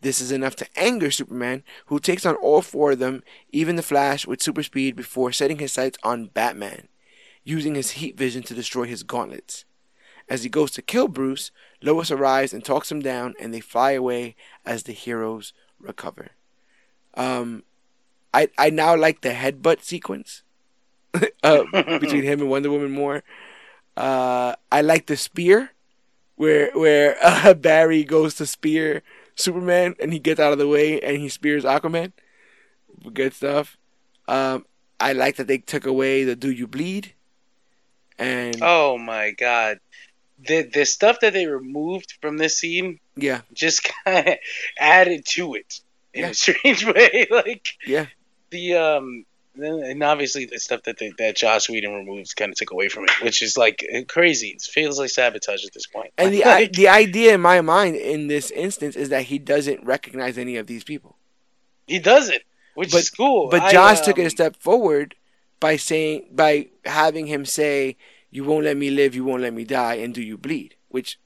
This 0.00 0.20
is 0.20 0.30
enough 0.30 0.56
to 0.56 0.68
anger 0.76 1.10
Superman, 1.10 1.62
who 1.86 1.98
takes 1.98 2.26
on 2.26 2.34
all 2.36 2.62
four 2.62 2.92
of 2.92 2.98
them, 2.98 3.22
even 3.52 3.76
the 3.76 3.82
Flash, 3.82 4.26
with 4.26 4.42
super 4.42 4.62
speed 4.62 4.96
before 4.96 5.32
setting 5.32 5.58
his 5.58 5.72
sights 5.72 5.98
on 6.02 6.26
Batman, 6.26 6.88
using 7.42 7.74
his 7.74 7.92
heat 7.92 8.16
vision 8.16 8.42
to 8.44 8.54
destroy 8.54 8.84
his 8.84 9.02
gauntlets. 9.02 9.64
As 10.28 10.42
he 10.42 10.48
goes 10.48 10.70
to 10.72 10.82
kill 10.82 11.08
Bruce, 11.08 11.50
Lois 11.82 12.10
arrives 12.10 12.52
and 12.52 12.64
talks 12.64 12.90
him 12.90 13.00
down, 13.00 13.34
and 13.38 13.52
they 13.52 13.60
fly 13.60 13.92
away 13.92 14.36
as 14.64 14.84
the 14.84 14.92
heroes 14.92 15.52
recover. 15.78 16.30
Um, 17.14 17.62
I 18.32 18.48
I 18.58 18.70
now 18.70 18.96
like 18.96 19.20
the 19.20 19.30
headbutt 19.30 19.82
sequence 19.82 20.42
uh, 21.42 21.64
between 21.72 22.24
him 22.24 22.40
and 22.40 22.50
Wonder 22.50 22.70
Woman 22.70 22.90
more. 22.90 23.22
Uh, 23.96 24.56
I 24.72 24.80
like 24.80 25.06
the 25.06 25.16
spear, 25.16 25.70
where 26.36 26.70
where 26.72 27.16
uh, 27.22 27.54
Barry 27.68 28.02
goes 28.02 28.34
to 28.36 28.46
spear 28.46 29.02
Superman 29.36 29.94
and 30.00 30.12
he 30.12 30.18
gets 30.18 30.40
out 30.40 30.52
of 30.52 30.58
the 30.58 30.68
way 30.68 31.00
and 31.00 31.16
he 31.18 31.28
spears 31.28 31.64
Aquaman. 31.64 32.12
Good 33.12 33.34
stuff. 33.34 33.76
Um, 34.28 34.64
I 35.00 35.12
like 35.12 35.36
that 35.36 35.46
they 35.46 35.58
took 35.58 35.86
away 35.86 36.24
the 36.24 36.36
"Do 36.36 36.50
you 36.50 36.66
bleed?" 36.66 37.12
and 38.18 38.58
Oh 38.62 38.96
my 38.98 39.32
god. 39.32 39.78
The 40.46 40.62
the 40.62 40.84
stuff 40.84 41.20
that 41.20 41.32
they 41.32 41.46
removed 41.46 42.14
from 42.20 42.36
this 42.38 42.56
scene 42.58 42.98
yeah, 43.16 43.42
just 43.52 43.88
kind 44.04 44.28
of 44.28 44.34
added 44.78 45.24
to 45.26 45.54
it 45.54 45.80
in 46.12 46.22
Yeah. 46.22 46.30
a 46.30 46.34
strange 46.34 46.84
way. 46.94 47.26
Like 47.30 47.66
yeah, 47.86 48.06
the 48.50 48.74
um 48.74 49.24
and 49.56 50.02
obviously 50.02 50.46
the 50.46 50.58
stuff 50.58 50.82
that 50.84 50.98
they, 50.98 51.12
that 51.18 51.36
Joss 51.36 51.68
Whedon 51.68 51.92
removes 51.94 52.34
kind 52.34 52.50
of 52.52 52.56
took 52.58 52.70
away 52.72 52.88
from 52.88 53.04
it, 53.04 53.10
which 53.22 53.42
is 53.42 53.56
like 53.56 53.84
crazy. 54.08 54.48
It 54.48 54.62
feels 54.62 54.98
like 54.98 55.10
sabotage 55.10 55.64
at 55.64 55.72
this 55.72 55.86
point. 55.86 56.12
and 56.18 56.32
the 56.34 56.40
Like, 56.40 56.72
the 56.72 56.88
idea 56.88 57.34
in 57.34 57.40
my 57.40 57.60
mind 57.60 57.96
in 57.96 58.26
this 58.28 58.50
instance 58.50 58.96
is 58.96 59.08
that 59.10 59.24
he 59.24 59.38
doesn't 59.38 59.84
recognize 59.84 60.38
any 60.38 60.56
of 60.56 60.66
these 60.66 60.84
people. 60.84 61.16
he 61.86 61.98
doesn't, 61.98 62.42
which 62.74 62.90
But- 62.92 63.00
is 63.00 63.10
cool. 63.10 63.48
But 63.50 63.62
I, 63.62 63.72
Joss 63.72 64.00
took 64.00 64.18
it 64.18 64.22
um, 64.22 64.26
a 64.26 64.30
step 64.30 64.56
forward 64.56 65.14
by 65.60 65.76
saying 65.76 66.26
by 66.32 66.68
having 66.84 67.26
him 67.26 67.44
say, 67.44 67.96
"You 68.30 68.44
won't 68.44 68.64
let 68.64 68.76
me 68.76 68.90
live, 68.90 69.14
you 69.14 69.24
won't 69.24 69.42
let 69.42 69.54
me 69.54 69.64
die, 69.64 69.94
and 69.94 70.12
do 70.14 70.22
you 70.22 70.36
bleed?" 70.36 70.76
Which 70.88 71.18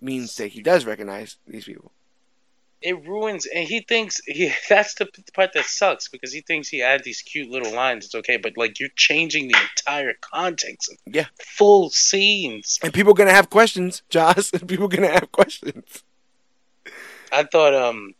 means 0.00 0.34
that 0.36 0.48
he 0.48 0.60
does 0.62 0.84
recognize 0.84 1.36
these 1.46 1.64
people. 1.64 1.92
It 2.82 3.06
ruins 3.06 3.46
and 3.46 3.66
he 3.66 3.80
thinks 3.80 4.20
he 4.26 4.52
that's 4.68 4.94
the 4.94 5.06
part 5.34 5.52
that 5.54 5.64
sucks 5.64 6.08
because 6.08 6.32
he 6.32 6.42
thinks 6.42 6.68
he 6.68 6.82
added 6.82 7.04
these 7.04 7.22
cute 7.22 7.50
little 7.50 7.72
lines 7.74 8.04
it's 8.06 8.14
okay 8.14 8.36
but 8.36 8.56
like 8.56 8.78
you're 8.78 8.90
changing 8.94 9.48
the 9.48 9.56
entire 9.70 10.12
context 10.20 10.92
of 10.92 10.98
Yeah. 11.14 11.26
full 11.42 11.90
scenes 11.90 12.78
And 12.82 12.92
people 12.92 13.12
are 13.12 13.16
gonna 13.16 13.32
have 13.32 13.48
questions, 13.50 14.02
Joss. 14.10 14.50
people 14.66 14.84
are 14.84 14.88
gonna 14.88 15.08
have 15.12 15.32
questions. 15.32 16.02
i 17.32 17.42
thought 17.42 17.74
um 17.74 18.14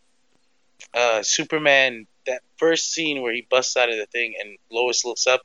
uh 0.95 1.23
superman 1.23 2.07
that 2.27 2.43
first 2.57 2.93
scene 2.93 3.23
where 3.23 3.33
he 3.33 3.47
busts 3.49 3.77
out 3.77 3.89
of 3.91 3.97
the 3.97 4.07
thing 4.07 4.35
and 4.41 4.57
lois 4.71 5.05
looks 5.05 5.27
up 5.27 5.43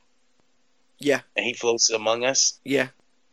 Yeah. 0.98 1.20
and 1.36 1.44
he 1.46 1.52
floats 1.52 1.90
among 1.90 2.24
us 2.24 2.58
Yeah, 2.64 2.88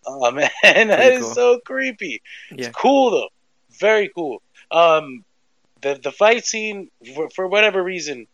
oh 0.05 0.29
man 0.31 0.49
that 0.63 1.13
is 1.13 1.33
so 1.33 1.59
creepy 1.65 2.21
Yeah. 2.51 2.67
it's 2.67 2.75
cool 2.75 3.11
though 3.11 3.29
very 3.79 4.09
cool 4.13 4.41
um 4.71 5.23
the 5.81 5.95
the 6.01 6.11
fight 6.11 6.45
scene 6.45 6.89
for, 7.15 7.29
for 7.29 7.47
whatever 7.47 7.81
reason 7.83 8.27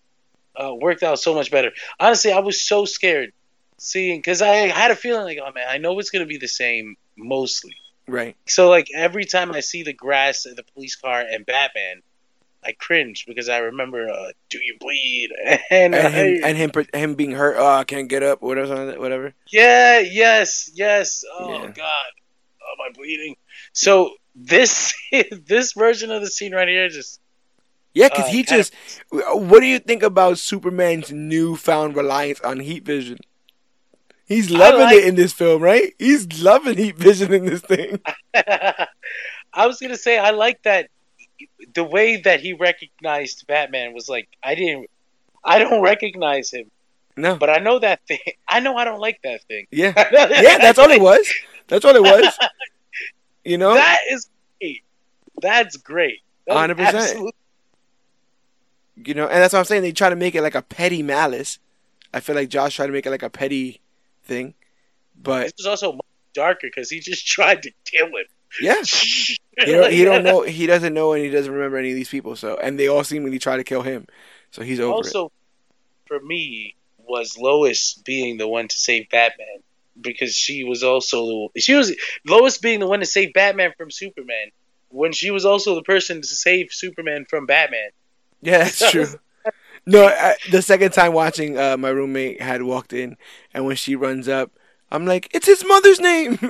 uh, 0.56 0.74
worked 0.74 1.04
out 1.04 1.20
so 1.20 1.34
much 1.36 1.52
better. 1.52 1.72
Honestly, 2.00 2.32
I 2.32 2.40
was 2.40 2.62
so 2.62 2.86
scared 2.86 3.32
seeing 3.78 4.20
because 4.20 4.42
I 4.42 4.56
had 4.68 4.92
a 4.92 4.96
feeling 4.96 5.26
like, 5.26 5.38
oh 5.46 5.52
man, 5.52 5.66
I 5.70 5.78
know 5.78 6.00
it's 6.00 6.10
gonna 6.10 6.26
be 6.26 6.38
the 6.38 6.48
same 6.48 6.96
mostly. 7.18 7.76
right. 8.08 8.36
So 8.48 8.70
like 8.70 8.88
every 8.96 9.26
time 9.26 9.52
I 9.52 9.60
see 9.62 9.84
the 9.84 9.94
grass, 9.94 10.44
the 10.44 10.64
police 10.74 10.96
car, 10.96 11.22
and 11.22 11.46
Batman, 11.46 12.02
I 12.64 12.72
cringe 12.72 13.26
because 13.28 13.48
I 13.50 13.58
remember, 13.60 14.10
uh, 14.10 14.32
"Do 14.50 14.60
you 14.64 14.78
bleed?" 14.80 15.30
And, 15.70 15.94
And 15.94 16.14
him 16.14 16.44
I- 16.44 16.48
and 16.50 16.58
him 16.58 16.72
him 16.94 17.16
being 17.16 17.32
hurt. 17.32 17.56
Oh, 17.60 17.66
I 17.68 17.84
can't 17.84 18.08
get 18.10 18.24
up. 18.24 18.42
Whatever. 18.42 18.98
Whatever. 19.00 19.34
yeah, 19.52 20.00
yes, 20.00 20.72
yes. 20.74 21.24
Oh 21.32 21.50
Yeah. 21.66 21.72
God, 21.72 22.12
oh 22.64 22.84
I 22.90 22.92
bleeding. 22.94 23.36
So 23.74 24.12
this 24.34 24.94
this 25.32 25.74
version 25.74 26.12
of 26.12 26.22
the 26.22 26.30
scene 26.30 26.54
right 26.56 26.68
here 26.68 26.90
just 26.90 27.20
Yeah, 27.96 28.10
because 28.10 28.26
Uh, 28.26 28.32
he 28.32 28.44
just. 28.44 28.74
What 29.12 29.62
do 29.62 29.66
you 29.66 29.80
think 29.80 30.04
about 30.04 30.38
Superman's 30.38 31.12
newfound 31.12 31.96
reliance 31.96 32.40
on 32.42 32.60
heat 32.60 32.84
vision? 32.86 33.18
He's 34.28 34.50
loving 34.52 34.82
like- 34.82 34.96
it 34.98 35.06
in 35.06 35.16
this 35.16 35.34
film, 35.34 35.62
right? 35.64 35.94
He's 35.98 36.42
loving 36.42 36.78
heat 36.78 36.96
vision 36.98 37.34
in 37.34 37.46
this 37.46 37.62
thing. 37.62 38.00
I 39.54 39.68
was 39.68 39.80
gonna 39.80 39.98
say 39.98 40.18
I 40.18 40.32
like 40.32 40.62
that 40.64 40.90
the 41.74 41.84
way 41.84 42.18
that 42.22 42.42
he 42.42 42.54
recognized 42.54 43.46
Batman 43.48 43.94
was 43.94 44.10
like 44.10 44.28
I 44.44 44.56
didn't 44.56 44.90
I 45.44 45.60
don't 45.60 45.82
recognize 45.82 46.52
him, 46.52 46.72
No. 47.16 47.36
but 47.38 47.50
I 47.50 47.60
know 47.60 47.80
that 47.80 48.02
thing. 48.08 48.20
I 48.48 48.60
know 48.60 48.76
I 48.76 48.84
don't 48.84 49.00
like 49.00 49.22
that 49.24 49.44
thing. 49.44 49.68
Yeah. 49.72 49.94
Yeah, 50.42 50.58
that's 50.58 50.80
all 50.80 50.90
it 50.92 51.00
was. 51.02 51.32
That's 51.68 51.86
all 51.86 51.96
it 51.96 52.02
was. 52.02 52.38
You 53.46 53.58
know? 53.58 53.76
That 53.76 54.00
is 54.10 54.28
great. 54.60 54.84
That's 55.42 55.78
great. 55.78 56.22
100%. 56.50 56.80
absolute- 56.80 57.36
You 58.96 59.14
know, 59.14 59.28
and 59.28 59.42
that's 59.42 59.54
what 59.54 59.60
I'm 59.60 59.66
saying. 59.66 59.82
They 59.82 59.92
try 59.92 60.10
to 60.10 60.16
make 60.16 60.36
it 60.36 60.42
like 60.42 60.56
a 60.56 60.62
petty 60.62 61.04
malice. 61.04 61.60
I 62.14 62.22
feel 62.22 62.36
like 62.36 62.50
Joss 62.50 62.74
tried 62.74 62.88
to 62.88 62.94
make 62.94 63.06
it 63.06 63.12
like 63.12 63.24
a 63.24 63.30
petty 63.30 63.82
thing. 64.24 64.54
But 65.22 65.44
This 65.44 65.54
was 65.58 65.68
also 65.68 66.00
darker 66.34 66.68
because 66.68 66.90
he 66.90 67.00
just 67.00 67.28
tried 67.28 67.64
to 67.64 67.72
kill 67.86 68.08
him. 68.08 68.26
yeah. 68.62 68.76
He 69.58 69.72
don't, 69.72 69.94
he 69.94 70.04
don't 70.04 70.26
know 70.26 70.42
he 70.42 70.68
doesn't 70.68 70.94
know 70.94 71.14
and 71.14 71.24
he 71.24 71.30
doesn't 71.30 71.54
remember 71.54 71.78
any 71.78 71.92
of 71.92 71.96
these 71.96 72.10
people, 72.10 72.36
so 72.36 72.58
and 72.58 72.78
they 72.78 72.90
all 72.90 73.06
seemingly 73.06 73.40
try 73.40 73.56
to 73.56 73.64
kill 73.64 73.84
him. 73.84 74.06
So 74.52 74.64
he's 74.64 74.82
over 74.82 74.92
it. 74.92 74.96
Also, 74.96 75.32
for 76.08 76.20
me, 76.20 76.76
was 77.08 77.38
Lois 77.38 77.94
being 77.94 78.38
the 78.38 78.48
one 78.50 78.68
to 78.68 78.76
save 78.76 79.10
Batman 79.10 79.64
because 80.00 80.36
she 80.36 80.64
was 80.64 80.84
also 80.84 81.50
she 81.58 81.74
was 81.74 81.96
Lois 82.26 82.58
being 82.58 82.80
the 82.80 82.88
one 82.88 83.00
to 83.00 83.06
save 83.06 83.34
Batman 83.34 83.74
from 83.78 83.92
Superman 83.92 84.52
when 84.90 85.14
she 85.14 85.32
was 85.32 85.46
also 85.46 85.76
the 85.76 85.84
person 85.84 86.22
to 86.22 86.28
save 86.28 86.72
Superman 86.72 87.26
from 87.30 87.46
Batman. 87.46 87.90
Yeah, 88.46 88.60
that's 88.60 88.92
true. 88.92 89.08
No, 89.86 90.08
I, 90.08 90.36
the 90.52 90.62
second 90.62 90.92
time 90.94 91.14
watching, 91.14 91.58
uh, 91.60 91.78
my 91.78 91.90
roommate 91.90 92.42
had 92.42 92.64
walked 92.64 92.94
in, 92.94 93.18
and 93.54 93.66
when 93.66 93.76
she 93.78 93.96
runs 93.96 94.28
up, 94.28 94.52
I'm 94.92 95.06
like, 95.06 95.30
"It's 95.34 95.46
his 95.48 95.64
mother's 95.66 96.00
name." 96.02 96.38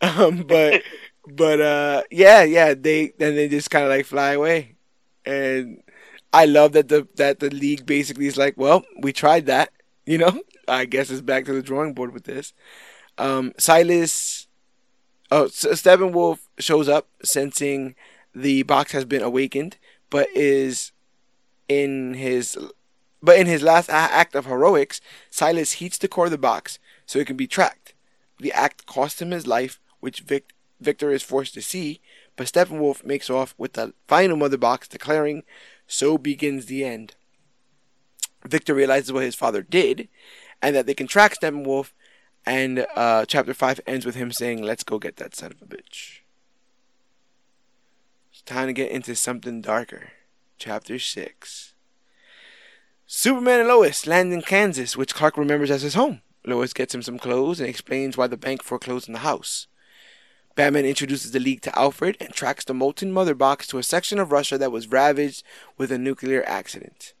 um, 0.00 0.44
but 0.46 0.82
but 1.26 1.60
uh, 1.60 2.02
yeah, 2.10 2.42
yeah, 2.42 2.74
they 2.74 3.12
then 3.18 3.34
they 3.36 3.48
just 3.48 3.70
kind 3.70 3.84
of 3.84 3.90
like 3.90 4.06
fly 4.06 4.32
away, 4.32 4.76
and 5.24 5.82
I 6.32 6.46
love 6.46 6.72
that 6.72 6.88
the 6.88 7.06
that 7.16 7.40
the 7.40 7.50
league 7.50 7.86
basically 7.86 8.26
is 8.26 8.36
like, 8.36 8.56
well, 8.56 8.84
we 9.00 9.12
tried 9.12 9.46
that, 9.46 9.70
you 10.06 10.18
know. 10.18 10.42
I 10.68 10.84
guess 10.84 11.10
it's 11.10 11.20
back 11.20 11.46
to 11.46 11.52
the 11.52 11.62
drawing 11.62 11.94
board 11.94 12.14
with 12.14 12.24
this. 12.24 12.52
Um, 13.18 13.52
Silas, 13.58 14.46
oh, 15.30 15.46
Steppenwolf 15.46 16.38
shows 16.62 16.88
up, 16.88 17.08
sensing 17.22 17.94
the 18.34 18.62
box 18.62 18.92
has 18.92 19.04
been 19.04 19.22
awakened, 19.22 19.76
but 20.08 20.28
is 20.34 20.92
in 21.68 22.14
his 22.14 22.58
but 23.22 23.38
in 23.38 23.46
his 23.46 23.62
last 23.62 23.90
act 23.90 24.34
of 24.34 24.46
heroics, 24.46 25.00
Silas 25.30 25.72
heats 25.72 25.98
the 25.98 26.08
core 26.08 26.24
of 26.24 26.30
the 26.30 26.38
box 26.38 26.78
so 27.04 27.18
it 27.18 27.26
can 27.26 27.36
be 27.36 27.46
tracked. 27.46 27.92
The 28.38 28.52
act 28.52 28.86
costs 28.86 29.20
him 29.20 29.30
his 29.30 29.46
life, 29.46 29.78
which 30.00 30.20
Vic- 30.20 30.54
Victor 30.80 31.10
is 31.10 31.22
forced 31.22 31.52
to 31.54 31.62
see, 31.62 32.00
but 32.36 32.46
Steppenwolf 32.46 33.04
makes 33.04 33.28
off 33.28 33.54
with 33.58 33.74
the 33.74 33.92
final 34.08 34.36
mother 34.36 34.56
box, 34.56 34.88
declaring, 34.88 35.42
So 35.86 36.16
begins 36.16 36.66
the 36.66 36.84
end. 36.84 37.14
Victor 38.46 38.74
realizes 38.74 39.12
what 39.12 39.24
his 39.24 39.34
father 39.34 39.62
did, 39.62 40.08
and 40.62 40.74
that 40.74 40.86
they 40.86 40.94
can 40.94 41.06
track 41.06 41.38
Steppenwolf, 41.38 41.92
and 42.46 42.86
uh, 42.96 43.26
chapter 43.26 43.52
5 43.52 43.80
ends 43.86 44.06
with 44.06 44.14
him 44.14 44.32
saying, 44.32 44.62
Let's 44.62 44.84
go 44.84 44.98
get 44.98 45.16
that 45.16 45.36
son 45.36 45.52
of 45.52 45.60
a 45.60 45.66
bitch. 45.66 46.19
It's 48.40 48.50
time 48.50 48.68
to 48.68 48.72
get 48.72 48.90
into 48.90 49.14
something 49.14 49.60
darker. 49.60 50.12
Chapter 50.56 50.98
6. 50.98 51.74
Superman 53.06 53.60
and 53.60 53.68
Lois 53.68 54.06
land 54.06 54.32
in 54.32 54.40
Kansas, 54.40 54.96
which 54.96 55.14
Clark 55.14 55.36
remembers 55.36 55.70
as 55.70 55.82
his 55.82 55.92
home. 55.92 56.22
Lois 56.46 56.72
gets 56.72 56.94
him 56.94 57.02
some 57.02 57.18
clothes 57.18 57.60
and 57.60 57.68
explains 57.68 58.16
why 58.16 58.26
the 58.26 58.38
bank 58.38 58.62
foreclosed 58.62 59.10
on 59.10 59.12
the 59.12 59.18
house. 59.18 59.66
Batman 60.54 60.86
introduces 60.86 61.32
the 61.32 61.38
League 61.38 61.60
to 61.60 61.78
Alfred 61.78 62.16
and 62.18 62.32
tracks 62.32 62.64
the 62.64 62.72
molten 62.72 63.12
mother 63.12 63.34
box 63.34 63.66
to 63.66 63.78
a 63.78 63.82
section 63.82 64.18
of 64.18 64.32
Russia 64.32 64.56
that 64.56 64.72
was 64.72 64.88
ravaged 64.88 65.42
with 65.76 65.92
a 65.92 65.98
nuclear 65.98 66.42
accident. 66.46 67.12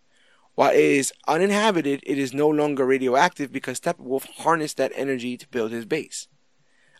While 0.54 0.70
it 0.70 0.80
is 0.80 1.12
uninhabited, 1.28 2.00
it 2.04 2.16
is 2.16 2.32
no 2.32 2.48
longer 2.48 2.86
radioactive 2.86 3.52
because 3.52 3.78
Steppenwolf 3.78 4.26
harnessed 4.38 4.78
that 4.78 4.92
energy 4.94 5.36
to 5.36 5.48
build 5.48 5.70
his 5.70 5.84
base. 5.84 6.28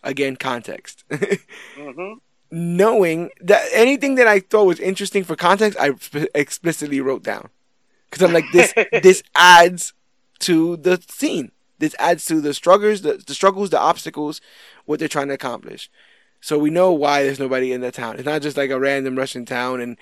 Again, 0.02 0.36
context. 0.36 1.04
mm-hmm. 1.10 2.18
Knowing 2.50 3.30
that 3.40 3.68
anything 3.72 4.16
that 4.16 4.26
I 4.26 4.40
thought 4.40 4.64
was 4.64 4.80
interesting 4.80 5.22
for 5.24 5.36
context, 5.36 5.78
I 5.80 5.92
explicitly 6.34 7.00
wrote 7.00 7.22
down 7.22 7.48
because 8.10 8.22
I'm 8.22 8.32
like 8.32 8.50
this. 8.52 8.74
this 9.02 9.22
adds 9.34 9.92
to 10.40 10.76
the 10.76 11.02
scene. 11.08 11.52
This 11.78 11.94
adds 11.98 12.24
to 12.26 12.40
the 12.40 12.52
struggles, 12.52 13.02
the, 13.02 13.22
the 13.26 13.34
struggles, 13.34 13.70
the 13.70 13.80
obstacles, 13.80 14.40
what 14.84 14.98
they're 14.98 15.08
trying 15.08 15.28
to 15.28 15.34
accomplish. 15.34 15.90
So 16.40 16.58
we 16.58 16.70
know 16.70 16.92
why 16.92 17.22
there's 17.22 17.38
nobody 17.38 17.72
in 17.72 17.80
the 17.80 17.92
town. 17.92 18.16
It's 18.16 18.24
not 18.24 18.42
just 18.42 18.56
like 18.56 18.70
a 18.70 18.80
random 18.80 19.16
Russian 19.16 19.44
town. 19.44 19.80
And 19.80 19.96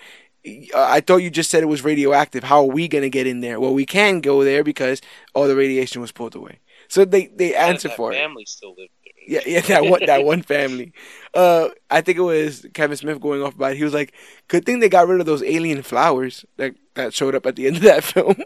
uh, 0.75 0.83
I 0.83 1.01
thought 1.01 1.18
you 1.18 1.31
just 1.31 1.51
said 1.51 1.62
it 1.62 1.67
was 1.67 1.85
radioactive. 1.85 2.44
How 2.44 2.60
are 2.60 2.73
we 2.73 2.89
gonna 2.89 3.09
get 3.09 3.27
in 3.27 3.41
there? 3.41 3.60
Well, 3.60 3.75
we 3.75 3.86
can 3.86 4.20
go 4.20 4.44
there 4.44 4.65
because 4.65 5.01
all 5.35 5.49
the 5.49 5.57
radiation 5.57 6.01
was 6.01 6.12
pulled 6.12 6.35
away. 6.35 6.60
So 6.89 7.05
they 7.05 7.27
they 7.27 7.55
answer 7.55 7.89
for 7.89 8.12
family 8.12 8.17
it. 8.17 8.20
Family 8.20 8.44
still 8.47 8.70
live 8.70 8.89
there. 8.98 8.98
Yeah, 9.28 9.40
yeah, 9.47 9.60
that 9.62 9.84
one 9.84 10.07
that 10.07 10.24
one 10.24 10.40
family. 10.42 10.92
Uh, 11.34 11.68
I 11.90 12.00
think 12.00 12.16
it 12.16 12.23
was 12.23 12.66
Kevin 12.73 12.97
Smith 12.97 13.20
going 13.20 13.42
off 13.42 13.55
about 13.57 13.73
it. 13.73 13.76
He 13.76 13.84
was 13.84 13.92
like, 13.92 14.15
"Good 14.48 14.65
thing 14.65 14.81
they 14.81 14.89
got 14.89 15.07
rid 15.07 15.20
of 15.20 15.26
those 15.26 15.42
alien 15.42 15.82
flowers 15.82 16.47
that 16.57 16.74
that 16.94 17.12
showed 17.12 17.34
up 17.34 17.44
at 17.44 17.57
the 17.57 17.66
end 17.66 17.76
of 17.76 17.82
that 17.82 18.05
film." 18.05 18.36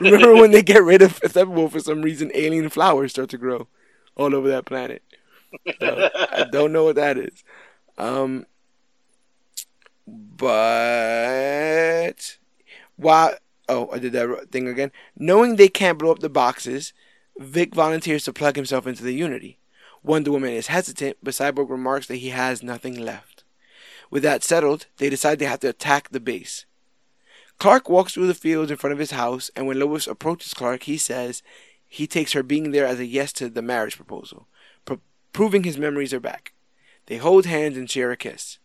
Remember 0.00 0.34
when 0.34 0.50
they 0.52 0.62
get 0.62 0.82
rid 0.82 1.02
of 1.02 1.18
Steppenwolf 1.20 1.72
for 1.72 1.80
some 1.80 2.02
reason, 2.02 2.30
alien 2.34 2.68
flowers 2.68 3.12
start 3.12 3.30
to 3.30 3.38
grow 3.38 3.66
all 4.16 4.34
over 4.34 4.48
that 4.48 4.66
planet. 4.66 5.02
So, 5.80 6.08
I 6.32 6.44
don't 6.50 6.72
know 6.72 6.84
what 6.84 6.96
that 6.96 7.18
is. 7.18 7.44
Um, 7.98 8.46
but 10.06 12.38
why? 12.96 13.34
Oh, 13.68 13.90
I 13.92 13.98
did 13.98 14.12
that 14.12 14.48
thing 14.52 14.68
again. 14.68 14.92
Knowing 15.16 15.56
they 15.56 15.68
can't 15.68 15.98
blow 15.98 16.12
up 16.12 16.20
the 16.20 16.28
boxes, 16.30 16.92
Vic 17.38 17.74
volunteers 17.74 18.24
to 18.24 18.32
plug 18.32 18.56
himself 18.56 18.86
into 18.86 19.02
the 19.04 19.14
Unity. 19.14 19.58
Wonder 20.06 20.30
Woman 20.30 20.52
is 20.52 20.68
hesitant, 20.68 21.16
but 21.20 21.34
Cyborg 21.34 21.68
remarks 21.68 22.06
that 22.06 22.16
he 22.16 22.28
has 22.28 22.62
nothing 22.62 22.96
left. 22.96 23.42
With 24.08 24.22
that 24.22 24.44
settled, 24.44 24.86
they 24.98 25.10
decide 25.10 25.40
they 25.40 25.46
have 25.46 25.58
to 25.60 25.68
attack 25.68 26.10
the 26.10 26.20
base. 26.20 26.64
Clark 27.58 27.88
walks 27.88 28.14
through 28.14 28.28
the 28.28 28.34
fields 28.34 28.70
in 28.70 28.76
front 28.76 28.92
of 28.92 29.00
his 29.00 29.10
house, 29.10 29.50
and 29.56 29.66
when 29.66 29.80
Lois 29.80 30.06
approaches 30.06 30.54
Clark, 30.54 30.84
he 30.84 30.96
says 30.96 31.42
he 31.88 32.06
takes 32.06 32.34
her 32.34 32.44
being 32.44 32.70
there 32.70 32.86
as 32.86 33.00
a 33.00 33.04
yes 33.04 33.32
to 33.32 33.48
the 33.48 33.62
marriage 33.62 33.96
proposal, 33.96 34.46
pro- 34.84 35.00
proving 35.32 35.64
his 35.64 35.76
memories 35.76 36.14
are 36.14 36.20
back. 36.20 36.52
They 37.06 37.16
hold 37.16 37.44
hands 37.44 37.76
and 37.76 37.90
share 37.90 38.12
a 38.12 38.16
kiss. 38.16 38.58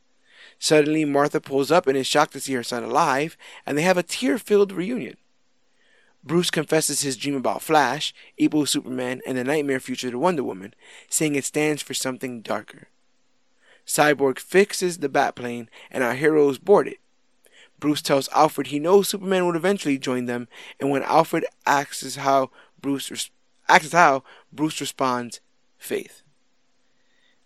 Suddenly, 0.60 1.06
Martha 1.06 1.42
pulls 1.42 1.72
up 1.72 1.88
and 1.88 1.98
is 1.98 2.06
shocked 2.06 2.34
to 2.34 2.40
see 2.40 2.54
her 2.54 2.64
son 2.64 2.84
alive, 2.84 3.36
and 3.66 3.76
they 3.76 3.82
have 3.82 3.98
a 3.98 4.04
tear 4.04 4.38
filled 4.38 4.72
reunion. 4.72 5.18
Bruce 6.24 6.52
confesses 6.52 7.02
his 7.02 7.18
dream 7.18 7.36
about 7.36 7.64
Flash, 7.64 8.14
evil 8.38 8.66
Superman, 8.66 9.22
and 9.26 9.38
the 9.38 9.44
nightmare 9.44 9.80
future 9.80 10.12
to 10.12 10.20
Wonder 10.20 10.44
Woman, 10.44 10.74
saying 11.10 11.36
it 11.36 11.46
stands 11.46 11.82
for 11.82 11.94
something 11.94 12.42
darker. 12.42 12.90
Cyborg 13.86 14.38
fixes 14.40 15.00
the 15.00 15.10
Batplane, 15.10 15.68
and 15.90 16.04
our 16.04 16.14
heroes 16.14 16.60
board 16.60 16.88
it. 16.88 17.00
Bruce 17.80 18.04
tells 18.04 18.30
Alfred 18.30 18.68
he 18.68 18.80
knows 18.80 19.10
Superman 19.10 19.48
would 19.48 19.56
eventually 19.56 19.98
join 19.98 20.26
them, 20.26 20.48
and 20.80 20.92
when 20.92 21.02
Alfred 21.04 21.46
asks 21.66 22.16
how 22.16 22.52
Bruce 22.80 23.10
res- 23.10 23.32
asks 23.68 23.92
how 23.92 24.24
Bruce 24.54 24.80
responds, 24.80 25.42
"Faith." 25.80 26.22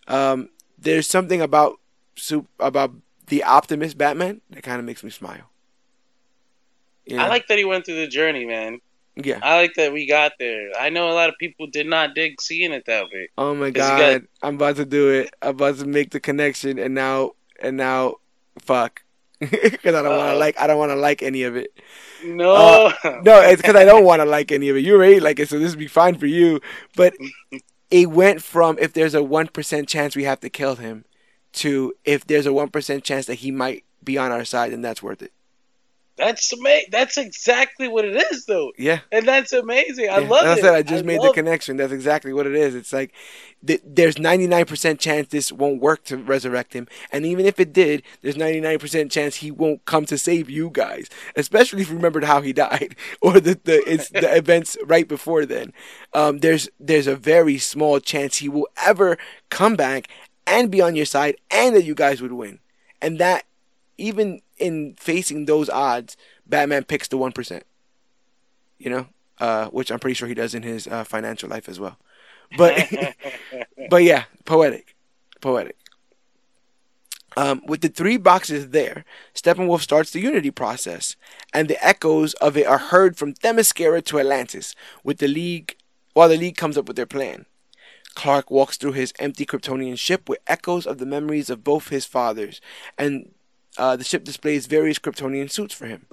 Um, 0.06 0.50
there's 0.78 1.06
something 1.06 1.40
about 1.40 1.80
about 2.60 2.92
the 3.28 3.42
optimist 3.42 3.96
Batman 3.96 4.42
that 4.50 4.62
kind 4.62 4.78
of 4.78 4.84
makes 4.84 5.02
me 5.02 5.10
smile. 5.10 5.50
Yeah. 7.06 7.24
I 7.24 7.28
like 7.28 7.46
that 7.48 7.58
he 7.58 7.64
went 7.64 7.84
through 7.84 7.96
the 7.96 8.08
journey, 8.08 8.44
man. 8.44 8.80
Yeah. 9.16 9.40
I 9.42 9.56
like 9.56 9.74
that 9.74 9.92
we 9.92 10.06
got 10.06 10.32
there. 10.38 10.70
I 10.78 10.90
know 10.90 11.10
a 11.10 11.14
lot 11.14 11.30
of 11.30 11.36
people 11.38 11.66
did 11.68 11.86
not 11.86 12.14
dig 12.14 12.40
seeing 12.40 12.72
it 12.72 12.84
that 12.86 13.04
way. 13.04 13.30
Oh 13.38 13.54
my 13.54 13.70
god. 13.70 13.98
Got... 13.98 14.22
I'm 14.42 14.56
about 14.56 14.76
to 14.76 14.84
do 14.84 15.08
it. 15.08 15.34
I'm 15.40 15.50
about 15.50 15.78
to 15.78 15.86
make 15.86 16.10
the 16.10 16.20
connection 16.20 16.78
and 16.78 16.94
now 16.94 17.32
and 17.60 17.78
now 17.78 18.16
fuck. 18.58 19.02
Cuz 19.40 19.50
I 19.84 20.02
don't 20.02 20.16
want 20.16 20.32
to 20.32 20.38
like 20.38 20.60
I 20.60 20.66
don't 20.66 20.78
want 20.78 20.90
to 20.90 20.96
like 20.96 21.22
any 21.22 21.44
of 21.44 21.56
it. 21.56 21.72
No. 22.24 22.52
Uh, 22.52 23.20
no, 23.22 23.40
it's 23.40 23.62
cuz 23.62 23.74
I 23.74 23.84
don't 23.84 24.04
want 24.04 24.20
to 24.20 24.26
like 24.26 24.52
any 24.52 24.68
of 24.68 24.76
it. 24.76 24.84
You 24.84 24.96
already 24.96 25.20
like 25.20 25.38
it, 25.38 25.48
so 25.48 25.58
this 25.58 25.70
would 25.70 25.78
be 25.78 25.86
fine 25.86 26.16
for 26.16 26.26
you, 26.26 26.60
but 26.94 27.14
it 27.90 28.10
went 28.10 28.42
from 28.42 28.78
if 28.78 28.92
there's 28.92 29.14
a 29.14 29.20
1% 29.20 29.86
chance 29.86 30.16
we 30.16 30.24
have 30.24 30.40
to 30.40 30.50
kill 30.50 30.74
him 30.74 31.04
to 31.52 31.94
if 32.04 32.26
there's 32.26 32.46
a 32.46 32.50
1% 32.50 33.02
chance 33.02 33.26
that 33.26 33.36
he 33.36 33.50
might 33.50 33.84
be 34.04 34.18
on 34.18 34.30
our 34.30 34.44
side 34.44 34.72
then 34.72 34.82
that's 34.82 35.02
worth 35.02 35.22
it. 35.22 35.32
That's 36.16 36.50
amazing. 36.52 36.88
That's 36.90 37.18
exactly 37.18 37.88
what 37.88 38.06
it 38.06 38.16
is, 38.32 38.46
though. 38.46 38.72
Yeah, 38.78 39.00
and 39.12 39.28
that's 39.28 39.52
amazing. 39.52 40.08
I 40.08 40.18
yeah. 40.18 40.28
love 40.28 40.46
and 40.46 40.58
it. 40.58 40.64
I 40.64 40.76
I 40.76 40.82
just 40.82 41.04
I 41.04 41.06
made 41.06 41.20
the 41.20 41.32
connection. 41.32 41.76
That's 41.76 41.92
exactly 41.92 42.32
what 42.32 42.46
it 42.46 42.54
is. 42.54 42.74
It's 42.74 42.92
like 42.92 43.12
th- 43.66 43.82
there's 43.84 44.16
99% 44.16 44.98
chance 44.98 45.28
this 45.28 45.52
won't 45.52 45.82
work 45.82 46.04
to 46.04 46.16
resurrect 46.16 46.72
him, 46.72 46.88
and 47.12 47.26
even 47.26 47.44
if 47.44 47.60
it 47.60 47.72
did, 47.72 48.02
there's 48.22 48.36
99% 48.36 49.10
chance 49.10 49.36
he 49.36 49.50
won't 49.50 49.84
come 49.84 50.06
to 50.06 50.16
save 50.16 50.48
you 50.48 50.70
guys. 50.72 51.10
Especially 51.36 51.82
if 51.82 51.90
you 51.90 51.96
remembered 51.96 52.24
how 52.24 52.40
he 52.40 52.52
died 52.54 52.96
or 53.20 53.38
the 53.38 53.60
the 53.64 53.82
it's 53.86 54.08
the 54.08 54.34
events 54.36 54.76
right 54.84 55.06
before 55.06 55.44
then. 55.44 55.74
Um, 56.14 56.38
there's 56.38 56.70
there's 56.80 57.06
a 57.06 57.16
very 57.16 57.58
small 57.58 58.00
chance 58.00 58.38
he 58.38 58.48
will 58.48 58.68
ever 58.82 59.18
come 59.50 59.76
back 59.76 60.08
and 60.46 60.70
be 60.70 60.80
on 60.80 60.96
your 60.96 61.06
side, 61.06 61.36
and 61.50 61.76
that 61.76 61.84
you 61.84 61.94
guys 61.94 62.22
would 62.22 62.32
win. 62.32 62.60
And 63.02 63.18
that 63.18 63.44
even 63.98 64.40
in 64.58 64.94
facing 64.98 65.46
those 65.46 65.68
odds, 65.68 66.16
Batman 66.46 66.84
picks 66.84 67.08
the 67.08 67.16
one 67.16 67.32
percent. 67.32 67.64
You 68.78 68.90
know, 68.90 69.06
uh, 69.38 69.66
which 69.68 69.90
I'm 69.90 69.98
pretty 69.98 70.14
sure 70.14 70.28
he 70.28 70.34
does 70.34 70.54
in 70.54 70.62
his 70.62 70.86
uh, 70.86 71.04
financial 71.04 71.48
life 71.48 71.68
as 71.68 71.80
well. 71.80 71.98
But 72.56 72.88
but 73.90 74.02
yeah, 74.02 74.24
poetic, 74.44 74.96
poetic. 75.40 75.76
Um, 77.38 77.60
with 77.66 77.82
the 77.82 77.88
three 77.88 78.16
boxes 78.16 78.70
there, 78.70 79.04
Steppenwolf 79.34 79.82
starts 79.82 80.10
the 80.10 80.20
Unity 80.20 80.50
process, 80.50 81.16
and 81.52 81.68
the 81.68 81.84
echoes 81.86 82.32
of 82.34 82.56
it 82.56 82.66
are 82.66 82.78
heard 82.78 83.18
from 83.18 83.34
Themyscira 83.34 84.02
to 84.06 84.18
Atlantis. 84.18 84.74
With 85.04 85.18
the 85.18 85.28
League, 85.28 85.76
while 86.14 86.30
the 86.30 86.38
League 86.38 86.56
comes 86.56 86.78
up 86.78 86.86
with 86.86 86.96
their 86.96 87.06
plan. 87.06 87.44
Clark 88.14 88.50
walks 88.50 88.78
through 88.78 88.92
his 88.92 89.12
empty 89.18 89.44
Kryptonian 89.44 89.98
ship 89.98 90.26
with 90.26 90.38
echoes 90.46 90.86
of 90.86 90.96
the 90.96 91.04
memories 91.04 91.50
of 91.50 91.62
both 91.62 91.88
his 91.90 92.06
fathers, 92.06 92.62
and 92.96 93.32
uh, 93.78 93.96
the 93.96 94.04
ship 94.04 94.24
displays 94.24 94.66
various 94.66 94.98
Kryptonian 94.98 95.50
suits 95.50 95.74
for 95.74 95.86
him. 95.86 96.06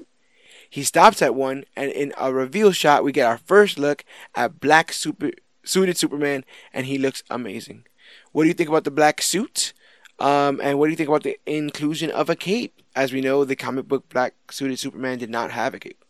He 0.70 0.84
stops 0.84 1.22
at 1.22 1.36
one, 1.36 1.66
and 1.76 1.92
in 1.92 2.14
a 2.18 2.34
reveal 2.34 2.72
shot, 2.72 3.04
we 3.04 3.12
get 3.12 3.28
our 3.28 3.38
first 3.38 3.78
look 3.78 4.04
at 4.36 4.60
black 4.60 4.92
super 4.92 5.32
suited 5.64 5.98
Superman, 5.98 6.46
and 6.74 6.86
he 6.88 6.98
looks 6.98 7.24
amazing. 7.30 7.86
What 8.32 8.44
do 8.44 8.48
you 8.48 8.54
think 8.54 8.70
about 8.70 8.84
the 8.84 8.92
black 8.92 9.22
suit? 9.22 9.74
Um, 10.20 10.60
and 10.64 10.80
what 10.80 10.88
do 10.88 10.92
you 10.92 10.98
think 10.98 11.10
about 11.10 11.24
the 11.24 11.40
inclusion 11.46 12.10
of 12.12 12.30
a 12.30 12.36
cape? 12.36 12.82
As 12.96 13.12
we 13.12 13.22
know, 13.22 13.46
the 13.46 13.56
comic 13.56 13.88
book 13.88 14.10
black 14.10 14.34
suited 14.52 14.80
Superman 14.80 15.18
did 15.18 15.30
not 15.30 15.52
have 15.52 15.74
a 15.74 15.80
cape. 15.80 16.04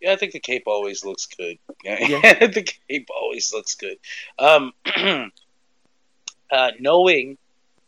Yeah, 0.00 0.12
I 0.12 0.16
think 0.16 0.32
the 0.32 0.40
cape 0.40 0.64
always 0.66 1.04
looks 1.04 1.26
good. 1.26 1.58
Yeah, 1.84 2.46
the 2.46 2.62
cape 2.88 3.08
always 3.10 3.52
looks 3.52 3.74
good. 3.74 3.98
Um, 4.38 4.72
uh, 6.50 6.70
knowing, 6.78 7.36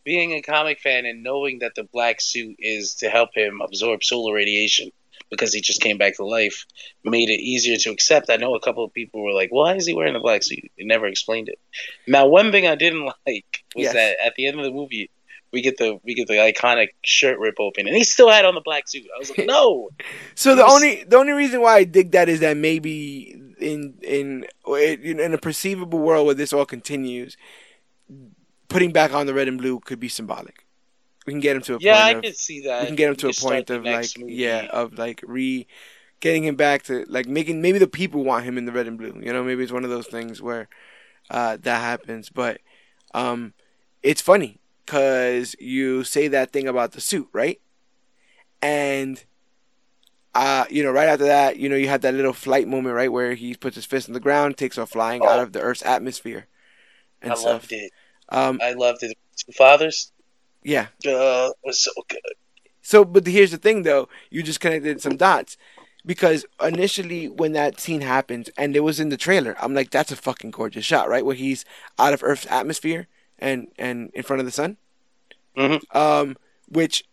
being 0.04 0.32
a 0.32 0.42
comic 0.42 0.80
fan, 0.80 1.06
and 1.06 1.22
knowing 1.22 1.60
that 1.60 1.74
the 1.74 1.84
black 1.84 2.20
suit 2.20 2.56
is 2.58 2.96
to 2.96 3.10
help 3.10 3.30
him 3.34 3.60
absorb 3.62 4.02
solar 4.02 4.34
radiation 4.34 4.90
because 5.30 5.52
he 5.52 5.60
just 5.60 5.80
came 5.80 5.96
back 5.96 6.16
to 6.16 6.24
life, 6.24 6.66
made 7.04 7.30
it 7.30 7.40
easier 7.40 7.76
to 7.76 7.90
accept. 7.90 8.30
I 8.30 8.36
know 8.36 8.54
a 8.54 8.60
couple 8.60 8.84
of 8.84 8.92
people 8.92 9.22
were 9.22 9.32
like, 9.32 9.50
"Why 9.50 9.76
is 9.76 9.86
he 9.86 9.94
wearing 9.94 10.14
the 10.14 10.20
black 10.20 10.42
suit?" 10.42 10.70
They 10.76 10.84
never 10.84 11.06
explained 11.06 11.48
it. 11.48 11.58
Now, 12.06 12.26
one 12.26 12.52
thing 12.52 12.66
I 12.66 12.74
didn't 12.74 13.04
like 13.26 13.64
was 13.74 13.84
yes. 13.84 13.92
that 13.94 14.16
at 14.24 14.34
the 14.36 14.46
end 14.46 14.58
of 14.58 14.64
the 14.64 14.72
movie, 14.72 15.10
we 15.52 15.62
get 15.62 15.78
the 15.78 15.98
we 16.04 16.14
get 16.14 16.28
the 16.28 16.34
iconic 16.34 16.88
shirt 17.02 17.38
rip 17.38 17.56
open, 17.58 17.86
and 17.86 17.96
he 17.96 18.04
still 18.04 18.30
had 18.30 18.44
on 18.44 18.54
the 18.54 18.60
black 18.60 18.88
suit. 18.88 19.06
I 19.14 19.18
was 19.18 19.30
like, 19.30 19.46
no. 19.46 19.90
so 20.34 20.54
the 20.54 20.64
was... 20.64 20.74
only 20.74 21.04
the 21.04 21.16
only 21.16 21.32
reason 21.32 21.60
why 21.60 21.76
I 21.76 21.84
dig 21.84 22.12
that 22.12 22.28
is 22.28 22.40
that 22.40 22.56
maybe 22.56 23.36
in 23.60 23.94
in 24.02 24.46
in 24.66 25.34
a 25.34 25.38
perceivable 25.38 25.98
world 25.98 26.26
where 26.26 26.34
this 26.34 26.52
all 26.52 26.66
continues, 26.66 27.36
putting 28.70 28.92
back 28.92 29.12
on 29.12 29.26
the 29.26 29.34
red 29.34 29.48
and 29.48 29.58
blue 29.58 29.78
could 29.80 30.00
be 30.00 30.08
symbolic 30.08 30.64
we 31.26 31.32
can 31.32 31.40
get 31.40 31.56
him 31.56 31.62
to 31.62 31.76
a 31.76 31.78
yeah, 31.80 31.92
point. 31.94 32.04
I 32.04 32.10
of, 32.18 32.22
can 32.24 32.34
see 32.34 32.60
that. 32.62 32.80
We 32.80 32.86
can 32.86 32.96
get 32.96 33.08
him 33.08 33.16
to 33.16 33.28
a 33.28 33.32
point 33.32 33.70
of 33.70 33.84
like 33.84 34.08
movie. 34.18 34.34
yeah, 34.34 34.66
of 34.72 34.98
like 34.98 35.22
re 35.26 35.66
getting 36.20 36.44
him 36.44 36.56
back 36.56 36.82
to 36.84 37.04
like 37.08 37.26
making 37.26 37.62
maybe 37.62 37.78
the 37.78 37.86
people 37.86 38.24
want 38.24 38.44
him 38.44 38.58
in 38.58 38.64
the 38.64 38.72
red 38.72 38.86
and 38.86 38.98
blue. 38.98 39.20
You 39.22 39.32
know, 39.32 39.44
maybe 39.44 39.62
it's 39.62 39.72
one 39.72 39.84
of 39.84 39.90
those 39.90 40.06
things 40.06 40.40
where 40.40 40.68
uh, 41.28 41.58
that 41.60 41.80
happens. 41.80 42.30
But 42.30 42.60
um, 43.14 43.52
it's 44.02 44.20
funny 44.20 44.60
because 44.84 45.54
you 45.58 46.04
say 46.04 46.28
that 46.28 46.52
thing 46.52 46.66
about 46.66 46.92
the 46.92 47.00
suit, 47.00 47.28
right? 47.32 47.60
And 48.62 49.22
uh, 50.34 50.64
you 50.70 50.82
know, 50.82 50.90
right 50.90 51.08
after 51.08 51.26
that, 51.26 51.58
you 51.58 51.68
know, 51.68 51.76
you 51.76 51.88
had 51.88 52.02
that 52.02 52.14
little 52.14 52.32
flight 52.32 52.66
moment, 52.66 52.94
right, 52.94 53.12
where 53.12 53.34
he 53.34 53.54
puts 53.54 53.76
his 53.76 53.84
fist 53.86 54.08
on 54.08 54.14
the 54.14 54.20
ground, 54.20 54.56
takes 54.56 54.78
off 54.78 54.90
flying 54.90 55.22
oh. 55.22 55.28
out 55.28 55.40
of 55.40 55.52
the 55.52 55.60
Earth's 55.60 55.84
atmosphere. 55.84 56.46
And 57.22 57.32
I 57.32 57.34
stuff. 57.34 57.46
loved 57.46 57.72
it. 57.72 57.92
Um, 58.30 58.60
I 58.62 58.72
loved 58.72 59.02
it. 59.02 59.16
Two 59.36 59.52
fathers. 59.52 60.12
Yeah. 60.62 60.88
Uh, 61.06 61.50
was 61.64 61.80
so 61.80 61.90
good. 62.08 62.20
So, 62.82 63.04
but 63.04 63.26
here's 63.26 63.50
the 63.50 63.58
thing, 63.58 63.82
though. 63.82 64.08
You 64.30 64.42
just 64.42 64.60
connected 64.60 65.00
some 65.00 65.16
dots 65.16 65.56
because 66.04 66.44
initially 66.62 67.28
when 67.28 67.52
that 67.52 67.78
scene 67.80 68.00
happens 68.00 68.48
and 68.56 68.74
it 68.74 68.80
was 68.80 69.00
in 69.00 69.10
the 69.10 69.16
trailer, 69.16 69.56
I'm 69.60 69.74
like, 69.74 69.90
that's 69.90 70.12
a 70.12 70.16
fucking 70.16 70.50
gorgeous 70.50 70.84
shot, 70.84 71.08
right? 71.08 71.24
Where 71.24 71.36
he's 71.36 71.64
out 71.98 72.12
of 72.12 72.22
Earth's 72.22 72.46
atmosphere 72.50 73.06
and 73.38 73.68
and 73.78 74.10
in 74.14 74.22
front 74.22 74.40
of 74.40 74.46
the 74.46 74.52
sun. 74.52 74.76
Mm-hmm. 75.56 75.96
Um, 75.96 76.36
which, 76.68 77.04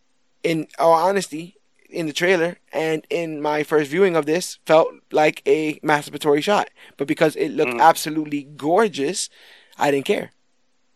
in 0.44 0.68
all 0.78 0.94
honesty, 0.94 1.58
in 1.90 2.06
the 2.06 2.14
trailer 2.14 2.58
and 2.72 3.06
in 3.10 3.42
my 3.42 3.64
first 3.64 3.90
viewing 3.90 4.16
of 4.16 4.26
this, 4.26 4.60
felt 4.66 4.94
like 5.12 5.42
a 5.46 5.80
masturbatory 5.80 6.44
shot. 6.44 6.70
But 6.98 7.08
because 7.08 7.36
it 7.36 7.50
looked 7.50 7.72
mm-hmm. 7.72 7.82
absolutely 7.82 8.44
gorgeous, 8.44 9.30
I 9.78 9.92
didn't 9.92 10.06
care, 10.06 10.32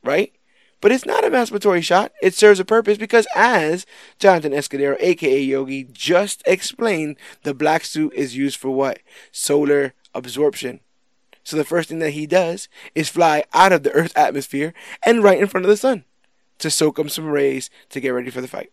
right? 0.04 0.34
But 0.82 0.92
it's 0.92 1.06
not 1.06 1.24
a 1.24 1.30
masturbatory 1.30 1.84
shot. 1.84 2.12
It 2.24 2.34
serves 2.34 2.60
a 2.60 2.66
purpose 2.66 2.98
because, 2.98 3.28
as 3.36 3.86
Jonathan 4.18 4.52
Escudero, 4.52 4.98
aka 5.00 5.40
Yogi, 5.40 5.84
just 5.84 6.42
explained, 6.46 7.18
the 7.44 7.54
black 7.54 7.86
suit 7.86 8.14
is 8.16 8.36
used 8.36 8.58
for 8.58 8.72
what? 8.72 9.00
Solar 9.32 9.94
absorption. 10.16 10.80
So 11.44 11.56
the 11.56 11.64
first 11.64 11.90
thing 11.90 12.00
that 12.00 12.12
he 12.12 12.26
does 12.26 12.68
is 12.96 13.10
fly 13.10 13.44
out 13.54 13.72
of 13.72 13.84
the 13.84 13.92
Earth's 13.92 14.16
atmosphere 14.16 14.74
and 15.04 15.24
right 15.24 15.40
in 15.40 15.48
front 15.48 15.66
of 15.66 15.70
the 15.70 15.78
sun 15.78 16.04
to 16.60 16.70
soak 16.70 17.00
up 17.00 17.10
some 17.10 17.26
rays 17.26 17.70
to 17.90 18.00
get 18.00 18.10
ready 18.10 18.30
for 18.30 18.42
the 18.42 18.48
fight. 18.48 18.72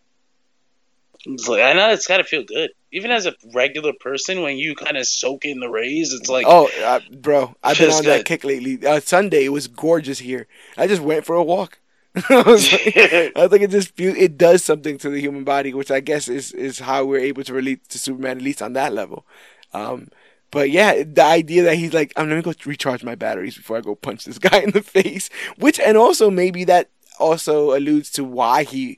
I 1.27 1.73
know 1.73 1.91
it's 1.91 2.07
gotta 2.07 2.23
feel 2.23 2.43
good. 2.43 2.71
Even 2.91 3.11
as 3.11 3.25
a 3.25 3.35
regular 3.53 3.93
person, 3.93 4.41
when 4.41 4.57
you 4.57 4.75
kind 4.75 4.97
of 4.97 5.05
soak 5.05 5.45
in 5.45 5.59
the 5.59 5.69
rays, 5.69 6.13
it's 6.13 6.29
like 6.29 6.45
oh, 6.47 6.69
uh, 6.83 6.99
bro, 7.11 7.55
I've 7.63 7.77
been 7.77 7.91
on 7.91 8.03
good. 8.03 8.09
that 8.09 8.25
kick 8.25 8.43
lately. 8.43 8.85
Uh, 8.85 8.99
Sunday 8.99 9.45
it 9.45 9.49
was 9.49 9.67
gorgeous 9.67 10.19
here. 10.19 10.47
I 10.77 10.87
just 10.87 11.01
went 11.01 11.25
for 11.25 11.35
a 11.35 11.43
walk. 11.43 11.79
I 12.29 12.41
was 12.41 12.71
like, 12.71 12.97
I 13.35 13.47
think 13.47 13.61
it 13.61 13.69
just 13.69 13.99
it 13.99 14.37
does 14.37 14.63
something 14.63 14.97
to 14.99 15.09
the 15.09 15.19
human 15.19 15.43
body, 15.43 15.73
which 15.73 15.91
I 15.91 15.99
guess 15.99 16.27
is 16.27 16.51
is 16.51 16.79
how 16.79 17.05
we're 17.05 17.19
able 17.19 17.43
to 17.43 17.53
relate 17.53 17.87
to 17.89 17.99
Superman 17.99 18.37
at 18.37 18.43
least 18.43 18.61
on 18.61 18.73
that 18.73 18.93
level. 18.93 19.25
Um, 19.73 20.09
but 20.51 20.71
yeah, 20.71 21.03
the 21.03 21.23
idea 21.23 21.63
that 21.63 21.77
he's 21.77 21.93
like, 21.93 22.11
I'm 22.15 22.27
gonna 22.27 22.41
go 22.41 22.53
recharge 22.65 23.03
my 23.03 23.15
batteries 23.15 23.55
before 23.55 23.77
I 23.77 23.81
go 23.81 23.95
punch 23.95 24.25
this 24.25 24.39
guy 24.39 24.59
in 24.59 24.71
the 24.71 24.81
face, 24.81 25.29
which 25.57 25.79
and 25.79 25.97
also 25.97 26.31
maybe 26.31 26.63
that 26.65 26.89
also 27.19 27.77
alludes 27.77 28.09
to 28.11 28.23
why 28.23 28.63
he 28.63 28.97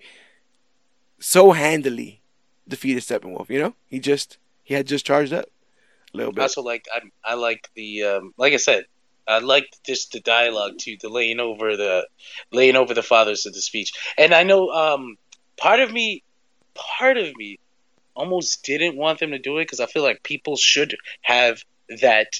so 1.19 1.51
handily 1.51 2.20
defeated 2.71 3.03
Steppenwolf. 3.03 3.49
You 3.49 3.59
know, 3.59 3.75
he 3.87 3.99
just 3.99 4.39
he 4.63 4.73
had 4.73 4.87
just 4.87 5.05
charged 5.05 5.33
up 5.33 5.45
a 6.13 6.17
little 6.17 6.33
bit. 6.33 6.41
Also, 6.41 6.63
like 6.63 6.87
I, 6.93 7.01
I 7.23 7.35
like 7.35 7.69
the 7.75 8.03
um, 8.03 8.33
like 8.37 8.53
I 8.53 8.57
said, 8.57 8.85
I 9.27 9.39
liked 9.39 9.83
just 9.85 10.13
the 10.13 10.19
dialogue 10.19 10.79
too, 10.79 10.97
the 10.99 11.09
laying 11.09 11.39
over 11.39 11.77
the 11.77 12.07
laying 12.51 12.75
over 12.75 12.93
the 12.93 13.03
fathers 13.03 13.45
of 13.45 13.53
the 13.53 13.61
speech. 13.61 13.93
And 14.17 14.33
I 14.33 14.43
know 14.43 14.69
um, 14.69 15.17
part 15.57 15.79
of 15.79 15.91
me, 15.91 16.23
part 16.73 17.17
of 17.17 17.35
me, 17.35 17.59
almost 18.15 18.63
didn't 18.63 18.97
want 18.97 19.19
them 19.19 19.31
to 19.31 19.39
do 19.39 19.57
it 19.57 19.65
because 19.65 19.79
I 19.79 19.85
feel 19.85 20.03
like 20.03 20.23
people 20.23 20.57
should 20.57 20.95
have 21.21 21.63
that 22.01 22.39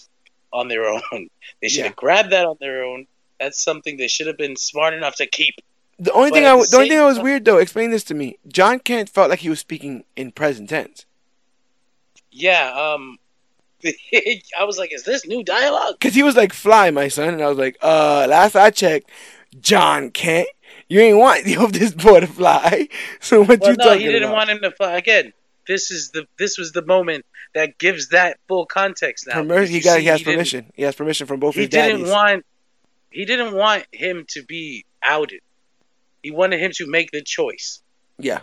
on 0.52 0.68
their 0.68 0.86
own. 0.90 1.30
They 1.62 1.70
should 1.70 1.80
yeah. 1.80 1.88
have 1.88 1.96
grabbed 1.96 2.32
that 2.32 2.46
on 2.46 2.58
their 2.60 2.84
own. 2.84 3.08
That's 3.40 3.62
something 3.64 3.98
they 3.98 4.08
should 4.08 4.28
have 4.28 4.38
been 4.38 4.56
smart 4.56 4.94
enough 4.94 5.16
to 5.16 5.26
keep. 5.26 5.56
The 6.02 6.12
only 6.14 6.32
but 6.32 6.36
thing 6.38 6.46
I 6.46 6.56
the, 6.56 6.66
the 6.68 6.78
only 6.78 6.90
thing 6.90 6.98
that 6.98 7.06
was 7.06 7.20
weird 7.20 7.46
though, 7.46 7.60
explain 7.60 7.92
this 7.92 8.04
to 8.06 8.16
me. 8.16 8.40
John 8.48 8.80
Kent 8.80 9.08
felt 9.08 9.30
like 9.30 9.40
he 9.40 9.50
was 9.50 9.60
speaking 9.60 10.04
in 10.16 10.32
present 10.32 10.70
tense. 10.70 11.06
Yeah, 12.32 12.72
um, 12.74 13.20
I 13.84 14.64
was 14.64 14.80
like, 14.80 14.92
"Is 14.92 15.04
this 15.04 15.28
new 15.28 15.44
dialogue?" 15.44 15.94
Because 16.00 16.16
he 16.16 16.24
was 16.24 16.36
like, 16.36 16.54
"Fly, 16.54 16.90
my 16.90 17.08
son," 17.08 17.36
and 17.36 17.44
I 17.44 17.48
was 17.48 17.60
like, 17.60 17.78
"Uh, 17.84 18.26
last 18.28 18.56
I 18.56 18.72
checked, 18.72 19.12
John 19.60 20.10
Kent, 20.10 20.48
you 20.90 21.00
ain't 21.02 21.20
want 21.20 21.44
this 21.74 21.94
boy 21.94 22.22
to 22.22 22.28
fly." 22.28 22.88
So 23.20 23.42
what 23.44 23.60
well, 23.60 23.70
you 23.70 23.78
no, 23.78 23.84
talking 23.84 24.02
he 24.02 24.08
didn't 24.08 24.24
about? 24.24 24.34
want 24.34 24.50
him 24.50 24.60
to 24.64 24.72
fly 24.72 24.94
again. 24.94 25.34
This 25.68 25.92
is 25.92 26.10
the 26.10 26.26
this 26.40 26.58
was 26.58 26.72
the 26.72 26.84
moment 26.84 27.28
that 27.54 27.78
gives 27.78 28.10
that 28.10 28.40
full 28.48 28.66
context. 28.66 29.28
Now 29.28 29.34
Permer- 29.36 29.66
he 29.66 29.82
got 29.82 29.98
see, 29.98 30.02
he 30.02 30.08
has 30.08 30.22
he 30.22 30.26
permission. 30.26 30.72
He 30.74 30.82
has 30.82 30.96
permission 30.96 31.28
from 31.28 31.40
both. 31.40 31.54
He 31.54 31.68
didn't 31.68 32.00
daddies. 32.00 32.10
want 32.10 32.46
he 33.12 33.26
didn't 33.26 33.54
want 33.54 33.86
him 33.92 34.26
to 34.30 34.42
be 34.42 34.86
outed. 35.04 35.42
He 36.22 36.32
wanted 36.32 36.60
him 36.60 36.72
to 36.76 36.88
make 36.88 37.12
the 37.12 37.22
choice. 37.22 37.82
Yeah. 38.18 38.42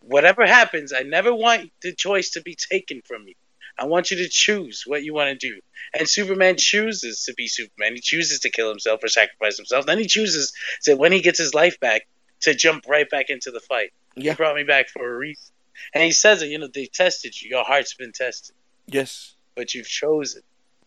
Whatever 0.00 0.46
happens, 0.46 0.92
I 0.92 1.02
never 1.02 1.32
want 1.32 1.70
the 1.82 1.94
choice 1.94 2.30
to 2.30 2.42
be 2.42 2.56
taken 2.56 3.02
from 3.04 3.24
me. 3.24 3.36
I 3.78 3.86
want 3.86 4.10
you 4.10 4.18
to 4.18 4.28
choose 4.28 4.84
what 4.86 5.02
you 5.02 5.14
want 5.14 5.38
to 5.38 5.48
do. 5.48 5.60
And 5.98 6.08
Superman 6.08 6.56
chooses 6.58 7.24
to 7.24 7.34
be 7.34 7.48
Superman. 7.48 7.94
He 7.94 8.00
chooses 8.00 8.40
to 8.40 8.50
kill 8.50 8.68
himself 8.68 9.02
or 9.02 9.08
sacrifice 9.08 9.56
himself. 9.56 9.86
Then 9.86 9.98
he 9.98 10.06
chooses 10.06 10.52
to, 10.82 10.94
when 10.94 11.12
he 11.12 11.20
gets 11.20 11.38
his 11.38 11.54
life 11.54 11.80
back, 11.80 12.02
to 12.40 12.54
jump 12.54 12.84
right 12.88 13.08
back 13.08 13.30
into 13.30 13.50
the 13.50 13.60
fight. 13.60 13.92
Yeah. 14.16 14.32
He 14.32 14.36
brought 14.36 14.56
me 14.56 14.64
back 14.64 14.88
for 14.88 15.08
a 15.08 15.16
reason. 15.16 15.52
And 15.94 16.02
he 16.02 16.12
says 16.12 16.42
it, 16.42 16.48
you 16.48 16.58
know, 16.58 16.68
they 16.72 16.86
tested 16.86 17.40
you. 17.40 17.50
Your 17.50 17.64
heart's 17.64 17.94
been 17.94 18.12
tested. 18.12 18.54
Yes. 18.86 19.34
But 19.54 19.74
you've 19.74 19.88
chosen. 19.88 20.42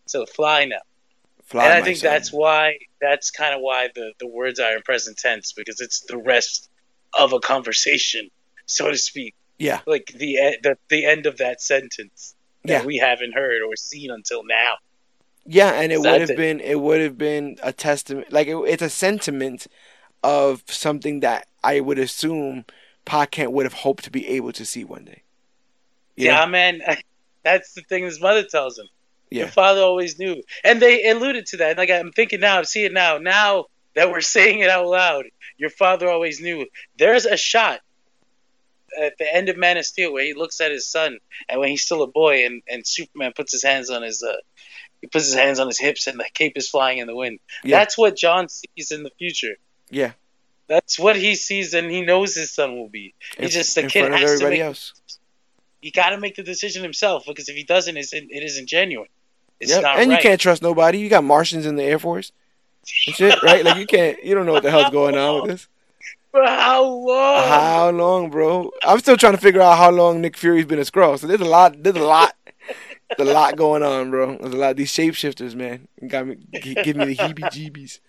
So 0.06 0.26
fly 0.26 0.66
now. 0.66 0.76
Fly, 1.46 1.64
and 1.64 1.72
I 1.72 1.82
think 1.82 2.00
that's 2.00 2.32
why, 2.32 2.78
that's 3.00 3.30
kind 3.30 3.54
of 3.54 3.60
why 3.60 3.88
the, 3.94 4.12
the 4.18 4.26
words 4.26 4.58
are 4.58 4.74
in 4.74 4.82
present 4.82 5.16
tense, 5.16 5.52
because 5.52 5.80
it's 5.80 6.00
the 6.00 6.18
rest 6.18 6.68
of 7.18 7.32
a 7.32 7.40
conversation, 7.40 8.30
so 8.66 8.90
to 8.90 8.98
speak. 8.98 9.34
Yeah. 9.58 9.80
Like 9.86 10.06
the, 10.06 10.56
the, 10.62 10.76
the 10.90 11.04
end 11.06 11.26
of 11.26 11.38
that 11.38 11.62
sentence 11.62 12.34
that 12.64 12.80
yeah. 12.80 12.84
we 12.84 12.96
haven't 12.96 13.32
heard 13.32 13.62
or 13.62 13.76
seen 13.76 14.10
until 14.10 14.44
now. 14.44 14.74
Yeah, 15.46 15.72
and 15.72 15.92
it 15.92 16.00
would 16.00 16.20
have 16.20 16.30
it. 16.30 16.36
been 16.36 16.60
it 16.60 16.80
would 16.80 17.00
have 17.00 17.16
been 17.16 17.56
a 17.62 17.72
testament, 17.72 18.32
like 18.32 18.48
it, 18.48 18.56
it's 18.56 18.82
a 18.82 18.90
sentiment 18.90 19.68
of 20.24 20.64
something 20.66 21.20
that 21.20 21.46
I 21.62 21.80
would 21.80 22.00
assume 22.00 22.64
Pa 23.04 23.26
Kent 23.26 23.52
would 23.52 23.64
have 23.64 23.72
hoped 23.72 24.04
to 24.04 24.10
be 24.10 24.26
able 24.26 24.52
to 24.52 24.64
see 24.64 24.82
one 24.82 25.04
day. 25.04 25.22
You 26.16 26.26
yeah, 26.26 26.44
know? 26.44 26.50
man, 26.50 26.82
that's 27.44 27.74
the 27.74 27.82
thing 27.82 28.04
his 28.04 28.20
mother 28.20 28.42
tells 28.42 28.78
him. 28.78 28.88
Yeah. 29.30 29.40
Your 29.40 29.48
father 29.48 29.80
always 29.80 30.18
knew, 30.18 30.42
and 30.62 30.80
they 30.80 31.08
alluded 31.08 31.46
to 31.46 31.56
that. 31.58 31.78
Like 31.78 31.90
I'm 31.90 32.12
thinking 32.12 32.40
now, 32.40 32.60
I 32.60 32.62
see 32.62 32.84
it 32.84 32.92
now. 32.92 33.18
Now 33.18 33.66
that 33.94 34.10
we're 34.10 34.20
saying 34.36 34.60
it 34.60 34.70
out 34.70 34.86
loud, 34.86 35.26
your 35.56 35.70
father 35.70 36.08
always 36.08 36.40
knew. 36.40 36.66
There's 36.96 37.26
a 37.26 37.36
shot 37.36 37.80
at 38.98 39.18
the 39.18 39.34
end 39.34 39.48
of 39.48 39.56
Man 39.56 39.76
of 39.76 39.86
Steel 39.86 40.12
where 40.12 40.24
he 40.24 40.34
looks 40.34 40.60
at 40.60 40.70
his 40.70 40.88
son 40.88 41.18
and 41.48 41.60
when 41.60 41.68
he's 41.68 41.82
still 41.82 42.02
a 42.02 42.06
boy 42.06 42.46
and, 42.46 42.62
and 42.68 42.86
Superman 42.86 43.32
puts 43.34 43.52
his 43.52 43.62
hands 43.62 43.90
on 43.90 44.02
his 44.02 44.22
uh 44.22 44.36
he 45.00 45.08
puts 45.08 45.26
his 45.26 45.34
hands 45.34 45.58
on 45.58 45.66
his 45.66 45.78
hips 45.78 46.06
and 46.06 46.18
the 46.18 46.24
cape 46.32 46.54
is 46.56 46.70
flying 46.70 46.98
in 46.98 47.06
the 47.06 47.14
wind. 47.14 47.38
Yeah. 47.62 47.78
That's 47.78 47.98
what 47.98 48.16
John 48.16 48.48
sees 48.48 48.92
in 48.92 49.02
the 49.02 49.10
future. 49.18 49.56
Yeah. 49.90 50.12
That's 50.68 50.98
what 50.98 51.16
he 51.16 51.34
sees 51.34 51.74
and 51.74 51.90
he 51.90 52.02
knows 52.02 52.34
his 52.34 52.54
son 52.54 52.76
will 52.76 52.88
be. 52.88 53.14
He's 53.38 53.54
just 53.54 53.74
the 53.74 53.84
kid 53.84 54.12
has 54.12 54.40
to 54.40 54.48
make, 54.48 54.60
else. 54.60 54.94
he 55.80 55.90
got 55.90 56.10
to 56.10 56.18
make 56.18 56.36
the 56.36 56.42
decision 56.42 56.82
himself 56.82 57.24
because 57.26 57.48
if 57.48 57.56
he 57.56 57.64
doesn't, 57.64 57.96
it's, 57.96 58.12
it 58.12 58.28
isn't 58.30 58.68
genuine. 58.68 59.08
It's 59.60 59.70
Yep, 59.70 59.84
and 59.84 60.10
right. 60.10 60.16
you 60.16 60.22
can't 60.22 60.40
trust 60.40 60.62
nobody. 60.62 60.98
You 60.98 61.08
got 61.08 61.24
Martians 61.24 61.66
in 61.66 61.76
the 61.76 61.82
Air 61.84 61.98
Force 61.98 62.32
and 63.06 63.16
shit, 63.16 63.42
right? 63.42 63.64
Like 63.64 63.78
you 63.78 63.86
can't. 63.86 64.22
You 64.22 64.34
don't 64.34 64.46
know 64.46 64.52
what 64.52 64.62
the 64.62 64.70
hell's 64.70 64.90
going 64.90 65.16
on 65.16 65.42
with 65.42 65.50
this. 65.50 65.68
For 66.30 66.44
how 66.44 66.84
long? 66.84 67.48
How 67.48 67.90
long, 67.90 68.30
bro? 68.30 68.70
I'm 68.84 68.98
still 68.98 69.16
trying 69.16 69.32
to 69.32 69.38
figure 69.40 69.62
out 69.62 69.78
how 69.78 69.90
long 69.90 70.20
Nick 70.20 70.36
Fury's 70.36 70.66
been 70.66 70.78
a 70.78 70.82
Skrull. 70.82 71.18
So 71.18 71.26
there's 71.26 71.40
a 71.40 71.44
lot. 71.46 71.82
There's 71.82 71.96
a 71.96 72.00
lot. 72.04 72.34
There's 73.16 73.30
a 73.30 73.32
lot 73.32 73.56
going 73.56 73.82
on, 73.82 74.10
bro. 74.10 74.36
There's 74.36 74.52
a 74.52 74.56
lot 74.56 74.72
of 74.72 74.76
these 74.76 74.92
shapeshifters, 74.92 75.54
man. 75.54 75.86
Got 76.06 76.26
me, 76.26 76.36
give 76.52 76.96
me 76.96 77.04
the 77.04 77.16
heebie-jeebies. 77.16 78.00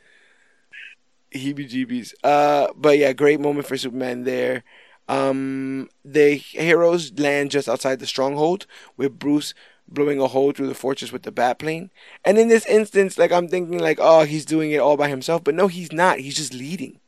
Heebie-jeebies. 1.33 2.13
Uh, 2.23 2.67
but 2.75 2.97
yeah, 2.97 3.13
great 3.13 3.39
moment 3.39 3.67
for 3.67 3.77
Superman 3.77 4.23
there. 4.23 4.63
Um, 5.07 5.89
the 6.03 6.33
heroes 6.35 7.17
land 7.17 7.51
just 7.51 7.69
outside 7.69 7.99
the 7.99 8.07
stronghold 8.07 8.65
with 8.97 9.19
Bruce 9.19 9.53
blowing 9.87 10.19
a 10.19 10.27
hole 10.27 10.51
through 10.51 10.67
the 10.67 10.73
fortress 10.75 11.11
with 11.11 11.23
the 11.23 11.31
bat 11.31 11.59
plane. 11.59 11.91
And 12.25 12.37
in 12.37 12.47
this 12.49 12.65
instance, 12.65 13.17
like 13.17 13.31
I'm 13.31 13.47
thinking, 13.47 13.79
like, 13.79 13.99
oh, 14.01 14.23
he's 14.23 14.45
doing 14.45 14.71
it 14.71 14.79
all 14.79 14.97
by 14.97 15.07
himself, 15.09 15.43
but 15.43 15.55
no, 15.55 15.67
he's 15.67 15.91
not. 15.91 16.19
He's 16.19 16.35
just 16.35 16.53
leading. 16.53 16.99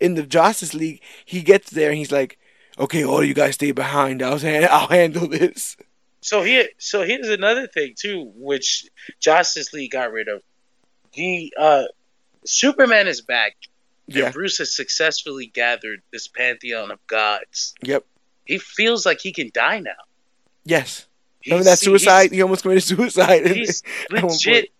In 0.00 0.14
the 0.14 0.22
Justice 0.24 0.74
League, 0.74 1.00
he 1.24 1.42
gets 1.42 1.70
there 1.70 1.90
and 1.90 1.98
he's 1.98 2.12
like, 2.12 2.38
okay, 2.78 3.04
all 3.04 3.22
you 3.24 3.34
guys 3.34 3.54
stay 3.54 3.72
behind. 3.72 4.22
I'll 4.22 4.38
hand- 4.38 4.64
I'll 4.66 4.88
handle 4.88 5.28
this. 5.28 5.76
So 6.20 6.42
here, 6.42 6.68
so 6.78 7.02
here's 7.02 7.28
another 7.28 7.66
thing 7.66 7.94
too, 7.96 8.32
which 8.34 8.88
Justice 9.20 9.72
League 9.72 9.90
got 9.92 10.10
rid 10.10 10.28
of. 10.28 10.42
The 11.12 11.52
uh, 11.56 11.84
Superman 12.44 13.06
is 13.08 13.20
back, 13.20 13.56
Yeah. 14.06 14.24
and 14.26 14.34
Bruce 14.34 14.58
has 14.58 14.72
successfully 14.74 15.46
gathered 15.46 16.00
this 16.12 16.26
pantheon 16.28 16.90
of 16.90 17.06
gods. 17.06 17.74
Yep. 17.82 18.04
He 18.46 18.58
feels 18.58 19.06
like 19.06 19.20
he 19.20 19.32
can 19.32 19.50
die 19.54 19.80
now. 19.80 19.92
Yes. 20.64 21.06
Remember 21.46 21.64
that 21.64 21.78
suicide? 21.78 22.32
He 22.32 22.42
almost 22.42 22.62
committed 22.62 22.82
suicide. 22.84 23.46
He's, 23.46 23.82
he's 23.82 23.82
At 24.16 24.22
one 24.22 24.32
legit. 24.32 24.70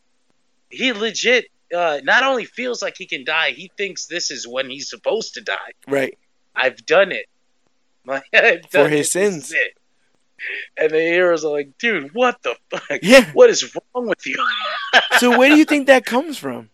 He 0.70 0.93
legit. 0.93 1.47
Uh, 1.75 2.01
not 2.05 2.23
only 2.23 2.44
feels 2.44 2.83
like 2.83 2.94
he 2.97 3.07
can 3.07 3.25
die, 3.25 3.51
he 3.51 3.70
thinks 3.76 4.07
this 4.07 4.31
is 4.31 4.47
when 4.47 4.70
he's 4.70 4.89
supposed 4.89 5.34
to 5.34 5.41
die. 5.41 5.73
right. 5.89 6.17
I've 6.57 6.84
done 6.86 7.10
it. 7.10 7.26
My, 8.05 8.23
I've 8.33 8.60
For 8.70 8.89
his 8.89 9.09
it. 9.09 9.10
Sins. 9.10 9.55
And 10.76 10.91
the 10.91 11.01
heroes 11.01 11.44
are 11.44 11.51
like, 11.52 11.76
dude, 11.78 12.15
what 12.15 12.43
the 12.43 12.55
fuck? 12.70 13.01
Yeah. 13.02 13.28
What 13.33 13.51
is 13.51 13.75
wrong 13.94 14.07
with 14.09 14.26
you? 14.26 14.36
So 15.18 15.36
where 15.39 15.49
do 15.49 15.57
you 15.57 15.65
think 15.65 15.86
that 15.89 16.05
comes 16.07 16.39
from? 16.39 16.70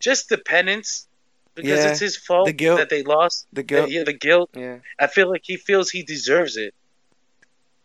Just 0.00 0.28
the 0.28 0.36
penance, 0.38 1.06
because 1.54 1.70
Yeah, 1.84 1.90
it's 1.90 2.00
his 2.00 2.16
fault 2.16 2.46
the 2.46 2.52
guilt. 2.52 2.78
that 2.78 2.90
they 2.90 3.02
lost. 3.02 3.46
The 3.52 3.62
guilt. 3.62 3.90
yeah, 3.90 4.02
the 4.04 4.12
guilt. 4.12 4.50
Yeah. 4.54 4.78
I 4.98 5.06
feel 5.06 5.30
like 5.30 5.42
he 5.44 5.56
feels 5.56 5.90
he 5.90 6.02
deserves 6.02 6.56
it. 6.56 6.74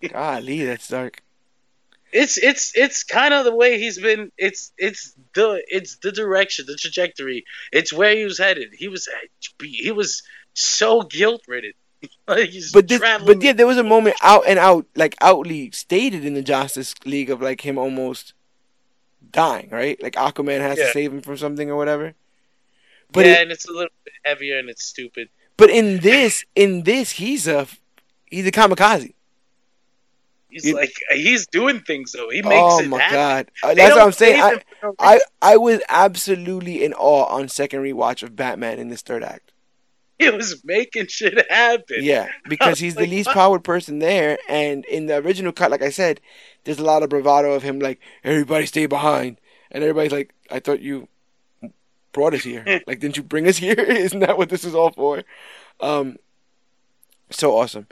Golly, 0.09 0.63
that's 0.63 0.87
dark. 0.87 1.21
It's 2.13 2.37
it's 2.37 2.73
it's 2.75 3.03
kind 3.03 3.33
of 3.33 3.45
the 3.45 3.55
way 3.55 3.79
he's 3.79 3.99
been. 3.99 4.31
It's 4.37 4.73
it's 4.77 5.15
the 5.33 5.63
it's 5.67 5.97
the 5.97 6.11
direction, 6.11 6.65
the 6.67 6.75
trajectory. 6.75 7.45
It's 7.71 7.93
where 7.93 8.15
he 8.15 8.25
was 8.25 8.37
headed. 8.37 8.73
He 8.77 8.89
was 8.89 9.07
he 9.61 9.91
was 9.91 10.23
so 10.53 11.03
guilt 11.03 11.43
ridden. 11.47 11.73
like 12.27 12.51
But 12.73 12.87
this, 12.87 12.99
but 12.99 13.41
yeah, 13.41 13.53
there 13.53 13.67
was 13.67 13.77
a 13.77 13.83
moment 13.83 14.15
out 14.21 14.43
and 14.47 14.57
out, 14.57 14.87
like 14.95 15.15
outly 15.21 15.71
stated 15.71 16.25
in 16.25 16.33
the 16.33 16.41
Justice 16.41 16.95
League 17.05 17.29
of 17.29 17.41
like 17.41 17.61
him 17.61 17.77
almost 17.77 18.33
dying, 19.31 19.69
right? 19.71 20.01
Like 20.01 20.13
Aquaman 20.13 20.59
has 20.59 20.77
to 20.77 20.91
save 20.91 21.13
him 21.13 21.21
from 21.21 21.37
something 21.37 21.69
or 21.69 21.75
whatever. 21.75 22.13
But 23.11 23.25
yeah, 23.25 23.33
it, 23.33 23.41
and 23.43 23.51
it's 23.51 23.67
a 23.67 23.71
little 23.71 23.89
bit 24.03 24.13
heavier 24.23 24.57
and 24.57 24.69
it's 24.69 24.83
stupid. 24.83 25.29
but 25.57 25.69
in 25.69 25.99
this, 25.99 26.43
in 26.55 26.83
this, 26.83 27.11
he's 27.11 27.47
a 27.47 27.67
he's 28.25 28.47
a 28.47 28.51
kamikaze. 28.51 29.13
He's 30.51 30.65
You- 30.65 30.75
like 30.75 30.93
he's 31.11 31.47
doing 31.47 31.79
things 31.79 32.11
though. 32.11 32.29
He 32.29 32.41
makes 32.41 32.55
Oh 32.61 32.79
it 32.81 32.87
my 32.89 32.99
happen. 32.99 33.15
god, 33.15 33.51
Uh, 33.63 33.67
They 33.69 33.75
that's 33.75 33.95
what 33.95 34.03
I'm 34.05 34.11
saying. 34.11 34.41
I, 34.41 34.61
I. 34.99 35.19
I 35.41 35.57
was 35.57 35.81
absolutely 35.89 36.83
in 36.83 36.93
awe 36.93 37.25
on 37.25 37.47
second 37.47 37.81
rewatch 37.81 38.21
of 38.21 38.35
Batman 38.35 38.77
in 38.77 38.89
this 38.89 39.01
third 39.01 39.23
act. 39.23 39.51
he 40.19 40.29
was 40.29 40.61
making 40.65 41.07
shit 41.07 41.49
happen. 41.49 41.97
Yeah, 42.01 42.27
because 42.49 42.79
he's 42.79 42.95
the 42.95 43.01
Like, 43.01 43.09
least 43.09 43.29
powered 43.29 43.63
person 43.63 43.99
there, 43.99 44.37
and 44.49 44.85
in 44.85 45.05
the 45.07 45.15
original 45.17 45.51
cut, 45.53 45.71
like 45.71 45.81
I 45.81 45.89
said, 45.89 46.19
there's 46.65 46.79
a 46.79 46.83
lot 46.83 47.01
of 47.01 47.09
bravado 47.09 47.53
of 47.53 47.63
him, 47.63 47.79
like 47.79 47.99
everybody 48.23 48.65
stay 48.65 48.85
behind, 48.85 49.37
and 49.71 49.83
everybody's 49.83 50.11
like, 50.11 50.33
I 50.51 50.59
thought 50.59 50.81
you 50.81 51.07
brought 52.11 52.33
us 52.33 52.43
here, 52.43 52.63
like 52.87 52.99
didn't 52.99 53.15
you 53.17 53.23
bring 53.23 53.47
us 53.47 53.57
here? 53.57 53.73
Isn't 53.79 54.19
that 54.19 54.37
what 54.37 54.49
this 54.49 54.63
is 54.65 54.75
all 54.75 54.91
for? 54.91 55.23
Um, 55.79 56.17
so 57.29 57.57
awesome. 57.57 57.87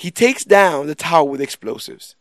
He 0.00 0.10
takes 0.10 0.46
down 0.46 0.86
the 0.86 0.94
tower 0.94 1.24
with 1.28 1.42
explosives. 1.42 2.14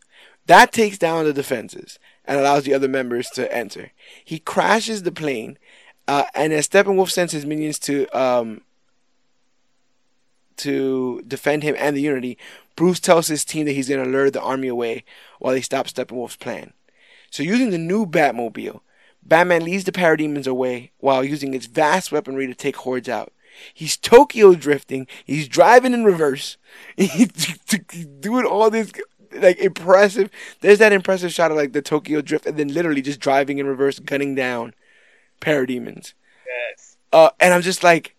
That 0.48 0.74
takes 0.74 0.98
down 0.98 1.24
the 1.24 1.32
defenses 1.32 1.98
and 2.25 2.38
allows 2.38 2.66
the 2.66 2.74
other 2.74 2.90
members 2.90 3.30
to 3.35 3.49
enter. 3.56 3.91
He 4.25 4.38
crashes 4.38 5.03
the 5.03 5.14
plane, 5.14 5.58
uh, 6.06 6.25
and 6.35 6.51
as 6.51 6.67
Steppenwolf 6.67 7.09
sends 7.09 7.32
his 7.32 7.45
minions 7.45 7.80
to 7.80 8.06
um, 8.08 8.64
to 10.58 11.24
defend 11.25 11.64
him 11.64 11.74
and 11.80 11.95
the 11.95 12.01
Unity, 12.01 12.38
Bruce 12.75 12.99
tells 12.99 13.27
his 13.27 13.45
team 13.45 13.66
that 13.66 13.72
he's 13.72 13.88
going 13.88 14.03
to 14.03 14.11
lure 14.11 14.30
the 14.30 14.41
army 14.41 14.67
away 14.67 15.06
while 15.40 15.53
they 15.53 15.61
stop 15.61 15.88
Steppenwolf's 15.88 16.35
plan. 16.35 16.74
So, 17.32 17.43
using 17.43 17.69
the 17.69 17.77
new 17.77 18.06
Batmobile, 18.06 18.82
Batman 19.24 19.64
leads 19.64 19.85
the 19.85 19.93
parademons 19.93 20.48
away 20.48 20.91
while 20.98 21.24
using 21.24 21.53
its 21.53 21.67
vast 21.67 22.11
weaponry 22.11 22.45
to 22.45 22.53
take 22.53 22.75
hordes 22.75 23.08
out. 23.08 23.32
He's 23.74 23.98
Tokyo 23.98 24.54
drifting. 24.56 25.08
He's 25.26 25.48
driving 25.48 25.94
in 25.94 26.04
reverse. 26.04 26.58
He's 26.98 27.28
doing 28.20 28.46
all 28.46 28.70
this 28.70 28.92
like 29.34 29.60
impressive. 29.60 30.30
There's 30.62 30.80
that 30.80 30.94
impressive 30.94 31.32
shot 31.32 31.52
of 31.52 31.58
like 31.58 31.74
the 31.74 31.82
Tokyo 31.82 32.22
drift, 32.22 32.46
and 32.46 32.58
then 32.58 32.74
literally 32.74 33.02
just 33.02 33.20
driving 33.20 33.58
in 33.58 33.68
reverse, 33.68 34.00
gunning 34.00 34.36
down 34.36 34.74
parademons. 35.42 36.14
Yes. 36.48 36.98
Uh, 37.12 37.30
and 37.40 37.54
I'm 37.54 37.62
just 37.62 37.84
like, 37.84 38.16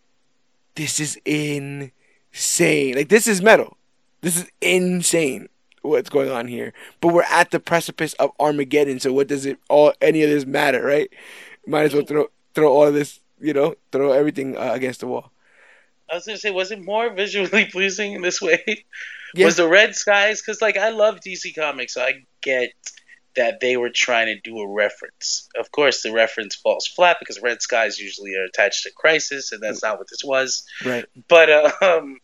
this 0.74 1.00
is 1.00 1.18
insane. 1.24 2.94
Like 2.94 3.08
this 3.08 3.26
is 3.26 3.42
metal. 3.42 3.76
This 4.20 4.36
is 4.36 4.50
insane. 4.60 5.48
What's 5.82 6.10
going 6.10 6.30
on 6.30 6.46
here? 6.46 6.72
But 7.00 7.14
we're 7.14 7.22
at 7.22 7.50
the 7.50 7.60
precipice 7.60 8.12
of 8.14 8.32
Armageddon. 8.38 9.00
So 9.00 9.12
what 9.12 9.28
does 9.28 9.46
it 9.46 9.58
all? 9.68 9.94
Any 10.00 10.22
of 10.22 10.28
this 10.30 10.44
matter, 10.44 10.84
right? 10.84 11.10
Might 11.66 11.84
as 11.84 11.94
well 11.94 12.04
throw 12.04 12.26
throw 12.54 12.72
all 12.72 12.86
of 12.86 12.94
this. 12.94 13.20
You 13.40 13.54
know, 13.54 13.74
throw 13.92 14.12
everything 14.12 14.56
uh, 14.56 14.72
against 14.72 15.00
the 15.00 15.06
wall. 15.06 15.32
I 16.10 16.14
was 16.16 16.26
gonna 16.26 16.38
say, 16.38 16.50
was 16.50 16.70
it 16.72 16.84
more 16.84 17.10
visually 17.10 17.64
pleasing 17.72 18.12
in 18.12 18.22
this 18.22 18.40
way? 18.40 18.84
Yeah. 19.34 19.44
Was 19.44 19.56
the 19.56 19.68
red 19.68 19.94
skies? 19.94 20.42
Because 20.42 20.60
like 20.60 20.76
I 20.76 20.90
love 20.90 21.20
DC 21.20 21.54
Comics, 21.54 21.94
so 21.94 22.02
I 22.02 22.24
get 22.42 22.72
that 23.36 23.60
they 23.60 23.76
were 23.76 23.90
trying 23.90 24.26
to 24.26 24.40
do 24.40 24.58
a 24.58 24.68
reference. 24.68 25.48
Of 25.58 25.70
course, 25.70 26.02
the 26.02 26.12
reference 26.12 26.56
falls 26.56 26.86
flat 26.86 27.18
because 27.20 27.40
red 27.40 27.62
skies 27.62 27.98
usually 27.98 28.34
are 28.34 28.44
attached 28.44 28.82
to 28.84 28.90
Crisis, 28.92 29.52
and 29.52 29.62
that's 29.62 29.82
not 29.82 29.98
what 29.98 30.08
this 30.10 30.24
was. 30.24 30.64
Right. 30.84 31.06
But 31.28 31.50
uh, 31.50 31.70
um, 31.82 32.18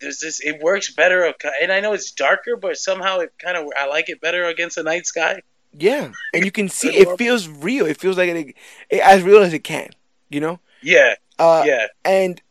there's 0.00 0.18
this. 0.18 0.40
It 0.40 0.60
works 0.60 0.92
better, 0.92 1.32
and 1.60 1.72
I 1.72 1.80
know 1.80 1.92
it's 1.92 2.10
darker, 2.10 2.56
but 2.56 2.76
somehow 2.76 3.18
it 3.18 3.32
kind 3.38 3.56
of 3.56 3.68
I 3.78 3.86
like 3.86 4.08
it 4.08 4.20
better 4.20 4.44
against 4.44 4.76
the 4.76 4.82
night 4.82 5.06
sky. 5.06 5.42
Yeah, 5.72 6.12
and 6.34 6.44
you 6.44 6.50
can 6.50 6.68
see 6.68 6.88
it 6.88 7.16
feels 7.16 7.48
real. 7.48 7.86
It 7.86 7.98
feels 7.98 8.18
like 8.18 8.28
it, 8.28 8.54
it 8.90 9.00
as 9.00 9.22
real 9.22 9.42
as 9.42 9.54
it 9.54 9.64
can. 9.64 9.90
You 10.32 10.40
know. 10.40 10.60
Yeah, 10.82 11.14
Uh, 11.38 11.64
yeah, 11.66 11.86
and 12.04 12.42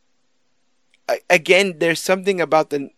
again 1.29 1.75
there's 1.79 1.99
something 1.99 2.39
about 2.39 2.69
the 2.69 2.89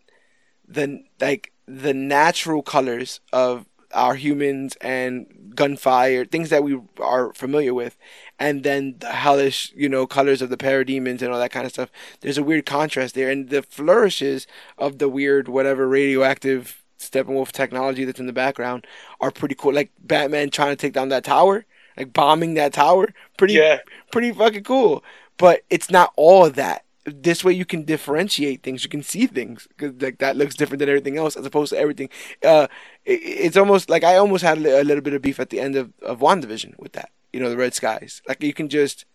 the 0.67 1.03
like 1.19 1.51
the 1.67 1.93
natural 1.93 2.61
colors 2.61 3.19
of 3.31 3.65
our 3.93 4.15
humans 4.15 4.75
and 4.81 5.53
gunfire 5.55 6.25
things 6.25 6.49
that 6.49 6.63
we 6.63 6.79
are 6.99 7.31
familiar 7.33 7.73
with 7.73 7.97
and 8.39 8.63
then 8.63 8.95
the 8.99 9.11
hellish 9.11 9.71
you 9.75 9.87
know 9.87 10.07
colors 10.07 10.41
of 10.41 10.49
the 10.49 10.57
parademons 10.57 11.21
and 11.21 11.31
all 11.31 11.39
that 11.39 11.51
kind 11.51 11.65
of 11.65 11.71
stuff. 11.71 11.91
There's 12.21 12.37
a 12.37 12.43
weird 12.43 12.65
contrast 12.65 13.15
there 13.15 13.29
and 13.29 13.49
the 13.49 13.61
flourishes 13.63 14.47
of 14.77 14.97
the 14.99 15.09
weird 15.09 15.47
whatever 15.47 15.87
radioactive 15.87 16.83
steppenwolf 16.99 17.51
technology 17.51 18.05
that's 18.05 18.19
in 18.19 18.27
the 18.27 18.33
background 18.33 18.87
are 19.21 19.31
pretty 19.31 19.55
cool. 19.55 19.73
Like 19.73 19.91
batman 19.99 20.49
trying 20.49 20.71
to 20.71 20.75
take 20.75 20.93
down 20.93 21.09
that 21.09 21.23
tower 21.23 21.65
like 21.97 22.13
bombing 22.13 22.53
that 22.55 22.73
tower 22.73 23.13
pretty 23.37 23.53
yeah. 23.55 23.79
pretty 24.11 24.31
fucking 24.31 24.63
cool. 24.63 25.03
But 25.37 25.61
it's 25.69 25.89
not 25.89 26.13
all 26.15 26.45
of 26.45 26.55
that. 26.55 26.83
This 27.05 27.43
way 27.43 27.51
you 27.53 27.65
can 27.65 27.83
differentiate 27.83 28.63
things. 28.63 28.83
You 28.83 28.89
can 28.89 29.03
see 29.03 29.27
things 29.27 29.67
because 29.67 30.01
like 30.01 30.19
that 30.19 30.37
looks 30.37 30.55
different 30.55 30.79
than 30.79 30.87
everything 30.89 31.17
else, 31.17 31.35
as 31.35 31.45
opposed 31.45 31.73
to 31.73 31.77
everything. 31.77 32.09
Uh, 32.43 32.67
it, 33.03 33.19
it's 33.23 33.57
almost 33.57 33.89
like 33.89 34.03
I 34.03 34.15
almost 34.15 34.43
had 34.43 34.57
a, 34.57 34.61
li- 34.61 34.79
a 34.79 34.83
little 34.83 35.01
bit 35.03 35.13
of 35.13 35.21
beef 35.21 35.39
at 35.39 35.49
the 35.49 35.59
end 35.59 35.75
of 35.75 35.91
of 36.01 36.19
WandaVision 36.19 36.77
with 36.79 36.93
that. 36.93 37.09
You 37.33 37.39
know, 37.41 37.49
the 37.49 37.57
red 37.57 37.73
skies. 37.73 38.21
Like 38.27 38.41
you 38.41 38.53
can 38.53 38.69
just 38.69 39.05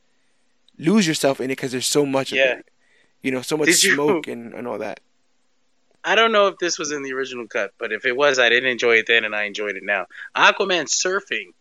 lose 0.77 1.07
yourself 1.07 1.41
in 1.41 1.47
it 1.47 1.57
because 1.57 1.73
there's 1.73 1.87
so 1.87 2.05
much 2.05 2.33
Yeah. 2.33 2.45
of 2.53 2.59
it. 2.61 2.67
You 3.23 3.31
know, 3.33 3.43
so 3.43 3.57
much 3.57 3.67
Did 3.69 3.83
you- 3.83 3.95
smoke 3.95 4.27
and, 4.29 4.53
and 4.55 4.67
all 4.69 4.79
that. 4.79 5.01
I 6.05 6.15
don't 6.15 6.31
know 6.33 6.47
if 6.47 6.59
this 6.59 6.79
was 6.79 6.93
in 6.93 7.03
the 7.03 7.13
original 7.13 7.47
cut, 7.49 7.73
but 7.79 7.93
if 7.93 8.05
it 8.07 8.17
was, 8.17 8.39
I 8.39 8.49
didn't 8.49 8.71
enjoy 8.71 8.97
it 8.99 9.07
then, 9.09 9.25
and 9.25 9.35
I 9.35 9.45
enjoyed 9.45 9.77
it 9.77 9.83
now. 9.83 10.07
Aquaman 10.35 10.85
surfing 10.87 11.53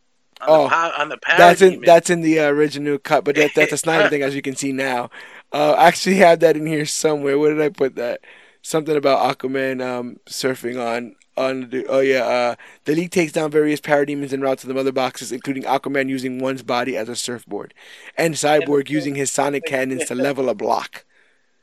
on 0.41 0.47
Oh, 0.49 0.67
the 0.69 1.01
on 1.01 1.09
the 1.09 1.17
That's 1.37 1.61
in 1.61 1.81
that's 1.81 2.09
in 2.09 2.21
the 2.21 2.39
uh, 2.39 2.49
original 2.49 2.97
cut, 2.97 3.23
but 3.23 3.35
that, 3.35 3.51
that's 3.55 3.71
a 3.71 3.77
Snyder 3.85 4.09
thing, 4.09 4.21
as 4.21 4.35
you 4.35 4.41
can 4.41 4.55
see 4.55 4.71
now. 4.71 5.09
Uh, 5.51 5.71
I 5.73 5.87
actually 5.87 6.15
have 6.17 6.39
that 6.41 6.57
in 6.57 6.65
here 6.65 6.85
somewhere. 6.85 7.37
Where 7.39 7.53
did 7.53 7.61
I 7.61 7.69
put 7.69 7.95
that? 7.95 8.21
something 8.67 8.97
about 8.97 9.37
Aquaman 9.39 9.81
um, 9.85 10.17
surfing 10.27 10.77
on 10.83 11.15
on 11.37 11.69
the 11.69 11.85
oh 11.87 11.99
yeah 11.99 12.25
uh, 12.25 12.55
the 12.85 12.93
league 12.95 13.11
takes 13.11 13.31
down 13.31 13.49
various 13.49 13.79
parademons 13.79 14.33
en 14.33 14.41
route 14.41 14.59
to 14.59 14.67
the 14.67 14.73
mother 14.73 14.91
boxes, 14.91 15.31
including 15.31 15.63
Aquaman 15.63 16.09
using 16.09 16.39
one's 16.39 16.63
body 16.63 16.97
as 16.97 17.07
a 17.09 17.15
surfboard, 17.15 17.73
and 18.17 18.33
Cyborg 18.33 18.89
using 18.89 19.15
his 19.15 19.31
sonic 19.31 19.65
cannons 19.67 20.05
to 20.05 20.15
level 20.15 20.49
a 20.49 20.55
block. 20.55 21.05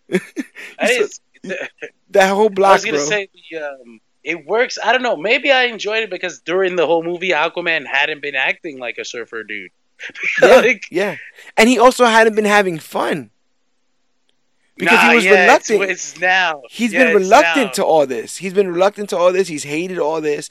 So- 0.86 1.08
that 2.10 2.30
whole 2.30 2.48
block, 2.48 2.70
I 2.70 2.74
was 2.74 2.84
gonna 2.86 2.96
bro. 2.98 3.06
say 3.06 3.28
the, 3.50 3.58
um, 3.58 4.00
it 4.24 4.46
works. 4.46 4.78
I 4.82 4.92
don't 4.92 5.02
know. 5.02 5.16
Maybe 5.16 5.52
I 5.52 5.64
enjoyed 5.64 6.02
it 6.02 6.10
because 6.10 6.40
during 6.40 6.76
the 6.76 6.86
whole 6.86 7.02
movie, 7.04 7.30
Aquaman 7.30 7.86
hadn't 7.86 8.22
been 8.22 8.34
acting 8.34 8.78
like 8.78 8.98
a 8.98 9.04
surfer 9.04 9.44
dude. 9.44 9.70
Yeah. 10.42 10.56
like, 10.56 10.84
Yeah, 10.90 11.16
and 11.56 11.68
he 11.68 11.78
also 11.78 12.04
hadn't 12.04 12.34
been 12.34 12.44
having 12.44 12.78
fun 12.78 13.30
because 14.76 14.98
nah, 15.02 15.10
he 15.10 15.16
was 15.16 15.24
yeah, 15.24 15.42
reluctant. 15.44 15.82
It's, 15.82 16.20
now. 16.20 16.62
He's 16.68 16.92
Yeah, 16.92 17.04
been 17.04 17.14
reluctant 17.14 17.74
to 17.74 17.84
all 17.84 18.06
this. 18.06 18.38
He's 18.38 18.52
been 18.54 18.68
reluctant 18.72 19.10
to 19.10 19.16
all 19.16 19.32
this. 19.32 19.48
He's 19.48 19.64
hated 19.64 19.98
all 19.98 20.20
this. 20.20 20.50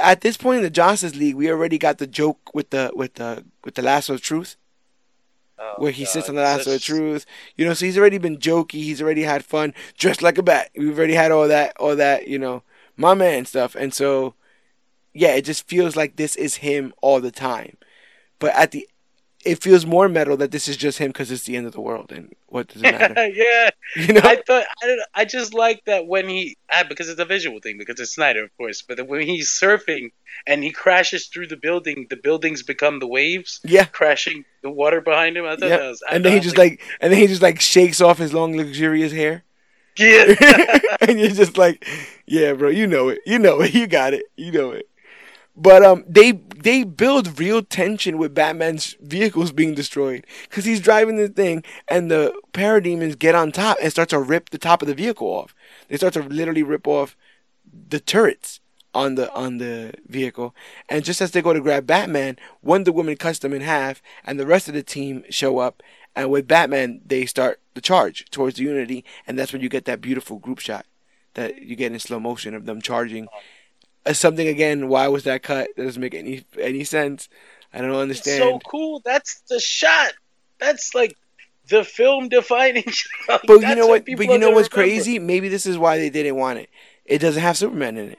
At 0.00 0.20
this 0.20 0.36
point 0.36 0.58
in 0.58 0.62
the 0.62 0.70
Justice 0.70 1.16
League, 1.16 1.34
we 1.34 1.50
already 1.50 1.78
got 1.78 1.98
the 1.98 2.06
joke 2.06 2.54
with 2.54 2.70
the 2.70 2.92
with 2.94 3.14
the 3.14 3.44
with 3.64 3.74
the 3.74 3.82
lasso 3.82 4.14
of 4.14 4.22
truth, 4.22 4.56
Oh, 5.58 5.74
where 5.78 5.92
he 5.92 6.04
sits 6.04 6.28
on 6.28 6.36
the 6.36 6.42
lasso 6.42 6.76
of 6.76 6.82
truth. 6.82 7.26
You 7.56 7.64
know, 7.66 7.74
so 7.74 7.84
he's 7.84 7.98
already 7.98 8.18
been 8.18 8.38
jokey. 8.38 8.74
He's 8.74 9.02
already 9.02 9.22
had 9.22 9.44
fun, 9.44 9.74
dressed 9.98 10.22
like 10.22 10.38
a 10.38 10.42
bat. 10.42 10.70
We've 10.76 10.96
already 10.96 11.14
had 11.14 11.32
all 11.32 11.48
that, 11.48 11.76
all 11.78 11.96
that. 11.96 12.28
You 12.28 12.38
know, 12.38 12.62
my 12.98 13.14
man 13.14 13.46
stuff. 13.46 13.74
And 13.74 13.94
so, 13.94 14.34
yeah, 15.14 15.34
it 15.34 15.46
just 15.46 15.66
feels 15.66 15.96
like 15.96 16.16
this 16.16 16.36
is 16.36 16.56
him 16.56 16.92
all 17.00 17.20
the 17.20 17.30
time. 17.30 17.78
But 18.38 18.54
at 18.54 18.72
the, 18.72 18.86
it 19.44 19.62
feels 19.62 19.86
more 19.86 20.08
metal 20.08 20.36
that 20.36 20.50
this 20.50 20.68
is 20.68 20.76
just 20.76 20.98
him 20.98 21.08
because 21.08 21.30
it's 21.30 21.44
the 21.44 21.56
end 21.56 21.66
of 21.66 21.72
the 21.72 21.80
world, 21.80 22.10
and 22.10 22.34
what 22.48 22.68
does 22.68 22.82
it 22.82 22.92
matter? 22.98 23.26
yeah, 23.34 23.70
you 23.96 24.12
know? 24.12 24.20
I 24.22 24.42
thought 24.46 24.64
I 24.82 24.86
don't. 24.86 25.00
I 25.14 25.24
just 25.24 25.54
like 25.54 25.84
that 25.86 26.06
when 26.06 26.28
he 26.28 26.56
ah, 26.72 26.84
because 26.88 27.08
it's 27.08 27.20
a 27.20 27.24
visual 27.24 27.60
thing 27.60 27.78
because 27.78 28.00
it's 28.00 28.12
Snyder, 28.12 28.44
of 28.44 28.56
course. 28.56 28.82
But 28.82 29.06
when 29.06 29.22
he's 29.22 29.48
surfing 29.48 30.10
and 30.46 30.62
he 30.62 30.70
crashes 30.72 31.28
through 31.28 31.46
the 31.46 31.56
building, 31.56 32.08
the 32.10 32.16
buildings 32.16 32.62
become 32.62 32.98
the 32.98 33.06
waves 33.06 33.60
yeah. 33.64 33.84
crashing 33.84 34.44
the 34.62 34.70
water 34.70 35.00
behind 35.00 35.36
him. 35.36 35.44
I 35.44 35.50
thought 35.56 35.68
Yep. 35.68 35.80
that 35.80 35.88
was. 35.88 36.02
I 36.08 36.16
and 36.16 36.24
then 36.24 36.32
he 36.32 36.40
just 36.40 36.58
like, 36.58 36.80
and 37.00 37.12
then 37.12 37.20
he 37.20 37.26
just 37.28 37.42
like 37.42 37.60
shakes 37.60 38.00
off 38.00 38.18
his 38.18 38.34
long 38.34 38.56
luxurious 38.56 39.12
hair, 39.12 39.44
yeah. 39.96 40.34
and 41.00 41.20
you're 41.20 41.30
just 41.30 41.56
like, 41.56 41.86
yeah, 42.30 42.52
bro, 42.52 42.68
you 42.68 42.86
know 42.86 43.08
it, 43.08 43.20
you 43.26 43.38
know 43.38 43.60
it, 43.60 43.74
you 43.74 43.86
got 43.86 44.14
it, 44.14 44.24
you 44.36 44.52
know 44.52 44.70
it. 44.72 44.88
But 45.56 45.84
um, 45.84 46.04
they 46.06 46.32
they 46.32 46.84
build 46.84 47.40
real 47.40 47.62
tension 47.62 48.16
with 48.16 48.32
Batman's 48.32 48.96
vehicles 49.00 49.50
being 49.50 49.74
destroyed. 49.74 50.24
Because 50.48 50.64
he's 50.64 50.80
driving 50.80 51.16
the 51.16 51.28
thing, 51.28 51.64
and 51.88 52.10
the 52.10 52.32
parademons 52.52 53.18
get 53.18 53.34
on 53.34 53.50
top 53.50 53.76
and 53.82 53.90
start 53.90 54.10
to 54.10 54.20
rip 54.20 54.50
the 54.50 54.58
top 54.58 54.82
of 54.82 54.88
the 54.88 54.94
vehicle 54.94 55.26
off. 55.26 55.54
They 55.88 55.96
start 55.96 56.12
to 56.12 56.22
literally 56.22 56.62
rip 56.62 56.86
off 56.86 57.16
the 57.88 57.98
turrets 57.98 58.60
on 58.94 59.16
the 59.16 59.32
on 59.34 59.58
the 59.58 59.94
vehicle, 60.06 60.54
and 60.88 61.04
just 61.04 61.20
as 61.20 61.32
they 61.32 61.42
go 61.42 61.52
to 61.52 61.60
grab 61.60 61.86
Batman, 61.86 62.36
Wonder 62.62 62.92
Woman 62.92 63.16
cuts 63.16 63.40
them 63.40 63.52
in 63.52 63.62
half, 63.62 64.00
and 64.24 64.38
the 64.38 64.46
rest 64.46 64.68
of 64.68 64.74
the 64.74 64.82
team 64.84 65.24
show 65.28 65.58
up. 65.58 65.82
And 66.14 66.30
with 66.30 66.48
Batman, 66.48 67.00
they 67.04 67.26
start 67.26 67.60
the 67.74 67.80
charge 67.80 68.28
towards 68.30 68.56
the 68.56 68.64
Unity, 68.64 69.04
and 69.26 69.38
that's 69.38 69.52
when 69.52 69.62
you 69.62 69.68
get 69.68 69.84
that 69.86 70.00
beautiful 70.00 70.38
group 70.38 70.58
shot 70.58 70.86
that 71.38 71.62
you 71.62 71.76
get 71.76 71.92
in 71.92 71.98
slow 71.98 72.18
motion 72.20 72.54
of 72.54 72.66
them 72.66 72.80
charging. 72.82 73.28
Uh, 74.06 74.12
something 74.12 74.48
again. 74.48 74.88
Why 74.88 75.08
was 75.08 75.24
that 75.24 75.42
cut? 75.42 75.68
That 75.76 75.84
doesn't 75.84 76.00
make 76.00 76.14
any 76.14 76.44
any 76.60 76.84
sense. 76.84 77.28
I 77.72 77.78
don't 77.78 77.90
It's 77.90 77.98
understand. 77.98 78.38
so 78.38 78.58
cool. 78.70 79.00
That's 79.04 79.40
the 79.48 79.60
shot. 79.60 80.12
That's 80.58 80.94
like 80.94 81.16
the 81.68 81.84
film 81.84 82.28
defining 82.28 82.84
shot. 82.88 83.42
but 83.46 83.60
you 83.60 83.74
know 83.74 83.86
what? 83.86 84.04
But 84.04 84.26
you 84.26 84.38
know 84.38 84.50
what's 84.50 84.68
remember. 84.70 84.90
crazy? 84.90 85.18
Maybe 85.18 85.48
this 85.48 85.66
is 85.66 85.76
why 85.78 85.98
they 85.98 86.10
didn't 86.10 86.36
want 86.36 86.58
it. 86.58 86.70
It 87.04 87.18
doesn't 87.18 87.42
have 87.42 87.56
Superman 87.56 87.96
in 87.98 88.10
it. 88.12 88.18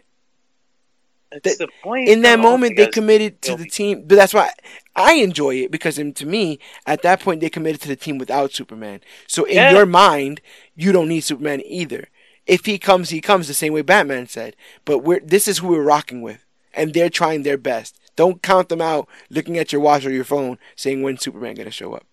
That's 1.32 1.58
the 1.58 1.68
point. 1.84 2.10
in 2.10 2.22
that 2.24 2.40
moment 2.40 2.76
they 2.76 2.88
committed 2.88 3.40
to 3.44 3.56
the 3.56 3.66
team 3.68 4.02
but 4.08 4.16
that's 4.16 4.34
why 4.34 4.50
i 4.96 5.14
enjoy 5.14 5.54
it 5.58 5.70
because 5.70 5.98
to 5.98 6.26
me 6.26 6.58
at 6.88 7.04
that 7.04 7.20
point 7.20 7.40
they 7.40 7.52
committed 7.52 7.80
to 7.82 7.88
the 7.88 7.96
team 7.96 8.18
without 8.18 8.52
superman 8.52 9.00
so 9.28 9.44
in 9.44 9.58
Yeah. 9.58 9.72
your 9.74 9.86
mind 9.86 10.42
you 10.76 10.92
don't 10.92 11.08
need 11.08 11.22
superman 11.22 11.62
either 11.68 12.08
if 12.50 12.66
he 12.66 12.78
comes 12.78 13.10
he 13.10 13.22
comes 13.22 13.48
the 13.48 13.54
same 13.54 13.74
way 13.74 13.82
batman 13.82 14.28
said 14.28 14.56
but 14.86 15.00
we're 15.00 15.20
this 15.22 15.48
is 15.48 15.60
who 15.60 15.68
we're 15.68 15.84
rocking 15.84 16.22
with 16.22 16.46
and 16.74 16.94
they're 16.94 17.10
trying 17.10 17.44
their 17.44 17.58
best 17.58 18.00
don't 18.16 18.42
count 18.42 18.70
them 18.70 18.82
out 18.82 19.08
looking 19.30 19.58
at 19.58 19.72
your 19.72 19.82
watch 19.82 20.06
or 20.06 20.12
your 20.12 20.24
phone 20.24 20.58
saying 20.76 21.02
when 21.02 21.18
superman 21.18 21.56
going 21.56 21.66
to 21.66 21.72
show 21.72 21.94
up 21.94 22.06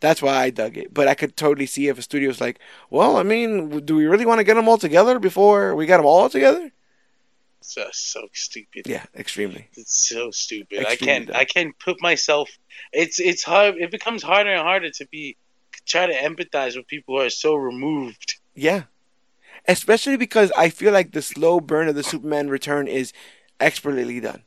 that's 0.00 0.22
why 0.22 0.36
I 0.36 0.50
dug 0.50 0.76
it. 0.76 0.94
But 0.94 1.08
I 1.08 1.14
could 1.14 1.36
totally 1.36 1.66
see 1.66 1.88
if 1.88 1.98
a 1.98 2.02
studio's 2.02 2.40
like, 2.40 2.60
well, 2.90 3.16
I 3.16 3.22
mean, 3.22 3.84
do 3.84 3.96
we 3.96 4.06
really 4.06 4.26
want 4.26 4.38
to 4.38 4.44
get 4.44 4.54
them 4.54 4.68
all 4.68 4.78
together 4.78 5.18
before 5.18 5.74
we 5.74 5.86
got 5.86 5.96
them 5.96 6.06
all 6.06 6.28
together? 6.28 6.70
So, 7.60 7.86
so 7.92 8.28
stupid. 8.32 8.86
Yeah, 8.86 9.04
extremely. 9.16 9.68
It's 9.74 10.08
so 10.08 10.30
stupid. 10.30 10.80
Extremely 10.80 10.92
I 10.92 10.96
can't. 10.96 11.26
dumb. 11.26 11.36
I 11.36 11.44
can't 11.44 11.78
put 11.78 12.00
myself. 12.00 12.48
It's 12.92 13.18
it's 13.18 13.42
hard. 13.42 13.76
It 13.76 13.90
becomes 13.90 14.22
harder 14.22 14.50
and 14.50 14.62
harder 14.62 14.90
to 14.90 15.06
be 15.06 15.36
try 15.84 16.06
to 16.06 16.14
empathize 16.14 16.76
with 16.76 16.86
people 16.86 17.16
who 17.16 17.26
are 17.26 17.30
so 17.30 17.56
removed. 17.56 18.38
Yeah. 18.54 18.84
Especially 19.68 20.16
because 20.16 20.50
I 20.56 20.70
feel 20.70 20.92
like 20.92 21.12
the 21.12 21.22
slow 21.22 21.60
burn 21.60 21.88
of 21.88 21.94
the 21.94 22.02
Superman 22.02 22.48
return 22.48 22.88
is 22.88 23.12
expertly 23.60 24.18
done. 24.18 24.42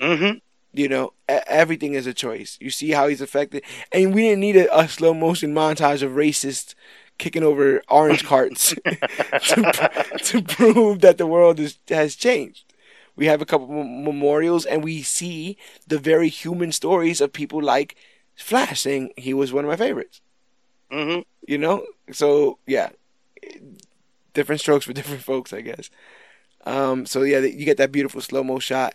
Mm-hmm. 0.00 0.38
You 0.72 0.88
know, 0.88 1.12
everything 1.28 1.92
is 1.92 2.06
a 2.06 2.14
choice. 2.14 2.56
You 2.58 2.70
see 2.70 2.90
how 2.90 3.08
he's 3.08 3.20
affected. 3.20 3.62
And 3.92 4.14
we 4.14 4.22
didn't 4.22 4.40
need 4.40 4.56
a, 4.56 4.76
a 4.76 4.88
slow 4.88 5.12
motion 5.12 5.54
montage 5.54 6.02
of 6.02 6.12
racists 6.12 6.74
kicking 7.18 7.42
over 7.42 7.82
orange 7.88 8.24
carts 8.24 8.74
to, 8.84 10.10
to 10.18 10.42
prove 10.42 11.00
that 11.00 11.18
the 11.18 11.26
world 11.26 11.60
is, 11.60 11.78
has 11.88 12.16
changed. 12.16 12.72
We 13.14 13.26
have 13.26 13.42
a 13.42 13.46
couple 13.46 13.68
memorials 13.68 14.64
and 14.64 14.82
we 14.82 15.02
see 15.02 15.58
the 15.86 15.98
very 15.98 16.30
human 16.30 16.72
stories 16.72 17.20
of 17.20 17.34
people 17.34 17.62
like 17.62 17.96
Flash 18.34 18.80
saying 18.80 19.12
he 19.18 19.34
was 19.34 19.52
one 19.52 19.64
of 19.64 19.68
my 19.68 19.76
favorites. 19.76 20.22
Mm-hmm. 20.90 21.20
You 21.46 21.58
know? 21.58 21.84
So, 22.10 22.58
yeah. 22.66 22.90
Different 24.34 24.60
strokes 24.60 24.84
for 24.84 24.92
different 24.94 25.22
folks, 25.22 25.52
I 25.52 25.60
guess. 25.60 25.90
Um, 26.64 27.06
so, 27.06 27.22
yeah, 27.22 27.38
you 27.40 27.64
get 27.64 27.76
that 27.78 27.92
beautiful 27.92 28.20
slow 28.20 28.44
mo 28.44 28.58
shot. 28.58 28.94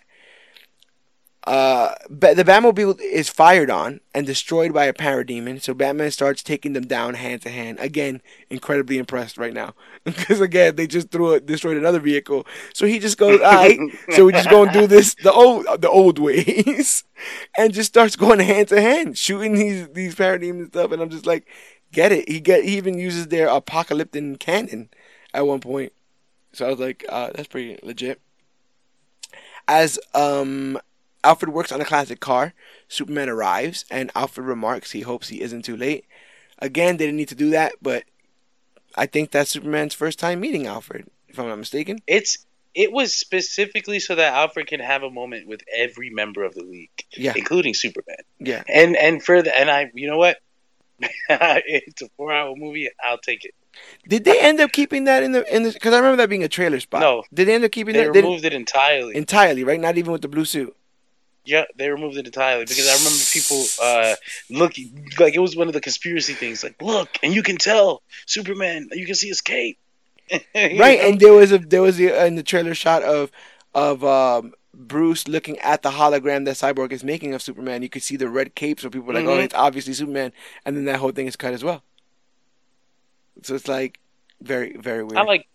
Uh, 1.47 1.95
the 2.09 2.43
Batmobile 2.43 2.99
is 2.99 3.29
fired 3.29 3.69
on 3.69 4.01
and 4.13 4.27
destroyed 4.27 4.73
by 4.73 4.83
a 4.83 4.91
parademon. 4.91 5.61
So 5.61 5.73
Batman 5.73 6.11
starts 6.11 6.43
taking 6.43 6.73
them 6.73 6.85
down 6.85 7.13
hand 7.13 7.41
to 7.43 7.49
hand. 7.49 7.79
Again, 7.79 8.21
incredibly 8.49 8.97
impressed 8.97 9.37
right 9.37 9.53
now 9.53 9.73
because 10.03 10.41
again 10.41 10.75
they 10.75 10.87
just 10.87 11.09
threw 11.09 11.31
it, 11.31 11.45
destroyed 11.45 11.77
another 11.77 12.01
vehicle. 12.01 12.45
So 12.73 12.85
he 12.85 12.99
just 12.99 13.17
goes, 13.17 13.39
"All 13.39 13.53
right, 13.53 13.79
so 14.09 14.25
we 14.25 14.33
just 14.33 14.49
gonna 14.49 14.73
do 14.73 14.87
this 14.87 15.15
the 15.23 15.31
old 15.31 15.65
the 15.79 15.89
old 15.89 16.19
ways," 16.19 17.05
and 17.57 17.73
just 17.73 17.87
starts 17.87 18.17
going 18.17 18.41
hand 18.41 18.67
to 18.67 18.81
hand, 18.81 19.17
shooting 19.17 19.53
these 19.55 19.87
these 19.93 20.15
parademons 20.15 20.67
stuff. 20.67 20.91
And 20.91 21.01
I'm 21.01 21.09
just 21.09 21.25
like, 21.25 21.47
get 21.93 22.11
it? 22.11 22.27
He 22.27 22.41
get 22.41 22.65
he 22.65 22.75
even 22.75 22.99
uses 22.99 23.27
their 23.29 23.47
apocalyptic 23.47 24.39
cannon 24.39 24.89
at 25.37 25.45
one 25.47 25.59
point. 25.61 25.93
So 26.51 26.65
I 26.65 26.69
was 26.71 26.79
like, 26.79 27.05
uh, 27.07 27.29
that's 27.33 27.47
pretty 27.47 27.77
legit. 27.83 28.19
As 29.67 29.99
um 30.13 30.79
Alfred 31.23 31.53
works 31.53 31.71
on 31.71 31.81
a 31.81 31.85
classic 31.85 32.19
car. 32.19 32.53
Superman 32.87 33.27
arrives, 33.29 33.83
and 33.91 34.11
Alfred 34.15 34.47
remarks 34.47 34.91
he 34.91 35.01
hopes 35.01 35.27
he 35.29 35.41
isn't 35.41 35.63
too 35.63 35.75
late. 35.75 36.05
Again, 36.59 36.97
they 36.97 37.05
didn't 37.05 37.17
need 37.17 37.27
to 37.29 37.35
do 37.35 37.49
that, 37.51 37.73
but 37.81 38.03
I 38.95 39.05
think 39.05 39.31
that's 39.31 39.51
Superman's 39.51 39.93
first 39.93 40.19
time 40.19 40.39
meeting 40.39 40.65
Alfred, 40.67 41.07
if 41.27 41.37
I'm 41.37 41.49
not 41.49 41.57
mistaken. 41.57 41.99
It's 42.07 42.45
it 42.73 42.91
was 42.91 43.15
specifically 43.15 43.99
so 43.99 44.15
that 44.15 44.33
Alfred 44.33 44.67
can 44.67 44.79
have 44.79 45.03
a 45.03 45.09
moment 45.09 45.47
with 45.47 45.61
every 45.75 46.09
member 46.09 46.43
of 46.43 46.55
the 46.55 46.63
league, 46.63 46.89
Yeah, 47.15 47.33
including 47.35 47.73
Superman. 47.73 48.17
yeah. 48.39 48.63
And 48.67 48.95
and 48.95 49.21
for 49.21 49.41
the 49.41 49.57
and 49.59 49.69
I, 49.69 49.91
you 49.93 50.07
know 50.07 50.17
what? 50.17 50.37
it's 51.29 52.01
a 52.01 52.09
four-hour 52.15 52.55
movie. 52.55 52.89
I'll 53.03 53.17
take 53.17 53.43
it. 53.45 53.53
Did 54.07 54.23
they 54.23 54.39
end 54.39 54.59
up 54.59 54.71
keeping 54.71 55.03
that 55.05 55.23
in 55.23 55.31
the 55.33 55.55
in 55.55 55.63
the? 55.63 55.71
Because 55.71 55.93
I 55.93 55.97
remember 55.97 56.17
that 56.17 56.29
being 56.29 56.43
a 56.43 56.47
trailer 56.47 56.79
spot. 56.79 57.01
No. 57.01 57.23
Did 57.33 57.47
they 57.47 57.55
end 57.55 57.63
up 57.63 57.71
keeping 57.71 57.93
They 57.93 58.05
that 58.05 58.13
They 58.13 58.21
removed 58.21 58.45
it 58.45 58.53
entirely. 58.53 59.15
entirely? 59.15 59.63
Right, 59.63 59.79
not 59.79 59.97
even 59.97 60.11
with 60.13 60.21
the 60.21 60.27
blue 60.27 60.45
suit. 60.45 60.75
Yeah, 61.45 61.63
they 61.77 61.89
removed 61.89 62.17
it 62.17 62.25
entirely 62.25 62.65
because 62.65 62.87
I 62.89 62.93
remember 62.97 63.23
people 63.31 63.63
uh, 63.81 64.15
looking 64.49 65.09
like 65.17 65.33
it 65.33 65.39
was 65.39 65.55
one 65.55 65.67
of 65.67 65.73
the 65.73 65.79
conspiracy 65.79 66.33
things. 66.33 66.61
Like, 66.63 66.81
look, 66.81 67.07
and 67.23 67.33
you 67.33 67.41
can 67.41 67.55
tell 67.57 68.01
Superman. 68.25 68.89
You 68.91 69.05
can 69.05 69.15
see 69.15 69.29
his 69.29 69.41
cape. 69.41 69.77
Right, 70.53 70.99
know? 70.99 71.07
and 71.07 71.19
there 71.21 71.31
was 71.33 71.53
a 71.53 71.57
there 71.59 71.81
was 71.81 71.99
a, 72.01 72.25
in 72.25 72.35
the 72.35 72.43
trailer 72.43 72.75
shot 72.75 73.01
of 73.03 73.31
of 73.73 74.03
um, 74.03 74.53
Bruce 74.73 75.25
looking 75.27 75.57
at 75.59 75.83
the 75.83 75.91
hologram 75.91 76.43
that 76.45 76.55
Cyborg 76.57 76.91
is 76.91 77.01
making 77.03 77.33
of 77.33 77.41
Superman. 77.41 77.81
You 77.81 77.87
could 77.89 78.03
see 78.03 78.17
the 78.17 78.27
red 78.27 78.53
cape, 78.53 78.81
so 78.81 78.89
people 78.89 79.07
were 79.07 79.13
like, 79.13 79.25
"Oh, 79.25 79.37
Mhm. 79.37 79.43
it's 79.45 79.53
obviously 79.55 79.93
Superman," 79.93 80.33
and 80.65 80.75
then 80.75 80.83
that 80.85 80.97
whole 80.97 81.11
thing 81.11 81.27
is 81.27 81.37
cut 81.37 81.53
as 81.53 81.63
well. 81.63 81.81
So 83.43 83.55
it's 83.55 83.67
like 83.67 83.99
very 84.41 84.75
very 84.77 85.03
weird. 85.03 85.17
I 85.17 85.23
like, 85.23 85.47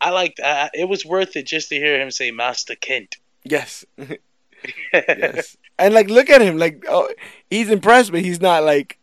I 0.00 0.10
liked. 0.10 0.40
Uh, 0.40 0.68
it 0.74 0.88
was 0.88 1.04
worth 1.04 1.36
it 1.36 1.46
just 1.46 1.68
to 1.70 1.76
hear 1.76 2.00
him 2.00 2.10
say 2.10 2.30
Master 2.30 2.74
Kent. 2.74 3.16
yes, 3.44 3.84
yes, 4.92 5.56
and 5.78 5.94
like 5.94 6.08
look 6.08 6.30
at 6.30 6.42
him, 6.42 6.58
like 6.58 6.84
oh, 6.88 7.08
he's 7.48 7.70
impressed, 7.70 8.12
but 8.12 8.20
he's 8.20 8.40
not 8.40 8.64
like 8.64 8.98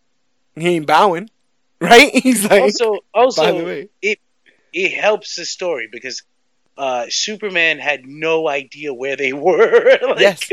he 0.55 0.67
ain't 0.67 0.87
bowing, 0.87 1.29
right? 1.81 2.13
He's 2.13 2.43
like, 2.49 2.63
also, 2.63 2.99
also, 3.13 3.65
way, 3.65 3.89
it 4.73 4.91
helps 4.91 5.35
the 5.35 5.45
story 5.45 5.87
because 5.91 6.23
uh, 6.77 7.05
Superman 7.09 7.79
had 7.79 8.05
no 8.05 8.47
idea 8.47 8.93
where 8.93 9.15
they 9.15 9.33
were. 9.33 9.97
like, 10.01 10.19
Yes. 10.19 10.49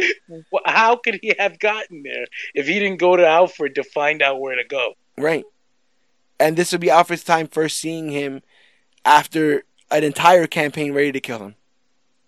How 0.65 0.97
could 0.97 1.19
he 1.23 1.35
have 1.39 1.59
gotten 1.59 2.03
there 2.03 2.27
if 2.55 2.67
he 2.67 2.79
didn't 2.79 2.99
go 2.99 3.17
to 3.17 3.27
Alfred 3.27 3.75
to 3.75 3.85
find 3.85 4.23
out 4.23 4.41
where 4.41 4.57
to 4.57 4.65
go? 4.65 4.95
Right. 5.19 5.45
And 6.39 6.57
this 6.57 6.73
would 6.73 6.81
be 6.81 6.91
Alfred's 6.91 7.25
time 7.25 7.47
first 7.47 7.79
seeing 7.79 8.11
him 8.11 8.43
after 9.05 9.65
an 9.91 10.05
entire 10.05 10.47
campaign 10.47 10.93
ready 10.93 11.13
to 11.13 11.21
kill 11.21 11.39
him. 11.39 11.55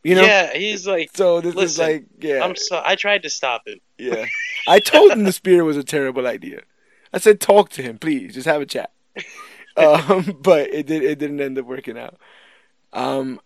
You 0.04 0.14
know? 0.14 0.22
Yeah, 0.22 0.52
he's 0.52 0.86
like, 0.86 1.10
So 1.14 1.40
this 1.40 1.56
is 1.56 1.78
like, 1.78 2.04
yeah. 2.20 2.44
I'm 2.44 2.54
so. 2.54 2.80
I 2.84 2.94
tried 2.94 3.24
to 3.24 3.30
stop 3.30 3.66
him. 3.66 3.80
Yeah. 3.98 4.26
I 4.68 4.78
told 4.78 5.10
him 5.10 5.24
the 5.24 5.32
spear 5.32 5.64
was 5.64 5.76
a 5.76 5.82
terrible 5.82 6.26
idea. 6.26 6.62
I 7.12 7.18
said, 7.18 7.40
talk 7.40 7.70
to 7.70 7.82
him, 7.82 7.98
please. 7.98 8.34
Just 8.34 8.46
have 8.46 8.62
a 8.62 8.66
chat. 8.66 8.92
um, 9.76 10.38
but 10.40 10.72
it 10.72 10.86
did. 10.86 11.02
It 11.02 11.18
didn't 11.18 11.40
end 11.40 11.58
up 11.58 11.66
working 11.66 11.98
out. 11.98 12.16
Um, 12.92 13.40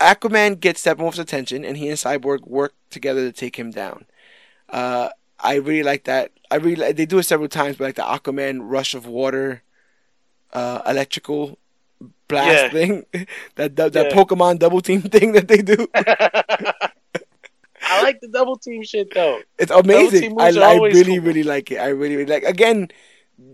Aquaman 0.00 0.58
gets 0.58 0.84
Steppenwolf's 0.84 1.18
attention, 1.18 1.64
and 1.64 1.76
he 1.76 1.88
and 1.88 1.96
Cyborg 1.96 2.46
work 2.46 2.74
together 2.90 3.20
to 3.20 3.32
take 3.32 3.56
him 3.56 3.70
down. 3.70 4.06
Uh, 4.68 5.10
I 5.38 5.54
really 5.56 5.82
like 5.82 6.04
that. 6.04 6.32
I 6.52 6.56
really 6.56 6.92
they 6.92 7.06
do 7.06 7.18
it 7.18 7.24
several 7.24 7.48
times, 7.48 7.76
but 7.76 7.84
like 7.84 7.94
the 7.96 8.02
Aquaman 8.02 8.60
rush 8.62 8.94
of 8.94 9.06
water, 9.06 9.62
uh, 10.52 10.82
electrical 10.86 11.58
blast 12.28 12.48
Yeah. 12.64 12.70
thing, 12.70 13.06
that 13.56 13.76
that, 13.76 13.92
that 13.94 14.06
Yeah. 14.10 14.16
Pokemon 14.16 14.58
double 14.58 14.80
team 14.80 15.02
thing 15.02 15.32
that 15.32 15.48
they 15.48 15.62
do. 15.62 15.86
I 17.84 18.02
like 18.02 18.20
the 18.20 18.28
double 18.28 18.56
team 18.56 18.82
shit 18.84 19.12
though. 19.14 19.40
It's 19.58 19.70
amazing. 19.72 20.40
I, 20.40 20.48
I 20.48 20.76
really, 20.76 21.16
cool. 21.16 21.26
really 21.26 21.42
like 21.42 21.70
it. 21.72 21.78
I 21.78 21.88
really, 21.88 22.16
really 22.16 22.30
like. 22.30 22.44
Again, 22.44 22.88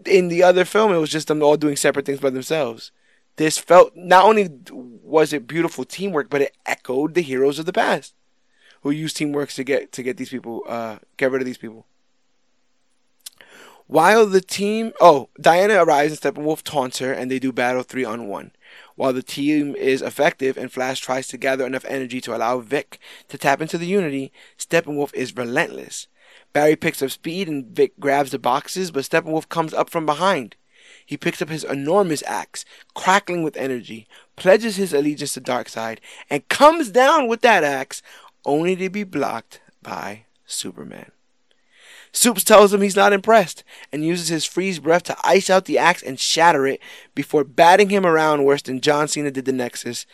in 0.04 0.28
the 0.28 0.42
other 0.42 0.64
film, 0.64 0.92
it 0.92 0.98
was 0.98 1.10
just 1.10 1.28
them 1.28 1.42
all 1.42 1.56
doing 1.56 1.76
separate 1.76 2.04
things 2.06 2.20
by 2.20 2.30
themselves. 2.30 2.92
This 3.36 3.56
felt 3.58 3.96
not 3.96 4.24
only 4.24 4.50
was 4.70 5.32
it 5.32 5.46
beautiful 5.46 5.84
teamwork, 5.84 6.28
but 6.28 6.42
it 6.42 6.56
echoed 6.66 7.14
the 7.14 7.22
heroes 7.22 7.58
of 7.58 7.66
the 7.66 7.72
past, 7.72 8.14
who 8.82 8.90
used 8.90 9.16
teamwork 9.16 9.50
to 9.50 9.64
get 9.64 9.92
to 9.92 10.02
get 10.02 10.16
these 10.18 10.30
people, 10.30 10.62
uh, 10.68 10.98
get 11.16 11.30
rid 11.30 11.40
of 11.42 11.46
these 11.46 11.58
people. 11.58 11.86
While 13.88 14.26
the 14.26 14.42
team, 14.42 14.92
oh, 15.00 15.30
Diana 15.40 15.82
arrives 15.82 16.12
and 16.12 16.20
Steppenwolf 16.20 16.62
taunts 16.62 16.98
her, 16.98 17.10
and 17.10 17.30
they 17.30 17.38
do 17.38 17.52
battle 17.52 17.82
three 17.82 18.04
on 18.04 18.28
one. 18.28 18.52
While 18.96 19.14
the 19.14 19.22
team 19.22 19.74
is 19.76 20.02
effective 20.02 20.58
and 20.58 20.70
Flash 20.70 21.00
tries 21.00 21.26
to 21.28 21.38
gather 21.38 21.64
enough 21.64 21.86
energy 21.86 22.20
to 22.20 22.36
allow 22.36 22.58
Vic 22.60 22.98
to 23.28 23.38
tap 23.38 23.62
into 23.62 23.78
the 23.78 23.86
Unity, 23.86 24.30
Steppenwolf 24.58 25.14
is 25.14 25.34
relentless. 25.34 26.06
Barry 26.52 26.76
picks 26.76 27.00
up 27.00 27.10
speed 27.10 27.48
and 27.48 27.64
Vic 27.64 27.98
grabs 27.98 28.30
the 28.30 28.38
boxes, 28.38 28.90
but 28.90 29.04
Steppenwolf 29.04 29.48
comes 29.48 29.72
up 29.72 29.88
from 29.88 30.04
behind. 30.04 30.54
He 31.06 31.16
picks 31.16 31.40
up 31.40 31.48
his 31.48 31.64
enormous 31.64 32.22
axe, 32.26 32.66
crackling 32.94 33.42
with 33.42 33.56
energy, 33.56 34.06
pledges 34.36 34.76
his 34.76 34.92
allegiance 34.92 35.32
to 35.32 35.40
Darkseid, 35.40 35.98
and 36.28 36.46
comes 36.50 36.90
down 36.90 37.26
with 37.26 37.40
that 37.40 37.64
axe, 37.64 38.02
only 38.44 38.76
to 38.76 38.90
be 38.90 39.04
blocked 39.04 39.62
by 39.82 40.26
Superman. 40.44 41.12
Supes 42.18 42.42
tells 42.44 42.74
him 42.74 42.80
he's 42.82 42.96
not 42.96 43.12
impressed 43.12 43.62
and 43.92 44.04
uses 44.04 44.28
his 44.28 44.44
freeze 44.44 44.78
breath 44.80 45.04
to 45.04 45.16
ice 45.24 45.48
out 45.48 45.66
the 45.66 45.78
axe 45.78 46.02
and 46.02 46.18
shatter 46.18 46.66
it 46.66 46.80
before 47.14 47.44
batting 47.44 47.90
him 47.90 48.04
around 48.04 48.44
worse 48.44 48.62
than 48.62 48.80
John 48.80 49.06
Cena 49.08 49.30
did 49.30 49.44
the 49.44 49.52
Nexus. 49.52 50.04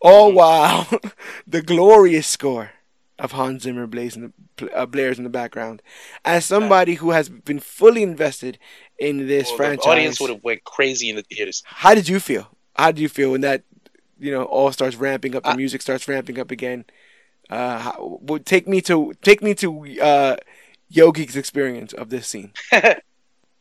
All 0.00 0.32
while 0.32 0.88
the 1.46 1.60
glorious 1.60 2.26
score 2.26 2.70
of 3.18 3.32
Hans 3.32 3.64
Zimmer 3.64 3.86
blares 3.86 4.16
in 4.16 4.32
the, 4.56 4.72
uh, 4.74 4.86
blares 4.86 5.18
in 5.18 5.24
the 5.24 5.30
background. 5.30 5.82
As 6.24 6.46
somebody 6.46 6.94
who 6.94 7.10
has 7.10 7.28
been 7.28 7.60
fully 7.60 8.02
invested 8.02 8.58
in 8.98 9.26
this 9.26 9.48
Well, 9.48 9.56
franchise, 9.58 9.84
the 9.84 9.90
audience 9.90 10.20
would 10.20 10.30
have 10.30 10.42
went 10.42 10.64
crazy 10.64 11.10
in 11.10 11.16
the 11.16 11.22
theaters. 11.22 11.62
how 11.66 11.94
did 11.94 12.08
you 12.08 12.18
feel? 12.20 12.48
How 12.74 12.90
did 12.92 13.00
you 13.02 13.10
feel 13.10 13.32
when 13.32 13.42
that, 13.42 13.64
you 14.18 14.30
know, 14.32 14.44
all 14.44 14.72
starts 14.72 14.96
ramping 14.96 15.36
up, 15.36 15.42
the 15.42 15.50
I- 15.50 15.56
music 15.56 15.82
starts 15.82 16.08
ramping 16.08 16.38
up 16.38 16.50
again? 16.50 16.86
Uh, 17.50 17.78
how, 17.80 18.18
well, 18.22 18.38
take 18.38 18.66
me 18.68 18.80
to 18.80 19.12
take 19.22 19.42
me 19.42 19.54
to 19.54 20.00
uh, 20.00 20.36
Yogi's 20.90 21.36
experience 21.36 21.92
of 21.92 22.10
this 22.10 22.26
scene. 22.26 22.52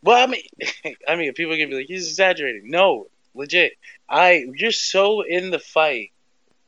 Well, 0.02 0.18
I 0.18 0.28
mean, 0.28 0.44
I 1.08 1.18
mean, 1.18 1.34
people 1.34 1.52
gonna 1.54 1.68
be 1.68 1.76
like, 1.76 1.88
he's 1.88 2.08
exaggerating. 2.08 2.70
No, 2.70 3.08
legit. 3.34 3.74
I, 4.08 4.46
you're 4.56 4.72
so 4.72 5.22
in 5.22 5.52
the 5.52 5.60
fight. 5.60 6.12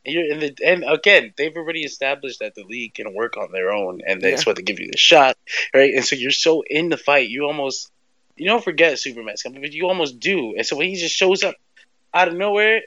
And 0.06 0.14
You're 0.16 0.32
in 0.34 0.40
the, 0.40 0.58
and 0.66 0.84
again, 0.86 1.34
they've 1.38 1.56
already 1.56 1.84
established 1.84 2.40
that 2.40 2.56
the 2.56 2.64
league 2.66 2.96
can 2.96 3.14
work 3.14 3.38
on 3.38 3.52
their 3.54 3.72
own, 3.72 4.02
and 4.06 4.22
that's 4.22 4.42
Yeah. 4.42 4.50
what 4.50 4.56
they 4.58 4.64
give 4.64 4.80
you 4.82 4.90
the 4.92 4.98
shot, 4.98 5.38
right? 5.74 5.94
And 5.94 6.04
so 6.04 6.16
you're 6.18 6.32
so 6.32 6.64
in 6.70 6.90
the 6.90 6.98
fight, 6.98 7.30
you 7.30 7.46
almost, 7.46 7.90
you 8.36 8.48
don't 8.48 8.64
forget 8.64 9.00
Superman's 9.00 9.44
coming, 9.44 9.62
but 9.62 9.72
you 9.72 9.88
almost 9.88 10.20
do. 10.20 10.56
And 10.58 10.66
so 10.66 10.76
when 10.76 10.90
he 10.90 10.96
just 10.98 11.16
shows 11.16 11.42
up 11.44 11.56
out 12.14 12.28
of 12.28 12.34
nowhere, 12.34 12.82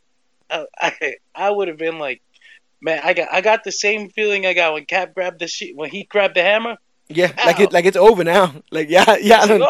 I, 0.50 0.54
uh, 0.56 0.64
I, 1.00 1.14
I 1.34 1.50
would 1.50 1.68
have 1.68 1.78
been 1.78 1.98
like, 1.98 2.20
man, 2.82 3.00
I 3.02 3.14
got, 3.14 3.28
I 3.32 3.40
got 3.40 3.64
the 3.64 3.72
same 3.72 4.10
feeling 4.10 4.44
I 4.44 4.52
got 4.52 4.74
when 4.74 4.84
Cap 4.84 5.14
grabbed 5.14 5.38
the 5.38 5.46
shit, 5.46 5.74
when 5.74 5.88
he 5.88 6.02
grabbed 6.04 6.34
the 6.36 6.42
hammer. 6.42 6.76
Yeah, 7.08 7.33
like 7.44 7.60
it 7.60 7.73
like 7.73 7.84
it's 7.84 7.97
over 7.97 8.24
now. 8.24 8.55
Like 8.70 8.89
yeah, 8.91 9.16
yeah, 9.20 9.41
It's 9.42 9.50
like, 9.50 9.60
y'all 9.60 9.68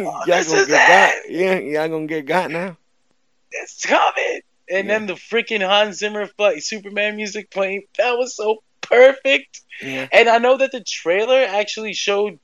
oh, 0.00 0.22
y'all 0.26 0.44
gonna 0.44 0.66
get 0.66 0.68
got. 0.68 1.30
Yeah, 1.30 1.58
y'all 1.58 1.88
gonna 1.88 2.06
get 2.06 2.26
got 2.26 2.50
now. 2.50 2.76
it's 3.50 3.84
coming. 3.84 4.40
And 4.70 4.86
Yeah. 4.86 4.98
then 4.98 5.06
the 5.06 5.14
freaking 5.14 5.66
Hans 5.66 5.98
Zimmer 5.98 6.26
fight, 6.26 6.62
Superman 6.62 7.16
music 7.16 7.50
playing. 7.50 7.82
That 7.96 8.12
was 8.18 8.36
so 8.36 8.62
perfect. 8.80 9.60
Yeah, 9.82 10.08
And 10.12 10.28
I 10.28 10.38
know 10.38 10.56
that 10.58 10.72
the 10.72 10.82
trailer 10.86 11.42
actually 11.48 11.94
showed. 11.94 12.38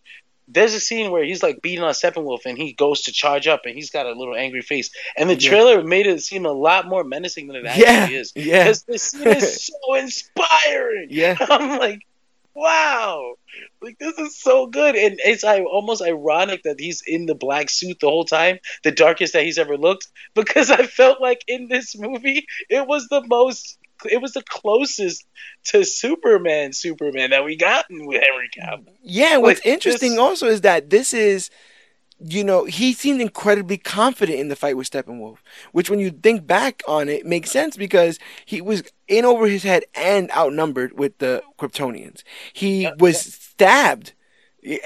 There's 0.47 0.75
a 0.75 0.81
scene 0.81 1.11
where 1.11 1.25
he's 1.25 1.43
like 1.43 1.63
beating 1.63 1.83
on 1.83 1.95
Steppenwolf 1.95 2.45
and 2.45 2.59
he 2.59 2.75
goes 2.75 3.03
to 3.03 3.13
charge 3.13 3.47
up 3.47 3.63
and 3.65 3.75
he's 3.75 3.89
got 3.91 4.05
a 4.05 4.13
little 4.13 4.35
angry 4.37 4.61
face. 4.61 4.91
And 5.17 5.31
the 5.31 5.37
Yeah. 5.37 5.49
trailer 5.49 5.83
made 5.83 6.07
it 6.07 6.21
seem 6.23 6.45
a 6.45 6.53
lot 6.53 6.87
more 6.87 7.03
menacing 7.03 7.47
than 7.47 7.57
it 7.57 7.65
actually 7.67 7.85
yeah, 7.85 8.09
is. 8.09 8.33
yeah, 8.37 8.65
Because 8.65 8.83
the 8.83 8.99
scene 8.99 9.27
is 9.27 9.65
so 9.67 9.95
inspiring. 9.95 11.07
yeah. 11.11 11.37
I'm 11.41 11.79
like, 11.79 12.01
wow, 12.55 13.35
like 13.83 13.99
this 13.99 14.19
is 14.19 14.39
so 14.41 14.67
good, 14.67 14.95
and 14.95 15.19
it's 15.25 15.45
almost 15.45 16.03
ironic 16.03 16.63
that 16.65 16.79
he's 16.81 17.03
in 17.07 17.27
the 17.27 17.35
black 17.35 17.69
suit 17.71 17.99
the 18.01 18.09
whole 18.09 18.25
time, 18.25 18.59
the 18.83 18.91
darkest 18.93 19.33
that 19.33 19.45
he's 19.45 19.59
ever 19.59 19.77
looked, 19.77 20.09
because 20.35 20.71
I 20.71 20.87
felt 20.87 21.21
like 21.21 21.43
in 21.49 21.69
this 21.69 21.97
movie 21.99 22.47
it 22.69 22.87
was 22.87 23.09
the 23.09 23.23
most, 23.27 23.79
it 24.11 24.21
was 24.21 24.33
the 24.33 24.43
closest 24.49 25.27
to 25.65 25.85
Superman, 25.85 26.73
Superman 26.73 27.31
that 27.31 27.45
we 27.45 27.57
gotten 27.57 28.07
with 28.07 28.23
Henry 28.23 28.49
Cavill. 28.57 28.95
Yeah, 29.03 29.39
what's 29.39 29.61
Like, 29.65 29.67
interesting 29.67 30.13
this- 30.13 30.21
also 30.21 30.47
is 30.49 30.61
that 30.63 30.91
this 30.91 31.13
is, 31.13 31.51
you 32.27 32.43
know, 32.43 32.65
he 32.65 32.93
seemed 32.95 33.21
incredibly 33.21 33.77
confident 33.77 34.39
in 34.41 34.49
the 34.49 34.57
fight 34.57 34.77
with 34.77 34.91
Steppenwolf, 34.91 35.39
which 35.73 35.91
when 35.91 35.99
you 36.01 36.11
think 36.11 36.47
back 36.47 36.83
on 36.89 37.09
it 37.09 37.27
makes 37.27 37.51
sense 37.51 37.77
because 37.77 38.19
he 38.47 38.61
was 38.63 38.83
in 39.09 39.25
over 39.25 39.47
his 39.47 39.63
head 39.63 39.85
and 39.95 40.31
outnumbered 40.33 40.99
with 40.99 41.19
the 41.19 41.43
Kryptonians. 41.59 42.23
He 42.53 42.91
was 42.99 43.21
stabbed, 43.21 44.13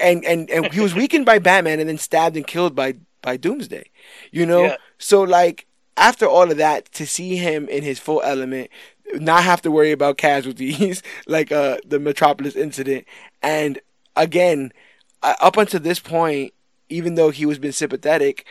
and, 0.01 0.25
and 0.25 0.49
and 0.49 0.73
he 0.73 0.81
was 0.81 0.93
weakened 0.93 1.25
by 1.25 1.39
Batman 1.39 1.79
and 1.79 1.87
then 1.87 1.97
stabbed 1.97 2.35
and 2.35 2.45
killed 2.45 2.75
by 2.75 2.95
by 3.21 3.37
Doomsday. 3.37 3.89
You 4.31 4.45
know, 4.45 4.63
Yeah. 4.65 4.77
so 4.97 5.21
like 5.23 5.65
after 5.97 6.25
all 6.27 6.51
of 6.51 6.57
that, 6.57 6.91
to 6.93 7.05
see 7.07 7.35
him 7.37 7.67
in 7.69 7.83
his 7.83 7.99
full 7.99 8.21
element, 8.23 8.69
not 9.15 9.43
have 9.43 9.61
to 9.63 9.71
worry 9.71 9.91
about 9.91 10.17
casualties 10.17 11.01
like 11.27 11.51
uh 11.51 11.77
the 11.85 11.99
Metropolis 11.99 12.55
incident, 12.55 13.05
and 13.41 13.79
again, 14.15 14.71
uh, 15.23 15.35
up 15.41 15.57
until 15.57 15.79
this 15.79 15.99
point, 15.99 16.53
even 16.89 17.15
though 17.15 17.29
he 17.29 17.45
was 17.45 17.59
been 17.59 17.71
sympathetic, 17.71 18.45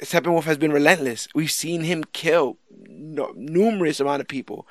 Steppenwolf 0.00 0.44
has 0.44 0.58
been 0.58 0.72
relentless. 0.72 1.28
We've 1.34 1.50
seen 1.50 1.82
him 1.82 2.04
kill 2.12 2.58
no, 2.88 3.32
numerous 3.34 4.00
amount 4.00 4.20
of 4.20 4.28
people. 4.28 4.66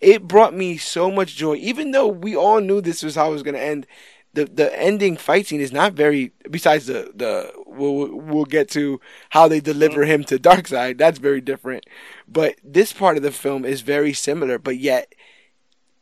It 0.00 0.26
brought 0.26 0.54
me 0.54 0.76
so 0.76 1.10
much 1.10 1.36
joy, 1.36 1.54
even 1.56 1.92
though 1.92 2.08
we 2.08 2.34
all 2.34 2.60
knew 2.60 2.80
this 2.80 3.02
was 3.02 3.14
how 3.14 3.28
it 3.28 3.32
was 3.32 3.44
going 3.44 3.54
to 3.54 3.62
end. 3.62 3.86
The 4.34 4.46
the 4.46 4.76
ending 4.80 5.16
fight 5.18 5.46
scene 5.46 5.60
is 5.60 5.72
not 5.72 5.92
very. 5.92 6.32
Besides 6.50 6.86
the 6.86 7.12
the 7.14 7.52
we'll 7.66 8.16
we'll 8.16 8.46
get 8.46 8.70
to 8.70 8.98
how 9.30 9.46
they 9.46 9.60
deliver 9.60 10.04
him 10.04 10.24
to 10.24 10.38
Darkseid. 10.38 10.98
That's 10.98 11.18
very 11.18 11.42
different. 11.42 11.84
But 12.26 12.56
this 12.64 12.92
part 12.92 13.18
of 13.18 13.22
the 13.22 13.30
film 13.30 13.64
is 13.64 13.82
very 13.82 14.14
similar, 14.14 14.58
but 14.58 14.78
yet 14.78 15.14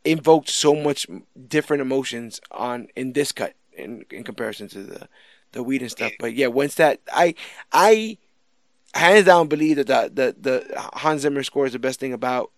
invoked 0.05 0.49
so 0.49 0.73
much 0.73 1.05
different 1.47 1.81
emotions 1.81 2.39
on 2.51 2.87
in 2.95 3.13
this 3.13 3.31
cut 3.33 3.53
in 3.73 4.05
in 4.09 4.23
comparison 4.23 4.69
to 4.69 4.83
the 4.83 5.09
the 5.51 5.63
Whedon 5.63 5.89
stuff. 5.89 6.11
But 6.19 6.33
yeah, 6.33 6.47
once 6.47 6.75
that 6.75 7.01
I 7.13 7.35
I 7.71 8.17
hands 8.93 9.25
down 9.25 9.47
believe 9.47 9.77
that 9.77 9.87
the 9.87 10.11
the, 10.13 10.35
the 10.39 10.79
Hans 10.93 11.21
Zimmer 11.21 11.43
score 11.43 11.65
is 11.65 11.73
the 11.73 11.79
best 11.79 11.99
thing 11.99 12.13
about 12.13 12.51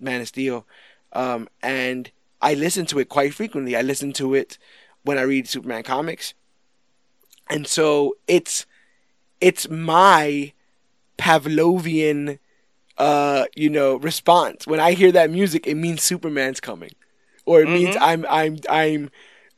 Man 0.00 0.20
of 0.20 0.28
Steel, 0.28 0.66
um, 1.12 1.48
and 1.62 2.10
I 2.40 2.54
listen 2.54 2.86
to 2.86 2.98
it 2.98 3.08
quite 3.08 3.34
frequently. 3.34 3.76
I 3.76 3.82
listen 3.82 4.12
to 4.14 4.34
it 4.34 4.58
when 5.02 5.18
I 5.18 5.22
read 5.22 5.48
Superman 5.48 5.82
comics, 5.82 6.34
and 7.50 7.66
so 7.66 8.16
it's 8.26 8.66
it's 9.40 9.68
my 9.68 10.52
Pavlovian, 11.16 12.38
uh, 12.96 13.46
you 13.56 13.70
know, 13.70 13.96
response 13.96 14.66
when 14.66 14.80
I 14.80 14.92
hear 14.92 15.12
that 15.12 15.30
music. 15.30 15.66
It 15.66 15.74
means 15.74 16.02
Superman's 16.02 16.60
coming, 16.60 16.92
or 17.44 17.60
it 17.60 17.68
means 17.68 17.96
Mhm. 17.96 18.00
I'm 18.00 18.26
I'm 18.28 18.56
I'm 18.68 19.10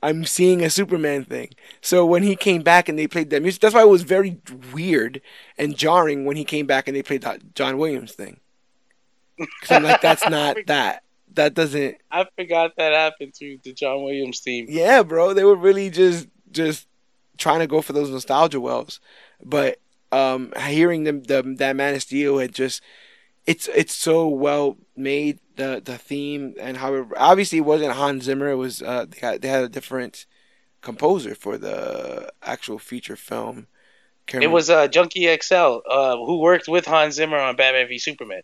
I'm 0.03 0.25
seeing 0.25 0.63
a 0.63 0.71
Superman 0.71 1.25
thing. 1.25 1.51
So 1.81 2.07
when 2.07 2.23
he 2.23 2.35
came 2.37 2.63
back 2.63 2.89
and 2.89 2.99
they 2.99 3.07
played 3.07 3.31
that 3.31 3.43
music, 3.43 3.61
that's 3.61 3.75
why 3.75 3.83
it 3.83 3.89
was 3.89 4.03
very 4.03 4.39
weird 4.73 5.21
and 5.59 5.77
jarring 5.77 6.25
when 6.25 6.37
he 6.37 6.45
came 6.45 6.67
back 6.67 6.89
and 6.89 6.97
they 6.97 7.03
played 7.03 7.23
that 7.23 7.55
John 7.55 7.77
Williams 7.77 8.13
thing. 8.13 8.41
Because 9.37 9.71
I'm 9.71 9.83
like, 9.83 10.01
that's 10.01 10.29
not 10.29 10.57
that. 10.67 11.03
That 11.35 11.55
doesn't. 11.55 11.97
I 12.11 12.27
forgot 12.37 12.73
that 12.77 12.93
happened 12.93 13.35
to 13.35 13.59
the 13.63 13.73
John 13.73 14.03
Williams 14.03 14.41
theme. 14.41 14.67
Yeah, 14.69 15.03
bro. 15.03 15.33
They 15.33 15.45
were 15.45 15.55
really 15.55 15.91
just 15.91 16.27
just 16.51 16.89
trying 17.39 17.61
to 17.61 17.67
go 17.67 17.83
for 17.83 17.93
those 17.93 18.11
nostalgia 18.11 18.61
wells, 18.61 19.01
but 19.45 19.79
um, 20.13 20.53
hearing 20.59 21.05
them 21.05 21.23
the 21.23 21.43
that 21.59 21.77
Man 21.77 21.95
of 21.95 22.03
Steel 22.03 22.39
had 22.39 22.53
just 22.53 22.83
it's 23.47 23.69
it's 23.69 23.95
so 23.95 24.29
well 24.29 24.77
made 25.01 25.41
the 25.57 25.83
the 25.85 25.99
theme 25.99 26.55
and 26.61 26.77
how 26.77 26.95
it, 26.95 27.07
obviously 27.17 27.59
it 27.59 27.63
wasn't 27.63 27.93
Hans 27.93 28.25
Zimmer. 28.25 28.51
It 28.51 28.57
was 28.57 28.83
uh, 28.83 29.07
they 29.09 29.19
had, 29.19 29.43
they 29.43 29.49
had 29.49 29.65
a 29.65 29.69
different 29.69 30.27
composer 30.81 31.35
for 31.35 31.59
the 31.59 32.33
actual 32.43 32.79
feature 32.79 33.17
film. 33.17 33.67
Can't 34.27 34.45
It 34.45 34.49
was 34.49 34.71
uh, 34.71 34.87
Junkie 34.89 35.35
XL, 35.37 35.79
uh, 35.89 36.17
who 36.17 36.39
worked 36.39 36.69
with 36.69 36.87
Hans 36.87 37.15
Zimmer 37.15 37.39
on 37.39 37.57
Batman 37.57 37.89
v 37.89 37.99
Superman. 37.99 38.43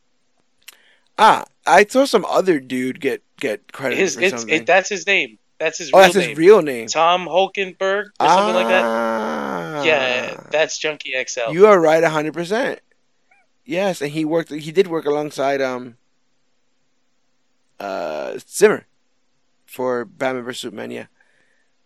ah. 1.19 1.45
I 1.67 1.85
saw 1.85 2.05
some 2.05 2.25
other 2.27 2.61
dude 2.61 3.01
get 3.01 3.23
get 3.41 3.73
credit 3.73 3.99
His, 3.99 4.15
for 4.15 4.29
something. 4.29 4.63
it, 4.63 4.67
that's 4.67 4.89
his 4.89 5.07
name. 5.07 5.39
That's 5.59 5.79
his 5.79 5.91
oh, 5.93 5.99
real 5.99 6.05
that's 6.05 6.17
name. 6.17 6.29
his 6.29 6.39
real 6.39 6.63
name. 6.63 6.87
Tom 6.87 7.27
Holkenborg 7.27 8.11
or 8.21 8.29
something 8.29 8.55
like 8.55 8.69
that. 8.69 8.85
Ah. 8.85 9.83
Yeah, 9.83 10.41
that's 10.51 10.79
Junkie 10.79 11.13
XL. 11.27 11.53
You 11.53 11.67
are 11.67 11.81
right, 11.81 12.03
hundred 12.05 12.35
percent. 12.35 12.81
Yes, 13.65 14.01
and 14.01 14.13
he 14.13 14.25
worked. 14.25 14.51
He 14.53 14.71
did 14.71 14.87
work 14.87 15.07
alongside 15.07 15.61
um. 15.61 15.97
Uh, 17.79 18.39
Zimmer, 18.49 18.87
for 19.67 20.05
Batman 20.05 20.45
vs 20.45 20.61
Superman. 20.61 20.91
Yeah, 20.91 21.07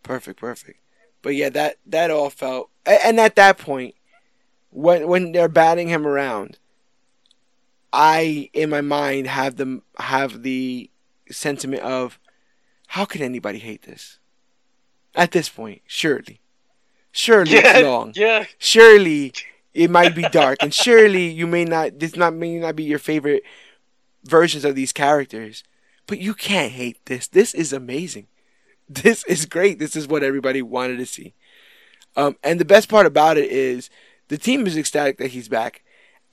perfect, 0.03 0.39
perfect. 0.41 0.81
But 1.23 1.35
yeah, 1.35 1.51
that 1.51 1.77
that 1.87 2.11
all 2.11 2.31
felt. 2.31 2.71
And 2.87 3.21
at 3.21 3.37
that 3.37 3.59
point, 3.59 3.95
when 4.71 5.07
when 5.09 5.33
they're 5.33 5.49
batting 5.49 5.89
him 5.89 6.07
around, 6.07 6.59
I 7.93 8.51
in 8.53 8.71
my 8.71 8.81
mind 8.81 9.27
have 9.27 9.57
them 9.57 9.83
have 9.99 10.43
the 10.43 10.91
sentiment 11.31 11.83
of, 11.83 12.19
how 12.89 13.05
can 13.05 13.23
anybody 13.23 13.59
hate 13.59 13.83
this? 13.83 14.19
At 15.15 15.33
this 15.33 15.49
point, 15.49 15.83
surely, 15.87 16.41
surely 17.13 17.53
it's 17.53 17.83
long 17.83 18.13
yeah. 18.15 18.45
surely 18.59 19.33
it 19.75 19.91
might 19.91 20.15
be 20.15 20.23
dark 20.31 20.59
and 20.61 20.73
surely 20.73 21.29
you 21.29 21.47
may 21.47 21.65
not 21.65 21.99
this 21.99 22.17
not 22.17 22.35
may 22.35 22.59
not 22.59 22.77
be 22.77 22.85
your 22.85 22.99
favorite 22.99 23.43
versions 24.25 24.65
of 24.65 24.75
these 24.75 24.93
characters 24.93 25.65
but 26.11 26.19
you 26.21 26.35
can't 26.35 26.73
hate 26.73 26.99
this 27.07 27.29
this 27.29 27.55
is 27.55 27.73
amazing 27.73 28.27
this 28.89 29.25
is 29.25 29.47
great 29.47 29.79
this 29.79 29.97
is 29.97 30.07
what 30.09 30.23
everybody 30.23 30.61
wanted 30.61 30.99
to 30.99 31.07
see 31.07 31.33
um, 32.17 32.37
and 32.43 32.59
the 32.59 32.65
best 32.65 32.89
part 32.89 33.07
about 33.07 33.39
it 33.39 33.51
is 33.51 33.89
the 34.29 34.37
team 34.37 34.67
is 34.67 34.77
ecstatic 34.77 35.17
that 35.19 35.29
he's 35.31 35.49
back 35.49 35.83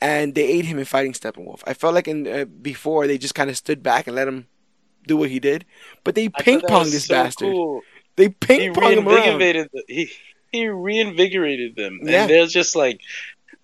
and 0.02 0.34
they 0.36 0.44
aid 0.46 0.66
him 0.66 0.80
in 0.80 0.86
fighting 0.86 1.14
steppenwolf 1.14 1.62
i 1.68 1.74
felt 1.74 1.94
like 1.94 2.08
in 2.08 2.28
uh, 2.28 2.46
before 2.46 3.08
they 3.08 3.18
just 3.18 3.36
kind 3.36 3.50
of 3.50 3.56
stood 3.56 3.82
back 3.84 4.08
and 4.08 4.16
let 4.16 4.28
him 4.28 4.48
do 5.06 5.16
what 5.16 5.30
he 5.30 5.40
did 5.40 5.64
but 6.04 6.16
they 6.16 6.28
ping 6.28 6.60
pong 6.62 6.86
this 6.86 7.06
so 7.06 7.14
bastard 7.14 7.54
cool. 7.54 7.82
they 8.16 8.28
ping 8.30 8.74
pong 8.74 8.92
him 8.94 9.08
around 9.08 9.38
reinvigorated. 9.38 9.70
The, 9.72 9.84
he 9.88 10.12
he 10.52 10.68
reinvigorated 10.70 11.76
them, 11.76 12.00
Yeah. 12.04 12.22
and 12.22 12.30
they're 12.30 12.48
just 12.48 12.76
like, 12.76 13.02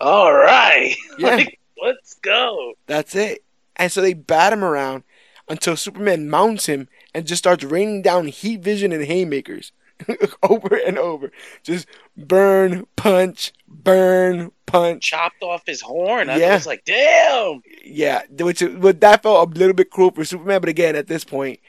"All 0.01 0.33
right, 0.33 0.93
Yeah. 1.17 1.37
like, 1.37 1.59
let's 1.81 2.15
go." 2.15 2.73
That's 2.87 3.15
it. 3.15 3.43
And 3.77 3.91
so 3.91 4.01
they 4.01 4.13
bat 4.13 4.53
him 4.53 4.63
around 4.63 5.03
until 5.49 5.75
Superman 5.75 6.29
mounts 6.29 6.65
him 6.67 6.87
and 7.13 7.27
just 7.27 7.39
starts 7.43 7.63
raining 7.63 8.01
down 8.01 8.27
heat 8.27 8.61
vision 8.61 8.91
and 8.91 9.03
haymakers 9.03 9.71
over 10.43 10.75
and 10.75 10.97
over. 10.97 11.31
Just 11.63 11.87
burn, 12.17 12.85
punch, 12.95 13.53
burn, 13.67 14.51
punch. 14.65 15.03
Chopped 15.03 15.43
off 15.43 15.63
his 15.65 15.81
horn. 15.81 16.29
I 16.29 16.37
Yeah. 16.37 16.53
was 16.55 16.65
like, 16.67 16.83
"Damn!" 16.85 17.61
Yeah, 17.83 18.23
which 18.39 18.63
but 18.79 19.01
that 19.01 19.23
felt 19.23 19.49
a 19.55 19.59
little 19.59 19.73
bit 19.75 19.91
cruel 19.91 20.11
for 20.11 20.25
Superman. 20.25 20.61
But 20.61 20.69
again, 20.69 20.95
at 20.95 21.07
this 21.07 21.23
point, 21.23 21.59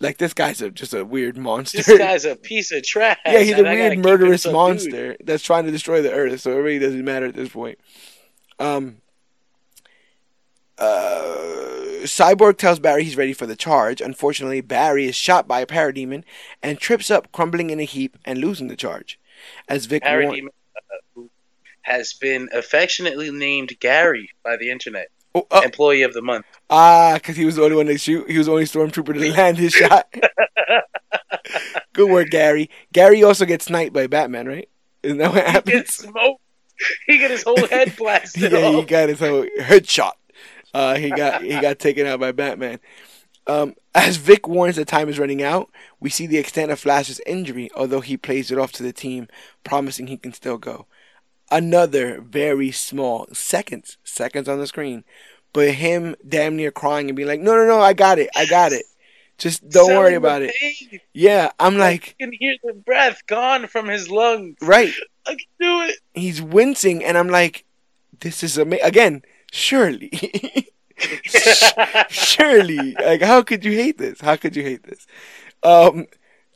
like 0.00 0.18
this 0.18 0.32
guy's 0.34 0.62
a, 0.62 0.70
just 0.70 0.94
a 0.94 1.04
weird 1.04 1.36
monster. 1.36 1.78
This 1.82 1.98
guy's 1.98 2.24
a 2.24 2.36
piece 2.36 2.70
of 2.72 2.82
trash. 2.84 3.18
yeah, 3.26 3.40
he's 3.40 3.54
a 3.54 3.58
and 3.58 3.68
I 3.68 3.76
gotta 3.76 3.88
weird 3.96 4.04
murderous 4.04 4.46
monster 4.46 5.16
that's 5.24 5.42
trying 5.42 5.64
to 5.64 5.70
destroy 5.72 6.02
the 6.02 6.12
Earth. 6.12 6.40
So 6.40 6.52
it 6.52 6.60
really 6.60 6.78
doesn't 6.78 7.04
matter 7.04 7.26
at 7.26 7.34
this 7.34 7.48
point. 7.48 7.78
Um. 8.58 8.98
Uh, 10.78 12.04
Cyborg 12.04 12.58
tells 12.58 12.78
Barry 12.78 13.04
he's 13.04 13.16
ready 13.16 13.32
for 13.32 13.46
the 13.46 13.56
charge. 13.56 14.00
Unfortunately, 14.00 14.60
Barry 14.60 15.06
is 15.06 15.16
shot 15.16 15.48
by 15.48 15.60
a 15.60 15.66
parademon 15.66 16.22
and 16.62 16.78
trips 16.78 17.10
up, 17.10 17.32
crumbling 17.32 17.70
in 17.70 17.80
a 17.80 17.84
heap 17.84 18.16
and 18.24 18.38
losing 18.38 18.68
the 18.68 18.76
charge. 18.76 19.18
As 19.68 19.86
Vic 19.86 20.04
warn- 20.04 20.24
Parademon 20.26 20.48
uh, 21.18 21.22
has 21.82 22.12
been 22.14 22.48
affectionately 22.52 23.30
named 23.30 23.72
Gary 23.80 24.30
by 24.44 24.56
the 24.56 24.70
internet. 24.70 25.08
oh, 25.34 25.46
oh, 25.50 25.62
Employee 25.62 26.02
of 26.02 26.12
the 26.14 26.22
month. 26.22 26.46
ah, 26.70 27.14
because 27.14 27.36
he 27.36 27.44
was 27.44 27.56
the 27.56 27.62
only 27.64 27.76
one 27.76 27.86
to 27.86 27.96
shoot. 27.98 28.28
He 28.30 28.36
was 28.38 28.46
the 28.46 28.52
only 28.52 28.64
stormtrooper 28.64 29.14
to 29.14 29.32
land 29.32 29.56
his 29.58 29.72
shot. 29.72 30.12
Good 31.92 32.10
work, 32.10 32.28
Gary. 32.30 32.70
Gary 32.92 33.22
also 33.22 33.44
gets 33.46 33.64
sniped 33.66 33.92
by 33.94 34.06
Batman, 34.06 34.46
right? 34.46 34.68
Isn't 35.02 35.18
that 35.18 35.32
what 35.32 35.44
He 35.46 35.50
happens? 35.52 35.74
gets 35.74 35.94
smoked. 35.98 36.42
He 37.06 37.16
got 37.18 37.30
his 37.30 37.42
whole 37.42 37.66
head 37.68 37.96
blasted 37.98 38.52
yeah, 38.52 38.70
he 38.70 38.84
got 38.84 39.08
his 39.08 39.18
whole 39.18 39.46
headshot. 39.60 40.12
Uh, 40.76 40.94
he 40.96 41.08
got 41.08 41.42
he 41.42 41.58
got 41.58 41.78
taken 41.78 42.06
out 42.06 42.20
by 42.20 42.32
Batman. 42.32 42.78
Um, 43.46 43.76
as 43.94 44.16
Vic 44.18 44.46
warns 44.46 44.76
that 44.76 44.86
time 44.88 45.08
is 45.08 45.18
running 45.18 45.42
out, 45.42 45.70
we 46.00 46.10
see 46.10 46.26
the 46.26 46.36
extent 46.36 46.70
of 46.70 46.78
Flash's 46.78 47.18
injury, 47.26 47.70
although 47.74 48.02
he 48.02 48.18
plays 48.18 48.50
it 48.50 48.58
off 48.58 48.72
to 48.72 48.82
the 48.82 48.92
team, 48.92 49.26
promising 49.64 50.06
he 50.08 50.18
can 50.18 50.34
still 50.34 50.58
go. 50.58 50.84
Another 51.50 52.20
very 52.20 52.70
small 52.72 53.26
seconds, 53.32 53.96
seconds 54.04 54.50
on 54.50 54.58
the 54.58 54.66
screen, 54.66 55.04
but 55.54 55.70
him 55.70 56.14
damn 56.28 56.56
near 56.56 56.70
crying 56.70 57.08
and 57.08 57.16
being 57.16 57.28
like, 57.28 57.40
"No, 57.40 57.54
no, 57.56 57.66
no, 57.66 57.80
I 57.80 57.94
got 57.94 58.18
it, 58.18 58.28
I 58.36 58.44
got 58.44 58.72
it. 58.72 58.84
Just 59.38 59.66
don't 59.70 59.86
worry 59.86 60.10
Selling 60.10 60.12
the 60.12 60.16
about 60.18 60.42
it." 60.42 60.54
pain. 60.60 61.00
Yeah, 61.14 61.52
I'm 61.58 61.78
like, 61.78 62.16
can 62.20 62.32
hear 62.38 62.56
the 62.62 62.74
breath 62.74 63.22
gone 63.26 63.66
from 63.68 63.86
his 63.86 64.10
lungs. 64.10 64.56
right. 64.60 64.92
I 65.26 65.30
can 65.30 65.38
do 65.58 65.80
it. 65.88 65.96
He's 66.12 66.42
wincing, 66.42 67.02
and 67.02 67.16
I'm 67.16 67.28
like, 67.28 67.64
"This 68.20 68.42
is 68.42 68.58
amazing." 68.58 68.84
Again, 68.84 69.22
surely. 69.56 70.10
surely 72.08 72.94
like 72.94 73.20
how 73.20 73.42
could 73.42 73.64
you 73.64 73.72
hate 73.72 73.98
this 73.98 74.20
how 74.22 74.34
could 74.34 74.56
you 74.56 74.62
hate 74.62 74.82
this 74.84 75.06
um 75.62 76.06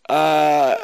uh 0.08 0.76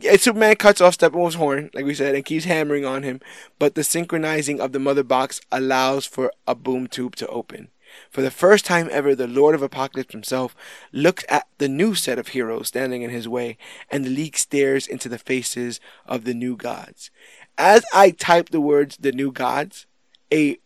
yeah, 0.00 0.16
Superman 0.16 0.56
cuts 0.56 0.80
off 0.80 0.96
Steppenwolf's 0.96 1.34
horn, 1.34 1.70
like 1.74 1.84
we 1.84 1.94
said, 1.94 2.14
and 2.14 2.24
keeps 2.24 2.46
hammering 2.46 2.86
on 2.86 3.02
him, 3.02 3.20
but 3.58 3.74
the 3.74 3.84
synchronizing 3.84 4.58
of 4.58 4.72
the 4.72 4.78
mother 4.78 5.02
box 5.02 5.40
allows 5.52 6.06
for 6.06 6.32
a 6.46 6.54
boom 6.54 6.86
tube 6.86 7.14
to 7.16 7.26
open. 7.28 7.68
For 8.10 8.22
the 8.22 8.30
first 8.30 8.64
time 8.64 8.88
ever, 8.90 9.14
the 9.14 9.26
Lord 9.26 9.54
of 9.54 9.60
Apokolips 9.60 10.12
himself 10.12 10.56
looks 10.92 11.24
at 11.28 11.46
the 11.58 11.68
new 11.68 11.94
set 11.94 12.18
of 12.18 12.28
heroes 12.28 12.68
standing 12.68 13.02
in 13.02 13.10
his 13.10 13.28
way, 13.28 13.58
and 13.90 14.04
the 14.04 14.10
League 14.10 14.38
stares 14.38 14.86
into 14.86 15.10
the 15.10 15.18
faces 15.18 15.78
of 16.06 16.24
the 16.24 16.34
new 16.34 16.56
gods. 16.56 17.10
As 17.58 17.84
I 17.92 18.12
type 18.12 18.48
the 18.48 18.62
words 18.62 18.96
"the 18.96 19.12
new 19.12 19.30
gods," 19.30 19.86
a 20.32 20.58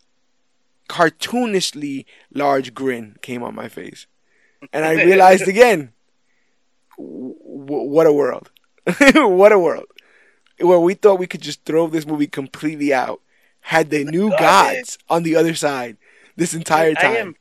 cartoonishly 0.87 2.05
large 2.33 2.73
grin 2.73 3.15
came 3.21 3.43
on 3.43 3.55
my 3.55 3.67
face. 3.69 4.07
And 4.73 4.83
I 4.85 4.93
realized 5.05 5.47
again, 5.47 5.93
w- 6.97 7.35
what 7.43 8.07
a 8.07 8.11
world. 8.13 8.51
what 9.13 9.51
a 9.51 9.59
world. 9.59 9.85
Where 10.59 10.79
we 10.79 10.95
thought 10.95 11.19
we 11.19 11.27
could 11.27 11.41
just 11.41 11.63
throw 11.65 11.87
this 11.87 12.07
movie 12.07 12.27
completely 12.27 12.93
out, 12.93 13.21
had 13.61 13.89
the 13.89 14.03
new 14.03 14.29
gods 14.31 14.97
on 15.09 15.23
the 15.23 15.35
other 15.35 15.53
side 15.53 15.97
this 16.35 16.53
entire 16.53 16.91
I 16.91 16.93
time. 16.93 17.35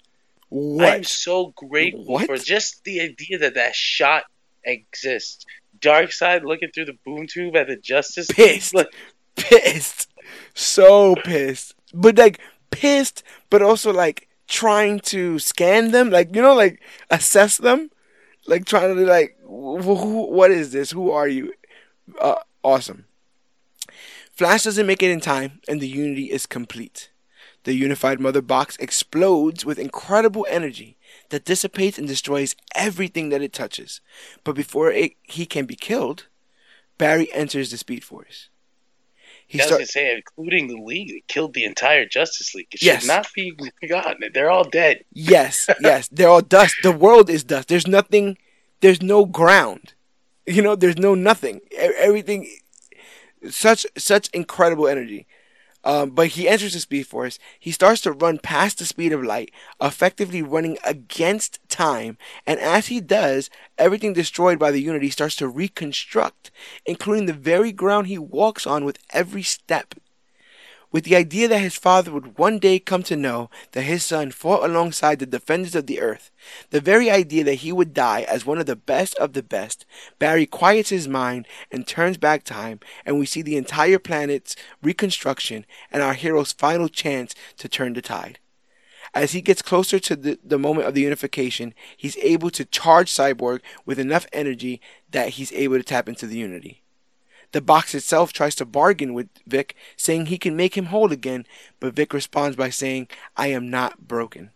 am, 0.52 0.80
I 0.80 0.96
am 0.96 1.04
so 1.04 1.52
grateful 1.56 2.04
What? 2.04 2.26
for 2.26 2.36
just 2.36 2.84
the 2.84 3.00
idea 3.00 3.38
that 3.38 3.54
that 3.54 3.74
shot 3.74 4.24
exists. 4.64 5.46
Darkseid 5.80 6.42
looking 6.44 6.70
through 6.70 6.86
the 6.86 6.98
boom 7.04 7.26
tube 7.26 7.56
at 7.56 7.68
the 7.68 7.76
Justice 7.76 8.26
Pissed. 8.28 8.74
like, 8.74 8.88
Pissed. 9.36 10.10
So 10.54 11.14
pissed. 11.16 11.74
But 11.94 12.16
like, 12.18 12.40
pissed, 12.76 13.22
but 13.50 13.62
also 13.62 13.92
like 13.92 14.28
trying 14.46 15.00
to 15.00 15.38
scan 15.38 15.90
them, 15.90 16.10
like, 16.10 16.34
you 16.34 16.42
know, 16.42 16.54
like 16.54 16.80
assess 17.10 17.56
them. 17.56 17.90
Like 18.48 18.64
trying 18.64 18.94
to 18.94 19.04
like, 19.04 19.36
wh- 19.42 19.82
wh- 19.82 20.30
what 20.30 20.50
is 20.52 20.70
this? 20.70 20.92
Who 20.92 21.10
are 21.10 21.26
you? 21.26 21.52
Uh, 22.20 22.36
awesome. 22.62 23.06
Flash 24.32 24.64
doesn't 24.64 24.86
make 24.86 25.02
it 25.02 25.10
in 25.10 25.20
time, 25.20 25.60
and 25.66 25.80
the 25.80 25.88
Unity 25.88 26.30
is 26.30 26.46
complete. 26.46 27.10
The 27.64 27.74
unified 27.74 28.20
mother 28.20 28.42
box 28.42 28.76
explodes 28.76 29.64
with 29.64 29.80
incredible 29.80 30.46
energy 30.48 30.96
that 31.30 31.44
dissipates 31.44 31.98
and 31.98 32.06
destroys 32.06 32.54
everything 32.76 33.30
that 33.30 33.42
it 33.42 33.52
touches. 33.52 34.00
But 34.44 34.54
before 34.54 34.92
it, 34.92 35.14
he 35.24 35.46
can 35.46 35.66
be 35.66 35.74
killed, 35.74 36.26
Barry 36.96 37.28
enters 37.32 37.72
the 37.72 37.76
Speed 37.76 38.04
Force. 38.04 38.48
He 39.48 39.60
I 39.60 39.64
was 39.64 39.68
start- 39.68 39.88
say, 39.88 40.14
including 40.16 40.66
the 40.66 40.76
League, 40.82 41.10
it 41.10 41.28
killed 41.28 41.54
the 41.54 41.64
entire 41.64 42.04
Justice 42.04 42.54
League. 42.54 42.66
It 42.72 42.82
Yes. 42.82 43.02
should 43.02 43.08
not 43.08 43.28
be 43.34 43.54
forgotten. 43.80 44.28
They're 44.34 44.50
all 44.50 44.64
dead. 44.64 45.04
Yes, 45.12 45.68
yes. 45.80 46.08
They're 46.08 46.28
all 46.28 46.42
dust. 46.42 46.74
The 46.82 46.90
world 46.92 47.30
is 47.30 47.44
dust. 47.44 47.68
There's 47.68 47.86
nothing. 47.86 48.38
There's 48.80 49.00
no 49.02 49.24
ground. 49.24 49.94
You 50.46 50.62
know, 50.62 50.74
there's 50.76 50.98
no 50.98 51.14
nothing. 51.14 51.60
Everything. 51.76 52.48
Such 53.50 53.86
such 53.96 54.28
incredible 54.34 54.88
energy. 54.88 55.26
Um, 55.86 56.10
but 56.10 56.26
he 56.28 56.48
enters 56.48 56.72
the 56.72 56.80
Speed 56.80 57.06
Force. 57.06 57.38
He 57.60 57.70
starts 57.70 58.00
to 58.00 58.12
run 58.12 58.38
past 58.38 58.78
the 58.78 58.84
speed 58.84 59.12
of 59.12 59.22
light, 59.22 59.52
effectively 59.80 60.42
running 60.42 60.78
against 60.84 61.60
time. 61.68 62.18
And 62.44 62.58
as 62.58 62.88
he 62.88 63.00
does, 63.00 63.50
everything 63.78 64.12
destroyed 64.12 64.58
by 64.58 64.72
the 64.72 64.82
Unity 64.82 65.10
starts 65.10 65.36
to 65.36 65.46
reconstruct, 65.46 66.50
including 66.86 67.26
the 67.26 67.32
very 67.32 67.70
ground 67.70 68.08
he 68.08 68.18
walks 68.18 68.66
on 68.66 68.84
with 68.84 68.98
every 69.12 69.44
step 69.44 69.94
with 70.96 71.04
the 71.04 71.14
idea 71.14 71.46
that 71.46 71.58
his 71.58 71.76
father 71.76 72.10
would 72.10 72.38
one 72.38 72.58
day 72.58 72.78
come 72.78 73.02
to 73.02 73.14
know 73.14 73.50
that 73.72 73.82
his 73.82 74.02
son 74.02 74.30
fought 74.30 74.64
alongside 74.64 75.18
the 75.18 75.26
defenders 75.26 75.74
of 75.74 75.86
the 75.86 76.00
earth, 76.00 76.30
the 76.70 76.80
very 76.80 77.10
idea 77.10 77.44
that 77.44 77.56
he 77.56 77.70
would 77.70 77.92
die 77.92 78.22
as 78.22 78.46
one 78.46 78.56
of 78.56 78.64
the 78.64 78.74
best 78.74 79.14
of 79.16 79.34
the 79.34 79.42
best, 79.42 79.84
Barry 80.18 80.46
quiets 80.46 80.88
his 80.88 81.06
mind 81.06 81.46
and 81.70 81.86
turns 81.86 82.16
back 82.16 82.44
time, 82.44 82.80
and 83.04 83.18
we 83.18 83.26
see 83.26 83.42
the 83.42 83.58
entire 83.58 83.98
planet's 83.98 84.56
reconstruction 84.82 85.66
and 85.92 86.02
our 86.02 86.14
hero's 86.14 86.54
final 86.54 86.88
chance 86.88 87.34
to 87.58 87.68
turn 87.68 87.92
the 87.92 88.00
tide. 88.00 88.38
As 89.12 89.32
he 89.32 89.42
gets 89.42 89.60
closer 89.60 89.98
to 89.98 90.16
the, 90.16 90.38
the 90.42 90.58
moment 90.58 90.88
of 90.88 90.94
the 90.94 91.02
unification, 91.02 91.74
he's 91.94 92.16
able 92.22 92.48
to 92.48 92.64
charge 92.64 93.12
Cyborg 93.12 93.60
with 93.84 93.98
enough 93.98 94.26
energy 94.32 94.80
that 95.10 95.34
he's 95.34 95.52
able 95.52 95.76
to 95.76 95.82
tap 95.82 96.08
into 96.08 96.26
the 96.26 96.38
Unity. 96.38 96.85
The 97.52 97.60
box 97.60 97.94
itself 97.94 98.32
tries 98.32 98.54
to 98.56 98.64
bargain 98.64 99.14
with 99.14 99.28
Vic, 99.46 99.76
saying 99.96 100.26
he 100.26 100.38
can 100.38 100.56
make 100.56 100.76
him 100.76 100.86
whole 100.86 101.12
again, 101.12 101.46
but 101.80 101.94
Vic 101.94 102.12
responds 102.12 102.56
by 102.56 102.70
saying, 102.70 103.08
I 103.36 103.48
am 103.48 103.70
not 103.70 104.08
broken. 104.08 104.50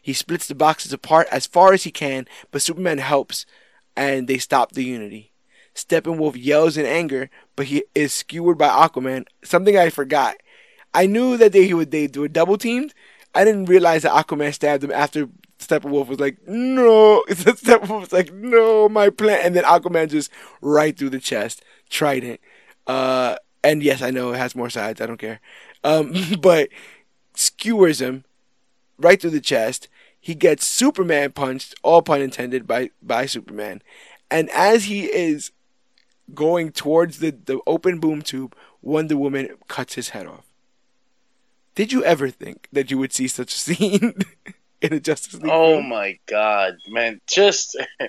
He 0.00 0.12
splits 0.12 0.46
the 0.46 0.54
boxes 0.54 0.92
apart 0.92 1.26
as 1.30 1.46
far 1.46 1.72
as 1.72 1.82
he 1.82 1.90
can, 1.90 2.28
but 2.50 2.62
Superman 2.62 2.98
helps, 2.98 3.44
and 3.96 4.28
they 4.28 4.38
stop 4.38 4.72
the 4.72 4.84
unity. 4.84 5.32
Steppenwolf 5.74 6.36
yells 6.36 6.76
in 6.76 6.86
anger, 6.86 7.28
but 7.54 7.66
he 7.66 7.84
is 7.94 8.12
skewered 8.12 8.56
by 8.56 8.68
Aquaman, 8.68 9.26
something 9.44 9.76
I 9.76 9.90
forgot. 9.90 10.36
I 10.94 11.06
knew 11.06 11.36
that 11.36 11.52
they 11.52 11.74
would 11.74 11.90
they 11.90 12.08
were 12.08 12.28
double 12.28 12.56
teamed. 12.56 12.94
I 13.34 13.44
didn't 13.44 13.66
realize 13.66 14.02
that 14.02 14.12
Aquaman 14.12 14.54
stabbed 14.54 14.84
him 14.84 14.92
after 14.92 15.28
Steppenwolf 15.58 16.08
was 16.08 16.20
like, 16.20 16.38
no. 16.46 17.24
Steppenwolf 17.28 18.00
was 18.00 18.12
like, 18.12 18.32
no, 18.32 18.88
my 18.88 19.10
plan. 19.10 19.40
And 19.42 19.54
then 19.56 19.64
Aquaman 19.64 20.10
just 20.10 20.30
right 20.60 20.96
through 20.96 21.10
the 21.10 21.20
chest 21.20 21.62
trident. 21.88 22.40
Uh, 22.86 23.36
and 23.64 23.82
yes, 23.82 24.02
I 24.02 24.10
know 24.10 24.32
it 24.32 24.38
has 24.38 24.54
more 24.54 24.70
sides. 24.70 25.00
I 25.00 25.06
don't 25.06 25.18
care. 25.18 25.40
Um, 25.82 26.14
but 26.40 26.68
skewers 27.34 28.00
him 28.00 28.24
right 28.98 29.20
through 29.20 29.30
the 29.30 29.40
chest. 29.40 29.88
He 30.20 30.34
gets 30.34 30.66
Superman 30.66 31.32
punched, 31.32 31.74
all 31.82 32.02
pun 32.02 32.20
intended, 32.20 32.66
by 32.66 32.90
by 33.00 33.26
Superman. 33.26 33.82
And 34.30 34.50
as 34.50 34.84
he 34.84 35.04
is 35.04 35.52
going 36.34 36.72
towards 36.72 37.20
the, 37.20 37.30
the 37.30 37.60
open 37.66 38.00
boom 38.00 38.22
tube, 38.22 38.56
Wonder 38.82 39.16
Woman 39.16 39.50
cuts 39.68 39.94
his 39.94 40.08
head 40.10 40.26
off. 40.26 40.44
Did 41.76 41.92
you 41.92 42.02
ever 42.04 42.30
think 42.30 42.68
that 42.72 42.90
you 42.90 42.98
would 42.98 43.12
see 43.12 43.28
such 43.28 43.54
a 43.54 43.58
scene 43.58 44.14
in 44.82 44.92
a 44.92 45.00
Justice 45.00 45.34
League? 45.34 45.50
Oh 45.52 45.74
film? 45.76 45.88
my 45.88 46.18
god, 46.26 46.74
man! 46.88 47.20
Just 47.26 47.76
I 48.00 48.08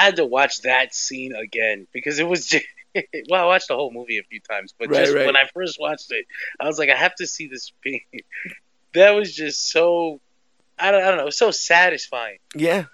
had 0.00 0.16
to 0.16 0.26
watch 0.26 0.62
that 0.62 0.94
scene 0.94 1.34
again 1.34 1.86
because 1.92 2.18
it 2.18 2.28
was 2.28 2.46
just. 2.46 2.64
well, 3.28 3.42
I 3.42 3.46
watched 3.46 3.68
the 3.68 3.74
whole 3.74 3.92
movie 3.92 4.18
a 4.18 4.22
few 4.22 4.40
times, 4.40 4.74
but 4.78 4.88
Right, 4.88 5.04
just 5.04 5.14
right. 5.14 5.26
when 5.26 5.36
I 5.36 5.44
first 5.52 5.78
watched 5.78 6.10
it, 6.12 6.24
I 6.58 6.66
was 6.66 6.78
like, 6.78 6.88
I 6.88 6.96
have 6.96 7.14
to 7.16 7.26
see 7.26 7.46
this 7.46 7.70
that 8.94 9.10
was 9.10 9.34
just 9.34 9.70
so. 9.70 10.20
I 10.78 10.90
don't, 10.90 11.02
I 11.02 11.08
don't 11.08 11.18
know, 11.18 11.30
so 11.30 11.50
satisfying. 11.50 12.38
Yeah. 12.54 12.84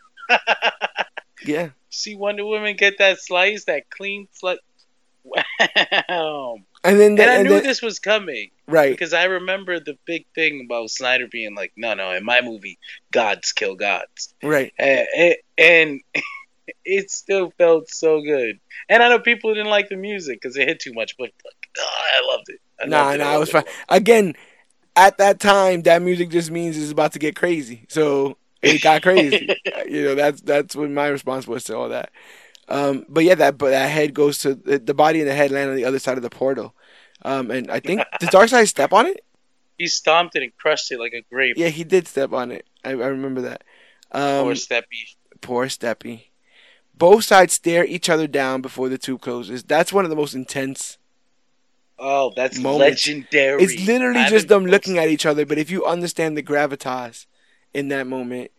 yeah. 1.44 1.70
See 1.90 2.14
Wonder 2.16 2.44
Woman 2.44 2.76
get 2.76 2.98
that 2.98 3.20
slice, 3.20 3.64
that 3.64 3.90
clean 3.90 4.28
slice. 4.32 4.58
Wow. 5.24 6.58
And 6.84 6.98
then, 7.00 7.14
the, 7.14 7.22
And 7.22 7.30
I 7.30 7.34
and 7.36 7.44
knew 7.44 7.54
then- 7.54 7.62
this 7.64 7.82
was 7.82 7.98
coming 7.98 8.50
right. 8.72 8.98
because 8.98 9.12
I 9.14 9.24
remember 9.24 9.80
the 9.80 9.98
big 10.06 10.26
thing 10.34 10.62
about 10.66 10.90
Snyder 10.90 11.28
being 11.28 11.54
like, 11.54 11.72
no, 11.76 11.94
no, 11.94 12.12
in 12.12 12.24
my 12.24 12.40
movie, 12.42 12.78
gods 13.12 13.52
kill 13.52 13.76
gods. 13.76 14.34
Right. 14.42 14.72
and, 14.78 15.36
and 15.58 16.00
it 16.84 17.10
still 17.10 17.52
felt 17.58 17.90
so 17.90 18.22
good. 18.22 18.58
And 18.88 19.02
I 19.02 19.08
know 19.08 19.18
people 19.20 19.54
didn't 19.54 19.70
like 19.70 19.88
the 19.88 19.96
music 19.96 20.40
because 20.40 20.56
it 20.56 20.68
hit 20.68 20.80
too 20.80 20.94
much, 20.94 21.16
but 21.18 21.30
like, 21.44 21.68
oh, 21.78 22.00
I 22.22 22.32
loved 22.34 22.48
it. 22.48 22.60
I 22.80 22.86
Nah, 22.86 23.06
loved 23.06 23.18
nah, 23.18 23.32
I 23.32 23.38
was 23.38 23.50
fine. 23.50 23.64
Again, 23.88 24.34
at 24.96 25.18
that 25.18 25.40
time, 25.40 25.82
that 25.82 26.02
music 26.02 26.30
just 26.30 26.50
means 26.50 26.76
it's 26.78 26.92
about 26.92 27.12
to 27.12 27.18
get 27.18 27.36
crazy. 27.36 27.86
So 27.88 28.36
it 28.62 28.82
got 28.82 29.02
crazy. 29.02 29.56
you 29.88 30.04
know, 30.04 30.14
that's 30.14 30.40
that's 30.42 30.76
what 30.76 30.90
my 30.90 31.08
response 31.08 31.46
was 31.46 31.64
to 31.64 31.76
all 31.76 31.88
that. 31.90 32.10
Um, 32.68 33.04
but 33.08 33.24
yeah, 33.24 33.34
that 33.36 33.58
but 33.58 33.70
that 33.70 33.90
head 33.90 34.14
goes 34.14 34.38
to 34.40 34.54
the, 34.54 34.78
the 34.78 34.94
body 34.94 35.20
and 35.20 35.28
the 35.28 35.34
head 35.34 35.50
land 35.50 35.70
on 35.70 35.76
the 35.76 35.84
other 35.84 35.98
side 35.98 36.16
of 36.16 36.22
the 36.22 36.30
portal. 36.30 36.74
Um, 37.24 37.50
and 37.50 37.70
I 37.70 37.80
think 37.80 38.02
the 38.20 38.26
Darkseid 38.26 38.68
step 38.68 38.92
on 38.92 39.06
it. 39.06 39.24
He 39.78 39.88
stomped 39.88 40.36
it 40.36 40.44
and 40.44 40.56
crushed 40.56 40.92
it 40.92 41.00
like 41.00 41.12
a 41.12 41.22
grape. 41.22 41.56
Yeah, 41.56 41.68
he 41.68 41.82
did 41.82 42.06
step 42.06 42.32
on 42.32 42.52
it. 42.52 42.66
I, 42.84 42.90
I 42.90 43.06
remember 43.06 43.40
that. 43.40 43.64
Um, 44.12 44.44
Poor 44.44 44.52
Steppy. 44.54 45.16
Poor 45.40 45.66
Steppy. 45.66 46.26
Both 46.94 47.24
sides 47.24 47.54
stare 47.54 47.84
each 47.84 48.08
other 48.08 48.28
down 48.28 48.60
before 48.60 48.88
the 48.88 48.98
tube 48.98 49.22
closes. 49.22 49.64
That's 49.64 49.92
one 49.92 50.04
of 50.04 50.10
the 50.10 50.14
most 50.14 50.34
intense. 50.34 50.98
Oh, 51.98 52.32
that's 52.36 52.58
Moments. 52.58 53.06
legendary. 53.06 53.62
It's 53.62 53.86
literally 53.86 54.24
just 54.28 54.46
them 54.48 54.66
looking 54.66 54.98
at 54.98 55.08
each 55.08 55.26
other. 55.26 55.44
But 55.44 55.58
if 55.58 55.70
you 55.70 55.84
understand 55.84 56.36
the 56.36 56.42
gravitas 56.42 57.26
in 57.74 57.88
that 57.88 58.06
moment, 58.06 58.52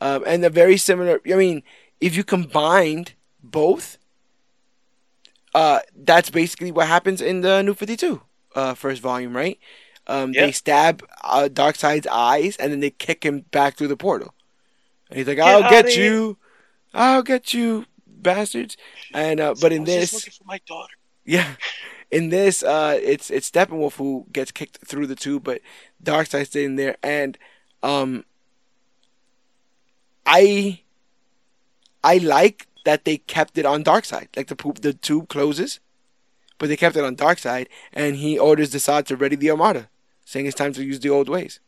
um, 0.00 0.24
and 0.26 0.42
the 0.42 0.50
very 0.50 0.76
similar, 0.76 1.20
I 1.30 1.34
mean, 1.34 1.62
if 2.00 2.16
you 2.16 2.24
combined 2.24 3.12
both, 3.42 3.98
uh, 5.54 5.80
that's 5.96 6.30
basically 6.30 6.72
what 6.72 6.88
happens 6.88 7.20
in 7.22 7.40
the 7.42 7.62
New 7.62 7.74
Fifty 7.74 7.96
Two 7.96 8.22
uh, 8.54 8.74
first 8.74 9.02
volume, 9.02 9.36
right? 9.36 9.58
Um, 10.06 10.36
They 10.36 10.52
stab 10.52 11.02
uh, 11.22 11.48
Darkseid's 11.52 12.06
eyes, 12.08 12.56
and 12.56 12.72
then 12.72 12.80
they 12.80 12.90
kick 12.90 13.24
him 13.24 13.40
back 13.52 13.76
through 13.76 13.88
the 13.88 13.96
portal. 13.96 14.34
And 15.10 15.18
he's 15.18 15.26
like, 15.28 15.38
Get 15.42 15.46
"I'll 15.46 15.62
get 15.64 15.94
here." 15.94 16.04
you, 16.04 16.38
I'll 16.94 17.22
get 17.22 17.54
you, 17.54 17.86
bastards!" 18.06 18.76
And 19.12 19.40
uh, 19.40 19.54
but 19.60 19.72
I 19.72 19.76
in 19.76 19.84
this, 19.84 20.12
looking 20.12 20.32
for 20.32 20.44
my 20.44 20.60
daughter. 20.66 20.94
yeah. 21.24 21.56
In 22.10 22.28
this, 22.30 22.62
uh, 22.62 22.98
it's 23.02 23.30
it's 23.30 23.50
Steppenwolf 23.50 23.96
who 23.96 24.26
gets 24.32 24.52
kicked 24.52 24.78
through 24.86 25.06
the 25.06 25.16
tube, 25.16 25.44
but 25.44 25.60
Darkseid's 26.02 26.50
sitting 26.50 26.76
there, 26.76 26.96
and 27.02 27.36
um, 27.82 28.24
I 30.26 30.80
I 32.02 32.18
like 32.18 32.68
that 32.84 33.04
they 33.04 33.18
kept 33.18 33.58
it 33.58 33.66
on 33.66 33.84
Darkseid. 33.84 34.28
Like 34.36 34.48
the 34.48 34.56
poop, 34.56 34.80
the 34.80 34.92
tube 34.92 35.28
closes, 35.28 35.80
but 36.58 36.68
they 36.68 36.76
kept 36.76 36.96
it 36.96 37.04
on 37.04 37.16
Darkseid, 37.16 37.66
and 37.92 38.16
he 38.16 38.38
orders 38.38 38.72
Desaad 38.72 39.06
to 39.06 39.16
ready 39.16 39.36
the 39.36 39.50
Armada, 39.50 39.88
saying 40.24 40.46
it's 40.46 40.56
time 40.56 40.72
to 40.74 40.84
use 40.84 41.00
the 41.00 41.10
old 41.10 41.28
ways. 41.28 41.60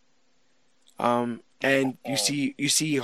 Um, 0.99 1.43
and 1.61 1.97
you 2.07 2.17
see 2.17 2.55
you 2.59 2.69
see 2.69 3.01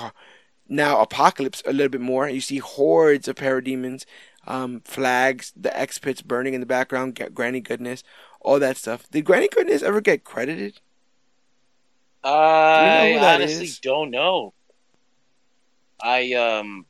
now 0.69 1.05
Apokolips 1.05 1.67
a 1.67 1.73
little 1.73 1.89
bit 1.89 2.01
more. 2.01 2.29
You 2.29 2.41
see 2.41 2.59
hordes 2.59 3.29
of 3.29 3.37
parademons 3.37 4.05
um, 4.47 4.81
flags, 4.85 5.53
the 5.57 5.77
X 5.79 5.99
pits 5.99 6.23
burning 6.23 6.55
in 6.55 6.61
the 6.61 6.67
background, 6.67 7.21
Granny 7.35 7.61
Goodness, 7.61 8.03
all 8.41 8.59
that 8.59 8.77
stuff. 8.77 9.09
Did 9.11 9.25
Granny 9.25 9.49
Goodness 9.49 9.83
ever 9.83 10.01
get 10.01 10.25
credited? 10.25 10.81
I 12.25 13.13
who 13.13 13.21
that 13.21 13.41
honestly 13.41 13.65
is? 13.67 13.79
don't 13.79 14.11
know. 14.11 14.55
I 16.01 16.33
um, 16.35 16.87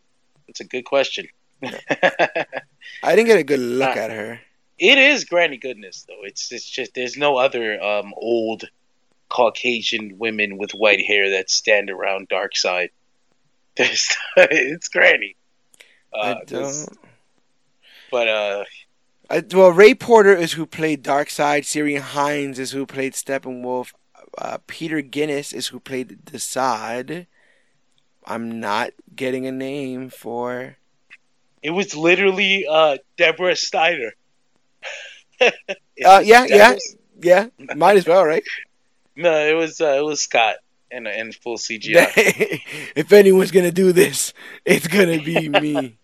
it's 0.53 0.61
a 0.61 0.65
good 0.65 0.85
question. 0.85 1.27
I 1.65 3.17
didn't 3.17 3.27
get 3.27 3.39
a 3.39 3.45
good 3.45 3.61
look 3.61 3.97
Uh, 3.97 4.01
at 4.01 4.11
her. 4.11 4.41
It 4.79 4.99
is 4.99 5.25
Granny 5.25 5.57
Goodness 5.57 6.05
though. 6.09 6.25
It's 6.25 6.53
it's 6.53 6.69
just 6.69 6.95
there's 6.95 7.17
no 7.17 7.37
other 7.39 7.81
um 7.83 8.13
old 8.17 8.65
Caucasian 9.29 10.19
women 10.19 10.59
with 10.59 10.73
white 10.73 11.01
hair 11.07 11.31
that 11.31 11.51
stand 11.51 11.89
around 11.91 12.29
Darkseid. 12.29 12.91
It's 13.79 14.89
Granny. 14.89 15.37
Uh, 16.13 16.35
I 16.41 16.45
don't. 16.45 16.89
but 18.11 18.29
uh, 18.29 18.65
I, 19.31 19.43
well, 19.55 19.71
Ray 19.73 19.95
Porter 19.95 20.35
is 20.37 20.53
who 20.53 20.67
played 20.67 21.03
Darkseid. 21.03 21.63
Ciarán 21.63 22.01
Hinds 22.01 22.59
is 22.59 22.73
who 22.73 22.85
played 22.85 23.15
Steppenwolf. 23.15 23.93
Uh, 24.37 24.59
Peter 24.67 25.01
Guinness 25.01 25.53
is 25.55 25.69
who 25.69 25.81
played 25.81 26.27
Desaad. 26.27 27.27
I'm 28.25 28.61
not 28.61 28.91
getting 29.15 29.47
a 29.47 29.53
name 29.53 30.11
for. 30.11 30.77
it 31.63 31.71
was 31.71 31.95
literally 31.95 32.67
uh 32.69 32.99
Deborah 33.17 33.57
Steiner. 33.57 34.13
Uh, 35.41 35.51
yeah, 36.25 36.45
yeah, 36.49 36.77
yeah. 37.21 37.47
Might 37.77 37.97
as 37.97 38.07
well, 38.07 38.25
right? 38.25 38.45
No, 39.17 39.33
it 39.47 39.55
was 39.55 39.81
uh, 39.81 39.95
it 39.99 40.05
was 40.05 40.21
Scott 40.21 40.57
in 40.91 41.07
in 41.07 41.33
full 41.33 41.57
CGI. 41.59 42.11
if 42.97 43.13
anyone's 43.13 43.51
gonna 43.51 43.73
do 43.73 43.93
this, 43.93 44.33
it's 44.65 44.87
gonna 44.87 45.21
be 45.21 45.49
me. 45.61 45.99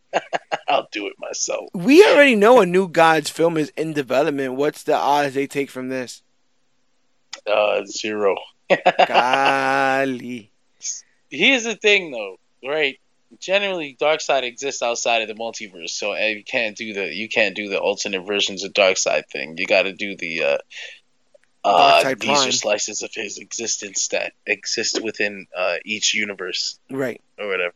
I'll 0.69 0.89
do 0.91 1.07
it 1.07 1.15
myself. 1.19 1.69
We 1.75 2.05
already 2.05 2.35
know 2.35 2.61
a 2.61 2.67
new 2.67 2.89
Gods 2.89 3.31
film 3.31 3.57
is 3.57 3.73
in 3.77 3.93
development. 3.93 4.55
What's 4.55 4.83
the 4.83 4.97
odds 4.97 5.35
they 5.35 5.47
take 5.47 5.71
from 5.71 5.89
this? 5.89 6.23
Uh, 7.47 7.85
zero. 7.85 8.37
Golly. 9.07 10.51
Here's 11.31 11.65
the 11.65 11.77
thing, 11.77 12.11
though, 12.11 12.37
right? 12.65 12.99
Generally, 13.41 13.99
Darkseid 14.01 14.43
exists 14.43 14.83
outside 14.83 15.21
of 15.23 15.29
the 15.29 15.35
multiverse, 15.35 15.91
so 15.91 16.13
uh, 16.13 16.17
you 16.17 16.43
can't 16.43 16.77
do 16.77 16.95
the 16.95 17.13
you 17.15 17.29
can't 17.29 17.55
do 17.55 17.69
the 17.69 17.79
alternate 17.79 18.23
versions 18.27 18.65
of 18.65 18.73
Darkseid 18.73 19.25
thing. 19.31 19.57
You 19.59 19.67
got 19.67 19.83
to 19.83 19.93
do 19.93 20.17
the 20.17 20.43
uh, 20.45 20.59
Uh, 21.63 22.15
these 22.15 22.47
are 22.47 22.53
slices 22.53 23.03
of 23.03 23.11
his 23.13 23.37
existence 23.37 24.09
that 24.09 24.33
exist 24.47 25.03
within 25.03 25.47
uh, 25.55 25.77
each 25.85 26.15
universe 26.15 26.79
Right. 26.91 27.21
or 27.39 27.49
whatever. 27.49 27.75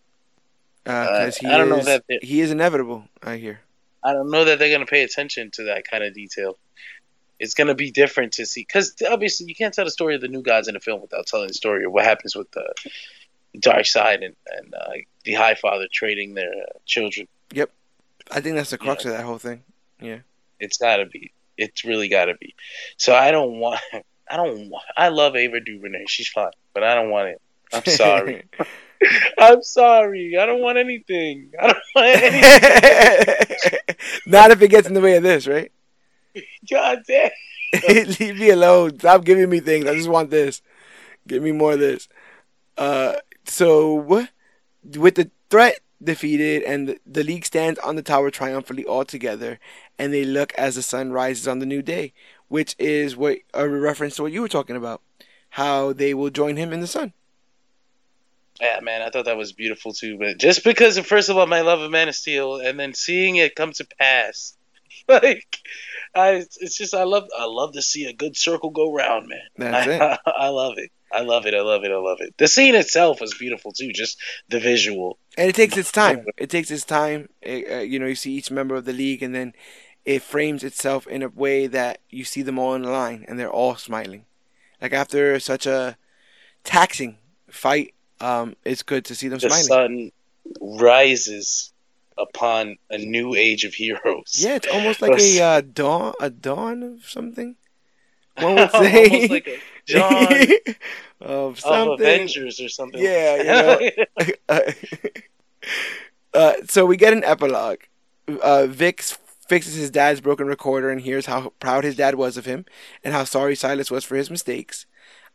Because 0.84 1.36
he 1.36 1.46
I 1.46 1.58
don't 1.58 1.68
know 1.68 1.78
is 1.78 1.86
that 1.86 2.04
he 2.22 2.40
is 2.40 2.50
inevitable. 2.50 3.04
I 3.22 3.36
hear. 3.36 3.60
I 4.02 4.14
don't 4.14 4.30
know 4.30 4.44
that 4.46 4.58
they're 4.58 4.72
gonna 4.72 4.86
pay 4.86 5.02
attention 5.02 5.50
to 5.52 5.64
that 5.64 5.84
kind 5.86 6.02
of 6.02 6.14
detail. 6.14 6.58
It's 7.38 7.54
gonna 7.54 7.74
be 7.74 7.90
different 7.90 8.32
to 8.34 8.46
see 8.46 8.62
because 8.62 8.94
obviously 9.08 9.46
you 9.48 9.54
can't 9.54 9.74
tell 9.74 9.84
the 9.84 9.90
story 9.90 10.14
of 10.14 10.22
the 10.22 10.28
new 10.28 10.42
gods 10.42 10.66
in 10.68 10.76
a 10.76 10.80
film 10.80 11.02
without 11.02 11.26
telling 11.26 11.48
the 11.48 11.54
story 11.54 11.84
of 11.84 11.92
what 11.92 12.04
happens 12.04 12.34
with 12.34 12.50
the 12.52 12.72
Darkseid 13.56 14.24
and 14.24 14.34
and 14.46 14.74
uh, 14.74 14.92
the 15.24 15.34
High 15.34 15.54
Father 15.54 15.86
trading 15.92 16.34
their 16.34 16.50
uh, 16.50 16.78
children. 16.86 17.28
Yep, 17.52 17.70
I 18.30 18.40
think 18.40 18.56
that's 18.56 18.70
the 18.70 18.78
crux 18.78 19.04
of 19.04 19.12
that 19.12 19.24
whole 19.24 19.38
thing. 19.38 19.62
Yeah, 20.00 20.18
it's 20.58 20.78
gotta 20.78 21.06
be. 21.06 21.32
It's 21.58 21.84
really 21.84 22.08
gotta 22.08 22.34
be. 22.34 22.54
So 22.96 23.14
I 23.14 23.30
don't 23.30 23.58
want. 23.58 23.80
I 24.30 24.36
don't. 24.36 24.70
Want, 24.70 24.84
I 24.96 25.08
love 25.08 25.36
Ava 25.36 25.60
DuVernay. 25.60 26.04
She's 26.06 26.28
fine, 26.28 26.50
but 26.72 26.82
I 26.82 26.94
don't 26.94 27.10
want 27.10 27.28
it. 27.28 27.42
I'm 27.72 27.84
sorry. 27.84 28.44
I'm 29.38 29.62
sorry. 29.62 30.38
I 30.38 30.46
don't 30.46 30.60
want 30.60 30.78
anything. 30.78 31.52
I 31.60 31.66
don't 31.68 31.78
want 31.94 32.22
anything. 32.22 33.78
Not 34.26 34.50
if 34.50 34.62
it 34.62 34.68
gets 34.68 34.86
in 34.86 34.94
the 34.94 35.00
way 35.00 35.16
of 35.16 35.22
this, 35.22 35.46
right? 35.46 35.72
God 36.70 37.02
damn. 37.06 37.30
Leave 37.88 38.38
me 38.38 38.50
alone. 38.50 38.98
Stop 38.98 39.24
giving 39.24 39.48
me 39.48 39.60
things. 39.60 39.86
I 39.86 39.94
just 39.94 40.08
want 40.08 40.30
this. 40.30 40.62
Give 41.26 41.42
me 41.42 41.52
more 41.52 41.72
of 41.72 41.78
this. 41.78 42.08
Uh, 42.76 43.14
so 43.44 43.94
with 43.94 45.14
the 45.14 45.30
threat 45.50 45.80
defeated 46.02 46.62
and 46.62 46.88
the, 46.88 46.98
the 47.06 47.22
league 47.22 47.44
stands 47.44 47.78
on 47.80 47.96
the 47.96 48.02
tower 48.02 48.30
triumphantly 48.30 48.84
all 48.84 49.04
together, 49.04 49.58
and 49.98 50.12
they 50.12 50.24
look 50.24 50.52
as 50.54 50.74
the 50.74 50.82
sun 50.82 51.12
rises 51.12 51.46
on 51.46 51.58
the 51.58 51.66
new 51.66 51.82
day, 51.82 52.12
which 52.48 52.74
is 52.78 53.16
what 53.16 53.38
a 53.54 53.68
reference 53.68 54.16
to 54.16 54.22
what 54.22 54.32
you 54.32 54.42
were 54.42 54.48
talking 54.48 54.76
about, 54.76 55.00
how 55.50 55.92
they 55.92 56.14
will 56.14 56.30
join 56.30 56.56
him 56.56 56.72
in 56.72 56.80
the 56.80 56.86
sun. 56.86 57.12
Yeah, 58.60 58.78
man, 58.80 59.02
I 59.02 59.10
thought 59.10 59.24
that 59.24 59.36
was 59.36 59.52
beautiful 59.52 59.92
too. 59.92 60.18
But 60.18 60.38
just 60.38 60.62
because, 60.62 60.96
of, 60.96 61.06
first 61.06 61.28
of 61.28 61.36
all, 61.36 61.46
my 61.46 61.62
love 61.62 61.80
of 61.80 61.90
Man 61.90 62.08
of 62.08 62.14
Steel, 62.14 62.56
and 62.56 62.78
then 62.78 62.94
seeing 62.94 63.36
it 63.36 63.56
come 63.56 63.72
to 63.72 63.86
pass, 63.98 64.56
like, 65.08 65.58
I, 66.14 66.44
it's 66.60 66.76
just 66.76 66.94
I 66.94 67.04
love 67.04 67.28
I 67.36 67.46
love 67.46 67.72
to 67.72 67.82
see 67.82 68.04
a 68.04 68.12
good 68.12 68.36
circle 68.36 68.70
go 68.70 68.92
round, 68.92 69.28
man. 69.28 69.40
That's 69.56 69.86
it. 69.88 70.00
I, 70.00 70.18
I 70.26 70.48
love 70.48 70.74
it. 70.76 70.92
I 71.12 71.20
love 71.22 71.46
it. 71.46 71.54
I 71.54 71.60
love 71.60 71.84
it. 71.84 71.90
I 71.90 71.96
love 71.96 72.18
it. 72.20 72.34
The 72.38 72.48
scene 72.48 72.74
itself 72.74 73.20
was 73.20 73.34
beautiful 73.34 73.72
too. 73.72 73.92
Just 73.92 74.18
the 74.48 74.60
visual. 74.60 75.18
And 75.36 75.48
it 75.48 75.54
takes 75.54 75.76
its 75.76 75.92
time. 75.92 76.26
It 76.36 76.50
takes 76.50 76.70
its 76.70 76.84
time. 76.84 77.28
It, 77.40 77.70
uh, 77.70 77.80
you 77.80 77.98
know, 77.98 78.06
you 78.06 78.14
see 78.14 78.32
each 78.32 78.50
member 78.50 78.74
of 78.74 78.84
the 78.84 78.92
league, 78.92 79.22
and 79.22 79.34
then 79.34 79.52
it 80.04 80.22
frames 80.22 80.64
itself 80.64 81.06
in 81.06 81.22
a 81.22 81.28
way 81.28 81.66
that 81.66 81.98
you 82.10 82.24
see 82.24 82.42
them 82.42 82.58
all 82.58 82.74
in 82.74 82.84
a 82.84 82.90
line, 82.90 83.24
and 83.28 83.38
they're 83.38 83.50
all 83.50 83.76
smiling. 83.76 84.24
Like 84.80 84.92
after 84.92 85.38
such 85.38 85.66
a 85.66 85.96
taxing 86.64 87.18
fight, 87.48 87.94
um, 88.20 88.56
it's 88.64 88.82
good 88.82 89.04
to 89.06 89.14
see 89.14 89.28
them 89.28 89.38
The 89.38 89.50
smiling. 89.50 89.64
sun 89.64 90.12
rises 90.60 91.72
upon 92.18 92.76
a 92.90 92.98
new 92.98 93.34
age 93.34 93.64
of 93.64 93.74
heroes. 93.74 94.34
Yeah, 94.38 94.56
it's 94.56 94.68
almost 94.68 95.00
like 95.02 95.12
a 95.20 95.40
uh, 95.40 95.60
dawn, 95.60 96.14
a 96.20 96.30
dawn 96.30 96.82
of 96.82 97.08
something. 97.08 97.56
One 98.38 98.54
would 98.56 98.70
say 98.70 99.04
almost 99.10 99.30
like 99.30 99.46
a 99.46 99.58
John 99.86 100.32
of 101.20 101.60
of 101.60 101.60
something. 101.60 102.06
Avengers 102.06 102.60
or 102.60 102.68
something. 102.68 103.00
Yeah, 103.02 103.80
you 104.18 104.30
uh, 104.48 104.60
uh, 106.34 106.52
so 106.68 106.86
we 106.86 106.96
get 106.96 107.12
an 107.12 107.24
epilogue. 107.24 107.80
Uh, 108.42 108.66
Vic 108.66 109.02
fixes 109.48 109.74
his 109.74 109.90
dad's 109.90 110.20
broken 110.20 110.46
recorder 110.46 110.90
and 110.90 111.00
hears 111.00 111.26
how 111.26 111.52
proud 111.60 111.84
his 111.84 111.96
dad 111.96 112.14
was 112.14 112.36
of 112.36 112.46
him 112.46 112.64
and 113.04 113.12
how 113.12 113.24
sorry 113.24 113.54
Silas 113.54 113.90
was 113.90 114.04
for 114.04 114.16
his 114.16 114.30
mistakes. 114.30 114.86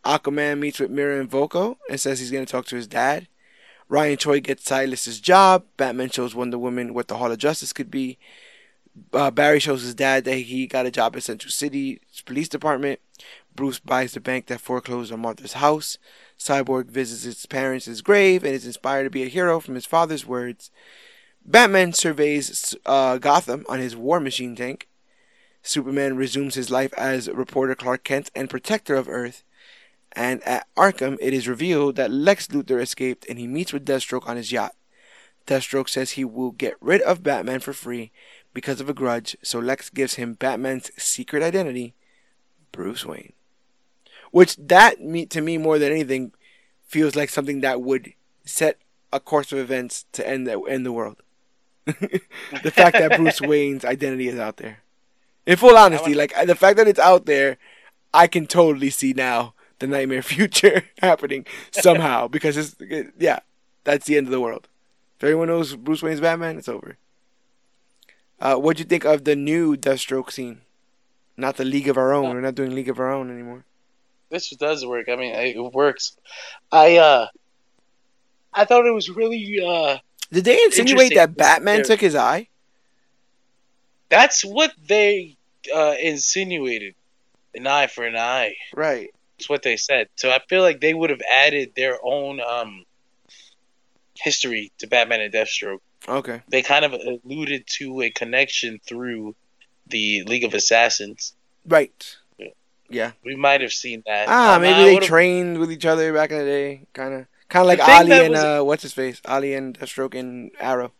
Aquaman 0.05 0.59
meets 0.59 0.79
with 0.79 0.89
Mera 0.89 1.19
and 1.19 1.29
Vulko 1.29 1.77
and 1.89 1.99
says 1.99 2.19
he's 2.19 2.31
going 2.31 2.45
to 2.45 2.51
talk 2.51 2.65
to 2.67 2.75
his 2.75 2.87
dad. 2.87 3.27
Ryan 3.89 4.17
Choi 4.17 4.39
gets 4.39 4.63
Silas's 4.63 5.19
job. 5.19 5.65
Batman 5.77 6.09
shows 6.09 6.35
Wonder 6.35 6.57
Woman 6.57 6.93
what 6.93 7.07
the 7.07 7.17
Hall 7.17 7.31
of 7.31 7.37
Justice 7.37 7.73
could 7.73 7.89
be. 7.89 8.17
Uh, 9.13 9.31
Barry 9.31 9.59
shows 9.59 9.83
his 9.83 9.95
dad 9.95 10.25
that 10.25 10.35
he 10.35 10.67
got 10.67 10.85
a 10.85 10.91
job 10.91 11.15
at 11.15 11.23
Central 11.23 11.51
City's 11.51 11.99
police 12.25 12.49
department. 12.49 12.99
Bruce 13.57 13.79
buys 13.79 14.13
the 14.13 14.21
bank 14.21 14.45
that 14.45 14.61
foreclosed 14.61 15.11
on 15.11 15.19
Martha's 15.19 15.53
house. 15.53 15.97
Cyborg 16.39 16.85
visits 16.85 17.23
his 17.23 17.45
parents' 17.47 18.01
grave 18.01 18.43
and 18.43 18.53
is 18.53 18.67
inspired 18.67 19.03
to 19.03 19.09
be 19.09 19.23
a 19.23 19.27
hero 19.27 19.59
from 19.59 19.75
his 19.75 19.85
father's 19.85 20.25
words. 20.25 20.69
Batman 21.43 21.91
surveys 21.91 22.75
uh, 22.85 23.17
Gotham 23.17 23.65
on 23.67 23.79
his 23.79 23.95
War 23.95 24.19
Machine 24.19 24.55
tank. 24.55 24.87
Superman 25.63 26.15
resumes 26.15 26.53
his 26.53 26.69
life 26.69 26.93
as 26.93 27.27
reporter 27.29 27.73
Clark 27.73 28.03
Kent 28.03 28.29
and 28.35 28.49
protector 28.49 28.95
of 28.95 29.09
Earth. 29.09 29.43
And 30.13 30.41
at 30.43 30.67
Arkham, 30.77 31.17
it 31.19 31.33
is 31.33 31.47
revealed 31.47 31.95
that 31.95 32.11
Lex 32.11 32.47
Luthor 32.47 32.79
escaped 32.79 33.25
and 33.27 33.39
he 33.39 33.47
meets 33.47 33.73
with 33.73 33.85
Deathstroke 33.85 34.29
on 34.29 34.37
his 34.37 34.51
yacht. 34.51 34.75
Deathstroke 35.47 35.89
says 35.89 36.11
he 36.11 36.23
will 36.23 36.51
get 36.51 36.75
rid 36.79 37.01
of 37.01 37.23
Batman 37.23 37.59
for 37.59 37.73
free 37.73 38.11
because 38.53 38.79
of 38.79 38.89
a 38.89 38.93
grudge, 38.93 39.35
so 39.41 39.57
Lex 39.57 39.89
gives 39.89 40.13
him 40.15 40.33
Batman's 40.33 40.91
secret 40.97 41.41
identity, 41.41 41.95
Bruce 42.71 43.05
Wayne. 43.05 43.33
Which 44.37 44.55
that 44.57 45.01
me 45.01 45.25
to 45.33 45.41
me 45.41 45.57
more 45.57 45.79
than 45.79 45.91
anything 45.91 46.31
feels 46.85 47.15
like 47.15 47.31
something 47.31 47.61
that 47.61 47.81
would 47.81 48.13
set 48.45 48.77
a 49.11 49.19
course 49.19 49.51
of 49.51 49.57
events 49.57 50.05
to 50.11 50.27
end 50.29 50.45
the 50.45 50.61
end 50.69 50.85
the 50.85 50.91
world. 50.91 51.17
the 51.85 52.71
fact 52.71 52.99
that 52.99 53.17
Bruce 53.17 53.41
Wayne's 53.51 53.83
identity 53.83 54.27
is 54.27 54.37
out 54.37 54.57
there. 54.57 54.83
In 55.47 55.55
full 55.57 55.75
honesty, 55.75 56.13
like 56.13 56.35
the 56.45 56.53
fact 56.53 56.77
that 56.77 56.87
it's 56.87 56.99
out 56.99 57.25
there, 57.25 57.57
I 58.13 58.27
can 58.27 58.45
totally 58.45 58.91
see 58.91 59.11
now 59.11 59.55
the 59.79 59.87
nightmare 59.87 60.21
future 60.35 60.83
happening 61.01 61.47
somehow 61.71 62.27
because 62.27 62.57
it's 62.57 62.75
it- 62.79 63.13
yeah, 63.17 63.39
that's 63.85 64.05
the 64.05 64.17
end 64.17 64.27
of 64.27 64.31
the 64.31 64.39
world. 64.39 64.67
If 65.17 65.23
everyone 65.23 65.47
knows 65.47 65.75
Bruce 65.75 66.03
Wayne's 66.03 66.21
Batman, 66.21 66.59
it's 66.59 66.69
over. 66.69 66.97
Uh, 68.39 68.57
what'd 68.57 68.77
you 68.77 68.85
think 68.85 69.03
of 69.03 69.23
the 69.23 69.35
new 69.35 69.75
Deathstroke 69.75 70.31
scene? 70.31 70.61
Not 71.37 71.57
the 71.57 71.65
League 71.65 71.87
of 71.89 71.97
Our 71.97 72.13
Own. 72.13 72.35
We're 72.35 72.41
not 72.41 72.53
doing 72.53 72.75
League 72.75 72.89
of 72.89 72.99
Our 72.99 73.11
Own 73.11 73.31
anymore. 73.31 73.63
This 74.29 74.49
does 74.51 74.85
work. 74.85 75.09
I 75.09 75.15
mean, 75.15 75.33
it 75.33 75.73
works. 75.73 76.17
I 76.71 76.97
uh, 76.97 77.27
I 78.53 78.65
thought 78.65 78.85
it 78.85 78.93
was 78.93 79.09
really 79.09 79.59
uh, 79.65 79.97
Did 80.31 80.45
they 80.45 80.63
insinuate 80.63 81.13
that 81.15 81.35
Batman 81.37 81.83
took 81.83 82.01
his 82.01 82.15
eye? 82.15 82.49
that's 84.09 84.43
what 84.45 84.71
they 84.87 85.37
uh 85.73 85.95
insinuated, 86.01 86.95
an 87.53 87.67
eye 87.67 87.87
for 87.87 88.05
an 88.05 88.15
eye. 88.15 88.55
Right. 88.73 89.09
That's 89.37 89.49
what 89.49 89.63
they 89.63 89.77
said. 89.77 90.07
So 90.15 90.31
I 90.31 90.39
feel 90.47 90.61
like 90.61 90.79
they 90.79 90.93
would 90.93 91.09
have 91.09 91.21
added 91.45 91.73
their 91.75 91.97
own 92.03 92.39
um 92.39 92.85
history 94.15 94.71
to 94.79 94.87
Batman 94.87 95.21
and 95.21 95.33
Deathstroke. 95.33 95.79
Okay. 96.07 96.41
They 96.49 96.61
kind 96.61 96.85
of 96.85 96.93
alluded 96.93 97.65
to 97.79 98.01
a 98.01 98.09
connection 98.09 98.79
through 98.85 99.35
the 99.87 100.23
League 100.23 100.43
of 100.43 100.53
Assassins. 100.53 101.33
Right. 101.65 102.17
Yeah. 102.89 103.11
We 103.23 103.35
might 103.35 103.61
have 103.61 103.73
seen 103.73 104.03
that. 104.05 104.27
Ah, 104.29 104.55
Um, 104.55 104.61
maybe 104.61 104.83
they 104.99 105.05
trained 105.05 105.57
with 105.59 105.71
each 105.71 105.85
other 105.85 106.13
back 106.13 106.31
in 106.31 106.37
the 106.39 106.45
day. 106.45 106.81
Kind 106.93 107.13
of, 107.13 107.25
kind 107.49 107.61
of 107.61 107.67
like 107.67 107.79
Ali 107.87 108.11
and 108.11 108.29
was- 108.33 108.43
uh, 108.43 108.61
what's 108.63 108.83
his 108.83 108.93
face? 108.93 109.21
Ali 109.25 109.53
and 109.53 109.77
Deathstroke 109.77 110.15
and 110.17 110.51
Arrow. 110.59 110.91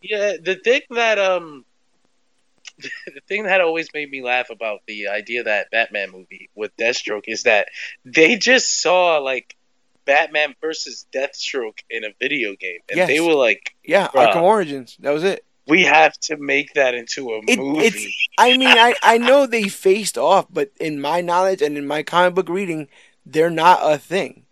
Yeah, 0.00 0.34
the 0.40 0.54
thing 0.54 0.82
that 0.90 1.18
um, 1.18 1.64
the 2.78 3.20
thing 3.26 3.44
that 3.44 3.60
always 3.60 3.88
made 3.92 4.10
me 4.10 4.22
laugh 4.22 4.50
about 4.50 4.80
the 4.86 5.08
idea 5.08 5.42
that 5.44 5.70
Batman 5.72 6.10
movie 6.12 6.50
with 6.54 6.76
Deathstroke 6.76 7.24
is 7.26 7.42
that 7.44 7.66
they 8.04 8.36
just 8.36 8.80
saw 8.80 9.18
like 9.18 9.56
Batman 10.04 10.54
versus 10.60 11.06
Deathstroke 11.12 11.80
in 11.90 12.04
a 12.04 12.10
video 12.20 12.54
game, 12.54 12.78
and 12.88 12.96
Yes. 12.96 13.08
they 13.08 13.20
were 13.20 13.34
like, 13.34 13.74
Yeah. 13.84 14.08
Arkham 14.08 14.42
Origins. 14.42 14.96
That 15.00 15.10
was 15.10 15.24
it. 15.24 15.44
"We 15.68 15.84
have 15.84 16.18
to 16.22 16.36
make 16.36 16.74
that 16.74 16.94
into 16.94 17.32
a 17.32 17.40
It- 17.46 17.58
movie." 17.58 18.14
I 18.38 18.56
mean, 18.56 18.68
I 18.68 18.94
I 19.02 19.18
know 19.18 19.46
they 19.46 19.68
faced 19.68 20.16
off, 20.18 20.46
but 20.50 20.70
in 20.80 21.00
my 21.00 21.20
knowledge 21.20 21.62
and 21.62 21.76
in 21.76 21.86
my 21.86 22.02
comic 22.02 22.34
book 22.34 22.48
reading, 22.48 22.88
they're 23.26 23.50
not 23.50 23.80
a 23.82 23.98
thing. 23.98 24.44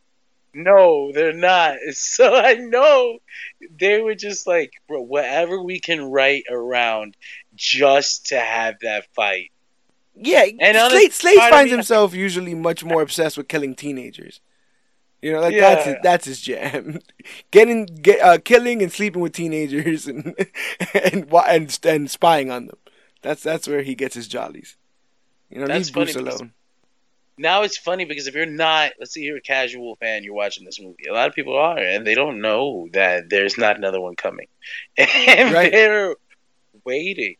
No, 0.54 1.12
they're 1.12 1.32
not. 1.32 1.76
So 1.92 2.34
I 2.34 2.54
know 2.54 3.18
they 3.78 4.00
were 4.00 4.14
just 4.14 4.46
like, 4.46 4.70
bro, 4.88 5.02
whatever 5.02 5.62
we 5.62 5.80
can 5.80 6.02
write 6.02 6.44
around 6.50 7.16
just 7.54 8.26
to 8.28 8.40
have 8.40 8.76
that 8.80 9.06
fight. 9.14 9.50
Yeah, 10.14 10.46
And 10.60 10.76
Slade, 10.90 11.12
Slade 11.12 11.38
finds 11.50 11.70
himself 11.70 12.14
usually 12.14 12.54
much 12.54 12.82
more 12.84 13.02
obsessed 13.02 13.36
with 13.36 13.48
killing 13.48 13.74
teenagers. 13.74 14.40
You 15.26 15.32
know, 15.32 15.40
like 15.40 15.54
Yeah. 15.54 15.74
that's 15.74 15.84
his, 15.86 15.96
that's 16.04 16.24
his 16.26 16.40
jam. 16.40 17.00
Getting, 17.50 17.86
get, 17.86 18.20
uh, 18.22 18.38
killing 18.38 18.80
and 18.80 18.92
sleeping 18.92 19.20
with 19.20 19.32
teenagers 19.32 20.06
and 20.06 20.36
and 20.94 21.26
and 21.34 21.78
and 21.84 22.08
spying 22.08 22.52
on 22.52 22.66
them. 22.66 22.76
That's 23.22 23.42
that's 23.42 23.66
where 23.66 23.82
he 23.82 23.96
gets 23.96 24.14
his 24.14 24.28
jollies. 24.28 24.76
You 25.50 25.58
know, 25.58 25.66
That's 25.66 25.88
leave 25.88 25.94
Bruce 25.94 26.14
alone. 26.14 26.52
Now 27.38 27.62
it's 27.64 27.76
funny 27.76 28.04
because 28.04 28.28
if 28.28 28.36
you're 28.36 28.46
not, 28.46 28.92
let's 29.00 29.14
say 29.14 29.22
you're 29.22 29.38
a 29.38 29.40
casual 29.42 29.96
fan, 29.96 30.22
you're 30.22 30.32
watching 30.32 30.64
this 30.64 30.80
movie. 30.80 31.08
A 31.10 31.12
lot 31.12 31.28
of 31.28 31.34
people 31.34 31.56
are, 31.56 31.76
and 31.76 32.06
they 32.06 32.14
don't 32.14 32.40
know 32.40 32.88
that 32.92 33.28
there's 33.28 33.58
not 33.58 33.76
another 33.76 34.00
one 34.00 34.14
coming, 34.14 34.46
and 34.96 35.52
Right. 35.52 35.72
they're 35.72 36.14
waiting 36.84 37.34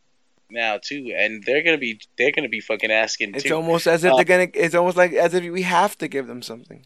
now 0.51 0.81
too, 0.83 1.15
and 1.17 1.45
they're 1.45 1.63
gonna 1.63 1.79
be 1.79 2.01
they're 2.19 2.33
gonna 2.33 2.49
be 2.49 2.61
fucking 2.61 2.91
asking. 2.91 3.37
It's 3.37 3.45
too. 3.45 3.55
almost 3.55 3.87
as 3.87 4.03
if 4.03 4.13
Uh, 4.13 4.17
they're 4.17 4.25
gonna. 4.25 4.49
It's 4.55 4.75
almost 4.75 4.97
like 4.97 5.13
as 5.13 5.35
if 5.35 5.45
we 5.53 5.63
have 5.63 5.97
to 5.99 6.09
give 6.09 6.27
them 6.27 6.43
something. 6.43 6.85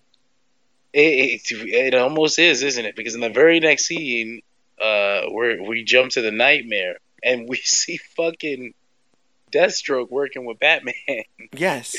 It, 0.92 1.42
it, 1.50 1.68
it 1.68 1.94
almost 1.94 2.38
is, 2.38 2.62
isn't 2.62 2.84
it? 2.84 2.96
Because 2.96 3.14
in 3.14 3.20
the 3.20 3.30
very 3.30 3.60
next 3.60 3.86
scene, 3.86 4.42
uh, 4.80 5.22
where 5.30 5.62
we 5.62 5.84
jump 5.84 6.12
to 6.12 6.22
the 6.22 6.30
nightmare 6.32 6.96
and 7.22 7.48
we 7.48 7.56
see 7.64 7.98
fucking 8.16 8.74
Deathstroke 9.52 10.10
working 10.10 10.44
with 10.44 10.58
Batman. 10.58 10.94
Yes. 11.52 11.96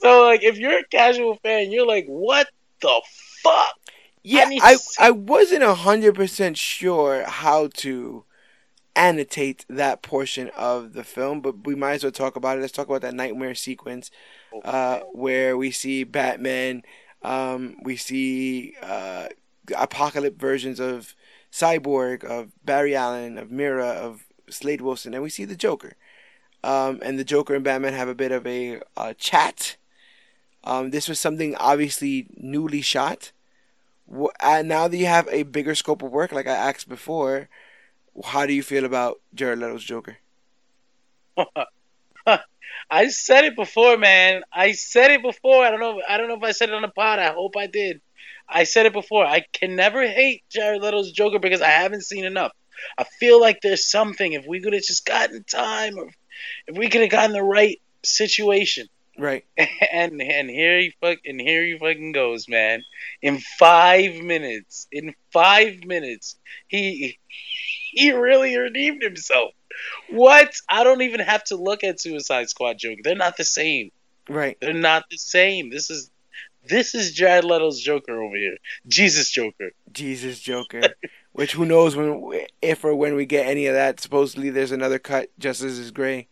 So 0.00 0.22
like, 0.22 0.42
if 0.42 0.58
you're 0.58 0.78
a 0.78 0.84
casual 0.84 1.36
fan, 1.36 1.70
you're 1.70 1.86
like, 1.86 2.06
what 2.06 2.48
the 2.80 3.02
fuck? 3.42 3.74
Yeah, 4.22 4.50
I 4.62 4.76
see- 4.76 4.96
I 4.98 5.10
wasn't 5.10 5.62
a 5.62 5.74
hundred 5.74 6.14
percent 6.14 6.58
sure 6.58 7.24
how 7.24 7.68
to 7.78 8.24
annotate 8.94 9.64
that 9.68 10.02
portion 10.02 10.50
of 10.56 10.92
the 10.92 11.04
film, 11.04 11.40
but 11.40 11.64
we 11.66 11.74
might 11.74 11.94
as 11.94 12.02
well 12.02 12.12
talk 12.12 12.36
about 12.36 12.58
it. 12.58 12.60
Let's 12.60 12.72
talk 12.72 12.88
about 12.88 13.02
that 13.02 13.14
nightmare 13.14 13.54
sequence 13.54 14.10
uh, 14.64 15.00
where 15.12 15.56
we 15.56 15.70
see 15.70 16.04
Batman, 16.04 16.82
um, 17.22 17.76
we 17.82 17.96
see 17.96 18.74
uh, 18.82 19.28
apocalypse 19.76 20.40
versions 20.40 20.80
of 20.80 21.14
Cyborg, 21.52 22.24
of 22.24 22.52
Barry 22.64 22.94
Allen, 22.94 23.38
of 23.38 23.50
Mera, 23.50 23.88
of 23.88 24.26
Slade 24.48 24.80
Wilson, 24.80 25.14
and 25.14 25.22
we 25.22 25.30
see 25.30 25.44
the 25.44 25.56
Joker. 25.56 25.96
Um, 26.64 27.00
and 27.02 27.18
the 27.18 27.24
Joker 27.24 27.54
and 27.54 27.64
Batman 27.64 27.94
have 27.94 28.08
a 28.08 28.14
bit 28.14 28.32
of 28.32 28.46
a 28.46 28.80
uh, 28.96 29.14
chat. 29.18 29.76
Um, 30.64 30.90
this 30.90 31.08
was 31.08 31.18
something 31.20 31.56
obviously 31.56 32.28
newly 32.36 32.82
shot. 32.82 33.32
Wh- 34.12 34.34
uh, 34.40 34.62
now 34.62 34.88
that 34.88 34.96
you 34.96 35.06
have 35.06 35.28
a 35.30 35.44
bigger 35.44 35.74
scope 35.74 36.02
of 36.02 36.12
work, 36.12 36.32
like 36.32 36.46
I 36.46 36.52
asked 36.56 36.88
before, 36.88 37.48
how 38.24 38.46
do 38.46 38.52
you 38.52 38.62
feel 38.62 38.84
about 38.84 39.20
Jared 39.34 39.60
Leto's 39.60 39.84
Joker? 39.84 40.18
I 42.90 43.08
said 43.08 43.44
it 43.44 43.56
before, 43.56 43.96
man. 43.96 44.42
I 44.52 44.72
said 44.72 45.10
it 45.10 45.22
before. 45.22 45.64
I 45.64 45.70
don't 45.70 45.80
know. 45.80 46.00
I 46.08 46.16
don't 46.16 46.28
know 46.28 46.36
if 46.36 46.42
I 46.42 46.52
said 46.52 46.68
it 46.68 46.74
on 46.74 46.82
the 46.82 46.88
pod. 46.88 47.18
I 47.18 47.32
hope 47.32 47.56
I 47.56 47.66
did. 47.66 48.00
I 48.48 48.64
said 48.64 48.86
it 48.86 48.92
before. 48.92 49.24
I 49.24 49.44
can 49.52 49.76
never 49.76 50.06
hate 50.06 50.42
Jared 50.50 50.82
Leto's 50.82 51.12
Joker 51.12 51.38
because 51.38 51.62
I 51.62 51.68
haven't 51.68 52.02
seen 52.02 52.24
enough. 52.24 52.52
I 52.98 53.04
feel 53.04 53.40
like 53.40 53.60
there's 53.60 53.84
something. 53.84 54.32
If 54.32 54.46
we 54.46 54.60
could 54.60 54.72
have 54.72 54.82
just 54.82 55.06
gotten 55.06 55.44
time, 55.44 55.98
or 55.98 56.10
if 56.66 56.76
we 56.76 56.88
could 56.88 57.02
have 57.02 57.10
gotten 57.10 57.32
the 57.32 57.42
right 57.42 57.80
situation, 58.02 58.88
Right. 59.20 59.44
and 59.92 60.20
and 60.22 60.48
here 60.48 60.78
he 60.78 60.94
fuck 61.00 61.18
and 61.26 61.40
here 61.40 61.62
he 61.64 61.78
fucking 61.78 62.12
goes, 62.12 62.48
man. 62.48 62.82
In 63.20 63.38
five 63.58 64.16
minutes, 64.16 64.88
in 64.90 65.14
five 65.32 65.84
minutes, 65.84 66.36
he 66.68 67.18
he 67.92 68.12
really 68.12 68.56
redeemed 68.56 69.02
himself. 69.02 69.52
What? 70.10 70.54
I 70.68 70.84
don't 70.84 71.02
even 71.02 71.20
have 71.20 71.44
to 71.44 71.56
look 71.56 71.84
at 71.84 72.00
Suicide 72.00 72.48
Squad 72.50 72.78
Joker. 72.78 73.00
They're 73.02 73.14
not 73.14 73.36
the 73.36 73.44
same. 73.44 73.90
Right. 74.28 74.56
They're 74.60 74.72
not 74.72 75.04
the 75.10 75.18
same. 75.18 75.70
This 75.70 75.90
is 75.90 76.10
this 76.68 76.94
is 76.94 77.12
Jared 77.12 77.44
Leto's 77.44 77.80
Joker 77.80 78.22
over 78.22 78.36
here. 78.36 78.56
Jesus 78.86 79.30
Joker. 79.30 79.72
Jesus 79.92 80.40
Joker. 80.40 80.82
Which 81.32 81.52
who 81.52 81.64
knows 81.64 81.96
when, 81.96 82.44
if 82.60 82.84
or 82.84 82.94
when 82.94 83.14
we 83.14 83.24
get 83.24 83.46
any 83.46 83.66
of 83.66 83.74
that. 83.74 84.00
Supposedly 84.00 84.50
there's 84.50 84.72
another 84.72 84.98
cut, 84.98 85.30
Justice 85.38 85.78
is 85.78 85.90
Gray, 85.90 86.28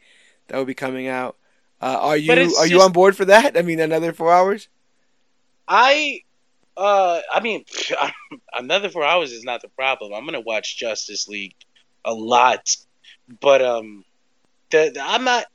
that 0.48 0.56
will 0.56 0.64
be 0.64 0.74
coming 0.74 1.06
out. 1.06 1.36
Uh, 1.80 1.96
are 2.00 2.16
you 2.16 2.32
are 2.56 2.66
you 2.66 2.82
on 2.82 2.92
board 2.92 3.16
for 3.16 3.24
that? 3.26 3.56
I 3.56 3.62
mean, 3.62 3.78
another 3.78 4.12
four 4.12 4.32
hours. 4.32 4.68
I 5.66 6.22
uh 6.76 7.20
I 7.32 7.40
mean 7.40 7.64
another 8.54 8.88
four 8.88 9.04
hours 9.04 9.32
is 9.32 9.44
not 9.44 9.62
the 9.62 9.68
problem. 9.68 10.12
I'm 10.12 10.24
gonna 10.24 10.40
watch 10.40 10.76
Justice 10.76 11.28
League 11.28 11.54
a 12.04 12.12
lot. 12.12 12.76
But 13.40 13.62
um 13.62 14.04
the, 14.70 14.90
the- 14.94 15.02
I'm 15.02 15.24
not 15.24 15.46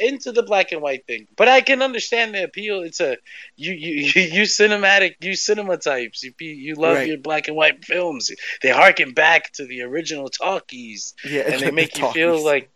into 0.00 0.32
the 0.32 0.42
black 0.42 0.72
and 0.72 0.82
white 0.82 1.06
thing. 1.06 1.28
But 1.36 1.48
I 1.48 1.60
can 1.60 1.82
understand 1.82 2.34
the 2.34 2.44
appeal. 2.44 2.82
It's 2.82 3.00
a 3.00 3.16
you 3.56 3.72
you 3.72 4.22
you 4.22 4.42
cinematic 4.42 5.16
you 5.20 5.34
cinema 5.36 5.76
types. 5.76 6.22
You 6.22 6.32
be- 6.36 6.46
you 6.46 6.74
love 6.74 6.96
Right. 6.96 7.08
your 7.08 7.18
black 7.18 7.48
and 7.48 7.56
white 7.56 7.84
films. 7.84 8.30
They 8.62 8.70
harken 8.70 9.12
back 9.12 9.52
to 9.54 9.66
the 9.66 9.82
original 9.82 10.28
talkies 10.28 11.14
Yeah, 11.24 11.42
and 11.42 11.60
they 11.62 11.66
the 11.66 11.72
make 11.72 11.98
you 11.98 12.08
feel 12.12 12.42
like 12.44 12.70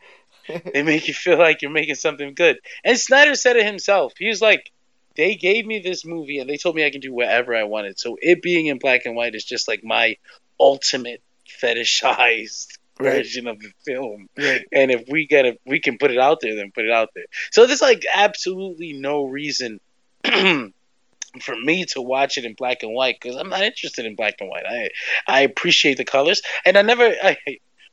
they 0.73 0.83
make 0.83 1.08
you 1.08 1.15
feel 1.15 1.39
like 1.39 1.62
you're 1.62 1.70
making 1.70 1.97
something 1.97 2.34
good. 2.34 2.58
And 2.84 2.99
Snyder 2.99 3.34
said 3.34 3.57
it 3.57 3.66
himself. 3.66 4.12
He 4.18 4.28
was 4.28 4.41
like, 4.41 4.70
they 5.16 5.34
gave 5.36 5.66
me 5.66 5.81
this 5.81 6.05
movie 6.05 6.39
and 6.39 6.49
they 6.49 6.57
told 6.58 6.76
me 6.76 6.84
I 6.84 6.91
can 6.91 7.00
do 7.00 7.12
whatever 7.12 7.55
I 7.57 7.65
wanted. 7.65 7.99
So 7.99 8.16
it 8.20 8.42
being 8.42 8.66
in 8.66 8.78
black 8.78 9.07
and 9.07 9.16
white 9.16 9.34
is 9.34 9.44
just 9.44 9.66
like 9.66 9.83
my 9.83 10.16
ultimate 10.60 11.23
fetishized 11.62 12.75
Right. 12.99 13.16
version 13.16 13.47
of 13.47 13.60
the 13.60 13.70
film. 13.84 14.28
Right. 14.39 14.66
And 14.73 14.91
if 14.91 15.05
we 15.08 15.26
get 15.26 15.44
it, 15.44 15.60
we 15.66 15.81
can 15.81 15.99
put 15.99 16.10
it 16.10 16.18
out 16.18 16.39
there, 16.41 16.55
then 16.55 16.73
put 16.75 16.86
it 16.86 16.91
out 16.91 17.10
there. 17.15 17.26
So 17.50 17.66
there's 17.66 17.83
like 17.83 18.05
absolutely 18.15 18.94
no 18.94 19.25
reason 19.25 19.81
for 20.25 21.57
me 21.57 21.84
to 21.84 22.00
watch 22.00 22.39
it 22.39 22.44
in 22.44 22.55
black 22.55 22.83
and 22.83 22.94
white 22.94 23.18
because 23.20 23.36
I'm 23.36 23.49
not 23.49 23.62
interested 23.62 24.07
in 24.07 24.16
black 24.16 24.36
and 24.41 24.49
white. 24.49 24.65
I 24.66 24.91
I 25.26 25.41
appreciate 25.41 25.97
the 25.99 26.05
colors, 26.05 26.42
and 26.65 26.76
I 26.76 26.83
never. 26.83 27.15
I, 27.23 27.36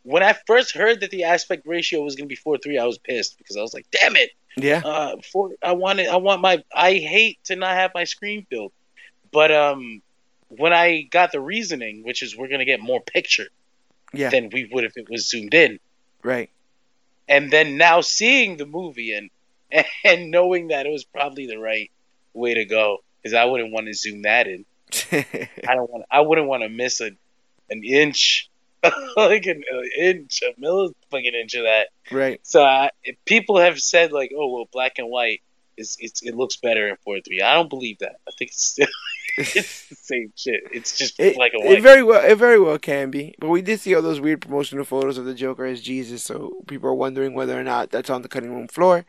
when 0.03 0.21
I 0.21 0.35
first 0.47 0.75
heard 0.75 0.99
that 0.99 1.11
the 1.11 1.23
aspect 1.23 1.65
ratio 1.65 2.01
was 2.01 2.15
going 2.15 2.25
to 2.25 2.29
be 2.29 2.35
four 2.35 2.57
three, 2.57 2.77
I 2.77 2.85
was 2.85 2.97
pissed 2.97 3.37
because 3.37 3.57
I 3.57 3.61
was 3.61 3.73
like, 3.73 3.87
"Damn 3.91 4.15
it! 4.15 4.31
Yeah. 4.55 4.81
Uh, 4.83 5.17
four, 5.31 5.51
I 5.61 5.73
want 5.73 5.99
it. 5.99 6.09
I 6.09 6.17
want 6.17 6.41
my. 6.41 6.63
I 6.73 6.93
hate 6.93 7.39
to 7.45 7.55
not 7.55 7.75
have 7.75 7.91
my 7.93 8.03
screen 8.03 8.45
filled." 8.49 8.71
But 9.31 9.51
um, 9.51 10.01
when 10.47 10.73
I 10.73 11.01
got 11.01 11.31
the 11.31 11.41
reasoning, 11.41 12.03
which 12.03 12.21
is 12.21 12.37
we're 12.37 12.47
going 12.47 12.59
to 12.59 12.65
get 12.65 12.79
more 12.79 13.01
picture 13.01 13.47
Yeah. 14.13 14.29
than 14.29 14.49
we 14.53 14.69
would 14.71 14.83
if 14.83 14.95
it 14.97 15.09
was 15.09 15.27
zoomed 15.29 15.53
in, 15.53 15.79
Right. 16.23 16.49
and 17.27 17.49
then 17.51 17.77
now 17.77 18.01
seeing 18.01 18.57
the 18.57 18.65
movie 18.65 19.13
and 19.13 19.29
and 20.03 20.29
knowing 20.31 20.67
that 20.69 20.85
it 20.85 20.91
was 20.91 21.03
probably 21.03 21.47
the 21.47 21.57
right 21.57 21.89
way 22.33 22.53
to 22.53 22.65
go 22.65 22.99
because 23.21 23.33
I 23.33 23.45
wouldn't 23.45 23.71
want 23.71 23.87
to 23.87 23.93
zoom 23.93 24.21
that 24.23 24.47
in. 24.47 24.65
I 25.11 25.75
don't 25.75 25.89
want. 25.89 26.05
I 26.11 26.21
wouldn't 26.21 26.47
want 26.47 26.61
to 26.63 26.69
miss 26.69 27.01
a 27.01 27.11
an 27.69 27.83
inch, 27.83 28.49
like 29.17 29.45
an, 29.47 29.63
an 29.71 29.89
inch, 29.97 30.43
a 30.43 30.59
millifucking 30.61 31.33
inch 31.33 31.55
of 31.55 31.63
that. 31.63 31.87
right. 32.11 32.39
So 32.43 32.61
I, 32.63 32.91
people 33.25 33.57
have 33.59 33.79
said 33.79 34.11
like, 34.11 34.31
"Oh 34.37 34.49
well, 34.53 34.65
black 34.71 34.99
and 34.99 35.09
white 35.09 35.41
is 35.77 35.97
it's 35.99 36.21
it 36.23 36.35
looks 36.35 36.57
better 36.57 36.87
in 36.89 36.95
four 37.03 37.19
three. 37.21 37.41
I 37.41 37.55
don't 37.55 37.69
believe 37.69 37.99
that. 37.99 38.15
I 38.27 38.31
think 38.37 38.51
it's 38.51 38.65
still 38.65 38.87
it's 39.55 39.83
the 39.89 39.95
same 40.01 40.33
shit. 40.35 40.61
It's 40.71 40.97
just 40.97 41.15
It, 41.19 41.35
a 41.35 41.49
and 41.69 41.73
it 41.73 41.81
very 41.81 42.03
well 42.03 42.23
it 42.23 42.35
very 42.35 42.59
well 42.59 42.77
can 42.79 43.11
be. 43.11 43.35
But 43.39 43.49
we 43.49 43.61
did 43.61 43.79
see 43.79 43.95
all 43.95 44.01
those 44.01 44.19
weird 44.21 44.41
promotional 44.41 44.85
photos 44.85 45.17
of 45.17 45.25
the 45.25 45.33
Joker 45.33 45.65
as 45.65 45.81
Jesus, 45.81 46.23
so 46.23 46.63
people 46.67 46.89
are 46.89 46.93
wondering 46.95 47.33
whether 47.33 47.59
or 47.59 47.63
not 47.63 47.91
that's 47.91 48.09
on 48.09 48.21
the 48.21 48.29
cutting 48.29 48.53
room 48.53 48.67
floor. 48.67 49.05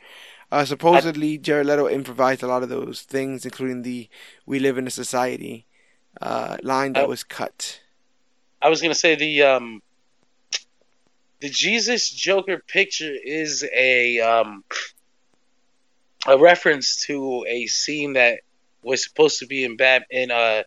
Uh, 0.52 0.65
supposedly, 0.65 1.39
Jared 1.39 1.67
Leto 1.67 1.89
improvised 1.89 2.43
a 2.43 2.47
lot 2.47 2.62
of 2.62 2.68
those 2.68 3.02
things, 3.02 3.44
including 3.44 3.83
the 3.83 4.09
"We 4.47 4.59
live 4.60 4.78
in 4.78 4.86
a 4.86 4.91
society" 4.91 5.67
uh, 6.20 6.59
line 6.62 6.94
that 6.94 7.02
Uh, 7.02 7.09
was 7.09 7.25
cut. 7.25 7.81
I 8.62 8.68
was 8.68 8.83
gonna 8.83 8.94
say 8.94 9.15
the 9.17 9.43
um 9.43 9.83
the 11.41 11.49
Jesus 11.51 12.09
Joker 12.10 12.59
picture 12.67 13.12
is 13.25 13.65
a 13.75 14.20
um 14.20 14.65
a 16.26 16.38
reference 16.38 17.04
to 17.06 17.44
a 17.48 17.66
scene 17.66 18.14
that 18.14 18.40
was 18.82 19.02
supposed 19.04 19.38
to 19.40 19.46
be 19.46 19.64
in 19.64 19.76
Bat 19.76 20.04
in 20.10 20.30
uh 20.30 20.62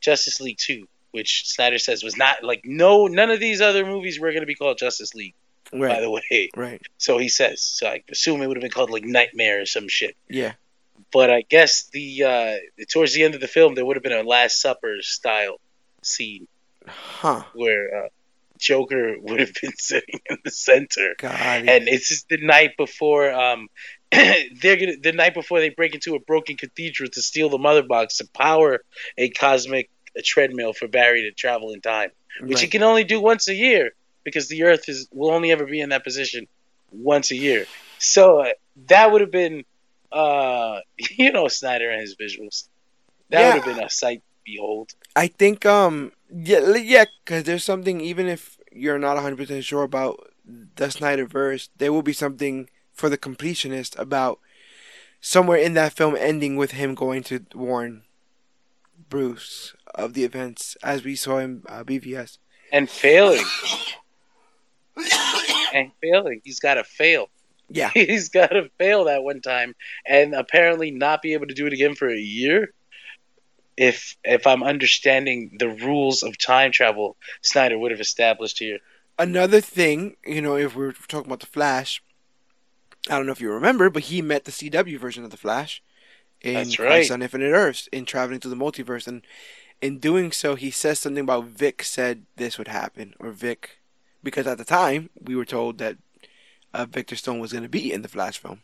Justice 0.00 0.40
League 0.40 0.58
two, 0.58 0.86
which 1.10 1.46
Snyder 1.48 1.78
says 1.78 2.02
was 2.04 2.16
not 2.16 2.42
like 2.44 2.62
no 2.64 3.06
none 3.06 3.30
of 3.30 3.40
these 3.40 3.60
other 3.60 3.84
movies 3.84 4.18
were 4.20 4.32
gonna 4.32 4.46
be 4.46 4.54
called 4.54 4.78
Justice 4.78 5.14
League, 5.14 5.34
by 5.72 5.78
Right. 5.78 6.00
the 6.00 6.10
way. 6.10 6.50
Right. 6.56 6.82
So 6.98 7.18
he 7.18 7.28
says. 7.28 7.60
So 7.62 7.88
I 7.88 8.02
assume 8.10 8.40
it 8.42 8.46
would 8.46 8.56
have 8.56 8.62
been 8.62 8.70
called 8.70 8.90
like 8.90 9.04
Nightmare 9.04 9.62
or 9.62 9.66
some 9.66 9.88
shit. 9.88 10.16
Yeah. 10.28 10.52
But 11.12 11.30
I 11.30 11.42
guess 11.42 11.88
the 11.92 12.22
uh 12.24 12.54
towards 12.90 13.14
the 13.14 13.22
end 13.24 13.34
of 13.34 13.40
the 13.40 13.48
film 13.48 13.74
there 13.74 13.84
would 13.84 13.96
have 13.96 14.02
been 14.04 14.12
a 14.12 14.22
Last 14.22 14.60
Supper 14.60 14.96
style 15.00 15.60
scene 16.02 16.46
Huh. 16.86 17.42
where 17.54 18.04
uh, 18.04 18.08
Joker 18.58 19.16
would 19.20 19.40
have 19.40 19.52
been 19.60 19.72
sitting 19.76 20.20
in 20.30 20.38
the 20.44 20.50
center, 20.52 21.14
God. 21.18 21.34
and 21.68 21.88
it's 21.88 22.08
just 22.08 22.28
the 22.28 22.38
night 22.38 22.76
before. 22.76 23.32
Um, 23.32 23.68
they're 24.62 24.76
gonna 24.76 24.96
the 25.02 25.12
night 25.12 25.34
before 25.34 25.60
they 25.60 25.70
break 25.70 25.94
into 25.94 26.14
a 26.14 26.20
broken 26.20 26.56
cathedral 26.56 27.08
to 27.10 27.22
steal 27.22 27.48
the 27.48 27.58
mother 27.58 27.82
box 27.82 28.18
to 28.18 28.28
power 28.34 28.80
a 29.18 29.28
cosmic 29.30 29.90
treadmill 30.24 30.72
for 30.72 30.88
Barry 30.88 31.22
to 31.22 31.32
travel 31.32 31.72
in 31.72 31.80
time, 31.80 32.10
which 32.40 32.60
he 32.60 32.68
can 32.68 32.82
only 32.82 33.04
do 33.04 33.20
once 33.20 33.48
a 33.48 33.54
year 33.54 33.90
because 34.24 34.48
the 34.48 34.64
Earth 34.64 34.88
is 34.88 35.08
will 35.12 35.30
only 35.30 35.52
ever 35.52 35.66
be 35.66 35.80
in 35.80 35.90
that 35.90 36.04
position 36.04 36.46
once 36.90 37.30
a 37.30 37.36
year. 37.36 37.66
So 37.98 38.40
uh, 38.40 38.48
that 38.88 39.10
would 39.12 39.20
have 39.20 39.30
been, 39.30 39.64
uh, 40.12 40.78
you 41.18 41.32
know, 41.32 41.48
Snyder 41.48 41.90
and 41.90 42.00
his 42.00 42.16
visuals. 42.16 42.68
That 43.30 43.40
Yeah. 43.40 43.46
would 43.48 43.56
have 43.56 43.64
been 43.64 43.84
a 43.84 43.90
sight 43.90 44.18
to 44.18 44.22
behold. 44.44 44.90
I 45.14 45.28
think 45.28 45.66
um 45.66 46.12
yeah 46.30 46.74
yeah 46.76 47.04
because 47.24 47.44
there's 47.44 47.64
something 47.64 48.00
even 48.00 48.26
if 48.26 48.58
you're 48.72 48.98
not 48.98 49.14
100 49.14 49.36
percent 49.36 49.64
sure 49.64 49.82
about 49.82 50.30
the 50.46 50.86
Snyderverse, 50.86 51.68
there 51.76 51.92
will 51.92 52.02
be 52.02 52.12
something 52.12 52.68
for 52.96 53.08
the 53.08 53.18
completionist 53.18 53.98
about 53.98 54.40
somewhere 55.20 55.58
in 55.58 55.74
that 55.74 55.92
film 55.92 56.16
ending 56.18 56.56
with 56.56 56.72
him 56.72 56.94
going 56.94 57.22
to 57.24 57.44
warn 57.54 58.02
Bruce 59.08 59.74
of 59.94 60.14
the 60.14 60.24
events 60.24 60.76
as 60.82 61.04
we 61.04 61.14
saw 61.14 61.38
in 61.38 61.62
uh, 61.68 61.84
BvS. 61.84 62.38
and 62.72 62.90
failing 62.90 63.44
and 65.74 65.92
failing. 66.00 66.40
He's 66.44 66.60
got 66.60 66.74
to 66.74 66.84
fail. 66.84 67.28
Yeah. 67.68 67.90
He's 67.94 68.30
got 68.30 68.48
to 68.48 68.70
fail 68.78 69.04
that 69.04 69.22
one 69.22 69.40
time 69.40 69.74
and 70.06 70.34
apparently 70.34 70.90
not 70.90 71.22
be 71.22 71.34
able 71.34 71.46
to 71.46 71.54
do 71.54 71.66
it 71.66 71.72
again 71.72 71.94
for 71.94 72.08
a 72.08 72.18
year. 72.18 72.72
If 73.76 74.16
if 74.24 74.46
I'm 74.46 74.62
understanding 74.62 75.56
the 75.58 75.68
rules 75.68 76.22
of 76.22 76.38
time 76.38 76.72
travel, 76.72 77.16
Snyder 77.42 77.78
would 77.78 77.90
have 77.90 78.00
established 78.00 78.58
here. 78.58 78.78
Another 79.18 79.60
thing, 79.60 80.16
you 80.24 80.40
know, 80.40 80.56
if 80.56 80.74
we're 80.74 80.92
talking 80.92 81.26
about 81.26 81.40
the 81.40 81.46
Flash, 81.46 82.02
I 83.08 83.16
don't 83.16 83.26
know 83.26 83.32
if 83.32 83.40
you 83.40 83.52
remember, 83.52 83.90
but 83.90 84.04
he 84.04 84.22
met 84.22 84.44
the 84.44 84.52
CW 84.52 84.98
version 84.98 85.24
of 85.24 85.30
the 85.30 85.36
Flash 85.36 85.82
in 86.40 86.72
right. 86.78 87.10
on 87.10 87.22
Infinite 87.22 87.52
Earths 87.52 87.88
in 87.88 88.04
traveling 88.04 88.40
to 88.40 88.48
the 88.48 88.56
multiverse, 88.56 89.06
and 89.06 89.22
in 89.80 89.98
doing 89.98 90.32
so, 90.32 90.54
he 90.54 90.70
says 90.70 90.98
something 90.98 91.24
about 91.24 91.44
Vic 91.44 91.82
said 91.82 92.24
this 92.36 92.58
would 92.58 92.68
happen, 92.68 93.14
or 93.18 93.30
Vic, 93.30 93.78
because 94.22 94.46
at 94.46 94.58
the 94.58 94.64
time 94.64 95.10
we 95.20 95.36
were 95.36 95.44
told 95.44 95.78
that 95.78 95.96
uh, 96.74 96.86
Victor 96.86 97.16
Stone 97.16 97.38
was 97.38 97.52
going 97.52 97.62
to 97.62 97.68
be 97.68 97.92
in 97.92 98.02
the 98.02 98.08
Flash 98.08 98.38
film. 98.38 98.62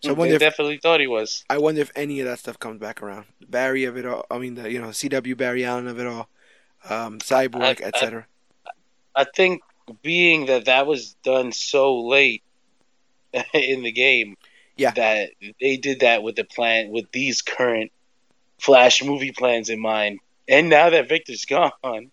So 0.00 0.10
I 0.10 0.12
wonder 0.12 0.34
if 0.34 0.40
definitely 0.40 0.78
thought 0.78 1.00
he 1.00 1.06
was. 1.06 1.44
I 1.50 1.58
wonder 1.58 1.80
if 1.80 1.90
any 1.96 2.20
of 2.20 2.26
that 2.26 2.38
stuff 2.38 2.58
comes 2.58 2.78
back 2.80 3.02
around. 3.02 3.26
Barry 3.48 3.84
of 3.84 3.96
it 3.96 4.06
all. 4.06 4.24
I 4.30 4.38
mean, 4.38 4.54
the 4.54 4.70
you 4.70 4.80
know 4.80 4.88
CW 4.88 5.36
Barry 5.36 5.64
Allen 5.64 5.88
of 5.88 5.98
it 5.98 6.06
all, 6.06 6.28
um, 6.88 7.18
Cyborg, 7.18 7.62
I- 7.62 7.84
I- 7.84 7.88
etc. 7.88 8.26
I 9.16 9.24
think 9.24 9.62
being 10.02 10.46
that 10.46 10.64
that 10.64 10.86
was 10.86 11.14
done 11.22 11.52
so 11.52 12.00
late 12.00 12.42
in 13.54 13.82
the 13.82 13.92
game, 13.92 14.36
Yeah. 14.76 14.92
that 14.92 15.30
they 15.60 15.76
did 15.76 16.00
that 16.00 16.22
with 16.22 16.36
the 16.36 16.44
plan 16.44 16.90
with 16.90 17.10
these 17.12 17.42
current 17.42 17.90
Flash 18.58 19.02
movie 19.02 19.32
plans 19.32 19.68
in 19.68 19.80
mind, 19.80 20.20
and 20.48 20.68
now 20.68 20.90
that 20.90 21.08
Victor's 21.08 21.44
gone, 21.46 22.10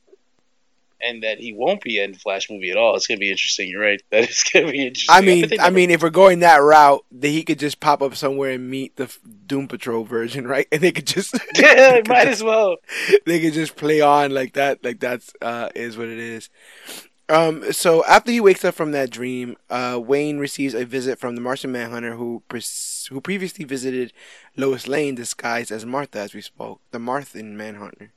and 1.03 1.24
that 1.24 1.40
he 1.40 1.51
won't 1.53 1.82
be 1.82 1.98
in 2.00 2.14
Flash 2.14 2.50
movie 2.50 2.69
at 2.69 2.77
all, 2.77 2.95
it's 2.95 3.08
gonna 3.08 3.17
be 3.19 3.32
interesting. 3.32 3.69
You're 3.69 3.82
right. 3.82 4.01
That 4.11 4.30
is 4.30 4.43
gonna 4.43 4.72
be 4.72 4.85
interesting. 4.85 5.16
I 5.16 5.22
mean, 5.22 5.48
they 5.48 5.59
I 5.59 5.69
mean, 5.69 5.90
if 5.90 6.03
we're 6.03 6.09
going 6.09 6.40
that 6.40 6.58
route, 6.58 7.03
then 7.11 7.32
he 7.32 7.43
could 7.43 7.58
just 7.59 7.80
pop 7.80 8.01
up 8.01 8.16
somewhere 8.16 8.51
and 8.51 8.69
meet 8.69 8.95
the 8.98 9.16
Doom 9.48 9.67
Patrol 9.67 10.03
version, 10.03 10.48
right? 10.48 10.67
And 10.72 10.82
they 10.82 10.91
could 10.91 11.08
just 11.08 11.35
yeah, 11.56 12.01
might 12.08 12.27
as 12.27 12.43
well. 12.43 12.77
they 13.25 13.40
could 13.40 13.53
just 13.53 13.75
play 13.75 14.01
on 14.01 14.32
like 14.32 14.53
that, 14.53 14.83
like 14.83 15.00
that's 15.00 15.33
uh, 15.41 15.69
is 15.75 15.98
what 15.98 16.08
it 16.08 16.19
is. 16.19 16.50
Um, 17.32 17.72
so 17.72 18.03
after 18.08 18.30
he 18.30 18.42
wakes 18.42 18.66
up 18.66 18.76
from 18.76 18.92
that 18.92 19.10
dream, 19.10 19.56
uh, 19.69 19.98
Wayne 20.03 20.38
receives 20.38 20.74
a 20.74 20.84
visit 20.84 21.18
from 21.18 21.35
the 21.35 21.42
Martian 21.42 21.72
Manhunter, 21.72 22.16
who 22.16 22.43
pres- 22.50 23.08
who 23.10 23.22
previously 23.22 23.64
visited 23.64 24.11
Lois 24.58 24.85
Lane 24.85 25.16
disguised 25.16 25.72
as 25.72 25.85
Martha, 25.85 26.19
as 26.19 26.34
we 26.34 26.42
spoke, 26.42 26.82
the 26.92 27.00
Martian 27.00 27.56
Manhunter. 27.56 28.11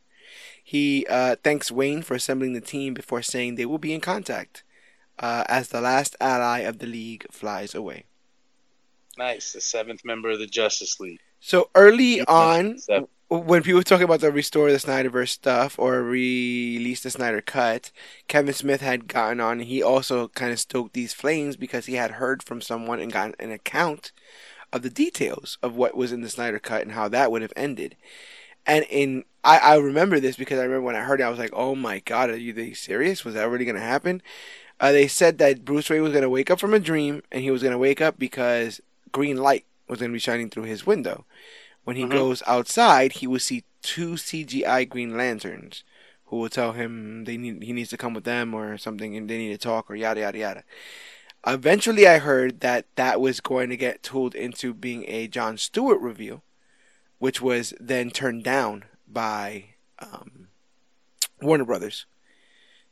He 0.65 1.07
uh, 1.09 1.37
thanks 1.45 1.71
Wayne 1.71 2.03
for 2.03 2.15
assembling 2.15 2.55
the 2.55 2.61
team 2.61 2.93
before 2.93 3.23
saying 3.23 3.55
they 3.55 3.67
will 3.67 3.79
be 3.79 3.95
in 3.95 4.01
contact 4.01 4.65
uh, 5.21 5.45
as 5.47 5.69
the 5.69 5.81
last 5.81 6.17
ally 6.21 6.61
of 6.61 6.79
the 6.79 6.87
League 6.87 7.25
flies 7.31 7.73
away. 7.73 8.07
Nice, 9.17 9.53
the 9.53 9.61
seventh 9.61 10.05
member 10.05 10.31
of 10.31 10.41
the 10.41 10.49
Justice 10.49 10.99
League. 10.99 11.21
So 11.39 11.71
early 11.77 12.23
on, 12.23 12.79
Seven. 12.79 13.07
When 13.41 13.63
people 13.63 13.83
talk 13.83 14.01
about 14.01 14.21
the 14.21 14.31
restore 14.31 14.71
the 14.71 14.79
Snyderverse 14.79 15.29
stuff 15.29 15.79
or 15.79 16.03
release 16.03 17.03
the 17.03 17.11
Snyder 17.11 17.41
cut, 17.41 17.91
Kevin 18.29 18.55
Smith 18.55 18.81
had 18.81 19.09
gotten 19.09 19.41
on. 19.41 19.61
He 19.61 19.83
also 19.83 20.29
kind 20.29 20.53
of 20.53 20.61
stoked 20.61 20.93
these 20.93 21.15
flames 21.15 21.57
because 21.57 21.87
he 21.87 21.95
had 21.95 22.13
heard 22.13 22.43
from 22.43 22.61
someone 22.61 23.01
and 23.01 23.13
gotten 23.13 23.35
an 23.39 23.51
account 23.51 24.13
of 24.73 24.83
the 24.83 24.91
details 24.91 25.59
of 25.63 25.77
what 25.77 25.97
was 25.97 26.13
in 26.13 26.21
the 26.21 26.29
Snyder 26.29 26.59
cut 26.59 26.83
and 26.83 26.93
how 26.93 27.09
that 27.09 27.31
would 27.31 27.43
have 27.43 27.53
ended. 27.57 27.97
And 28.67 28.85
in 28.91 29.25
I, 29.45 29.59
I 29.59 29.77
remember 29.77 30.21
this 30.21 30.37
because 30.37 30.59
I 30.59 30.63
remember 30.63 30.87
when 30.87 30.97
I 30.97 31.03
heard 31.03 31.21
it, 31.21 31.25
I 31.25 31.31
was 31.31 31.39
like, 31.39 31.53
"Oh 31.53 31.75
my 31.75 32.01
god, 32.01 32.31
are 32.31 32.37
you 32.37 32.53
they 32.53 32.73
serious? 32.73 33.25
Was 33.25 33.35
that 33.35 33.49
really 33.49 33.67
going 33.67 33.75
to 33.77 33.81
happen?" 33.81 34.23
Uh, 34.81 34.93
they 34.93 35.07
said 35.07 35.39
that 35.39 35.65
Bruce 35.65 35.89
Wayne 35.89 36.03
was 36.03 36.13
going 36.13 36.23
to 36.23 36.31
wake 36.31 36.51
up 36.51 36.59
from 36.59 36.75
a 36.75 36.81
dream, 36.81 37.23
and 37.31 37.43
he 37.43 37.51
was 37.51 37.63
going 37.63 37.73
to 37.73 37.79
wake 37.79 38.01
up 38.01 38.19
because 38.19 38.81
green 39.13 39.37
light 39.37 39.67
was 39.89 40.01
going 40.01 40.11
to 40.11 40.15
be 40.15 40.19
shining 40.19 40.51
through 40.51 40.65
his 40.65 40.87
window. 40.87 41.25
When 41.85 41.97
he 41.97 42.05
Mhm. 42.05 42.11
goes 42.11 42.43
outside, 42.47 43.13
he 43.15 43.27
will 43.27 43.39
see 43.41 43.65
two 43.83 44.17
CGI 44.17 44.85
Green 44.85 45.17
Lanterns 45.17 45.85
who 46.27 46.37
will 46.39 46.49
tell 46.49 46.73
him 46.73 47.25
they 47.25 47.37
need 47.37 47.63
he 47.63 47.73
needs 47.73 47.91
to 47.91 47.97
come 47.97 48.15
with 48.15 48.25
them 48.25 48.55
or 48.55 48.77
something, 48.79 49.17
and 49.17 49.29
they 49.29 49.39
need 49.39 49.53
to 49.53 49.59
talk 49.59 49.91
or 49.91 49.95
yada 49.95 50.21
yada 50.21 50.39
yada. 50.39 50.65
Eventually, 51.47 52.07
I 52.09 52.19
heard 52.19 52.61
that 52.61 52.87
that 52.97 53.21
was 53.21 53.41
going 53.41 53.69
to 53.69 53.77
get 53.77 54.03
tooled 54.03 54.35
into 54.35 54.73
being 54.73 55.05
a 55.07 55.29
John 55.29 55.59
Stewart 55.59 56.01
reveal, 56.01 56.43
which 57.19 57.43
was 57.43 57.75
then 57.79 58.11
turned 58.11 58.45
down 58.45 58.85
by 59.07 59.67
um, 59.99 60.49
Warner 61.43 61.67
Brothers. 61.67 62.07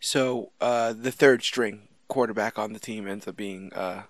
So 0.00 0.52
uh, 0.60 0.92
the 0.92 1.12
third 1.12 1.42
string 1.42 1.88
quarterback 2.08 2.58
on 2.58 2.74
the 2.74 2.78
team 2.78 3.08
ends 3.08 3.26
up 3.26 3.36
being 3.36 3.72
uh, 3.72 4.02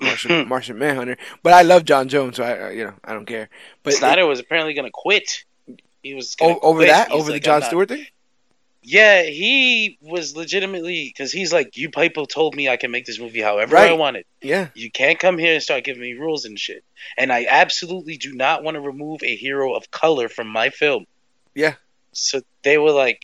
Martian, 0.00 0.48
Martian 0.48 0.78
Manhunter. 0.78 1.16
But 1.42 1.52
I 1.54 1.62
love 1.62 1.84
J'onn 1.84 2.08
J'onzz, 2.08 2.36
so 2.36 2.44
I 2.44 2.70
you 2.70 2.84
know 2.84 2.94
I 3.04 3.12
don't 3.12 3.26
care. 3.26 3.48
But 3.82 3.94
Snyder 3.94 4.26
was 4.26 4.40
apparently 4.40 4.74
gonna 4.74 4.90
quit. 4.92 5.44
He 6.02 6.14
was 6.14 6.36
o- 6.40 6.58
over 6.60 6.78
quit. 6.80 6.88
that, 6.88 7.10
He's 7.10 7.20
over 7.20 7.32
the 7.32 7.40
John 7.40 7.60
not- 7.60 7.68
Stewart 7.68 7.88
thing. 7.88 8.06
Yeah, 8.86 9.22
he 9.22 9.96
was 10.02 10.36
legitimately 10.36 11.06
because 11.08 11.32
he's 11.32 11.54
like, 11.54 11.74
you 11.78 11.88
people 11.88 12.26
told 12.26 12.54
me 12.54 12.68
I 12.68 12.76
can 12.76 12.90
make 12.90 13.06
this 13.06 13.18
movie 13.18 13.40
however 13.40 13.78
I 13.78 13.88
Right. 13.88 13.98
want 13.98 14.18
it. 14.18 14.26
Yeah, 14.42 14.68
You 14.74 14.90
can't 14.90 15.18
come 15.18 15.38
here 15.38 15.54
and 15.54 15.62
start 15.62 15.84
giving 15.84 16.02
me 16.02 16.12
rules 16.12 16.44
and 16.44 16.58
shit. 16.60 16.84
And 17.16 17.32
I 17.32 17.46
absolutely 17.48 18.18
do 18.18 18.34
not 18.34 18.62
want 18.62 18.74
to 18.74 18.82
remove 18.82 19.22
a 19.22 19.34
hero 19.36 19.72
of 19.72 19.90
color 19.90 20.28
from 20.28 20.48
my 20.48 20.68
film. 20.68 21.06
Yeah. 21.54 21.76
So 22.12 22.42
they 22.62 22.76
were 22.76 22.92
like, 22.92 23.22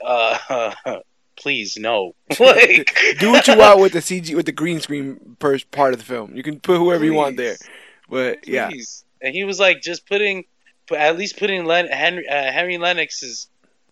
uh, 0.00 0.72
please 1.36 1.76
no. 1.76 2.14
like, 2.40 2.96
do 3.18 3.30
what 3.32 3.46
you 3.46 3.56
want 3.56 3.80
with 3.80 3.92
the 3.92 4.00
CG 4.00 4.34
with 4.34 4.46
the 4.46 4.52
green 4.52 4.80
screen 4.80 5.36
per 5.38 5.58
part 5.70 5.92
of 5.92 5.98
the 5.98 6.04
film. 6.04 6.34
You 6.34 6.42
can 6.42 6.60
put 6.60 6.78
whoever 6.78 7.04
you 7.04 7.14
want 7.14 7.36
there. 7.36 7.56
Please. 7.56 7.68
But 8.08 8.48
yeah, 8.48 8.68
Please. 8.68 9.04
And 9.22 9.34
he 9.34 9.44
was 9.44 9.58
like, 9.58 9.80
just 9.80 10.06
putting, 10.06 10.44
at 10.94 11.16
least 11.16 11.38
putting 11.38 11.64
Len, 11.64 11.86
Henry 11.86 12.28
uh, 12.28 12.52
Harry 12.52 12.76
Lennix's 12.76 13.48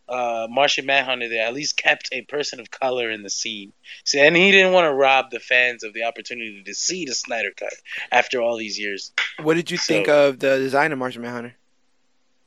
uh, 0.08 0.46
Martian 0.50 0.84
Manhunter 0.84 1.28
there. 1.28 1.46
At 1.46 1.54
least 1.54 1.76
kept 1.76 2.10
a 2.12 2.20
person 2.22 2.60
of 2.60 2.70
color 2.70 3.10
in 3.10 3.22
the 3.22 3.30
scene. 3.30 3.72
So, 4.04 4.18
and 4.18 4.36
he 4.36 4.50
didn't 4.50 4.72
want 4.74 4.84
to 4.84 4.92
rob 4.92 5.30
the 5.30 5.40
fans 5.40 5.84
of 5.84 5.94
the 5.94 6.04
opportunity 6.04 6.62
to 6.64 6.74
see 6.74 7.06
the 7.06 7.14
Snyder 7.14 7.50
cut 7.56 7.72
after 8.10 8.40
all 8.42 8.58
these 8.58 8.78
years. 8.78 9.12
what 9.42 9.54
did 9.54 9.70
you 9.70 9.78
So- 9.78 9.94
think 9.94 10.08
of 10.08 10.38
the 10.38 10.58
design 10.58 10.92
of 10.92 10.98
Martian 10.98 11.22
Manhunter? 11.22 11.54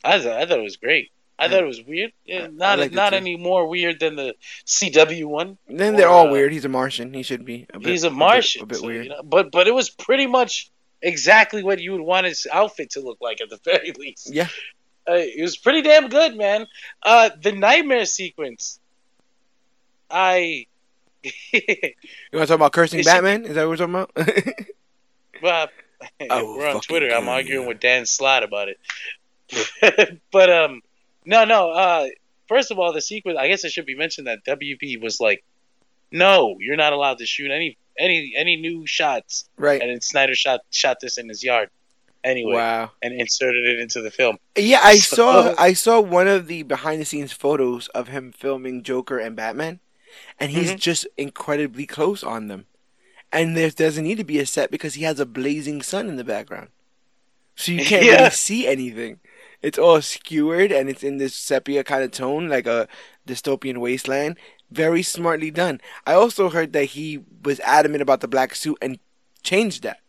I 0.03 0.19
thought, 0.19 0.37
I 0.39 0.45
thought 0.45 0.59
it 0.59 0.63
was 0.63 0.77
great. 0.77 1.11
I 1.37 1.49
thought 1.49 1.63
it 1.63 1.67
was 1.67 1.83
weird. 1.83 2.11
Yeah, 2.25 2.47
not 2.51 2.79
it 2.79 2.93
not 2.93 3.13
any 3.13 3.35
more 3.35 3.67
weird 3.67 3.99
than 3.99 4.15
the 4.15 4.35
CW 4.65 5.25
one. 5.25 5.57
Then 5.67 5.95
they're 5.97 6.07
Or, 6.07 6.11
all 6.13 6.27
uh, 6.29 6.31
weird. 6.31 6.53
He's 6.53 6.63
a 6.65 6.69
Martian. 6.69 7.13
He 7.13 7.23
should 7.23 7.43
be. 7.43 7.65
A 7.73 7.79
bit, 7.79 7.89
He's 7.89 8.03
a 8.05 8.09
Martian, 8.09 8.63
A 8.63 8.65
bit, 8.65 8.77
so, 8.77 8.87
weird. 8.87 9.05
you 9.05 9.09
know, 9.11 9.21
but 9.23 9.51
but 9.51 9.67
it 9.67 9.73
was 9.73 9.89
pretty 9.89 10.27
much 10.27 10.71
exactly 11.01 11.61
what 11.63 11.79
you 11.81 11.91
would 11.91 12.01
want 12.01 12.25
his 12.25 12.47
outfit 12.51 12.91
to 12.91 13.01
look 13.01 13.17
like 13.21 13.41
at 13.41 13.49
the 13.49 13.57
very 13.65 13.91
least. 13.99 14.33
Yeah. 14.33 14.47
Uh, 15.07 15.13
it 15.15 15.41
was 15.41 15.57
pretty 15.57 15.81
damn 15.81 16.07
good, 16.09 16.35
man. 16.37 16.65
Uh, 17.03 17.29
the 17.41 17.51
nightmare 17.51 18.05
sequence. 18.05 18.79
I. 20.09 20.67
You 21.51 22.39
want 22.39 22.47
to 22.47 22.47
talk 22.47 22.55
about 22.55 22.71
cursing 22.73 22.99
should- 22.99 23.05
Batman? 23.07 23.45
Is 23.45 23.55
that 23.55 23.67
what 23.67 23.79
we're 23.79 23.87
talking 23.87 23.95
about? 23.95 24.65
well, 25.41 25.67
Oh, 26.29 26.57
we're 26.57 26.67
on 26.69 26.81
Twitter. 26.81 27.09
I'm 27.13 27.27
arguing 27.29 27.63
you. 27.63 27.67
with 27.67 27.79
Dan 27.79 28.05
Slott 28.05 28.43
about 28.43 28.67
it. 28.69 30.19
but 30.31 30.49
um, 30.49 30.81
no, 31.25 31.45
no. 31.45 31.71
Uh, 31.71 32.07
first 32.47 32.71
of 32.71 32.79
all, 32.79 32.93
the 32.93 33.01
sequence. 33.01 33.37
I 33.39 33.47
guess 33.47 33.63
it 33.63 33.71
should 33.71 33.85
be 33.85 33.95
mentioned 33.95 34.27
that 34.27 34.39
WB 34.45 35.01
was 35.01 35.19
like, 35.19 35.43
"No, 36.11 36.55
you're 36.59 36.75
not 36.77 36.93
allowed 36.93 37.17
to 37.19 37.25
shoot 37.25 37.51
any 37.51 37.77
any 37.97 38.33
any 38.35 38.55
new 38.55 38.85
shots." 38.85 39.49
right. 39.57 39.81
And 39.81 39.89
then 39.91 40.01
Snyder 40.01 40.35
shot 40.35 40.61
shot 40.71 40.99
this 40.99 41.17
in 41.17 41.27
his 41.29 41.43
yard 41.43 41.69
anyway, 42.23 42.53
Wow. 42.55 42.91
and 43.01 43.13
inserted 43.13 43.65
it 43.67 43.79
into 43.79 44.01
the 44.01 44.11
film. 44.11 44.37
Yeah, 44.57 44.79
I 44.83 44.97
So- 44.97 45.15
saw 45.15 45.55
I 45.57 45.73
saw 45.73 45.99
one 45.99 46.27
of 46.27 46.47
the 46.47 46.63
behind 46.63 47.01
the 47.01 47.05
scenes 47.05 47.31
photos 47.31 47.87
of 47.89 48.07
him 48.09 48.31
filming 48.31 48.83
Joker 48.83 49.19
and 49.19 49.35
Batman, 49.35 49.79
and 50.39 50.51
he's 50.51 50.71
Mhm. 50.71 50.79
just 50.79 51.07
incredibly 51.17 51.85
close 51.85 52.23
on 52.23 52.47
them. 52.47 52.65
And 53.31 53.55
there 53.57 53.69
doesn't 53.69 54.03
need 54.03 54.17
to 54.17 54.23
be 54.23 54.39
a 54.39 54.45
set 54.45 54.71
because 54.71 54.93
he 54.93 55.03
has 55.03 55.19
a 55.19 55.25
blazing 55.25 55.81
sun 55.81 56.07
in 56.07 56.15
the 56.15 56.23
background, 56.23 56.69
so 57.55 57.71
you 57.73 57.83
can't 57.83 58.05
Yeah. 58.05 58.15
really 58.17 58.29
see 58.31 58.65
anything. 58.65 59.19
It's 59.65 59.79
all 59.79 59.99
skewered 59.99 60.71
and 60.71 60.89
it's 60.89 61.03
in 61.03 61.17
this 61.17 61.33
sepia 61.33 61.83
kind 61.83 62.03
of 62.03 62.11
tone, 62.11 62.47
like 62.47 62.67
a 62.67 62.87
dystopian 63.27 63.79
wasteland. 63.79 64.37
Very 64.69 65.01
smartly 65.01 65.49
done. 65.49 65.81
I 66.05 66.13
also 66.13 66.51
heard 66.51 66.71
that 66.73 66.85
he 66.85 67.23
was 67.43 67.59
adamant 67.61 68.03
about 68.03 68.21
the 68.21 68.27
black 68.27 68.53
suit 68.53 68.77
and 68.79 68.99
changed 69.41 69.81
that. 69.81 70.01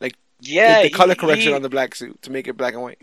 Like, 0.00 0.16
yeah, 0.40 0.82
the, 0.82 0.90
the 0.90 0.94
color 0.94 1.14
he- 1.14 1.18
correction 1.18 1.48
he- 1.48 1.54
on 1.54 1.62
the 1.62 1.70
black 1.70 1.94
suit 1.94 2.20
to 2.22 2.30
make 2.30 2.46
it 2.46 2.58
black 2.58 2.74
and 2.74 2.82
white. 2.82 3.02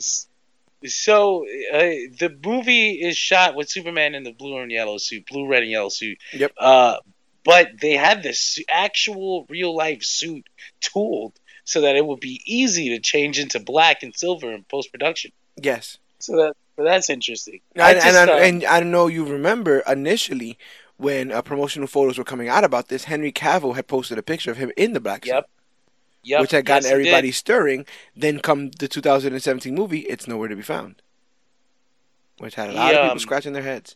So 0.85 1.45
uh, 1.74 1.80
the 2.19 2.38
movie 2.45 2.92
is 3.01 3.18
shot 3.18 3.56
with 3.56 3.68
Superman 3.69 4.14
in 4.14 4.22
the 4.22 4.34
blue 4.34 4.60
and 4.60 4.72
yellow 4.72 5.00
suit, 5.00 5.26
blue, 5.26 5.48
red, 5.48 5.64
and 5.64 5.72
yellow 5.72 5.90
suit. 5.90 6.19
Yep. 6.34 6.51
Uh, 6.58 6.98
but 7.43 7.69
they 7.82 7.93
had 7.93 8.22
this 8.22 8.60
actual 8.72 9.48
real 9.50 9.76
life 9.76 10.03
suit 10.03 10.45
tooled 10.80 11.34
so 11.64 11.82
that 11.82 11.95
it 11.95 12.06
would 12.06 12.19
be 12.19 12.40
easy 12.45 12.90
to 12.90 13.00
change 13.00 13.40
into 13.40 13.60
black 13.60 14.03
and 14.03 14.16
silver 14.16 14.51
in 14.51 14.64
post 14.64 14.92
production. 14.92 15.32
Yes. 15.56 15.98
So 16.20 16.36
that 16.38 16.56
so 16.78 16.84
that's 16.84 17.10
interesting. 17.10 17.62
I 17.78 17.94
And, 17.94 18.02
just, 18.02 18.08
and, 18.08 18.18
I, 18.18 18.34
uh, 18.34 18.38
and 18.40 18.64
I 18.66 18.80
know 18.82 19.08
you 19.08 19.26
remember 19.26 19.80
initially 19.88 20.58
when 20.98 21.32
uh, 21.32 21.42
promotional 21.42 21.88
photos 21.88 22.18
were 22.18 22.24
coming 22.24 22.48
out 22.50 22.64
about 22.64 22.88
this, 22.90 23.06
Henry 23.06 23.32
Cavill 23.32 23.76
had 23.76 23.88
posted 23.88 24.18
a 24.18 24.24
picture 24.24 24.52
of 24.52 24.58
him 24.58 24.72
in 24.78 24.94
the 24.94 25.00
black 25.00 25.26
suit, 25.26 25.34
Yep. 25.34 25.50
Yep. 26.24 26.42
which 26.42 26.52
had 26.52 26.66
gotten 26.66 26.84
yes, 26.84 26.92
everybody 26.92 27.32
stirring. 27.32 27.86
Then 28.16 28.40
come 28.40 28.70
the 28.72 28.88
2017 28.88 29.74
movie, 29.74 30.00
it's 30.02 30.28
nowhere 30.28 30.48
to 30.48 30.56
be 30.56 30.62
found, 30.62 31.02
which 32.38 32.56
had 32.56 32.70
a 32.70 32.74
lot 32.74 32.92
He, 32.92 32.98
of 32.98 33.02
people 33.04 33.12
um, 33.14 33.20
scratching 33.20 33.54
their 33.54 33.64
heads. 33.64 33.96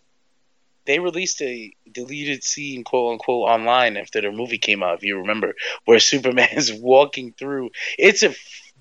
They 0.86 1.00
released 1.00 1.42
a 1.42 1.74
deleted 1.92 2.44
scene, 2.44 2.84
quote 2.84 3.14
unquote, 3.14 3.50
online 3.50 3.98
after 3.98 4.22
the 4.22 4.32
movie 4.32 4.60
came 4.60 4.84
out. 4.84 4.98
If 4.98 5.04
you 5.04 5.18
remember, 5.18 5.56
where 5.86 6.00
Superman 6.12 6.50
is 6.54 6.72
walking 6.74 7.34
through. 7.34 7.72
It's 7.98 8.24
a 8.24 8.36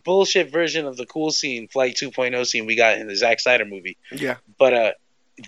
bullshit 0.05 0.50
version 0.50 0.86
of 0.86 0.97
the 0.97 1.07
cool 1.07 1.31
scene, 1.31 1.68
Flight 1.68 1.97
2.0 1.97 2.47
scene 2.47 2.66
we 2.66 2.76
got 2.76 2.99
in 2.99 3.07
the 3.08 3.16
Zack 3.16 3.41
Snyder 3.41 3.65
movie. 3.65 3.97
Yeah, 4.12 4.36
But 4.58 4.73
uh, 4.74 4.92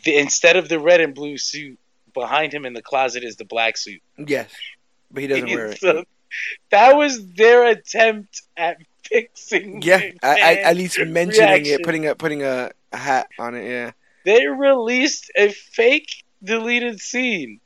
the, 0.04 0.16
instead 0.16 0.56
of 0.56 0.68
the 0.68 0.78
red 0.80 1.00
and 1.00 1.14
blue 1.14 1.38
suit, 1.38 1.78
behind 2.14 2.52
him 2.52 2.64
in 2.64 2.72
the 2.72 2.82
closet 2.82 3.22
is 3.24 3.36
the 3.36 3.44
black 3.44 3.76
suit. 3.76 4.00
yes, 4.16 4.50
but 5.10 5.22
he 5.22 5.26
doesn't 5.28 5.46
wear 5.50 5.66
it. 5.66 5.78
So, 5.78 6.04
that 6.70 6.96
was 6.96 7.24
their 7.34 7.66
attempt 7.66 8.42
at 8.56 8.78
fixing. 9.04 9.82
Yeah, 9.82 10.00
I, 10.22 10.40
I, 10.40 10.54
at 10.64 10.76
least 10.76 10.98
mentioning 10.98 11.50
reaction. 11.50 11.74
it, 11.80 11.84
putting 11.84 12.06
a 12.06 12.14
putting 12.14 12.42
a, 12.42 12.70
a 12.92 12.96
hat 12.96 13.28
on 13.38 13.54
it. 13.54 13.68
Yeah, 13.68 13.90
They 14.24 14.46
released 14.46 15.30
a 15.36 15.50
fake 15.50 16.24
deleted 16.42 17.00
scene. 17.00 17.60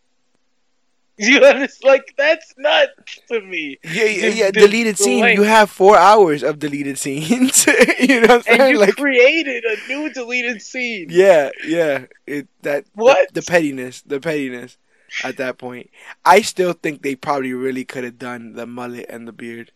You 1.29 1.41
understand? 1.45 1.85
Like 1.85 2.15
that's 2.17 2.55
nuts 2.57 3.21
to 3.29 3.41
me. 3.43 3.79
yeah, 3.85 4.05
yeah. 4.05 4.27
Yeah. 4.29 4.47
the- 4.51 4.61
deleted 4.61 4.97
the 4.97 5.03
scene. 5.05 5.21
length. 5.21 5.39
You 5.39 5.45
have 5.45 5.71
four 5.71 5.97
hours 5.99 6.43
of 6.43 6.59
deleted 6.59 6.99
scenes. 6.99 7.67
you 8.01 8.21
know 8.23 8.29
what 8.29 8.31
I'm 8.31 8.37
And 8.37 8.45
saying? 8.45 8.71
you 8.73 8.79
Like, 8.81 8.97
created 8.97 9.65
a 9.65 9.77
new 9.89 10.11
deleted 10.13 10.63
scene. 10.63 11.09
yeah, 11.11 11.51
yeah. 11.67 12.07
It 12.27 12.49
that 12.63 12.85
What? 12.95 13.33
the, 13.35 13.41
the 13.41 13.47
pettiness, 13.47 14.03
the 14.03 14.19
pettiness. 14.21 14.79
At 15.25 15.39
that 15.39 15.59
point, 15.59 15.91
I 16.25 16.41
still 16.43 16.73
think 16.73 17.03
they 17.03 17.17
probably 17.17 17.53
really 17.53 17.85
could 17.85 18.05
have 18.05 18.17
done 18.19 18.53
the 18.53 18.65
mullet 18.65 19.07
and 19.11 19.27
the 19.27 19.33
beard. 19.33 19.73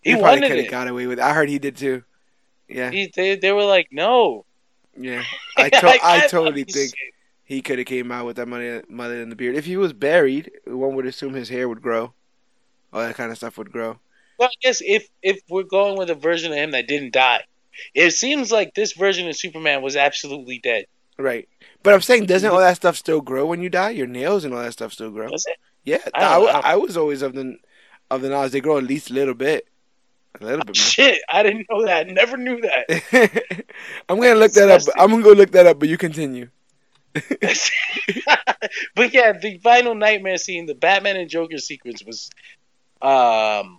He 0.00 0.16
probably 0.16 0.48
could 0.48 0.58
have 0.58 0.70
got 0.70 0.88
away 0.88 1.06
with. 1.06 1.18
it. 1.18 1.22
I 1.22 1.34
heard 1.34 1.50
he 1.50 1.58
did 1.58 1.76
too. 1.76 2.04
Yeah, 2.66 2.90
He, 2.90 3.12
they, 3.14 3.36
they 3.36 3.52
were 3.52 3.64
like, 3.64 3.88
no. 3.92 4.46
yeah. 4.96 5.22
I 5.58 5.68
to- 5.68 5.84
Like, 5.86 6.02
I 6.02 6.20
thought 6.22 6.30
totally 6.30 6.64
think 6.64 6.96
shit- 6.96 7.14
he 7.50 7.62
could 7.62 7.78
have 7.78 7.88
came 7.88 8.12
out 8.12 8.26
with 8.26 8.36
that 8.36 8.46
money, 8.46 8.80
mullet 8.88 9.18
and 9.18 9.32
the 9.32 9.34
beard. 9.34 9.56
If 9.56 9.64
he 9.64 9.76
was 9.76 9.92
buried, 9.92 10.52
one 10.66 10.94
would 10.94 11.04
assume 11.04 11.34
his 11.34 11.48
hair 11.48 11.68
would 11.68 11.82
grow. 11.82 12.12
All 12.92 13.00
that 13.00 13.16
kind 13.16 13.32
of 13.32 13.38
stuff 13.38 13.58
would 13.58 13.72
grow. 13.72 13.98
Well, 14.38 14.48
I 14.48 14.54
guess 14.62 14.80
if 14.86 15.08
if 15.20 15.40
we're 15.50 15.64
going 15.64 15.98
with 15.98 16.10
a 16.10 16.14
version 16.14 16.52
of 16.52 16.58
him 16.58 16.70
that 16.70 16.86
didn't 16.86 17.12
die, 17.12 17.42
it 17.92 18.12
seems 18.12 18.52
like 18.52 18.74
this 18.74 18.92
version 18.92 19.28
of 19.28 19.34
Superman 19.34 19.82
was 19.82 19.96
absolutely 19.96 20.60
dead. 20.60 20.84
Right. 21.18 21.48
But 21.82 21.92
I'm 21.92 22.02
saying, 22.02 22.26
doesn't 22.26 22.48
all 22.48 22.58
mm-hmm. 22.58 22.66
that 22.66 22.76
stuff 22.76 22.96
still 22.96 23.20
grow 23.20 23.46
when 23.46 23.60
you 23.60 23.68
die? 23.68 23.90
Your 23.90 24.06
nails 24.06 24.44
and 24.44 24.54
all 24.54 24.62
that 24.62 24.72
stuff 24.72 24.92
still 24.92 25.10
grow. 25.10 25.28
Was 25.28 25.44
it? 25.48 25.56
Yeah, 25.82 25.98
I 26.14 26.18
I, 26.18 26.20
don't 26.20 26.46
w- 26.46 26.52
know. 26.52 26.60
I 26.62 26.76
was 26.76 26.96
always 26.96 27.20
of 27.20 27.34
the 27.34 27.56
of 28.12 28.22
the 28.22 28.28
knowledge 28.28 28.52
they 28.52 28.60
grow 28.60 28.78
at 28.78 28.84
least 28.84 29.10
a 29.10 29.14
little 29.14 29.34
bit, 29.34 29.66
a 30.40 30.44
little 30.44 30.64
bit 30.64 30.76
Shit, 30.76 31.20
I 31.28 31.42
didn't 31.42 31.66
know 31.68 31.84
that. 31.84 32.06
Never 32.06 32.36
knew 32.36 32.60
that. 32.60 33.64
I'm 34.08 34.20
gonna 34.20 34.36
look 34.36 34.52
that 34.52 34.70
up. 34.70 34.82
I'm 34.96 35.10
gonna 35.10 35.24
go 35.24 35.32
look 35.32 35.50
that 35.50 35.66
up, 35.66 35.80
but 35.80 35.88
you 35.88 35.98
continue. 35.98 36.48
but 38.94 39.12
yeah, 39.12 39.32
the 39.32 39.58
final 39.62 39.94
nightmare 39.94 40.38
scene, 40.38 40.66
the 40.66 40.74
Batman 40.74 41.16
and 41.16 41.28
Joker 41.30 41.58
sequence 41.58 42.02
was, 42.04 42.30
um, 43.02 43.78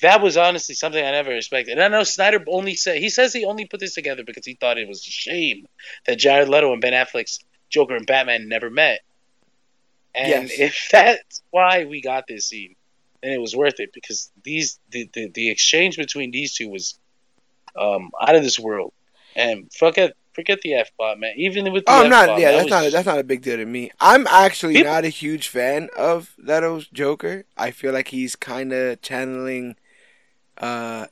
that 0.00 0.20
was 0.22 0.36
honestly 0.36 0.74
something 0.74 1.04
I 1.04 1.10
never 1.12 1.32
expected. 1.32 1.72
And 1.72 1.82
I 1.82 1.88
know 1.88 2.04
Snyder 2.04 2.42
only 2.48 2.74
said 2.74 2.98
he 2.98 3.10
says 3.10 3.32
he 3.32 3.44
only 3.44 3.66
put 3.66 3.80
this 3.80 3.94
together 3.94 4.24
because 4.24 4.46
he 4.46 4.54
thought 4.54 4.78
it 4.78 4.88
was 4.88 5.06
a 5.06 5.10
shame 5.10 5.66
that 6.06 6.18
Jared 6.18 6.48
Leto 6.48 6.72
and 6.72 6.80
Ben 6.80 6.92
Affleck's 6.94 7.40
Joker 7.68 7.96
and 7.96 8.06
Batman 8.06 8.48
never 8.48 8.70
met. 8.70 9.00
And 10.14 10.50
Yes. 10.50 10.58
if 10.58 10.88
that's 10.90 11.42
why 11.50 11.84
we 11.84 12.00
got 12.02 12.26
this 12.26 12.46
scene, 12.46 12.74
then 13.22 13.32
it 13.32 13.40
was 13.40 13.54
worth 13.54 13.78
it 13.80 13.92
because 13.92 14.30
these 14.42 14.78
the 14.90 15.08
the, 15.12 15.28
the 15.28 15.50
exchange 15.50 15.96
between 15.96 16.30
these 16.30 16.54
two 16.54 16.68
was 16.68 16.98
um 17.76 18.10
out 18.20 18.34
of 18.34 18.42
this 18.42 18.58
world. 18.58 18.92
And 19.36 19.70
forget 19.72 20.14
forget 20.32 20.60
the 20.62 20.74
F 20.74 20.90
bomb, 20.98 21.20
man. 21.20 21.34
Even 21.36 21.72
with 21.72 21.84
the 21.84 21.92
Oh, 21.92 22.02
I'm 22.04 22.10
not. 22.10 22.38
Yeah, 22.38 22.52
that 22.52 22.56
that's 22.58 22.64
was 22.64 22.70
not. 22.70 22.86
A, 22.86 22.90
that's 22.90 23.06
not 23.06 23.18
a 23.18 23.24
big 23.24 23.42
deal 23.42 23.56
to 23.56 23.66
me. 23.66 23.90
I'm 24.00 24.26
actually 24.28 24.74
People- 24.74 24.92
not 24.92 25.04
a 25.04 25.08
huge 25.08 25.48
fan 25.48 25.88
of 25.96 26.34
Leto's 26.38 26.86
Joker. 26.88 27.44
I 27.56 27.70
feel 27.70 27.92
like 27.92 28.08
he's 28.08 28.36
kind 28.36 28.72
of 28.72 29.00
channeling, 29.02 29.76
uh, 30.58 31.06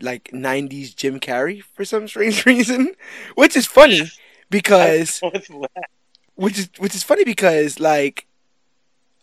like 0.00 0.30
'90s 0.32 0.94
Jim 0.94 1.20
Carrey 1.20 1.62
for 1.62 1.84
some 1.84 2.08
strange 2.08 2.44
reason, 2.52 2.94
which 3.34 3.56
is 3.56 3.66
funny 3.66 4.02
because 4.50 5.20
which 6.34 6.58
is 6.58 6.70
which 6.78 6.94
is 6.94 7.02
funny 7.02 7.24
because 7.24 7.80
like 7.80 8.26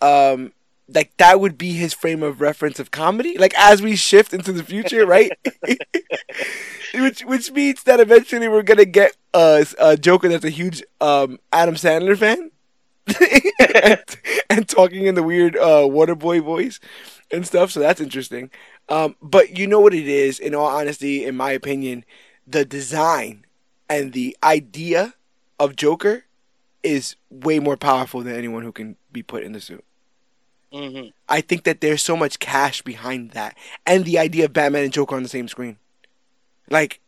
um 0.02 0.52
like 0.88 1.16
that 1.18 1.40
would 1.40 1.58
be 1.58 1.74
his 1.74 1.94
frame 1.94 2.22
of 2.24 2.42
reference 2.42 2.80
of 2.80 2.92
comedy? 2.92 3.38
Like 3.38 3.54
as 3.58 3.82
we 3.82 3.96
shift 3.96 4.34
into 4.34 4.52
the 4.52 4.64
future 4.64 5.06
right? 5.06 5.32
Which 6.94 7.26
which 7.26 7.52
means 7.52 7.84
that 7.84 8.00
eventually 8.00 8.48
we're 8.48 8.64
gonna 8.64 8.86
get 8.86 9.18
a, 9.34 9.66
a 9.80 9.98
joker 9.98 10.30
that's 10.30 10.46
a 10.46 10.50
huge 10.50 10.84
um 11.02 11.40
adam 11.52 11.76
sandler 11.76 12.18
fan? 12.18 12.52
And, 13.84 14.04
and 14.50 14.68
talking 14.68 15.06
in 15.06 15.16
the 15.16 15.24
weird 15.24 15.58
uh 15.58 15.88
waterboy 15.88 16.42
voice 16.42 16.80
and 17.32 17.46
stuff 17.46 17.72
so 17.72 17.80
that's 17.80 18.00
interesting. 18.02 18.50
Um 18.90 19.16
but 19.22 19.58
you 19.58 19.68
know 19.68 19.80
what 19.80 19.94
it 19.94 20.08
is 20.08 20.40
in 20.40 20.56
all 20.56 20.68
honesty 20.68 21.26
in 21.26 21.36
my 21.36 21.52
opinion 21.52 22.06
the 22.48 22.64
design 22.64 23.46
and 23.90 24.14
the 24.14 24.38
idea 24.44 25.16
of 25.60 25.76
joker 25.76 26.26
is 26.84 27.16
way 27.30 27.60
more 27.60 27.76
powerful 27.78 28.22
than 28.22 28.36
anyone 28.36 28.64
who 28.64 28.72
can 28.72 28.96
be 29.12 29.24
put 29.24 29.44
in 29.44 29.52
the 29.54 29.62
suit. 29.62 29.84
Hmm 30.76 31.08
I 31.30 31.42
think 31.42 31.64
that 31.64 31.82
there's 31.82 32.04
so 32.04 32.16
much 32.18 32.40
cash 32.40 32.82
behind 32.84 33.32
that, 33.32 33.58
and 33.86 34.06
the 34.06 34.20
idea 34.20 34.46
of 34.46 34.54
Batman 34.54 34.84
and 34.84 34.94
Joker 34.94 35.16
on 35.16 35.24
the 35.24 35.30
same 35.30 35.48
screen. 35.48 35.78
Like, 36.70 37.02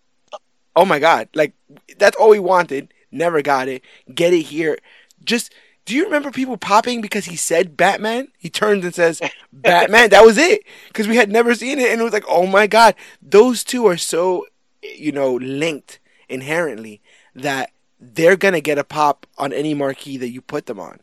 oh 0.75 0.85
my 0.85 0.99
god! 0.99 1.29
Like 1.35 1.53
that's 1.97 2.17
all 2.17 2.29
we 2.29 2.39
wanted. 2.39 2.93
Never 3.11 3.41
got 3.41 3.67
it. 3.69 3.83
Get 4.13 4.33
it 4.33 4.43
here. 4.43 4.77
Just 5.23 5.53
do 5.85 5.95
you 5.95 6.05
remember 6.05 6.31
people 6.31 6.57
popping 6.57 7.01
because 7.01 7.25
he 7.25 7.35
said 7.37 7.77
Batman? 7.77 8.29
He 8.37 8.49
turns 8.49 8.85
and 8.85 8.95
says 8.95 9.21
Batman. 9.53 10.09
That 10.11 10.25
was 10.25 10.37
it. 10.37 10.63
Because 10.89 11.07
we 11.07 11.17
had 11.17 11.31
never 11.31 11.55
seen 11.55 11.79
it, 11.79 11.91
and 11.91 12.01
it 12.01 12.05
was 12.05 12.13
like, 12.13 12.25
oh 12.29 12.47
my 12.47 12.67
god, 12.67 12.95
those 13.21 13.63
two 13.63 13.87
are 13.87 13.97
so, 13.97 14.47
you 14.83 15.11
know, 15.11 15.35
linked 15.35 15.99
inherently 16.29 17.01
that 17.35 17.71
they're 17.99 18.37
gonna 18.37 18.61
get 18.61 18.79
a 18.79 18.83
pop 18.85 19.27
on 19.37 19.53
any 19.53 19.73
marquee 19.73 20.17
that 20.17 20.29
you 20.31 20.41
put 20.41 20.67
them 20.67 20.79
on. 20.79 20.99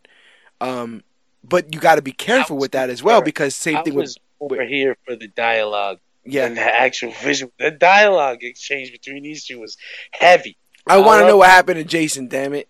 Um, 0.60 1.02
but 1.48 1.72
you 1.74 1.80
got 1.80 1.96
to 1.96 2.02
be 2.02 2.12
careful 2.12 2.56
with 2.56 2.72
that 2.72 2.90
as 2.90 3.02
well 3.02 3.22
because 3.22 3.54
same 3.54 3.76
I 3.76 3.82
thing 3.82 3.94
with 3.94 4.04
was 4.04 4.18
over 4.40 4.64
here 4.64 4.96
for 5.04 5.16
the 5.16 5.28
dialogue 5.28 5.98
yeah. 6.24 6.46
and 6.46 6.56
the 6.56 6.62
actual 6.62 7.12
visual. 7.22 7.52
The 7.58 7.70
dialogue 7.70 8.42
exchange 8.42 8.92
between 8.92 9.22
these 9.22 9.44
two 9.44 9.60
was 9.60 9.76
heavy. 10.12 10.56
I 10.86 10.98
want 10.98 11.22
to 11.22 11.26
know 11.26 11.38
what 11.38 11.48
happened 11.48 11.76
to 11.78 11.84
Jason. 11.84 12.28
Damn 12.28 12.54
it! 12.54 12.68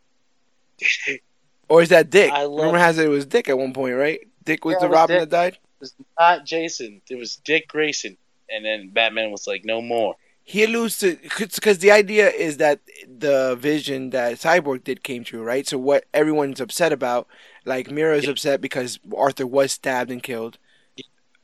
Or 1.68 1.82
is 1.82 1.88
that 1.88 2.10
Dick? 2.10 2.30
I 2.30 2.44
love- 2.44 2.58
Remember, 2.58 2.78
has 2.78 2.98
it 2.98 3.06
it 3.06 3.08
was 3.08 3.26
Dick 3.26 3.48
at 3.48 3.56
one 3.56 3.72
point, 3.72 3.96
right? 3.96 4.20
Dick 4.44 4.64
was 4.64 4.74
Yeah, 4.74 4.80
the 4.80 4.88
was 4.88 4.94
Robin 4.94 5.18
Dick. 5.18 5.30
that 5.30 5.36
died. 5.36 5.52
It 5.54 5.80
was 5.80 5.94
not 6.18 6.44
Jason. 6.44 7.00
It 7.08 7.16
was 7.16 7.36
Dick 7.36 7.68
Grayson. 7.68 8.16
And 8.50 8.64
then 8.64 8.90
Batman 8.90 9.30
was 9.30 9.46
like, 9.46 9.64
no 9.64 9.80
more. 9.80 10.14
He 10.46 10.62
alludes 10.62 10.98
to 10.98 11.16
because 11.22 11.78
the 11.78 11.90
idea 11.90 12.28
is 12.28 12.58
that 12.58 12.80
the 13.08 13.56
vision 13.56 14.10
that 14.10 14.34
Cyborg 14.34 14.84
did 14.84 15.02
came 15.02 15.24
true, 15.24 15.42
right? 15.42 15.66
So 15.66 15.78
what 15.78 16.04
everyone's 16.12 16.60
upset 16.60 16.92
about, 16.92 17.26
like 17.64 17.90
Mera 17.90 18.16
is 18.16 18.24
Yeah. 18.24 18.30
upset 18.30 18.60
because 18.60 18.98
Arthur 19.16 19.46
was 19.46 19.72
stabbed 19.72 20.10
and 20.10 20.22
killed, 20.22 20.58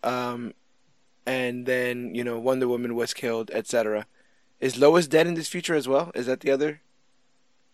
um, 0.03 0.55
and 1.27 1.67
then 1.67 2.15
you 2.15 2.25
know 2.25 2.39
Wonder 2.39 2.69
Woman 2.69 2.95
was 2.95 3.15
killed, 3.15 3.51
etc. 3.53 4.07
Is 4.61 4.77
Lois 4.77 5.07
dead 5.07 5.27
in 5.27 5.35
this 5.35 5.49
future 5.49 5.75
as 5.75 5.89
well? 5.89 6.13
Is 6.15 6.27
that 6.27 6.41
the 6.41 6.51
other? 6.51 6.81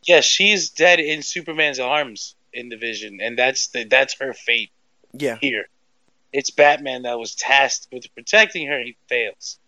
Yeah, 0.04 0.20
she's 0.20 0.70
dead 0.70 1.00
in 1.00 1.22
Superman's 1.22 1.80
arms 1.80 2.36
in 2.52 2.68
the 2.68 2.76
vision, 2.76 3.18
and 3.20 3.36
that's 3.38 3.68
the 3.68 3.84
that's 3.84 4.14
her 4.20 4.32
fate 4.32 4.70
Yeah. 5.12 5.38
here. 5.40 5.68
It's 6.32 6.50
Batman 6.50 7.02
that 7.02 7.18
was 7.18 7.34
tasked 7.34 7.88
with 7.92 8.12
protecting 8.14 8.66
her. 8.68 8.78
He 8.80 8.96
fails. 9.08 9.58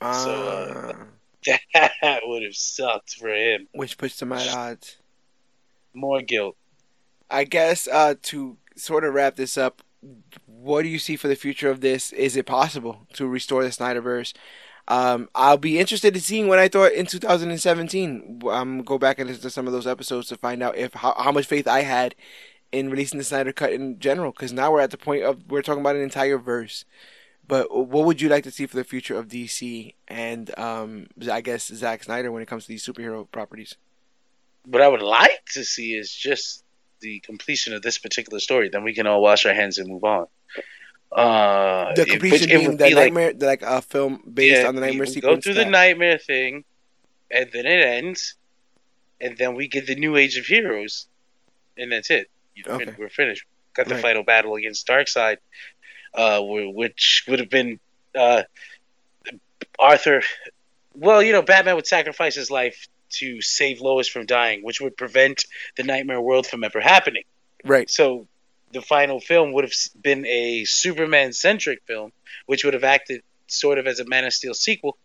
Uh, 0.00 0.24
So, 0.24 1.06
That 1.74 2.20
would 2.24 2.42
have 2.44 2.54
sucked 2.54 3.14
for 3.14 3.28
him. 3.28 3.66
which 3.72 3.98
puts 3.98 4.16
them 4.18 4.32
at 4.32 4.48
odds. 4.54 4.96
More 5.92 6.22
guilt. 6.22 6.56
I 7.32 7.44
guess 7.44 7.88
uh, 7.88 8.14
to 8.22 8.58
sort 8.76 9.04
of 9.04 9.14
wrap 9.14 9.36
this 9.36 9.56
up, 9.56 9.82
what 10.46 10.82
do 10.82 10.88
you 10.88 10.98
see 10.98 11.16
for 11.16 11.28
the 11.28 11.36
future 11.36 11.70
of 11.70 11.80
this? 11.80 12.12
Is 12.12 12.36
it 12.36 12.46
possible 12.46 13.06
to 13.14 13.26
restore 13.26 13.64
the 13.64 13.70
Snyderverse? 13.70 14.34
Um, 14.88 15.28
I'll 15.34 15.58
be 15.58 15.78
interested 15.78 16.14
in 16.14 16.20
seeing 16.20 16.48
what 16.48 16.58
I 16.58 16.68
thought 16.68 16.92
in 16.92 17.06
2017. 17.06 18.42
Um, 18.50 18.82
go 18.82 18.98
back 18.98 19.18
and 19.18 19.28
listen 19.28 19.42
to 19.42 19.50
some 19.50 19.66
of 19.66 19.72
those 19.72 19.86
episodes 19.86 20.28
to 20.28 20.36
find 20.36 20.62
out 20.62 20.76
if 20.76 20.94
how, 20.94 21.14
how 21.16 21.32
much 21.32 21.46
faith 21.46 21.68
I 21.68 21.82
had 21.82 22.14
in 22.72 22.90
releasing 22.90 23.18
the 23.18 23.24
Snyder 23.24 23.52
Cut 23.52 23.72
in 23.72 23.98
general. 23.98 24.32
Because 24.32 24.52
now 24.52 24.72
we're 24.72 24.80
at 24.80 24.90
the 24.90 24.98
point 24.98 25.22
of 25.22 25.44
we're 25.48 25.62
talking 25.62 25.80
about 25.80 25.96
an 25.96 26.02
entire 26.02 26.38
verse. 26.38 26.84
But 27.46 27.74
what 27.74 28.06
would 28.06 28.20
you 28.20 28.28
like 28.28 28.44
to 28.44 28.50
see 28.50 28.66
for 28.66 28.76
the 28.76 28.84
future 28.84 29.16
of 29.16 29.28
DC 29.28 29.94
and 30.08 30.56
um, 30.58 31.08
I 31.30 31.40
guess 31.40 31.66
Zack 31.66 32.04
Snyder 32.04 32.30
when 32.30 32.42
it 32.42 32.46
comes 32.46 32.64
to 32.64 32.68
these 32.68 32.86
superhero 32.86 33.30
properties? 33.30 33.76
What 34.64 34.82
I 34.82 34.88
would 34.88 35.02
like 35.02 35.44
to 35.54 35.64
see 35.64 35.94
is 35.94 36.12
just 36.12 36.61
the 37.02 37.20
completion 37.20 37.74
of 37.74 37.82
this 37.82 37.98
particular 37.98 38.40
story, 38.40 38.70
then 38.70 38.82
we 38.84 38.94
can 38.94 39.06
all 39.06 39.20
wash 39.20 39.44
our 39.44 39.52
hands 39.54 39.76
and 39.78 39.88
move 39.88 40.04
on. 40.04 40.26
Uh, 41.10 41.92
The 41.94 42.06
completion 42.06 42.48
it 42.50 42.56
being 42.56 42.76
the 42.78 42.86
be 42.86 42.94
nightmare, 42.94 43.34
like 43.38 43.62
a 43.62 43.82
film 43.82 44.22
based 44.32 44.62
yeah, 44.62 44.68
on 44.68 44.74
the 44.74 44.80
nightmare 44.80 45.06
sequence. 45.06 45.36
Go 45.36 45.40
through 45.42 45.62
the 45.62 45.70
nightmare 45.70 46.16
thing, 46.18 46.64
and 47.30 47.50
then 47.52 47.66
it 47.66 47.84
ends, 47.84 48.34
and 49.20 49.36
then 49.36 49.54
we 49.54 49.68
get 49.68 49.86
the 49.86 49.94
new 49.94 50.16
age 50.16 50.38
of 50.38 50.46
heroes, 50.46 51.06
and 51.76 51.92
that's 51.92 52.10
it. 52.10 52.30
You 52.54 52.64
know, 52.66 52.74
Okay. 52.76 52.94
We're 52.98 53.10
finished. 53.10 53.44
Got 53.74 53.88
the 53.88 53.94
Right. 53.96 54.02
final 54.02 54.22
battle 54.22 54.54
against 54.54 54.86
Darkseid, 54.86 55.38
uh, 56.14 56.40
which 56.42 57.24
would 57.28 57.40
have 57.40 57.50
been 57.50 57.78
uh, 58.14 58.42
Arthur. 59.78 60.22
Well, 60.94 61.22
you 61.22 61.32
know, 61.32 61.42
Batman 61.42 61.76
would 61.76 61.86
sacrifice 61.86 62.34
his 62.34 62.50
life 62.50 62.88
to 63.12 63.40
save 63.40 63.80
Lois 63.80 64.08
from 64.08 64.26
dying, 64.26 64.62
which 64.62 64.80
would 64.80 64.96
prevent 64.96 65.44
the 65.76 65.82
nightmare 65.82 66.20
world 66.20 66.46
from 66.46 66.64
ever 66.64 66.80
happening. 66.80 67.24
Right. 67.64 67.90
So 67.90 68.26
the 68.72 68.82
final 68.82 69.20
film 69.20 69.52
would 69.52 69.64
have 69.64 69.74
been 70.00 70.26
a 70.26 70.64
Superman 70.64 71.32
centric 71.32 71.82
film, 71.86 72.12
which 72.46 72.64
would 72.64 72.74
have 72.74 72.84
acted 72.84 73.22
sort 73.46 73.78
of 73.78 73.86
as 73.86 74.00
a 74.00 74.04
Man 74.04 74.24
of 74.24 74.32
Steel 74.32 74.54
sequel. 74.54 74.96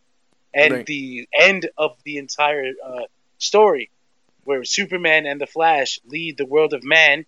And 0.54 0.74
Right. 0.74 0.86
the 0.86 1.30
end 1.38 1.70
of 1.78 1.98
the 2.04 2.18
entire 2.18 2.74
uh, 2.84 3.04
story, 3.38 3.90
where 4.46 4.64
Superman 4.64 5.26
and 5.26 5.40
the 5.40 5.46
Flash 5.46 6.00
lead 6.06 6.38
the 6.38 6.46
world 6.46 6.74
of 6.74 6.84
man, 6.84 7.26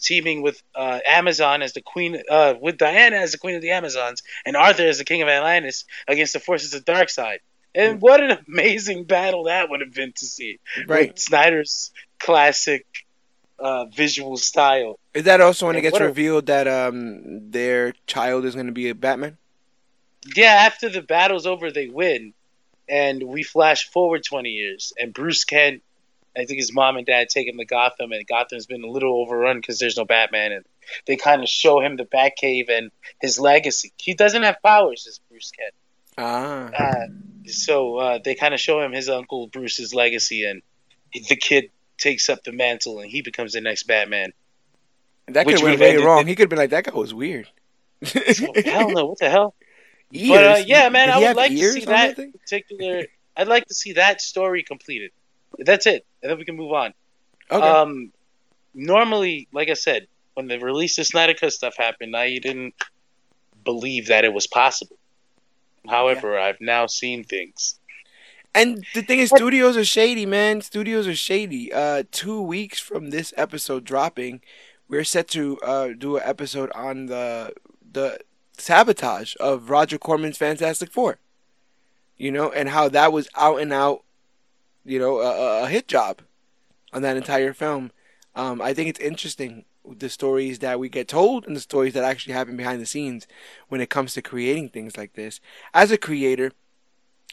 teaming 0.00 0.42
with 0.42 0.62
uh, 0.74 0.98
Amazon 1.06 1.62
as 1.62 1.72
the 1.72 1.80
queen, 1.80 2.20
uh, 2.28 2.54
with 2.60 2.76
Diana 2.76 3.16
as 3.16 3.32
the 3.32 3.38
queen 3.38 3.54
of 3.54 3.62
the 3.62 3.70
Amazons, 3.70 4.22
and 4.44 4.56
Arthur 4.56 4.86
as 4.86 4.98
the 4.98 5.04
king 5.04 5.22
of 5.22 5.28
Atlantis 5.28 5.84
against 6.06 6.32
the 6.32 6.40
forces 6.40 6.74
of 6.74 6.84
Darkseid. 6.84 7.38
And 7.76 8.00
what 8.00 8.22
an 8.22 8.38
amazing 8.48 9.04
battle 9.04 9.44
that 9.44 9.68
would 9.70 9.80
have 9.82 9.92
been 9.92 10.12
to 10.12 10.24
see 10.24 10.58
Right. 10.86 11.08
with 11.08 11.18
Snyder's 11.18 11.92
classic 12.18 12.86
uh, 13.58 13.84
visual 13.86 14.36
style. 14.36 14.98
Is 15.14 15.24
that 15.24 15.40
also 15.40 15.66
when 15.66 15.76
it 15.76 15.80
gets 15.82 15.92
what 15.94 16.02
a- 16.02 16.06
revealed 16.06 16.46
that 16.46 16.66
um 16.68 17.50
their 17.50 17.92
child 18.06 18.44
is 18.44 18.54
going 18.54 18.66
to 18.66 18.72
be 18.72 18.88
a 18.88 18.94
Batman? 18.94 19.36
Yeah, 20.34 20.52
after 20.66 20.88
the 20.88 21.02
battle's 21.02 21.46
over, 21.46 21.70
they 21.70 21.88
win, 21.88 22.34
and 22.88 23.22
we 23.22 23.42
flash 23.44 23.88
forward 23.88 24.24
20 24.24 24.48
years, 24.50 24.92
and 24.98 25.14
Bruce 25.14 25.44
Kent, 25.44 25.82
I 26.36 26.44
think 26.44 26.58
his 26.58 26.72
mom 26.74 26.96
and 26.96 27.06
dad 27.06 27.28
take 27.28 27.46
him 27.48 27.56
to 27.58 27.64
Gotham, 27.64 28.12
and 28.12 28.26
Gotham's 28.26 28.66
been 28.66 28.82
a 28.84 28.88
little 28.90 29.20
overrun 29.22 29.58
because 29.58 29.78
there's 29.78 29.96
no 29.96 30.04
Batman, 30.04 30.52
and 30.52 30.64
they 31.06 31.16
kind 31.16 31.42
of 31.42 31.48
show 31.48 31.80
him 31.80 31.96
the 31.96 32.04
Batcave 32.04 32.68
and 32.70 32.90
his 33.20 33.38
legacy. 33.38 33.92
He 33.98 34.14
doesn't 34.14 34.42
have 34.42 34.60
powers 34.62 35.06
as 35.06 35.20
Bruce 35.30 35.50
Kent. 35.52 35.74
Ah. 36.18 36.70
Uh, 36.76 37.06
so 37.48 37.96
uh, 37.96 38.18
they 38.24 38.34
kind 38.34 38.54
of 38.54 38.60
show 38.60 38.80
him 38.80 38.92
his 38.92 39.08
uncle 39.08 39.46
Bruce's 39.48 39.94
legacy, 39.94 40.44
and 40.44 40.62
the 41.28 41.36
kid 41.36 41.70
takes 41.98 42.28
up 42.28 42.44
the 42.44 42.52
mantle, 42.52 43.00
and 43.00 43.10
he 43.10 43.22
becomes 43.22 43.52
the 43.52 43.60
next 43.60 43.84
Batman. 43.84 44.32
That 45.28 45.44
could 45.46 45.54
have 45.54 45.62
went 45.62 45.78
very 45.78 46.02
wrong. 46.02 46.24
the- 46.24 46.28
He 46.30 46.34
could 46.36 46.42
have 46.44 46.50
been 46.50 46.58
like, 46.58 46.70
that 46.70 46.84
guy 46.84 46.92
was 46.94 47.12
weird. 47.14 47.48
Hell 48.02 48.90
no, 48.90 49.06
what 49.06 49.18
the 49.18 49.30
hell? 49.30 49.54
Ears? 50.12 50.28
But, 50.28 50.44
uh, 50.44 50.62
yeah, 50.66 50.88
man, 50.88 51.08
Did 51.08 51.16
I 51.16 51.18
would 51.28 51.36
like 51.36 51.50
to 51.50 51.72
see 51.72 51.84
that. 51.86 52.16
particular. 52.16 53.04
I'd 53.36 53.48
like 53.48 53.66
to 53.66 53.74
see 53.74 53.94
that 53.94 54.20
story 54.20 54.62
completed. 54.62 55.10
That's 55.58 55.86
it, 55.86 56.06
and 56.22 56.30
then 56.30 56.38
we 56.38 56.44
can 56.44 56.54
move 56.56 56.72
on. 56.72 56.92
Okay. 57.50 57.66
Um, 57.66 58.12
normally, 58.74 59.48
like 59.52 59.68
I 59.68 59.74
said, 59.74 60.06
when 60.34 60.46
the 60.48 60.58
release 60.58 60.98
of 60.98 61.06
Snyder 61.06 61.34
Cut 61.34 61.52
stuff 61.52 61.76
happened, 61.76 62.14
I 62.16 62.38
didn't 62.38 62.74
believe 63.64 64.08
that 64.08 64.24
it 64.24 64.32
was 64.32 64.46
possible. 64.46 64.96
However, 65.88 66.38
I've 66.38 66.60
now 66.60 66.86
seen 66.86 67.24
things. 67.24 67.78
And 68.54 68.84
the 68.94 69.02
thing 69.02 69.18
is, 69.18 69.28
studios 69.30 69.76
are 69.76 69.84
shady, 69.84 70.24
man. 70.24 70.62
Studios 70.62 71.06
are 71.06 71.14
shady. 71.14 71.72
Uh, 71.72 72.04
two 72.10 72.40
weeks 72.40 72.78
from 72.78 73.10
this 73.10 73.34
episode 73.36 73.84
dropping, 73.84 74.40
we're 74.88 75.04
set 75.04 75.28
to 75.28 75.58
uh 75.60 75.88
do 75.98 76.16
an 76.16 76.22
episode 76.24 76.70
on 76.74 77.06
the 77.06 77.52
the 77.92 78.18
sabotage 78.56 79.34
of 79.40 79.68
Roger 79.68 79.98
Corman's 79.98 80.38
Fantastic 80.38 80.90
Four. 80.92 81.18
You 82.16 82.30
know, 82.32 82.50
and 82.50 82.70
how 82.70 82.88
that 82.88 83.12
was 83.12 83.28
out 83.36 83.60
and 83.60 83.72
out, 83.72 84.02
you 84.84 84.98
know, 84.98 85.18
a, 85.20 85.30
a- 85.30 85.64
a 85.64 85.68
hit 85.68 85.86
job 85.86 86.22
on 86.92 87.02
that 87.02 87.16
entire 87.16 87.52
film. 87.52 87.90
Um, 88.34 88.62
I 88.62 88.72
think 88.72 88.88
it's 88.88 89.00
interesting 89.00 89.64
the 89.98 90.08
stories 90.08 90.58
that 90.60 90.80
we 90.80 90.88
get 90.88 91.08
told 91.08 91.46
and 91.46 91.54
the 91.54 91.60
stories 91.60 91.94
that 91.94 92.04
actually 92.04 92.34
happen 92.34 92.56
behind 92.56 92.80
the 92.80 92.86
scenes 92.86 93.26
when 93.68 93.80
it 93.80 93.90
comes 93.90 94.14
to 94.14 94.22
creating 94.22 94.68
things 94.68 94.96
like 94.96 95.14
this. 95.14 95.40
As 95.74 95.90
a 95.90 95.98
creator, 95.98 96.52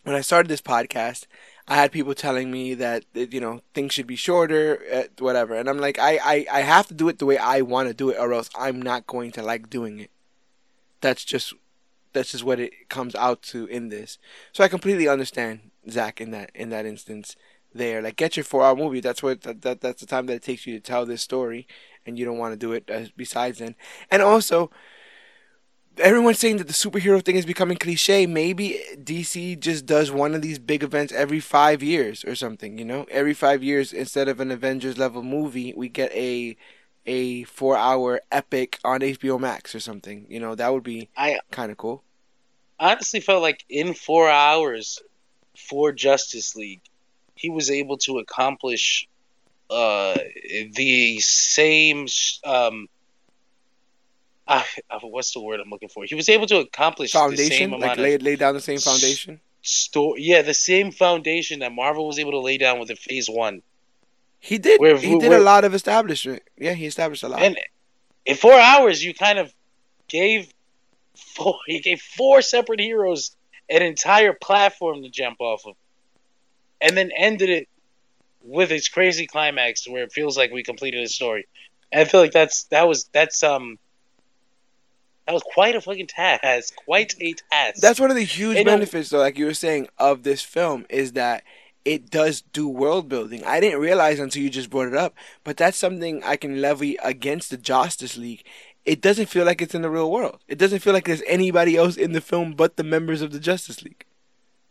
when 0.04 0.16
I 0.16 0.22
started 0.22 0.50
this 0.50 0.62
podcast, 0.62 1.28
I 1.68 1.76
had 1.76 1.92
people 1.92 2.14
telling 2.14 2.52
me 2.52 2.74
that 2.74 3.06
you 3.14 3.40
know 3.40 3.62
things 3.74 3.94
should 3.94 4.08
be 4.08 4.18
shorter, 4.18 4.82
uh, 4.94 5.04
whatever, 5.20 5.56
and 5.56 5.70
I'm 5.70 5.80
like, 5.80 5.98
I, 5.98 6.20
I 6.24 6.46
I 6.52 6.62
have 6.62 6.88
to 6.88 6.94
do 6.94 7.08
it 7.08 7.20
the 7.20 7.26
way 7.26 7.38
I 7.38 7.62
want 7.62 7.88
to 7.88 7.94
do 7.94 8.10
it, 8.10 8.18
or 8.20 8.34
else 8.34 8.50
I'm 8.54 8.82
not 8.82 9.08
going 9.08 9.32
to 9.34 9.42
like 9.42 9.70
doing 9.70 10.00
it. 10.00 10.12
That's 11.00 11.24
just 11.24 11.54
that's 12.12 12.32
just 12.32 12.44
what 12.44 12.60
it 12.60 12.90
comes 12.90 13.16
out 13.16 13.42
to 13.44 13.66
in 13.68 13.90
this. 13.90 14.18
So 14.52 14.64
I 14.64 14.68
completely 14.68 15.08
understand 15.08 15.72
Zack 15.90 16.20
in 16.20 16.32
that 16.32 16.52
in 16.54 16.70
that 16.70 16.86
instance. 16.86 17.36
There, 17.76 18.04
like, 18.04 18.18
get 18.18 18.38
your 18.38 18.44
four-hour 18.44 18.76
movie. 18.76 19.00
That's 19.00 19.24
what 19.24 19.42
that, 19.42 19.64
that 19.64 19.82
that's 19.82 20.02
the 20.02 20.06
time 20.06 20.28
that 20.28 20.36
it 20.36 20.44
takes 20.44 20.68
you 20.68 20.76
to 20.76 20.80
tell 20.80 21.08
this 21.08 21.24
story, 21.24 21.66
and 22.06 22.18
you 22.18 22.26
don't 22.26 22.38
want 22.38 22.54
to 22.54 22.58
do 22.58 22.74
it 22.74 22.90
uh, 22.92 23.06
besides 23.16 23.60
then. 23.60 23.76
And 24.12 24.22
also, 24.22 24.72
everyone's 25.98 26.40
saying 26.40 26.58
that 26.58 26.68
the 26.68 26.74
superhero 26.74 27.24
thing 27.24 27.36
is 27.36 27.46
becoming 27.46 27.78
cliche. 27.78 28.26
Maybe 28.26 28.80
DC 28.98 29.60
just 29.60 29.86
does 29.86 30.12
one 30.12 30.34
of 30.36 30.42
these 30.42 30.60
big 30.60 30.84
events 30.84 31.14
every 31.14 31.40
five 31.40 31.84
years 31.84 32.24
or 32.26 32.36
something. 32.36 32.78
You 32.78 32.86
know, 32.86 33.06
every 33.12 33.34
five 33.34 33.64
years 33.64 33.94
instead 33.94 34.28
of 34.28 34.40
an 34.40 34.52
Avengers 34.52 34.98
level 34.98 35.24
movie, 35.24 35.74
we 35.76 35.90
get 35.90 36.12
a 36.14 36.58
a 37.06 37.44
four 37.44 37.76
hour 37.78 38.22
epic 38.32 38.80
on 38.84 39.02
HBO 39.02 39.40
Max 39.40 39.76
or 39.76 39.80
something. 39.80 40.26
You 40.30 40.40
know, 40.40 40.56
that 40.56 40.74
would 40.74 40.84
be 40.84 41.10
kind 41.52 41.72
of 41.72 41.78
cool. 41.78 42.04
honestly 42.80 43.20
felt 43.20 43.42
like 43.42 43.66
in 43.70 43.94
four 43.94 44.30
hours 44.30 45.00
for 45.58 45.92
Justice 45.92 46.56
League, 46.56 46.82
he 47.36 47.50
was 47.50 47.70
able 47.70 47.98
to 48.00 48.20
accomplish 48.20 49.08
uh, 49.74 50.18
the 50.74 51.20
same. 51.20 52.08
Um, 52.44 52.88
uh, 54.48 54.64
uh, 54.90 55.00
what's 55.02 55.34
the 55.34 55.40
word 55.40 55.60
I'm 55.60 55.70
looking 55.70 55.90
for? 55.90 56.04
He 56.06 56.16
was 56.16 56.30
able 56.30 56.48
to 56.48 56.58
accomplish 56.60 57.14
the 57.14 57.18
same 57.38 57.72
Foundation, 57.72 57.80
like 57.80 57.98
lay 57.98 58.18
lay 58.18 58.36
down 58.36 58.54
the 58.54 58.62
same 58.62 58.80
foundation. 58.80 59.40
story. 59.62 60.22
Yeah, 60.22 60.42
the 60.42 60.54
same 60.54 60.92
foundation 60.92 61.60
that 61.60 61.72
Marvel 61.72 62.06
was 62.08 62.20
able 62.20 62.32
to 62.32 62.40
lay 62.40 62.58
down 62.58 62.80
with 62.80 62.90
the 62.90 62.96
Phase 62.96 63.30
One. 63.30 63.62
He 64.40 64.58
did. 64.58 64.80
Where- 64.80 64.98
he 64.98 65.18
did 65.18 65.30
where- 65.30 65.40
a 65.40 65.44
lot 65.44 65.64
of 65.64 65.74
establishment. 65.74 66.44
Yeah, 66.58 66.74
he 66.74 66.86
established 66.86 67.24
a 67.24 67.30
lot. 67.30 67.42
And 67.42 67.58
in 68.26 68.36
four 68.36 68.54
hours, 68.54 69.04
you 69.04 69.14
kind 69.14 69.40
of 69.40 69.54
gave 70.08 70.54
four. 71.16 71.58
He 71.66 71.80
gave 71.80 72.02
four 72.02 72.42
separate 72.42 72.82
heroes 72.82 73.36
an 73.70 73.82
entire 73.82 74.34
platform 74.34 75.04
to 75.04 75.10
jump 75.10 75.40
off 75.40 75.66
of, 75.66 75.76
and 76.82 76.98
then 76.98 77.12
ended 77.18 77.50
it 77.50 77.70
with 78.44 78.72
its 78.72 78.90
crazy 78.90 79.26
climax 79.26 79.88
where 79.88 80.04
it 80.04 80.12
feels 80.12 80.38
like 80.38 80.52
we 80.52 80.64
completed 80.64 81.04
a 81.04 81.08
story. 81.08 81.48
And 81.92 82.02
I 82.02 82.06
feel 82.06 82.20
like 82.20 82.32
that's 82.32 82.64
that 82.66 82.88
was 82.88 83.06
that's 83.14 83.44
um 83.44 83.78
that 85.26 85.34
was 85.34 85.44
quite 85.44 85.76
a 85.76 85.82
fucking 85.82 86.08
task, 86.08 86.76
quite 86.76 87.16
a 87.22 87.34
task. 87.52 87.82
That's 87.82 88.00
one 88.00 88.10
of 88.10 88.18
the 88.18 88.24
huge 88.24 88.56
They 88.56 88.64
benefits, 88.64 89.10
though, 89.10 89.20
like 89.20 89.38
you 89.38 89.46
were 89.46 89.54
saying, 89.54 89.88
of 89.98 90.24
this 90.24 90.42
film 90.42 90.86
is 90.90 91.14
that 91.14 91.44
it 91.86 92.10
does 92.10 92.42
do 92.42 92.68
world 92.68 93.08
building. 93.08 93.44
I 93.46 93.60
didn't 93.60 93.80
realize 93.80 94.20
until 94.20 94.44
you 94.44 94.50
just 94.50 94.70
brought 94.70 94.88
it 94.88 94.96
up, 94.96 95.16
but 95.44 95.56
that's 95.56 95.78
something 95.78 96.24
I 96.24 96.36
can 96.36 96.62
levy 96.62 96.98
against 97.04 97.52
the 97.52 97.58
Justice 97.58 98.18
League. 98.18 98.44
It 98.86 99.00
doesn't 99.00 99.28
feel 99.28 99.46
like 99.46 99.62
it's 99.62 99.76
in 99.76 99.82
the 99.82 99.90
real 99.90 100.12
world. 100.12 100.40
It 100.48 100.58
doesn't 100.58 100.80
feel 100.80 100.94
like 100.94 101.06
there's 101.06 101.24
anybody 101.26 101.78
else 101.78 101.96
in 101.96 102.12
the 102.12 102.22
film 102.22 102.54
but 102.54 102.76
the 102.76 102.84
members 102.84 103.22
of 103.22 103.32
the 103.32 103.40
Justice 103.40 103.82
League. 103.82 104.06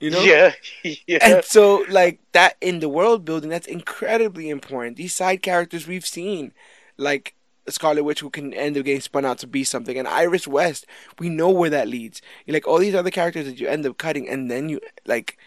You 0.02 0.10
know? 0.10 0.22
yeah, 0.22 0.52
yeah. 1.06 1.18
And 1.22 1.44
so, 1.44 1.84
like 1.88 2.18
that 2.32 2.56
in 2.60 2.80
the 2.80 2.88
world 2.88 3.24
building, 3.24 3.50
that's 3.50 3.68
incredibly 3.68 4.50
important. 4.50 4.96
These 4.96 5.14
side 5.14 5.42
characters 5.42 5.86
we've 5.86 6.04
seen, 6.06 6.52
like 6.96 7.36
Scarlet 7.68 8.02
Witch, 8.02 8.18
who 8.18 8.28
can 8.28 8.52
end 8.52 8.76
up 8.76 8.84
getting 8.84 9.00
spun 9.00 9.24
out 9.24 9.38
to 9.38 9.46
be 9.46 9.62
something, 9.62 9.96
and 9.96 10.08
Iris 10.08 10.48
West, 10.48 10.86
we 11.20 11.28
know 11.28 11.50
where 11.50 11.70
that 11.70 11.86
leads. 11.86 12.20
You 12.46 12.52
like 12.52 12.66
all 12.66 12.78
these 12.78 12.96
other 12.96 13.12
characters 13.12 13.46
that 13.46 13.60
you 13.60 13.68
end 13.68 13.86
up 13.86 13.96
cutting, 13.96 14.28
and 14.28 14.50
then 14.50 14.68
you 14.68 14.80
like 15.06 15.38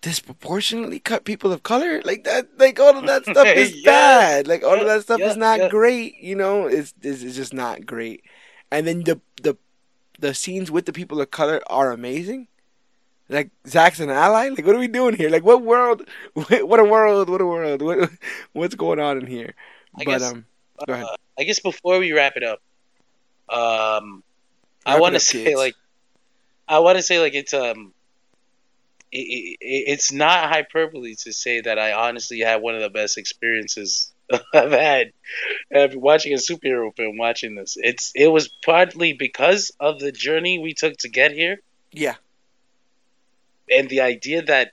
disproportionately 0.00 0.98
cut 0.98 1.24
people 1.24 1.52
of 1.52 1.62
color, 1.62 2.00
like 2.04 2.24
that. 2.24 2.48
Like 2.58 2.80
all 2.80 2.96
of 2.96 3.06
that 3.06 3.24
stuff 3.26 3.46
is 3.54 3.74
Yes. 3.76 3.84
bad. 3.84 4.48
Like 4.48 4.64
all 4.64 4.80
of 4.80 4.86
that 4.86 5.02
stuff 5.02 5.20
yeah, 5.20 5.30
is 5.30 5.36
not 5.36 5.60
yeah. 5.60 5.68
great. 5.68 6.16
You 6.18 6.36
know, 6.36 6.66
it's, 6.66 6.94
it's 7.02 7.22
it's 7.22 7.36
just 7.36 7.52
not 7.54 7.86
great. 7.86 8.24
And 8.70 8.86
then 8.86 9.04
the 9.04 9.20
the 9.42 9.56
the 10.18 10.34
scenes 10.34 10.70
with 10.70 10.86
the 10.86 10.92
people 10.92 11.20
of 11.20 11.30
color 11.30 11.60
are 11.66 11.92
amazing 11.92 12.48
like 13.32 13.50
Zack's 13.66 14.00
an 14.00 14.10
ally? 14.10 14.48
Like, 14.48 14.64
what 14.66 14.76
are 14.76 14.78
we 14.78 14.88
doing 14.88 15.16
here? 15.16 15.30
Like, 15.30 15.44
what 15.44 15.62
world? 15.62 16.02
What 16.34 16.80
a 16.80 16.84
world! 16.84 17.28
What 17.28 17.40
a 17.40 17.46
world! 17.46 17.82
What 17.82 18.10
what's 18.52 18.74
going 18.74 19.00
on 19.00 19.18
in 19.18 19.26
here? 19.26 19.54
I 19.98 20.04
but 20.04 20.10
guess- 20.18 20.22
um, 20.32 20.44
go 20.86 20.92
ahead. 20.94 21.06
Uh, 21.06 21.16
I 21.38 21.44
guess 21.44 21.60
before 21.60 21.98
we 21.98 22.12
wrap 22.12 22.36
it 22.36 22.42
up, 22.44 22.60
um, 23.48 24.22
I 24.84 24.92
Wrap 24.92 24.98
it 24.98 25.00
want 25.00 25.14
to 25.14 25.20
say 25.20 25.44
kids. 25.44 25.56
like, 25.56 25.74
I 26.68 26.78
want 26.80 26.98
to 26.98 27.02
say 27.02 27.20
like 27.20 27.34
it's 27.34 27.54
um, 27.54 27.92
it, 29.10 29.18
it, 29.18 29.58
it's 29.60 30.12
not 30.12 30.48
hyperbole 30.48 31.14
to 31.24 31.32
say 31.32 31.60
that 31.62 31.78
I 31.78 31.92
honestly 31.92 32.40
had 32.40 32.62
one 32.62 32.74
of 32.74 32.82
the 32.82 32.90
best 32.90 33.18
experiences 33.18 34.12
I've 34.54 34.72
had 34.72 35.12
watching 35.94 36.32
a 36.32 36.36
superhero 36.36 36.94
film. 36.94 37.16
Watching 37.18 37.54
this, 37.54 37.76
it's 37.80 38.12
it 38.14 38.28
was 38.28 38.48
partly 38.64 39.12
because 39.12 39.72
of 39.80 39.98
the 40.00 40.12
journey 40.12 40.58
we 40.58 40.74
took 40.74 40.96
to 40.98 41.08
get 41.08 41.32
here. 41.32 41.60
Yeah. 41.92 42.14
And 43.70 43.88
the 43.88 44.00
idea 44.00 44.42
that 44.42 44.72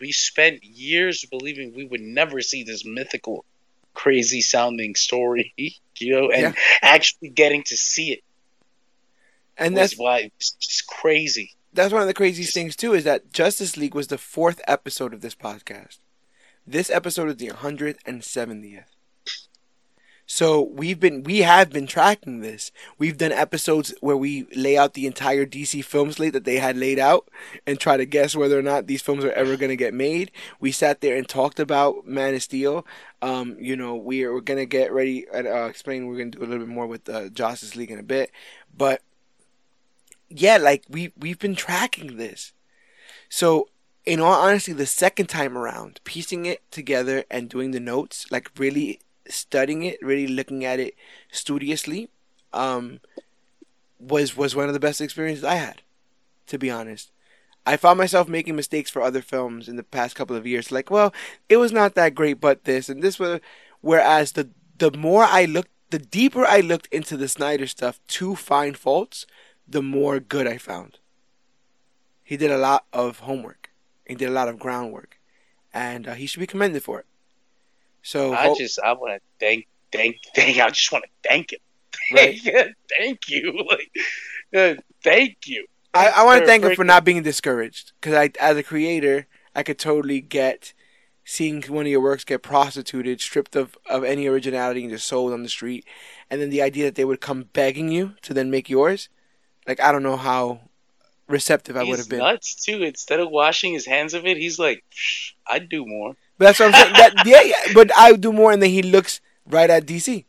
we 0.00 0.12
spent 0.12 0.64
years 0.64 1.24
believing 1.24 1.74
we 1.74 1.84
would 1.84 2.00
never 2.00 2.40
see 2.40 2.64
this 2.64 2.84
mythical, 2.84 3.44
crazy 3.94 4.40
sounding 4.40 4.94
story, 4.94 5.54
you 5.56 6.12
know, 6.12 6.30
and 6.30 6.54
yeah. 6.54 6.78
actually 6.82 7.28
getting 7.28 7.62
to 7.64 7.76
see 7.76 8.12
it. 8.12 8.20
And 9.56 9.76
that's 9.76 9.96
why 9.96 10.30
it's 10.36 10.52
just 10.52 10.86
crazy. 10.86 11.52
That's 11.74 11.92
one 11.92 12.02
of 12.02 12.08
the 12.08 12.14
craziest 12.14 12.52
things 12.52 12.74
too 12.74 12.94
is 12.94 13.04
that 13.04 13.32
Justice 13.32 13.76
League 13.76 13.94
was 13.94 14.08
the 14.08 14.18
fourth 14.18 14.60
episode 14.66 15.14
of 15.14 15.20
this 15.20 15.34
podcast. 15.34 15.98
This 16.66 16.90
episode 16.90 17.28
is 17.28 17.36
the 17.36 17.48
170th. 17.48 18.84
So 20.34 20.62
we've 20.62 20.98
been 20.98 21.24
we 21.24 21.40
have 21.40 21.68
been 21.68 21.86
tracking 21.86 22.40
this. 22.40 22.72
We've 22.96 23.18
done 23.18 23.32
episodes 23.32 23.92
where 24.00 24.16
we 24.16 24.44
lay 24.56 24.78
out 24.78 24.94
the 24.94 25.06
entire 25.06 25.44
DC 25.44 25.84
film 25.84 26.10
slate 26.10 26.32
that 26.32 26.44
they 26.44 26.56
had 26.56 26.74
laid 26.74 26.98
out 26.98 27.28
and 27.66 27.78
try 27.78 27.98
to 27.98 28.06
guess 28.06 28.34
whether 28.34 28.58
or 28.58 28.62
not 28.62 28.86
these 28.86 29.02
films 29.02 29.26
are 29.26 29.32
ever 29.32 29.58
going 29.58 29.68
to 29.68 29.76
get 29.76 29.92
made. 29.92 30.30
We 30.58 30.72
sat 30.72 31.02
there 31.02 31.18
and 31.18 31.28
talked 31.28 31.60
about 31.60 32.06
Man 32.06 32.34
of 32.34 32.42
Steel. 32.42 32.86
Um, 33.20 33.58
you 33.60 33.76
know, 33.76 33.94
we 33.94 34.24
are, 34.24 34.32
we're 34.32 34.40
going 34.40 34.58
to 34.58 34.64
get 34.64 34.90
ready 34.90 35.26
and 35.34 35.46
uh, 35.46 35.64
explain. 35.64 36.06
We're 36.06 36.16
going 36.16 36.30
to 36.30 36.38
do 36.38 36.44
a 36.44 36.48
little 36.48 36.64
bit 36.64 36.74
more 36.74 36.86
with 36.86 37.10
uh, 37.10 37.28
Justice 37.28 37.76
League 37.76 37.90
in 37.90 37.98
a 37.98 38.02
bit, 38.02 38.30
but 38.74 39.02
yeah, 40.30 40.56
like 40.56 40.84
we 40.88 41.12
we've 41.14 41.38
been 41.38 41.54
tracking 41.54 42.16
this. 42.16 42.54
So 43.28 43.68
in 44.06 44.18
all 44.18 44.32
honesty, 44.32 44.72
the 44.72 44.86
second 44.86 45.26
time 45.26 45.58
around, 45.58 46.00
piecing 46.04 46.46
it 46.46 46.62
together 46.70 47.24
and 47.30 47.50
doing 47.50 47.72
the 47.72 47.80
notes, 47.80 48.24
like 48.30 48.50
really 48.56 48.98
studying 49.32 49.82
it, 49.82 49.98
really 50.02 50.26
looking 50.26 50.64
at 50.64 50.80
it 50.80 50.94
studiously, 51.30 52.10
um, 52.52 53.00
was 53.98 54.36
was 54.36 54.54
one 54.54 54.68
of 54.68 54.74
the 54.74 54.80
best 54.80 55.00
experiences 55.00 55.44
I 55.44 55.54
had. 55.56 55.82
To 56.48 56.58
be 56.58 56.70
honest, 56.70 57.12
I 57.64 57.76
found 57.76 57.98
myself 57.98 58.28
making 58.28 58.56
mistakes 58.56 58.90
for 58.90 59.02
other 59.02 59.22
films 59.22 59.68
in 59.68 59.76
the 59.76 59.82
past 59.82 60.16
couple 60.16 60.36
of 60.36 60.46
years. 60.46 60.72
Like, 60.72 60.90
well, 60.90 61.14
it 61.48 61.56
was 61.56 61.72
not 61.72 61.94
that 61.94 62.14
great, 62.14 62.40
but 62.40 62.64
this 62.64 62.88
and 62.88 63.02
this 63.02 63.18
was. 63.18 63.40
Whereas 63.80 64.32
the 64.32 64.50
the 64.78 64.90
more 64.90 65.24
I 65.24 65.44
looked, 65.44 65.70
the 65.90 65.98
deeper 65.98 66.44
I 66.44 66.60
looked 66.60 66.88
into 66.90 67.16
the 67.16 67.28
Snyder 67.28 67.66
stuff 67.66 68.00
to 68.08 68.34
find 68.34 68.76
faults, 68.76 69.26
the 69.66 69.82
more 69.82 70.18
good 70.18 70.46
I 70.46 70.58
found. 70.58 70.98
He 72.24 72.36
did 72.36 72.50
a 72.50 72.58
lot 72.58 72.86
of 72.92 73.20
homework. 73.20 73.70
He 74.06 74.14
did 74.14 74.28
a 74.28 74.32
lot 74.32 74.48
of 74.48 74.58
groundwork, 74.58 75.18
and 75.72 76.08
uh, 76.08 76.14
he 76.14 76.26
should 76.26 76.40
be 76.40 76.46
commended 76.46 76.82
for 76.82 76.98
it. 76.98 77.06
So 78.02 78.34
I 78.34 78.54
just 78.54 78.78
I 78.80 78.92
want 78.92 79.14
to 79.14 79.20
thank 79.38 79.66
thank 79.92 80.16
thank 80.34 80.58
I 80.58 80.68
just 80.70 80.90
want 80.92 81.04
to 81.04 81.28
thank 81.28 81.52
him. 81.52 81.58
Right. 82.12 82.38
thank 82.98 83.28
you. 83.28 83.64
Like, 83.70 83.90
uh, 84.54 84.80
thank 85.02 85.46
you. 85.46 85.66
I, 85.94 86.08
I 86.08 86.24
want 86.24 86.40
to 86.40 86.46
thank 86.46 86.64
him 86.64 86.74
for 86.74 86.84
not 86.84 87.04
being 87.04 87.22
discouraged 87.22 87.92
because 88.00 88.14
I, 88.14 88.30
as 88.40 88.56
a 88.56 88.62
creator, 88.62 89.26
I 89.54 89.62
could 89.62 89.78
totally 89.78 90.20
get 90.20 90.72
seeing 91.24 91.62
one 91.62 91.86
of 91.86 91.90
your 91.90 92.00
works 92.00 92.24
get 92.24 92.42
prostituted, 92.42 93.20
stripped 93.20 93.56
of, 93.56 93.76
of 93.88 94.04
any 94.04 94.26
originality, 94.26 94.82
and 94.82 94.90
just 94.90 95.06
sold 95.06 95.32
on 95.32 95.42
the 95.42 95.48
street. 95.48 95.86
And 96.30 96.40
then 96.40 96.50
the 96.50 96.62
idea 96.62 96.84
that 96.86 96.94
they 96.94 97.04
would 97.04 97.20
come 97.20 97.48
begging 97.52 97.90
you 97.90 98.14
to 98.22 98.34
then 98.34 98.50
make 98.50 98.68
yours, 98.68 99.08
like 99.66 99.80
I 99.80 99.92
don't 99.92 100.02
know 100.02 100.16
how 100.16 100.60
receptive 101.28 101.76
I 101.76 101.84
would 101.84 101.98
have 101.98 102.08
been. 102.08 102.18
Nuts 102.18 102.54
too. 102.54 102.82
Instead 102.82 103.20
of 103.20 103.30
washing 103.30 103.72
his 103.72 103.86
hands 103.86 104.14
of 104.14 104.26
it, 104.26 104.36
he's 104.36 104.58
like, 104.58 104.84
"I'd 105.46 105.68
do 105.68 105.86
more." 105.86 106.16
But 106.38 106.46
that's 106.46 106.60
what 106.60 106.74
I'm 106.74 106.80
saying. 106.80 106.94
That, 106.94 107.26
yeah, 107.26 107.42
yeah, 107.42 107.72
but 107.74 107.90
I 107.96 108.12
do 108.14 108.32
more, 108.32 108.52
and 108.52 108.62
then 108.62 108.70
he 108.70 108.82
looks 108.82 109.20
right 109.46 109.68
at 109.68 109.86
DC 109.86 110.24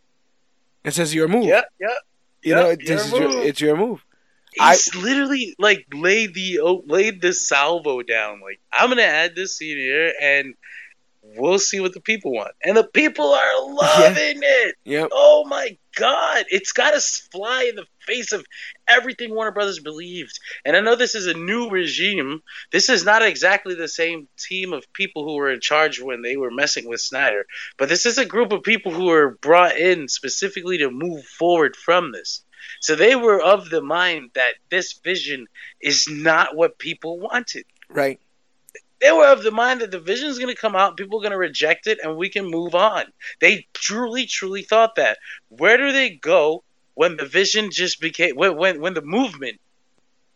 and 0.83 0.93
says, 0.93 1.13
"Your 1.13 1.27
move." 1.27 1.45
Yeah, 1.45 1.63
yeah. 1.79 1.95
You 2.43 2.55
know, 2.55 2.69
it's 2.77 3.11
your, 3.11 3.41
it's 3.41 3.61
your 3.61 3.77
move. 3.77 4.03
He's 4.53 4.93
I, 4.93 4.99
literally 4.99 5.55
like 5.57 5.87
laid 5.93 6.33
the 6.33 6.59
oh, 6.59 6.83
laid 6.85 7.21
the 7.21 7.33
salvo 7.33 8.03
down. 8.03 8.41
Like 8.41 8.59
I'm 8.71 8.89
gonna 8.89 9.01
add 9.01 9.35
this 9.35 9.57
scene 9.57 9.77
here, 9.77 10.13
and 10.21 10.53
we'll 11.23 11.59
see 11.59 11.79
what 11.79 11.93
the 11.93 12.01
people 12.01 12.33
want. 12.33 12.51
And 12.63 12.77
the 12.77 12.83
people 12.83 13.33
are 13.33 13.61
loving 13.73 14.41
yeah. 14.43 14.67
it. 14.67 14.75
Yep. 14.83 15.09
Oh 15.11 15.45
my 15.47 15.77
god, 15.95 16.45
it's 16.49 16.71
got 16.71 16.91
to 16.91 16.99
fly 16.99 17.67
in 17.69 17.75
the 17.75 17.85
face 18.01 18.33
of 18.33 18.45
everything 18.87 19.33
Warner 19.33 19.51
Brothers 19.51 19.79
believed. 19.79 20.39
And 20.65 20.75
I 20.75 20.81
know 20.81 20.95
this 20.95 21.15
is 21.15 21.27
a 21.27 21.33
new 21.33 21.69
regime. 21.69 22.41
This 22.71 22.89
is 22.89 23.05
not 23.05 23.23
exactly 23.23 23.75
the 23.75 23.87
same 23.87 24.27
team 24.37 24.73
of 24.73 24.91
people 24.93 25.23
who 25.23 25.35
were 25.35 25.51
in 25.51 25.61
charge 25.61 26.01
when 26.01 26.21
they 26.21 26.37
were 26.37 26.51
messing 26.51 26.87
with 26.87 27.01
Snyder, 27.01 27.45
but 27.77 27.89
this 27.89 28.05
is 28.05 28.17
a 28.17 28.25
group 28.25 28.51
of 28.51 28.63
people 28.63 28.91
who 28.91 29.05
were 29.05 29.37
brought 29.41 29.77
in 29.77 30.07
specifically 30.07 30.79
to 30.79 30.91
move 30.91 31.23
forward 31.25 31.75
from 31.75 32.11
this. 32.11 32.43
So 32.79 32.95
they 32.95 33.15
were 33.15 33.41
of 33.41 33.69
the 33.69 33.81
mind 33.81 34.31
that 34.35 34.53
this 34.69 34.93
vision 34.93 35.47
is 35.81 36.07
not 36.09 36.55
what 36.55 36.79
people 36.79 37.19
wanted. 37.19 37.65
Right 37.89 38.19
they 39.03 39.11
were 39.11 39.27
of 39.27 39.43
the 39.43 39.51
mind 39.51 39.81
that 39.81 39.91
the 39.91 39.99
vision 39.99 40.29
is 40.29 40.39
going 40.39 40.53
to 40.53 40.59
come 40.59 40.77
out, 40.77 40.95
people 40.95 41.19
are 41.19 41.21
going 41.21 41.33
to 41.33 41.37
reject 41.37 41.87
it, 41.87 41.99
and 42.01 42.15
we 42.15 42.29
can 42.29 42.49
move 42.49 42.73
on. 42.73 43.03
They 43.41 43.67
truly, 43.73 44.25
truly 44.25 44.61
thought 44.61 44.95
that. 44.95 45.17
Where 45.49 45.77
do 45.77 45.91
they 45.91 46.11
go 46.11 46.63
when 46.93 47.17
the 47.17 47.25
vision 47.25 47.69
just 47.69 47.99
became 47.99 48.37
when 48.37 48.55
when, 48.55 48.79
when 48.79 48.93
the 48.93 49.01
movement 49.01 49.59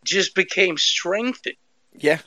just 0.04 0.36
became 0.36 0.78
strengthened? 0.78 1.56
Yeah. 1.94 2.20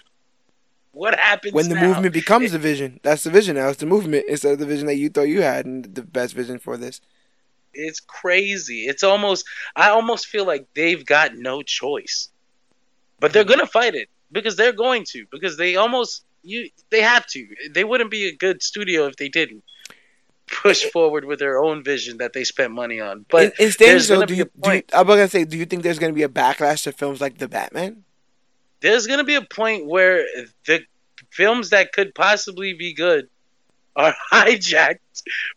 What 0.93 1.19
happens 1.19 1.53
when 1.53 1.69
the 1.69 1.75
now? 1.75 1.89
movement 1.89 2.15
becomes 2.15 2.47
it, 2.47 2.53
the 2.53 2.59
vision? 2.59 3.01
That's 3.03 3.23
the 3.23 3.31
vision 3.31 3.57
now. 3.57 3.69
It's 3.69 3.79
the 3.79 3.87
movement 3.87 4.25
instead 4.27 4.55
of 4.55 4.59
the 4.59 4.67
vision 4.67 4.87
that 4.87 4.97
you 4.97 5.11
thought 5.11 5.29
you 5.29 5.43
had, 5.43 5.67
and 5.67 5.85
the 5.85 6.03
best 6.03 6.35
vision 6.35 6.59
for 6.59 6.79
this. 6.79 7.03
It's 7.75 8.01
crazy. 8.01 8.87
It's 8.87 9.05
almost. 9.05 9.45
I 9.77 9.91
almost 9.91 10.27
feel 10.27 10.47
like 10.47 10.69
they've 10.75 11.05
got 11.05 11.35
no 11.35 11.61
choice, 11.61 12.31
but 13.21 13.35
they're 13.35 13.45
gonna 13.45 13.67
fight 13.67 13.95
it 13.95 14.09
because 14.33 14.57
they're 14.57 14.73
going 14.73 15.05
to 15.05 15.27
because 15.31 15.59
they 15.59 15.77
almost 15.77 16.25
you 16.43 16.71
they 16.91 17.03
have 17.03 17.27
to. 17.29 17.47
They 17.71 17.85
wouldn't 17.85 18.11
be 18.11 18.29
a 18.29 18.37
good 18.37 18.63
studio 18.63 19.07
if 19.07 19.17
they 19.17 19.29
didn't 19.29 19.63
push 20.51 20.85
forward 20.85 21.25
with 21.25 21.39
their 21.39 21.59
own 21.59 21.83
vision 21.83 22.19
that 22.19 22.33
they 22.33 22.45
spent 22.45 22.73
money 22.73 23.01
on. 23.01 23.25
But 23.31 23.55
instead, 23.59 23.89
there's 23.89 24.09
so 24.09 24.25
do 24.27 24.35
you, 24.35 24.51
do 24.61 24.73
you, 24.73 24.83
I'm 24.93 25.07
gonna 25.07 25.29
say, 25.29 25.45
do 25.45 25.57
you 25.57 25.67
think 25.67 25.83
there's 25.83 25.99
gonna 25.99 26.13
be 26.13 26.25
a 26.25 26.29
backlash 26.29 26.85
to 26.85 26.93
films 26.93 27.21
like 27.21 27.39
The 27.39 27.49
Batman? 27.49 28.05
There's 28.81 29.07
gonna 29.07 29.25
be 29.25 29.37
a 29.37 29.43
point 29.43 29.87
where 29.87 30.25
the 30.67 30.81
films 31.31 31.71
that 31.71 31.93
could 31.93 32.15
possibly 32.15 32.75
be 32.75 32.95
good 32.95 33.29
are 33.97 34.15
hijacked 34.33 34.99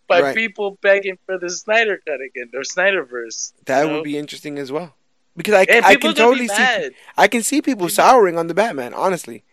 by 0.07 0.21
right. 0.21 0.35
people 0.35 0.77
begging 0.81 1.17
for 1.25 1.37
the 1.37 1.49
Snyder 1.49 1.99
cut 2.05 2.19
again 2.21 2.51
or 2.53 2.61
Snyderverse. 2.61 3.53
That 3.65 3.85
would 3.85 3.93
know? 3.93 4.03
be 4.03 4.17
interesting 4.17 4.57
as 4.57 4.71
well. 4.71 4.95
Because 5.35 5.55
I, 5.55 5.61
I 5.83 5.95
can 5.95 6.13
totally 6.13 6.47
see 6.47 6.91
I 7.17 7.27
can 7.27 7.41
see 7.41 7.59
people 7.61 7.89
souring 7.89 8.37
on 8.37 8.45
the 8.45 8.53
Batman, 8.53 8.93
honestly. 8.93 9.43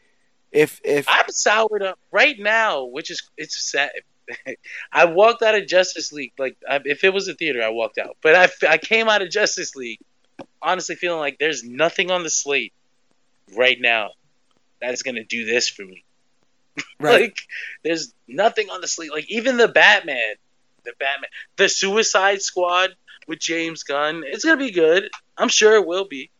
If 0.52 0.80
if 0.84 1.06
I'm 1.08 1.28
soured 1.28 1.82
up 1.82 1.98
right 2.10 2.38
now, 2.38 2.84
which 2.84 3.10
is 3.10 3.22
it's 3.36 3.70
sad. 3.70 3.90
I 4.92 5.06
walked 5.06 5.42
out 5.42 5.56
of 5.56 5.66
Justice 5.66 6.12
League 6.12 6.32
like 6.38 6.56
I, 6.68 6.80
if 6.84 7.02
it 7.04 7.12
was 7.12 7.28
a 7.28 7.34
theater, 7.34 7.62
I 7.62 7.70
walked 7.70 7.98
out. 7.98 8.16
But 8.22 8.34
I 8.36 8.68
I 8.68 8.78
came 8.78 9.08
out 9.08 9.22
of 9.22 9.30
Justice 9.30 9.74
League 9.74 10.00
honestly 10.62 10.94
feeling 10.94 11.20
like 11.20 11.38
there's 11.38 11.64
nothing 11.64 12.10
on 12.10 12.22
the 12.22 12.30
slate 12.30 12.72
right 13.56 13.78
now 13.80 14.10
that 14.80 14.94
is 14.94 15.02
gonna 15.02 15.24
do 15.24 15.44
this 15.44 15.68
for 15.68 15.84
me. 15.84 16.04
Right. 16.98 17.22
like 17.22 17.38
there's 17.82 18.14
nothing 18.28 18.68
on 18.70 18.80
the 18.80 18.88
slate. 18.88 19.10
Like 19.10 19.30
even 19.30 19.56
the 19.56 19.68
Batman, 19.68 20.34
the 20.84 20.92
Batman, 20.98 21.30
the 21.56 21.68
Suicide 21.68 22.42
Squad 22.42 22.90
with 23.26 23.38
James 23.38 23.82
Gunn, 23.82 24.22
it's 24.24 24.44
gonna 24.44 24.56
be 24.56 24.70
good. 24.70 25.08
I'm 25.36 25.48
sure 25.48 25.74
it 25.76 25.86
will 25.86 26.06
be. 26.06 26.30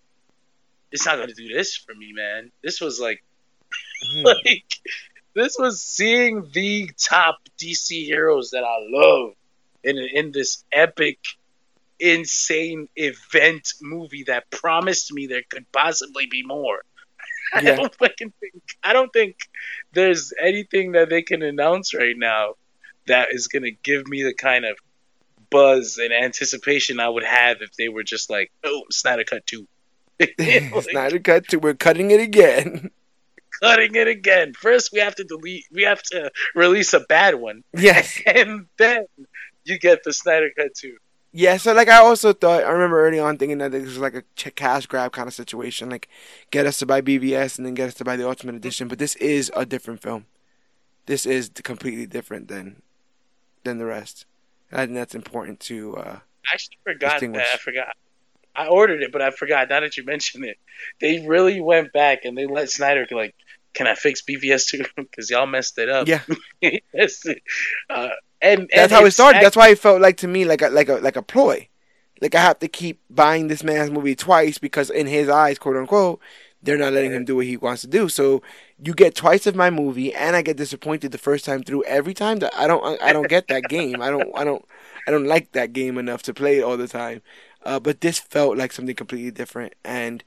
It's 0.92 1.06
not 1.06 1.18
gonna 1.18 1.34
do 1.34 1.48
this 1.48 1.76
for 1.76 1.94
me, 1.94 2.12
man. 2.14 2.52
This 2.62 2.80
was 2.80 3.00
like 3.00 3.22
Hmm. 4.02 4.24
like 4.24 4.64
this 5.34 5.56
was 5.58 5.80
seeing 5.80 6.48
the 6.52 6.90
top 6.96 7.38
DC 7.58 8.04
heroes 8.04 8.50
that 8.50 8.64
I 8.64 8.78
love 8.88 9.34
in 9.82 9.98
in 9.98 10.32
this 10.32 10.64
epic, 10.72 11.18
insane 11.98 12.88
event 12.96 13.74
movie 13.80 14.24
that 14.24 14.50
promised 14.50 15.12
me 15.12 15.26
there 15.26 15.42
could 15.48 15.70
possibly 15.72 16.26
be 16.26 16.42
more. 16.42 16.82
Yeah. 17.52 17.72
I 17.72 17.76
don't 17.76 17.94
fucking 17.96 18.32
think 18.38 18.62
I 18.84 18.92
don't 18.92 19.12
think 19.12 19.36
there's 19.92 20.32
anything 20.40 20.92
that 20.92 21.08
they 21.08 21.22
can 21.22 21.42
announce 21.42 21.94
right 21.94 22.14
now 22.16 22.54
that 23.08 23.28
is 23.32 23.48
gonna 23.48 23.72
give 23.72 24.06
me 24.06 24.22
the 24.22 24.34
kind 24.34 24.64
of 24.64 24.76
buzz 25.50 25.98
and 25.98 26.12
anticipation 26.12 27.00
I 27.00 27.08
would 27.08 27.24
have 27.24 27.60
if 27.60 27.72
they 27.72 27.88
were 27.88 28.04
just 28.04 28.30
like, 28.30 28.52
oh, 28.62 28.84
Snyder 28.92 29.24
Cut 29.24 29.44
two. 29.46 29.66
like, 30.38 30.90
Snyder 30.90 31.18
Cut 31.18 31.48
two, 31.48 31.58
we're 31.58 31.74
cutting 31.74 32.12
it 32.12 32.20
again 32.20 32.92
cutting 33.60 33.94
it 33.94 34.08
again. 34.08 34.52
First, 34.54 34.90
we 34.92 35.00
have 35.00 35.14
to 35.16 35.24
delete. 35.24 35.64
We 35.72 35.82
have 35.82 36.02
to 36.04 36.30
release 36.54 36.94
a 36.94 37.00
bad 37.00 37.34
one. 37.34 37.62
Yes, 37.74 38.20
and 38.26 38.66
then 38.78 39.06
you 39.64 39.78
get 39.78 40.04
the 40.04 40.12
Snyder 40.12 40.50
Cut 40.56 40.74
too. 40.74 40.96
Yeah, 41.32 41.58
so 41.58 41.72
like 41.72 41.88
I 41.88 41.98
also 41.98 42.32
thought 42.32 42.64
I 42.64 42.70
remember 42.70 43.06
early 43.06 43.20
on 43.20 43.38
thinking 43.38 43.58
that 43.58 43.70
this 43.70 43.84
was 43.84 43.98
like 43.98 44.14
a 44.14 44.22
cash 44.50 44.86
grab 44.86 45.12
kind 45.12 45.28
of 45.28 45.34
situation, 45.34 45.88
like 45.88 46.08
get 46.50 46.66
us 46.66 46.78
to 46.78 46.86
buy 46.86 47.00
BVS 47.00 47.56
and 47.56 47.66
then 47.66 47.74
get 47.74 47.88
us 47.88 47.94
to 47.94 48.04
buy 48.04 48.16
the 48.16 48.28
Ultimate 48.28 48.56
Edition. 48.56 48.88
But 48.88 48.98
this 48.98 49.14
is 49.16 49.50
a 49.54 49.64
different 49.64 50.02
film. 50.02 50.26
This 51.06 51.26
is 51.26 51.50
completely 51.62 52.06
different 52.06 52.48
than 52.48 52.82
than 53.62 53.78
the 53.78 53.84
rest. 53.84 54.26
I 54.72 54.86
think 54.86 54.94
that's 54.94 55.14
important 55.14 55.60
to. 55.60 55.96
Uh, 55.96 56.18
I 56.46 56.54
actually 56.54 56.78
forgot 56.82 57.20
that. 57.20 57.46
I 57.54 57.56
forgot. 57.58 57.96
I 58.54 58.66
ordered 58.66 59.02
it, 59.02 59.12
but 59.12 59.22
I 59.22 59.30
forgot. 59.30 59.68
Now 59.68 59.80
that 59.80 59.96
you 59.96 60.04
mention 60.04 60.44
it, 60.44 60.58
they 61.00 61.26
really 61.26 61.60
went 61.60 61.92
back 61.92 62.24
and 62.24 62.36
they 62.36 62.46
let 62.46 62.70
Snyder 62.70 63.06
like, 63.10 63.34
"Can 63.74 63.86
I 63.86 63.94
fix 63.94 64.22
BVS 64.22 64.68
too? 64.68 64.84
Because 64.96 65.30
y'all 65.30 65.46
messed 65.46 65.78
it 65.78 65.88
up." 65.88 66.08
Yeah. 66.08 66.22
uh, 66.62 68.08
and, 68.42 68.60
and 68.60 68.68
that's 68.74 68.92
how 68.92 69.04
it 69.04 69.10
started. 69.12 69.42
That's 69.42 69.56
why 69.56 69.68
it 69.68 69.78
felt 69.78 70.00
like 70.00 70.16
to 70.18 70.28
me 70.28 70.44
like 70.44 70.62
a 70.62 70.68
like 70.68 70.88
a 70.88 70.94
like 70.94 71.16
a 71.16 71.22
ploy. 71.22 71.68
Like 72.20 72.34
I 72.34 72.40
have 72.40 72.58
to 72.58 72.68
keep 72.68 73.00
buying 73.08 73.48
this 73.48 73.62
man's 73.62 73.90
movie 73.90 74.14
twice 74.14 74.58
because 74.58 74.90
in 74.90 75.06
his 75.06 75.28
eyes, 75.28 75.58
quote 75.58 75.76
unquote, 75.76 76.20
they're 76.62 76.76
not 76.76 76.92
letting 76.92 77.12
him 77.12 77.24
do 77.24 77.36
what 77.36 77.46
he 77.46 77.56
wants 77.56 77.82
to 77.82 77.88
do. 77.88 78.08
So 78.08 78.42
you 78.82 78.92
get 78.94 79.14
twice 79.14 79.46
of 79.46 79.54
my 79.56 79.70
movie, 79.70 80.14
and 80.14 80.36
I 80.36 80.42
get 80.42 80.56
disappointed 80.56 81.12
the 81.12 81.18
first 81.18 81.44
time 81.44 81.62
through. 81.62 81.84
Every 81.84 82.14
time 82.14 82.38
that 82.40 82.54
I 82.54 82.66
don't, 82.66 83.00
I 83.02 83.12
don't 83.12 83.28
get 83.28 83.48
that 83.48 83.64
game. 83.68 84.02
I 84.02 84.10
don't, 84.10 84.30
I 84.34 84.44
don't, 84.44 84.64
I 85.06 85.10
don't 85.10 85.26
like 85.26 85.52
that 85.52 85.72
game 85.72 85.96
enough 85.96 86.22
to 86.24 86.34
play 86.34 86.58
it 86.58 86.62
all 86.62 86.76
the 86.76 86.88
time. 86.88 87.22
Uh, 87.64 87.78
but 87.78 88.00
this 88.00 88.18
felt 88.18 88.56
like 88.56 88.72
something 88.72 88.94
completely 88.94 89.30
different, 89.30 89.74
and 89.84 90.24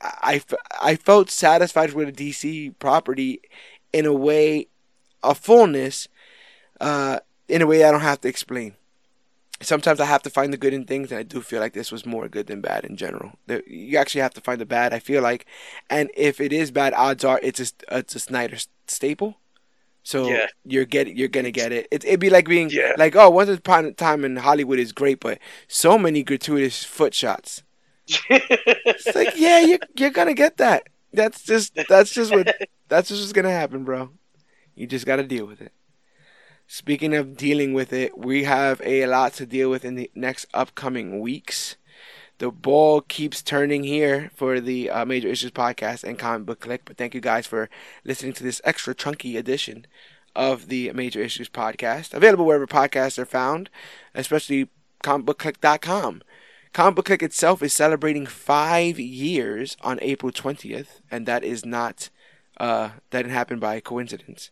I, 0.00 0.42
I 0.80 0.94
felt 0.94 1.30
satisfied 1.30 1.92
with 1.92 2.08
a 2.08 2.12
DC 2.12 2.78
property 2.78 3.40
in 3.92 4.06
a 4.06 4.12
way, 4.12 4.68
a 5.22 5.34
fullness, 5.34 6.08
uh, 6.80 7.18
in 7.48 7.62
a 7.62 7.66
way 7.66 7.82
I 7.84 7.90
don't 7.90 8.00
have 8.00 8.20
to 8.20 8.28
explain 8.28 8.74
sometimes 9.60 10.00
I 10.00 10.04
have 10.06 10.22
to 10.22 10.30
find 10.30 10.52
the 10.52 10.56
good 10.56 10.74
in 10.74 10.84
things, 10.84 11.10
and 11.10 11.18
I 11.18 11.22
do 11.22 11.40
feel 11.40 11.60
like 11.60 11.72
this 11.72 11.90
was 11.90 12.06
more 12.06 12.28
good 12.28 12.46
than 12.46 12.60
bad 12.60 12.84
in 12.84 12.96
general. 12.96 13.32
You 13.66 13.98
actually 13.98 14.20
have 14.20 14.34
to 14.34 14.40
find 14.40 14.60
the 14.60 14.66
bad. 14.66 14.92
I 14.92 14.98
feel 14.98 15.22
like, 15.22 15.46
and 15.90 16.10
if 16.16 16.40
it 16.40 16.52
is 16.52 16.70
bad, 16.70 16.94
odds 16.94 17.24
are 17.24 17.40
it's 17.42 17.60
a 17.60 17.98
it's 17.98 18.14
a 18.14 18.20
Snyder 18.20 18.58
staple. 18.86 19.36
So 20.08 20.26
yeah. 20.26 20.46
you're 20.64 20.86
getting 20.86 21.18
you're 21.18 21.28
gonna 21.28 21.50
get 21.50 21.70
it. 21.70 21.86
it. 21.90 22.02
It'd 22.02 22.18
be 22.18 22.30
like 22.30 22.48
being 22.48 22.70
yeah. 22.70 22.94
like, 22.96 23.14
oh, 23.14 23.28
once 23.28 23.50
upon 23.50 23.84
a 23.84 23.92
time 23.92 24.24
in 24.24 24.36
Hollywood 24.36 24.78
is 24.78 24.90
great, 24.90 25.20
but 25.20 25.38
so 25.68 25.98
many 25.98 26.22
gratuitous 26.22 26.82
foot 26.82 27.12
shots. 27.12 27.62
it's 28.30 29.14
like, 29.14 29.34
yeah, 29.36 29.60
you're 29.60 29.78
you're 29.98 30.08
gonna 30.08 30.32
get 30.32 30.56
that. 30.56 30.84
That's 31.12 31.42
just 31.42 31.78
that's 31.90 32.10
just 32.10 32.32
what 32.32 32.46
that's 32.88 33.10
just 33.10 33.20
what's 33.20 33.34
gonna 33.34 33.50
happen, 33.50 33.84
bro. 33.84 34.08
You 34.74 34.86
just 34.86 35.04
gotta 35.04 35.24
deal 35.24 35.44
with 35.44 35.60
it. 35.60 35.72
Speaking 36.66 37.14
of 37.14 37.36
dealing 37.36 37.74
with 37.74 37.92
it, 37.92 38.16
we 38.16 38.44
have 38.44 38.80
a 38.82 39.04
lot 39.04 39.34
to 39.34 39.44
deal 39.44 39.68
with 39.68 39.84
in 39.84 39.96
the 39.96 40.10
next 40.14 40.46
upcoming 40.54 41.20
weeks. 41.20 41.76
The 42.38 42.52
ball 42.52 43.00
keeps 43.00 43.42
turning 43.42 43.82
here 43.82 44.30
for 44.34 44.60
the 44.60 44.90
uh, 44.90 45.04
Major 45.04 45.26
Issues 45.26 45.50
podcast 45.50 46.04
and 46.04 46.16
Comic 46.16 46.46
Book 46.46 46.60
Click. 46.60 46.82
But 46.84 46.96
thank 46.96 47.12
you 47.12 47.20
guys 47.20 47.48
for 47.48 47.68
listening 48.04 48.32
to 48.34 48.44
this 48.44 48.60
extra 48.62 48.94
chunky 48.94 49.36
edition 49.36 49.86
of 50.36 50.68
the 50.68 50.92
Major 50.92 51.20
Issues 51.20 51.48
podcast. 51.48 52.14
Available 52.14 52.44
wherever 52.44 52.66
podcasts 52.66 53.18
are 53.18 53.26
found, 53.26 53.70
especially 54.14 54.68
comicbookclick.com. 55.02 56.22
Comic 56.72 56.94
Book 56.94 57.06
Click 57.06 57.24
itself 57.24 57.60
is 57.60 57.72
celebrating 57.72 58.24
five 58.24 59.00
years 59.00 59.76
on 59.80 59.98
April 60.00 60.30
20th, 60.30 61.00
and 61.10 61.26
that 61.26 61.42
is 61.42 61.66
not, 61.66 62.08
uh, 62.58 62.90
that 63.10 63.22
didn't 63.22 63.32
happen 63.32 63.58
by 63.58 63.80
coincidence. 63.80 64.50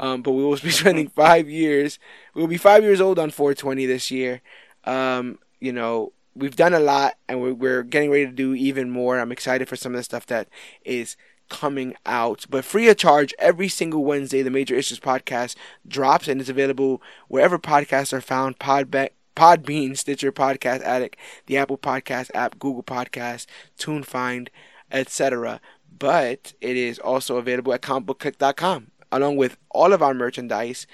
Um, 0.00 0.22
but 0.22 0.32
we 0.32 0.42
will 0.42 0.56
be 0.56 0.70
spending 0.72 1.08
five 1.08 1.48
years. 1.48 2.00
We'll 2.34 2.48
be 2.48 2.56
five 2.56 2.82
years 2.82 3.00
old 3.00 3.20
on 3.20 3.30
420 3.30 3.86
this 3.86 4.10
year. 4.10 4.40
Um, 4.84 5.38
you 5.60 5.72
know, 5.72 6.12
we've 6.34 6.56
done 6.56 6.74
a 6.74 6.80
lot, 6.80 7.16
and 7.28 7.40
we're, 7.40 7.54
we're 7.54 7.82
getting 7.82 8.10
ready 8.10 8.26
to 8.26 8.32
do 8.32 8.54
even 8.54 8.90
more. 8.90 9.18
I'm 9.18 9.32
excited 9.32 9.68
for 9.68 9.76
some 9.76 9.92
of 9.92 9.98
the 9.98 10.04
stuff 10.04 10.26
that 10.26 10.48
is 10.84 11.16
coming 11.48 11.94
out, 12.06 12.46
but 12.48 12.64
free 12.64 12.88
of 12.88 12.96
charge 12.96 13.34
every 13.38 13.68
single 13.68 14.04
Wednesday. 14.04 14.42
The 14.42 14.50
Major 14.50 14.74
Issues 14.74 15.00
podcast 15.00 15.54
drops 15.86 16.28
and 16.28 16.40
is 16.40 16.48
available 16.48 17.02
wherever 17.28 17.58
podcasts 17.58 18.12
are 18.12 18.20
found. 18.22 18.58
Podbe- 18.58 19.10
Podbean, 19.36 19.96
Stitcher, 19.96 20.32
Podcast 20.32 20.82
Addict, 20.82 21.16
the 21.46 21.56
Apple 21.56 21.78
Podcast 21.78 22.30
app, 22.34 22.58
Google 22.58 22.82
Podcast, 22.82 23.46
TuneFind, 23.78 24.48
etc. 24.90 25.60
But 25.98 26.54
it 26.60 26.76
is 26.76 26.98
also 26.98 27.36
available 27.36 27.72
at 27.72 27.82
comicbookclick.com 27.82 28.92
along 29.12 29.36
with 29.36 29.58
all 29.70 29.92
of 29.92 30.02
our 30.02 30.14
merchandise, 30.14 30.86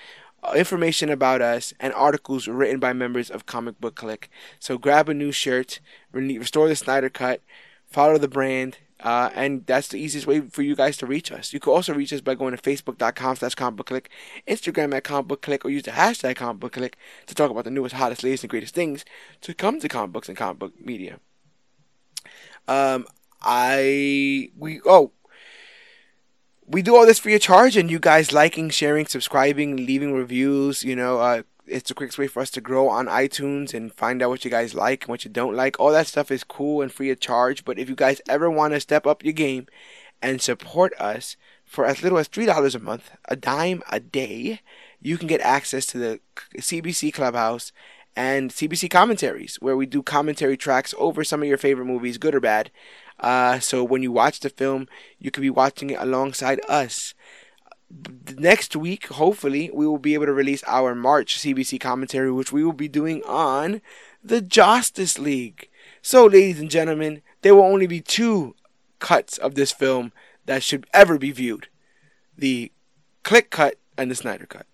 information 0.55 1.11
about 1.11 1.43
us, 1.43 1.75
and 1.81 1.93
articles 1.95 2.49
written 2.49 2.79
by 2.79 2.93
members 2.93 3.31
of 3.31 3.47
Comic 3.47 3.81
Book 3.81 3.95
Click. 3.95 4.31
So 4.59 4.79
grab 4.79 5.09
a 5.09 5.15
new 5.15 5.33
shirt, 5.33 5.81
restore 6.13 6.69
the 6.69 6.77
Snyder 6.77 7.11
Cut, 7.11 7.43
follow 7.87 8.19
the 8.19 8.29
brand, 8.29 8.79
uh, 9.01 9.31
and 9.35 9.65
that's 9.67 9.89
the 9.89 9.99
easiest 9.99 10.27
way 10.27 10.41
for 10.41 10.63
you 10.63 10.75
guys 10.75 10.97
to 10.97 11.07
reach 11.07 11.31
us. 11.31 11.53
You 11.53 11.61
can 11.61 11.73
also 11.73 11.95
reach 11.95 12.13
us 12.13 12.21
by 12.21 12.35
going 12.35 12.57
to 12.57 12.61
facebook.com 12.63 13.37
slash 13.37 13.55
comicbookclick, 13.55 14.07
Instagram 14.47 14.95
at 14.95 15.05
comicbookclick, 15.05 15.65
or 15.65 15.71
use 15.71 15.85
the 15.85 15.93
hashtag 15.93 16.35
comicbookclick 16.35 16.95
to 17.27 17.35
talk 17.35 17.51
about 17.51 17.65
the 17.65 17.71
newest, 17.71 17.95
hottest, 17.95 18.25
latest, 18.25 18.45
and 18.45 18.51
greatest 18.51 18.75
things 18.75 19.05
to 19.41 19.55
come 19.55 19.79
to 19.81 19.89
comic 19.89 20.13
books 20.13 20.29
and 20.29 20.37
comic 20.37 20.59
book 20.59 20.73
media. 20.85 21.21
Um, 22.67 23.07
I 23.41 24.51
we 24.57 24.81
oh 24.85 25.13
we 26.69 26.83
do 26.83 26.97
all 26.97 27.07
this 27.07 27.19
for 27.19 27.31
your 27.31 27.39
charge, 27.39 27.77
and 27.77 27.91
you 27.91 27.99
guys 27.99 28.33
liking, 28.33 28.69
sharing, 28.71 29.07
subscribing, 29.07 29.77
leaving 29.77 30.13
reviews. 30.13 30.85
You 30.85 30.95
know, 30.95 31.19
uh, 31.19 31.43
it's 31.67 31.89
the 31.89 31.95
quickest 31.95 32.19
way 32.19 32.27
for 32.27 32.41
us 32.41 32.51
to 32.53 32.61
grow 32.61 32.89
on 32.89 33.07
iTunes 33.07 33.73
and 33.73 33.93
find 33.93 34.23
out 34.23 34.31
what 34.31 34.45
you 34.45 34.51
guys 34.51 34.75
like 34.75 35.05
and 35.05 35.09
what 35.09 35.25
you 35.25 35.31
don't 35.31 35.57
like. 35.57 35.79
All 35.81 35.93
that 35.93 36.07
stuff 36.07 36.31
is 36.31 36.45
cool 36.45 36.83
and 36.83 36.93
free 36.93 37.11
of 37.11 37.21
charge. 37.21 37.65
But 37.65 37.79
if 37.79 37.89
you 37.89 37.95
guys 37.95 38.21
ever 38.29 38.51
want 38.51 38.75
to 38.75 38.81
step 38.81 39.07
up 39.07 39.25
your 39.25 39.33
game 39.33 39.67
and 40.21 40.43
support 40.43 40.93
us 40.99 41.37
for 41.65 41.87
as 41.87 42.03
little 42.03 42.19
as 42.19 42.29
three 42.29 42.47
dollars 42.47 42.75
a 42.75 42.79
month, 42.81 43.11
a 43.27 43.37
dime 43.37 43.83
a 43.91 44.01
day, 44.01 44.61
you 45.01 45.17
can 45.17 45.29
get 45.29 45.41
access 45.41 45.87
to 45.87 45.99
the 45.99 46.21
CBC 46.59 47.15
Clubhouse 47.15 47.73
and 48.17 48.51
CBC 48.51 48.91
commentaries, 48.91 49.57
where 49.61 49.77
we 49.77 49.87
do 49.87 50.03
commentary 50.03 50.57
tracks 50.57 50.93
over 50.99 51.23
some 51.23 51.41
of 51.41 51.49
your 51.49 51.57
favorite 51.57 51.85
movies, 51.85 52.19
good 52.19 52.35
or 52.35 52.41
bad. 52.41 52.71
Uh, 53.21 53.59
so 53.59 53.83
when 53.83 54.03
you 54.03 54.13
watch 54.13 54.41
the 54.41 54.51
film, 54.51 54.89
you 55.19 55.31
could 55.31 55.41
be 55.41 55.51
watching 55.51 55.91
it 55.91 55.99
alongside 56.01 56.61
us. 56.69 57.15
Next 58.37 58.77
week, 58.77 59.07
hopefully, 59.07 59.71
we 59.73 59.87
will 59.87 59.99
be 59.99 60.15
able 60.15 60.27
to 60.27 60.33
release 60.33 60.63
our 60.67 60.95
March 60.95 61.39
CBC 61.39 61.81
commentary, 61.81 62.31
which 62.31 62.53
we 62.53 62.63
will 62.63 62.75
be 62.75 62.89
doing 62.89 63.23
on 63.25 63.81
the 64.23 64.43
Justice 64.43 65.19
League. 65.19 65.71
So, 66.03 66.27
ladies 66.27 66.61
and 66.61 66.71
gentlemen, 66.71 67.23
there 67.43 67.55
will 67.55 67.63
only 67.63 67.87
be 67.87 68.01
two 68.01 68.55
cuts 68.99 69.39
of 69.39 69.55
this 69.55 69.73
film 69.73 70.13
that 70.45 70.63
should 70.63 70.87
ever 70.93 71.19
be 71.19 71.31
viewed 71.31 71.69
the 72.37 72.71
Click 73.25 73.51
Cut 73.51 73.77
and 73.97 74.11
the 74.11 74.15
Snyder 74.15 74.47
Cut. 74.47 74.67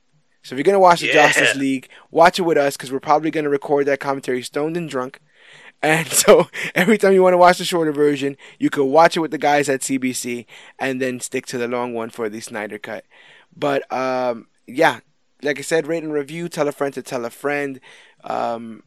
So 0.43 0.55
if 0.55 0.59
you're 0.59 0.65
gonna 0.65 0.79
watch 0.79 1.01
the 1.01 1.07
yeah. 1.07 1.15
Justice 1.15 1.57
League, 1.57 1.89
watch 2.11 2.39
it 2.39 2.43
with 2.43 2.59
us 2.59 2.77
because 2.77 2.93
we're 2.93 3.01
probably 3.01 3.31
gonna 3.31 3.49
record 3.49 3.87
that 3.87 4.01
commentary 4.01 4.43
stoned 4.43 4.77
and 4.77 4.89
drunk. 4.89 5.21
And 5.85 6.09
so 6.13 6.49
every 6.75 6.97
time 6.99 7.13
you 7.13 7.23
want 7.23 7.35
to 7.35 7.39
watch 7.39 7.59
the 7.59 7.65
shorter 7.65 7.93
version, 7.93 8.37
you 8.59 8.71
could 8.71 8.87
watch 8.87 9.17
it 9.17 9.21
with 9.21 9.31
the 9.31 9.39
guys 9.39 9.69
at 9.69 9.81
CBC 9.81 10.47
and 10.79 11.01
then 11.01 11.21
stick 11.21 11.47
to 11.47 11.59
the 11.59 11.69
long 11.69 11.93
one 11.93 12.11
for 12.11 12.29
the 12.29 12.41
Snyder 12.41 12.79
cut. 12.79 13.05
But 13.55 13.91
um, 13.93 14.49
yeah, 14.67 15.01
like 15.43 15.59
I 15.59 15.63
said, 15.63 15.87
rate 15.87 16.03
and 16.03 16.13
review, 16.13 16.49
tell 16.49 16.69
a 16.69 16.73
friend 16.73 16.95
to 16.95 17.03
tell 17.03 17.25
a 17.25 17.31
friend. 17.31 17.81
Um, 18.25 18.83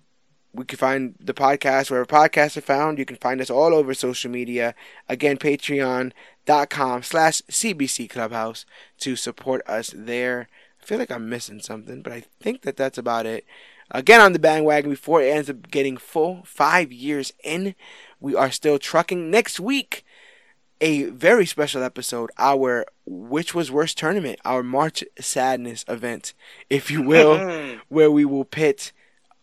we 0.54 0.66
can 0.66 0.80
find 0.80 1.16
the 1.20 1.36
podcast 1.36 1.92
wherever 1.92 2.08
podcasts 2.08 2.58
are 2.58 2.62
found. 2.62 2.98
You 2.98 3.06
can 3.06 3.18
find 3.18 3.40
us 3.42 3.52
all 3.52 3.76
over 3.76 3.94
social 3.94 4.32
media. 4.32 4.74
Again, 5.08 5.38
patreon.com 5.38 7.04
slash 7.04 7.42
CBC 7.44 8.10
Clubhouse 8.10 8.66
to 9.00 9.16
support 9.16 9.62
us 9.68 9.94
there. 9.96 10.50
I 10.82 10.86
feel 10.86 10.98
like 10.98 11.12
I'm 11.12 11.30
missing 11.30 11.60
something, 11.60 12.02
but 12.02 12.12
I 12.12 12.24
think 12.40 12.64
that 12.64 12.76
that's 12.76 12.98
about 12.98 13.28
it 13.28 13.46
again 13.92 14.22
on 14.22 14.34
the 14.34 14.40
bandwagon 14.40 14.90
before 14.90 15.22
it 15.22 15.30
ends 15.30 15.50
up 15.50 15.70
getting 15.70 15.98
full. 15.98 16.42
Five 16.46 16.92
years 16.92 17.34
in, 17.44 17.76
we 18.20 18.36
are 18.36 18.52
still 18.52 18.80
trucking. 18.80 19.30
Next 19.30 19.60
week, 19.60 20.04
a 20.82 21.06
very 21.06 21.46
special 21.46 21.84
episode, 21.84 22.30
our 22.38 22.86
Which 23.06 23.56
Was 23.56 23.72
Worse 23.72 23.94
tournament, 23.94 24.40
our 24.46 24.64
March 24.64 25.04
Sadness 25.20 25.84
event, 25.88 26.34
if 26.70 26.92
you 26.92 27.02
will, 27.02 27.78
where 27.90 28.12
we 28.12 28.26
will 28.26 28.46
pit 28.46 28.92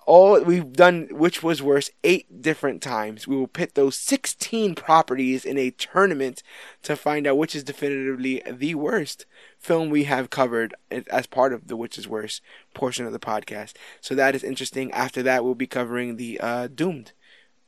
all 0.07 0.41
we've 0.42 0.73
done 0.73 1.08
which 1.10 1.42
was 1.42 1.62
worse 1.62 1.91
eight 2.02 2.42
different 2.42 2.83
times. 2.83 3.26
We 3.26 3.36
will 3.36 3.47
pit 3.47 3.74
those 3.74 3.97
16 3.97 4.74
properties 4.74 5.44
in 5.44 5.58
a 5.58 5.70
tournament 5.70 6.42
to 6.83 6.97
find 6.97 7.26
out 7.26 7.39
which 7.39 7.55
is 7.55 7.65
definitively 7.65 8.42
the 8.50 8.74
worst 8.74 9.26
film 9.58 9.91
we 9.91 10.05
have 10.05 10.31
covered 10.31 10.74
as 10.91 11.26
part 11.26 11.52
of 11.52 11.68
the 11.68 11.76
which 11.76 11.99
is 11.99 12.08
worse 12.08 12.41
portion 12.74 13.07
of 13.07 13.12
the 13.12 13.18
podcast. 13.18 13.74
So 14.00 14.15
that 14.15 14.34
is 14.34 14.44
interesting. 14.44 14.92
After 14.92 15.23
that 15.23 15.44
we'll 15.44 15.55
be 15.55 15.66
covering 15.66 16.16
the 16.16 16.41
uh, 16.41 16.68
doomed 16.68 17.12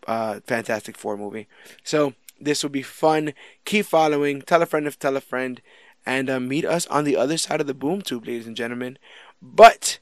uh, 0.06 0.40
fantastic 0.46 0.96
four 0.96 1.16
movie. 1.16 1.48
So 1.82 2.14
this 2.40 2.62
will 2.62 2.70
be 2.70 2.82
fun. 2.82 3.32
Keep 3.64 3.86
following. 3.86 4.42
Tell 4.42 4.62
a 4.62 4.66
friend 4.66 4.86
of 4.86 4.98
tell 4.98 5.16
a 5.16 5.20
friend. 5.20 5.60
And 6.08 6.30
uh, 6.30 6.38
meet 6.38 6.64
us 6.64 6.86
on 6.86 7.02
the 7.02 7.16
other 7.16 7.36
side 7.36 7.60
of 7.60 7.66
the 7.66 7.74
boom 7.74 8.00
tube 8.00 8.28
ladies 8.28 8.46
and 8.46 8.56
gentlemen. 8.56 8.96
But 9.42 9.98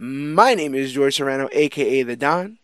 my 0.00 0.54
name 0.54 0.74
is 0.74 0.92
George 0.94 1.16
Serrano, 1.16 1.50
aka 1.52 2.02
The 2.02 2.16
Don. 2.16 2.58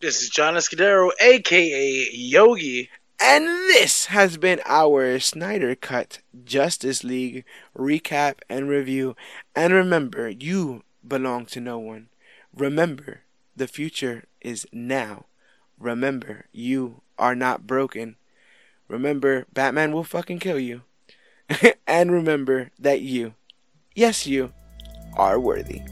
This 0.00 0.22
is 0.22 0.30
John 0.30 0.54
Escudero, 0.54 1.10
aka 1.20 2.08
Yogi. 2.12 2.88
And 3.20 3.44
this 3.44 4.06
has 4.06 4.38
been 4.38 4.62
our 4.64 5.20
Snyder 5.20 5.74
Cut 5.74 6.20
Justice 6.44 7.04
League 7.04 7.44
recap 7.76 8.36
and 8.48 8.70
review. 8.70 9.16
And 9.54 9.74
remember, 9.74 10.30
you 10.30 10.82
belong 11.06 11.44
to 11.46 11.60
no 11.60 11.78
one. 11.78 12.08
Remember, 12.54 13.20
the 13.54 13.68
future 13.68 14.24
is 14.40 14.66
now. 14.72 15.26
Remember, 15.78 16.46
you 16.52 17.02
are 17.18 17.34
not 17.34 17.66
broken. 17.66 18.16
Remember, 18.88 19.44
Batman 19.52 19.92
will 19.92 20.04
fucking 20.04 20.38
kill 20.38 20.58
you. 20.58 20.84
and 21.86 22.10
remember 22.10 22.70
that 22.78 23.02
you, 23.02 23.34
yes, 23.94 24.26
you, 24.26 24.54
are 25.18 25.38
worthy. 25.38 25.82